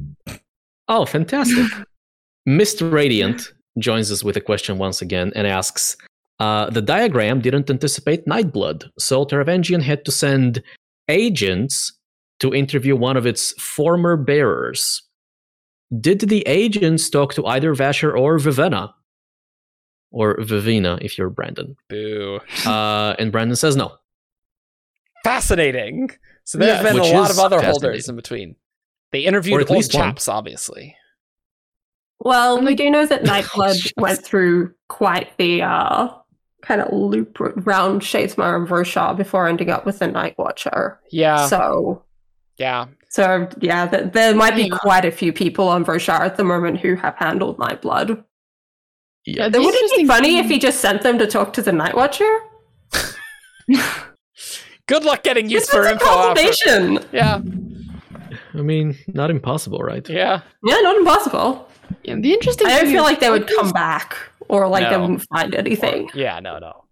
Oh, 0.88 1.04
fantastic. 1.04 1.66
Mr. 2.48 2.90
Radiant 2.90 3.52
joins 3.78 4.10
us 4.10 4.24
with 4.24 4.36
a 4.36 4.40
question 4.40 4.78
once 4.78 5.02
again 5.02 5.30
and 5.36 5.46
asks 5.46 5.96
uh, 6.40 6.70
The 6.70 6.80
diagram 6.80 7.42
didn't 7.42 7.68
anticipate 7.68 8.24
Nightblood, 8.24 8.90
so 8.98 9.26
Taravangian 9.26 9.82
had 9.82 10.04
to 10.06 10.12
send 10.12 10.62
agents 11.08 11.92
to 12.40 12.54
interview 12.54 12.96
one 12.96 13.16
of 13.16 13.26
its 13.26 13.52
former 13.60 14.16
bearers. 14.16 15.02
Did 16.00 16.20
the 16.20 16.42
agents 16.46 17.08
talk 17.08 17.34
to 17.34 17.46
either 17.46 17.74
Vasher 17.74 18.16
or 18.16 18.38
Vivenna? 18.38 18.92
Or 20.10 20.36
Vivina, 20.38 20.98
if 21.02 21.18
you're 21.18 21.30
Brandon. 21.30 21.76
Boo. 21.88 22.40
Uh, 22.64 23.14
and 23.18 23.32
Brandon 23.32 23.56
says 23.56 23.76
no. 23.76 23.96
Fascinating. 25.24 26.10
So 26.44 26.58
there's 26.58 26.82
yeah, 26.82 26.92
been 26.92 27.00
a 27.00 27.04
lot 27.04 27.30
of 27.30 27.38
other 27.38 27.60
holders 27.60 28.08
in 28.08 28.16
between. 28.16 28.56
They 29.12 29.20
interviewed 29.20 29.70
old 29.70 29.90
chaps, 29.90 30.28
one. 30.28 30.36
obviously. 30.36 30.96
Well, 32.20 32.62
we 32.62 32.74
do 32.74 32.90
know 32.90 33.06
that 33.06 33.22
Nightblood 33.24 33.92
went 33.96 34.24
through 34.24 34.72
quite 34.88 35.36
the 35.38 35.62
uh, 35.62 36.08
kind 36.66 36.80
of 36.80 36.92
loop 36.92 37.40
around 37.40 38.00
Shadesmar 38.00 38.56
and 38.56 38.66
Roshar 38.68 39.16
before 39.16 39.46
ending 39.46 39.70
up 39.70 39.86
with 39.86 40.00
the 40.00 40.08
Night 40.08 40.36
Watcher. 40.36 40.98
Yeah. 41.10 41.46
So. 41.46 42.02
Yeah. 42.58 42.86
So 43.08 43.48
yeah, 43.60 43.86
th- 43.86 44.12
there 44.12 44.34
might 44.34 44.56
be 44.56 44.68
quite 44.68 45.04
a 45.04 45.10
few 45.10 45.32
people 45.32 45.68
on 45.68 45.84
Roshar 45.84 46.20
at 46.20 46.36
the 46.36 46.44
moment 46.44 46.80
who 46.80 46.96
have 46.96 47.14
handled 47.16 47.58
Nightblood. 47.58 48.24
Yeah, 49.24 49.46
wouldn't 49.46 49.64
it 49.64 49.96
be 49.96 50.06
funny 50.06 50.38
if 50.38 50.46
he 50.46 50.58
just 50.58 50.80
sent 50.80 51.02
them 51.02 51.18
to 51.18 51.26
talk 51.26 51.52
to 51.54 51.62
the 51.62 51.72
Night 51.72 51.96
Watcher? 51.96 52.30
Good 54.86 55.04
luck 55.04 55.24
getting 55.24 55.50
used 55.50 55.68
for 55.68 55.84
info. 55.86 56.04
Consultation. 56.04 57.00
Yeah. 57.12 57.40
I 58.54 58.62
mean, 58.62 58.96
not 59.08 59.30
impossible, 59.30 59.80
right? 59.80 60.08
Yeah. 60.08 60.42
Yeah, 60.64 60.80
not 60.80 60.96
impossible. 60.96 61.68
Yeah, 62.04 62.16
the 62.16 62.32
interesting. 62.32 62.68
I 62.68 62.80
don't 62.80 62.90
feel 62.90 63.02
like 63.02 63.20
they 63.20 63.30
would 63.30 63.48
come 63.48 63.70
back 63.70 64.16
or 64.48 64.68
like 64.68 64.84
no. 64.84 64.90
they 64.90 64.96
wouldn't 64.96 65.26
find 65.34 65.54
anything. 65.54 66.10
Or, 66.14 66.18
yeah, 66.18 66.40
no, 66.40 66.58
no. 66.58 66.84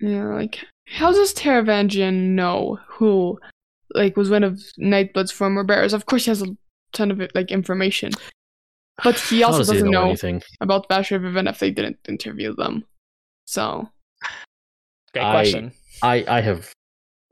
Yeah, 0.00 0.24
like 0.24 0.64
how 0.86 1.12
does 1.12 1.34
Taravangian 1.34 2.30
know 2.30 2.78
who 2.86 3.38
like 3.94 4.16
was 4.16 4.30
one 4.30 4.44
of 4.44 4.60
Nightblood's 4.78 5.32
former 5.32 5.64
bearers. 5.64 5.92
Of 5.92 6.06
course, 6.06 6.24
he 6.24 6.30
has 6.30 6.42
a 6.42 6.56
ton 6.92 7.10
of 7.10 7.20
like 7.34 7.50
information, 7.50 8.12
but 9.02 9.18
he 9.18 9.42
also 9.42 9.58
does 9.58 9.68
doesn't 9.68 9.90
know, 9.90 10.02
know 10.02 10.08
anything? 10.08 10.42
about 10.60 10.88
Vasher 10.88 11.24
even 11.24 11.46
if 11.46 11.58
they 11.58 11.70
didn't 11.70 11.98
interview 12.08 12.54
them. 12.54 12.84
So, 13.46 13.88
great 15.12 15.30
question. 15.30 15.72
I 16.02 16.24
I 16.28 16.40
have 16.40 16.72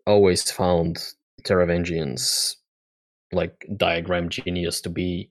always 0.07 0.51
found 0.51 0.99
Taravangian's 1.45 2.57
like 3.33 3.67
diagram 3.77 4.29
genius 4.29 4.81
to 4.83 4.91
be 4.91 5.31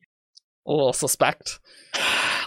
a 0.66 0.72
little 0.72 0.94
suspect. 0.94 1.60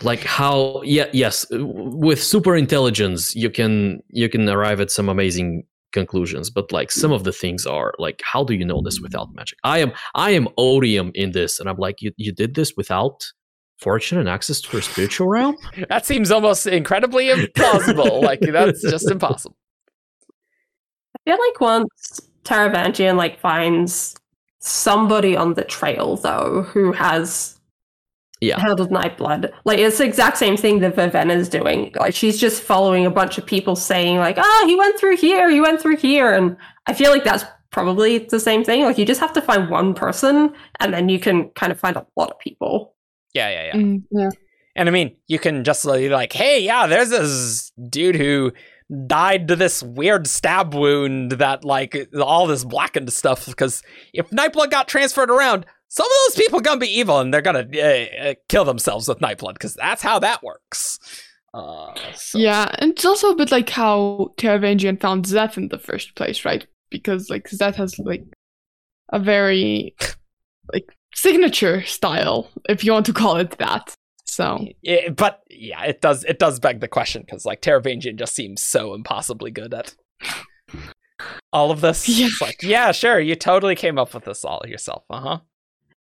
Like 0.03 0.21
how 0.21 0.83
yeah 0.83 1.07
yes 1.13 1.47
with 1.51 2.23
super 2.23 2.57
intelligence 2.57 3.35
you 3.35 3.51
can 3.51 4.03
you 4.09 4.29
can 4.29 4.49
arrive 4.49 4.81
at 4.81 4.91
some 4.91 5.09
amazing 5.09 5.65
conclusions 5.93 6.51
but 6.51 6.71
like 6.73 6.91
some 6.91 7.13
of 7.13 7.25
the 7.25 7.33
things 7.33 7.67
are 7.67 7.93
like 7.99 8.23
how 8.25 8.45
do 8.45 8.55
you 8.55 8.65
know 8.65 8.81
this 8.81 9.01
without 9.01 9.29
magic? 9.35 9.59
I 9.65 9.81
am 9.81 9.93
i 10.15 10.31
am 10.31 10.49
odium 10.57 11.11
in 11.15 11.33
this 11.33 11.59
and 11.59 11.69
i'm 11.69 11.77
like 11.77 12.01
you, 12.01 12.13
you 12.17 12.33
did 12.33 12.55
this 12.55 12.77
without 12.77 13.25
fortune 13.81 14.19
and 14.19 14.29
access 14.29 14.61
to 14.61 14.77
a 14.77 14.83
spiritual 14.83 15.29
realm? 15.29 15.57
That 15.89 16.07
seems 16.07 16.31
almost 16.31 16.67
incredibly 16.67 17.29
implausible. 17.29 18.23
Like 18.31 18.41
that's 18.41 18.83
just 18.83 19.11
impossible. 19.11 19.57
I 21.17 21.31
feel 21.31 21.39
like 21.39 21.61
once 21.61 22.21
Taravangian 22.45 23.17
like 23.17 23.41
finds 23.41 24.15
somebody 24.61 25.37
on 25.37 25.55
the 25.55 25.65
trail 25.65 26.17
though 26.17 26.63
who 26.63 26.93
has 26.93 27.60
yeah. 28.41 28.59
Held 28.59 28.81
with 28.81 28.91
Nightblood. 28.91 29.53
Like 29.65 29.79
it's 29.79 29.99
the 29.99 30.05
exact 30.05 30.39
same 30.39 30.57
thing 30.57 30.81
that 30.81 30.97
Vivenna's 30.97 31.49
doing. 31.49 31.93
Like 31.99 32.15
she's 32.15 32.41
just 32.41 32.63
following 32.63 33.05
a 33.05 33.11
bunch 33.11 33.37
of 33.37 33.45
people 33.45 33.77
saying 33.77 34.17
like, 34.17 34.37
"Oh, 34.39 34.65
he 34.67 34.77
went 34.77 34.99
through 34.99 35.17
here, 35.17 35.51
he 35.51 35.61
went 35.61 35.81
through 35.81 35.97
here," 35.97 36.33
and 36.33 36.57
I 36.87 36.95
feel 36.95 37.11
like 37.11 37.25
that's 37.25 37.45
probably 37.71 38.19
the 38.19 38.41
same 38.41 38.65
thing. 38.65 38.83
Like 38.83 38.97
you 38.97 39.05
just 39.05 39.21
have 39.21 39.33
to 39.35 39.43
find 39.43 39.69
one 39.69 39.95
person, 39.95 40.55
and 40.81 40.95
then 40.95 41.09
you 41.09 41.19
can 41.19 41.51
kind 41.51 41.71
of 41.71 41.79
find 41.79 41.97
a 41.97 42.07
lot 42.17 42.31
of 42.31 42.39
people. 42.39 42.95
Yeah, 43.35 43.51
yeah, 43.51 43.65
yeah. 43.67 43.77
Mm, 43.77 44.03
yeah. 44.11 44.31
And 44.75 44.89
I 44.89 44.93
mean, 44.93 45.17
you 45.27 45.39
can 45.39 45.63
just 45.63 45.85
like, 45.85 46.33
hey, 46.33 46.61
yeah, 46.61 46.87
there's 46.87 47.11
this 47.11 47.73
dude 47.91 48.17
who 48.17 48.53
died 49.07 49.49
to 49.49 49.57
this 49.57 49.83
weird 49.83 50.27
stab 50.27 50.75
wound 50.75 51.33
that 51.33 51.65
like 51.65 52.09
all 52.21 52.47
this 52.47 52.65
blackened 52.65 53.13
stuff 53.13 53.47
because 53.47 53.83
if 54.13 54.31
Nightblood 54.31 54.71
got 54.71 54.89
transferred 54.89 55.31
around, 55.31 55.67
some 55.91 56.07
of 56.07 56.13
those 56.29 56.37
people 56.37 56.61
gonna 56.61 56.79
be 56.79 56.99
evil 56.99 57.19
and 57.19 57.35
they're 57.35 57.43
gonna 57.43 57.67
uh, 57.79 58.35
kill 58.49 58.65
themselves 58.65 59.09
with 59.09 59.19
Nightblood 59.19 59.55
because 59.55 59.75
that's 59.75 60.03
how 60.03 60.21
that 60.21 60.43
works. 60.43 61.01
Uh, 61.53 61.93
so. 62.15 62.39
Yeah, 62.39 62.73
and 62.79 62.93
it's 62.93 63.05
also 63.05 63.31
a 63.31 63.37
bit 63.37 63.51
like 63.51 63.69
how 63.69 64.33
Taravangian 64.37 65.01
found 65.01 65.25
Szeth 65.25 65.57
in 65.57 65.67
the 65.67 65.79
first 65.79 66.15
place, 66.15 66.45
right? 66.45 66.65
Because 66.91 67.29
like 67.29 67.49
Szeth 67.49 67.75
has 67.75 67.99
like 67.99 68.25
a 69.13 69.19
very 69.19 69.97
like 70.73 70.89
signature 71.13 71.85
style, 71.85 72.49
if 72.69 72.85
you 72.85 72.93
want 72.93 73.07
to 73.07 73.13
call 73.13 73.37
it 73.37 73.59
that. 73.59 73.93
So, 74.27 74.65
yeah, 74.83 75.09
but 75.09 75.43
yeah, 75.51 75.83
it 75.87 76.01
does 76.01 76.23
it 76.23 76.39
does 76.39 76.61
beg 76.61 76.79
the 76.79 76.87
question 76.87 77.23
because 77.23 77.45
like 77.45 77.63
Taravangian 77.63 78.15
just 78.15 78.37
seems 78.37 78.63
so 78.63 78.95
impossibly 78.95 79.51
good 79.51 79.75
at 79.75 79.97
all 81.53 81.73
of 81.73 81.81
this. 81.81 82.09
Yeah. 82.09 82.27
It's 82.27 82.41
like, 82.41 82.63
yeah, 82.63 82.93
sure, 82.93 83.19
you 83.19 83.35
totally 83.35 83.75
came 83.75 83.99
up 83.99 84.15
with 84.15 84.25
this 84.25 84.45
all 84.45 84.63
yourself, 84.69 85.03
uh 85.11 85.21
huh. 85.21 85.39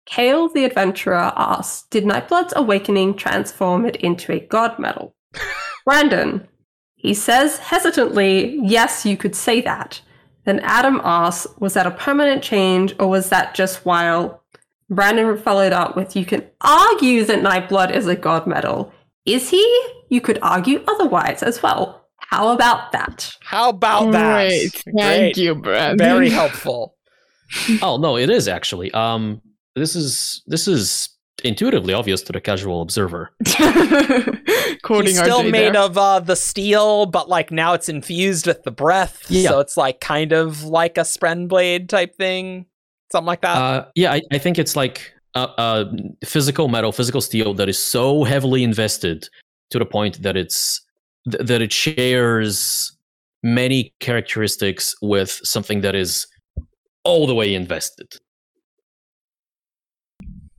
Kale 0.06 0.50
the 0.50 0.66
Adventurer 0.66 1.34
asks, 1.36 1.88
Did 1.90 2.04
Nightblood's 2.04 2.54
awakening 2.56 3.16
transform 3.16 3.86
it 3.86 3.96
into 3.98 4.32
a 4.32 4.40
god 4.40 4.78
metal? 4.80 5.16
Brandon. 5.86 6.48
He 6.96 7.14
says 7.14 7.58
hesitantly, 7.58 8.60
Yes, 8.62 9.06
you 9.06 9.18
could 9.18 9.36
say 9.36 9.62
that. 9.62 10.02
Then 10.46 10.60
Adam 10.60 11.00
asks, 11.04 11.48
Was 11.60 11.74
that 11.74 11.88
a 11.88 11.92
permanent 11.92 12.44
change 12.44 12.96
or 13.00 13.08
was 13.08 13.30
that 13.30 13.56
just 13.56 13.86
while? 13.86 14.44
Brandon 14.90 15.38
followed 15.38 15.74
up 15.74 15.96
with, 15.96 16.16
You 16.16 16.26
can 16.26 16.46
argue 16.62 17.24
that 17.26 17.42
Nightblood 17.44 17.96
is 17.96 18.08
a 18.08 18.16
god 18.16 18.46
metal. 18.48 18.94
Is 19.26 19.50
he? 19.50 19.64
You 20.10 20.22
could 20.22 20.40
argue 20.42 20.84
otherwise 20.88 21.42
as 21.42 21.64
well. 21.64 22.04
How 22.18 22.50
about 22.50 22.92
that? 22.92 23.32
How 23.42 23.70
about 23.70 24.12
that? 24.12 24.48
Great. 24.48 24.72
Thank 24.72 25.36
Great. 25.36 25.38
you, 25.38 25.56
Brandon. 25.56 25.98
Very 25.98 26.30
helpful. 26.30 26.96
oh 27.82 27.98
no, 27.98 28.18
it 28.18 28.30
is 28.30 28.48
actually. 28.48 28.92
Um 28.94 29.42
this 29.76 29.96
is 29.96 30.44
this 30.48 30.68
is 30.68 31.10
intuitively 31.44 31.94
obvious 31.94 32.22
to 32.24 32.32
the 32.32 32.42
casual 32.42 32.82
observer. 32.82 33.32
Quoting 34.84 35.08
He's 35.08 35.20
still 35.20 35.44
RJ 35.44 35.52
made 35.52 35.74
there. 35.74 35.82
of 35.82 35.98
uh, 35.98 36.20
the 36.20 36.36
steel, 36.36 37.06
but 37.06 37.30
like 37.30 37.52
now 37.52 37.74
it's 37.74 37.90
infused 37.90 38.48
with 38.48 38.64
the 38.64 38.72
breath. 38.72 39.26
Yeah. 39.30 39.50
So 39.50 39.60
it's 39.60 39.78
like 39.78 40.00
kind 40.00 40.32
of 40.32 40.64
like 40.64 40.98
a 40.98 41.02
spren 41.02 41.48
blade 41.48 41.90
type 41.90 42.16
thing, 42.16 42.66
something 43.12 43.28
like 43.28 43.42
that. 43.42 43.58
Uh, 43.58 43.86
yeah, 43.96 44.14
I, 44.14 44.22
I, 44.32 44.38
think 44.38 44.60
it's 44.60 44.76
like 44.76 45.14
a, 45.36 45.50
a, 45.58 45.94
physical 46.26 46.68
metal, 46.68 46.92
physical 46.92 47.22
steel 47.22 47.54
that 47.56 47.70
is 47.70 47.82
so 47.82 48.24
heavily 48.24 48.64
invested 48.64 49.28
to 49.72 49.80
the 49.80 49.86
point 49.86 50.22
that 50.22 50.38
it's 50.38 50.82
th- 51.30 51.46
that 51.46 51.62
it 51.62 51.72
shares 51.72 52.96
many 53.42 53.94
characteristics 54.00 54.96
with 55.02 55.40
something 55.44 55.82
that 55.82 55.96
is 55.96 56.28
all 57.04 57.28
the 57.28 57.36
way 57.36 57.54
invested 57.54 58.16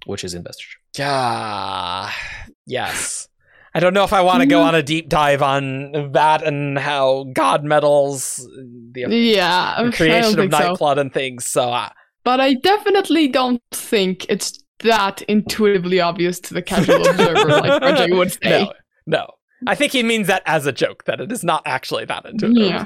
which 0.07 0.25
is 0.25 0.35
investor. 0.35 0.67
Yeah. 0.97 2.11
Yes. 2.67 3.29
I 3.77 3.81
don't 3.81 3.93
know 3.93 4.05
if 4.05 4.13
I 4.13 4.21
want 4.21 4.41
to 4.41 4.47
go 4.47 4.61
mm-hmm. 4.61 4.69
on 4.69 4.75
a 4.77 4.85
deep 4.85 5.09
dive 5.09 5.43
on 5.43 6.13
that 6.13 6.45
and 6.45 6.79
how 6.79 7.25
God 7.33 7.65
metals 7.65 8.49
the 8.93 9.07
yeah 9.09 9.91
creation 9.93 10.39
of 10.39 10.51
Nightblood 10.51 10.95
so. 10.95 11.01
and 11.01 11.13
things. 11.13 11.45
So, 11.45 11.71
uh, 11.71 11.89
but 12.23 12.41
I 12.41 12.55
definitely 12.55 13.27
don't 13.27 13.61
think 13.73 14.27
it's 14.29 14.63
that 14.81 15.23
intuitively 15.23 16.01
obvious 16.01 16.39
to 16.41 16.55
the 16.55 16.63
casual 16.63 17.05
observer, 17.09 17.49
like 17.49 17.83
Roger 17.83 18.15
would 18.15 18.33
say. 18.33 18.63
No, 18.63 18.73
no. 19.07 19.27
I 19.67 19.75
think 19.75 19.91
he 19.91 20.05
means 20.05 20.29
that 20.29 20.45
as 20.47 20.67
a 20.67 20.73
joke, 20.73 21.05
that 21.07 21.21
it 21.21 21.33
is 21.33 21.43
not 21.43 21.63
actually 21.67 22.05
that 22.05 22.27
intuitive. 22.27 22.57
Yeah. 22.57 22.85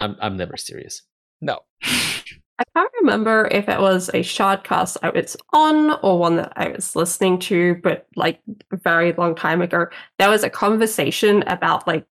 I'm 0.00 0.16
I'm 0.22 0.38
never 0.38 0.56
serious. 0.56 1.02
No. 1.42 1.60
I 2.58 2.64
can't 2.74 2.92
remember 3.00 3.48
if 3.50 3.68
it 3.68 3.80
was 3.80 4.08
a 4.10 4.20
shardcast 4.20 4.96
I 5.02 5.10
was 5.10 5.36
on 5.52 5.92
or 6.02 6.18
one 6.18 6.36
that 6.36 6.52
I 6.56 6.68
was 6.68 6.96
listening 6.96 7.38
to, 7.40 7.74
but 7.82 8.06
like 8.16 8.40
a 8.72 8.76
very 8.76 9.12
long 9.12 9.34
time 9.34 9.60
ago, 9.60 9.86
there 10.18 10.30
was 10.30 10.42
a 10.42 10.48
conversation 10.50 11.42
about 11.46 11.86
like 11.86 12.06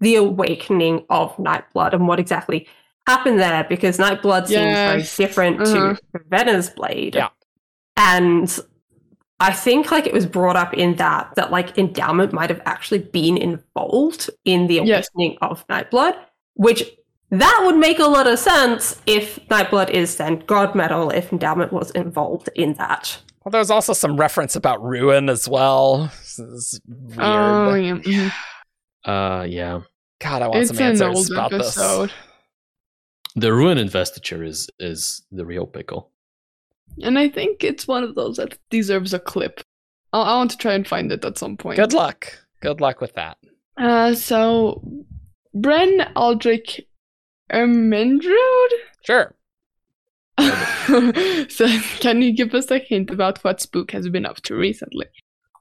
the 0.00 0.14
awakening 0.14 1.04
of 1.10 1.36
Nightblood 1.36 1.94
and 1.94 2.06
what 2.06 2.20
exactly 2.20 2.68
happened 3.08 3.40
there 3.40 3.64
because 3.68 3.98
Nightblood 3.98 4.46
seems 4.46 4.60
very 4.60 5.02
different 5.28 5.60
uh-huh. 5.62 5.94
to 5.94 6.00
Ravenna's 6.12 6.70
Blade. 6.70 7.16
Yeah. 7.16 7.30
And 7.96 8.56
I 9.40 9.52
think 9.52 9.90
like 9.90 10.06
it 10.06 10.12
was 10.12 10.26
brought 10.26 10.56
up 10.56 10.74
in 10.74 10.96
that 10.96 11.34
that 11.34 11.50
like 11.50 11.76
endowment 11.76 12.32
might 12.32 12.50
have 12.50 12.62
actually 12.66 13.00
been 13.00 13.36
involved 13.36 14.30
in 14.44 14.68
the 14.68 14.78
awakening 14.78 15.32
yes. 15.32 15.38
of 15.40 15.66
Nightblood, 15.66 16.16
which 16.54 16.84
that 17.30 17.62
would 17.64 17.76
make 17.76 17.98
a 17.98 18.06
lot 18.06 18.26
of 18.26 18.38
sense 18.38 19.00
if 19.06 19.38
Nightblood 19.48 19.90
is 19.90 20.16
then 20.16 20.42
God 20.46 20.74
Metal, 20.74 21.10
if 21.10 21.32
Endowment 21.32 21.72
was 21.72 21.90
involved 21.92 22.48
in 22.54 22.74
that. 22.74 23.18
Well, 23.44 23.50
there's 23.50 23.70
also 23.70 23.92
some 23.92 24.16
reference 24.16 24.56
about 24.56 24.82
Ruin 24.82 25.28
as 25.28 25.48
well. 25.48 26.10
Oh, 27.18 27.74
yeah. 27.74 27.94
Mm-hmm. 27.94 29.10
Uh, 29.10 29.44
yeah. 29.44 29.80
God, 30.20 30.42
I 30.42 30.48
want 30.48 30.60
it's 30.60 30.68
some 30.68 30.78
answers 30.78 31.30
about 31.30 31.52
episode. 31.52 32.08
this. 32.08 32.16
The 33.36 33.52
Ruin 33.52 33.78
investiture 33.78 34.42
is 34.42 34.68
is 34.80 35.22
the 35.30 35.46
real 35.46 35.66
pickle. 35.66 36.10
And 37.02 37.18
I 37.18 37.28
think 37.28 37.62
it's 37.62 37.86
one 37.86 38.02
of 38.02 38.16
those 38.16 38.38
that 38.38 38.58
deserves 38.70 39.14
a 39.14 39.20
clip. 39.20 39.60
I'll, 40.12 40.22
I 40.22 40.34
want 40.36 40.50
to 40.50 40.56
try 40.56 40.72
and 40.72 40.86
find 40.86 41.12
it 41.12 41.24
at 41.24 41.38
some 41.38 41.56
point. 41.56 41.76
Good 41.76 41.92
luck. 41.92 42.36
Good 42.60 42.80
luck 42.80 43.00
with 43.00 43.14
that. 43.14 43.38
Uh, 43.76 44.14
so 44.14 44.82
Bren 45.54 46.10
Aldrich 46.16 46.80
Ermendrude? 47.52 48.72
Sure. 49.02 49.34
so, 51.48 51.66
can 51.98 52.22
you 52.22 52.32
give 52.32 52.54
us 52.54 52.70
a 52.70 52.78
hint 52.78 53.10
about 53.10 53.42
what 53.42 53.60
Spook 53.60 53.90
has 53.90 54.08
been 54.08 54.26
up 54.26 54.40
to 54.42 54.54
recently? 54.54 55.06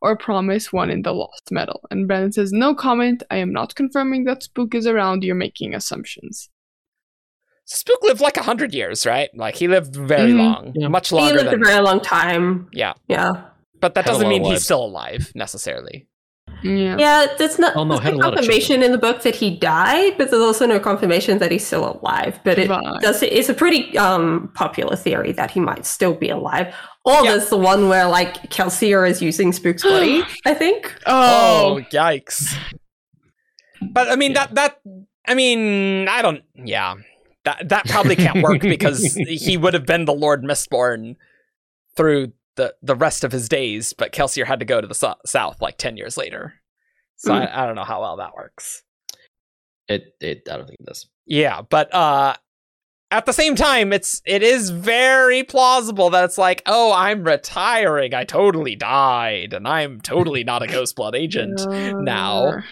Or 0.02 0.16
promise 0.16 0.72
one 0.72 0.92
in 0.92 1.02
the 1.02 1.14
Lost 1.14 1.52
Metal? 1.52 1.82
And 1.90 2.08
Brandon 2.08 2.32
says, 2.32 2.52
No 2.52 2.76
comment. 2.76 3.24
I 3.32 3.38
am 3.38 3.52
not 3.52 3.74
confirming 3.74 4.26
that 4.26 4.44
Spook 4.44 4.76
is 4.76 4.86
around. 4.86 5.24
You're 5.24 5.36
making 5.36 5.74
assumptions. 5.74 6.50
Spook 7.66 8.02
lived 8.04 8.22
like 8.22 8.38
a 8.38 8.44
hundred 8.44 8.74
years, 8.74 9.06
right? 9.06 9.30
Like 9.36 9.56
he 9.56 9.68
lived 9.68 9.96
very 9.96 10.32
mm-hmm. 10.32 10.40
long, 10.40 10.72
yeah. 10.76 10.88
much 10.88 11.12
longer. 11.12 11.32
He 11.32 11.38
lived 11.38 11.52
than... 11.52 11.62
a 11.62 11.66
very 11.66 11.82
long 11.84 12.00
time. 12.00 12.70
Yeah, 12.72 12.94
yeah. 13.08 13.46
But 13.82 13.96
that 13.96 14.06
doesn't 14.06 14.30
mean 14.30 14.44
he's 14.46 14.64
still 14.64 14.86
alive 14.86 15.32
necessarily. 15.36 16.08
Yeah, 16.64 16.98
yeah 16.98 17.28
there's 17.38 17.60
not 17.60 17.76
oh, 17.76 17.84
no, 17.84 18.00
there's 18.00 18.18
no 18.18 18.32
confirmation 18.32 18.82
in 18.82 18.92
the 18.92 18.98
book 18.98 19.22
that 19.24 19.36
he 19.36 19.56
died, 19.56 20.18
but 20.18 20.32
there's 20.32 20.42
also 20.42 20.66
no 20.66 20.80
confirmation 20.80 21.38
that 21.40 21.52
he's 21.52 21.66
still 21.66 22.00
alive. 22.00 22.40
But 22.44 22.58
it 22.58 22.70
right. 22.70 23.02
does 23.02 23.22
it's 23.22 23.50
a 23.50 23.54
pretty 23.54 23.98
um, 23.98 24.52
popular 24.54 24.96
theory 24.96 25.32
that 25.34 25.52
he 25.52 25.60
might 25.60 25.86
still 25.86 26.14
be 26.14 26.30
alive. 26.30 26.74
Or 27.06 27.24
yeah. 27.24 27.32
there's 27.32 27.50
the 27.50 27.58
one 27.58 27.90
where 27.90 28.08
like 28.08 28.50
Kelsier 28.50 29.08
is 29.10 29.22
using 29.22 29.52
Spook's 29.52 29.84
body, 29.84 30.24
I 30.46 30.54
think. 30.54 30.94
Oh. 31.06 31.78
oh, 31.78 31.82
yikes. 31.92 32.56
But 33.92 34.10
I 34.10 34.16
mean 34.16 34.32
yeah. 34.32 34.48
that 34.48 34.56
that 34.56 34.82
I 35.28 35.36
mean, 35.36 36.08
I 36.08 36.22
don't 36.22 36.44
yeah. 36.56 36.96
That 37.44 37.70
that 37.70 37.86
probably 37.88 38.16
can't 38.16 38.42
work 38.42 38.62
because 38.62 39.04
he 39.16 39.58
would 39.58 39.74
have 39.74 39.86
been 39.86 40.06
the 40.06 40.14
Lord 40.14 40.44
Mistborn 40.44 41.16
through 41.96 42.34
the 42.58 42.76
the 42.82 42.96
rest 42.96 43.24
of 43.24 43.32
his 43.32 43.48
days, 43.48 43.94
but 43.94 44.12
Kelsier 44.12 44.46
had 44.46 44.60
to 44.60 44.66
go 44.66 44.82
to 44.82 44.88
the 44.88 44.96
so- 44.96 45.16
south 45.26 45.62
like 45.62 45.78
ten 45.78 45.96
years 45.96 46.18
later. 46.18 46.56
So 47.16 47.32
mm. 47.32 47.48
I, 47.48 47.64
I, 47.64 47.66
don't 47.66 47.76
know 47.76 47.84
how 47.84 48.02
well 48.02 48.18
that 48.18 48.36
works. 48.36 48.84
It 49.88 50.16
it 50.20 50.48
I 50.52 50.58
don't 50.58 50.68
think 50.68 50.80
it 50.82 50.86
does. 50.86 51.08
Yeah, 51.26 51.62
but 51.62 51.94
uh, 51.94 52.36
at 53.10 53.26
the 53.26 53.34
same 53.34 53.56
time, 53.56 53.94
it's 53.94 54.22
it 54.26 54.44
is 54.44 54.70
very 54.70 55.44
plausible 55.44 56.10
that 56.10 56.26
it's 56.26 56.38
like, 56.38 56.62
oh, 56.66 56.94
I'm 56.94 57.24
retiring. 57.24 58.14
I 58.14 58.24
totally 58.26 58.76
died, 58.76 59.54
and 59.54 59.68
I'm 59.68 60.02
totally 60.02 60.44
not 60.44 60.64
a 60.64 60.68
Ghost 60.68 60.96
Blood 60.96 61.16
agent 61.16 61.66
now. 61.70 62.64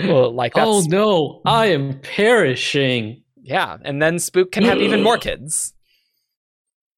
Well, 0.00 0.32
like 0.32 0.52
oh 0.54 0.84
no, 0.86 1.42
I 1.44 1.66
am 1.66 1.98
perishing. 2.00 3.22
Yeah, 3.42 3.78
and 3.82 4.00
then 4.00 4.18
Spook 4.18 4.52
can 4.52 4.64
have 4.64 4.78
even 4.78 5.02
more 5.02 5.18
kids. 5.18 5.74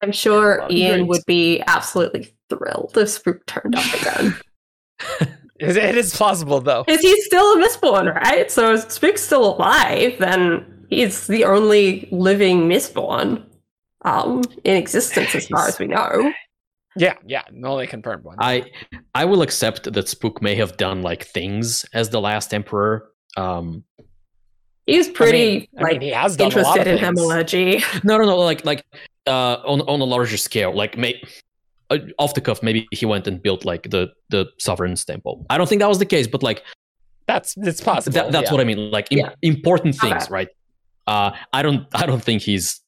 I'm 0.01 0.11
sure 0.11 0.65
Ian 0.69 1.07
would 1.07 1.23
be 1.27 1.61
absolutely 1.67 2.33
thrilled 2.49 2.97
if 2.97 3.09
Spook 3.09 3.45
turned 3.45 3.75
up 3.75 3.93
again. 3.93 4.35
it 5.59 5.97
is 5.97 6.15
plausible, 6.15 6.59
though. 6.59 6.83
Is 6.87 7.01
he 7.01 7.21
still 7.21 7.53
a 7.53 7.63
Mistborn, 7.63 8.13
right? 8.15 8.51
So 8.51 8.73
if 8.73 8.91
Spook's 8.91 9.21
still 9.21 9.55
alive, 9.55 10.15
then 10.19 10.85
he's 10.89 11.27
the 11.27 11.45
only 11.45 12.07
living 12.11 12.67
Mistborn 12.67 13.43
um, 14.03 14.41
in 14.63 14.75
existence, 14.75 15.35
as 15.35 15.47
far 15.47 15.67
as 15.67 15.77
we 15.77 15.87
know. 15.87 16.33
Yeah, 16.97 17.13
yeah, 17.25 17.43
only 17.63 17.87
confirmed 17.87 18.23
one. 18.23 18.37
I 18.39 18.65
I 19.15 19.25
will 19.25 19.41
accept 19.43 19.93
that 19.93 20.09
Spook 20.09 20.41
may 20.41 20.55
have 20.55 20.75
done 20.77 21.01
like 21.01 21.23
things 21.23 21.85
as 21.93 22.09
the 22.09 22.19
last 22.19 22.53
emperor. 22.53 23.11
Um, 23.37 23.85
He's 24.87 25.07
pretty 25.07 25.37
I 25.37 25.49
mean, 25.51 25.67
like 25.75 25.85
I 25.85 25.91
mean, 25.91 26.01
he 26.01 26.09
has 26.09 26.37
interested 26.37 26.87
in 26.87 26.97
hemalurgy. 26.97 28.03
No, 28.03 28.17
no, 28.17 28.25
no. 28.25 28.37
Like 28.39 28.65
like 28.65 28.83
uh, 29.27 29.57
on 29.65 29.81
on 29.81 30.01
a 30.01 30.05
larger 30.05 30.37
scale, 30.37 30.75
like 30.75 30.97
may, 30.97 31.21
uh, 31.89 31.97
off 32.19 32.33
the 32.33 32.41
cuff, 32.41 32.63
maybe 32.63 32.87
he 32.91 33.05
went 33.05 33.27
and 33.27 33.41
built 33.41 33.65
like 33.65 33.89
the 33.89 34.11
the 34.29 34.47
sovereign's 34.59 35.05
temple. 35.05 35.45
I 35.49 35.57
don't 35.57 35.67
think 35.67 35.81
that 35.81 35.89
was 35.89 35.99
the 35.99 36.05
case, 36.05 36.27
but 36.27 36.43
like 36.43 36.63
that's 37.27 37.55
it's 37.57 37.81
possible. 37.81 38.13
That, 38.13 38.31
that's 38.31 38.45
yeah. 38.45 38.51
what 38.51 38.61
I 38.61 38.63
mean. 38.63 38.91
Like 38.91 39.07
yeah. 39.11 39.33
important 39.41 39.95
things, 39.95 40.23
okay. 40.23 40.31
right? 40.31 40.47
Uh, 41.07 41.31
I 41.53 41.61
don't 41.61 41.87
I 41.93 42.05
don't 42.05 42.23
think 42.23 42.41
he's 42.41 42.81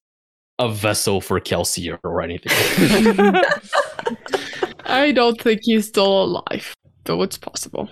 a 0.59 0.71
vessel 0.71 1.21
for 1.21 1.39
Kelsier 1.39 1.99
or 2.03 2.21
anything. 2.21 2.51
I 4.85 5.11
don't 5.11 5.39
think 5.39 5.61
he's 5.63 5.87
still 5.87 6.23
alive, 6.23 6.73
though 7.05 7.21
it's 7.21 7.37
possible. 7.37 7.89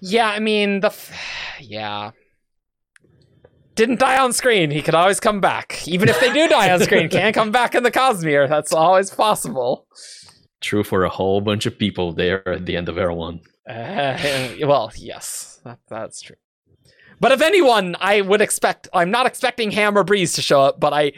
Yeah, 0.00 0.28
I 0.28 0.38
mean 0.38 0.80
the, 0.80 0.88
f- 0.88 1.12
yeah, 1.60 2.10
didn't 3.74 3.98
die 4.00 4.18
on 4.18 4.32
screen. 4.32 4.70
He 4.70 4.82
could 4.82 4.94
always 4.94 5.20
come 5.20 5.40
back. 5.40 5.86
Even 5.86 6.08
if 6.08 6.18
they 6.20 6.32
do 6.32 6.48
die 6.48 6.72
on 6.72 6.80
screen, 6.80 7.08
can't 7.08 7.34
come 7.34 7.50
back 7.50 7.74
in 7.74 7.82
the 7.82 7.90
Cosmere. 7.90 8.48
That's 8.48 8.72
always 8.72 9.10
possible. 9.10 9.86
True 10.60 10.84
for 10.84 11.04
a 11.04 11.08
whole 11.08 11.40
bunch 11.40 11.66
of 11.66 11.78
people 11.78 12.12
there 12.12 12.46
at 12.48 12.66
the 12.66 12.76
end 12.76 12.88
of 12.88 12.98
Era 12.98 13.14
One. 13.14 13.40
Uh, 13.68 14.18
well, 14.62 14.92
yes, 14.96 15.60
that, 15.64 15.78
that's 15.88 16.20
true. 16.20 16.36
But 17.20 17.32
if 17.32 17.40
anyone, 17.40 17.96
I 18.00 18.20
would 18.20 18.40
expect. 18.40 18.88
I'm 18.92 19.10
not 19.10 19.26
expecting 19.26 19.70
Ham 19.70 19.96
or 19.96 20.04
Breeze 20.04 20.32
to 20.34 20.42
show 20.42 20.60
up, 20.60 20.80
but 20.80 20.92
I, 20.92 21.12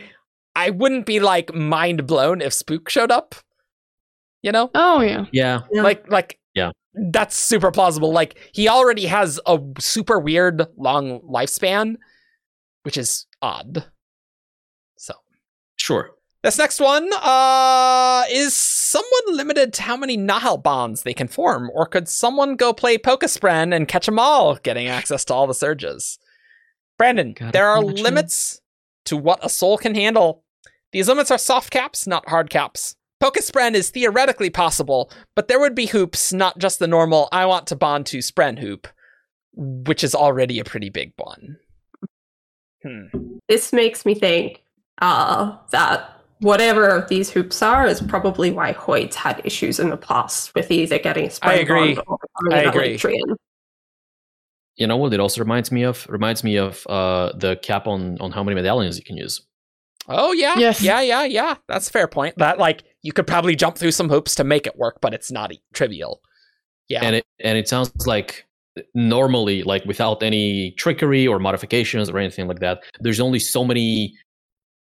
I 0.54 0.70
wouldn't 0.70 1.06
be 1.06 1.20
like 1.20 1.54
mind 1.54 2.06
blown 2.06 2.40
if 2.40 2.52
Spook 2.52 2.88
showed 2.88 3.10
up. 3.10 3.34
You 4.42 4.52
know? 4.52 4.70
Oh 4.74 5.00
yeah. 5.00 5.26
Yeah. 5.32 5.62
Like 5.72 6.08
like 6.08 6.38
yeah. 6.54 6.70
That's 6.94 7.36
super 7.36 7.70
plausible. 7.70 8.12
Like 8.12 8.38
he 8.52 8.68
already 8.68 9.06
has 9.06 9.40
a 9.46 9.58
super 9.78 10.20
weird 10.20 10.66
long 10.76 11.20
lifespan 11.20 11.96
which 12.86 12.96
is 12.96 13.26
odd. 13.42 13.84
So, 14.96 15.12
sure. 15.74 16.12
This 16.44 16.56
next 16.56 16.78
one 16.78 17.10
uh, 17.20 18.22
is 18.30 18.54
someone 18.54 19.36
limited 19.36 19.72
to 19.72 19.82
how 19.82 19.96
many 19.96 20.16
Nahel 20.16 20.62
bonds 20.62 21.02
they 21.02 21.12
can 21.12 21.26
form, 21.26 21.68
or 21.74 21.86
could 21.86 22.08
someone 22.08 22.54
go 22.54 22.72
play 22.72 22.96
Pokéspren 22.96 23.74
and 23.74 23.88
catch 23.88 24.06
them 24.06 24.20
all, 24.20 24.54
getting 24.54 24.86
access 24.86 25.24
to 25.24 25.34
all 25.34 25.48
the 25.48 25.52
surges? 25.52 26.20
Brandon, 26.96 27.32
Gotta 27.32 27.50
there 27.50 27.66
are 27.66 27.82
limits 27.82 28.60
to 29.06 29.16
what 29.16 29.44
a 29.44 29.48
soul 29.48 29.78
can 29.78 29.96
handle. 29.96 30.44
These 30.92 31.08
limits 31.08 31.32
are 31.32 31.38
soft 31.38 31.72
caps, 31.72 32.06
not 32.06 32.28
hard 32.28 32.50
caps. 32.50 32.94
Pokéspren 33.20 33.74
is 33.74 33.90
theoretically 33.90 34.50
possible, 34.50 35.10
but 35.34 35.48
there 35.48 35.58
would 35.58 35.74
be 35.74 35.86
hoops, 35.86 36.32
not 36.32 36.58
just 36.58 36.78
the 36.78 36.86
normal 36.86 37.28
I 37.32 37.46
want 37.46 37.66
to 37.66 37.74
bond 37.74 38.06
to 38.06 38.18
Spren 38.18 38.60
hoop, 38.60 38.86
which 39.52 40.04
is 40.04 40.14
already 40.14 40.60
a 40.60 40.64
pretty 40.64 40.88
big 40.88 41.14
one. 41.16 41.58
Hmm. 42.86 43.36
This 43.48 43.72
makes 43.72 44.04
me 44.04 44.14
think 44.14 44.62
uh, 45.02 45.56
that 45.70 46.10
whatever 46.40 47.06
these 47.08 47.30
hoops 47.30 47.62
are 47.62 47.86
is 47.86 48.00
probably 48.00 48.50
why 48.50 48.72
Hoid's 48.72 49.16
had 49.16 49.40
issues 49.44 49.80
in 49.80 49.90
the 49.90 49.96
past 49.96 50.54
with 50.54 50.70
either 50.70 50.98
getting 50.98 51.30
I 51.42 51.54
agree. 51.54 51.96
or 52.06 52.18
I 52.52 52.62
agree. 52.62 52.98
You 54.76 54.86
know 54.86 54.96
what 54.98 55.14
it 55.14 55.20
also 55.20 55.40
reminds 55.40 55.72
me 55.72 55.84
of? 55.84 56.06
Reminds 56.08 56.44
me 56.44 56.56
of 56.56 56.86
uh, 56.86 57.32
the 57.34 57.56
cap 57.56 57.86
on 57.86 58.18
on 58.20 58.30
how 58.30 58.44
many 58.44 58.54
medallions 58.54 58.98
you 58.98 59.04
can 59.04 59.16
use. 59.16 59.40
Oh 60.08 60.32
yeah, 60.32 60.54
yes. 60.58 60.82
yeah, 60.82 61.00
yeah, 61.00 61.24
yeah. 61.24 61.54
That's 61.66 61.88
a 61.88 61.90
fair 61.90 62.06
point. 62.06 62.36
That 62.36 62.58
like 62.58 62.84
you 63.02 63.12
could 63.12 63.26
probably 63.26 63.56
jump 63.56 63.78
through 63.78 63.92
some 63.92 64.08
hoops 64.08 64.34
to 64.36 64.44
make 64.44 64.66
it 64.66 64.76
work, 64.76 64.98
but 65.00 65.14
it's 65.14 65.32
not 65.32 65.50
trivial. 65.72 66.20
Yeah. 66.88 67.04
And 67.04 67.16
it 67.16 67.24
and 67.40 67.56
it 67.56 67.68
sounds 67.68 68.06
like 68.06 68.46
normally, 68.94 69.62
like 69.62 69.84
without 69.84 70.22
any 70.22 70.72
trickery 70.72 71.26
or 71.26 71.38
modifications 71.38 72.10
or 72.10 72.18
anything 72.18 72.48
like 72.48 72.60
that, 72.60 72.82
there's 73.00 73.20
only 73.20 73.38
so 73.38 73.64
many 73.64 74.14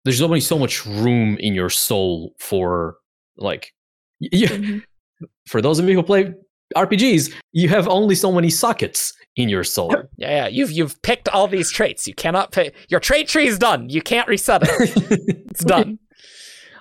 there's 0.05 0.21
only 0.21 0.41
so 0.41 0.59
much 0.59 0.85
room 0.85 1.37
in 1.37 1.53
your 1.53 1.69
soul 1.69 2.35
for 2.39 2.97
like 3.37 3.73
yeah, 4.19 4.47
mm-hmm. 4.49 5.25
for 5.47 5.61
those 5.61 5.79
of 5.79 5.87
you 5.87 5.95
who 5.95 6.03
play 6.03 6.33
RPGs, 6.75 7.33
you 7.51 7.69
have 7.69 7.87
only 7.87 8.15
so 8.15 8.31
many 8.31 8.49
sockets 8.49 9.13
in 9.35 9.49
your 9.49 9.63
soul. 9.63 9.93
Yeah, 10.17 10.29
yeah. 10.29 10.47
You've 10.47 10.71
you've 10.71 11.01
picked 11.01 11.27
all 11.29 11.47
these 11.47 11.71
traits. 11.71 12.07
You 12.07 12.13
cannot 12.13 12.51
pick 12.51 12.75
your 12.87 12.99
trait 12.99 13.27
tree 13.27 13.47
is 13.47 13.57
done. 13.57 13.89
You 13.89 14.01
can't 14.01 14.27
reset 14.27 14.61
it. 14.63 14.69
it's 15.49 15.63
done. 15.63 15.97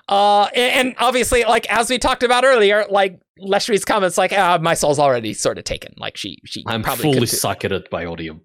Uh, 0.07 0.49
and, 0.53 0.87
and, 0.87 0.95
obviously, 0.97 1.43
like 1.43 1.69
as 1.71 1.89
we 1.89 1.97
talked 1.97 2.23
about 2.23 2.43
earlier, 2.43 2.85
like 2.89 3.21
Leshwi's 3.39 3.85
comments, 3.85 4.17
like 4.17 4.33
ah, 4.33 4.59
my 4.61 4.73
soul's 4.73 4.99
already 4.99 5.33
sort 5.33 5.57
of 5.57 5.63
taken. 5.63 5.93
Like 5.97 6.17
she, 6.17 6.39
she. 6.45 6.63
I'm 6.67 6.83
probably 6.83 7.13
fully 7.13 7.25
socketed 7.25 7.89
by 7.89 8.05
odium. 8.05 8.41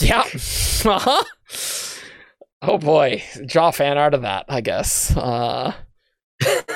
yeah. 0.00 0.20
uh-huh. 0.84 1.24
Oh 2.66 2.78
boy, 2.78 3.22
draw 3.46 3.70
fan 3.70 3.98
art 3.98 4.14
of 4.14 4.22
that, 4.22 4.46
I 4.48 4.60
guess. 4.60 5.14
Uh, 5.16 5.72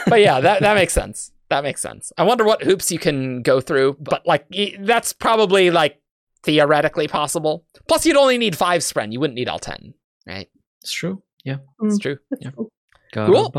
but 0.06 0.20
yeah, 0.20 0.40
that 0.40 0.60
that 0.60 0.74
makes 0.74 0.92
sense. 0.92 1.32
That 1.50 1.64
makes 1.64 1.80
sense. 1.80 2.12
I 2.18 2.24
wonder 2.24 2.44
what 2.44 2.62
hoops 2.62 2.90
you 2.90 2.98
can 2.98 3.42
go 3.42 3.60
through, 3.60 3.96
but 4.00 4.26
like 4.26 4.46
that's 4.80 5.12
probably 5.12 5.70
like 5.70 6.00
theoretically 6.42 7.08
possible. 7.08 7.64
Plus, 7.86 8.04
you'd 8.06 8.16
only 8.16 8.38
need 8.38 8.56
five 8.56 8.82
spren. 8.82 9.12
You 9.12 9.20
wouldn't 9.20 9.36
need 9.36 9.48
all 9.48 9.58
ten, 9.58 9.94
right? 10.26 10.48
It's 10.82 10.92
true. 10.92 11.22
Yeah, 11.44 11.56
it's 11.82 11.98
mm, 11.98 12.02
true. 12.02 12.18
Yeah. 12.40 12.50
Cool. 12.50 12.70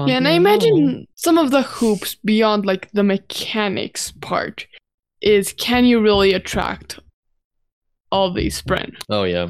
Yeah, 0.07 0.17
and 0.17 0.27
I 0.27 0.31
imagine 0.31 1.07
some 1.15 1.37
of 1.37 1.51
the 1.51 1.61
hoops 1.61 2.15
beyond 2.15 2.65
like 2.65 2.91
the 2.91 3.03
mechanics 3.03 4.11
part 4.21 4.67
is 5.21 5.53
can 5.53 5.85
you 5.85 6.01
really 6.01 6.33
attract 6.33 6.99
all 8.11 8.33
these 8.33 8.61
spren? 8.61 8.95
Oh 9.09 9.23
yeah, 9.23 9.49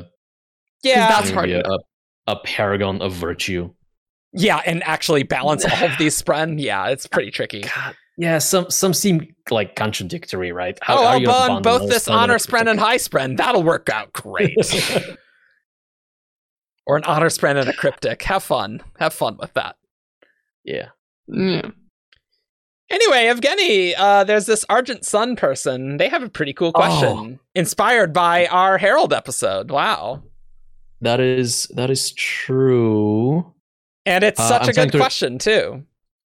yeah, 0.84 1.10
that's 1.10 1.30
hard. 1.30 1.50
A, 1.50 1.80
a 2.28 2.36
paragon 2.38 3.02
of 3.02 3.14
virtue. 3.14 3.72
Yeah, 4.32 4.62
and 4.66 4.84
actually 4.84 5.24
balance 5.24 5.66
all 5.66 5.86
of 5.86 5.92
these 6.00 6.22
spren. 6.22 6.62
Yeah, 6.62 6.88
it's 6.88 7.08
pretty 7.08 7.32
tricky. 7.32 7.62
God, 7.62 7.96
yeah, 8.18 8.38
some 8.38 8.70
some 8.70 8.94
seem 8.94 9.34
like 9.50 9.76
contradictory, 9.76 10.52
right? 10.52 10.78
How, 10.82 10.98
oh, 10.98 11.04
I'll 11.04 11.24
bond 11.24 11.64
both 11.64 11.90
this 11.90 12.08
honor 12.08 12.38
spren 12.38 12.70
and 12.70 12.80
high 12.80 12.98
spren. 12.98 13.38
That'll 13.38 13.64
work 13.64 13.90
out 13.90 14.12
great. 14.14 14.58
or 16.86 16.98
an 16.98 17.04
honor 17.06 17.30
spren 17.30 17.56
and 17.56 17.70
a 17.70 17.74
cryptic. 17.74 18.22
Have 18.24 18.44
fun. 18.44 18.82
Have 19.00 19.14
fun 19.14 19.38
with 19.38 19.54
that. 19.54 19.78
Yeah. 20.70 20.90
Yeah. 21.28 21.72
Anyway, 22.92 23.26
Evgeny, 23.26 23.94
uh, 23.98 24.24
there's 24.24 24.46
this 24.46 24.66
Argent 24.70 25.06
Sun 25.06 25.36
person. 25.36 25.98
They 25.98 26.10
have 26.10 26.24
a 26.24 26.30
pretty 26.30 26.54
cool 26.54 26.74
question, 26.74 27.40
oh. 27.40 27.40
inspired 27.54 28.14
by 28.14 28.48
our 28.48 28.78
Herald 28.78 29.14
episode. 29.14 29.70
Wow. 29.70 30.24
That 31.02 31.20
is 31.20 31.68
that 31.76 31.90
is 31.90 32.12
true. 32.14 33.54
And 34.06 34.24
it's 34.24 34.40
uh, 34.40 34.48
such 34.48 34.68
a 34.70 34.74
good 34.74 34.92
to... 34.92 34.98
question 34.98 35.38
too. 35.38 35.84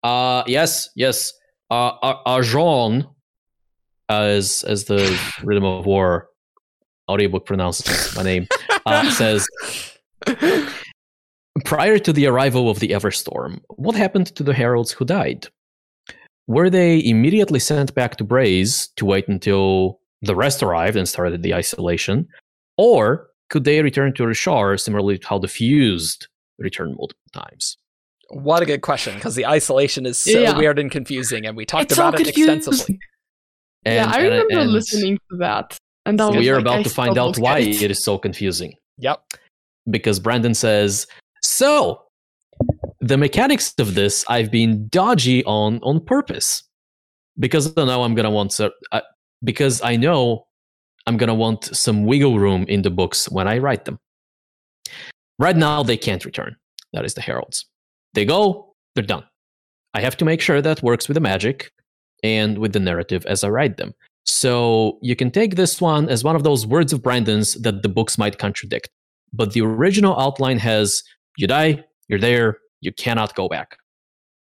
Uh 0.04 0.44
yes, 0.48 0.90
yes 0.96 1.34
uh, 1.70 1.92
Arjon, 2.26 3.08
as 4.10 4.64
as 4.68 4.86
the 4.86 5.20
Rhythm 5.44 5.64
of 5.64 5.86
War 5.86 6.30
audiobook 7.10 7.46
pronounces 7.46 8.16
my 8.16 8.24
name, 8.24 8.48
uh, 8.86 9.10
says. 9.12 9.48
Prior 11.66 11.98
to 12.00 12.14
the 12.14 12.28
arrival 12.28 12.70
of 12.70 12.80
the 12.80 12.90
Everstorm, 12.90 13.62
what 13.70 13.96
happened 13.96 14.28
to 14.36 14.44
the 14.44 14.54
heralds 14.54 14.92
who 14.92 15.06
died? 15.06 15.48
Were 16.48 16.70
they 16.70 17.04
immediately 17.04 17.60
sent 17.60 17.94
back 17.94 18.16
to 18.18 18.24
Braze 18.24 18.88
to 18.96 19.06
wait 19.06 19.28
until 19.28 20.00
the 20.22 20.36
rest 20.36 20.64
arrived 20.64 20.98
and 20.98 21.08
started 21.08 21.44
the 21.44 21.54
isolation? 21.54 22.28
Or 22.78 23.28
could 23.50 23.64
they 23.64 23.82
return 23.82 24.14
to 24.16 24.24
Roshar 24.24 24.80
similarly 24.80 25.18
to 25.18 25.28
how 25.28 25.40
the 25.40 25.48
Fused 25.48 26.28
returned 26.58 26.96
multiple 26.98 27.32
times? 27.34 27.78
What 28.30 28.62
a 28.62 28.66
good 28.66 28.82
question, 28.82 29.16
because 29.16 29.36
the 29.36 29.46
isolation 29.46 30.06
is 30.06 30.18
so 30.18 30.40
yeah. 30.40 30.58
weird 30.58 30.80
and 30.80 30.92
confusing, 30.92 31.46
and 31.46 31.56
we 31.56 31.66
talked 31.66 31.92
it's 31.92 31.94
about 31.94 32.16
so 32.18 32.22
it 32.22 32.30
extensively. 32.30 33.00
And, 33.86 33.96
yeah, 33.96 34.18
I 34.18 34.22
remember 34.22 34.48
and, 34.50 34.62
and 34.62 34.72
listening 34.72 35.18
to 35.30 35.38
that. 35.38 35.78
And 36.06 36.20
that 36.20 36.32
we 36.32 36.50
are 36.50 36.56
like, 36.56 36.62
about 36.62 36.84
to 36.84 36.90
find 36.90 37.18
out 37.18 37.38
why 37.38 37.60
it. 37.60 37.82
it 37.82 37.90
is 37.90 38.04
so 38.04 38.18
confusing. 38.18 38.74
Yep. 38.98 39.22
Because 39.90 40.20
Brandon 40.20 40.54
says, 40.54 41.08
So, 41.50 42.02
the 43.00 43.18
mechanics 43.18 43.74
of 43.80 43.96
this 43.96 44.26
I've 44.28 44.52
been 44.52 44.90
dodgy 44.90 45.46
on 45.46 45.80
on 45.82 46.04
purpose. 46.04 46.64
Because 47.40 47.74
now 47.78 48.02
I'm 48.02 48.16
to 48.16 48.30
want 48.30 48.52
to, 48.52 48.72
uh, 48.92 49.02
because 49.44 49.82
I 49.82 49.96
know 49.96 50.46
I'm 51.06 51.16
to 51.18 51.34
want 51.34 51.64
some 51.74 52.06
wiggle 52.06 52.38
room 52.38 52.66
in 52.68 52.82
the 52.82 52.90
books 52.90 53.30
when 53.30 53.48
I 53.48 53.60
write 53.60 53.86
them. 53.86 53.98
Right 55.40 55.56
now, 55.56 55.84
they 55.84 55.96
can't 55.96 56.26
return. 56.26 56.58
That 56.92 57.06
is 57.06 57.14
the 57.14 57.22
Heralds. 57.22 57.66
They 58.14 58.26
go, 58.26 58.74
they're 58.96 59.06
done. 59.06 59.24
I 59.94 60.02
have 60.02 60.18
to 60.18 60.26
make 60.26 60.42
sure 60.42 60.62
that 60.62 60.84
works 60.84 61.08
with 61.08 61.16
the 61.16 61.22
magic 61.22 61.72
and 62.24 62.58
with 62.58 62.74
the 62.74 62.80
narrative 62.82 63.26
as 63.26 63.44
I 63.46 63.50
write 63.50 63.78
them. 63.78 63.94
So 64.26 64.98
you 65.02 65.16
can 65.16 65.32
take 65.32 65.56
this 65.56 65.80
one 65.80 66.10
as 66.10 66.26
one 66.26 66.36
of 66.36 66.44
those 66.44 66.66
words 66.66 66.92
of 66.92 67.04
Brandon's 67.04 67.54
that 67.62 67.84
the 67.84 67.90
books 67.90 68.18
might 68.18 68.38
contradict. 68.38 68.90
But 69.32 69.54
the 69.54 69.62
original 69.62 70.20
outline 70.20 70.58
has 70.60 71.04
you 71.38 71.48
die, 71.48 71.86
you're 72.10 72.20
there, 72.20 72.58
you 72.82 72.92
cannot 72.92 73.34
go 73.36 73.48
back. 73.48 73.78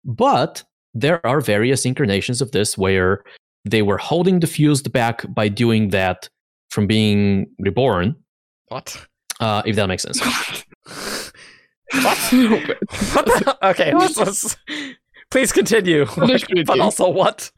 But 0.05 0.63
there 0.93 1.25
are 1.27 1.41
various 1.41 1.85
incarnations 1.85 2.41
of 2.41 2.53
this 2.53 2.79
where 2.79 3.25
they 3.65 3.83
were 3.83 3.99
holding 3.99 4.41
the 4.41 4.47
fused 4.47 4.93
back 4.93 5.25
by 5.35 5.49
doing 5.49 5.89
that 5.89 6.29
from 6.71 6.87
being 6.87 7.47
reborn. 7.59 8.15
What? 8.69 9.05
Uh, 9.41 9.63
if 9.67 9.75
that 9.77 9.89
makes 9.89 10.05
sense. 10.05 10.21
What? 12.03 12.19
what 13.13 13.63
okay, 13.63 13.95
let's, 13.95 14.17
let's, 14.17 14.57
please 15.31 15.53
continue. 15.53 16.07
but 16.67 16.81
also, 16.81 17.09
what? 17.09 17.53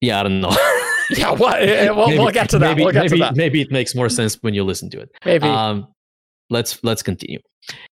Yeah, 0.00 0.20
I 0.20 0.22
don't 0.22 0.40
know. 0.40 0.56
yeah, 1.10 1.32
what? 1.32 1.60
We'll, 1.60 2.06
maybe, 2.06 2.18
we'll 2.18 2.30
get 2.30 2.48
to 2.50 2.58
that. 2.60 2.68
Maybe, 2.68 2.84
we'll 2.84 2.92
get 2.92 3.02
maybe, 3.02 3.16
to 3.16 3.24
that. 3.24 3.36
Maybe 3.36 3.60
it 3.60 3.70
makes 3.70 3.94
more 3.94 4.08
sense 4.08 4.36
when 4.42 4.54
you 4.54 4.64
listen 4.64 4.88
to 4.90 5.00
it. 5.00 5.10
Maybe. 5.24 5.46
Um, 5.46 5.88
let's 6.50 6.82
let's 6.82 7.02
continue. 7.02 7.40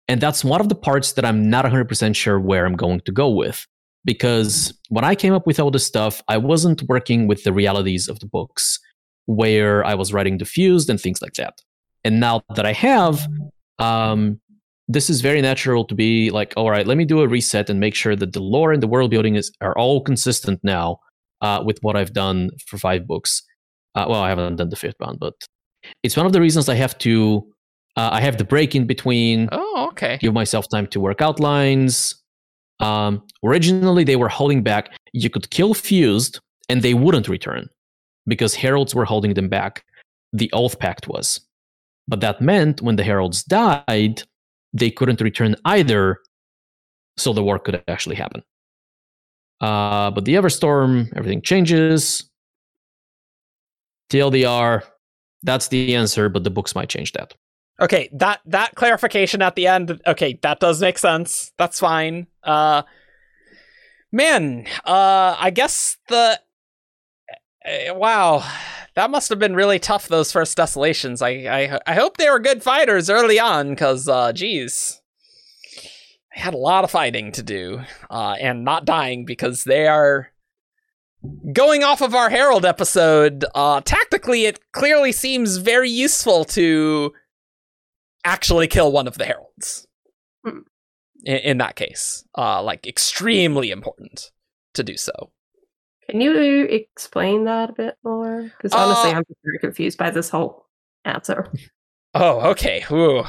And 0.07 0.21
that's 0.21 0.43
one 0.43 0.61
of 0.61 0.69
the 0.69 0.75
parts 0.75 1.13
that 1.13 1.25
I'm 1.25 1.49
not 1.49 1.65
100% 1.65 2.15
sure 2.15 2.39
where 2.39 2.65
I'm 2.65 2.75
going 2.75 3.01
to 3.01 3.11
go 3.11 3.29
with. 3.29 3.65
Because 4.05 4.77
when 4.89 5.03
I 5.03 5.15
came 5.15 5.33
up 5.33 5.47
with 5.47 5.59
all 5.59 5.71
this 5.71 5.85
stuff, 5.85 6.21
I 6.27 6.37
wasn't 6.37 6.83
working 6.83 7.27
with 7.27 7.43
the 7.43 7.51
realities 7.51 8.07
of 8.07 8.19
the 8.19 8.27
books 8.27 8.79
where 9.25 9.83
I 9.83 9.95
was 9.95 10.13
writing 10.13 10.37
diffused 10.37 10.89
and 10.89 11.01
things 11.01 11.21
like 11.21 11.33
that. 11.33 11.59
And 12.03 12.19
now 12.19 12.43
that 12.55 12.67
I 12.67 12.73
have, 12.73 13.27
um, 13.79 14.39
this 14.87 15.09
is 15.09 15.21
very 15.21 15.41
natural 15.41 15.83
to 15.85 15.95
be 15.95 16.29
like, 16.29 16.53
all 16.55 16.69
right, 16.69 16.85
let 16.85 16.97
me 16.97 17.05
do 17.05 17.21
a 17.21 17.27
reset 17.27 17.69
and 17.69 17.79
make 17.79 17.95
sure 17.95 18.15
that 18.15 18.33
the 18.33 18.39
lore 18.39 18.71
and 18.71 18.83
the 18.83 18.87
world 18.87 19.09
building 19.09 19.35
is 19.35 19.51
are 19.61 19.75
all 19.75 20.01
consistent 20.01 20.59
now 20.63 20.99
uh, 21.41 21.63
with 21.65 21.79
what 21.81 21.95
I've 21.95 22.13
done 22.13 22.51
for 22.67 22.77
five 22.77 23.07
books. 23.07 23.41
Uh, 23.95 24.05
well, 24.07 24.21
I 24.21 24.29
haven't 24.29 24.57
done 24.57 24.69
the 24.69 24.75
fifth 24.75 24.95
one, 24.99 25.17
but 25.19 25.33
it's 26.03 26.15
one 26.15 26.25
of 26.25 26.33
the 26.33 26.41
reasons 26.41 26.69
I 26.69 26.75
have 26.75 26.97
to. 26.99 27.47
Uh, 27.95 28.09
I 28.11 28.21
have 28.21 28.37
the 28.37 28.43
break 28.43 28.75
in 28.75 28.85
between. 28.85 29.47
Oh, 29.51 29.87
okay. 29.91 30.17
Give 30.19 30.33
myself 30.33 30.67
time 30.69 30.87
to 30.87 30.99
work 30.99 31.21
out 31.21 31.39
lines. 31.39 32.15
Um, 32.79 33.23
originally, 33.43 34.03
they 34.03 34.17
were 34.17 34.27
holding 34.27 34.63
back. 34.63 34.93
You 35.13 35.29
could 35.29 35.49
kill 35.49 35.73
Fused, 35.73 36.39
and 36.67 36.81
they 36.81 36.93
wouldn't 36.93 37.29
return 37.29 37.69
because 38.27 38.55
heralds 38.55 38.93
were 38.93 39.05
holding 39.05 39.33
them 39.33 39.47
back. 39.47 39.85
The 40.33 40.49
Oath 40.51 40.79
Pact 40.79 41.07
was, 41.07 41.39
but 42.07 42.19
that 42.19 42.41
meant 42.41 42.81
when 42.81 42.97
the 42.97 43.03
heralds 43.03 43.43
died, 43.43 44.23
they 44.73 44.91
couldn't 44.91 45.21
return 45.21 45.55
either, 45.63 46.19
so 47.15 47.31
the 47.31 47.43
war 47.43 47.59
could 47.59 47.81
actually 47.87 48.17
happen. 48.17 48.43
Uh, 49.61 50.11
but 50.11 50.25
the 50.25 50.33
Everstorm, 50.33 51.07
everything 51.15 51.41
changes. 51.41 52.29
TLDR, 54.11 54.83
that's 55.43 55.69
the 55.69 55.95
answer, 55.95 56.27
but 56.27 56.43
the 56.43 56.49
books 56.49 56.75
might 56.75 56.89
change 56.89 57.13
that. 57.13 57.33
Okay, 57.81 58.09
that 58.13 58.39
that 58.45 58.75
clarification 58.75 59.41
at 59.41 59.55
the 59.55 59.67
end. 59.67 60.01
Okay, 60.07 60.39
that 60.43 60.59
does 60.61 60.79
make 60.79 60.97
sense. 60.97 61.51
That's 61.57 61.79
fine. 61.79 62.27
Uh, 62.41 62.83
man, 64.11 64.65
uh, 64.85 65.35
I 65.37 65.49
guess 65.49 65.97
the 66.07 66.39
uh, 67.65 67.93
wow, 67.93 68.49
that 68.95 69.09
must 69.09 69.27
have 69.27 69.39
been 69.39 69.55
really 69.55 69.79
tough. 69.79 70.07
Those 70.07 70.31
first 70.31 70.55
desolations. 70.55 71.21
I 71.21 71.29
I 71.29 71.79
I 71.85 71.93
hope 71.95 72.15
they 72.15 72.29
were 72.29 72.39
good 72.39 72.63
fighters 72.63 73.09
early 73.09 73.39
on, 73.41 73.71
because 73.71 74.07
uh, 74.07 74.31
geez, 74.31 75.01
they 76.33 76.41
had 76.41 76.53
a 76.53 76.57
lot 76.57 76.85
of 76.85 76.91
fighting 76.91 77.33
to 77.33 77.43
do, 77.43 77.81
uh, 78.09 78.35
and 78.39 78.63
not 78.63 78.85
dying 78.85 79.25
because 79.25 79.65
they 79.65 79.85
are 79.85 80.31
going 81.51 81.83
off 81.83 82.01
of 82.01 82.15
our 82.15 82.29
Herald 82.29 82.63
episode. 82.65 83.43
Uh, 83.53 83.81
tactically, 83.81 84.45
it 84.45 84.61
clearly 84.71 85.11
seems 85.11 85.57
very 85.57 85.89
useful 85.89 86.45
to 86.45 87.11
actually 88.25 88.67
kill 88.67 88.91
one 88.91 89.07
of 89.07 89.17
the 89.17 89.25
heralds. 89.25 89.87
Hmm. 90.43 90.59
In, 91.23 91.37
in, 91.37 91.57
that 91.59 91.75
case, 91.75 92.25
uh, 92.37 92.61
like 92.61 92.85
extremely 92.85 93.71
important 93.71 94.31
to 94.73 94.83
do 94.83 94.97
so 94.97 95.31
Can 96.09 96.21
you 96.21 96.65
explain 96.65 97.45
that 97.45 97.69
a 97.69 97.73
bit 97.73 97.97
more? 98.03 98.43
Because 98.43 98.73
honestly, 98.73 99.11
uh, 99.11 99.17
I'm 99.17 99.23
very 99.43 99.59
confused 99.59 99.97
by 99.97 100.11
this 100.11 100.29
whole 100.29 100.67
answer. 101.05 101.51
Oh, 102.17 102.51
okay. 102.51 102.81
Ooh. 102.91 103.23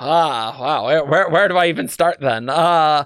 Ah, 0.00 0.56
wow. 0.58 0.86
Where, 0.86 1.04
where, 1.04 1.28
where 1.28 1.46
do 1.46 1.56
I 1.56 1.68
even 1.68 1.86
start 1.86 2.18
then? 2.18 2.48
Uh, 2.48 3.04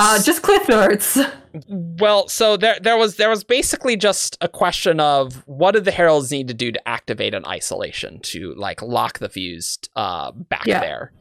uh, 0.00 0.22
just 0.22 0.42
cliff 0.42 0.68
notes. 0.68 1.18
Well, 1.68 2.28
so 2.28 2.56
there 2.56 2.78
there 2.80 2.96
was 2.96 3.16
there 3.16 3.28
was 3.28 3.42
basically 3.42 3.96
just 3.96 4.38
a 4.40 4.46
question 4.46 5.00
of 5.00 5.42
what 5.48 5.72
did 5.72 5.84
the 5.84 5.90
heralds 5.90 6.30
need 6.30 6.46
to 6.46 6.54
do 6.54 6.70
to 6.70 6.88
activate 6.88 7.34
an 7.34 7.44
isolation 7.44 8.20
to 8.20 8.54
like 8.54 8.80
lock 8.82 9.18
the 9.18 9.28
fused 9.28 9.88
uh 9.96 10.30
back 10.30 10.64
yeah. 10.64 10.78
there, 10.78 11.12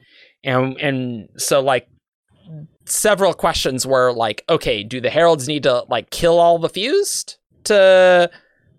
and 0.44 0.80
and 0.80 1.30
so 1.36 1.62
like 1.62 1.90
several 2.86 3.34
questions 3.34 3.88
were 3.88 4.14
like, 4.14 4.46
okay, 4.50 4.84
do 4.84 5.02
the 5.02 5.10
heralds 5.10 5.48
need 5.48 5.64
to 5.64 5.84
like 5.90 6.12
kill 6.12 6.40
all 6.40 6.60
the 6.60 6.70
fused 6.70 7.38
to 7.64 8.30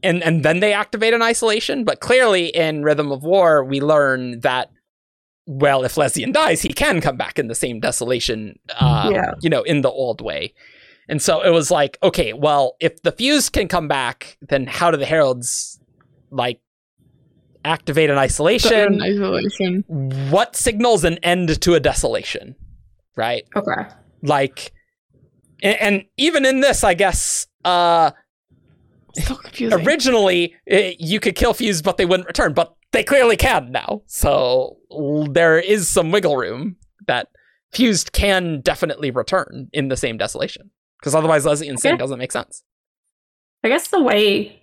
and 0.04 0.22
and 0.22 0.44
then 0.44 0.60
they 0.60 0.72
activate 0.72 1.14
an 1.14 1.22
isolation? 1.22 1.82
But 1.82 1.98
clearly 1.98 2.46
in 2.46 2.84
Rhythm 2.84 3.10
of 3.10 3.24
War, 3.24 3.64
we 3.64 3.80
learn 3.80 4.38
that 4.40 4.70
well, 5.50 5.82
if 5.82 5.96
Lezian 5.96 6.32
dies, 6.32 6.62
he 6.62 6.72
can 6.72 7.00
come 7.00 7.16
back 7.16 7.36
in 7.36 7.48
the 7.48 7.56
same 7.56 7.80
desolation, 7.80 8.56
uh, 8.78 9.10
yeah. 9.12 9.32
you 9.42 9.50
know, 9.50 9.62
in 9.62 9.82
the 9.82 9.90
old 9.90 10.20
way. 10.20 10.54
And 11.08 11.20
so 11.20 11.40
it 11.40 11.50
was 11.50 11.72
like, 11.72 11.98
okay, 12.04 12.32
well, 12.32 12.76
if 12.78 13.02
the 13.02 13.10
fuse 13.10 13.50
can 13.50 13.66
come 13.66 13.88
back, 13.88 14.38
then 14.42 14.68
how 14.68 14.92
do 14.92 14.96
the 14.96 15.06
heralds 15.06 15.80
like 16.30 16.60
activate 17.64 18.10
an 18.10 18.16
isolation? 18.16 19.02
isolation. 19.02 19.84
What 20.30 20.54
signals 20.54 21.02
an 21.02 21.18
end 21.18 21.60
to 21.62 21.74
a 21.74 21.80
desolation? 21.80 22.54
Right? 23.16 23.42
Okay. 23.56 23.88
Like 24.22 24.72
and, 25.64 25.80
and 25.80 26.04
even 26.16 26.46
in 26.46 26.60
this, 26.60 26.84
I 26.84 26.94
guess 26.94 27.48
uh 27.64 28.12
so 29.14 29.34
confusing. 29.34 29.84
Originally, 29.84 30.54
it, 30.64 31.00
you 31.00 31.18
could 31.18 31.34
kill 31.34 31.54
fuse, 31.54 31.82
but 31.82 31.96
they 31.96 32.06
wouldn't 32.06 32.28
return. 32.28 32.52
But 32.52 32.72
they 32.92 33.04
clearly 33.04 33.36
can 33.36 33.72
now. 33.72 34.02
So 34.06 34.76
there 35.30 35.58
is 35.58 35.88
some 35.88 36.10
wiggle 36.10 36.36
room 36.36 36.76
that 37.06 37.28
fused 37.72 38.12
can 38.12 38.60
definitely 38.60 39.10
return 39.10 39.68
in 39.72 39.88
the 39.88 39.96
same 39.96 40.18
desolation 40.18 40.70
because 40.98 41.14
otherwise 41.14 41.46
Leslie 41.46 41.68
Insane 41.68 41.96
doesn't 41.96 42.18
make 42.18 42.32
sense. 42.32 42.64
I 43.62 43.68
guess 43.68 43.88
the 43.88 44.02
way 44.02 44.62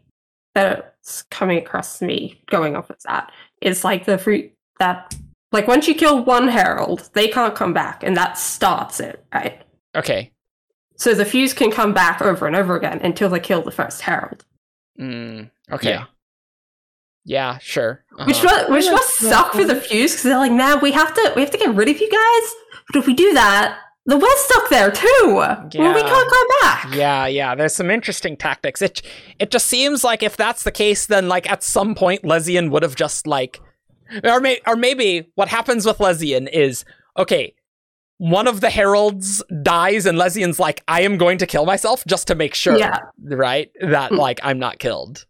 that 0.56 0.96
it's 1.00 1.22
coming 1.24 1.58
across 1.58 2.00
to 2.00 2.06
me 2.06 2.42
going 2.50 2.76
off 2.76 2.90
of 2.90 2.98
that 3.04 3.32
is 3.62 3.84
like 3.84 4.06
the 4.06 4.18
fruit 4.18 4.52
that 4.80 5.16
like 5.52 5.68
once 5.68 5.88
you 5.88 5.96
kill 5.96 6.24
one 6.24 6.48
herald, 6.48 7.10
they 7.14 7.28
can't 7.28 7.56
come 7.56 7.74
back, 7.74 8.04
and 8.04 8.18
that 8.18 8.38
starts 8.38 9.00
it, 9.00 9.24
right? 9.34 9.62
Okay. 9.96 10.32
So 10.98 11.14
the 11.14 11.26
fuse 11.26 11.54
can 11.54 11.72
come 11.72 11.94
back 11.94 12.22
over 12.22 12.48
and 12.48 12.56
over 12.56 12.76
again 12.76 13.00
until 13.04 13.30
they 13.30 13.40
kill 13.40 13.62
the 13.62 13.72
first 13.72 14.02
herald. 14.02 14.44
Mm, 15.00 15.50
okay. 15.72 15.92
Yeah. 15.92 16.06
Yeah, 17.28 17.58
sure. 17.58 18.06
Uh-huh. 18.14 18.24
Which 18.26 18.42
must, 18.42 18.70
which 18.70 18.86
must 18.86 19.18
suck 19.18 19.52
for 19.52 19.66
the 19.66 19.76
fuse 19.76 20.14
because 20.14 20.24
they're 20.24 20.38
like, 20.38 20.54
man, 20.54 20.80
we 20.80 20.94
have 20.94 21.14
to 21.14 21.34
we 21.36 21.42
have 21.42 21.52
to 21.52 21.58
get 21.58 21.76
rid 21.76 21.90
of 21.90 22.00
you 22.00 22.10
guys. 22.10 22.56
But 22.88 23.00
if 23.00 23.06
we 23.06 23.14
do 23.14 23.34
that, 23.34 23.78
the 24.06 24.16
web's 24.16 24.40
stuck 24.40 24.70
there 24.70 24.90
too. 24.90 25.06
Yeah. 25.36 25.68
Well, 25.76 25.94
we 25.94 26.04
can't 26.04 26.30
come 26.30 26.48
back. 26.62 26.96
Yeah, 26.96 27.28
yeah. 27.28 27.54
There's 27.54 27.76
some 27.76 27.92
interesting 27.92 28.38
tactics. 28.38 28.82
It 28.82 29.02
it 29.40 29.52
just 29.52 29.68
seems 29.68 30.06
like 30.06 30.24
if 30.24 30.38
that's 30.38 30.64
the 30.64 30.72
case, 30.72 31.06
then 31.06 31.28
like 31.28 31.52
at 31.52 31.64
some 31.64 31.96
point 31.96 32.24
Lezian 32.24 32.72
would 32.72 32.84
have 32.84 32.96
just 32.96 33.28
like, 33.28 33.60
or 34.24 34.40
may, 34.40 34.62
or 34.66 34.78
maybe 34.78 35.30
what 35.36 35.50
happens 35.50 35.86
with 35.86 35.98
Lezian 35.98 36.50
is 36.50 36.86
okay. 37.18 37.54
One 38.20 38.48
of 38.48 38.62
the 38.62 38.70
heralds 38.70 39.44
dies, 39.62 40.06
and 40.06 40.18
Lezian's 40.18 40.60
like, 40.60 40.82
"I 40.88 41.02
am 41.02 41.18
going 41.18 41.38
to 41.40 41.46
kill 41.46 41.66
myself 41.66 42.04
just 42.08 42.28
to 42.28 42.36
make 42.36 42.56
sure, 42.56 42.80
yeah. 42.80 43.00
right, 43.22 43.70
that 43.82 44.12
mm. 44.12 44.18
like 44.18 44.40
I'm 44.42 44.60
not 44.60 44.80
killed." 44.80 45.26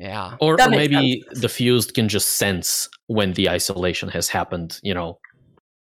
Yeah. 0.00 0.36
Or, 0.40 0.58
or 0.58 0.70
maybe 0.70 1.22
sense. 1.28 1.40
the 1.40 1.48
fused 1.48 1.92
can 1.92 2.08
just 2.08 2.30
sense 2.30 2.88
when 3.08 3.34
the 3.34 3.50
isolation 3.50 4.08
has 4.08 4.28
happened, 4.28 4.80
you 4.82 4.94
know. 4.94 5.18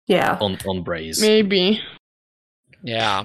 Yeah. 0.09 0.37
On 0.41 0.59
on 0.67 0.83
Braze. 0.83 1.21
Maybe. 1.21 1.81
Yeah. 2.83 3.25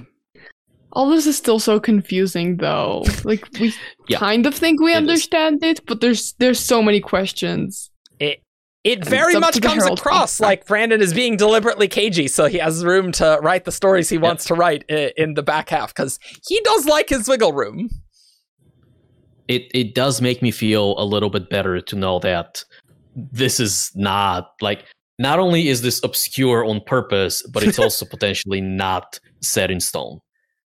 All 0.92 1.10
this 1.10 1.26
is 1.26 1.36
still 1.36 1.58
so 1.58 1.80
confusing 1.80 2.58
though. 2.58 3.04
Like 3.24 3.44
we 3.58 3.74
yeah. 4.08 4.18
kind 4.18 4.46
of 4.46 4.54
think 4.54 4.80
we 4.80 4.92
it 4.92 4.96
understand 4.96 5.64
is. 5.64 5.78
it, 5.78 5.86
but 5.86 6.00
there's 6.00 6.34
there's 6.34 6.60
so 6.60 6.80
many 6.80 7.00
questions. 7.00 7.90
It 8.20 8.40
it 8.84 9.04
very 9.04 9.34
much 9.40 9.60
comes 9.60 9.84
across 9.84 10.38
like 10.38 10.64
Brandon 10.64 11.00
is 11.00 11.12
being 11.12 11.36
deliberately 11.36 11.88
cagey, 11.88 12.28
so 12.28 12.46
he 12.46 12.58
has 12.58 12.84
room 12.84 13.10
to 13.12 13.40
write 13.42 13.64
the 13.64 13.72
stories 13.72 14.08
he 14.10 14.18
wants 14.18 14.44
to 14.44 14.54
write 14.54 14.84
in 14.88 15.34
the 15.34 15.42
back 15.42 15.70
half 15.70 15.92
because 15.92 16.20
he 16.46 16.60
does 16.60 16.86
like 16.86 17.08
his 17.08 17.26
wiggle 17.26 17.52
room 17.52 17.88
it 19.48 19.70
it 19.74 19.94
does 19.94 20.20
make 20.20 20.42
me 20.42 20.50
feel 20.50 20.94
a 20.98 21.04
little 21.04 21.30
bit 21.30 21.50
better 21.50 21.80
to 21.80 21.96
know 21.96 22.18
that 22.20 22.64
this 23.14 23.60
is 23.60 23.90
not 23.94 24.52
like 24.60 24.84
not 25.18 25.38
only 25.38 25.68
is 25.68 25.82
this 25.82 26.02
obscure 26.02 26.64
on 26.64 26.80
purpose, 26.80 27.42
but 27.52 27.62
it's 27.62 27.78
also 27.84 28.04
potentially 28.04 28.60
not 28.60 29.20
set 29.40 29.70
in 29.70 29.80
stone. 29.80 30.20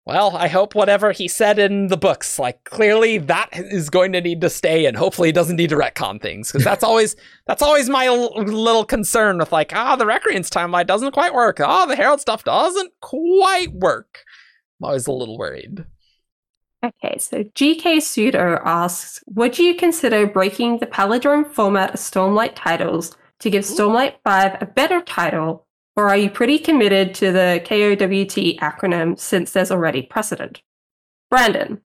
Well, 0.06 0.38
I 0.38 0.50
hope 0.50 0.76
whatever 0.76 1.12
he 1.12 1.28
said 1.28 1.58
in 1.58 1.88
the 1.88 1.98
books, 1.98 2.38
like 2.38 2.64
clearly 2.66 3.18
that 3.18 3.50
is 3.54 3.90
going 3.90 4.12
to 4.14 4.22
need 4.22 4.40
to 4.42 4.52
stay, 4.52 4.86
and 4.86 4.96
hopefully 4.96 5.30
he 5.30 5.32
doesn't 5.32 5.56
need 5.56 5.72
to 5.72 5.76
retcon 5.76 6.22
things 6.22 6.52
because 6.52 6.64
that's 6.64 6.84
always 6.84 7.16
that's 7.48 7.64
always 7.64 7.90
my 7.90 8.06
l- 8.06 8.36
little 8.44 8.86
concern 8.86 9.40
with 9.40 9.52
like 9.52 9.72
ah 9.76 9.96
the 9.96 10.06
Recreance 10.06 10.50
timeline 10.50 10.86
doesn't 10.86 11.14
quite 11.14 11.34
work, 11.34 11.60
ah 11.60 11.84
oh, 11.84 11.88
the 11.88 11.96
Herald 11.96 12.22
stuff 12.22 12.44
doesn't 12.44 12.92
quite 13.02 13.74
work. 13.74 14.24
I'm 14.80 14.86
always 14.90 15.08
a 15.08 15.12
little 15.12 15.40
worried. 15.40 15.86
Okay, 16.86 17.18
so 17.18 17.44
GK 17.44 18.00
Pseudo 18.00 18.60
asks 18.64 19.24
Would 19.26 19.58
you 19.58 19.74
consider 19.74 20.28
breaking 20.28 20.78
the 20.78 20.86
Palindrome 20.86 21.50
format 21.52 21.96
of 21.96 22.00
Stormlight 22.00 22.54
titles 22.54 23.18
to 23.40 23.50
give 23.50 23.64
Stormlight 23.64 24.18
5 24.24 24.58
a 24.62 24.66
better 24.68 25.02
title, 25.02 25.66
or 25.96 26.08
are 26.10 26.18
you 26.18 26.30
pretty 26.30 26.60
committed 26.60 27.16
to 27.16 27.32
the 27.32 27.60
KOWT 27.66 28.60
acronym 28.60 29.18
since 29.18 29.52
there's 29.52 29.72
already 29.72 30.04
precedent? 30.04 30.62
Brandon, 31.32 31.82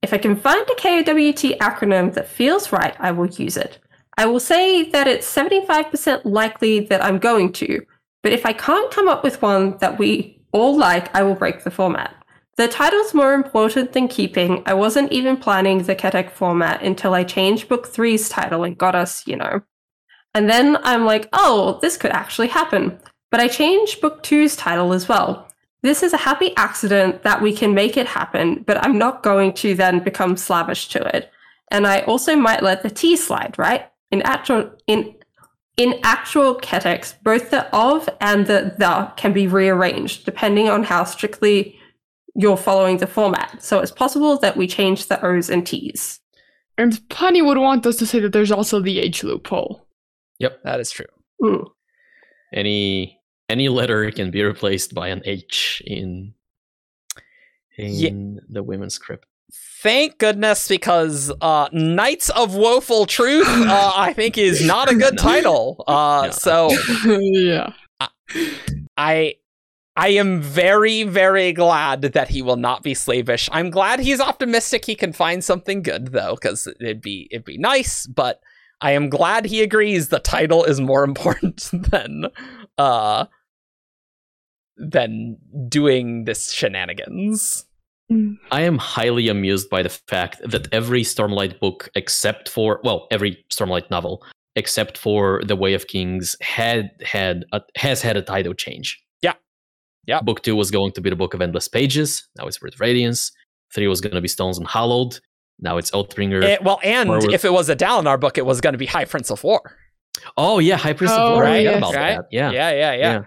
if 0.00 0.14
I 0.14 0.18
can 0.18 0.36
find 0.36 0.62
a 0.62 0.74
KOWT 0.74 1.58
acronym 1.58 2.14
that 2.14 2.26
feels 2.26 2.72
right, 2.72 2.96
I 2.98 3.12
will 3.12 3.28
use 3.28 3.58
it. 3.58 3.78
I 4.16 4.24
will 4.24 4.40
say 4.40 4.88
that 4.88 5.06
it's 5.06 5.30
75% 5.30 6.22
likely 6.24 6.80
that 6.86 7.04
I'm 7.04 7.18
going 7.18 7.52
to, 7.54 7.84
but 8.22 8.32
if 8.32 8.46
I 8.46 8.54
can't 8.54 8.90
come 8.90 9.08
up 9.08 9.22
with 9.22 9.42
one 9.42 9.76
that 9.78 9.98
we 9.98 10.40
all 10.52 10.78
like, 10.78 11.14
I 11.14 11.24
will 11.24 11.34
break 11.34 11.62
the 11.62 11.70
format. 11.70 12.14
The 12.60 12.68
title's 12.68 13.14
more 13.14 13.32
important 13.32 13.94
than 13.94 14.06
keeping. 14.06 14.62
I 14.66 14.74
wasn't 14.74 15.12
even 15.12 15.38
planning 15.38 15.82
the 15.82 15.96
Ketek 15.96 16.30
format 16.30 16.82
until 16.82 17.14
I 17.14 17.24
changed 17.24 17.70
book 17.70 17.86
three's 17.86 18.28
title 18.28 18.64
and 18.64 18.76
got 18.76 18.94
us, 18.94 19.26
you 19.26 19.34
know. 19.34 19.62
And 20.34 20.50
then 20.50 20.76
I'm 20.82 21.06
like, 21.06 21.30
oh, 21.32 21.78
this 21.80 21.96
could 21.96 22.10
actually 22.10 22.48
happen. 22.48 23.00
But 23.30 23.40
I 23.40 23.48
changed 23.48 24.02
book 24.02 24.22
two's 24.22 24.56
title 24.56 24.92
as 24.92 25.08
well. 25.08 25.50
This 25.80 26.02
is 26.02 26.12
a 26.12 26.18
happy 26.18 26.54
accident 26.58 27.22
that 27.22 27.40
we 27.40 27.56
can 27.56 27.72
make 27.72 27.96
it 27.96 28.06
happen, 28.06 28.62
but 28.66 28.76
I'm 28.84 28.98
not 28.98 29.22
going 29.22 29.54
to 29.54 29.74
then 29.74 30.04
become 30.04 30.36
slavish 30.36 30.88
to 30.88 31.02
it. 31.16 31.30
And 31.70 31.86
I 31.86 32.00
also 32.00 32.36
might 32.36 32.62
let 32.62 32.82
the 32.82 32.90
T 32.90 33.16
slide, 33.16 33.54
right? 33.56 33.88
In 34.10 34.20
actual 34.20 34.70
in 34.86 35.14
in 35.78 35.98
actual 36.02 36.56
Keteks, 36.56 37.14
both 37.22 37.48
the 37.48 37.74
of 37.74 38.06
and 38.20 38.46
the 38.46 38.74
the 38.76 39.10
can 39.16 39.32
be 39.32 39.46
rearranged 39.46 40.26
depending 40.26 40.68
on 40.68 40.84
how 40.84 41.04
strictly 41.04 41.79
you're 42.34 42.56
following 42.56 42.98
the 42.98 43.06
format. 43.06 43.62
So 43.62 43.80
it's 43.80 43.92
possible 43.92 44.38
that 44.38 44.56
we 44.56 44.66
change 44.66 45.06
the 45.06 45.24
O's 45.24 45.50
and 45.50 45.66
T's. 45.66 46.20
And 46.78 46.94
Punny 47.08 47.44
would 47.44 47.58
want 47.58 47.86
us 47.86 47.96
to 47.96 48.06
say 48.06 48.20
that 48.20 48.32
there's 48.32 48.52
also 48.52 48.80
the 48.80 49.00
H 49.00 49.22
loophole. 49.22 49.86
Yep, 50.38 50.62
that 50.64 50.80
is 50.80 50.90
true. 50.90 51.06
Mm. 51.42 51.66
Any 52.52 53.20
any 53.48 53.68
letter 53.68 54.10
can 54.10 54.30
be 54.30 54.42
replaced 54.42 54.94
by 54.94 55.08
an 55.08 55.22
H 55.24 55.82
in 55.86 56.34
in 57.76 58.34
yeah. 58.34 58.40
the 58.48 58.62
women's 58.62 58.94
script. 58.94 59.26
Thank 59.82 60.18
goodness, 60.18 60.68
because 60.68 61.32
uh, 61.40 61.68
Knights 61.72 62.30
of 62.30 62.54
Woeful 62.54 63.06
Truth, 63.06 63.48
uh, 63.48 63.92
I 63.96 64.12
think, 64.12 64.38
is 64.38 64.64
not 64.66 64.90
a 64.90 64.94
good 64.94 65.18
title. 65.18 65.82
Uh, 65.86 66.26
no. 66.26 66.30
So, 66.30 66.70
yeah, 67.06 67.72
I 68.96 69.34
I 70.00 70.08
am 70.12 70.40
very, 70.40 71.02
very 71.02 71.52
glad 71.52 72.00
that 72.00 72.30
he 72.30 72.40
will 72.40 72.56
not 72.56 72.82
be 72.82 72.94
slavish. 72.94 73.50
I'm 73.52 73.68
glad 73.68 74.00
he's 74.00 74.18
optimistic 74.18 74.86
he 74.86 74.94
can 74.94 75.12
find 75.12 75.44
something 75.44 75.82
good 75.82 76.12
though, 76.12 76.36
because 76.36 76.66
it'd 76.66 77.02
be 77.02 77.28
it'd 77.30 77.44
be 77.44 77.58
nice, 77.58 78.06
but 78.06 78.40
I 78.80 78.92
am 78.92 79.10
glad 79.10 79.44
he 79.44 79.62
agrees 79.62 80.08
the 80.08 80.18
title 80.18 80.64
is 80.64 80.80
more 80.80 81.04
important 81.10 81.68
than 81.70 82.28
uh 82.78 83.26
than 84.78 85.36
doing 85.68 86.24
this 86.24 86.50
shenanigans. 86.50 87.66
I 88.50 88.62
am 88.62 88.78
highly 88.78 89.28
amused 89.28 89.68
by 89.68 89.82
the 89.82 89.90
fact 89.90 90.40
that 90.42 90.66
every 90.72 91.02
Stormlight 91.02 91.60
book, 91.60 91.90
except 91.94 92.48
for 92.48 92.80
well, 92.82 93.06
every 93.10 93.44
Stormlight 93.52 93.90
novel, 93.90 94.24
except 94.56 94.96
for 94.96 95.42
The 95.44 95.56
Way 95.56 95.74
of 95.74 95.88
Kings, 95.88 96.36
had 96.40 96.88
had 97.04 97.44
a, 97.52 97.60
has 97.76 98.00
had 98.00 98.16
a 98.16 98.22
title 98.22 98.54
change. 98.54 98.98
Yeah, 100.06 100.20
Book 100.20 100.42
two 100.42 100.56
was 100.56 100.70
going 100.70 100.92
to 100.92 101.00
be 101.00 101.10
the 101.10 101.16
Book 101.16 101.34
of 101.34 101.42
Endless 101.42 101.68
Pages. 101.68 102.28
Now 102.36 102.46
it's 102.46 102.60
Worth 102.60 102.80
Radiance. 102.80 103.32
Three 103.72 103.86
was 103.86 104.00
going 104.00 104.14
to 104.14 104.20
be 104.20 104.28
Stones 104.28 104.58
Unhallowed. 104.58 105.20
Now 105.60 105.76
it's 105.76 105.90
Oathbringer. 105.90 106.42
It, 106.42 106.64
well, 106.64 106.80
and 106.82 107.08
was, 107.08 107.24
if 107.26 107.44
it 107.44 107.52
was 107.52 107.68
a 107.68 107.76
Dalinar 107.76 108.18
book, 108.18 108.38
it 108.38 108.46
was 108.46 108.60
going 108.60 108.72
to 108.72 108.78
be 108.78 108.86
High 108.86 109.04
Prince 109.04 109.30
of 109.30 109.44
War. 109.44 109.76
Oh 110.36 110.58
yeah, 110.58 110.76
High 110.76 110.94
Prince 110.94 111.12
oh, 111.14 111.26
of 111.26 111.32
War. 111.34 111.42
Right, 111.42 111.62
yes. 111.62 111.82
right? 111.94 112.20
Yeah, 112.30 112.50
yeah, 112.50 112.70
yeah, 112.70 112.92
yeah. 112.92 112.94
yeah. 112.94 113.22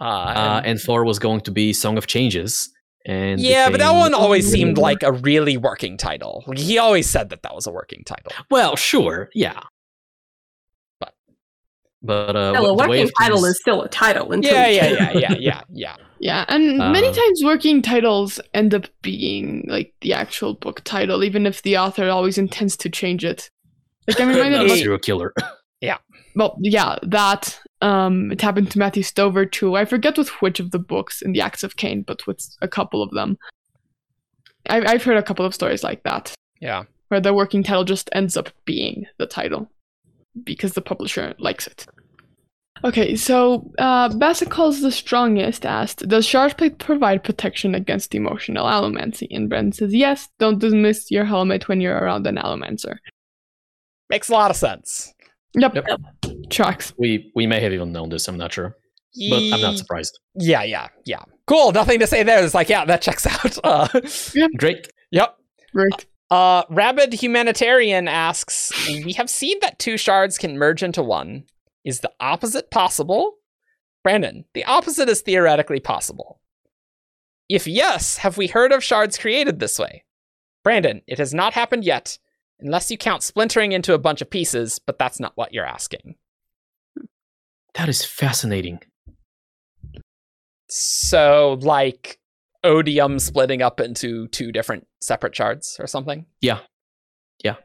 Uh, 0.00 0.04
uh, 0.04 0.56
and, 0.58 0.66
and 0.66 0.80
Thor 0.80 1.04
was 1.04 1.18
going 1.18 1.40
to 1.42 1.50
be 1.50 1.72
Song 1.72 1.98
of 1.98 2.06
Changes. 2.06 2.70
And 3.06 3.40
yeah, 3.40 3.68
became, 3.68 3.72
but 3.72 3.78
that 3.78 3.98
one 3.98 4.12
always 4.12 4.50
seemed 4.50 4.76
like 4.76 5.02
a 5.02 5.12
really 5.12 5.56
working 5.56 5.96
title. 5.96 6.44
He 6.54 6.76
always 6.76 7.08
said 7.08 7.30
that 7.30 7.42
that 7.42 7.54
was 7.54 7.66
a 7.66 7.70
working 7.70 8.02
title. 8.04 8.30
Well, 8.50 8.76
sure, 8.76 9.30
yeah, 9.34 9.60
but 10.98 11.14
but 12.02 12.36
uh, 12.36 12.52
well, 12.52 12.66
a 12.66 12.74
working 12.74 13.08
title 13.18 13.42
is 13.46 13.58
still 13.58 13.82
a 13.82 13.88
title. 13.88 14.32
Until 14.32 14.52
yeah, 14.52 14.68
yeah, 14.68 14.88
yeah, 14.88 15.12
yeah, 15.12 15.34
yeah, 15.38 15.60
yeah. 15.70 15.96
Yeah, 16.20 16.44
and 16.48 16.80
uh, 16.82 16.92
many 16.92 17.10
times 17.12 17.42
working 17.42 17.80
titles 17.80 18.40
end 18.52 18.74
up 18.74 18.86
being 19.00 19.64
like 19.68 19.94
the 20.02 20.12
actual 20.12 20.52
book 20.52 20.82
title, 20.84 21.24
even 21.24 21.46
if 21.46 21.62
the 21.62 21.78
author 21.78 22.10
always 22.10 22.36
intends 22.36 22.76
to 22.78 22.90
change 22.90 23.24
it. 23.24 23.50
Like 24.06 24.20
I'm 24.20 24.28
reminded 24.28 24.60
of 24.60 24.70
serial 24.70 24.98
killer. 24.98 25.32
yeah. 25.80 25.96
Well, 26.36 26.58
yeah, 26.60 26.96
that 27.02 27.58
um, 27.80 28.30
it 28.30 28.42
happened 28.42 28.70
to 28.72 28.78
Matthew 28.78 29.02
Stover 29.02 29.46
too. 29.46 29.76
I 29.76 29.86
forget 29.86 30.18
with 30.18 30.28
which 30.42 30.60
of 30.60 30.72
the 30.72 30.78
books 30.78 31.22
in 31.22 31.32
the 31.32 31.40
Acts 31.40 31.62
of 31.62 31.76
Caine, 31.76 32.02
but 32.06 32.26
with 32.26 32.46
a 32.60 32.68
couple 32.68 33.02
of 33.02 33.10
them. 33.12 33.38
I- 34.68 34.84
I've 34.84 35.02
heard 35.04 35.16
a 35.16 35.22
couple 35.22 35.46
of 35.46 35.54
stories 35.54 35.82
like 35.82 36.02
that. 36.02 36.34
Yeah. 36.60 36.84
Where 37.08 37.20
the 37.20 37.32
working 37.32 37.62
title 37.62 37.84
just 37.84 38.10
ends 38.12 38.36
up 38.36 38.50
being 38.66 39.06
the 39.18 39.26
title 39.26 39.70
because 40.44 40.74
the 40.74 40.82
publisher 40.82 41.34
likes 41.38 41.66
it. 41.66 41.86
Okay, 42.82 43.14
so 43.14 43.70
uh, 43.78 44.08
Basicles 44.16 44.80
the 44.80 44.90
Strongest 44.90 45.66
asked, 45.66 46.08
Does 46.08 46.26
Shardplate 46.26 46.78
provide 46.78 47.22
protection 47.22 47.74
against 47.74 48.14
emotional 48.14 48.66
allomancy? 48.66 49.26
And 49.30 49.50
Bren 49.50 49.74
says, 49.74 49.94
Yes, 49.94 50.28
don't 50.38 50.58
dismiss 50.58 51.10
your 51.10 51.24
helmet 51.24 51.68
when 51.68 51.80
you're 51.80 51.96
around 51.96 52.26
an 52.26 52.36
allomancer. 52.36 52.96
Makes 54.08 54.30
a 54.30 54.32
lot 54.32 54.50
of 54.50 54.56
sense. 54.56 55.12
Yep. 55.54 55.74
yep. 55.74 56.00
Tracks. 56.48 56.92
We 56.96 57.30
we 57.34 57.46
may 57.46 57.60
have 57.60 57.72
even 57.72 57.92
known 57.92 58.08
this. 58.08 58.28
I'm 58.28 58.36
not 58.36 58.52
sure, 58.52 58.76
but 59.30 59.36
I'm 59.36 59.60
not 59.60 59.78
surprised. 59.78 60.18
Yeah, 60.34 60.62
yeah, 60.62 60.88
yeah. 61.04 61.22
Cool. 61.46 61.72
Nothing 61.72 61.98
to 62.00 62.06
say 62.06 62.22
there. 62.22 62.44
It's 62.44 62.54
like, 62.54 62.68
yeah, 62.68 62.84
that 62.84 63.02
checks 63.02 63.26
out. 63.26 63.58
Uh, 63.64 63.88
yep. 64.34 64.50
Great. 64.58 64.88
Yep. 65.10 65.36
Great. 65.74 66.06
Uh, 66.30 66.62
Rabid 66.70 67.12
Humanitarian 67.14 68.08
asks, 68.08 68.72
"We 69.04 69.12
have 69.14 69.28
seen 69.28 69.58
that 69.60 69.78
two 69.78 69.96
shards 69.96 70.38
can 70.38 70.58
merge 70.58 70.82
into 70.82 71.02
one. 71.02 71.44
Is 71.84 72.00
the 72.00 72.12
opposite 72.20 72.70
possible?" 72.70 73.36
Brandon, 74.02 74.44
the 74.54 74.64
opposite 74.64 75.08
is 75.08 75.20
theoretically 75.20 75.80
possible. 75.80 76.40
If 77.48 77.66
yes, 77.66 78.18
have 78.18 78.38
we 78.38 78.46
heard 78.46 78.72
of 78.72 78.82
shards 78.82 79.18
created 79.18 79.58
this 79.58 79.78
way? 79.78 80.04
Brandon, 80.62 81.02
it 81.06 81.18
has 81.18 81.34
not 81.34 81.52
happened 81.52 81.84
yet, 81.84 82.18
Unless 82.62 82.90
you 82.90 82.98
count 82.98 83.22
splintering 83.22 83.72
into 83.72 83.94
a 83.94 83.98
bunch 83.98 84.20
of 84.20 84.28
pieces, 84.28 84.78
but 84.78 84.98
that's 84.98 85.18
not 85.18 85.32
what 85.34 85.54
you're 85.54 85.66
asking. 85.66 86.16
That 87.74 87.88
is 87.88 88.04
fascinating. 88.04 88.80
So, 90.68 91.58
like 91.60 92.18
odium 92.62 93.18
splitting 93.18 93.62
up 93.62 93.80
into 93.80 94.28
two 94.28 94.52
different 94.52 94.86
separate 95.00 95.34
shards 95.34 95.76
or 95.80 95.86
something? 95.86 96.26
Yeah. 96.40 96.60
Yeah. 97.42 97.56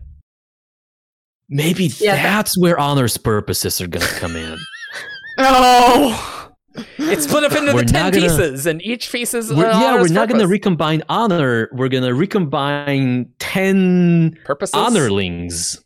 Maybe 1.49 1.85
yeah, 1.99 2.15
that's 2.15 2.57
where 2.57 2.79
honor's 2.79 3.17
purposes 3.17 3.79
are 3.79 3.87
going 3.87 4.05
to 4.05 4.15
come 4.15 4.35
in. 4.35 4.57
oh! 5.37 6.51
It's 6.97 7.25
split 7.25 7.43
up 7.43 7.53
into 7.53 7.73
we're 7.73 7.83
the 7.83 7.91
ten 7.91 8.11
gonna, 8.11 8.23
pieces, 8.23 8.65
and 8.65 8.81
each 8.81 9.11
piece 9.11 9.33
is 9.33 9.53
we're, 9.53 9.69
yeah. 9.69 9.95
We're 10.01 10.07
not 10.07 10.27
going 10.27 10.41
to 10.41 10.47
recombine 10.47 11.03
honor. 11.07 11.69
We're 11.71 11.87
going 11.87 12.03
to 12.03 12.13
recombine 12.13 13.31
ten 13.39 14.37
purposes 14.43 14.75
honorlings. 14.75 15.81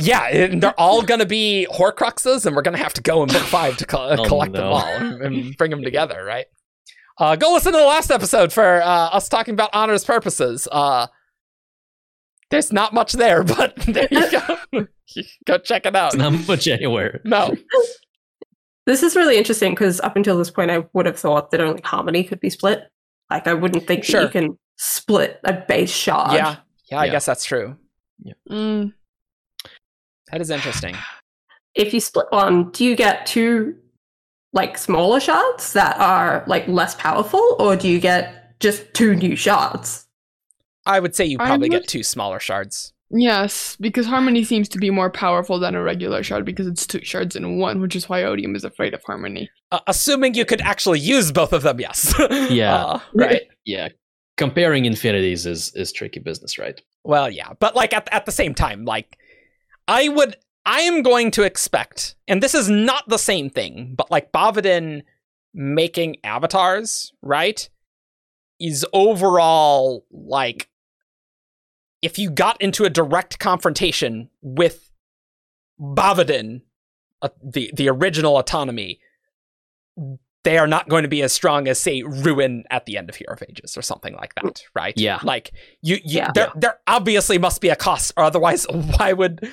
Yeah, 0.00 0.26
and 0.28 0.62
they're 0.62 0.78
all 0.80 1.02
going 1.02 1.20
to 1.20 1.26
be 1.26 1.66
Horcruxes, 1.70 2.46
and 2.46 2.56
we're 2.56 2.62
going 2.62 2.76
to 2.76 2.82
have 2.82 2.94
to 2.94 3.02
go 3.02 3.22
in 3.22 3.28
book 3.28 3.42
five 3.42 3.76
to 3.76 3.86
co- 3.86 4.16
oh, 4.18 4.24
collect 4.24 4.52
no. 4.52 4.60
them 4.60 4.72
all 4.72 4.86
and, 4.86 5.22
and, 5.22 5.56
bring 5.58 5.70
them 5.70 5.82
together, 5.82 6.24
right? 6.24 6.46
Uh, 7.18 7.36
go 7.36 7.52
listen 7.52 7.72
to 7.72 7.78
the 7.78 7.84
last 7.84 8.10
episode 8.10 8.52
for 8.52 8.82
uh, 8.82 8.86
us 8.86 9.28
talking 9.28 9.52
about 9.52 9.70
honor's 9.74 10.04
purposes. 10.04 10.66
Uh, 10.72 11.06
there's 12.50 12.72
not 12.72 12.92
much 12.92 13.12
there, 13.12 13.42
but 13.44 13.76
there 13.76 14.08
you 14.10 14.30
go. 14.30 14.86
go 15.46 15.58
check 15.58 15.86
it 15.86 15.96
out. 15.96 16.14
It's 16.14 16.16
not 16.16 16.46
much 16.46 16.68
anywhere. 16.68 17.20
No. 17.24 17.56
This 18.86 19.02
is 19.02 19.16
really 19.16 19.38
interesting 19.38 19.72
because 19.72 19.98
up 20.02 20.14
until 20.14 20.36
this 20.36 20.50
point, 20.50 20.70
I 20.70 20.84
would 20.92 21.06
have 21.06 21.18
thought 21.18 21.50
that 21.50 21.60
only 21.62 21.80
harmony 21.82 22.22
could 22.22 22.38
be 22.38 22.50
split. 22.50 22.82
Like, 23.30 23.46
I 23.46 23.54
wouldn't 23.54 23.86
think 23.86 24.04
sure. 24.04 24.20
that 24.20 24.34
you 24.34 24.40
can 24.42 24.58
split 24.76 25.40
a 25.42 25.54
base 25.54 25.90
shard. 25.90 26.34
Yeah, 26.34 26.56
yeah, 26.90 27.00
I 27.00 27.06
yeah. 27.06 27.12
guess 27.12 27.24
that's 27.24 27.46
true. 27.46 27.78
Yeah. 28.22 28.34
Mm. 28.50 28.92
That 30.30 30.40
is 30.42 30.50
interesting. 30.50 30.96
If 31.74 31.92
you 31.92 31.98
split 31.98 32.26
one, 32.30 32.70
do 32.70 32.84
you 32.84 32.94
get 32.94 33.26
two 33.26 33.74
like 34.52 34.78
smaller 34.78 35.18
shards 35.18 35.72
that 35.72 35.98
are 35.98 36.44
like 36.46 36.68
less 36.68 36.94
powerful, 36.94 37.56
or 37.58 37.74
do 37.74 37.88
you 37.88 37.98
get 37.98 38.60
just 38.60 38.94
two 38.94 39.16
new 39.16 39.34
shards? 39.34 40.03
I 40.86 41.00
would 41.00 41.14
say 41.14 41.24
you 41.24 41.38
probably 41.38 41.68
would... 41.68 41.82
get 41.82 41.88
two 41.88 42.02
smaller 42.02 42.40
shards. 42.40 42.92
Yes, 43.10 43.76
because 43.78 44.06
Harmony 44.06 44.42
seems 44.44 44.68
to 44.70 44.78
be 44.78 44.90
more 44.90 45.10
powerful 45.10 45.58
than 45.58 45.74
a 45.74 45.82
regular 45.82 46.22
shard 46.22 46.44
because 46.44 46.66
it's 46.66 46.86
two 46.86 47.04
shards 47.04 47.36
in 47.36 47.58
one, 47.58 47.80
which 47.80 47.94
is 47.94 48.08
why 48.08 48.24
Odium 48.24 48.56
is 48.56 48.64
afraid 48.64 48.92
of 48.92 49.02
Harmony. 49.04 49.50
Uh, 49.70 49.80
assuming 49.86 50.34
you 50.34 50.44
could 50.44 50.60
actually 50.60 50.98
use 50.98 51.30
both 51.30 51.52
of 51.52 51.62
them, 51.62 51.78
yes. 51.78 52.14
yeah. 52.50 52.74
Uh, 52.74 53.00
right. 53.14 53.42
Yeah. 53.64 53.88
Comparing 54.36 54.84
infinities 54.84 55.46
is 55.46 55.72
is 55.76 55.92
tricky 55.92 56.18
business, 56.18 56.58
right? 56.58 56.80
Well, 57.04 57.30
yeah, 57.30 57.52
but 57.60 57.76
like 57.76 57.92
at 57.94 58.08
at 58.10 58.26
the 58.26 58.32
same 58.32 58.52
time, 58.52 58.84
like 58.84 59.16
I 59.86 60.08
would 60.08 60.36
I 60.66 60.80
am 60.80 61.02
going 61.02 61.30
to 61.32 61.44
expect, 61.44 62.16
and 62.26 62.42
this 62.42 62.54
is 62.54 62.68
not 62.68 63.08
the 63.08 63.18
same 63.18 63.48
thing, 63.48 63.94
but 63.96 64.10
like 64.10 64.32
Bavadin 64.32 65.02
making 65.52 66.16
avatars, 66.24 67.12
right? 67.22 67.68
Is 68.58 68.84
overall 68.92 70.04
like 70.10 70.68
if 72.04 72.18
you 72.18 72.30
got 72.30 72.60
into 72.60 72.84
a 72.84 72.90
direct 72.90 73.38
confrontation 73.38 74.28
with 74.42 74.90
Bavadin, 75.80 76.60
uh, 77.22 77.30
the 77.42 77.72
the 77.74 77.88
original 77.88 78.36
autonomy, 78.36 79.00
they 80.44 80.58
are 80.58 80.66
not 80.66 80.90
going 80.90 81.04
to 81.04 81.08
be 81.08 81.22
as 81.22 81.32
strong 81.32 81.66
as 81.66 81.80
say 81.80 82.02
Ruin 82.02 82.64
at 82.70 82.84
the 82.84 82.98
end 82.98 83.08
of 83.08 83.16
Hero 83.16 83.32
of 83.32 83.42
Ages 83.48 83.78
or 83.78 83.82
something 83.82 84.14
like 84.14 84.34
that, 84.34 84.62
right? 84.74 84.92
Yeah. 84.96 85.18
Like 85.22 85.52
you, 85.80 85.96
you 85.96 86.18
yeah. 86.18 86.30
there 86.32 86.52
there 86.54 86.78
obviously 86.86 87.38
must 87.38 87.62
be 87.62 87.70
a 87.70 87.76
cost, 87.76 88.12
or 88.18 88.24
otherwise 88.24 88.66
why 88.98 89.14
would 89.14 89.50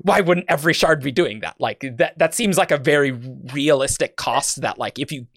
why 0.00 0.20
wouldn't 0.20 0.46
every 0.48 0.74
shard 0.74 1.02
be 1.02 1.12
doing 1.12 1.40
that? 1.40 1.54
Like 1.60 1.84
that 1.98 2.18
that 2.18 2.34
seems 2.34 2.58
like 2.58 2.72
a 2.72 2.78
very 2.78 3.12
realistic 3.12 4.16
cost 4.16 4.62
that 4.62 4.76
like 4.76 4.98
if 4.98 5.12
you 5.12 5.28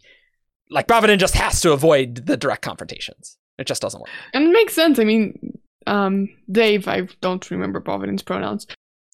like 0.71 0.87
Bavadin 0.87 1.19
just 1.19 1.35
has 1.35 1.61
to 1.61 1.73
avoid 1.73 2.25
the 2.25 2.35
direct 2.35 2.63
confrontations. 2.63 3.37
It 3.59 3.67
just 3.67 3.81
doesn't 3.81 4.01
work. 4.01 4.09
And 4.33 4.45
it 4.45 4.51
makes 4.51 4.73
sense. 4.73 4.99
I 4.99 5.05
mean, 5.05 5.59
um, 5.87 6.29
they've, 6.47 6.87
I 6.87 7.07
don't 7.21 7.49
remember 7.51 7.79
Providence 7.79 8.21
pronouns, 8.21 8.67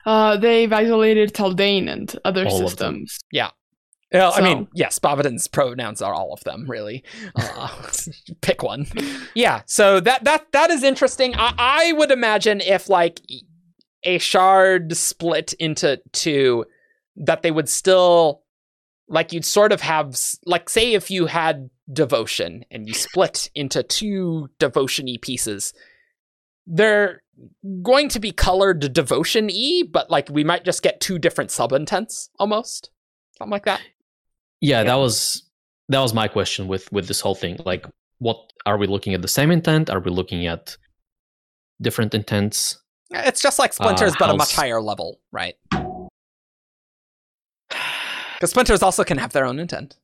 uh, 0.06 0.38
they've 0.38 0.72
isolated 0.72 1.34
Taldain 1.34 1.92
and 1.92 2.18
other 2.26 2.46
all 2.46 2.58
systems. 2.58 3.20
Yeah. 3.32 3.50
Well, 4.12 4.34
so. 4.34 4.42
I 4.42 4.44
mean, 4.44 4.68
yes, 4.74 5.00
Providence 5.00 5.48
pronouns 5.48 6.02
are 6.02 6.14
all 6.14 6.34
of 6.34 6.44
them, 6.44 6.66
really. 6.68 7.04
Uh, 7.36 7.70
pick 8.42 8.64
one. 8.64 8.88
Yeah, 9.34 9.62
so 9.66 10.02
that 10.02 10.26
that 10.26 10.52
that 10.52 10.70
is 10.72 10.84
interesting. 10.84 11.34
I, 11.36 11.54
I 11.58 11.92
would 11.94 12.12
imagine 12.12 12.60
if 12.60 12.90
like 12.90 13.22
a 14.04 14.18
shard 14.18 14.98
split 14.98 15.54
into 15.54 16.02
two, 16.12 16.66
that 17.16 17.44
they 17.44 17.52
would 17.52 17.70
still 17.70 18.44
like 19.08 19.32
you'd 19.32 19.46
sort 19.46 19.72
of 19.72 19.80
have 19.80 20.18
like 20.46 20.70
say 20.70 20.94
if 20.94 21.10
you 21.10 21.28
had 21.28 21.70
devotion 21.94 22.66
and 22.72 22.88
you 22.90 22.94
split 22.94 23.50
into 23.56 23.84
two 23.84 24.50
devotion-y 24.60 25.16
pieces 25.22 25.74
they're 26.68 27.22
going 27.82 28.10
to 28.10 28.20
be 28.20 28.32
colored 28.32 28.94
devotion 28.94 29.50
e, 29.50 29.84
but 29.84 30.10
like 30.10 30.30
we 30.30 30.44
might 30.44 30.64
just 30.64 30.84
get 30.84 31.00
two 31.00 31.18
different 31.18 31.52
sub 31.52 31.72
intents 31.74 32.30
almost, 32.40 32.92
something 33.38 33.52
like 33.52 33.66
that. 33.66 33.82
Yeah, 34.60 34.80
yeah, 34.80 34.84
that 34.84 34.96
was 34.96 35.50
that 35.90 36.00
was 36.00 36.14
my 36.14 36.28
question 36.28 36.68
with 36.68 36.92
with 36.92 37.08
this 37.08 37.22
whole 37.22 37.36
thing. 37.36 37.60
Like, 37.66 37.86
what 38.20 38.38
are 38.66 38.78
we 38.78 38.88
looking 38.88 39.14
at 39.14 39.22
the 39.22 39.28
same 39.28 39.52
intent? 39.52 39.90
Are 39.90 40.00
we 40.00 40.12
looking 40.12 40.46
at 40.48 40.78
different 41.82 42.14
intents? 42.14 42.78
It's 43.12 43.42
just 43.42 43.60
like 43.60 43.74
splinters, 43.74 44.14
uh, 44.14 44.18
but 44.20 44.30
a 44.30 44.38
much 44.38 44.56
higher 44.56 44.82
level, 44.82 45.20
right? 45.32 45.56
Because 48.36 48.50
splinters 48.50 48.82
also 48.82 49.04
can 49.04 49.20
have 49.20 49.34
their 49.34 49.46
own 49.46 49.60
intent. 49.60 50.00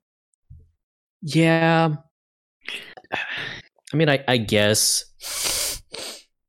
Yeah. 1.24 1.96
I 3.12 3.98
mean, 3.98 4.10
I, 4.10 4.24
I 4.28 4.38
guess 4.38 5.06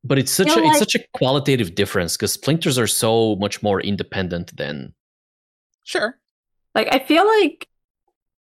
but 0.09 0.19
it's 0.19 0.31
such 0.31 0.49
a 0.49 0.59
like, 0.59 0.71
it's 0.71 0.79
such 0.79 0.95
a 0.95 0.99
qualitative 1.13 1.75
difference 1.75 2.17
because 2.17 2.33
splinters 2.33 2.77
are 2.77 2.87
so 2.87 3.37
much 3.37 3.63
more 3.63 3.79
independent 3.79 4.55
than 4.57 4.93
sure 5.85 6.19
like 6.75 6.87
i 6.91 6.99
feel 6.99 7.25
like 7.39 7.69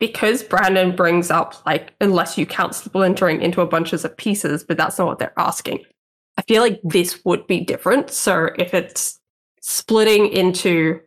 because 0.03 0.44
Brandon 0.44 0.94
brings 0.94 1.31
up 1.31 1.65
like 1.65 1.94
unless 2.02 2.38
you 2.38 2.45
count 2.45 2.76
splintering 2.76 3.41
into 3.41 3.61
a 3.61 3.65
bunches 3.65 4.03
of 4.03 4.18
pieces, 4.18 4.61
but 4.61 4.76
that's 4.76 4.99
not 4.99 5.07
what 5.07 5.18
they're 5.18 5.40
asking. 5.40 5.80
I 6.38 6.41
feel 6.41 6.61
like 6.61 6.81
this 6.84 7.23
would 7.23 7.48
be 7.48 7.61
different. 7.61 8.10
So 8.10 8.49
if 8.57 8.73
it's 8.73 9.18
splitting 9.61 10.27
into 10.27 10.99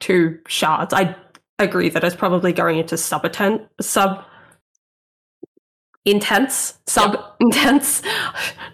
two 0.00 0.40
shards, 0.48 0.92
I 0.92 1.14
agree 1.60 1.90
that 1.90 2.02
it's 2.02 2.16
probably 2.16 2.52
going 2.52 2.78
into 2.78 2.96
sub 2.96 3.24
sub 3.80 4.24
intense, 6.10 6.78
sub 6.86 7.18
intense. 7.40 8.02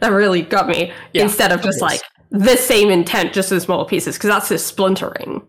that 0.01 0.09
really 0.09 0.43
got 0.43 0.69
me. 0.69 0.93
Yeah, 1.13 1.23
Instead 1.23 1.53
of 1.53 1.63
just 1.63 1.81
like 1.81 2.01
the 2.31 2.57
same 2.57 2.91
intent, 2.91 3.33
just 3.33 3.53
in 3.53 3.61
smaller 3.61 3.85
pieces, 3.85 4.17
because 4.17 4.29
that's 4.29 4.49
just 4.49 4.67
splintering. 4.67 5.43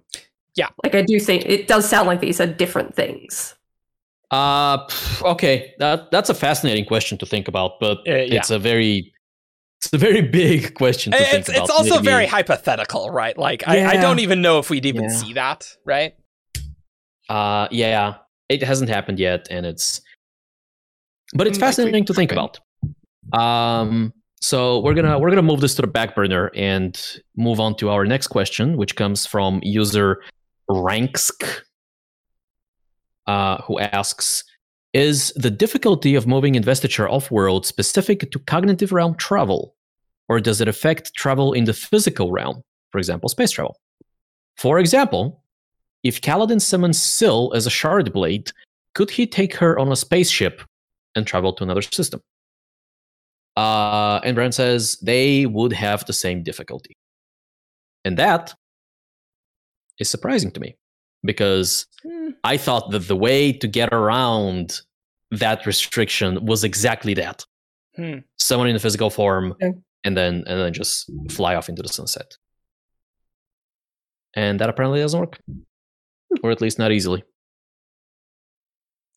Yeah. 0.56 0.70
Like 0.84 0.96
I 0.96 1.02
do 1.02 1.20
think 1.20 1.46
it 1.46 1.68
does 1.68 1.88
sound 1.88 2.08
like 2.08 2.22
these 2.22 2.40
are 2.40 2.48
different 2.48 2.96
things. 2.96 3.56
Uh 4.32 4.88
okay. 5.22 5.74
That 5.80 6.12
that's 6.12 6.30
a 6.30 6.34
fascinating 6.34 6.86
question 6.86 7.18
to 7.20 7.26
think 7.26 7.48
about, 7.48 7.80
but 7.80 8.00
uh, 8.00 8.16
yeah. 8.16 8.38
it's 8.40 8.50
a 8.50 8.58
very 8.58 9.14
it's 9.78 9.94
a 9.94 9.98
very 9.98 10.22
big 10.22 10.74
question 10.76 11.12
to 11.12 11.20
it's, 11.20 11.30
think 11.30 11.50
about. 11.50 11.64
It's 11.64 11.72
also 11.72 11.96
maybe. 11.96 12.06
very 12.06 12.26
hypothetical, 12.26 13.10
right? 13.12 13.38
Like 13.38 13.62
yeah. 13.64 13.90
I, 13.90 13.98
I, 13.98 13.98
don't 13.98 14.20
even 14.20 14.42
know 14.42 14.60
if 14.60 14.70
we'd 14.70 14.86
even 14.86 15.04
yeah. 15.04 15.10
see 15.10 15.34
that, 15.34 15.76
right? 15.86 16.16
Uh 17.30 17.68
yeah. 17.72 18.16
It 18.48 18.64
hasn't 18.64 18.90
happened 18.90 19.20
yet 19.20 19.48
and 19.52 19.66
it's 19.66 20.02
but 21.36 21.48
it's 21.48 21.58
fascinating 21.58 22.06
to 22.06 22.14
think 22.14 22.32
about. 22.32 22.60
Um 23.34 24.14
so 24.42 24.80
we're 24.80 24.94
gonna 24.94 25.18
we're 25.18 25.30
gonna 25.30 25.42
move 25.42 25.62
this 25.62 25.76
to 25.76 25.82
the 25.82 25.88
back 25.88 26.16
burner 26.16 26.52
and 26.56 27.02
move 27.36 27.60
on 27.60 27.76
to 27.78 27.90
our 27.90 28.06
next 28.06 28.28
question, 28.28 28.78
which 28.78 28.96
comes 28.96 29.26
from 29.26 29.60
user 29.64 30.22
Ranksk, 30.70 31.62
uh, 33.28 33.62
who 33.64 33.80
asks, 33.80 34.44
"Is 34.94 35.34
the 35.36 35.50
difficulty 35.50 36.16
of 36.16 36.28
moving 36.28 36.56
investiture 36.56 37.10
off-world 37.10 37.66
specific 37.66 38.30
to 38.32 38.40
cognitive 38.40 38.92
realm 38.92 39.16
travel, 39.16 39.76
or 40.30 40.40
does 40.40 40.62
it 40.62 40.68
affect 40.68 41.14
travel 41.16 41.54
in 41.54 41.66
the 41.66 41.74
physical 41.74 42.32
realm, 42.32 42.62
for 42.92 43.00
example, 43.00 43.30
space 43.30 43.52
travel? 43.52 43.80
For 44.58 44.80
example, 44.80 45.44
if 46.04 46.22
Kaladin 46.22 46.62
summons 46.62 47.02
Syl 47.02 47.52
as 47.56 47.66
a 47.66 47.72
shard 47.72 48.14
blade, 48.14 48.52
could 48.94 49.10
he 49.10 49.26
take 49.26 49.56
her 49.56 49.78
on 49.80 49.92
a 49.92 49.96
spaceship 49.96 50.62
and 51.16 51.26
travel 51.26 51.54
to 51.54 51.64
another 51.64 51.82
system?" 51.82 52.22
Uh, 53.56 54.20
and 54.24 54.36
Brent 54.36 54.54
says 54.54 54.98
they 55.02 55.46
would 55.46 55.74
have 55.74 56.06
the 56.06 56.14
same 56.14 56.44
difficulty. 56.44 56.98
And 58.04 58.18
that 58.18 58.54
is 60.00 60.10
surprising 60.10 60.52
to 60.52 60.60
me 60.60 60.78
because 61.24 61.88
mm. 62.06 62.34
I 62.44 62.58
thought 62.58 62.92
that 62.92 63.08
the 63.08 63.16
way 63.16 63.54
to 63.54 63.68
get 63.68 63.90
around 63.94 64.82
that 65.32 65.66
restriction 65.66 66.46
was 66.46 66.64
exactly 66.64 67.14
that. 67.16 67.46
Hmm. 67.96 68.20
Someone 68.38 68.68
in 68.68 68.76
a 68.76 68.80
physical 68.80 69.10
form 69.10 69.56
and 69.62 70.18
then 70.18 70.44
and 70.48 70.60
then 70.60 70.74
just 70.74 71.10
fly 71.30 71.56
off 71.56 71.70
into 71.70 71.82
the 71.82 71.90
sunset. 71.90 72.36
And 74.34 74.60
that 74.60 74.70
apparently 74.70 75.00
doesn't 75.00 75.20
work. 75.20 75.40
Or 76.44 76.52
at 76.52 76.62
least 76.62 76.78
not 76.78 76.92
easily. 76.92 77.24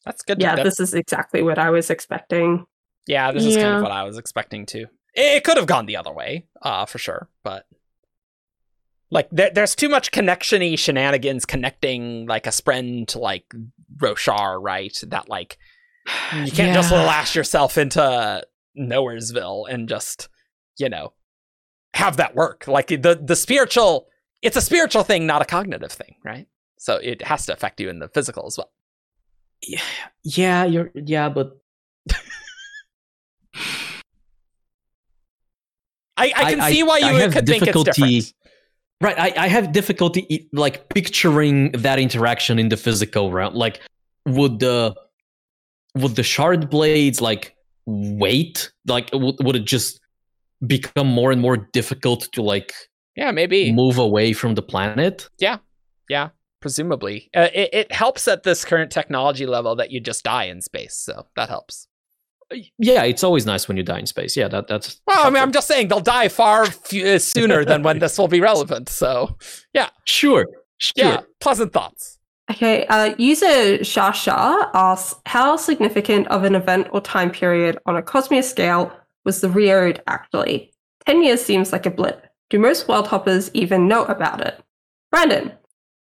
That's 0.08 0.22
good. 0.22 0.40
Yeah, 0.40 0.56
this 0.62 0.80
is 0.80 0.94
exactly 0.94 1.42
what 1.42 1.58
I 1.58 1.68
was 1.68 1.90
expecting. 1.90 2.64
Yeah, 3.06 3.30
this 3.30 3.42
yeah. 3.42 3.50
is 3.50 3.56
kind 3.56 3.76
of 3.76 3.82
what 3.82 3.92
I 3.92 4.04
was 4.04 4.16
expecting 4.16 4.64
too. 4.64 4.86
It, 5.12 5.44
could 5.44 5.58
have 5.58 5.66
gone 5.66 5.84
the 5.84 5.98
other 5.98 6.12
way, 6.12 6.46
uh, 6.62 6.86
for 6.86 6.96
sure, 6.96 7.28
but 7.44 7.66
like 9.10 9.28
there, 9.30 9.50
there's 9.50 9.74
too 9.74 9.90
much 9.90 10.10
connectiony 10.10 10.78
shenanigans 10.78 11.44
connecting 11.44 12.26
like 12.26 12.46
a 12.46 12.50
spren 12.50 13.06
to 13.08 13.18
like 13.18 13.52
Roshar, 13.98 14.58
right? 14.62 14.98
That 15.08 15.28
like 15.28 15.58
you 16.32 16.50
can't 16.52 16.56
yeah. 16.56 16.72
just 16.72 16.90
lash 16.90 17.36
yourself 17.36 17.76
into 17.76 18.42
Nowheresville 18.78 19.68
and 19.68 19.90
just 19.90 20.30
you 20.78 20.88
know 20.88 21.12
have 21.92 22.16
that 22.16 22.34
work. 22.34 22.66
Like 22.66 22.86
the 22.86 23.20
the 23.22 23.36
spiritual, 23.36 24.08
it's 24.40 24.56
a 24.56 24.62
spiritual 24.62 25.02
thing, 25.02 25.26
not 25.26 25.42
a 25.42 25.44
cognitive 25.44 25.92
thing, 25.92 26.14
right? 26.24 26.46
So 26.78 26.96
it 26.96 27.20
has 27.26 27.44
to 27.44 27.52
affect 27.52 27.78
you 27.78 27.90
in 27.90 27.98
the 27.98 28.08
physical 28.08 28.46
as 28.46 28.56
well. 28.56 28.70
Yeah, 29.66 29.80
yeah, 30.22 30.64
you're 30.64 30.90
yeah, 30.94 31.28
but 31.28 31.58
I, 36.16 36.32
I 36.36 36.50
can 36.50 36.60
I, 36.60 36.72
see 36.72 36.82
why 36.82 36.98
you 36.98 37.30
could 37.30 37.46
think 37.46 37.66
it's 37.66 37.84
different. 37.84 38.34
Right, 39.00 39.18
I, 39.18 39.44
I 39.44 39.48
have 39.48 39.70
difficulty 39.72 40.48
like 40.52 40.88
picturing 40.88 41.70
that 41.72 42.00
interaction 42.00 42.58
in 42.58 42.68
the 42.68 42.76
physical 42.76 43.30
realm. 43.30 43.54
Like, 43.54 43.80
would 44.26 44.58
the 44.58 44.96
would 45.94 46.16
the 46.16 46.24
shard 46.24 46.68
blades 46.68 47.20
like 47.20 47.54
wait? 47.86 48.72
Like, 48.86 49.10
would, 49.12 49.36
would 49.40 49.56
it 49.56 49.64
just 49.64 50.00
become 50.66 51.06
more 51.06 51.30
and 51.30 51.40
more 51.40 51.56
difficult 51.56 52.28
to 52.32 52.42
like? 52.42 52.74
Yeah, 53.14 53.30
maybe 53.30 53.72
move 53.72 53.98
away 53.98 54.32
from 54.32 54.54
the 54.54 54.62
planet. 54.62 55.28
Yeah, 55.38 55.58
yeah, 56.08 56.30
presumably. 56.60 57.30
Uh, 57.34 57.48
it 57.54 57.70
it 57.72 57.92
helps 57.92 58.28
at 58.28 58.42
this 58.42 58.64
current 58.64 58.90
technology 58.90 59.46
level 59.46 59.76
that 59.76 59.90
you 59.90 60.00
just 60.00 60.24
die 60.24 60.44
in 60.44 60.60
space, 60.60 60.94
so 60.94 61.26
that 61.36 61.48
helps 61.48 61.88
yeah, 62.78 63.02
it's 63.02 63.22
always 63.22 63.46
nice 63.46 63.68
when 63.68 63.76
you 63.76 63.82
die 63.82 63.98
in 63.98 64.06
space. 64.06 64.36
Yeah, 64.36 64.48
that 64.48 64.68
that's. 64.68 65.00
Well, 65.06 65.16
helpful. 65.16 65.28
I 65.28 65.34
mean, 65.34 65.42
I'm 65.42 65.52
just 65.52 65.68
saying 65.68 65.88
they'll 65.88 66.00
die 66.00 66.28
far 66.28 66.64
f- 66.64 66.94
uh, 66.94 67.18
sooner 67.18 67.64
than 67.64 67.82
when 67.82 67.98
this 68.00 68.16
will 68.18 68.28
be 68.28 68.40
relevant. 68.40 68.88
So, 68.88 69.36
yeah, 69.74 69.90
sure, 70.04 70.46
sure. 70.78 70.92
Yeah, 70.96 71.20
pleasant 71.40 71.72
thoughts. 71.72 72.18
Okay, 72.50 72.86
uh, 72.86 73.14
user 73.18 73.78
Shasha 73.78 74.70
asks, 74.72 75.20
how 75.26 75.56
significant 75.56 76.26
of 76.28 76.44
an 76.44 76.54
event 76.54 76.88
or 76.92 77.00
time 77.02 77.30
period 77.30 77.78
on 77.84 77.96
a 77.96 78.02
cosmic 78.02 78.44
scale 78.44 78.90
was 79.24 79.42
the 79.42 79.50
Reod 79.50 80.02
actually? 80.06 80.72
Ten 81.06 81.22
years 81.22 81.42
seems 81.42 81.72
like 81.72 81.84
a 81.84 81.90
blip. 81.90 82.26
Do 82.48 82.58
most 82.58 82.88
world 82.88 83.08
hoppers 83.08 83.50
even 83.52 83.86
know 83.86 84.04
about 84.06 84.40
it? 84.40 84.58
Brandon, 85.10 85.52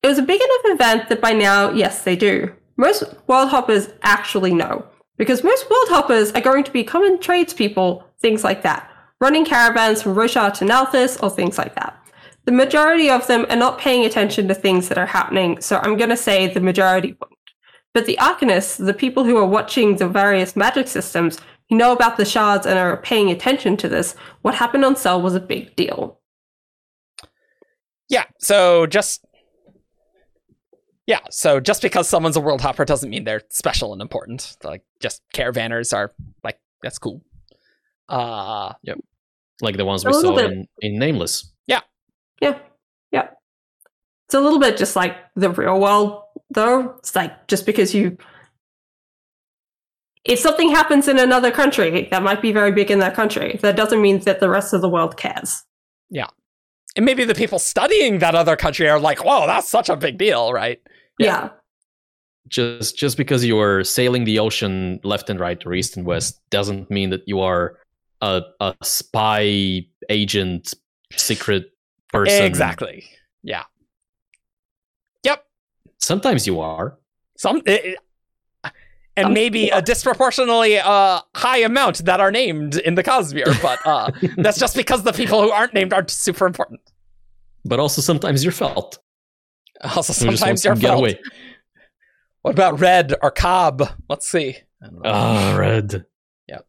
it 0.05 0.09
was 0.09 0.19
a 0.19 0.21
big 0.21 0.39
enough 0.39 0.75
event 0.75 1.09
that 1.09 1.19
by 1.19 1.33
now, 1.33 1.71
yes, 1.71 2.03
they 2.03 2.15
do. 2.15 2.53
Most 2.77 3.03
world 3.25 3.49
hoppers 3.49 3.89
actually 4.03 4.53
know. 4.53 4.85
Because 5.17 5.43
most 5.43 5.67
world 5.67 5.87
hoppers 5.89 6.31
are 6.33 6.41
going 6.41 6.63
to 6.63 6.71
be 6.71 6.83
common 6.83 7.19
tradespeople, 7.19 8.05
things 8.19 8.43
like 8.43 8.61
that, 8.61 8.87
running 9.19 9.45
caravans 9.45 10.03
from 10.03 10.13
Roshar 10.13 10.53
to 10.59 10.65
Nalthis 10.65 11.21
or 11.23 11.31
things 11.31 11.57
like 11.57 11.73
that. 11.73 11.97
The 12.43 12.51
majority 12.51 13.09
of 13.09 13.25
them 13.25 13.47
are 13.49 13.55
not 13.55 13.79
paying 13.79 14.05
attention 14.05 14.47
to 14.47 14.53
things 14.53 14.89
that 14.89 14.99
are 14.99 15.07
happening, 15.07 15.59
so 15.59 15.77
I'm 15.77 15.97
going 15.97 16.11
to 16.11 16.17
say 16.17 16.45
the 16.45 16.59
majority 16.59 17.17
won't. 17.19 17.33
But 17.95 18.05
the 18.05 18.19
Arcanists, 18.21 18.77
the 18.77 18.93
people 18.93 19.23
who 19.23 19.37
are 19.37 19.47
watching 19.47 19.95
the 19.95 20.07
various 20.07 20.55
magic 20.55 20.87
systems, 20.87 21.39
who 21.69 21.77
know 21.77 21.93
about 21.93 22.17
the 22.17 22.25
shards 22.25 22.67
and 22.67 22.77
are 22.77 22.97
paying 22.97 23.31
attention 23.31 23.75
to 23.77 23.89
this, 23.89 24.15
what 24.43 24.53
happened 24.53 24.85
on 24.85 24.97
Sel 24.97 25.19
was 25.19 25.33
a 25.33 25.39
big 25.39 25.75
deal. 25.75 26.19
Yeah, 28.07 28.25
so 28.37 28.85
just 28.85 29.24
yeah, 31.07 31.19
so 31.29 31.59
just 31.59 31.81
because 31.81 32.07
someone's 32.07 32.35
a 32.35 32.41
world 32.41 32.61
hopper 32.61 32.83
doesn't 32.83 33.09
mean 33.09 33.25
they're 33.25 33.43
special 33.49 33.93
and 33.93 34.01
important. 34.01 34.57
Like 34.63 34.83
just 34.99 35.21
caravanners 35.33 35.95
are 35.95 36.11
like 36.43 36.59
that's 36.81 36.97
cool. 36.97 37.21
Uh 38.09 38.73
yep. 38.83 38.97
Like 39.61 39.77
the 39.77 39.85
ones 39.85 40.03
we 40.03 40.13
saw 40.13 40.37
in, 40.37 40.67
in 40.81 40.97
Nameless. 40.97 41.51
Yeah. 41.67 41.81
Yeah. 42.41 42.59
Yeah. 43.11 43.29
It's 44.27 44.33
a 44.33 44.41
little 44.41 44.59
bit 44.59 44.77
just 44.77 44.95
like 44.95 45.15
the 45.35 45.49
real 45.51 45.79
world 45.79 46.23
though. 46.49 46.95
It's 46.97 47.15
like 47.15 47.47
just 47.47 47.65
because 47.65 47.93
you 47.93 48.17
if 50.23 50.39
something 50.39 50.71
happens 50.71 51.07
in 51.07 51.19
another 51.19 51.51
country 51.51 52.07
that 52.09 52.23
might 52.23 52.41
be 52.41 52.51
very 52.51 52.71
big 52.71 52.89
in 52.89 52.97
that 52.97 53.13
country, 53.13 53.59
that 53.61 53.75
doesn't 53.75 54.01
mean 54.01 54.19
that 54.21 54.39
the 54.39 54.49
rest 54.49 54.73
of 54.73 54.81
the 54.81 54.89
world 54.89 55.17
cares. 55.17 55.63
Yeah. 56.09 56.27
And 56.95 57.05
maybe 57.05 57.25
the 57.25 57.35
people 57.35 57.59
studying 57.59 58.19
that 58.19 58.33
other 58.33 58.55
country 58.55 58.89
are 58.89 58.99
like, 58.99 59.23
whoa, 59.23 59.45
that's 59.45 59.69
such 59.69 59.89
a 59.89 59.95
big 59.95 60.17
deal, 60.17 60.51
right? 60.51 60.81
Yeah. 61.19 61.27
yeah. 61.27 61.49
Just 62.47 62.97
just 62.97 63.17
because 63.17 63.43
you 63.43 63.59
are 63.59 63.83
sailing 63.83 64.23
the 64.23 64.37
ocean 64.37 64.99
left 65.03 65.29
and 65.29 65.39
right 65.39 65.63
or 65.65 65.73
east 65.73 65.97
and 65.97 66.05
west 66.05 66.39
doesn't 66.51 66.91
mean 66.91 67.09
that 67.09 67.23
you 67.25 67.39
are 67.39 67.79
a, 68.21 68.43
a 68.59 68.75
spy 68.83 69.85
agent 70.09 70.73
secret 71.15 71.71
person. 72.13 72.43
Exactly. 72.43 73.05
Yeah. 73.41 73.63
Yep. 75.23 75.43
Sometimes 75.97 76.45
you 76.45 76.59
are. 76.59 76.97
Some 77.37 77.63
it, 77.65 77.97
and 79.17 79.33
maybe 79.33 79.69
a 79.69 79.81
disproportionately 79.81 80.77
uh, 80.77 81.21
high 81.35 81.59
amount 81.59 82.05
that 82.05 82.19
are 82.19 82.31
named 82.31 82.77
in 82.77 82.95
the 82.95 83.03
Cosmere, 83.03 83.61
but 83.61 83.79
uh, 83.85 84.11
that's 84.37 84.59
just 84.59 84.75
because 84.75 85.03
the 85.03 85.13
people 85.13 85.41
who 85.41 85.51
aren't 85.51 85.73
named 85.73 85.93
aren't 85.93 86.09
super 86.09 86.45
important. 86.45 86.81
But 87.63 87.79
also 87.79 88.01
sometimes 88.01 88.43
you're 88.43 88.51
felt. 88.51 88.99
Also, 89.95 90.13
sometimes 90.13 90.63
you're 90.65 90.75
get 90.75 90.97
away. 90.97 91.19
What 92.41 92.53
about 92.53 92.79
Red 92.79 93.13
or 93.21 93.31
Cobb? 93.31 93.83
Let's 94.09 94.27
see. 94.29 94.57
Ah, 95.03 95.53
uh, 95.53 95.57
Red. 95.57 96.05
Yep. 96.47 96.65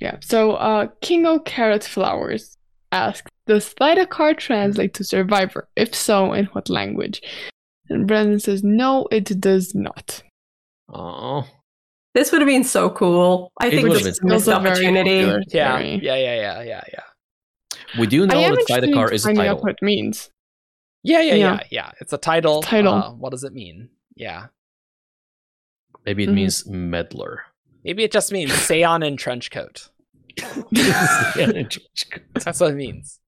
Yeah. 0.00 0.16
So, 0.20 0.52
uh, 0.52 0.88
King 1.02 1.26
of 1.26 1.44
Carrot 1.44 1.84
Flowers 1.84 2.56
asks, 2.90 3.30
"Does 3.46 3.74
Thaidakar 3.74 4.36
translate 4.38 4.94
to 4.94 5.04
Survivor? 5.04 5.68
If 5.76 5.94
so, 5.94 6.32
in 6.32 6.46
what 6.46 6.70
language?" 6.70 7.20
And 7.90 8.06
Brandon 8.06 8.40
says, 8.40 8.62
"No, 8.64 9.06
it 9.10 9.40
does 9.40 9.74
not." 9.74 10.22
Oh. 10.92 11.46
This 12.14 12.30
would 12.30 12.40
have 12.42 12.48
been 12.48 12.64
so 12.64 12.90
cool. 12.90 13.50
I 13.60 13.68
It 13.68 13.70
think 13.70 13.88
would 13.88 13.98
this 13.98 14.06
is 14.06 14.20
a 14.20 14.26
missed 14.26 14.48
opportunity. 14.48 15.20
Yeah, 15.48 15.76
Very. 15.78 15.94
yeah, 16.02 16.14
yeah, 16.16 16.34
yeah, 16.34 16.62
yeah, 16.62 16.84
yeah. 16.92 17.02
We 17.98 18.06
do 18.06 18.26
know 18.26 18.38
I 18.38 18.42
am 18.42 18.54
that 18.54 18.60
interested 18.60 18.84
Sidecar 18.84 19.08
in 19.08 19.14
is 19.14 19.26
a 19.26 19.34
title. 19.34 19.50
out 19.56 19.62
what 19.62 19.72
it 19.72 19.82
means. 19.82 20.30
Yeah, 21.02 21.20
yeah, 21.20 21.34
yeah, 21.34 21.52
Yeah. 21.54 21.60
yeah. 21.70 21.90
It's 22.00 22.12
a 22.12 22.18
title. 22.18 22.62
Title. 22.62 22.94
Uh, 22.94 23.12
what 23.12 23.30
does 23.30 23.44
it 23.44 23.52
mean? 23.52 23.88
Yeah. 24.14 24.46
Maybe 26.06 26.24
it 26.24 26.30
Mhm. 26.30 26.34
means 26.34 26.66
meddler. 26.66 27.42
Maybe 27.84 28.04
it 28.04 28.12
just 28.12 28.30
means 28.32 28.50
Seon 28.68 29.04
in 29.06 29.16
trench 29.16 29.50
coat. 29.50 29.88
That's 30.70 32.60
what 32.60 32.70
it 32.70 32.76
means. 32.76 33.18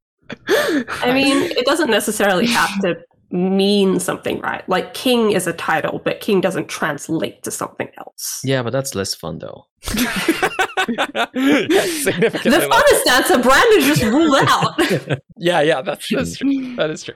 I 0.49 1.13
mean, 1.13 1.51
it 1.53 1.67
doesn't 1.67 1.91
necessarily 1.91 2.47
have 2.47 2.81
to 2.81 2.97
mean 3.31 3.99
something, 4.01 4.41
right? 4.41 4.67
Like 4.69 4.95
king 4.95 5.33
is 5.33 5.47
a 5.47 5.53
title, 5.53 6.01
but 6.05 6.21
king 6.21 6.41
doesn't 6.41 6.69
translate 6.69 7.43
to 7.43 7.51
something 7.51 7.89
else. 7.99 8.41
yeah, 8.45 8.63
but 8.63 8.71
that's 8.73 8.95
less 8.95 9.15
fun 9.15 9.39
though. 9.39 9.67
yeah, 9.95 11.85
significantly. 12.03 12.51
The 12.51 12.59
less. 12.59 12.69
funnest 12.69 13.07
answer, 13.13 13.39
Brandon 13.39 13.81
just 13.81 14.03
ruled 14.03 14.37
out. 14.49 15.19
Yeah, 15.37 15.61
yeah, 15.63 15.83
that's, 15.83 16.09
that's 16.11 16.37
true. 16.39 16.77
That 16.77 16.91
is 16.91 17.03
true. 17.03 17.15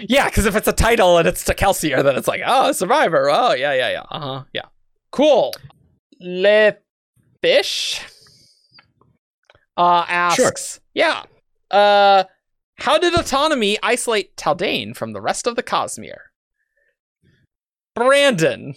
Yeah, 0.00 0.28
because 0.28 0.46
if 0.46 0.54
it's 0.54 0.68
a 0.68 0.72
title 0.72 1.18
and 1.18 1.26
it's 1.26 1.44
to 1.44 1.54
Kelsier, 1.54 2.02
then 2.02 2.16
it's 2.16 2.28
like, 2.28 2.42
oh, 2.46 2.72
Survivor. 2.72 3.30
Oh, 3.30 3.52
yeah, 3.52 3.72
yeah, 3.72 3.90
yeah. 3.90 4.04
Uh 4.10 4.20
huh. 4.20 4.44
Yeah. 4.52 4.66
Cool. 5.10 5.54
Le 6.20 6.76
Fish 7.40 8.00
uh, 9.76 10.04
asks, 10.08 10.80
yeah. 10.92 11.22
Uh, 11.70 12.24
how 12.76 12.98
did 12.98 13.14
autonomy 13.14 13.78
isolate 13.82 14.36
Taldain 14.36 14.96
from 14.96 15.12
the 15.12 15.20
rest 15.20 15.46
of 15.46 15.56
the 15.56 15.62
Cosmere? 15.62 16.30
Brandon, 17.94 18.74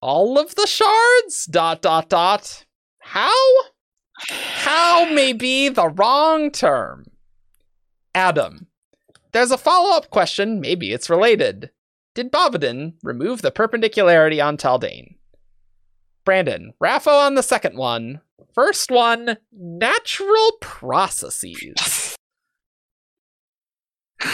all 0.00 0.38
of 0.38 0.54
the 0.54 0.66
shards? 0.66 1.46
Dot 1.46 1.82
dot 1.82 2.08
dot. 2.08 2.64
How? 3.00 3.34
How 4.28 5.10
may 5.12 5.32
be 5.32 5.68
the 5.68 5.88
wrong 5.88 6.50
term. 6.50 7.06
Adam, 8.14 8.67
there's 9.38 9.50
a 9.52 9.58
follow 9.58 9.96
up 9.96 10.10
question. 10.10 10.60
Maybe 10.60 10.92
it's 10.92 11.08
related. 11.08 11.70
Did 12.16 12.32
Bavadin 12.32 12.94
remove 13.04 13.40
the 13.42 13.52
perpendicularity 13.52 14.40
on 14.40 14.56
Taldain? 14.56 15.14
Brandon, 16.24 16.72
RAFO 16.82 17.26
on 17.26 17.36
the 17.36 17.42
second 17.44 17.76
one. 17.76 18.20
First 18.52 18.90
one, 18.90 19.36
natural 19.52 20.52
processes. 20.60 22.16
What 24.20 24.28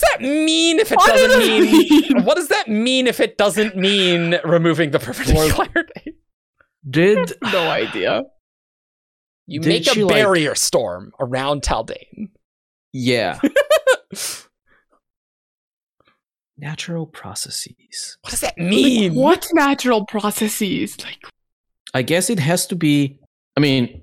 does 0.00 0.10
that 0.12 0.20
mean 0.20 0.78
if 0.78 0.92
it 0.92 0.96
What 0.98 1.08
doesn't 1.08 1.30
does 1.30 1.48
mean? 1.48 1.72
mean? 1.72 2.22
What 2.24 2.36
does 2.36 2.48
that 2.48 2.68
mean 2.68 3.06
if 3.08 3.18
it 3.18 3.36
doesn't 3.36 3.76
mean 3.76 4.36
removing 4.44 4.92
the 4.92 4.98
perpendicularity? 5.00 6.14
Did 6.88 7.32
no 7.42 7.68
idea. 7.68 8.22
You 9.48 9.60
Did 9.60 9.68
make 9.68 9.96
a 9.96 10.04
like- 10.04 10.14
barrier 10.14 10.54
storm 10.54 11.12
around 11.18 11.62
Taldain. 11.62 12.28
Yeah. 12.96 13.38
Natural 16.58 17.06
processes. 17.06 18.16
What 18.22 18.30
does 18.30 18.40
that 18.40 18.56
mean? 18.56 19.14
Like, 19.14 19.22
what 19.22 19.46
natural 19.52 20.06
processes? 20.06 20.96
Like 21.04 21.22
I 21.92 22.00
guess 22.00 22.30
it 22.30 22.38
has 22.38 22.66
to 22.68 22.76
be. 22.76 23.18
I 23.56 23.60
mean, 23.60 24.00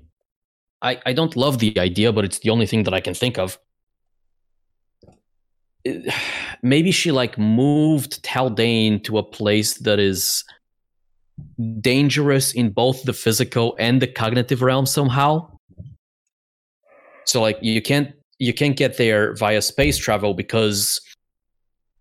I 0.80 1.00
I 1.04 1.12
don't 1.14 1.34
love 1.34 1.58
the 1.58 1.76
idea, 1.80 2.12
but 2.12 2.24
it's 2.24 2.38
the 2.38 2.50
only 2.50 2.66
thing 2.66 2.84
that 2.84 2.94
I 2.94 3.00
can 3.00 3.14
think 3.14 3.38
of. 3.38 3.58
It- 5.82 6.14
maybe 6.62 6.92
she 6.92 7.10
like 7.10 7.36
moved 7.36 8.22
Taldain 8.22 9.02
to 9.04 9.18
a 9.18 9.24
place 9.24 9.78
that 9.78 9.98
is 9.98 10.44
dangerous 11.80 12.52
in 12.52 12.70
both 12.70 13.02
the 13.02 13.12
physical 13.12 13.74
and 13.80 14.00
the 14.00 14.06
cognitive 14.06 14.62
realm 14.62 14.86
somehow. 14.86 15.50
So 17.24 17.42
like 17.42 17.58
you 17.60 17.82
can't 17.82 18.12
you 18.38 18.52
can't 18.52 18.76
get 18.76 18.96
there 18.96 19.34
via 19.34 19.62
space 19.62 19.96
travel 19.96 20.34
because 20.34 21.00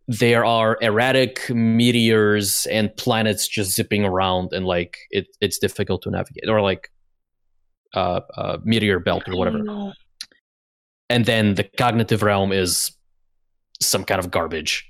there 0.07 0.43
are 0.43 0.77
erratic 0.81 1.49
meteors 1.49 2.65
and 2.67 2.95
planets 2.97 3.47
just 3.47 3.71
zipping 3.71 4.03
around 4.03 4.51
and 4.51 4.65
like 4.65 4.97
it, 5.11 5.27
it's 5.39 5.57
difficult 5.57 6.01
to 6.01 6.11
navigate 6.11 6.49
or 6.49 6.61
like 6.61 6.89
uh, 7.93 8.19
uh 8.35 8.57
meteor 8.63 8.99
belt 8.99 9.23
or 9.27 9.37
whatever. 9.37 9.93
And 11.09 11.25
then 11.25 11.55
the 11.55 11.63
cognitive 11.63 12.23
realm 12.23 12.51
is 12.51 12.91
some 13.81 14.03
kind 14.03 14.19
of 14.19 14.31
garbage. 14.31 14.89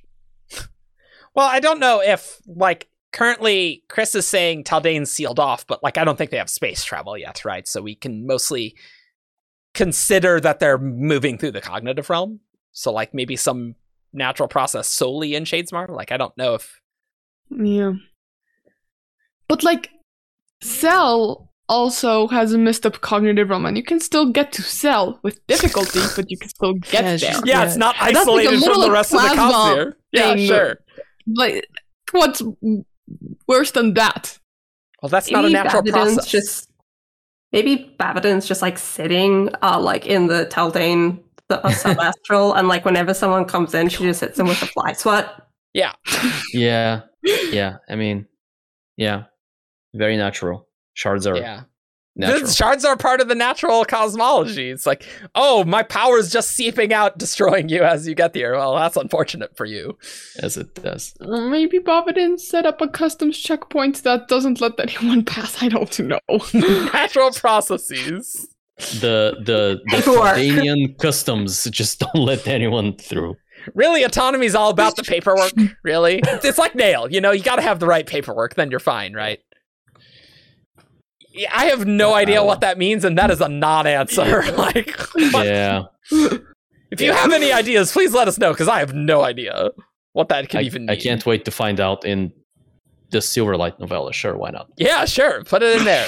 Well, 1.35 1.47
I 1.47 1.59
don't 1.59 1.79
know 1.79 2.01
if 2.01 2.39
like 2.47 2.87
currently 3.11 3.83
Chris 3.89 4.15
is 4.15 4.27
saying 4.27 4.63
Taldain's 4.63 5.11
sealed 5.11 5.39
off, 5.39 5.65
but 5.67 5.83
like 5.83 5.97
I 5.97 6.03
don't 6.03 6.17
think 6.17 6.31
they 6.31 6.37
have 6.37 6.49
space 6.49 6.83
travel 6.83 7.17
yet, 7.17 7.43
right? 7.43 7.67
So 7.67 7.81
we 7.81 7.95
can 7.95 8.25
mostly 8.25 8.75
consider 9.73 10.39
that 10.39 10.59
they're 10.59 10.77
moving 10.77 11.37
through 11.37 11.51
the 11.51 11.61
cognitive 11.61 12.09
realm. 12.09 12.39
So 12.71 12.91
like 12.91 13.13
maybe 13.13 13.35
some 13.35 13.75
natural 14.13 14.47
process 14.47 14.87
solely 14.87 15.35
in 15.35 15.43
Shadesmar. 15.43 15.89
Like 15.89 16.11
I 16.11 16.17
don't 16.17 16.35
know 16.37 16.55
if 16.55 16.79
Yeah. 17.49 17.93
But 19.47 19.63
like 19.63 19.89
Sel 20.61 21.49
also 21.69 22.27
has 22.27 22.53
a 22.53 22.57
messed 22.57 22.85
up 22.85 23.01
cognitive 23.01 23.49
realm 23.49 23.65
and 23.65 23.77
you 23.77 23.83
can 23.83 23.99
still 23.99 24.31
get 24.31 24.51
to 24.53 24.61
Sel 24.61 25.19
with 25.23 25.45
difficulty, 25.47 25.99
but 26.15 26.29
you 26.29 26.37
can 26.37 26.49
still 26.49 26.73
get 26.73 27.03
Yeah, 27.21 27.31
there. 27.31 27.41
yeah, 27.45 27.65
it's 27.65 27.77
not 27.77 27.95
like 27.99 28.15
isolated 28.15 28.61
from 28.63 28.81
the 28.81 28.91
rest 28.91 29.13
of 29.13 29.21
the 29.21 29.27
plasma 29.29 29.41
Cosmere. 29.51 29.93
Yeah, 30.11 30.35
sure. 30.35 30.79
Like 31.35 31.67
what's 32.11 32.41
worse 33.47 33.71
than 33.71 33.93
that? 33.95 34.37
Well, 35.01 35.09
that's 35.09 35.29
not 35.31 35.45
a 35.45 35.49
natural 35.49 35.81
Bavadin's 35.81 36.15
process. 36.15 36.27
Just 36.27 36.69
maybe 37.53 37.95
Bavadin's 37.99 38.47
just 38.47 38.61
like 38.61 38.77
sitting, 38.77 39.49
uh, 39.61 39.79
like 39.79 40.05
in 40.05 40.27
the 40.27 40.47
Taldain 40.47 41.23
the 41.47 41.59
uh, 41.65 41.69
subastral, 41.71 42.57
and 42.57 42.67
like 42.67 42.83
whenever 42.83 43.13
someone 43.13 43.45
comes 43.45 43.73
in, 43.73 43.87
she 43.87 44.03
just 44.03 44.19
hits 44.19 44.35
them 44.37 44.47
with 44.47 44.61
a 44.61 44.65
fly 44.65 44.91
swat. 44.93 45.47
Yeah. 45.73 45.93
yeah 46.53 47.01
yeah 47.23 47.77
i 47.89 47.95
mean 47.95 48.27
yeah 48.97 49.23
very 49.95 50.17
natural 50.17 50.67
shards 50.93 51.25
are 51.25 51.37
Yeah. 51.37 51.61
Natural 52.15 52.41
The 52.41 52.53
shards 52.53 52.85
are 52.85 52.95
part 52.95 53.21
of 53.21 53.27
the 53.27 53.35
natural 53.35 53.83
cosmology. 53.85 54.69
It's 54.69 54.85
like, 54.85 55.07
oh, 55.33 55.63
my 55.63 55.81
power 55.81 56.17
is 56.19 56.31
just 56.31 56.51
seeping 56.51 56.93
out, 56.93 57.17
destroying 57.17 57.69
you 57.69 57.81
as 57.81 58.07
you 58.07 58.13
get 58.13 58.33
there. 58.33 58.53
Well, 58.53 58.75
that's 58.75 58.97
unfortunate 58.97 59.57
for 59.57 59.65
you. 59.65 59.97
as 60.39 60.57
it 60.57 60.75
does 60.75 61.15
Maybe 61.19 61.79
Bavadin 61.79 62.39
set 62.39 62.65
up 62.65 62.81
a 62.81 62.87
customs 62.87 63.39
checkpoint 63.39 64.03
that 64.03 64.27
doesn't 64.27 64.61
let 64.61 64.79
anyone 64.79 65.25
pass. 65.25 65.61
I 65.61 65.69
don't 65.69 65.99
know. 65.99 66.19
natural 66.53 67.31
processes. 67.31 68.47
the 68.77 69.35
the 69.43 69.79
the 69.85 69.97
Paperwork. 69.97 70.97
Customs 70.99 71.63
just 71.71 71.99
don't 71.99 72.23
let 72.23 72.47
anyone 72.47 72.95
through 72.97 73.35
Really, 73.75 74.03
autonomy 74.03 74.45
is 74.45 74.55
all 74.55 74.69
about 74.69 74.95
the 74.95 75.03
paperwork. 75.03 75.53
Really, 75.83 76.21
it's 76.25 76.57
like 76.57 76.75
nail. 76.75 77.09
You 77.09 77.21
know, 77.21 77.31
you 77.31 77.43
got 77.43 77.55
to 77.57 77.61
have 77.61 77.79
the 77.79 77.87
right 77.87 78.05
paperwork, 78.05 78.55
then 78.55 78.69
you're 78.69 78.79
fine, 78.79 79.13
right? 79.13 79.39
Yeah, 81.33 81.51
I 81.53 81.65
have 81.65 81.85
no 81.87 82.09
Yeah, 82.09 82.15
idea 82.15 82.43
what 82.43 82.61
that 82.61 82.77
means, 82.77 83.03
and 83.05 83.17
that 83.17 83.31
is 83.31 83.41
a 83.41 83.49
non-answer. 83.49 84.43
like, 84.57 84.95
what- 85.31 85.45
yeah 85.45 85.83
if 86.91 87.01
you 87.01 87.11
have 87.11 87.31
any 87.33 87.51
ideas, 87.51 87.91
please 87.91 88.13
let 88.13 88.27
us 88.27 88.37
know 88.37 88.51
because 88.51 88.67
I 88.67 88.77
have 88.79 88.93
no 88.93 89.23
idea 89.23 89.71
what 90.11 90.29
that 90.29 90.47
can 90.49 90.59
I, 90.59 90.63
even 90.63 90.83
mean. 90.85 90.91
I 90.91 90.95
can't 90.95 91.25
wait 91.25 91.43
to 91.45 91.51
find 91.51 91.79
out 91.79 92.05
in 92.05 92.31
the 93.09 93.17
silverlight 93.17 93.79
novella 93.79 94.13
sure 94.13 94.37
why 94.37 94.51
not 94.51 94.67
Yeah, 94.77 95.05
sure, 95.05 95.43
put 95.43 95.63
it 95.63 95.79
in 95.79 95.85
there. 95.85 96.07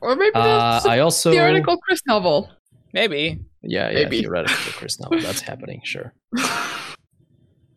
or 0.00 0.16
maybe 0.16 0.34
uh, 0.34 0.42
that's 0.72 0.86
a 0.86 0.90
i 0.90 0.98
also 1.00 1.30
theoretical 1.32 1.76
Chris 1.78 2.00
novel. 2.06 2.48
Maybe. 2.92 3.40
yeah 3.62 3.90
yeah 3.90 3.94
maybe. 4.04 4.20
theoretical 4.20 4.72
chris 4.72 4.98
novel 5.00 5.20
that's 5.20 5.40
happening 5.50 5.80
sure 5.84 6.12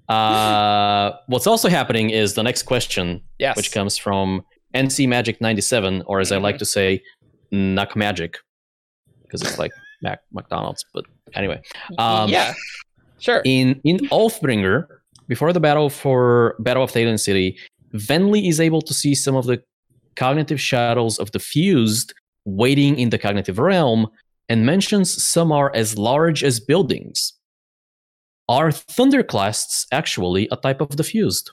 uh 0.10 1.12
what's 1.28 1.48
also 1.48 1.70
happening 1.70 2.10
is 2.12 2.34
the 2.36 2.44
next 2.44 2.64
question 2.64 3.22
Yes. 3.40 3.58
which 3.58 3.72
comes 3.72 3.98
from 3.98 4.44
NC 4.78 5.08
Magic 5.08 5.42
97, 5.42 6.04
or 6.06 6.20
as 6.20 6.32
I 6.32 6.38
like 6.38 6.58
to 6.60 6.66
say, 6.66 7.02
Nuck 7.52 7.96
Magic, 7.96 8.38
because 9.24 9.42
it's 9.42 9.58
like 9.58 9.72
Mac 10.02 10.20
McDonald's. 10.32 10.86
But 10.94 11.06
anyway, 11.34 11.62
um, 11.98 12.30
yeah. 12.30 12.54
Sure. 13.20 13.42
in 13.46 13.82
in 13.84 13.98
Oathbringer, 14.10 14.86
before 15.28 15.52
the 15.52 15.60
battle 15.60 15.90
for 15.90 16.56
Battle 16.60 16.84
of 16.84 16.92
Thaylen 16.92 17.20
City, 17.20 17.58
Venli 17.94 18.48
is 18.48 18.60
able 18.60 18.82
to 18.84 18.94
see 18.94 19.16
some 19.16 19.36
of 19.36 19.46
the 19.46 19.62
cognitive 20.16 20.62
shadows 20.62 21.18
of 21.18 21.32
the 21.32 21.40
fused 21.40 22.14
waiting 22.46 22.98
in 22.98 23.10
the 23.10 23.18
cognitive 23.18 23.60
realm, 23.60 24.08
and 24.50 24.66
mentions 24.66 25.24
some 25.24 25.52
are 25.52 25.72
as 25.76 25.98
large 25.98 26.44
as 26.44 26.60
buildings. 26.60 27.34
Are 28.48 28.70
thunderclasts 28.70 29.86
actually 29.92 30.48
a 30.52 30.56
type 30.56 30.80
of 30.80 30.96
the 30.96 31.04
fused? 31.04 31.52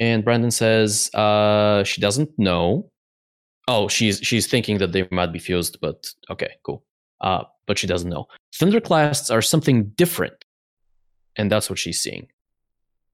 And 0.00 0.24
Brandon 0.24 0.50
says 0.50 1.10
uh, 1.14 1.84
she 1.84 2.00
doesn't 2.00 2.30
know. 2.38 2.90
Oh, 3.68 3.88
she's 3.88 4.18
she's 4.18 4.46
thinking 4.46 4.78
that 4.78 4.92
they 4.92 5.06
might 5.10 5.32
be 5.32 5.38
fused, 5.38 5.78
but 5.80 6.06
okay, 6.30 6.50
cool. 6.64 6.84
Uh, 7.20 7.44
but 7.66 7.78
she 7.78 7.86
doesn't 7.86 8.10
know. 8.10 8.26
Thunderclasts 8.54 9.30
are 9.32 9.42
something 9.42 9.84
different, 9.96 10.44
and 11.36 11.50
that's 11.50 11.70
what 11.70 11.78
she's 11.78 12.00
seeing. 12.00 12.26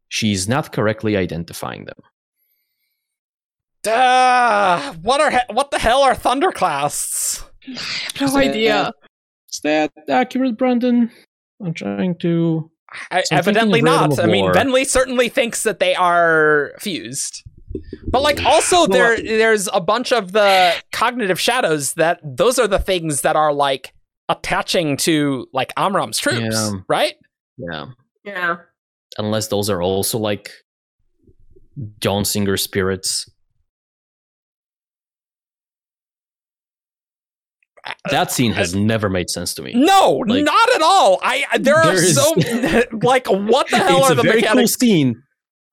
she's 0.09 0.49
not 0.49 0.73
correctly 0.73 1.17
identifying 1.17 1.85
them. 1.85 2.01
Uh, 3.87 4.95
what 5.03 5.21
are 5.21 5.43
what 5.51 5.71
the 5.71 5.79
hell 5.79 6.03
are 6.03 6.15
thunderclasts? 6.15 7.45
no 8.21 8.27
is 8.27 8.35
idea. 8.37 8.73
That, 8.73 8.95
is 9.51 9.61
that 9.61 9.93
accurate, 10.09 10.57
Brandon? 10.57 11.11
I'm 11.63 11.75
trying 11.75 12.17
to. 12.19 12.71
I, 13.10 13.23
evidently 13.31 13.82
not. 13.82 14.19
I 14.19 14.27
mean, 14.27 14.47
Venli 14.52 14.86
certainly 14.86 15.28
thinks 15.28 15.62
that 15.65 15.78
they 15.78 15.94
are 15.94 16.73
fused. 16.78 17.44
But 18.10 18.23
like 18.23 18.43
also 18.44 18.86
there 18.86 19.12
uh, 19.12 19.23
there's 19.23 19.69
a 19.73 19.81
bunch 19.81 20.12
of 20.12 20.32
the 20.32 20.74
cognitive 20.93 21.39
shadows 21.39 21.94
that 21.94 22.20
those 22.24 22.59
are 22.59 22.66
the 22.66 22.78
things 22.78 23.20
that 23.20 23.36
are 23.36 23.52
like 23.52 23.93
attaching 24.28 24.97
to 24.98 25.47
like 25.52 25.74
Amaram's 25.74 26.19
troops, 26.19 26.55
yeah. 26.55 26.73
right? 26.89 27.15
Yeah. 27.59 27.86
Yeah. 28.24 28.56
Unless 29.19 29.48
those 29.48 29.69
are 29.69 29.82
also 29.82 30.19
like 30.19 30.51
John 32.01 32.24
Singer 32.24 32.56
spirits. 32.56 33.28
That 38.10 38.32
scene 38.32 38.52
has 38.52 38.74
never 38.74 39.09
made 39.09 39.31
sense 39.31 39.55
to 39.55 39.62
me. 39.62 39.73
No, 39.74 40.23
like, 40.27 40.44
not 40.44 40.74
at 40.74 40.82
all. 40.82 41.19
I 41.23 41.44
there 41.59 41.77
are 41.77 41.97
so 41.97 42.35
like 43.02 43.27
what 43.27 43.69
the 43.70 43.78
hell 43.78 44.05
are 44.05 44.15
the 44.15 44.23
very 44.23 44.40
mechanics? 44.40 44.77
Cool 44.77 44.89
scene. 44.89 45.23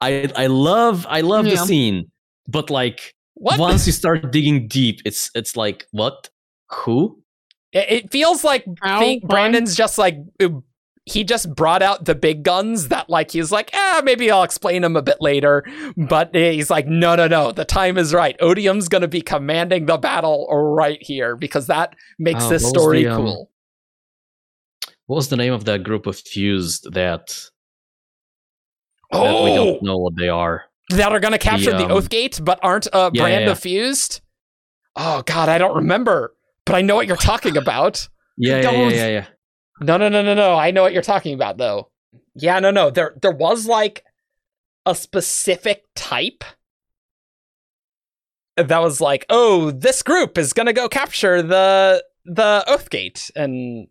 I 0.01 0.29
I 0.35 0.47
love 0.47 1.05
I 1.09 1.21
love 1.21 1.45
yeah. 1.45 1.55
the 1.55 1.65
scene, 1.65 2.11
but 2.47 2.69
like 2.69 3.15
what? 3.35 3.59
once 3.59 3.85
you 3.85 3.93
start 3.93 4.31
digging 4.31 4.67
deep, 4.67 5.01
it's 5.05 5.31
it's 5.35 5.55
like 5.55 5.87
what? 5.91 6.29
Who? 6.71 7.21
It, 7.71 7.91
it 7.91 8.11
feels 8.11 8.43
like 8.43 8.65
Brandon's 9.23 9.75
just 9.75 9.97
like 9.97 10.17
he 11.05 11.23
just 11.23 11.53
brought 11.53 11.83
out 11.83 12.05
the 12.05 12.15
big 12.15 12.43
guns 12.43 12.87
that 12.87 13.09
like 13.09 13.31
he's 13.31 13.51
like, 13.51 13.69
ah, 13.73 13.99
eh, 13.99 14.01
maybe 14.01 14.31
I'll 14.31 14.43
explain 14.43 14.81
them 14.81 14.95
a 14.95 15.03
bit 15.03 15.17
later. 15.21 15.63
But 15.95 16.33
he's 16.33 16.71
like, 16.71 16.87
no, 16.87 17.15
no, 17.15 17.27
no, 17.27 17.51
the 17.51 17.65
time 17.65 17.97
is 17.97 18.13
right. 18.13 18.35
Odium's 18.39 18.89
gonna 18.89 19.07
be 19.07 19.21
commanding 19.21 19.85
the 19.85 19.97
battle 19.97 20.47
right 20.49 21.01
here 21.01 21.35
because 21.35 21.67
that 21.67 21.95
makes 22.17 22.45
oh, 22.45 22.49
this 22.49 22.67
story 22.67 23.03
the, 23.03 23.09
um, 23.09 23.21
cool. 23.21 23.51
What 25.05 25.17
was 25.17 25.29
the 25.29 25.37
name 25.37 25.53
of 25.53 25.65
that 25.65 25.83
group 25.83 26.07
of 26.07 26.17
fused 26.17 26.91
that, 26.93 27.39
oh! 29.11 29.23
that 29.23 29.43
we 29.43 29.55
don't 29.55 29.77
oh! 29.77 29.85
know 29.85 29.97
what 29.97 30.17
they 30.17 30.29
are? 30.29 30.63
That 30.89 31.11
are 31.11 31.19
gonna 31.19 31.37
capture 31.37 31.71
the, 31.71 31.83
um, 31.85 31.89
the 31.89 31.95
Oathgate 31.95 32.43
but 32.43 32.59
aren't 32.63 32.87
a 32.87 33.11
yeah, 33.13 33.21
brand 33.21 33.33
yeah, 33.33 33.39
yeah. 33.41 33.51
of 33.51 33.59
fused? 33.59 34.21
Oh 34.95 35.21
god, 35.23 35.49
I 35.49 35.59
don't 35.59 35.75
remember. 35.75 36.35
But 36.65 36.73
I 36.73 36.81
know 36.81 36.95
what 36.95 37.05
you're 37.05 37.15
talking 37.15 37.57
about. 37.57 38.09
Yeah, 38.37 38.71
yeah, 38.71 39.07
yeah. 39.07 39.25
No, 39.81 39.97
no, 39.97 40.09
no, 40.09 40.21
no, 40.21 40.33
no. 40.33 40.55
I 40.55 40.71
know 40.71 40.83
what 40.83 40.93
you're 40.93 41.01
talking 41.01 41.33
about 41.33 41.57
though. 41.57 41.89
Yeah, 42.35 42.59
no, 42.59 42.71
no. 42.71 42.89
There 42.89 43.15
there 43.21 43.31
was 43.31 43.65
like 43.65 44.03
a 44.85 44.95
specific 44.95 45.83
type 45.95 46.43
that 48.55 48.79
was 48.81 49.01
like, 49.01 49.25
"Oh, 49.29 49.71
this 49.71 50.01
group 50.01 50.37
is 50.37 50.53
going 50.53 50.67
to 50.67 50.73
go 50.73 50.87
capture 50.87 51.41
the 51.41 52.03
the 52.25 52.63
Oathgate." 52.67 53.31
And 53.35 53.87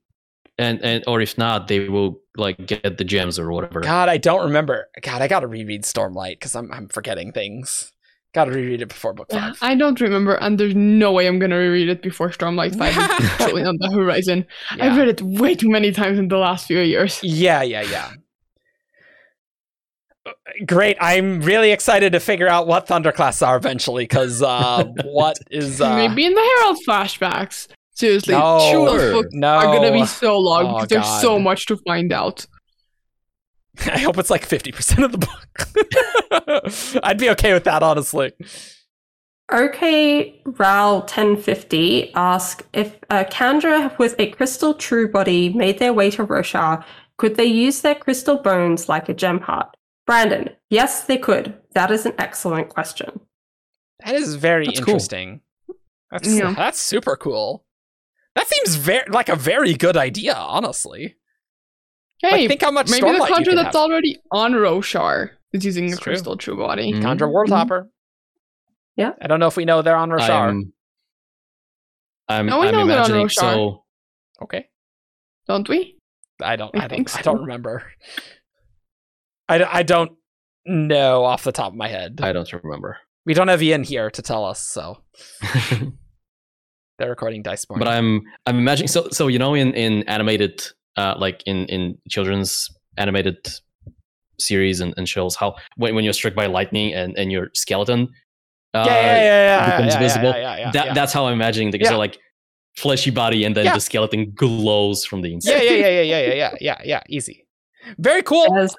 and 0.59 0.83
and 0.83 1.05
or 1.07 1.21
if 1.21 1.37
not, 1.37 1.69
they 1.69 1.89
will 1.89 2.21
like 2.37 2.65
get 2.67 2.97
the 2.97 3.05
gems 3.05 3.39
or 3.39 3.53
whatever. 3.53 3.81
God, 3.81 4.09
I 4.09 4.17
don't 4.17 4.45
remember. 4.45 4.89
God, 5.03 5.21
I 5.21 5.29
got 5.29 5.41
to 5.41 5.47
reread 5.47 5.83
Stormlight 5.83 6.41
cuz 6.41 6.55
I'm 6.57 6.73
I'm 6.73 6.89
forgetting 6.89 7.33
things. 7.33 7.93
Got 8.35 8.47
to 8.47 8.51
reread 8.51 8.83
it 8.83 8.89
before 8.89 9.13
book 9.13 9.31
five. 9.31 9.57
I 9.63 9.77
don't 9.77 10.01
remember, 10.01 10.35
and 10.35 10.59
there's 10.59 10.75
no 10.75 11.13
way 11.13 11.29
I'm 11.29 11.39
gonna 11.39 11.57
reread 11.57 11.89
it 11.89 12.03
before 12.03 12.31
Stormlight 12.31 12.77
Five 12.77 12.91
is 12.91 13.31
actually 13.41 13.63
on 13.63 13.77
the 13.79 13.91
horizon. 13.93 14.45
Yeah. 14.77 14.87
I've 14.87 14.99
read 14.99 15.07
it 15.07 15.23
way 15.23 15.55
too 15.55 15.71
many 15.71 15.93
times 15.93 16.19
in 16.19 16.27
the 16.27 16.39
last 16.39 16.67
few 16.67 16.81
years. 16.81 17.21
Yeah, 17.23 17.63
yeah, 17.63 17.83
yeah. 17.83 18.11
Great! 20.67 20.97
I'm 21.01 21.43
really 21.43 21.71
excited 21.71 22.11
to 22.13 22.19
figure 22.19 22.49
out 22.49 22.67
what 22.67 22.89
Thunderclasts 22.89 23.47
are 23.47 23.57
eventually, 23.57 24.03
because 24.03 24.43
uh, 24.43 24.85
what 25.05 25.37
is 25.53 25.81
uh... 25.81 25.95
maybe 25.95 26.27
in 26.27 26.35
the 26.35 26.41
Herald 26.41 26.79
flashbacks. 26.89 27.69
Seriously, 27.93 28.35
no, 28.35 28.59
sure. 28.73 29.13
books 29.13 29.29
no. 29.33 29.55
are 29.55 29.67
gonna 29.67 29.93
be 29.93 30.07
so 30.07 30.37
long 30.41 30.67
oh, 30.67 30.75
because 30.75 30.89
there's 30.89 31.21
so 31.21 31.39
much 31.39 31.67
to 31.67 31.77
find 31.87 32.13
out. 32.13 32.45
I 33.87 33.99
hope 33.99 34.19
it's 34.19 34.31
like 34.31 34.49
50% 34.49 35.05
of 35.05 35.13
the 35.13 35.19
book. 35.19 37.01
I'd 37.05 37.19
be 37.19 37.31
okay 37.31 37.53
with 37.53 37.65
that, 37.65 37.83
honestly. 37.83 38.33
Okay, 39.53 40.41
Ral 40.47 41.01
1050 41.01 42.15
asks 42.15 42.65
if 42.73 42.99
uh, 43.11 43.25
Kandra 43.25 43.97
with 43.99 44.15
a 44.19 44.31
crystal 44.31 44.73
true 44.73 45.11
body 45.11 45.51
made 45.51 45.79
their 45.79 45.93
way 45.93 46.11
to 46.13 46.27
Roshar, 46.27 46.83
could 47.19 47.37
they 47.37 47.45
use 47.45 47.83
their 47.83 47.95
crystal 47.95 48.39
bones 48.39 48.89
like 48.89 49.09
a 49.09 49.15
gem 49.15 49.41
heart? 49.41 49.77
Brandon, 50.07 50.51
yes, 50.71 51.05
they 51.05 51.19
could. 51.19 51.55
That 51.75 51.91
is 51.91 52.07
an 52.07 52.15
excellent 52.19 52.71
question. 52.71 53.21
That 54.05 54.15
is 54.15 54.35
very 54.35 54.67
that's 54.67 54.79
interesting. 54.79 55.41
Cool. 55.67 55.77
That's 56.11 56.35
yeah. 56.35 56.55
that's 56.55 56.81
super 56.81 57.17
cool. 57.17 57.65
That 58.35 58.49
seems 58.49 58.77
very 58.77 59.09
like 59.11 59.29
a 59.29 59.37
very 59.37 59.75
good 59.75 59.97
idea, 59.97 60.35
honestly. 60.35 61.17
Hey, 62.25 62.41
like, 62.41 62.49
think 62.49 62.63
how 62.63 62.71
much 62.71 62.91
maybe 62.91 63.07
the 63.07 63.19
Kandra 63.19 63.55
that's 63.55 63.67
have. 63.67 63.77
already 63.77 64.19
on 64.31 64.53
Roshar 64.53 65.31
is 65.53 65.65
using 65.65 65.93
a 65.93 65.97
crystal 65.97 66.37
true 66.37 66.57
body. 66.57 66.93
Mm-hmm. 66.93 67.05
Kandra 67.05 67.31
World 67.31 67.49
mm-hmm. 67.49 67.57
Hopper. 67.57 67.91
Yeah. 68.97 69.13
I 69.21 69.27
don't 69.27 69.41
know 69.41 69.47
if 69.47 69.57
we 69.57 69.65
know 69.65 69.83
they're 69.83 69.97
on 69.97 70.11
Roshar. 70.11 70.49
I'm, 70.49 70.73
I'm, 72.29 72.47
no, 72.47 72.61
we 72.61 72.69
I'm 72.69 72.75
know 72.75 72.87
they're 72.87 73.01
on 73.01 73.11
Roshar. 73.11 73.31
So... 73.31 73.85
Okay. 74.43 74.69
Don't 75.47 75.69
we? 75.69 75.99
I 76.43 76.57
don't. 76.57 76.75
I, 76.77 76.85
I 76.85 76.89
don't. 76.89 77.09
So. 77.09 77.19
I 77.19 77.23
don't 77.23 77.41
remember. 77.41 77.85
I, 79.49 79.63
I 79.65 79.83
don't 79.83 80.13
know 80.65 81.25
off 81.25 81.45
the 81.45 81.53
top 81.53 81.73
of 81.73 81.77
my 81.77 81.89
head. 81.89 82.21
I 82.23 82.33
don't 82.33 82.51
remember. 82.53 82.99
We 83.27 83.35
don't 83.35 83.49
have 83.49 83.63
Ian 83.63 83.85
here 83.85 84.11
to 84.11 84.23
tell 84.23 84.45
us, 84.45 84.61
so 84.61 85.03
they're 86.99 87.09
recording 87.09 87.43
Dice 87.43 87.65
But 87.65 87.89
I'm 87.89 88.23
I'm 88.47 88.59
imagining 88.59 88.89
so 88.89 89.09
so 89.11 89.29
you 89.29 89.39
know 89.39 89.55
in 89.55 89.73
in 89.75 90.03
animated 90.09 90.63
uh, 90.97 91.15
like 91.19 91.43
in 91.47 91.67
in 91.67 91.99
children's 92.09 92.71
animated 92.97 93.37
series 94.39 94.81
and, 94.81 94.95
and 94.97 95.09
shows 95.09 95.37
how 95.37 95.55
when, 95.77 95.95
when 95.95 96.05
you're 96.05 96.13
struck 96.13 96.35
by 96.35 96.47
lightning 96.47 96.93
and 96.93 97.17
and 97.17 97.31
your 97.31 97.51
skeleton 97.55 98.09
yeah, 98.75 98.87
yeah, 98.87 99.17
yeah, 99.17 99.23
yeah, 99.25 99.71
becomes 99.71 99.95
yeah, 99.95 99.99
visible. 100.01 100.31
Yeah, 100.31 100.73
yeah, 100.75 100.95
that's 100.95 101.13
how 101.13 101.27
I'm 101.27 101.35
imagining 101.35 101.71
the 101.71 101.79
yeah. 101.79 101.95
like 101.95 102.19
fleshy 102.77 103.11
body 103.11 103.45
and 103.45 103.57
then 103.57 103.67
the 103.67 103.79
skeleton 103.79 104.33
glows 104.35 105.05
from 105.05 105.23
the 105.23 105.33
inside. 105.33 105.53
Yeah, 105.53 105.63
yeah, 105.63 105.71
yeah, 105.71 106.01
yeah, 106.01 106.21
yeah, 106.21 106.35
yeah, 106.35 106.55
yeah, 106.61 106.81
yeah. 106.85 107.03
Easy. 107.09 107.47
Very 107.99 108.23
cool. 108.23 108.53
There's, 108.53 108.75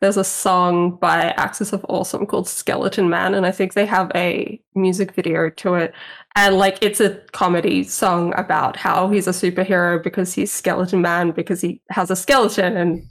there's 0.00 0.16
a 0.16 0.24
song 0.24 0.96
by 0.96 1.30
Axis 1.36 1.72
of 1.72 1.84
Awesome 1.88 2.26
called 2.26 2.48
Skeleton 2.48 3.08
Man, 3.08 3.34
and 3.34 3.46
I 3.46 3.50
think 3.50 3.74
they 3.74 3.86
have 3.86 4.10
a 4.14 4.60
music 4.74 5.12
video 5.12 5.50
to 5.50 5.74
it 5.74 5.92
and 6.36 6.56
like 6.56 6.78
it's 6.82 7.00
a 7.00 7.14
comedy 7.32 7.82
song 7.82 8.32
about 8.36 8.76
how 8.76 9.08
he's 9.08 9.26
a 9.26 9.30
superhero 9.30 10.00
because 10.02 10.34
he's 10.34 10.52
skeleton 10.52 11.00
man 11.00 11.32
because 11.32 11.60
he 11.60 11.80
has 11.90 12.10
a 12.10 12.16
skeleton 12.16 12.76
and 12.76 13.02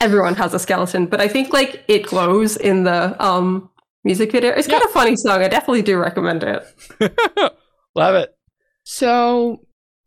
everyone 0.00 0.34
has 0.34 0.52
a 0.54 0.58
skeleton 0.58 1.06
but 1.06 1.20
i 1.20 1.28
think 1.28 1.52
like 1.52 1.84
it 1.86 2.06
glows 2.06 2.56
in 2.56 2.84
the 2.84 3.24
um 3.24 3.70
music 4.02 4.32
video 4.32 4.50
it's 4.50 4.66
yeah. 4.66 4.74
kind 4.74 4.84
of 4.84 4.90
funny 4.90 5.14
song 5.14 5.42
i 5.42 5.48
definitely 5.48 5.82
do 5.82 5.96
recommend 5.96 6.42
it 6.42 6.64
love 7.94 8.14
it 8.14 8.34
so 8.82 9.60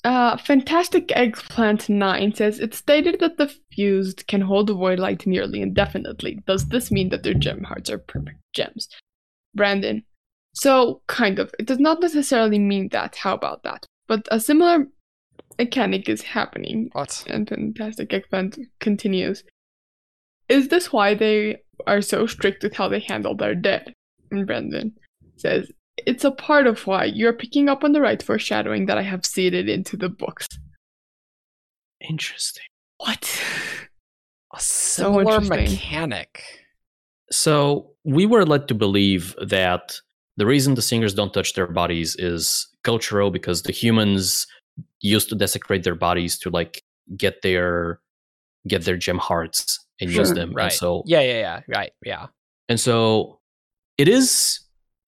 uh, 0.04 0.38
Fantastic 0.38 1.12
Eggplant 1.18 1.90
9 1.90 2.34
says 2.36 2.60
it's 2.60 2.78
stated 2.78 3.20
that 3.20 3.38
the 3.38 3.54
fused 3.72 4.26
can 4.28 4.40
hold 4.40 4.68
the 4.68 4.74
void 4.74 5.00
light 5.00 5.28
nearly 5.28 5.62
indefinitely. 5.62 6.40
Does 6.48 6.70
this 6.70 6.92
mean 6.92 7.10
that 7.10 7.24
their 7.24 7.34
gem 7.34 7.64
hearts 7.64 7.90
are 7.90 7.98
perfect 7.98 8.38
gems? 8.54 8.88
Brandon, 9.54 10.06
so, 10.60 11.02
kind 11.06 11.38
of. 11.38 11.54
It 11.60 11.68
does 11.68 11.78
not 11.78 12.02
necessarily 12.02 12.58
mean 12.58 12.90
that. 12.90 13.16
How 13.16 13.36
about 13.36 13.62
that? 13.62 13.86
But 14.08 14.28
a 14.32 14.40
similar 14.40 14.88
mechanic 15.60 16.10
is 16.10 16.24
happening. 16.24 16.90
What? 16.94 17.24
And 17.28 17.48
Fantastic 17.48 18.12
Eggplant 18.12 18.58
continues. 18.80 19.44
Is 20.50 20.70
this 20.70 20.92
why 20.92 21.14
they 21.14 21.58
are 21.86 22.02
so 22.02 22.26
strict 22.26 22.64
with 22.64 22.74
how 22.74 22.88
they 22.90 23.02
handle 23.02 23.36
their 23.36 23.54
dead? 23.54 23.94
And 24.32 24.48
Brandon 24.48 24.94
says, 25.36 25.72
It's 26.08 26.24
a 26.24 26.32
part 26.32 26.66
of 26.66 26.88
why 26.88 27.06
you're 27.06 27.34
picking 27.34 27.70
up 27.70 27.84
on 27.84 27.92
the 27.92 28.02
right 28.02 28.24
foreshadowing 28.24 28.88
that 28.88 28.98
I 28.98 29.04
have 29.04 29.28
seeded 29.28 29.70
into 29.70 29.96
the 29.96 30.10
books. 30.10 30.48
Interesting. 32.10 32.66
What? 32.98 33.44
A 34.56 34.60
similar 34.60 35.40
so 35.40 35.50
mechanic. 35.50 36.44
So 37.30 37.92
we 38.04 38.26
were 38.26 38.44
led 38.44 38.68
to 38.70 38.74
believe 38.74 39.36
that 39.40 40.00
the 40.38 40.46
reason 40.46 40.76
the 40.76 40.82
singers 40.82 41.14
don't 41.14 41.34
touch 41.34 41.54
their 41.54 41.68
bodies 41.68 42.16
is 42.18 42.68
cultural 42.84 43.32
because 43.32 43.64
the 43.64 43.74
humans 43.74 44.48
used 45.02 45.30
to 45.30 45.36
desecrate 45.36 45.84
their 45.84 45.96
bodies 45.96 46.38
to 46.40 46.50
like 46.50 46.84
get 47.18 47.42
their 47.42 48.00
get 48.68 48.86
their 48.86 48.98
gem 48.98 49.18
hearts 49.18 49.86
and 50.00 50.12
use 50.12 50.32
them. 50.34 50.54
Right. 50.54 50.66
And 50.66 50.74
so 50.74 51.04
yeah, 51.06 51.22
yeah, 51.22 51.40
yeah. 51.40 51.62
Right. 51.68 51.92
Yeah. 52.06 52.28
And 52.70 52.80
so 52.80 53.40
it 53.98 54.08
is 54.08 54.60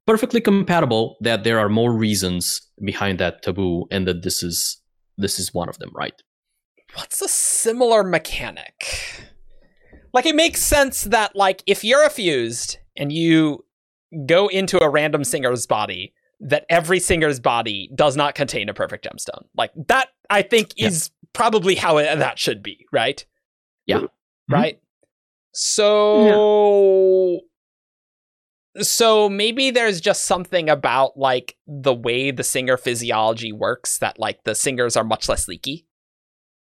perfectly 0.08 0.42
compatible 0.42 1.18
that 1.22 1.44
there 1.44 1.60
are 1.60 1.70
more 1.70 1.94
reasons 1.94 2.62
behind 2.84 3.20
that 3.20 3.44
taboo 3.44 3.86
and 3.92 4.08
that 4.08 4.24
this 4.24 4.42
is 4.42 4.82
this 5.18 5.40
is 5.40 5.54
one 5.54 5.70
of 5.70 5.78
them, 5.78 5.92
right? 5.94 6.14
What's 6.96 7.22
a 7.22 7.28
similar 7.28 8.04
mechanic? 8.04 8.74
like 10.14 10.26
it 10.26 10.36
makes 10.36 10.62
sense 10.62 11.04
that 11.04 11.36
like 11.36 11.64
if 11.66 11.84
you're 11.84 12.06
a 12.06 12.10
fused 12.10 12.78
and 12.98 13.12
you 13.12 13.64
go 14.26 14.48
into 14.48 14.82
a 14.84 14.90
random 14.90 15.24
singer's 15.24 15.66
body, 15.66 16.14
that 16.40 16.66
every 16.70 17.00
singer's 17.00 17.40
body 17.40 17.90
does 17.94 18.16
not 18.16 18.36
contain 18.36 18.70
a 18.70 18.74
perfect 18.74 19.06
gemstone. 19.06 19.46
Like 19.56 19.72
that, 19.88 20.10
I 20.30 20.42
think 20.42 20.74
yeah. 20.78 20.88
is 20.88 21.12
probably 21.34 21.76
how 21.76 21.98
it, 21.98 22.18
that 22.18 22.40
should 22.40 22.64
be, 22.64 22.86
right? 22.92 23.26
Yeah. 23.86 24.04
Right. 24.50 24.76
Mm-hmm. 24.76 24.86
So. 25.54 27.32
Yeah. 27.34 27.40
So 28.82 29.30
maybe 29.30 29.72
there's 29.72 30.00
just 30.00 30.26
something 30.26 30.70
about 30.70 31.18
like 31.18 31.58
the 31.68 31.94
way 31.94 32.32
the 32.32 32.44
singer 32.44 32.78
physiology 32.78 33.52
works 33.52 33.98
that 33.98 34.20
like 34.20 34.44
the 34.44 34.56
singers 34.56 34.96
are 34.96 35.04
much 35.04 35.28
less 35.28 35.48
leaky 35.48 35.88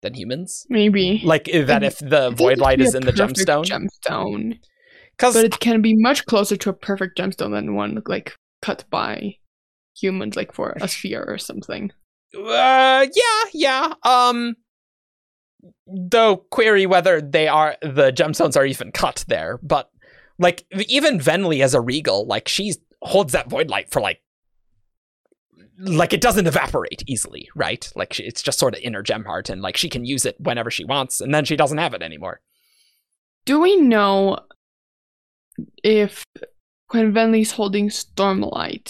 than 0.02 0.14
humans. 0.14 0.66
Maybe 0.70 1.22
like 1.26 1.46
that 1.46 1.84
if 1.84 1.98
the 1.98 2.30
void 2.30 2.60
light 2.60 2.80
is 2.80 2.96
in 2.96 3.04
the 3.04 3.12
gemstone. 3.12 3.66
Gemstone. 3.66 4.60
But 5.20 5.36
it 5.46 5.60
can 5.60 5.82
be 5.82 5.96
much 5.96 6.26
closer 6.26 6.58
to 6.58 6.70
a 6.70 6.74
perfect 6.74 7.18
gemstone 7.18 7.52
than 7.52 7.76
one 7.76 8.02
like 8.06 8.36
cut 8.62 8.86
by 8.90 9.36
humans, 9.96 10.36
like 10.36 10.54
for 10.54 10.78
a 10.80 10.88
sphere 10.88 11.26
or 11.28 11.38
something. 11.38 11.92
Uh, 12.36 13.08
yeah, 13.14 13.44
yeah. 13.54 13.94
Um, 14.04 14.56
though 15.88 16.38
query 16.38 16.86
whether 16.86 17.22
they 17.22 17.48
are 17.48 17.78
the 17.82 18.12
gemstones 18.12 18.56
are 18.56 18.66
even 18.66 18.92
cut 18.92 19.26
there, 19.28 19.60
but 19.64 19.90
like 20.38 20.66
even 20.88 21.20
Venli 21.20 21.64
as 21.64 21.74
a 21.74 21.82
regal, 21.82 22.26
like 22.28 22.48
she 22.48 22.74
holds 23.02 23.34
that 23.34 23.50
void 23.50 23.70
light 23.70 23.92
for 23.92 24.02
like 24.02 24.22
like 25.80 26.14
it 26.14 26.22
doesn't 26.22 26.48
evaporate 26.48 27.04
easily, 27.08 27.50
right? 27.56 27.92
Like 27.96 28.14
she, 28.14 28.24
it's 28.24 28.42
just 28.42 28.60
sort 28.60 28.76
of 28.76 28.82
inner 28.82 29.04
gem 29.04 29.26
heart, 29.26 29.50
and 29.50 29.62
like 29.62 29.78
she 29.78 29.90
can 29.90 30.06
use 30.06 30.26
it 30.26 30.36
whenever 30.40 30.72
she 30.72 30.86
wants, 30.86 31.22
and 31.22 31.34
then 31.34 31.46
she 31.46 31.56
doesn't 31.56 31.78
have 31.78 31.94
it 31.94 32.02
anymore. 32.02 32.42
Do 33.46 33.60
we 33.60 33.78
know 33.78 34.40
if 35.84 36.24
when 36.92 37.14
Venli's 37.14 37.52
holding 37.52 37.90
Stormlight, 37.90 38.90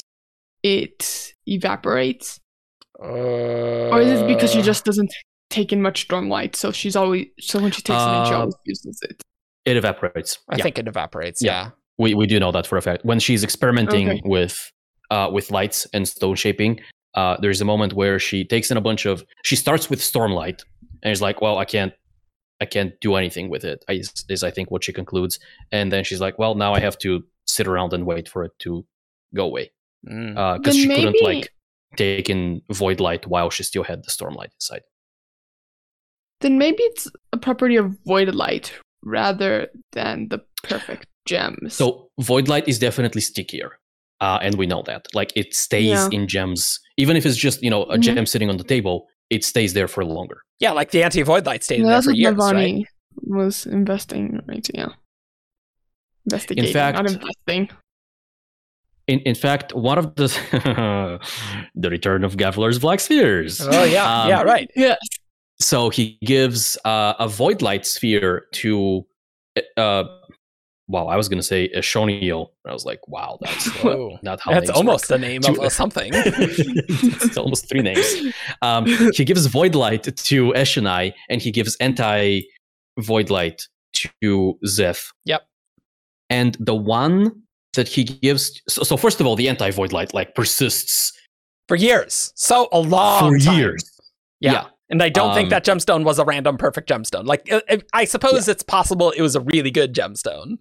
it 0.64 1.34
evaporates? 1.48 2.39
Uh, 2.99 3.89
or 3.89 4.02
is 4.02 4.22
it 4.22 4.27
because 4.27 4.52
she 4.52 4.61
just 4.61 4.85
doesn't 4.85 5.11
take 5.49 5.72
in 5.72 5.81
much 5.81 6.07
Stormlight, 6.07 6.56
so 6.56 6.72
she's 6.72 6.95
always 6.95 7.27
so 7.39 7.60
when 7.60 7.72
she 7.72 7.81
takes 7.81 7.99
uh, 7.99 8.10
it 8.10 8.19
in, 8.19 8.26
she 8.27 8.34
always 8.34 8.56
uses 8.65 8.99
it? 9.03 9.22
It 9.65 9.77
evaporates. 9.77 10.39
I 10.49 10.57
yeah. 10.57 10.64
think 10.64 10.80
it 10.80 10.88
evaporates. 10.88 11.41
Yeah. 11.41 11.52
yeah. 11.52 11.69
we 11.98 12.14
we 12.14 12.26
do 12.26 12.39
know 12.39 12.52
that 12.52 12.65
for 12.65 12.77
a 12.77 12.81
fact. 12.81 13.06
When 13.06 13.19
she's 13.19 13.44
experimenting 13.44 14.10
okay. 14.10 14.22
with 14.26 14.57
uh, 15.11 15.30
with 15.31 15.52
lights 15.52 15.88
and 15.94 16.07
stone 16.07 16.35
shaping. 16.35 16.80
Uh, 17.14 17.35
there's 17.41 17.61
a 17.61 17.65
moment 17.65 17.94
where 17.94 18.19
she 18.19 18.45
takes 18.45 18.69
in 18.69 18.77
a 18.77 18.81
bunch 18.81 19.06
of. 19.07 19.23
She 19.44 19.56
starts 19.56 19.89
with 19.89 19.99
stormlight 19.99 20.61
and 21.02 21.11
is 21.11 21.22
like, 21.22 21.41
"Well, 21.41 21.57
I 21.57 21.65
can't, 21.65 21.91
I 22.61 22.65
can't 22.65 22.99
do 23.01 23.15
anything 23.15 23.49
with 23.49 23.63
it. 23.63 23.84
Is, 23.89 24.11
Is, 24.11 24.25
is 24.29 24.43
I 24.43 24.51
think 24.51 24.71
what 24.71 24.84
she 24.84 24.93
concludes, 24.93 25.39
and 25.71 25.91
then 25.91 26.03
she's 26.03 26.21
like, 26.21 26.39
"Well, 26.39 26.55
now 26.55 26.73
I 26.73 26.79
have 26.79 26.97
to 26.99 27.23
sit 27.45 27.67
around 27.67 27.93
and 27.93 28.05
wait 28.05 28.27
for 28.27 28.43
it 28.43 28.51
to 28.59 28.85
go 29.35 29.45
away," 29.45 29.71
because 30.03 30.15
mm. 30.15 30.67
uh, 30.67 30.71
she 30.71 30.88
maybe... 30.88 31.03
couldn't 31.03 31.23
like 31.23 31.53
take 31.95 32.29
in 32.29 32.61
void 32.71 32.99
light 32.99 33.27
while 33.27 33.49
she 33.49 33.63
still 33.63 33.84
had 33.84 34.03
the 34.03 34.11
stormlight 34.11 34.53
inside. 34.55 34.81
Then 36.41 36.57
maybe 36.57 36.84
it's 36.84 37.09
a 37.34 37.38
property 37.38 37.77
of 37.77 37.97
void 38.05 38.34
light 38.35 38.71
rather 39.03 39.69
than 39.93 40.27
the 40.29 40.39
perfect 40.63 41.07
gems. 41.25 41.75
So 41.75 42.09
void 42.19 42.47
light 42.47 42.67
is 42.67 42.77
definitely 42.77 43.21
stickier 43.21 43.79
uh, 44.21 44.39
and 44.41 44.55
we 44.55 44.65
know 44.65 44.84
that 44.84 45.07
like 45.13 45.31
it 45.35 45.53
stays 45.53 45.85
yeah. 45.85 46.09
in 46.11 46.27
gems 46.27 46.79
even 46.97 47.15
if 47.15 47.25
it's 47.25 47.38
just 47.38 47.61
you 47.61 47.69
know 47.69 47.84
a 47.84 47.93
mm-hmm. 47.93 48.01
gem 48.01 48.25
sitting 48.25 48.49
on 48.49 48.57
the 48.57 48.63
table 48.63 49.07
it 49.29 49.43
stays 49.43 49.73
there 49.73 49.88
for 49.88 50.03
longer 50.03 50.41
yeah 50.59 50.71
like 50.71 50.91
the 50.91 51.03
anti-void 51.03 51.45
light 51.45 51.63
stayed 51.63 51.81
yeah, 51.81 51.89
there 51.89 52.01
for 52.01 52.11
years 52.11 52.35
right 52.35 52.85
was 53.23 53.65
investing 53.65 54.41
right 54.47 54.67
yeah 54.73 54.89
investigating 56.25 56.67
in 56.67 56.73
fact, 56.73 56.97
not 56.97 57.09
investing 57.09 57.69
in, 59.07 59.19
in 59.19 59.35
fact, 59.35 59.73
one 59.73 59.97
of 59.97 60.15
the 60.15 60.27
the 61.75 61.89
return 61.89 62.23
of 62.23 62.35
Gavilar's 62.35 62.77
Black 62.77 62.99
Spheres. 62.99 63.61
Oh 63.61 63.84
yeah, 63.85 64.23
um, 64.23 64.29
yeah, 64.29 64.41
right. 64.41 64.69
Yeah. 64.75 64.95
So 65.59 65.89
he 65.89 66.19
gives 66.23 66.77
uh, 66.85 67.13
a 67.17 67.27
void 67.27 67.61
light 67.61 67.85
sphere 67.85 68.45
to 68.53 69.05
uh, 69.77 70.03
wow, 70.88 71.07
I 71.07 71.18
was 71.18 71.27
going 71.27 71.39
to 71.39 71.43
say 71.43 71.69
Eshoniel. 71.76 72.47
I 72.65 72.73
was 72.73 72.85
like, 72.85 73.05
wow, 73.07 73.38
that's 73.41 73.68
uh, 73.85 74.18
not 74.22 74.39
how 74.39 74.51
That's 74.53 74.69
almost 74.69 75.09
work. 75.09 75.19
the 75.19 75.27
name 75.27 75.41
of 75.45 75.72
something. 75.72 76.11
it's 76.14 77.38
almost 77.38 77.69
three 77.69 77.81
names. 77.81 78.34
Um, 78.61 78.85
he 78.85 79.26
gives 79.26 79.45
Void 79.47 79.76
Light 79.76 80.03
to 80.03 80.51
Eshonai, 80.53 81.14
and 81.30 81.41
he 81.41 81.51
gives 81.51 81.76
Anti 81.77 82.41
Void 82.99 83.30
Light 83.30 83.68
to 84.22 84.57
Szeth. 84.65 85.07
Yep. 85.26 85.45
And 86.30 86.57
the 86.59 86.76
one 86.76 87.43
that 87.76 87.88
he 87.88 88.03
gives, 88.03 88.61
so, 88.68 88.84
so 88.84 88.97
first 88.97 89.19
of 89.22 89.27
all, 89.27 89.35
the 89.35 89.49
Anti 89.49 89.72
Void 89.72 89.91
Light 89.91 90.14
like 90.14 90.35
persists 90.35 91.14
for 91.68 91.76
years. 91.76 92.31
So 92.35 92.69
a 92.72 92.80
long 92.80 93.34
for 93.34 93.39
time. 93.45 93.57
years. 93.57 93.91
yeah. 94.39 94.51
yeah. 94.51 94.65
And 94.89 95.03
I 95.03 95.09
don't 95.09 95.30
um, 95.30 95.35
think 95.35 95.49
that 95.49 95.65
gemstone 95.65 96.05
was 96.05 96.18
a 96.18 96.26
random 96.26 96.57
perfect 96.57 96.89
gemstone. 96.89 97.26
Like, 97.26 97.49
I 97.93 98.05
suppose 98.05 98.47
yeah. 98.47 98.53
it's 98.53 98.64
possible 98.64 99.11
it 99.11 99.22
was 99.22 99.35
a 99.35 99.41
really 99.41 99.72
good 99.72 99.93
gemstone. 99.93 100.57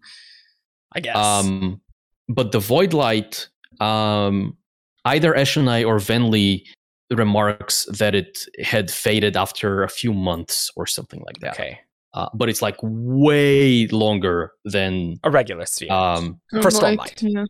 I 0.93 1.01
guess. 1.01 1.17
Um, 1.17 1.81
but 2.29 2.53
the 2.53 2.59
void 2.59 2.93
light, 2.93 3.49
um, 3.81 4.57
either 5.05 5.33
Eshonai 5.33 5.87
or 5.87 5.99
Venli 5.99 6.65
remarks 7.11 7.87
that 7.99 8.15
it 8.15 8.39
had 8.63 8.91
faded 8.91 9.37
after 9.37 9.83
a 9.83 9.89
few 9.89 10.13
months 10.13 10.71
or 10.75 10.87
something 10.87 11.23
like 11.25 11.39
that. 11.41 11.55
Okay. 11.55 11.79
Uh, 12.15 12.29
but 12.35 12.49
it's 12.49 12.63
like 12.63 12.77
way 12.83 13.87
longer 13.89 14.53
than 14.65 15.17
a 15.23 15.31
regular 15.31 15.67
sphere 15.67 15.93
um, 15.93 16.41
for 16.51 16.71
Stormlight. 16.71 17.23
Yeah. 17.23 17.45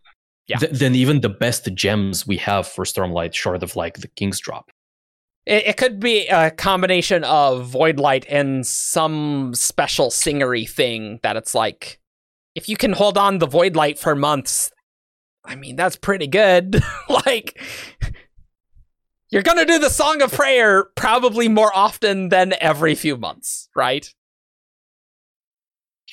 yeah. 0.47 0.57
Th- 0.57 0.71
than 0.73 0.93
even 0.93 1.21
the 1.21 1.29
best 1.29 1.73
gems 1.73 2.27
we 2.27 2.37
have 2.37 2.67
for 2.67 2.83
Stormlight, 2.83 3.33
short 3.33 3.63
of 3.63 3.75
like 3.75 3.99
the 3.99 4.09
King's 4.09 4.39
Drop. 4.39 4.69
It, 5.47 5.67
it 5.67 5.77
could 5.77 5.99
be 5.99 6.27
a 6.27 6.51
combination 6.51 7.23
of 7.23 7.67
Void 7.67 7.99
Light 7.99 8.25
and 8.29 8.67
some 8.67 9.55
special 9.55 10.09
singery 10.09 10.69
thing 10.69 11.19
that 11.23 11.37
it's 11.37 11.55
like, 11.55 11.99
if 12.53 12.67
you 12.67 12.75
can 12.75 12.91
hold 12.91 13.17
on 13.17 13.37
the 13.39 13.47
Void 13.47 13.75
Light 13.75 13.97
for 13.97 14.13
months, 14.13 14.71
I 15.45 15.55
mean, 15.55 15.77
that's 15.77 15.95
pretty 15.95 16.27
good. 16.27 16.83
like, 17.09 17.61
you're 19.29 19.41
going 19.41 19.57
to 19.57 19.65
do 19.65 19.79
the 19.79 19.89
Song 19.89 20.21
of 20.21 20.33
Prayer 20.33 20.85
probably 20.95 21.47
more 21.47 21.71
often 21.73 22.27
than 22.27 22.53
every 22.59 22.93
few 22.93 23.15
months, 23.15 23.69
right? 23.73 24.13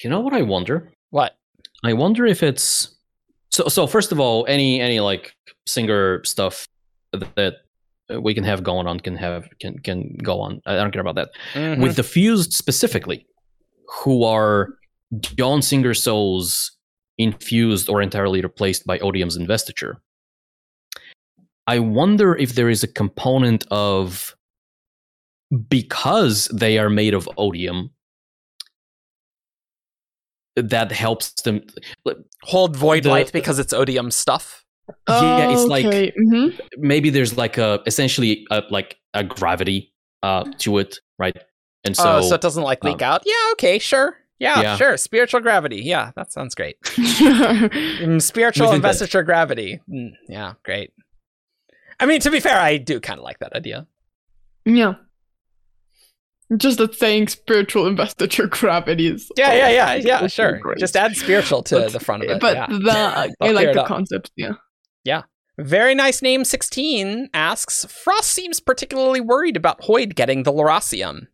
You 0.02 0.10
know 0.10 0.20
what 0.20 0.32
I 0.32 0.42
wonder? 0.42 0.92
What? 1.10 1.36
I 1.82 1.92
wonder 1.92 2.24
if 2.24 2.42
it's 2.42 2.94
so 3.50 3.68
so 3.68 3.86
first 3.86 4.10
of 4.10 4.18
all, 4.18 4.44
any 4.48 4.80
any 4.80 5.00
like 5.00 5.34
singer 5.66 6.22
stuff 6.24 6.66
that 7.12 7.63
we 8.20 8.34
can 8.34 8.44
have 8.44 8.62
going 8.62 8.86
on 8.86 9.00
can 9.00 9.16
have 9.16 9.48
can 9.60 9.78
can 9.78 10.16
go 10.22 10.40
on. 10.40 10.60
I 10.66 10.76
don't 10.76 10.92
care 10.92 11.00
about 11.00 11.14
that. 11.16 11.30
Mm-hmm. 11.54 11.82
With 11.82 11.96
the 11.96 12.02
fused 12.02 12.52
specifically, 12.52 13.26
who 14.02 14.24
are 14.24 14.70
John 15.20 15.62
Singer 15.62 15.94
souls 15.94 16.72
infused 17.18 17.88
or 17.88 18.02
entirely 18.02 18.40
replaced 18.40 18.86
by 18.86 18.98
Odium's 18.98 19.36
investiture. 19.36 20.00
I 21.66 21.78
wonder 21.78 22.36
if 22.36 22.54
there 22.54 22.68
is 22.68 22.82
a 22.82 22.88
component 22.88 23.64
of 23.70 24.36
because 25.68 26.46
they 26.48 26.78
are 26.78 26.90
made 26.90 27.14
of 27.14 27.28
odium 27.38 27.90
that 30.56 30.92
helps 30.92 31.32
them 31.42 31.62
hold 32.42 32.76
void 32.76 33.04
the, 33.04 33.10
light 33.10 33.32
because 33.32 33.58
it's 33.58 33.72
odium 33.72 34.10
stuff 34.10 34.63
yeah, 35.08 35.50
it's 35.50 35.64
like 35.64 35.86
mm-hmm. 35.86 36.56
maybe 36.78 37.10
there's 37.10 37.36
like 37.36 37.58
a 37.58 37.80
essentially 37.86 38.46
a, 38.50 38.62
like 38.70 38.96
a 39.14 39.24
gravity 39.24 39.92
uh 40.22 40.44
to 40.58 40.78
it, 40.78 40.98
right? 41.18 41.36
And 41.84 41.96
so, 41.96 42.16
oh, 42.16 42.22
so 42.22 42.34
it 42.34 42.40
doesn't 42.40 42.62
like 42.62 42.82
leak 42.82 43.02
um, 43.02 43.12
out. 43.12 43.22
Yeah, 43.26 43.52
okay, 43.52 43.78
sure. 43.78 44.16
Yeah, 44.38 44.60
yeah, 44.60 44.76
sure. 44.76 44.96
Spiritual 44.96 45.40
gravity. 45.40 45.82
Yeah, 45.82 46.10
that 46.16 46.32
sounds 46.32 46.54
great. 46.54 46.80
Mm, 48.04 48.20
spiritual 48.20 48.72
investiture 48.72 49.18
that. 49.18 49.24
gravity. 49.24 49.80
Mm, 49.88 50.12
yeah, 50.28 50.54
great. 50.64 50.92
I 52.00 52.06
mean, 52.06 52.20
to 52.20 52.30
be 52.30 52.40
fair, 52.40 52.58
I 52.58 52.76
do 52.76 53.00
kind 53.00 53.18
of 53.18 53.24
like 53.24 53.38
that 53.38 53.52
idea. 53.54 53.86
Yeah. 54.64 54.94
Just 56.56 56.78
that 56.78 56.94
saying 56.94 57.28
spiritual 57.28 57.86
investiture 57.86 58.46
gravity 58.48 59.06
is. 59.06 59.30
Yeah, 59.36 59.54
yeah, 59.54 59.68
yeah, 59.70 59.94
yeah, 59.94 60.26
sure. 60.26 60.58
Great. 60.58 60.78
Just 60.78 60.96
add 60.96 61.16
spiritual 61.16 61.62
to 61.64 61.76
but, 61.76 61.92
the 61.92 62.00
front 62.00 62.24
of 62.24 62.30
it. 62.30 62.40
But 62.40 62.56
yeah. 62.56 62.66
the, 62.66 63.34
I 63.40 63.50
like 63.52 63.72
the 63.72 63.84
concept, 63.84 64.30
yeah. 64.36 64.54
Very 65.56 65.94
nice 65.94 66.20
name 66.20 66.44
16 66.44 67.30
asks 67.32 67.84
Frost 67.84 68.30
seems 68.30 68.58
particularly 68.58 69.20
worried 69.20 69.56
about 69.56 69.82
Hoid 69.82 70.16
getting 70.16 70.42
the 70.42 70.52
Lerasium. 70.52 71.28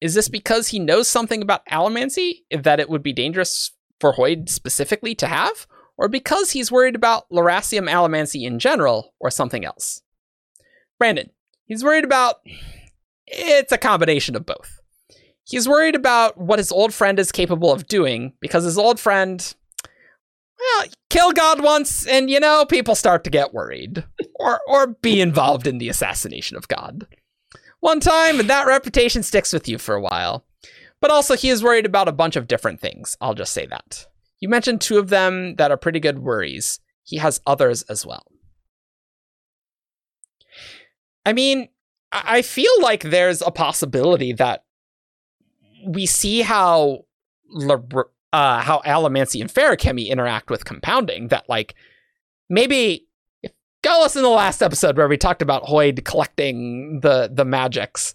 Is 0.00 0.14
this 0.14 0.28
because 0.28 0.68
he 0.68 0.78
knows 0.78 1.06
something 1.06 1.42
about 1.42 1.66
allomancy 1.66 2.44
that 2.50 2.80
it 2.80 2.88
would 2.88 3.02
be 3.02 3.12
dangerous 3.12 3.72
for 4.00 4.14
Hoid 4.14 4.48
specifically 4.48 5.14
to 5.16 5.26
have? 5.26 5.66
Or 5.98 6.08
because 6.08 6.52
he's 6.52 6.72
worried 6.72 6.94
about 6.94 7.28
Lerasium 7.28 7.90
allomancy 7.90 8.46
in 8.46 8.60
general, 8.60 9.14
or 9.18 9.30
something 9.30 9.64
else? 9.64 10.00
Brandon, 10.98 11.30
he's 11.66 11.82
worried 11.82 12.04
about. 12.04 12.36
It's 13.26 13.72
a 13.72 13.78
combination 13.78 14.36
of 14.36 14.46
both. 14.46 14.80
He's 15.44 15.68
worried 15.68 15.96
about 15.96 16.38
what 16.38 16.60
his 16.60 16.70
old 16.70 16.94
friend 16.94 17.18
is 17.18 17.32
capable 17.32 17.72
of 17.72 17.88
doing 17.88 18.34
because 18.40 18.64
his 18.64 18.78
old 18.78 19.00
friend, 19.00 19.54
well, 20.58 20.86
kill 21.10 21.32
God 21.32 21.62
once, 21.62 22.06
and 22.06 22.30
you 22.30 22.40
know, 22.40 22.64
people 22.64 22.94
start 22.94 23.24
to 23.24 23.30
get 23.30 23.54
worried 23.54 24.04
or 24.34 24.60
or 24.68 24.88
be 24.88 25.20
involved 25.20 25.66
in 25.66 25.78
the 25.78 25.88
assassination 25.88 26.56
of 26.56 26.68
God. 26.68 27.06
One 27.80 28.00
time, 28.00 28.40
and 28.40 28.50
that 28.50 28.66
reputation 28.66 29.22
sticks 29.22 29.52
with 29.52 29.68
you 29.68 29.78
for 29.78 29.94
a 29.94 30.00
while. 30.00 30.44
But 31.00 31.12
also, 31.12 31.36
he 31.36 31.48
is 31.48 31.62
worried 31.62 31.86
about 31.86 32.08
a 32.08 32.12
bunch 32.12 32.34
of 32.34 32.48
different 32.48 32.80
things. 32.80 33.16
I'll 33.20 33.34
just 33.34 33.52
say 33.52 33.66
that. 33.66 34.06
You 34.40 34.48
mentioned 34.48 34.80
two 34.80 34.98
of 34.98 35.10
them 35.10 35.54
that 35.56 35.70
are 35.70 35.76
pretty 35.76 36.00
good 36.00 36.18
worries. 36.18 36.80
He 37.04 37.18
has 37.18 37.40
others 37.46 37.82
as 37.82 38.04
well. 38.04 38.26
I 41.24 41.32
mean, 41.32 41.68
I 42.10 42.42
feel 42.42 42.70
like 42.80 43.02
there's 43.02 43.42
a 43.42 43.50
possibility 43.50 44.32
that 44.34 44.64
we 45.86 46.06
see 46.06 46.40
how 46.40 47.04
uh, 48.32 48.60
how 48.60 48.80
allomancy 48.84 49.40
and 49.40 49.52
feruchemy 49.52 50.08
interact 50.08 50.50
with 50.50 50.64
compounding. 50.64 51.28
That 51.28 51.48
like 51.48 51.74
maybe 52.48 53.06
if 53.42 53.52
go 53.82 54.00
listen 54.02 54.22
to 54.22 54.28
the 54.28 54.34
last 54.34 54.62
episode 54.62 54.96
where 54.96 55.08
we 55.08 55.16
talked 55.16 55.42
about 55.42 55.64
Hoid 55.64 56.04
collecting 56.04 57.00
the 57.00 57.30
the 57.32 57.44
magics. 57.44 58.14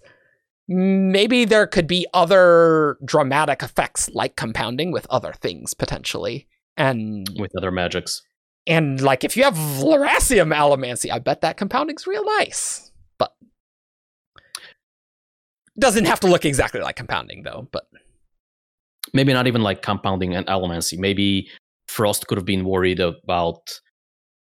Maybe 0.66 1.44
there 1.44 1.66
could 1.66 1.86
be 1.86 2.06
other 2.14 2.96
dramatic 3.04 3.62
effects 3.62 4.08
like 4.14 4.34
compounding 4.34 4.92
with 4.92 5.06
other 5.10 5.34
things 5.34 5.74
potentially, 5.74 6.48
and 6.76 7.28
with 7.38 7.52
other 7.56 7.70
magics. 7.70 8.22
And 8.66 9.00
like 9.00 9.24
if 9.24 9.36
you 9.36 9.44
have 9.44 9.54
Lerasium 9.54 10.54
allomancy, 10.54 11.12
I 11.12 11.18
bet 11.18 11.42
that 11.42 11.58
compounding's 11.58 12.06
real 12.06 12.24
nice. 12.38 12.90
But 13.18 13.34
doesn't 15.78 16.06
have 16.06 16.20
to 16.20 16.28
look 16.28 16.46
exactly 16.46 16.80
like 16.80 16.96
compounding 16.96 17.42
though, 17.42 17.68
but 17.70 17.86
maybe 19.14 19.32
not 19.32 19.46
even 19.46 19.62
like 19.62 19.80
compounding 19.80 20.34
and 20.34 20.46
allomancy. 20.46 20.98
Maybe 20.98 21.48
Frost 21.86 22.26
could 22.26 22.36
have 22.36 22.44
been 22.44 22.64
worried 22.64 23.00
about 23.00 23.80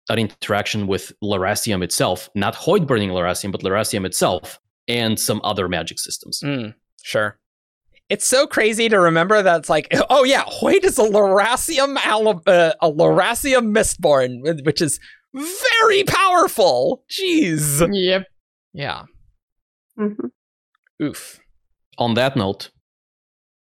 an 0.10 0.20
interaction 0.20 0.88
with 0.88 1.12
Lerasium 1.24 1.84
itself, 1.84 2.30
not 2.36 2.54
Hoid 2.56 2.86
burning 2.86 3.10
Lerasium, 3.10 3.52
but 3.52 3.62
Lerasium 3.62 4.06
itself 4.06 4.60
and 4.88 5.20
some 5.20 5.42
other 5.44 5.68
magic 5.68 6.00
systems. 6.00 6.42
Mm, 6.44 6.74
sure. 7.02 7.40
It's 8.10 8.26
so 8.26 8.48
crazy 8.48 8.88
to 8.88 9.00
remember 9.00 9.42
that 9.42 9.60
it's 9.60 9.70
like, 9.70 9.88
oh 10.10 10.24
yeah, 10.24 10.44
Hoid 10.44 10.84
is 10.84 10.98
a 10.98 11.04
Lerasium 11.04 11.98
uh, 12.48 12.74
a 12.82 12.92
Lerasium 12.92 13.74
Mistborn, 13.74 14.66
which 14.66 14.82
is 14.82 15.00
very 15.34 16.04
powerful. 16.04 17.04
Jeez. 17.10 17.86
Yep. 17.92 18.26
Yeah. 18.74 19.04
Mm-hmm. 20.00 20.28
Oof. 21.04 21.40
On 21.98 22.14
that 22.14 22.36
note, 22.36 22.70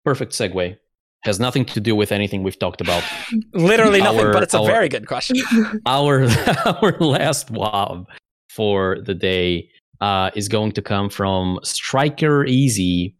perfect 0.09 0.33
segue. 0.33 0.77
Has 1.25 1.39
nothing 1.41 1.65
to 1.67 1.81
do 1.81 1.95
with 1.95 2.13
anything 2.13 2.43
we've 2.43 2.59
talked 2.59 2.81
about. 2.81 3.03
Literally 3.53 4.01
nothing, 4.01 4.33
but 4.33 4.43
it's 4.43 4.55
a 4.55 4.61
our, 4.61 4.67
very 4.67 4.89
good 4.89 5.07
question. 5.07 5.37
our 5.87 6.27
our 6.83 6.93
last 7.01 7.51
wob 7.51 8.07
for 8.49 8.99
the 9.09 9.15
day 9.15 9.69
uh, 10.01 10.31
is 10.35 10.47
going 10.49 10.73
to 10.73 10.83
come 10.93 11.11
from 11.11 11.59
Striker 11.65 12.47
Easy, 12.47 13.17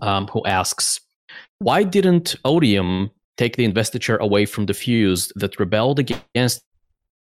um, 0.00 0.28
who 0.28 0.40
asks, 0.46 1.00
"Why 1.58 1.82
didn't 1.82 2.36
Odium 2.44 3.10
take 3.36 3.56
the 3.56 3.64
investiture 3.64 4.16
away 4.16 4.46
from 4.46 4.66
the 4.66 4.74
fused 4.74 5.32
that 5.34 5.58
rebelled 5.58 5.98
against 5.98 6.62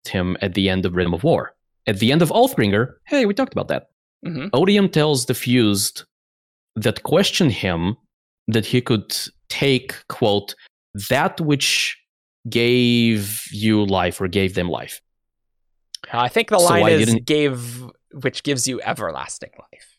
him 0.05 0.36
at 0.42 0.52
the 0.55 0.68
end 0.68 0.84
of 0.84 0.94
Rhythm 0.94 1.15
of 1.15 1.24
War? 1.24 1.55
At 1.86 1.99
the 1.99 2.12
end 2.12 2.23
of 2.23 2.28
Oathbringer, 2.28 2.82
hey, 3.07 3.24
we 3.24 3.34
talked 3.34 3.55
about 3.55 3.68
that. 3.68 3.82
Mm-hmm. 4.26 4.49
Odium 4.52 4.89
tells 4.90 5.24
the 5.24 5.34
fused 5.34 6.05
that 6.76 7.02
question 7.02 7.49
him 7.49 7.97
that 8.49 8.67
he 8.67 8.81
could 8.81 9.17
take, 9.49 9.94
quote, 10.09 10.55
that 11.09 11.41
which 11.41 11.97
gave 12.49 13.44
you 13.51 13.85
life 13.85 14.20
or 14.20 14.28
gave 14.28 14.55
them 14.55 14.69
life. 14.69 15.01
I 16.12 16.28
think 16.28 16.49
the 16.49 16.59
line 16.59 16.85
so 16.85 16.89
is 16.89 17.15
gave 17.25 17.85
which 18.12 18.43
gives 18.43 18.67
you 18.67 18.81
everlasting 18.83 19.51
life. 19.59 19.99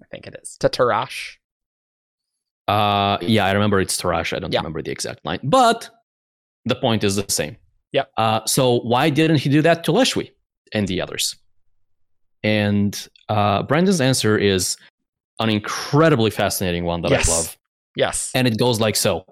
I 0.00 0.06
think 0.10 0.26
it 0.26 0.36
is. 0.40 0.56
To 0.60 0.68
Tarash. 0.68 1.36
Uh 2.68 3.18
yeah, 3.20 3.44
I 3.46 3.52
remember 3.52 3.80
it's 3.80 4.00
Tarash. 4.00 4.34
I 4.34 4.38
don't 4.38 4.52
yeah. 4.52 4.60
remember 4.60 4.80
the 4.80 4.92
exact 4.92 5.24
line. 5.24 5.40
But 5.42 5.90
the 6.64 6.76
point 6.76 7.04
is 7.04 7.16
the 7.16 7.26
same. 7.28 7.56
Yeah. 7.92 8.04
Uh, 8.16 8.44
so 8.46 8.80
why 8.80 9.10
didn't 9.10 9.38
he 9.38 9.48
do 9.48 9.62
that 9.62 9.84
to 9.84 9.92
Leshwi 9.92 10.30
and 10.72 10.86
the 10.86 11.00
others? 11.00 11.34
And 12.42 13.08
uh, 13.28 13.64
Brandon's 13.64 14.00
answer 14.00 14.38
is 14.38 14.76
an 15.40 15.50
incredibly 15.50 16.30
fascinating 16.30 16.84
one 16.84 17.02
that 17.02 17.10
yes. 17.10 17.28
I 17.28 17.32
love. 17.32 17.58
Yes. 17.96 18.30
And 18.34 18.46
it 18.46 18.58
goes 18.58 18.80
like 18.80 18.96
so. 18.96 19.24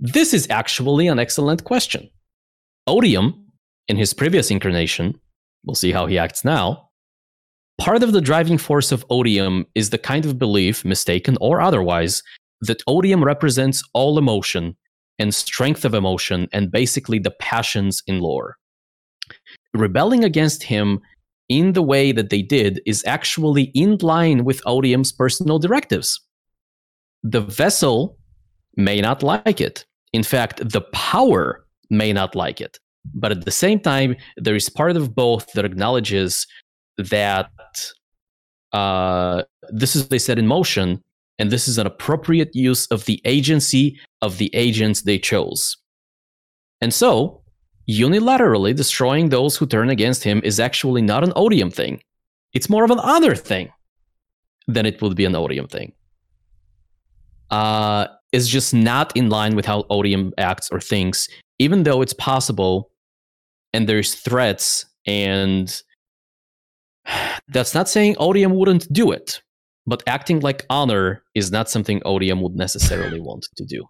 This 0.00 0.32
is 0.32 0.46
actually 0.50 1.08
an 1.08 1.18
excellent 1.18 1.64
question. 1.64 2.08
Odium, 2.86 3.46
in 3.88 3.96
his 3.96 4.14
previous 4.14 4.50
incarnation, 4.50 5.20
we'll 5.64 5.74
see 5.74 5.92
how 5.92 6.06
he 6.06 6.18
acts 6.18 6.44
now. 6.44 6.88
Part 7.78 8.02
of 8.02 8.12
the 8.12 8.20
driving 8.20 8.58
force 8.58 8.90
of 8.92 9.04
Odium 9.10 9.66
is 9.74 9.90
the 9.90 9.98
kind 9.98 10.24
of 10.24 10.38
belief, 10.38 10.84
mistaken 10.84 11.36
or 11.40 11.60
otherwise, 11.60 12.22
that 12.62 12.82
Odium 12.86 13.22
represents 13.22 13.82
all 13.94 14.18
emotion 14.18 14.76
and 15.18 15.34
strength 15.34 15.84
of 15.84 15.94
emotion 15.94 16.48
and 16.52 16.70
basically 16.70 17.18
the 17.18 17.30
passions 17.30 18.02
in 18.06 18.20
lore. 18.20 18.56
Rebelling 19.74 20.24
against 20.24 20.62
him 20.62 21.00
in 21.48 21.72
the 21.72 21.82
way 21.82 22.12
that 22.12 22.30
they 22.30 22.42
did 22.42 22.80
is 22.86 23.04
actually 23.06 23.64
in 23.74 23.96
line 23.98 24.44
with 24.44 24.62
Odium's 24.66 25.12
personal 25.12 25.58
directives. 25.58 26.20
The 27.22 27.40
vessel 27.40 28.16
may 28.76 29.00
not 29.00 29.22
like 29.22 29.60
it. 29.60 29.84
In 30.12 30.22
fact, 30.22 30.68
the 30.68 30.82
power 30.92 31.64
may 31.90 32.12
not 32.12 32.34
like 32.34 32.60
it. 32.60 32.78
But 33.14 33.32
at 33.32 33.44
the 33.44 33.50
same 33.50 33.80
time, 33.80 34.16
there 34.36 34.56
is 34.56 34.68
part 34.68 34.96
of 34.96 35.14
both 35.14 35.52
that 35.52 35.64
acknowledges 35.64 36.46
that 36.96 37.50
uh, 38.72 39.42
this 39.70 39.96
is, 39.96 40.08
they 40.08 40.18
set 40.18 40.38
in 40.38 40.46
motion, 40.46 41.02
and 41.38 41.50
this 41.50 41.68
is 41.68 41.78
an 41.78 41.86
appropriate 41.86 42.54
use 42.54 42.86
of 42.86 43.04
the 43.06 43.20
agency 43.24 43.98
of 44.20 44.38
the 44.38 44.50
agents 44.54 45.02
they 45.02 45.18
chose. 45.18 45.76
And 46.80 46.92
so, 46.92 47.42
unilaterally 47.88 48.74
destroying 48.74 49.28
those 49.28 49.56
who 49.56 49.66
turn 49.66 49.90
against 49.90 50.22
him 50.22 50.40
is 50.44 50.60
actually 50.60 51.02
not 51.02 51.24
an 51.24 51.32
odium 51.34 51.70
thing. 51.70 52.02
It's 52.52 52.68
more 52.68 52.84
of 52.84 52.90
an 52.90 52.98
honor 53.00 53.34
thing 53.34 53.70
than 54.66 54.84
it 54.84 55.00
would 55.00 55.16
be 55.16 55.24
an 55.24 55.34
odium 55.34 55.66
thing. 55.66 55.92
Uh, 57.50 58.06
is 58.32 58.48
just 58.48 58.74
not 58.74 59.16
in 59.16 59.30
line 59.30 59.56
with 59.56 59.64
how 59.64 59.86
odium 59.88 60.32
acts 60.36 60.68
or 60.70 60.80
thinks, 60.80 61.28
even 61.58 61.84
though 61.84 62.02
it's 62.02 62.12
possible 62.12 62.90
and 63.72 63.88
there's 63.88 64.14
threats 64.14 64.84
and 65.06 65.82
that's 67.48 67.74
not 67.74 67.88
saying 67.88 68.16
odium 68.18 68.54
wouldn't 68.54 68.92
do 68.92 69.10
it 69.10 69.40
but 69.86 70.02
acting 70.06 70.40
like 70.40 70.66
honor 70.68 71.22
is 71.34 71.50
not 71.50 71.70
something 71.70 72.02
odium 72.04 72.42
would 72.42 72.54
necessarily 72.54 73.18
want 73.20 73.46
to 73.56 73.64
do 73.64 73.86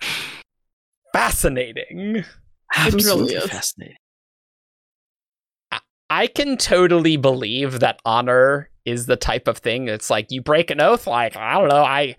fascinating 1.12 2.24
Absolutely 2.74 3.34
really 3.34 3.48
fascinating. 3.48 3.96
I 6.10 6.26
can 6.26 6.56
totally 6.56 7.16
believe 7.16 7.80
that 7.80 8.00
honor 8.04 8.70
is 8.84 9.06
the 9.06 9.16
type 9.16 9.48
of 9.48 9.58
thing. 9.58 9.88
It's 9.88 10.10
like 10.10 10.30
you 10.30 10.42
break 10.42 10.70
an 10.70 10.80
oath. 10.80 11.06
Like 11.06 11.36
I 11.36 11.58
don't 11.58 11.68
know. 11.68 11.84
I 11.84 12.16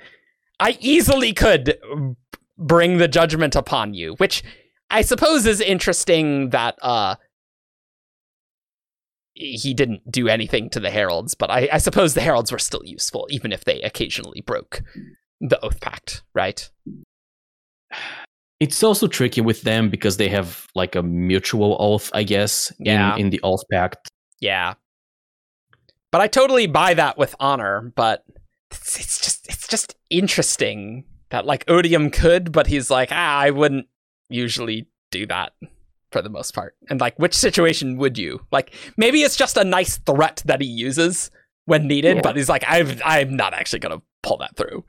I 0.63 0.77
easily 0.79 1.33
could 1.33 1.77
bring 2.57 2.97
the 2.97 3.09
judgment 3.09 3.53
upon 3.53 3.93
you, 3.93 4.13
which 4.13 4.43
I 4.89 5.01
suppose 5.01 5.45
is 5.45 5.59
interesting. 5.59 6.51
That 6.51 6.75
uh, 6.81 7.15
he 9.33 9.73
didn't 9.73 10.09
do 10.09 10.29
anything 10.29 10.69
to 10.69 10.79
the 10.79 10.89
heralds, 10.89 11.35
but 11.35 11.51
I, 11.51 11.67
I 11.73 11.77
suppose 11.79 12.13
the 12.13 12.21
heralds 12.21 12.49
were 12.49 12.59
still 12.59 12.83
useful, 12.85 13.27
even 13.29 13.51
if 13.51 13.65
they 13.65 13.81
occasionally 13.81 14.39
broke 14.39 14.83
the 15.41 15.59
oath 15.65 15.81
pact, 15.81 16.23
right? 16.33 16.69
It's 18.61 18.81
also 18.83 19.07
tricky 19.07 19.41
with 19.41 19.63
them 19.63 19.89
because 19.89 20.15
they 20.15 20.29
have 20.29 20.65
like 20.75 20.95
a 20.95 21.03
mutual 21.03 21.75
oath, 21.77 22.09
I 22.13 22.23
guess, 22.23 22.71
yeah. 22.79 23.15
in, 23.15 23.21
in 23.21 23.29
the 23.31 23.41
oath 23.43 23.63
pact. 23.69 24.07
Yeah. 24.39 24.75
But 26.09 26.21
I 26.21 26.27
totally 26.27 26.67
buy 26.67 26.93
that 26.93 27.17
with 27.17 27.35
honor, 27.37 27.91
but 27.97 28.23
it's, 28.73 28.99
it's 28.99 29.19
just 29.19 29.47
it's 29.47 29.67
just 29.67 29.95
interesting 30.09 31.05
that 31.29 31.45
like 31.45 31.63
Odium 31.67 32.11
could, 32.11 32.51
but 32.51 32.67
he's 32.67 32.89
like, 32.89 33.09
ah, 33.11 33.37
I 33.39 33.49
wouldn't 33.49 33.87
usually 34.29 34.87
do 35.11 35.25
that 35.27 35.53
for 36.11 36.21
the 36.21 36.29
most 36.29 36.53
part. 36.53 36.75
And 36.89 37.01
like 37.01 37.17
which 37.17 37.33
situation 37.33 37.97
would 37.97 38.17
you? 38.17 38.45
Like 38.51 38.73
maybe 38.97 39.21
it's 39.21 39.35
just 39.35 39.57
a 39.57 39.63
nice 39.63 39.97
threat 39.97 40.43
that 40.45 40.61
he 40.61 40.67
uses 40.67 41.31
when 41.65 41.87
needed, 41.87 42.17
yeah. 42.17 42.21
but 42.21 42.35
he's 42.35 42.49
like, 42.49 42.63
I've 42.67 43.01
I'm 43.03 43.35
not 43.35 43.53
actually 43.53 43.79
gonna 43.79 44.01
pull 44.21 44.37
that 44.37 44.55
through. 44.55 44.85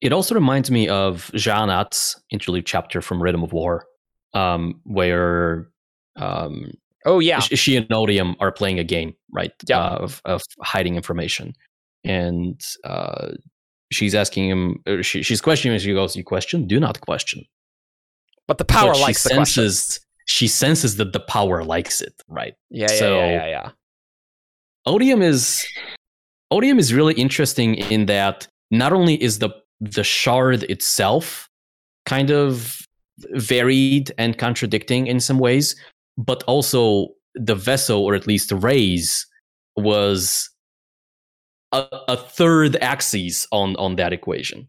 It 0.00 0.12
also 0.12 0.34
reminds 0.34 0.70
me 0.70 0.88
of 0.88 1.30
Sja-anat's 1.34 2.20
interlude 2.30 2.66
chapter 2.66 3.00
from 3.00 3.22
Rhythm 3.22 3.42
of 3.42 3.52
War, 3.52 3.86
um, 4.34 4.80
where 4.84 5.68
um, 6.16 6.72
oh 7.06 7.18
yeah, 7.20 7.40
she 7.40 7.76
and 7.76 7.90
Odium 7.92 8.36
are 8.38 8.52
playing 8.52 8.78
a 8.78 8.84
game, 8.84 9.14
right? 9.32 9.52
Yeah. 9.66 9.80
Uh, 9.80 9.96
of, 9.96 10.22
of 10.24 10.42
hiding 10.62 10.96
information, 10.96 11.54
and 12.04 12.60
uh, 12.84 13.32
she's 13.92 14.14
asking 14.14 14.48
him. 14.50 15.02
She, 15.02 15.22
she's 15.22 15.40
questioning 15.40 15.74
him. 15.74 15.80
She 15.80 15.92
goes, 15.92 16.16
"You 16.16 16.24
question? 16.24 16.66
Do 16.66 16.80
not 16.80 17.00
question." 17.00 17.44
But 18.46 18.58
the 18.58 18.64
power 18.64 18.92
but 18.92 19.00
likes 19.00 19.22
the 19.22 19.30
senses. 19.30 20.00
She 20.26 20.48
senses 20.48 20.96
that 20.96 21.12
the 21.12 21.20
power 21.20 21.64
likes 21.64 22.00
it, 22.00 22.14
right? 22.28 22.54
Yeah, 22.70 22.86
yeah, 22.90 22.98
so, 22.98 23.18
yeah, 23.18 23.30
yeah, 23.30 23.46
yeah. 23.46 23.70
Odium 24.86 25.22
is 25.22 25.66
Odium 26.50 26.78
is 26.78 26.92
really 26.92 27.14
interesting 27.14 27.74
in 27.74 28.06
that 28.06 28.46
not 28.70 28.92
only 28.92 29.22
is 29.22 29.38
the 29.38 29.50
the 29.80 30.04
shard 30.04 30.62
itself 30.64 31.48
kind 32.06 32.30
of 32.30 32.78
varied 33.32 34.12
and 34.18 34.38
contradicting 34.38 35.06
in 35.06 35.20
some 35.20 35.38
ways, 35.38 35.76
but 36.16 36.42
also 36.44 37.08
the 37.34 37.54
vessel, 37.54 38.04
or 38.04 38.14
at 38.14 38.26
least 38.26 38.48
the 38.48 38.56
Rayse, 38.56 39.24
was 39.76 40.50
a, 41.74 42.12
a 42.12 42.16
third 42.16 42.76
axis 42.76 43.46
on 43.50 43.76
on 43.76 43.96
that 43.96 44.12
equation. 44.12 44.68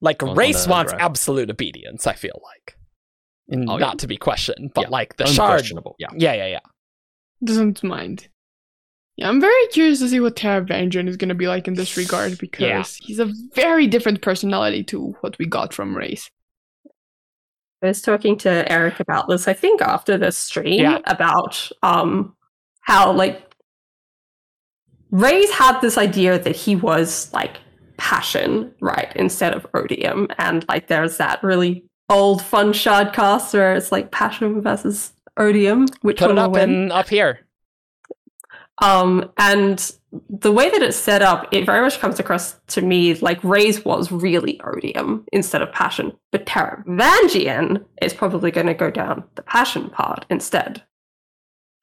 Like 0.00 0.22
on, 0.22 0.36
race 0.36 0.64
on 0.64 0.70
wants 0.70 0.92
absolute 0.92 1.50
obedience. 1.50 2.06
I 2.06 2.14
feel 2.14 2.40
like, 2.42 2.76
and 3.48 3.68
oh, 3.68 3.76
not 3.76 3.94
yeah. 3.94 3.98
to 3.98 4.06
be 4.06 4.16
questioned, 4.16 4.72
but 4.74 4.82
yeah. 4.82 4.88
like 4.88 5.16
the 5.16 5.26
shard. 5.26 5.68
Yeah, 5.98 6.08
yeah, 6.16 6.32
yeah, 6.34 6.46
yeah. 6.46 6.60
Doesn't 7.44 7.82
mind. 7.82 8.28
Yeah, 9.16 9.28
I'm 9.28 9.40
very 9.40 9.66
curious 9.68 9.98
to 9.98 10.08
see 10.08 10.20
what 10.20 10.36
Taravangian 10.36 11.06
is 11.06 11.18
going 11.18 11.28
to 11.28 11.34
be 11.34 11.48
like 11.48 11.68
in 11.68 11.74
this 11.74 11.96
regard 11.98 12.38
because 12.38 12.60
yeah. 12.60 13.06
he's 13.06 13.18
a 13.18 13.30
very 13.54 13.86
different 13.86 14.22
personality 14.22 14.82
to 14.84 15.14
what 15.20 15.36
we 15.38 15.44
got 15.44 15.74
from 15.74 15.94
Rayse. 15.94 16.30
I 17.82 17.88
was 17.88 18.00
talking 18.00 18.36
to 18.38 18.70
Eric 18.70 19.00
about 19.00 19.28
this, 19.28 19.48
I 19.48 19.52
think, 19.52 19.82
after 19.82 20.16
this 20.16 20.38
stream 20.38 20.80
yeah. 20.80 21.00
about 21.06 21.70
um, 21.82 22.34
how, 22.82 23.12
like, 23.12 23.49
Rayse 25.12 25.50
had 25.50 25.80
this 25.80 25.98
idea 25.98 26.38
that 26.38 26.56
he 26.56 26.76
was, 26.76 27.32
like, 27.32 27.58
passion, 27.96 28.72
right, 28.80 29.12
instead 29.16 29.54
of 29.54 29.66
odium. 29.74 30.28
And, 30.38 30.64
like, 30.68 30.86
there's 30.86 31.16
that 31.18 31.42
really 31.42 31.84
old 32.08 32.42
fun 32.42 32.72
shard 32.72 33.12
cast 33.12 33.54
where 33.54 33.74
it's, 33.74 33.92
like, 33.92 34.10
passion 34.10 34.60
versus 34.62 35.12
odium. 35.36 35.86
Which 36.02 36.18
Put 36.18 36.28
one 36.28 36.38
it 36.38 36.42
up, 36.42 36.56
in, 36.56 36.92
up 36.92 37.08
here. 37.08 37.40
Um, 38.82 39.30
and 39.36 39.92
the 40.28 40.52
way 40.52 40.70
that 40.70 40.82
it's 40.82 40.96
set 40.96 41.22
up, 41.22 41.48
it 41.52 41.66
very 41.66 41.82
much 41.82 42.00
comes 42.00 42.18
across 42.18 42.58
to 42.68 42.80
me 42.80 43.14
like 43.16 43.40
Rayse 43.42 43.84
was 43.84 44.10
really 44.10 44.60
odium 44.62 45.26
instead 45.32 45.62
of 45.62 45.70
passion, 45.72 46.12
but 46.32 46.46
Taravangian 46.46 47.84
is 48.02 48.14
probably 48.14 48.50
going 48.50 48.66
to 48.66 48.74
go 48.74 48.90
down 48.90 49.24
the 49.34 49.42
passion 49.42 49.90
part 49.90 50.24
instead. 50.30 50.82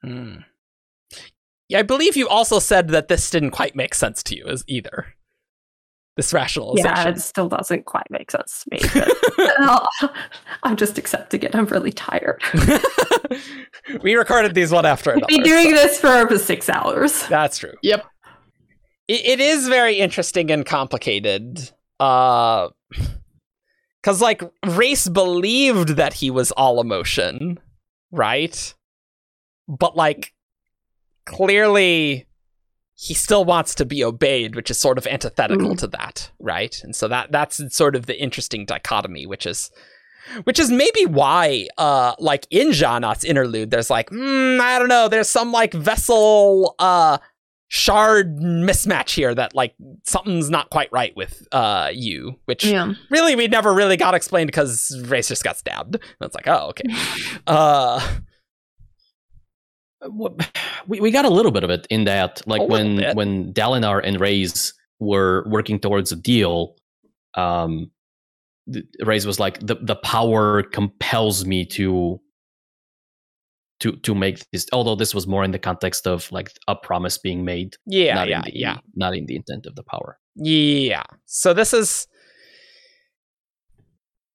Hmm. 0.04 0.38
Yeah, 1.70 1.80
I 1.80 1.84
believe 1.84 2.16
you 2.16 2.28
also 2.28 2.60
said 2.60 2.90
that 2.90 3.08
this 3.08 3.30
didn't 3.30 3.52
quite 3.52 3.76
make 3.76 3.94
sense 3.94 4.24
to 4.24 4.38
you 4.38 4.46
as 4.48 4.64
either. 4.68 5.14
This 6.16 6.34
rationalization. 6.34 6.86
Yeah, 6.86 7.10
it 7.10 7.20
still 7.20 7.48
doesn't 7.48 7.86
quite 7.86 8.08
make 8.10 8.32
sense 8.32 8.64
to 8.64 8.70
me. 8.72 9.06
But 9.60 9.88
I'm 10.64 10.76
just 10.76 10.98
accepting 10.98 11.44
it. 11.44 11.56
I'm 11.56 11.66
really 11.66 11.92
tired. 11.92 12.42
we 14.02 14.16
recorded 14.16 14.56
these 14.56 14.72
one 14.72 14.86
after 14.86 15.12
another. 15.12 15.28
Been 15.28 15.44
doing 15.44 15.76
so. 15.76 15.84
this 15.84 16.00
for 16.00 16.08
over 16.08 16.40
six 16.40 16.70
hours. 16.70 17.28
That's 17.28 17.60
true. 17.60 17.74
Yep. 17.84 18.06
it, 19.08 19.26
it 19.26 19.40
is 19.40 19.68
very 19.68 20.00
interesting 20.00 20.50
and 20.50 20.66
complicated. 20.66 21.72
Uh, 22.00 22.70
because 24.02 24.22
like 24.22 24.42
Rayse 24.66 25.12
believed 25.12 25.90
that 25.98 26.14
he 26.14 26.32
was 26.32 26.52
all 26.54 26.80
emotion, 26.80 27.60
right? 28.12 28.74
But 29.68 29.96
like 29.98 30.34
clearly 31.28 32.26
he 32.96 33.14
still 33.14 33.46
wants 33.46 33.76
to 33.76 33.86
be 33.86 34.04
obeyed, 34.04 34.56
which 34.56 34.72
is 34.72 34.80
sort 34.80 34.98
of 34.98 35.06
antithetical 35.06 35.76
mm. 35.76 35.78
to 35.78 35.88
that, 35.88 36.32
right? 36.40 36.82
And 36.84 36.96
so 36.96 37.08
that 37.08 37.32
that's 37.32 37.62
sort 37.76 37.96
of 37.96 38.08
the 38.08 38.20
interesting 38.20 38.66
dichotomy, 38.66 39.28
which 39.28 39.46
is 39.46 39.70
which 40.44 40.60
is 40.60 40.70
maybe 40.72 41.06
why 41.06 41.68
uh 41.78 42.14
like 42.20 42.48
in 42.50 42.70
Sja-anat's 42.70 43.24
interlude 43.24 43.72
there's 43.72 43.90
like 43.90 44.10
mm, 44.10 44.60
i 44.60 44.78
don't 44.78 44.90
know 44.90 45.08
there's 45.08 45.30
some 45.30 45.54
like 45.54 45.74
vessel 45.74 46.76
uh 46.80 47.18
shard 47.70 48.38
mismatch 48.38 49.12
here 49.12 49.34
that 49.34 49.56
like 49.56 49.74
something's 50.04 50.50
not 50.50 50.70
quite 50.70 50.92
right 50.92 51.16
with 51.16 51.48
uh 51.54 51.90
you 51.94 52.38
which 52.44 52.66
yeah. 52.66 52.94
really 53.10 53.38
we 53.38 53.48
never 53.48 53.74
really 53.74 53.96
got 53.96 54.16
explained 54.16 54.48
because 54.48 54.94
Rayse 55.06 55.30
just 55.30 55.46
got 55.46 55.58
stabbed 55.58 55.96
and 55.96 56.04
it's 56.22 56.36
like 56.36 56.48
oh 56.48 56.72
okay 56.72 56.84
uh 57.48 58.06
we, 60.88 61.00
we 61.00 61.12
got 61.12 61.26
a 61.26 61.30
little 61.30 61.52
bit 61.52 61.64
of 61.64 61.70
it 61.70 61.88
in 61.90 62.06
that 62.06 62.42
like 62.46 62.68
when 62.68 63.04
when 63.16 63.54
Dalinar 63.54 64.02
and 64.04 64.18
Rayse 64.20 64.74
were 65.00 65.46
working 65.48 65.80
towards 65.80 66.12
a 66.12 66.16
deal 66.16 66.76
um 67.36 67.92
Rayse 69.02 69.26
was 69.26 69.40
like 69.40 69.60
the 69.60 69.76
the 69.76 69.96
power 69.96 70.64
compels 70.64 71.46
me 71.46 71.66
to 71.66 72.20
to 73.80 73.92
to 73.98 74.16
make 74.16 74.44
this 74.52 74.66
although 74.74 74.96
this 74.96 75.14
was 75.14 75.28
more 75.28 75.44
in 75.44 75.52
the 75.52 75.60
context 75.60 76.08
of 76.08 76.32
like 76.32 76.52
a 76.68 76.76
promise 76.76 77.18
being 77.18 77.46
made 77.46 77.76
yeah 77.86 78.24
yeah 78.24 78.42
the, 78.42 78.52
yeah. 78.58 78.78
not 78.96 79.16
in 79.16 79.26
the 79.26 79.36
intent 79.36 79.66
of 79.66 79.76
the 79.76 79.84
power. 79.84 80.18
Yeah. 80.38 81.04
So 81.26 81.54
this 81.54 81.74
is 81.74 82.08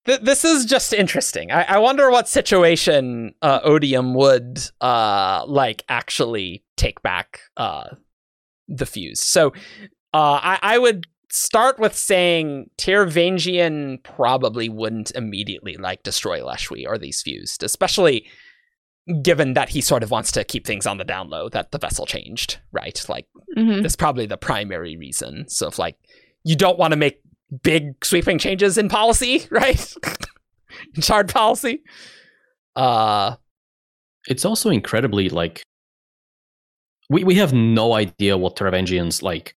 th- 0.06 0.20
this 0.20 0.44
is 0.44 0.64
just 0.64 0.92
interesting 0.92 1.50
I, 1.50 1.62
I 1.64 1.78
wonder 1.78 2.10
what 2.10 2.28
situation 2.28 3.34
uh, 3.42 3.60
odium 3.62 4.14
would 4.14 4.60
uh 4.80 5.44
like 5.46 5.84
actually 5.88 6.64
take 6.76 7.02
back 7.02 7.40
uh 7.56 7.88
the 8.68 8.86
fuse 8.86 9.20
so 9.20 9.48
uh 10.14 10.40
I, 10.42 10.58
I 10.62 10.78
would 10.78 11.06
start 11.32 11.78
with 11.78 11.96
saying 11.96 12.68
Taravangian 12.76 14.02
probably 14.02 14.68
wouldn't 14.68 15.12
immediately 15.12 15.76
like 15.78 16.02
destroy 16.02 16.40
Leshwi 16.40 16.86
or 16.86 16.98
these 16.98 17.22
fused, 17.22 17.62
especially 17.62 18.26
given 19.22 19.54
that 19.54 19.70
he 19.70 19.80
sort 19.80 20.02
of 20.02 20.10
wants 20.10 20.30
to 20.32 20.44
keep 20.44 20.66
things 20.66 20.86
on 20.86 20.98
the 20.98 21.04
down 21.04 21.30
low 21.30 21.48
that 21.48 21.72
the 21.72 21.78
vessel 21.78 22.04
changed, 22.04 22.58
right? 22.70 23.02
Like 23.08 23.26
mm-hmm. 23.56 23.80
that's 23.80 23.96
probably 23.96 24.26
the 24.26 24.36
primary 24.36 24.96
reason. 24.96 25.48
So 25.48 25.68
if 25.68 25.78
like 25.78 25.96
you 26.44 26.54
don't 26.54 26.78
want 26.78 26.92
to 26.92 26.98
make 26.98 27.20
big 27.62 28.04
sweeping 28.04 28.38
changes 28.38 28.78
in 28.78 28.88
policy, 28.88 29.46
right? 29.50 29.94
in 30.94 31.02
shard 31.02 31.28
policy. 31.28 31.82
Uh 32.76 33.36
it's 34.28 34.44
also 34.44 34.70
incredibly 34.70 35.28
like 35.28 35.62
we, 37.10 37.24
we 37.24 37.34
have 37.34 37.52
no 37.52 37.94
idea 37.94 38.38
what 38.38 38.56
Taravangian's 38.56 39.22
like 39.22 39.54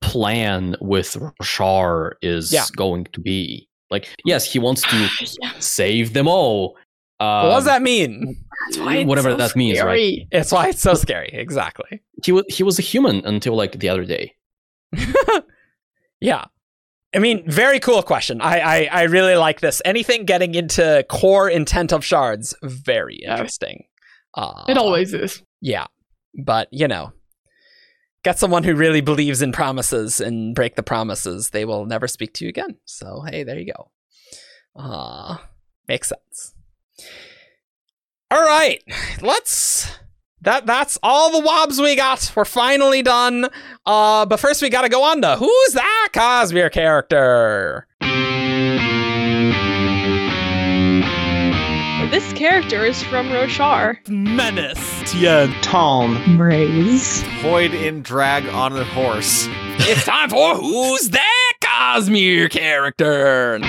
plan 0.00 0.76
with 0.80 1.16
Roshar 1.16 2.12
is 2.22 2.52
yeah. 2.52 2.66
going 2.76 3.04
to 3.12 3.20
be. 3.20 3.68
Like, 3.90 4.08
yes, 4.24 4.44
he 4.50 4.60
wants 4.60 4.82
to 4.82 5.08
yeah. 5.42 5.52
save 5.58 6.12
them 6.12 6.28
all, 6.28 6.76
um, 7.20 7.48
what 7.48 7.56
does 7.56 7.64
that 7.66 7.82
mean? 7.82 8.34
Whatever 8.78 9.32
so 9.32 9.36
that 9.36 9.50
scary. 9.50 9.64
means, 9.64 9.82
right? 9.82 10.26
It's 10.32 10.50
why 10.50 10.68
it's 10.68 10.80
so 10.80 10.94
scary. 10.94 11.28
Exactly. 11.32 12.02
He 12.24 12.32
was 12.32 12.44
he 12.48 12.62
was 12.62 12.78
a 12.78 12.82
human 12.82 13.24
until 13.26 13.54
like 13.54 13.78
the 13.78 13.90
other 13.90 14.06
day. 14.06 14.34
yeah. 16.20 16.46
I 17.14 17.18
mean, 17.18 17.48
very 17.50 17.80
cool 17.80 18.02
question. 18.02 18.40
I, 18.40 18.60
I, 18.60 18.88
I 18.92 19.02
really 19.04 19.34
like 19.34 19.60
this. 19.60 19.82
Anything 19.84 20.24
getting 20.24 20.54
into 20.54 21.04
core 21.08 21.48
intent 21.48 21.92
of 21.92 22.04
shards, 22.04 22.54
very 22.62 23.16
interesting. 23.16 23.84
Uh, 24.34 24.64
it 24.68 24.78
always 24.78 25.12
is. 25.12 25.42
Yeah, 25.60 25.86
but 26.44 26.68
you 26.70 26.86
know, 26.86 27.12
get 28.22 28.38
someone 28.38 28.62
who 28.62 28.74
really 28.76 29.00
believes 29.00 29.42
in 29.42 29.50
promises 29.50 30.20
and 30.20 30.54
break 30.54 30.76
the 30.76 30.84
promises, 30.84 31.50
they 31.50 31.64
will 31.64 31.84
never 31.84 32.06
speak 32.06 32.32
to 32.34 32.44
you 32.44 32.48
again. 32.48 32.76
So 32.84 33.24
hey, 33.26 33.42
there 33.42 33.58
you 33.58 33.72
go. 33.72 33.90
Uh 34.76 35.38
makes 35.88 36.08
sense. 36.08 36.54
All 38.30 38.40
right, 38.40 38.82
let's. 39.20 39.90
That 40.42 40.64
that's 40.66 40.98
all 41.02 41.30
the 41.32 41.44
wobs 41.44 41.80
we 41.80 41.96
got. 41.96 42.32
We're 42.34 42.44
finally 42.46 43.02
done. 43.02 43.48
Uh, 43.84 44.24
but 44.26 44.40
first 44.40 44.62
we 44.62 44.70
gotta 44.70 44.88
go 44.88 45.02
on 45.02 45.20
to 45.22 45.36
who's 45.36 45.72
that 45.74 46.08
Cosmere 46.12 46.72
character? 46.72 47.86
This 52.10 52.32
character 52.32 52.84
is 52.84 53.00
from 53.04 53.28
Roshar. 53.28 53.96
Menace. 54.08 55.12
Tien. 55.12 55.52
Talm. 55.62 56.36
Braze. 56.36 57.22
Void 57.40 57.72
in 57.72 58.02
drag 58.02 58.46
on 58.48 58.76
a 58.76 58.82
horse. 58.82 59.46
it's 59.78 60.04
time 60.06 60.28
for 60.28 60.56
Who's 60.56 61.10
That 61.10 61.52
Cosmere 61.62 62.50
Character? 62.50 63.60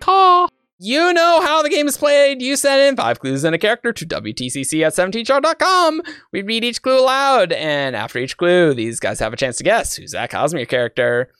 Caw. 0.00 0.48
You 0.84 1.12
know 1.12 1.40
how 1.40 1.62
the 1.62 1.68
game 1.68 1.86
is 1.86 1.96
played. 1.96 2.42
You 2.42 2.56
send 2.56 2.82
in 2.82 2.96
five 2.96 3.20
clues 3.20 3.44
and 3.44 3.54
a 3.54 3.58
character 3.58 3.92
to 3.92 4.04
WTCC 4.04 4.84
at 4.84 4.94
17thshard.com. 4.94 6.02
We 6.32 6.42
read 6.42 6.64
each 6.64 6.82
clue 6.82 6.98
aloud, 6.98 7.52
and 7.52 7.94
after 7.94 8.18
each 8.18 8.36
clue, 8.36 8.74
these 8.74 8.98
guys 8.98 9.20
have 9.20 9.32
a 9.32 9.36
chance 9.36 9.58
to 9.58 9.62
guess 9.62 9.94
who's 9.94 10.10
that 10.10 10.32
Cosmere 10.32 10.68
character. 10.68 11.30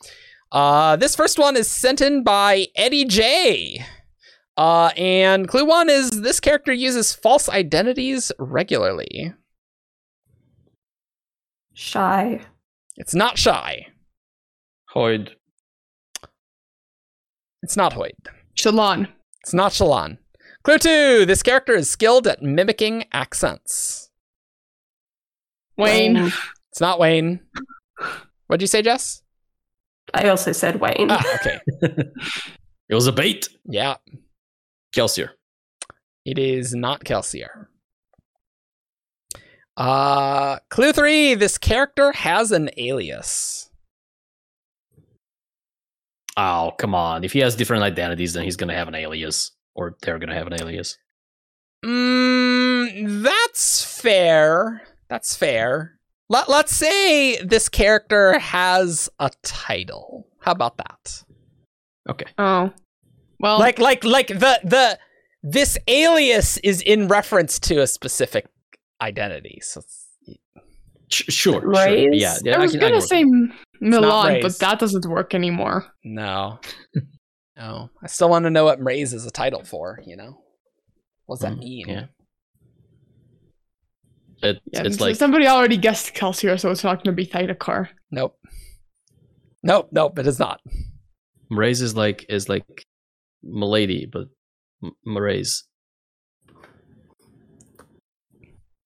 Uh, 0.52 0.94
this 0.94 1.16
first 1.16 1.40
one 1.40 1.56
is 1.56 1.68
sent 1.68 2.00
in 2.00 2.22
by 2.22 2.68
Eddie 2.76 3.04
J. 3.04 3.84
Uh, 4.56 4.90
and 4.96 5.48
clue 5.48 5.64
one 5.64 5.90
is 5.90 6.20
this 6.20 6.38
character 6.38 6.72
uses 6.72 7.12
false 7.12 7.48
identities 7.48 8.30
regularly. 8.38 9.34
Shai. 11.74 12.42
It's 12.96 13.12
not 13.12 13.38
Shai. 13.38 13.88
Hoid. 14.94 15.30
It's 17.64 17.76
not 17.76 17.94
Hoid. 17.94 18.12
Shallan. 18.56 19.08
It's 19.42 19.54
not 19.54 19.72
Shallan. 19.72 20.18
Clue 20.62 20.78
two. 20.78 21.26
This 21.26 21.42
character 21.42 21.74
is 21.74 21.90
skilled 21.90 22.26
at 22.26 22.42
mimicking 22.42 23.04
accents. 23.12 24.10
Wayne. 25.76 26.14
Wayne. 26.14 26.32
It's 26.70 26.80
not 26.80 26.98
Wayne. 26.98 27.40
What'd 28.46 28.62
you 28.62 28.66
say, 28.66 28.82
Jess? 28.82 29.22
I 30.14 30.28
also 30.28 30.52
said 30.52 30.80
Wayne. 30.80 31.08
Ah, 31.10 31.34
okay. 31.36 31.60
It 32.88 32.94
was 32.94 33.06
a 33.06 33.12
bait. 33.12 33.48
Yeah. 33.64 33.96
Kelsier. 34.94 35.30
It 36.26 36.38
is 36.38 36.74
not 36.74 37.04
Kelsier. 37.04 37.68
Uh, 39.78 40.58
clue 40.68 40.92
three. 40.92 41.34
This 41.34 41.56
character 41.56 42.12
has 42.12 42.52
an 42.52 42.68
alias. 42.76 43.70
Oh, 46.36 46.72
come 46.78 46.94
on. 46.94 47.24
If 47.24 47.32
he 47.32 47.40
has 47.40 47.54
different 47.56 47.82
identities, 47.82 48.32
then 48.32 48.44
he's 48.44 48.56
going 48.56 48.68
to 48.68 48.74
have 48.74 48.88
an 48.88 48.94
alias. 48.94 49.50
Or 49.74 49.96
they're 50.02 50.18
going 50.18 50.28
to 50.30 50.34
have 50.34 50.46
an 50.46 50.54
alias. 50.60 50.96
Mm, 51.84 53.22
that's 53.22 53.82
fair. 54.00 54.82
That's 55.08 55.36
fair. 55.36 55.98
Let, 56.28 56.48
let's 56.48 56.74
say 56.74 57.36
this 57.42 57.68
character 57.68 58.38
has 58.38 59.08
a 59.18 59.30
title. 59.42 60.26
How 60.40 60.52
about 60.52 60.76
that? 60.78 61.22
Okay. 62.08 62.26
Oh. 62.38 62.70
Well, 63.40 63.58
Like 63.58 63.78
like 63.78 64.04
like 64.04 64.28
the 64.28 64.60
the 64.62 64.98
this 65.42 65.76
alias 65.88 66.56
is 66.58 66.80
in 66.80 67.08
reference 67.08 67.58
to 67.60 67.82
a 67.82 67.86
specific 67.86 68.46
identity. 69.00 69.58
So 69.62 69.80
it's- 69.80 69.98
Sh- 71.10 71.24
sure. 71.28 71.60
sure. 71.60 71.88
Yeah. 72.12 72.36
yeah 72.42 72.56
I 72.56 72.60
was 72.60 72.70
can- 72.70 72.80
gonna 72.80 72.92
can 72.92 73.00
say 73.02 73.24
work 73.24 73.34
M- 73.34 73.52
Milan, 73.90 74.28
Raise. 74.34 74.42
but 74.42 74.58
that 74.60 74.78
doesn't 74.78 75.06
work 75.06 75.34
anymore. 75.34 75.86
no. 76.04 76.58
no. 77.56 77.90
I 78.02 78.06
still 78.06 78.28
want 78.30 78.44
to 78.44 78.50
know 78.50 78.64
what 78.64 78.80
Mraize 78.80 79.12
is 79.12 79.26
a 79.26 79.30
title 79.30 79.64
for, 79.64 80.00
you 80.06 80.16
know? 80.16 80.38
What 81.26 81.36
does 81.40 81.42
that 81.48 81.52
Mm, 81.56 81.58
mean? 81.58 81.88
yeah. 81.88 82.04
it. 84.42 84.60
Yeah, 84.72 84.82
it's 84.84 85.00
like 85.00 85.16
somebody 85.16 85.46
already 85.46 85.76
guessed 85.76 86.14
Kelsier, 86.14 86.58
so 86.60 86.70
it's 86.70 86.82
not 86.84 87.02
gonna 87.04 87.14
be 87.14 87.26
Thaidakar. 87.26 87.88
Nope. 88.10 88.36
Nope, 89.62 89.88
nope, 89.92 90.18
it 90.18 90.26
is 90.26 90.38
not. 90.40 90.60
Mraize 91.50 91.80
is 91.82 91.94
like 91.96 92.26
is 92.28 92.48
like 92.48 92.64
Milady, 93.42 94.06
but 94.10 94.26
M- 94.82 94.92
Mraize. 95.06 95.62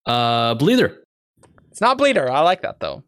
Uh, 0.05 0.55
Bleeder. 0.55 0.99
It's 1.70 1.81
not 1.81 1.99
Bleeder. 1.99 2.31
I 2.31 2.41
like 2.41 2.62
that 2.62 2.81
though. 2.81 3.02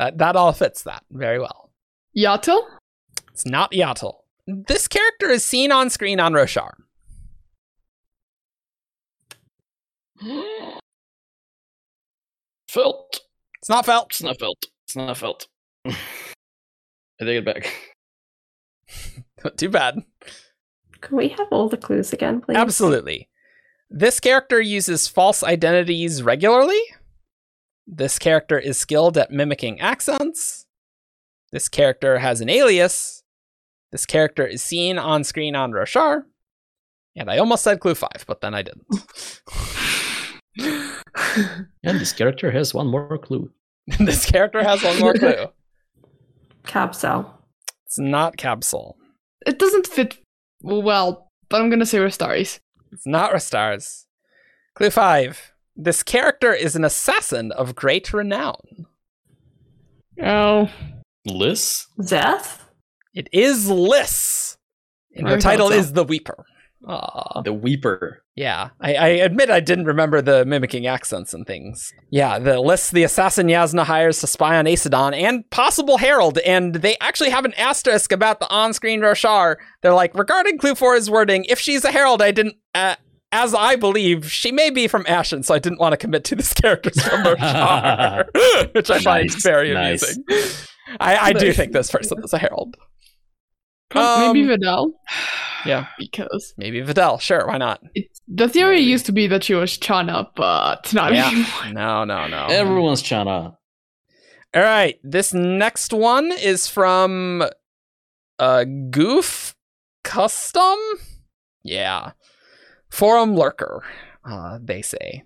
That 0.00 0.16
that 0.16 0.34
all 0.34 0.54
fits 0.54 0.84
that 0.84 1.04
very 1.10 1.38
well. 1.38 1.72
Iyatil? 2.16 2.62
It's 3.34 3.44
not 3.44 3.70
Iyatil. 3.72 4.14
This 4.46 4.88
character 4.88 5.28
is 5.28 5.44
seen 5.44 5.70
on 5.70 5.90
screen 5.90 6.18
on 6.18 6.32
Roshar. 6.32 6.70
Felt. 12.66 13.20
It's 13.58 13.68
not 13.68 13.84
Felt. 13.84 14.08
It's 14.12 14.22
not 14.22 14.38
felt. 14.38 14.64
It's 14.86 14.96
not 14.96 15.18
felt. 15.18 15.48
I 15.86 15.92
take 17.20 17.28
it 17.28 17.44
back. 17.44 17.94
Too 19.58 19.68
bad. 19.68 20.02
Can 21.02 21.18
we 21.18 21.28
have 21.28 21.48
all 21.50 21.68
the 21.68 21.76
clues 21.76 22.14
again, 22.14 22.40
please? 22.40 22.56
Absolutely. 22.56 23.28
This 23.90 24.18
character 24.18 24.62
uses 24.62 25.08
false 25.08 25.42
identities 25.42 26.22
regularly. 26.22 26.80
This 27.92 28.18
character 28.18 28.58
is 28.58 28.78
skilled 28.78 29.18
at 29.18 29.32
mimicking 29.32 29.80
accents. 29.80 30.64
This 31.50 31.68
character 31.68 32.18
has 32.18 32.40
an 32.40 32.48
alias. 32.48 33.24
This 33.90 34.06
character 34.06 34.46
is 34.46 34.62
seen 34.62 34.96
on 34.96 35.24
screen 35.24 35.56
on 35.56 35.72
Roshar. 35.72 36.22
And 37.16 37.28
I 37.28 37.38
almost 37.38 37.64
said 37.64 37.80
clue 37.80 37.96
five, 37.96 38.24
but 38.28 38.40
then 38.40 38.54
I 38.54 38.62
didn't. 38.62 38.86
And 41.82 41.98
this 42.00 42.12
character 42.12 42.50
has 42.50 42.74
one 42.74 42.88
more 42.88 43.18
clue. 43.18 43.50
this 43.98 44.26
character 44.26 44.62
has 44.62 44.82
one 44.82 44.98
more 44.98 45.14
clue. 45.14 45.46
Capsule. 46.66 47.32
It's 47.86 47.98
not 47.98 48.36
Capsule. 48.36 48.96
It 49.46 49.58
doesn't 49.58 49.86
fit 49.86 50.18
well, 50.62 51.30
but 51.48 51.60
I'm 51.60 51.70
gonna 51.70 51.86
say 51.86 51.98
Restares. 51.98 52.60
It's 52.92 53.06
not 53.06 53.32
Restares. 53.32 54.04
Clue 54.74 54.90
five. 54.90 55.49
This 55.76 56.02
character 56.02 56.52
is 56.52 56.76
an 56.76 56.84
assassin 56.84 57.52
of 57.52 57.74
great 57.74 58.12
renown. 58.12 58.86
Oh. 60.22 60.70
Liz? 61.24 61.86
Szeth? 62.00 62.58
It 63.14 63.28
is 63.32 63.68
Liss. 63.68 64.56
And 65.14 65.28
her 65.28 65.38
title 65.38 65.70
is 65.70 65.92
The 65.92 66.04
Weeper. 66.04 66.44
Aw. 66.86 67.42
The 67.42 67.52
Weeper. 67.52 68.22
Yeah, 68.36 68.70
I, 68.80 68.94
I 68.94 69.08
admit 69.08 69.50
I 69.50 69.60
didn't 69.60 69.84
remember 69.84 70.22
the 70.22 70.46
mimicking 70.46 70.86
accents 70.86 71.34
and 71.34 71.46
things. 71.46 71.92
Yeah, 72.10 72.38
the 72.38 72.58
list 72.58 72.92
the 72.92 73.02
assassin 73.02 73.48
Jasnah 73.48 73.84
hires 73.84 74.20
to 74.20 74.26
spy 74.26 74.56
on 74.56 74.64
Aesudan 74.64 75.12
and 75.14 75.48
possible 75.50 75.98
Herald, 75.98 76.38
and 76.38 76.76
they 76.76 76.96
actually 77.00 77.30
have 77.30 77.44
an 77.44 77.52
asterisk 77.54 78.12
about 78.12 78.40
the 78.40 78.48
on-screen 78.48 79.00
Roshar. 79.00 79.56
They're 79.82 79.92
like, 79.92 80.14
regarding 80.14 80.56
Clue 80.56 80.74
4's 80.74 81.10
wording, 81.10 81.44
if 81.50 81.58
she's 81.60 81.84
a 81.84 81.92
Herald, 81.92 82.22
I 82.22 82.30
didn't, 82.30 82.56
uh, 82.74 82.96
as 83.32 83.54
I 83.54 83.76
believe, 83.76 84.30
she 84.30 84.50
may 84.52 84.70
be 84.70 84.88
from 84.88 85.04
Ashyn, 85.04 85.44
so 85.44 85.54
I 85.54 85.58
didn't 85.58 85.78
want 85.78 85.92
to 85.92 85.96
commit 85.96 86.24
to 86.24 86.36
this 86.36 86.52
character's 86.54 87.00
from 87.02 87.22
Roshar, 87.24 88.72
which 88.74 88.90
I 88.90 88.98
find 89.00 89.32
very 89.42 89.72
nice. 89.72 90.02
amusing. 90.16 90.66
I, 90.98 91.16
I 91.16 91.32
do 91.32 91.52
think 91.52 91.72
this 91.72 91.90
person 91.90 92.22
is 92.24 92.32
a 92.32 92.38
Herald. 92.38 92.76
Prob- 93.90 94.34
Maybe 94.34 94.42
Um, 94.42 94.58
Vedel. 94.58 94.92
yeah. 95.66 95.86
Because 95.98 96.54
Maybe 96.56 96.80
Vedel, 96.80 97.20
sure, 97.20 97.46
why 97.46 97.58
not? 97.58 97.80
it, 97.94 98.06
the 98.26 98.48
theory 98.48 98.80
used 98.80 99.06
to 99.06 99.12
be 99.12 99.26
that 99.28 99.44
she 99.44 99.54
was 99.54 99.76
Chana, 99.78 100.26
but 100.36 100.92
not 100.92 101.12
Yeah. 101.12 101.28
anymore. 101.28 101.46
No, 101.72 102.04
no, 102.04 102.26
no. 102.28 102.46
Everyone's 102.46 103.02
Chana. 103.02 103.56
All 104.52 104.62
right, 104.62 104.98
this 105.04 105.32
next 105.32 105.92
one 105.92 106.32
is 106.32 106.66
from 106.66 107.44
uh 108.40 108.64
Goof 108.90 109.54
Custom. 110.02 110.76
Yeah. 111.62 112.12
Forum 112.90 113.36
lurker, 113.36 113.82
uh, 114.24 114.58
they 114.62 114.82
say. 114.82 115.24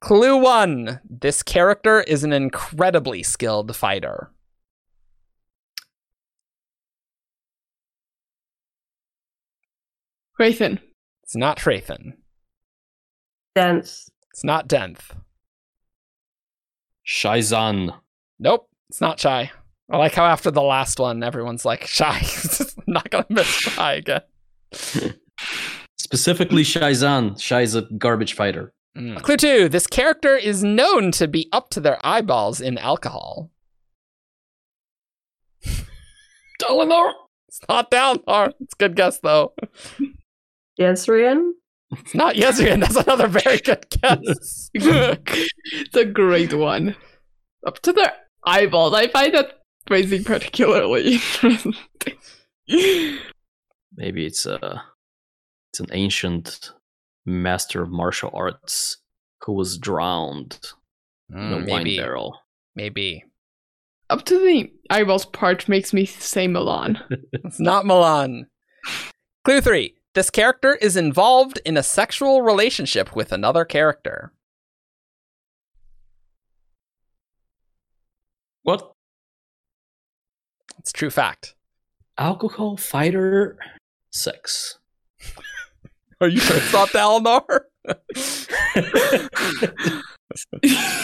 Clue 0.00 0.36
1. 0.36 1.00
This 1.08 1.42
character 1.42 2.00
is 2.00 2.24
an 2.24 2.32
incredibly 2.32 3.22
skilled 3.22 3.76
fighter. 3.76 4.30
Raythan. 10.40 10.80
It's 11.22 11.36
not 11.36 11.58
Trathan. 11.58 12.14
Denth. 13.56 14.08
It's 14.30 14.44
not 14.44 14.68
Denth. 14.68 15.10
Shaizan. 17.06 17.94
Nope, 18.38 18.68
it's 18.88 19.00
not 19.00 19.20
Shy. 19.20 19.50
I 19.90 19.96
like 19.98 20.14
how 20.14 20.24
after 20.24 20.50
the 20.50 20.62
last 20.62 20.98
one, 20.98 21.22
everyone's 21.22 21.64
like, 21.64 21.86
Shy. 21.86 22.18
I'm 22.18 22.66
not 22.86 23.10
gonna 23.10 23.26
miss 23.28 23.46
Shy 23.46 23.94
again. 23.94 24.22
Specifically 26.02 26.64
Shaizan. 26.64 27.40
Shai's 27.40 27.76
a 27.76 27.82
garbage 27.82 28.34
fighter. 28.34 28.74
Mm. 28.98 29.22
Clue 29.22 29.36
two 29.36 29.68
this 29.68 29.86
character 29.86 30.36
is 30.36 30.64
known 30.64 31.12
to 31.12 31.28
be 31.28 31.48
up 31.52 31.70
to 31.70 31.80
their 31.80 32.04
eyeballs 32.04 32.60
in 32.60 32.76
alcohol. 32.76 33.52
Dalinar. 36.60 37.12
It's 37.46 37.60
not 37.68 37.88
Dalinar. 37.92 38.52
It's 38.60 38.74
a 38.74 38.76
good 38.78 38.96
guess, 38.96 39.20
though. 39.20 39.54
Yezrian? 40.80 41.52
It's 41.92 42.16
not 42.16 42.34
Yezrian. 42.34 42.80
That's 42.80 42.96
another 42.96 43.28
very 43.28 43.58
good 43.58 43.86
guess. 43.88 44.70
it's 44.74 45.96
a 45.96 46.04
great 46.04 46.52
one. 46.52 46.96
Up 47.64 47.80
to 47.82 47.92
their 47.92 48.12
eyeballs. 48.42 48.92
I 48.92 49.06
find 49.06 49.34
that 49.34 49.60
phrasing 49.86 50.24
particularly 50.24 51.14
interesting. 51.14 51.74
Maybe 53.94 54.26
it's 54.26 54.46
a 54.46 54.82
it's 55.72 55.80
an 55.80 55.86
ancient 55.92 56.72
master 57.24 57.82
of 57.82 57.90
martial 57.90 58.30
arts 58.34 58.98
who 59.42 59.52
was 59.54 59.78
drowned 59.78 60.58
in 61.30 61.36
a 61.36 61.40
Mm, 61.56 61.68
wine 61.68 61.84
maybe. 61.84 61.96
barrel. 61.96 62.38
Maybe. 62.74 63.24
Up 64.10 64.22
to 64.26 64.38
the 64.38 64.70
eyeballs 64.90 65.24
part 65.24 65.68
makes 65.70 65.94
me 65.94 66.04
say 66.04 66.46
Milan. 66.46 67.00
It's 67.32 67.58
not 67.58 67.86
Milan. 67.86 68.48
Clue 69.44 69.62
three. 69.62 69.94
This 70.14 70.28
character 70.28 70.74
is 70.74 70.94
involved 70.94 71.58
in 71.64 71.78
a 71.78 71.82
sexual 71.82 72.42
relationship 72.42 73.16
with 73.16 73.32
another 73.32 73.64
character. 73.64 74.34
What? 78.62 78.92
It's 80.78 80.92
true 80.92 81.08
fact. 81.10 81.54
Alcohol, 82.18 82.76
fighter, 82.76 83.56
sex. 84.10 84.78
Are 86.22 86.28
you 86.28 86.38
sure 86.38 86.56
it's 86.56 86.72
not 86.72 86.88
Dalinar? 86.90 87.42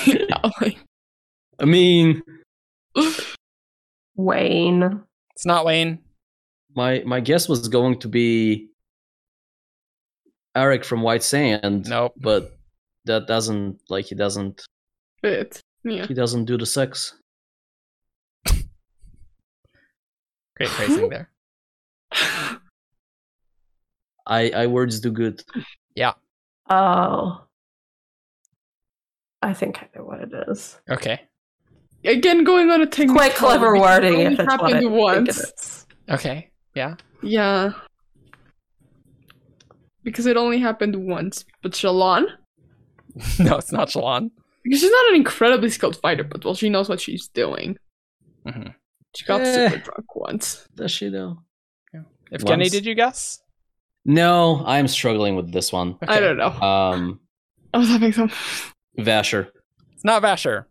Yeah, 0.07 0.51
I 1.59 1.65
mean, 1.65 2.23
Wayne. 4.15 5.03
it's 5.35 5.45
not 5.45 5.67
Wayne. 5.67 5.99
my 6.77 7.03
my 7.05 7.19
guess 7.19 7.49
was 7.49 7.67
going 7.67 7.99
to 7.99 8.09
be 8.09 8.69
Aarik 10.57 10.85
from 10.85 11.03
White 11.03 11.25
Sand. 11.25 11.89
Nope. 11.89 12.15
But 12.17 12.57
that 13.07 13.27
doesn't 13.27 13.81
like 13.89 14.07
he 14.07 14.15
doesn't 14.15 14.65
fit. 15.21 15.61
Yeah. 15.83 16.07
He 16.07 16.15
doesn't 16.15 16.45
do 16.45 16.57
the 16.57 16.67
sex. 16.67 17.15
Great 20.57 20.71
phrasing 20.71 21.09
there. 21.09 21.29
I 24.29 24.51
I 24.51 24.67
words 24.67 25.01
do 25.01 25.11
good. 25.11 25.43
Yeah. 25.95 26.13
Oh. 26.71 27.45
I 29.43 29.55
think 29.55 29.83
I 29.83 29.89
know 29.97 30.05
what 30.05 30.21
it 30.21 30.33
is. 30.49 30.81
Okay. 30.91 31.21
Again, 32.05 32.45
going 32.45 32.71
on 32.71 32.83
a 32.83 32.87
thing. 32.87 33.13
Quite 33.13 33.35
clever 33.35 33.79
wording 33.79 34.21
if 34.21 34.33
it's 34.33 34.39
what 34.39 34.73
happened 34.73 34.93
once. 34.93 35.87
Okay. 36.09 36.51
Yeah. 36.75 36.95
Yeah. 37.23 37.73
Because 40.05 40.27
it 40.27 40.37
only 40.37 40.59
happened 40.59 40.97
once. 40.97 41.45
But 41.63 41.73
Shallan? 41.73 42.27
no, 43.39 43.57
it's 43.57 43.73
not 43.73 43.89
Shallan. 43.89 44.31
Because 44.63 44.81
she's 44.81 44.91
not 44.91 45.09
an 45.11 45.17
incredibly 45.17 45.71
skilled 45.71 45.97
fighter, 45.97 46.25
but 46.25 46.45
well, 46.45 46.55
she 46.55 46.69
knows 46.69 46.89
what 46.89 47.01
she's 47.01 47.29
doing. 47.29 47.77
Mm-hmm. 48.47 48.71
She 49.17 49.25
got 49.25 49.41
eh. 49.41 49.69
super 49.69 49.83
drunk 49.83 50.17
once. 50.17 50.69
Does 50.75 50.91
she 50.91 51.09
though? 51.09 51.39
Yeah. 51.93 52.03
If 52.31 52.43
once. 52.43 52.51
Kenny, 52.51 52.69
did 52.69 52.87
you 52.87 52.95
guess? 52.95 53.41
No, 54.09 54.65
I'm 54.65 54.89
struggling 54.89 55.37
with 55.37 55.53
this 55.53 55.70
one. 55.70 55.99
Okay. 56.03 56.07
I 56.15 56.19
don't 56.19 56.39
know. 56.39 56.49
Um, 56.49 57.20
I 57.75 57.78
was 57.78 57.89
having 57.89 58.11
some. 58.11 58.31
Vasher. 58.99 59.49
It's 59.93 60.05
not 60.05 60.23
Vasher. 60.23 60.65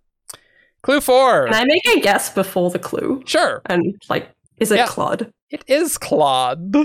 Clue 0.81 1.01
four. 1.01 1.45
Can 1.45 1.53
I 1.53 1.63
make 1.65 1.87
a 1.87 1.99
guess 2.01 2.31
before 2.31 2.71
the 2.71 2.79
clue? 2.79 3.21
Sure. 3.27 3.61
And 3.67 3.95
like, 4.09 4.31
is 4.57 4.71
it 4.71 4.77
yeah. 4.77 4.87
Clod? 4.87 5.31
It 5.51 5.63
is 5.67 5.99
Clod. 5.99 6.75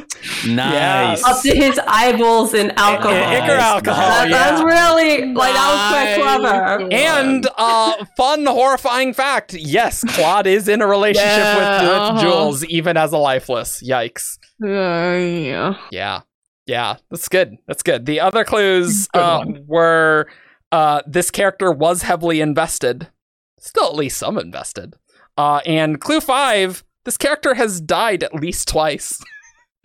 Nice. 0.47 1.25
Up 1.25 1.43
to 1.43 1.57
his 1.57 1.81
eyeballs 1.87 2.53
in 2.53 2.71
alcohol. 2.73 3.15
Ichor 3.15 3.53
alcohol. 3.53 4.03
That, 4.03 4.29
yeah. 4.29 4.51
That's 4.51 4.63
really 4.63 5.33
like 5.33 5.55
that 5.55 5.73
was 5.73 6.21
quite 6.21 6.39
clever. 6.39 6.89
And 6.93 7.49
uh, 7.57 8.05
fun, 8.15 8.45
horrifying 8.45 9.15
fact: 9.15 9.55
yes, 9.55 10.05
Clod 10.05 10.47
is 10.47 10.69
in 10.69 10.83
a 10.83 10.87
relationship 10.87 11.25
yeah, 11.25 11.81
with, 11.81 11.89
with 11.89 11.97
uh-huh. 11.97 12.21
Jewels, 12.21 12.65
even 12.67 12.99
as 12.99 13.13
a 13.13 13.19
lifeless. 13.19 13.83
Yikes. 13.83 14.39
Uh, 14.63 14.69
yeah. 14.69 15.75
Yeah. 15.91 16.21
Yeah. 16.67 16.97
That's 17.11 17.29
good. 17.29 17.57
That's 17.67 17.83
good. 17.83 18.07
The 18.07 18.21
other 18.21 18.45
clues 18.45 19.09
uh, 19.15 19.45
were 19.67 20.29
uh, 20.71 21.03
this 21.07 21.31
character 21.31 21.71
was 21.71 22.03
heavily 22.03 22.41
invested. 22.41 23.09
Still, 23.59 23.87
at 23.87 23.95
least 23.95 24.19
some 24.19 24.39
invested. 24.39 24.95
Uh, 25.37 25.61
and 25.65 26.01
clue 26.01 26.21
five 26.21 26.85
this 27.05 27.17
character 27.17 27.55
has 27.55 27.81
died 27.81 28.23
at 28.23 28.35
least 28.35 28.69
twice. 28.69 29.21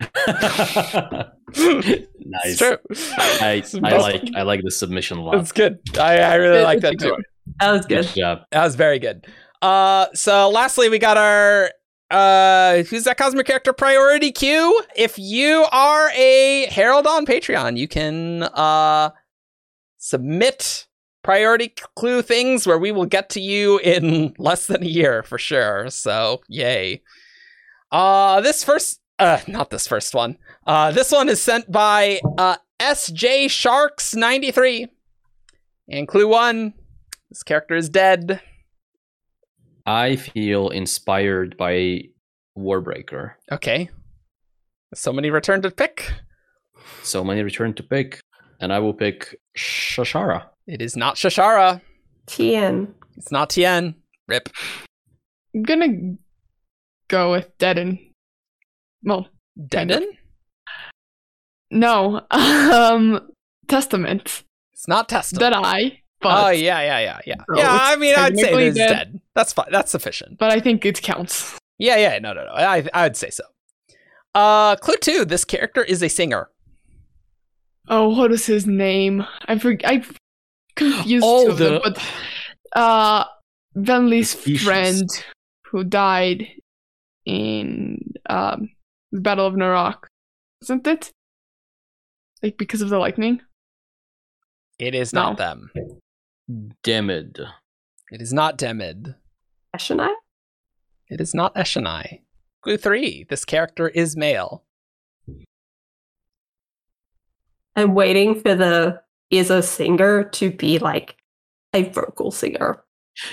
nice. 0.00 1.24
It's 1.56 2.58
true. 2.58 2.76
I, 3.18 3.64
I 3.82 3.96
like 3.98 4.30
I 4.36 4.42
like 4.42 4.62
the 4.62 4.70
submission 4.70 5.18
a 5.18 5.22
lot. 5.22 5.38
It's 5.38 5.52
good. 5.52 5.80
I, 5.98 6.18
I 6.18 6.34
really 6.34 6.62
like 6.62 6.80
that 6.80 6.98
too. 6.98 7.16
That 7.60 7.72
was 7.72 7.86
good. 7.86 8.04
good 8.04 8.14
job. 8.14 8.42
That 8.52 8.62
was 8.62 8.76
very 8.76 8.98
good. 8.98 9.26
Uh, 9.60 10.06
so 10.14 10.48
lastly, 10.50 10.88
we 10.88 11.00
got 11.00 11.16
our 11.16 11.72
uh, 12.10 12.82
who's 12.84 13.04
that 13.04 13.18
cosmic 13.18 13.46
character 13.46 13.72
priority 13.72 14.32
queue? 14.32 14.82
If 14.96 15.18
you 15.18 15.66
are 15.70 16.10
a 16.14 16.66
Herald 16.70 17.06
on 17.06 17.26
Patreon, 17.26 17.76
you 17.76 17.88
can 17.88 18.44
uh 18.44 19.10
submit 19.98 20.86
priority 21.22 21.74
clue 21.96 22.22
things 22.22 22.66
where 22.66 22.78
we 22.78 22.92
will 22.92 23.04
get 23.04 23.28
to 23.30 23.40
you 23.40 23.78
in 23.78 24.34
less 24.38 24.66
than 24.66 24.82
a 24.82 24.86
year 24.86 25.22
for 25.22 25.38
sure. 25.38 25.90
So, 25.90 26.40
yay. 26.48 27.02
Uh 27.90 28.40
this 28.40 28.64
first 28.64 29.00
uh 29.18 29.40
not 29.46 29.70
this 29.70 29.86
first 29.86 30.14
one. 30.14 30.38
Uh 30.66 30.92
this 30.92 31.12
one 31.12 31.28
is 31.28 31.42
sent 31.42 31.70
by 31.70 32.20
uh 32.38 32.56
SJ 32.80 33.50
Sharks 33.50 34.14
93. 34.14 34.88
And 35.90 36.06
clue 36.06 36.28
1, 36.28 36.74
this 37.30 37.42
character 37.42 37.74
is 37.74 37.88
dead. 37.88 38.40
I 39.88 40.16
feel 40.16 40.68
inspired 40.68 41.56
by 41.56 42.02
Warbreaker. 42.58 43.32
Okay. 43.50 43.88
So 44.94 45.14
many 45.14 45.30
return 45.30 45.62
to 45.62 45.70
pick. 45.70 46.12
So 47.02 47.24
many 47.24 47.42
return 47.42 47.72
to 47.72 47.82
pick. 47.82 48.20
And 48.60 48.70
I 48.70 48.80
will 48.80 48.92
pick 48.92 49.40
Shashara. 49.56 50.44
It 50.66 50.82
is 50.82 50.94
not 50.94 51.14
Shashara. 51.14 51.80
Tien. 52.26 52.94
It's 53.16 53.32
not 53.32 53.48
Tien. 53.48 53.94
Rip. 54.26 54.50
I'm 55.54 55.62
gonna 55.62 56.16
go 57.08 57.32
with 57.32 57.56
Deaden. 57.56 57.98
Well, 59.02 59.28
Deaden? 59.58 60.06
No. 61.70 62.26
Um 62.30 63.30
Testament. 63.68 64.44
It's 64.74 64.86
not 64.86 65.08
Testament. 65.08 65.40
That 65.40 65.54
I. 65.54 66.02
But 66.20 66.46
oh 66.46 66.50
yeah, 66.50 66.80
yeah, 66.80 66.98
yeah, 66.98 67.20
yeah. 67.26 67.36
So 67.48 67.56
yeah, 67.56 67.78
I 67.80 67.96
mean, 67.96 68.14
I'd 68.16 68.36
say 68.36 68.66
it's 68.66 68.76
dead. 68.76 68.88
dead. 68.88 69.20
That's 69.34 69.52
fine. 69.52 69.68
That's 69.70 69.90
sufficient. 69.90 70.38
But 70.38 70.50
I 70.50 70.58
think 70.58 70.84
it 70.84 71.00
counts. 71.00 71.56
Yeah, 71.78 71.96
yeah. 71.96 72.18
No, 72.18 72.32
no, 72.32 72.44
no. 72.44 72.50
I, 72.50 72.84
I'd 72.92 73.16
say 73.16 73.30
so. 73.30 73.44
Uh, 74.34 74.74
clue 74.76 74.96
two. 75.00 75.24
This 75.24 75.44
character 75.44 75.82
is 75.82 76.02
a 76.02 76.08
singer. 76.08 76.50
Oh, 77.88 78.08
what 78.08 78.32
is 78.32 78.46
his 78.46 78.66
name? 78.66 79.24
I 79.46 79.58
forget. 79.58 79.88
I 79.88 80.04
confused 80.74 81.24
oh, 81.26 81.52
the... 81.52 81.64
them, 81.64 81.80
but 81.84 82.02
uh, 82.74 83.24
Venli's 83.76 84.34
friend 84.62 85.08
who 85.66 85.84
died 85.84 86.48
in 87.24 87.98
um, 88.28 88.70
the 89.12 89.20
Battle 89.20 89.46
of 89.46 89.54
Narak, 89.54 90.04
isn't 90.62 90.86
it? 90.86 91.12
Like 92.42 92.58
because 92.58 92.82
of 92.82 92.88
the 92.88 92.98
lightning. 92.98 93.40
It 94.78 94.94
is 94.94 95.12
no. 95.12 95.22
not 95.22 95.38
them. 95.38 95.70
Demid. 96.82 97.40
It 98.10 98.22
is 98.22 98.32
not 98.32 98.56
Demid. 98.56 99.14
Eshonai? 99.76 100.12
It 101.08 101.20
is 101.20 101.34
not 101.34 101.54
Eshonai. 101.54 102.20
Clue 102.62 102.76
three. 102.76 103.26
This 103.28 103.44
character 103.44 103.88
is 103.88 104.16
male. 104.16 104.64
I'm 107.76 107.94
waiting 107.94 108.40
for 108.40 108.54
the 108.54 109.00
is 109.30 109.50
a 109.50 109.62
singer 109.62 110.24
to 110.24 110.50
be 110.50 110.78
like 110.78 111.16
a 111.74 111.84
vocal 111.84 112.30
singer. 112.30 112.82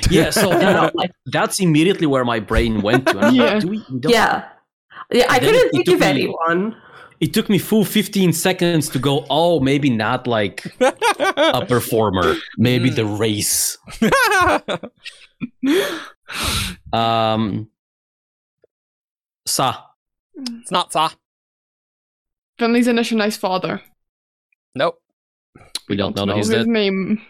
Yeah, 0.10 0.30
so 0.30 0.50
like, 0.96 1.12
that's 1.28 1.60
immediately 1.60 2.08
where 2.08 2.26
my 2.26 2.40
brain 2.40 2.82
went 2.82 3.08
to. 3.08 3.14
yeah. 3.34 3.56
Like, 3.56 3.64
we, 3.64 3.84
yeah. 4.10 4.50
Yeah, 5.12 5.26
I 5.30 5.40
couldn't 5.40 5.70
think 5.70 5.88
of 5.88 6.00
me, 6.00 6.06
anyone. 6.06 6.76
It 7.22 7.34
took 7.34 7.50
me 7.50 7.58
full 7.58 7.86
15 7.86 8.34
seconds 8.34 8.90
to 8.90 9.00
go, 9.00 9.26
oh, 9.30 9.60
maybe 9.60 9.90
not 9.90 10.28
like 10.28 10.66
a 10.82 11.66
performer, 11.66 12.36
maybe 12.58 12.90
the 12.90 13.06
hmm. 13.06 13.18
race. 13.18 13.78
um, 16.94 17.70
Sa. 19.46 19.82
It's 20.36 20.72
not 20.72 20.92
Sa. 20.92 21.12
Venli's 22.60 22.88
a 22.88 22.94
nice 22.94 23.38
father. 23.38 23.82
Nope. 24.76 25.02
We 25.88 25.96
don't, 25.96 26.16
know, 26.16 26.26
know 26.26 26.36
he's 26.36 26.48
his 26.48 26.66
dead. 26.66 26.68
name. 26.68 27.22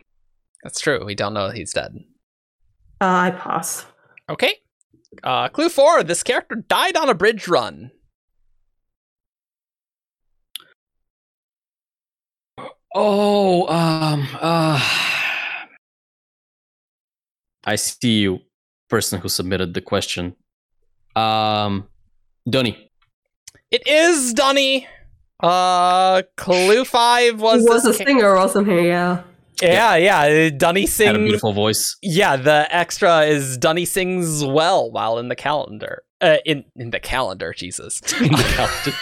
That's 0.64 0.80
true. 0.80 1.04
We 1.06 1.16
don't 1.16 1.34
know 1.34 1.50
he's 1.50 1.74
dead. 1.74 1.96
Uh, 3.02 3.06
I 3.06 3.32
pass. 3.32 3.86
Okay. 4.30 4.56
Uh, 5.24 5.50
clue 5.50 5.70
four: 5.70 6.04
This 6.04 6.24
character 6.24 6.56
died 6.56 6.98
on 6.98 7.10
a 7.10 7.14
bridge 7.14 7.48
run. 7.48 7.92
Oh, 12.98 13.68
um, 13.68 14.26
uh, 14.40 14.80
I 17.66 17.76
see 17.76 18.20
you, 18.22 18.40
person 18.90 19.20
who 19.20 19.28
submitted 19.28 19.74
the 19.74 19.82
question. 19.82 20.34
Um, 21.14 21.90
Dunny. 22.50 22.90
It 23.70 23.86
is 23.86 24.34
Dunny. 24.34 24.88
Uh, 25.42 26.22
Clue 26.38 26.86
Five 26.86 27.42
was 27.42 27.64
he 27.64 27.68
was 27.68 27.86
a 27.86 27.94
singer, 27.94 28.34
wasn't 28.36 28.70
he? 28.70 28.88
Yeah. 28.88 29.24
Yeah, 29.62 29.96
yeah. 29.96 30.50
Dunny 30.50 30.86
sings. 30.86 31.08
Had 31.08 31.16
a 31.18 31.20
beautiful 31.20 31.52
voice. 31.52 31.98
Yeah, 32.02 32.38
the 32.38 32.66
extra 32.74 33.24
is 33.24 33.58
Dunny 33.58 33.84
sings 33.84 34.46
well 34.46 34.90
while 34.90 35.18
in 35.18 35.28
the 35.28 35.36
calendar. 35.36 36.04
Uh, 36.22 36.38
in 36.46 36.64
in 36.78 36.92
the 36.92 37.02
calendar, 37.02 37.54
Jesus. 37.54 38.00
in 38.22 38.32
the 38.32 38.54
calendar. 38.56 38.98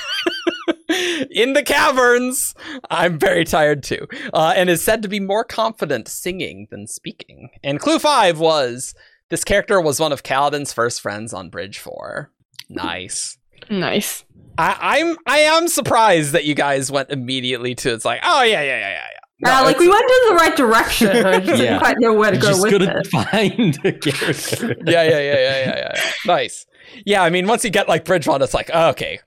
In 1.32 1.54
the 1.54 1.64
caverns. 1.64 2.54
I'm 2.90 3.18
very 3.20 3.46
tired 3.46 3.84
too. 3.84 4.08
Uh, 4.34 4.54
and 4.56 4.70
is 4.70 4.84
said 4.84 5.02
to 5.02 5.08
be 5.08 5.20
more 5.20 5.44
confident 5.44 6.08
singing 6.08 6.68
than 6.72 6.88
speaking. 6.88 7.50
And 7.64 7.80
clue 7.80 8.00
five 8.00 8.40
was 8.40 8.94
this 9.30 9.44
character 9.44 9.82
was 9.82 10.00
one 10.00 10.12
of 10.12 10.24
Kaladin's 10.24 10.74
first 10.74 11.02
friends 11.02 11.34
on 11.34 11.50
Bridge 11.50 11.80
Four. 11.80 12.32
Nice. 12.70 13.38
Nice. 13.70 14.26
I, 14.58 15.00
am 15.00 15.18
I 15.26 15.40
am 15.40 15.68
surprised 15.68 16.34
that 16.34 16.46
you 16.46 16.54
guys 16.54 16.92
went 16.92 17.10
immediately 17.10 17.74
to 17.76 17.94
it's 17.94 18.06
like 18.06 18.22
oh 18.24 18.44
yeah 18.44 18.62
yeah 18.62 18.80
yeah 18.80 18.90
yeah 18.90 18.90
yeah. 18.92 19.20
No, 19.40 19.52
uh, 19.60 19.64
like 19.64 19.78
we 19.78 19.90
went 19.90 20.04
in 20.04 20.30
the 20.30 20.36
right 20.36 20.56
direction. 20.56 21.10
I 21.10 21.40
just 21.40 21.62
yeah. 21.62 21.72
didn't 21.72 21.80
quite 21.80 22.00
know 22.00 22.14
where 22.14 22.32
to 22.32 22.38
go 22.38 22.48
just 22.50 22.62
with 22.62 22.72
couldn't 22.72 22.98
it. 22.98 23.08
Find 23.08 23.78
a 23.84 23.92
character. 23.92 24.76
yeah, 24.86 25.04
yeah, 25.04 25.20
yeah, 25.20 25.20
yeah, 25.20 25.66
yeah, 25.66 25.92
yeah. 25.96 26.02
Nice. 26.26 26.66
Yeah, 27.06 27.24
I 27.24 27.30
mean, 27.30 27.48
once 27.48 27.66
you 27.66 27.70
get 27.70 27.90
like 27.90 28.06
Bridge 28.06 28.28
One, 28.28 28.42
it's 28.42 28.54
like 28.54 28.70
oh, 28.74 28.90
okay, 28.90 29.20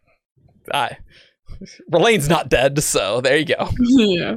I, 0.72 0.96
Rlain's 1.90 2.28
not 2.28 2.48
dead, 2.48 2.82
so 2.82 3.20
there 3.20 3.36
you 3.36 3.44
go. 3.46 3.68
Yeah. 3.78 4.36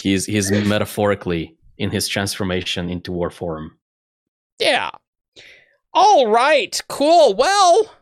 He's 0.00 0.26
he's 0.26 0.50
metaphorically 0.50 1.56
in 1.76 1.90
his 1.90 2.08
transformation 2.08 2.88
into 2.88 3.12
war 3.12 3.30
form. 3.30 3.76
Yeah. 4.58 4.90
All 5.92 6.28
right. 6.28 6.80
Cool. 6.88 7.34
Well, 7.34 7.92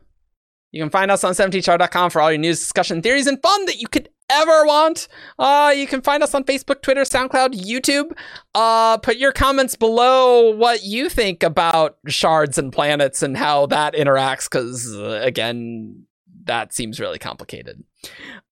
you 0.72 0.82
can 0.82 0.90
find 0.90 1.10
us 1.10 1.24
on 1.24 1.32
17thshard.com 1.32 2.10
for 2.10 2.20
all 2.20 2.30
your 2.30 2.38
news, 2.38 2.58
discussion, 2.58 3.00
theories, 3.00 3.26
and 3.26 3.40
fun 3.40 3.64
that 3.66 3.76
you 3.76 3.88
could 3.88 4.08
ever 4.28 4.66
want. 4.66 5.08
Uh, 5.38 5.72
you 5.74 5.86
can 5.86 6.02
find 6.02 6.22
us 6.22 6.34
on 6.34 6.44
Facebook, 6.44 6.82
Twitter, 6.82 7.02
SoundCloud, 7.02 7.54
YouTube. 7.54 8.12
Uh, 8.54 8.98
put 8.98 9.16
your 9.16 9.32
comments 9.32 9.76
below 9.76 10.50
what 10.50 10.82
you 10.82 11.08
think 11.08 11.42
about 11.42 11.96
shards 12.08 12.58
and 12.58 12.72
planets 12.72 13.22
and 13.22 13.36
how 13.36 13.66
that 13.66 13.94
interacts, 13.94 14.50
because 14.50 14.94
uh, 14.94 15.20
again, 15.22 16.04
that 16.44 16.72
seems 16.72 17.00
really 17.00 17.18
complicated. 17.18 17.82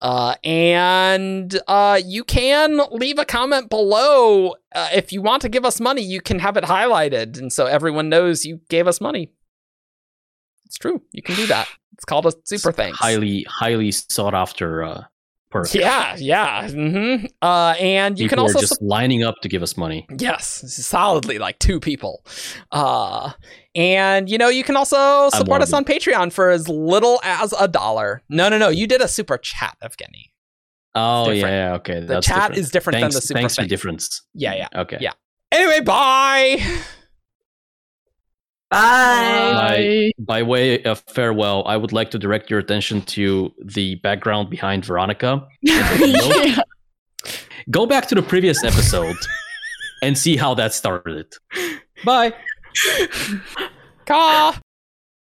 Uh, 0.00 0.34
and 0.44 1.58
uh, 1.66 2.00
you 2.05 2.24
can 2.24 2.81
leave 2.91 3.18
a 3.18 3.24
comment 3.24 3.70
below. 3.70 4.55
Uh, 4.74 4.89
if 4.92 5.12
you 5.12 5.23
want 5.23 5.42
to 5.42 5.49
give 5.49 5.65
us 5.65 5.81
money, 5.81 6.02
you 6.02 6.20
can 6.20 6.39
have 6.39 6.57
it 6.57 6.65
highlighted. 6.65 7.39
And 7.39 7.52
so 7.52 7.66
everyone 7.66 8.08
knows 8.08 8.44
you 8.44 8.60
gave 8.68 8.86
us 8.86 9.00
money. 9.00 9.33
It's 10.66 10.76
true. 10.76 11.02
You 11.12 11.23
can 11.23 11.36
do 11.36 11.47
that. 11.47 11.68
It's 11.92 12.05
called 12.05 12.26
a 12.26 12.33
super 12.44 12.73
thanks. 12.73 12.99
Highly, 12.99 13.47
highly 13.49 13.92
sought 13.92 14.34
after 14.34 15.07
Yeah, 15.73 16.16
yeah. 16.18 16.68
Mm-hmm. 16.68 17.26
Uh, 17.41 17.74
and 17.81 18.18
you 18.18 18.24
people 18.26 18.36
can 18.36 18.39
also 18.41 18.60
just 18.60 18.78
su- 18.78 18.84
lining 18.84 19.23
up 19.23 19.36
to 19.42 19.49
give 19.49 19.62
us 19.62 19.76
money. 19.76 20.07
Yes, 20.18 20.47
solidly 20.74 21.39
like 21.39 21.58
two 21.58 21.81
people. 21.81 22.24
Uh, 22.73 23.33
and 23.74 24.28
you 24.28 24.39
know 24.39 24.49
you 24.49 24.65
can 24.65 24.76
also 24.76 25.31
support 25.31 25.62
us 25.62 25.73
on 25.73 25.84
Patreon 25.84 26.33
for 26.33 26.50
as 26.50 26.68
little 26.68 27.20
as 27.23 27.55
a 27.58 27.68
dollar. 27.68 28.23
No, 28.28 28.49
no, 28.49 28.58
no. 28.58 28.68
You 28.68 28.86
did 28.86 29.00
a 29.00 29.08
super 29.08 29.39
chat, 29.39 29.76
Evgeny. 29.83 30.31
Oh 30.94 31.31
yeah, 31.31 31.74
okay. 31.74 32.00
The 32.00 32.20
chat 32.20 32.36
different. 32.36 32.58
is 32.58 32.70
different 32.70 33.00
thanks, 33.00 33.15
than 33.15 33.18
the 33.20 33.26
super. 33.26 33.39
Thanks 33.39 33.57
thanks. 33.57 33.66
for 33.66 33.68
difference. 33.68 34.23
Yeah, 34.34 34.55
yeah. 34.55 34.68
Okay. 34.74 34.99
Yeah. 35.00 35.12
Anyway, 35.52 35.81
bye. 35.81 36.60
Bye. 38.75 40.12
By, 40.19 40.25
by 40.25 40.43
way 40.43 40.83
of 40.83 41.01
farewell, 41.01 41.62
I 41.67 41.77
would 41.77 41.93
like 41.93 42.11
to 42.11 42.19
direct 42.19 42.51
your 42.51 42.59
attention 42.59 43.03
to 43.03 43.53
the 43.65 43.94
background 43.97 44.51
behind 44.51 44.85
Veronica. 44.85 45.47
yeah. 45.62 46.61
Go 47.70 47.86
back 47.86 48.09
to 48.09 48.15
the 48.17 48.23
previous 48.23 48.65
episode 48.65 49.17
and 50.03 50.19
see 50.19 50.36
how 50.36 50.55
that 50.55 50.75
started. 50.75 51.33
Bye. 52.05 52.35
Caw. 54.07 54.59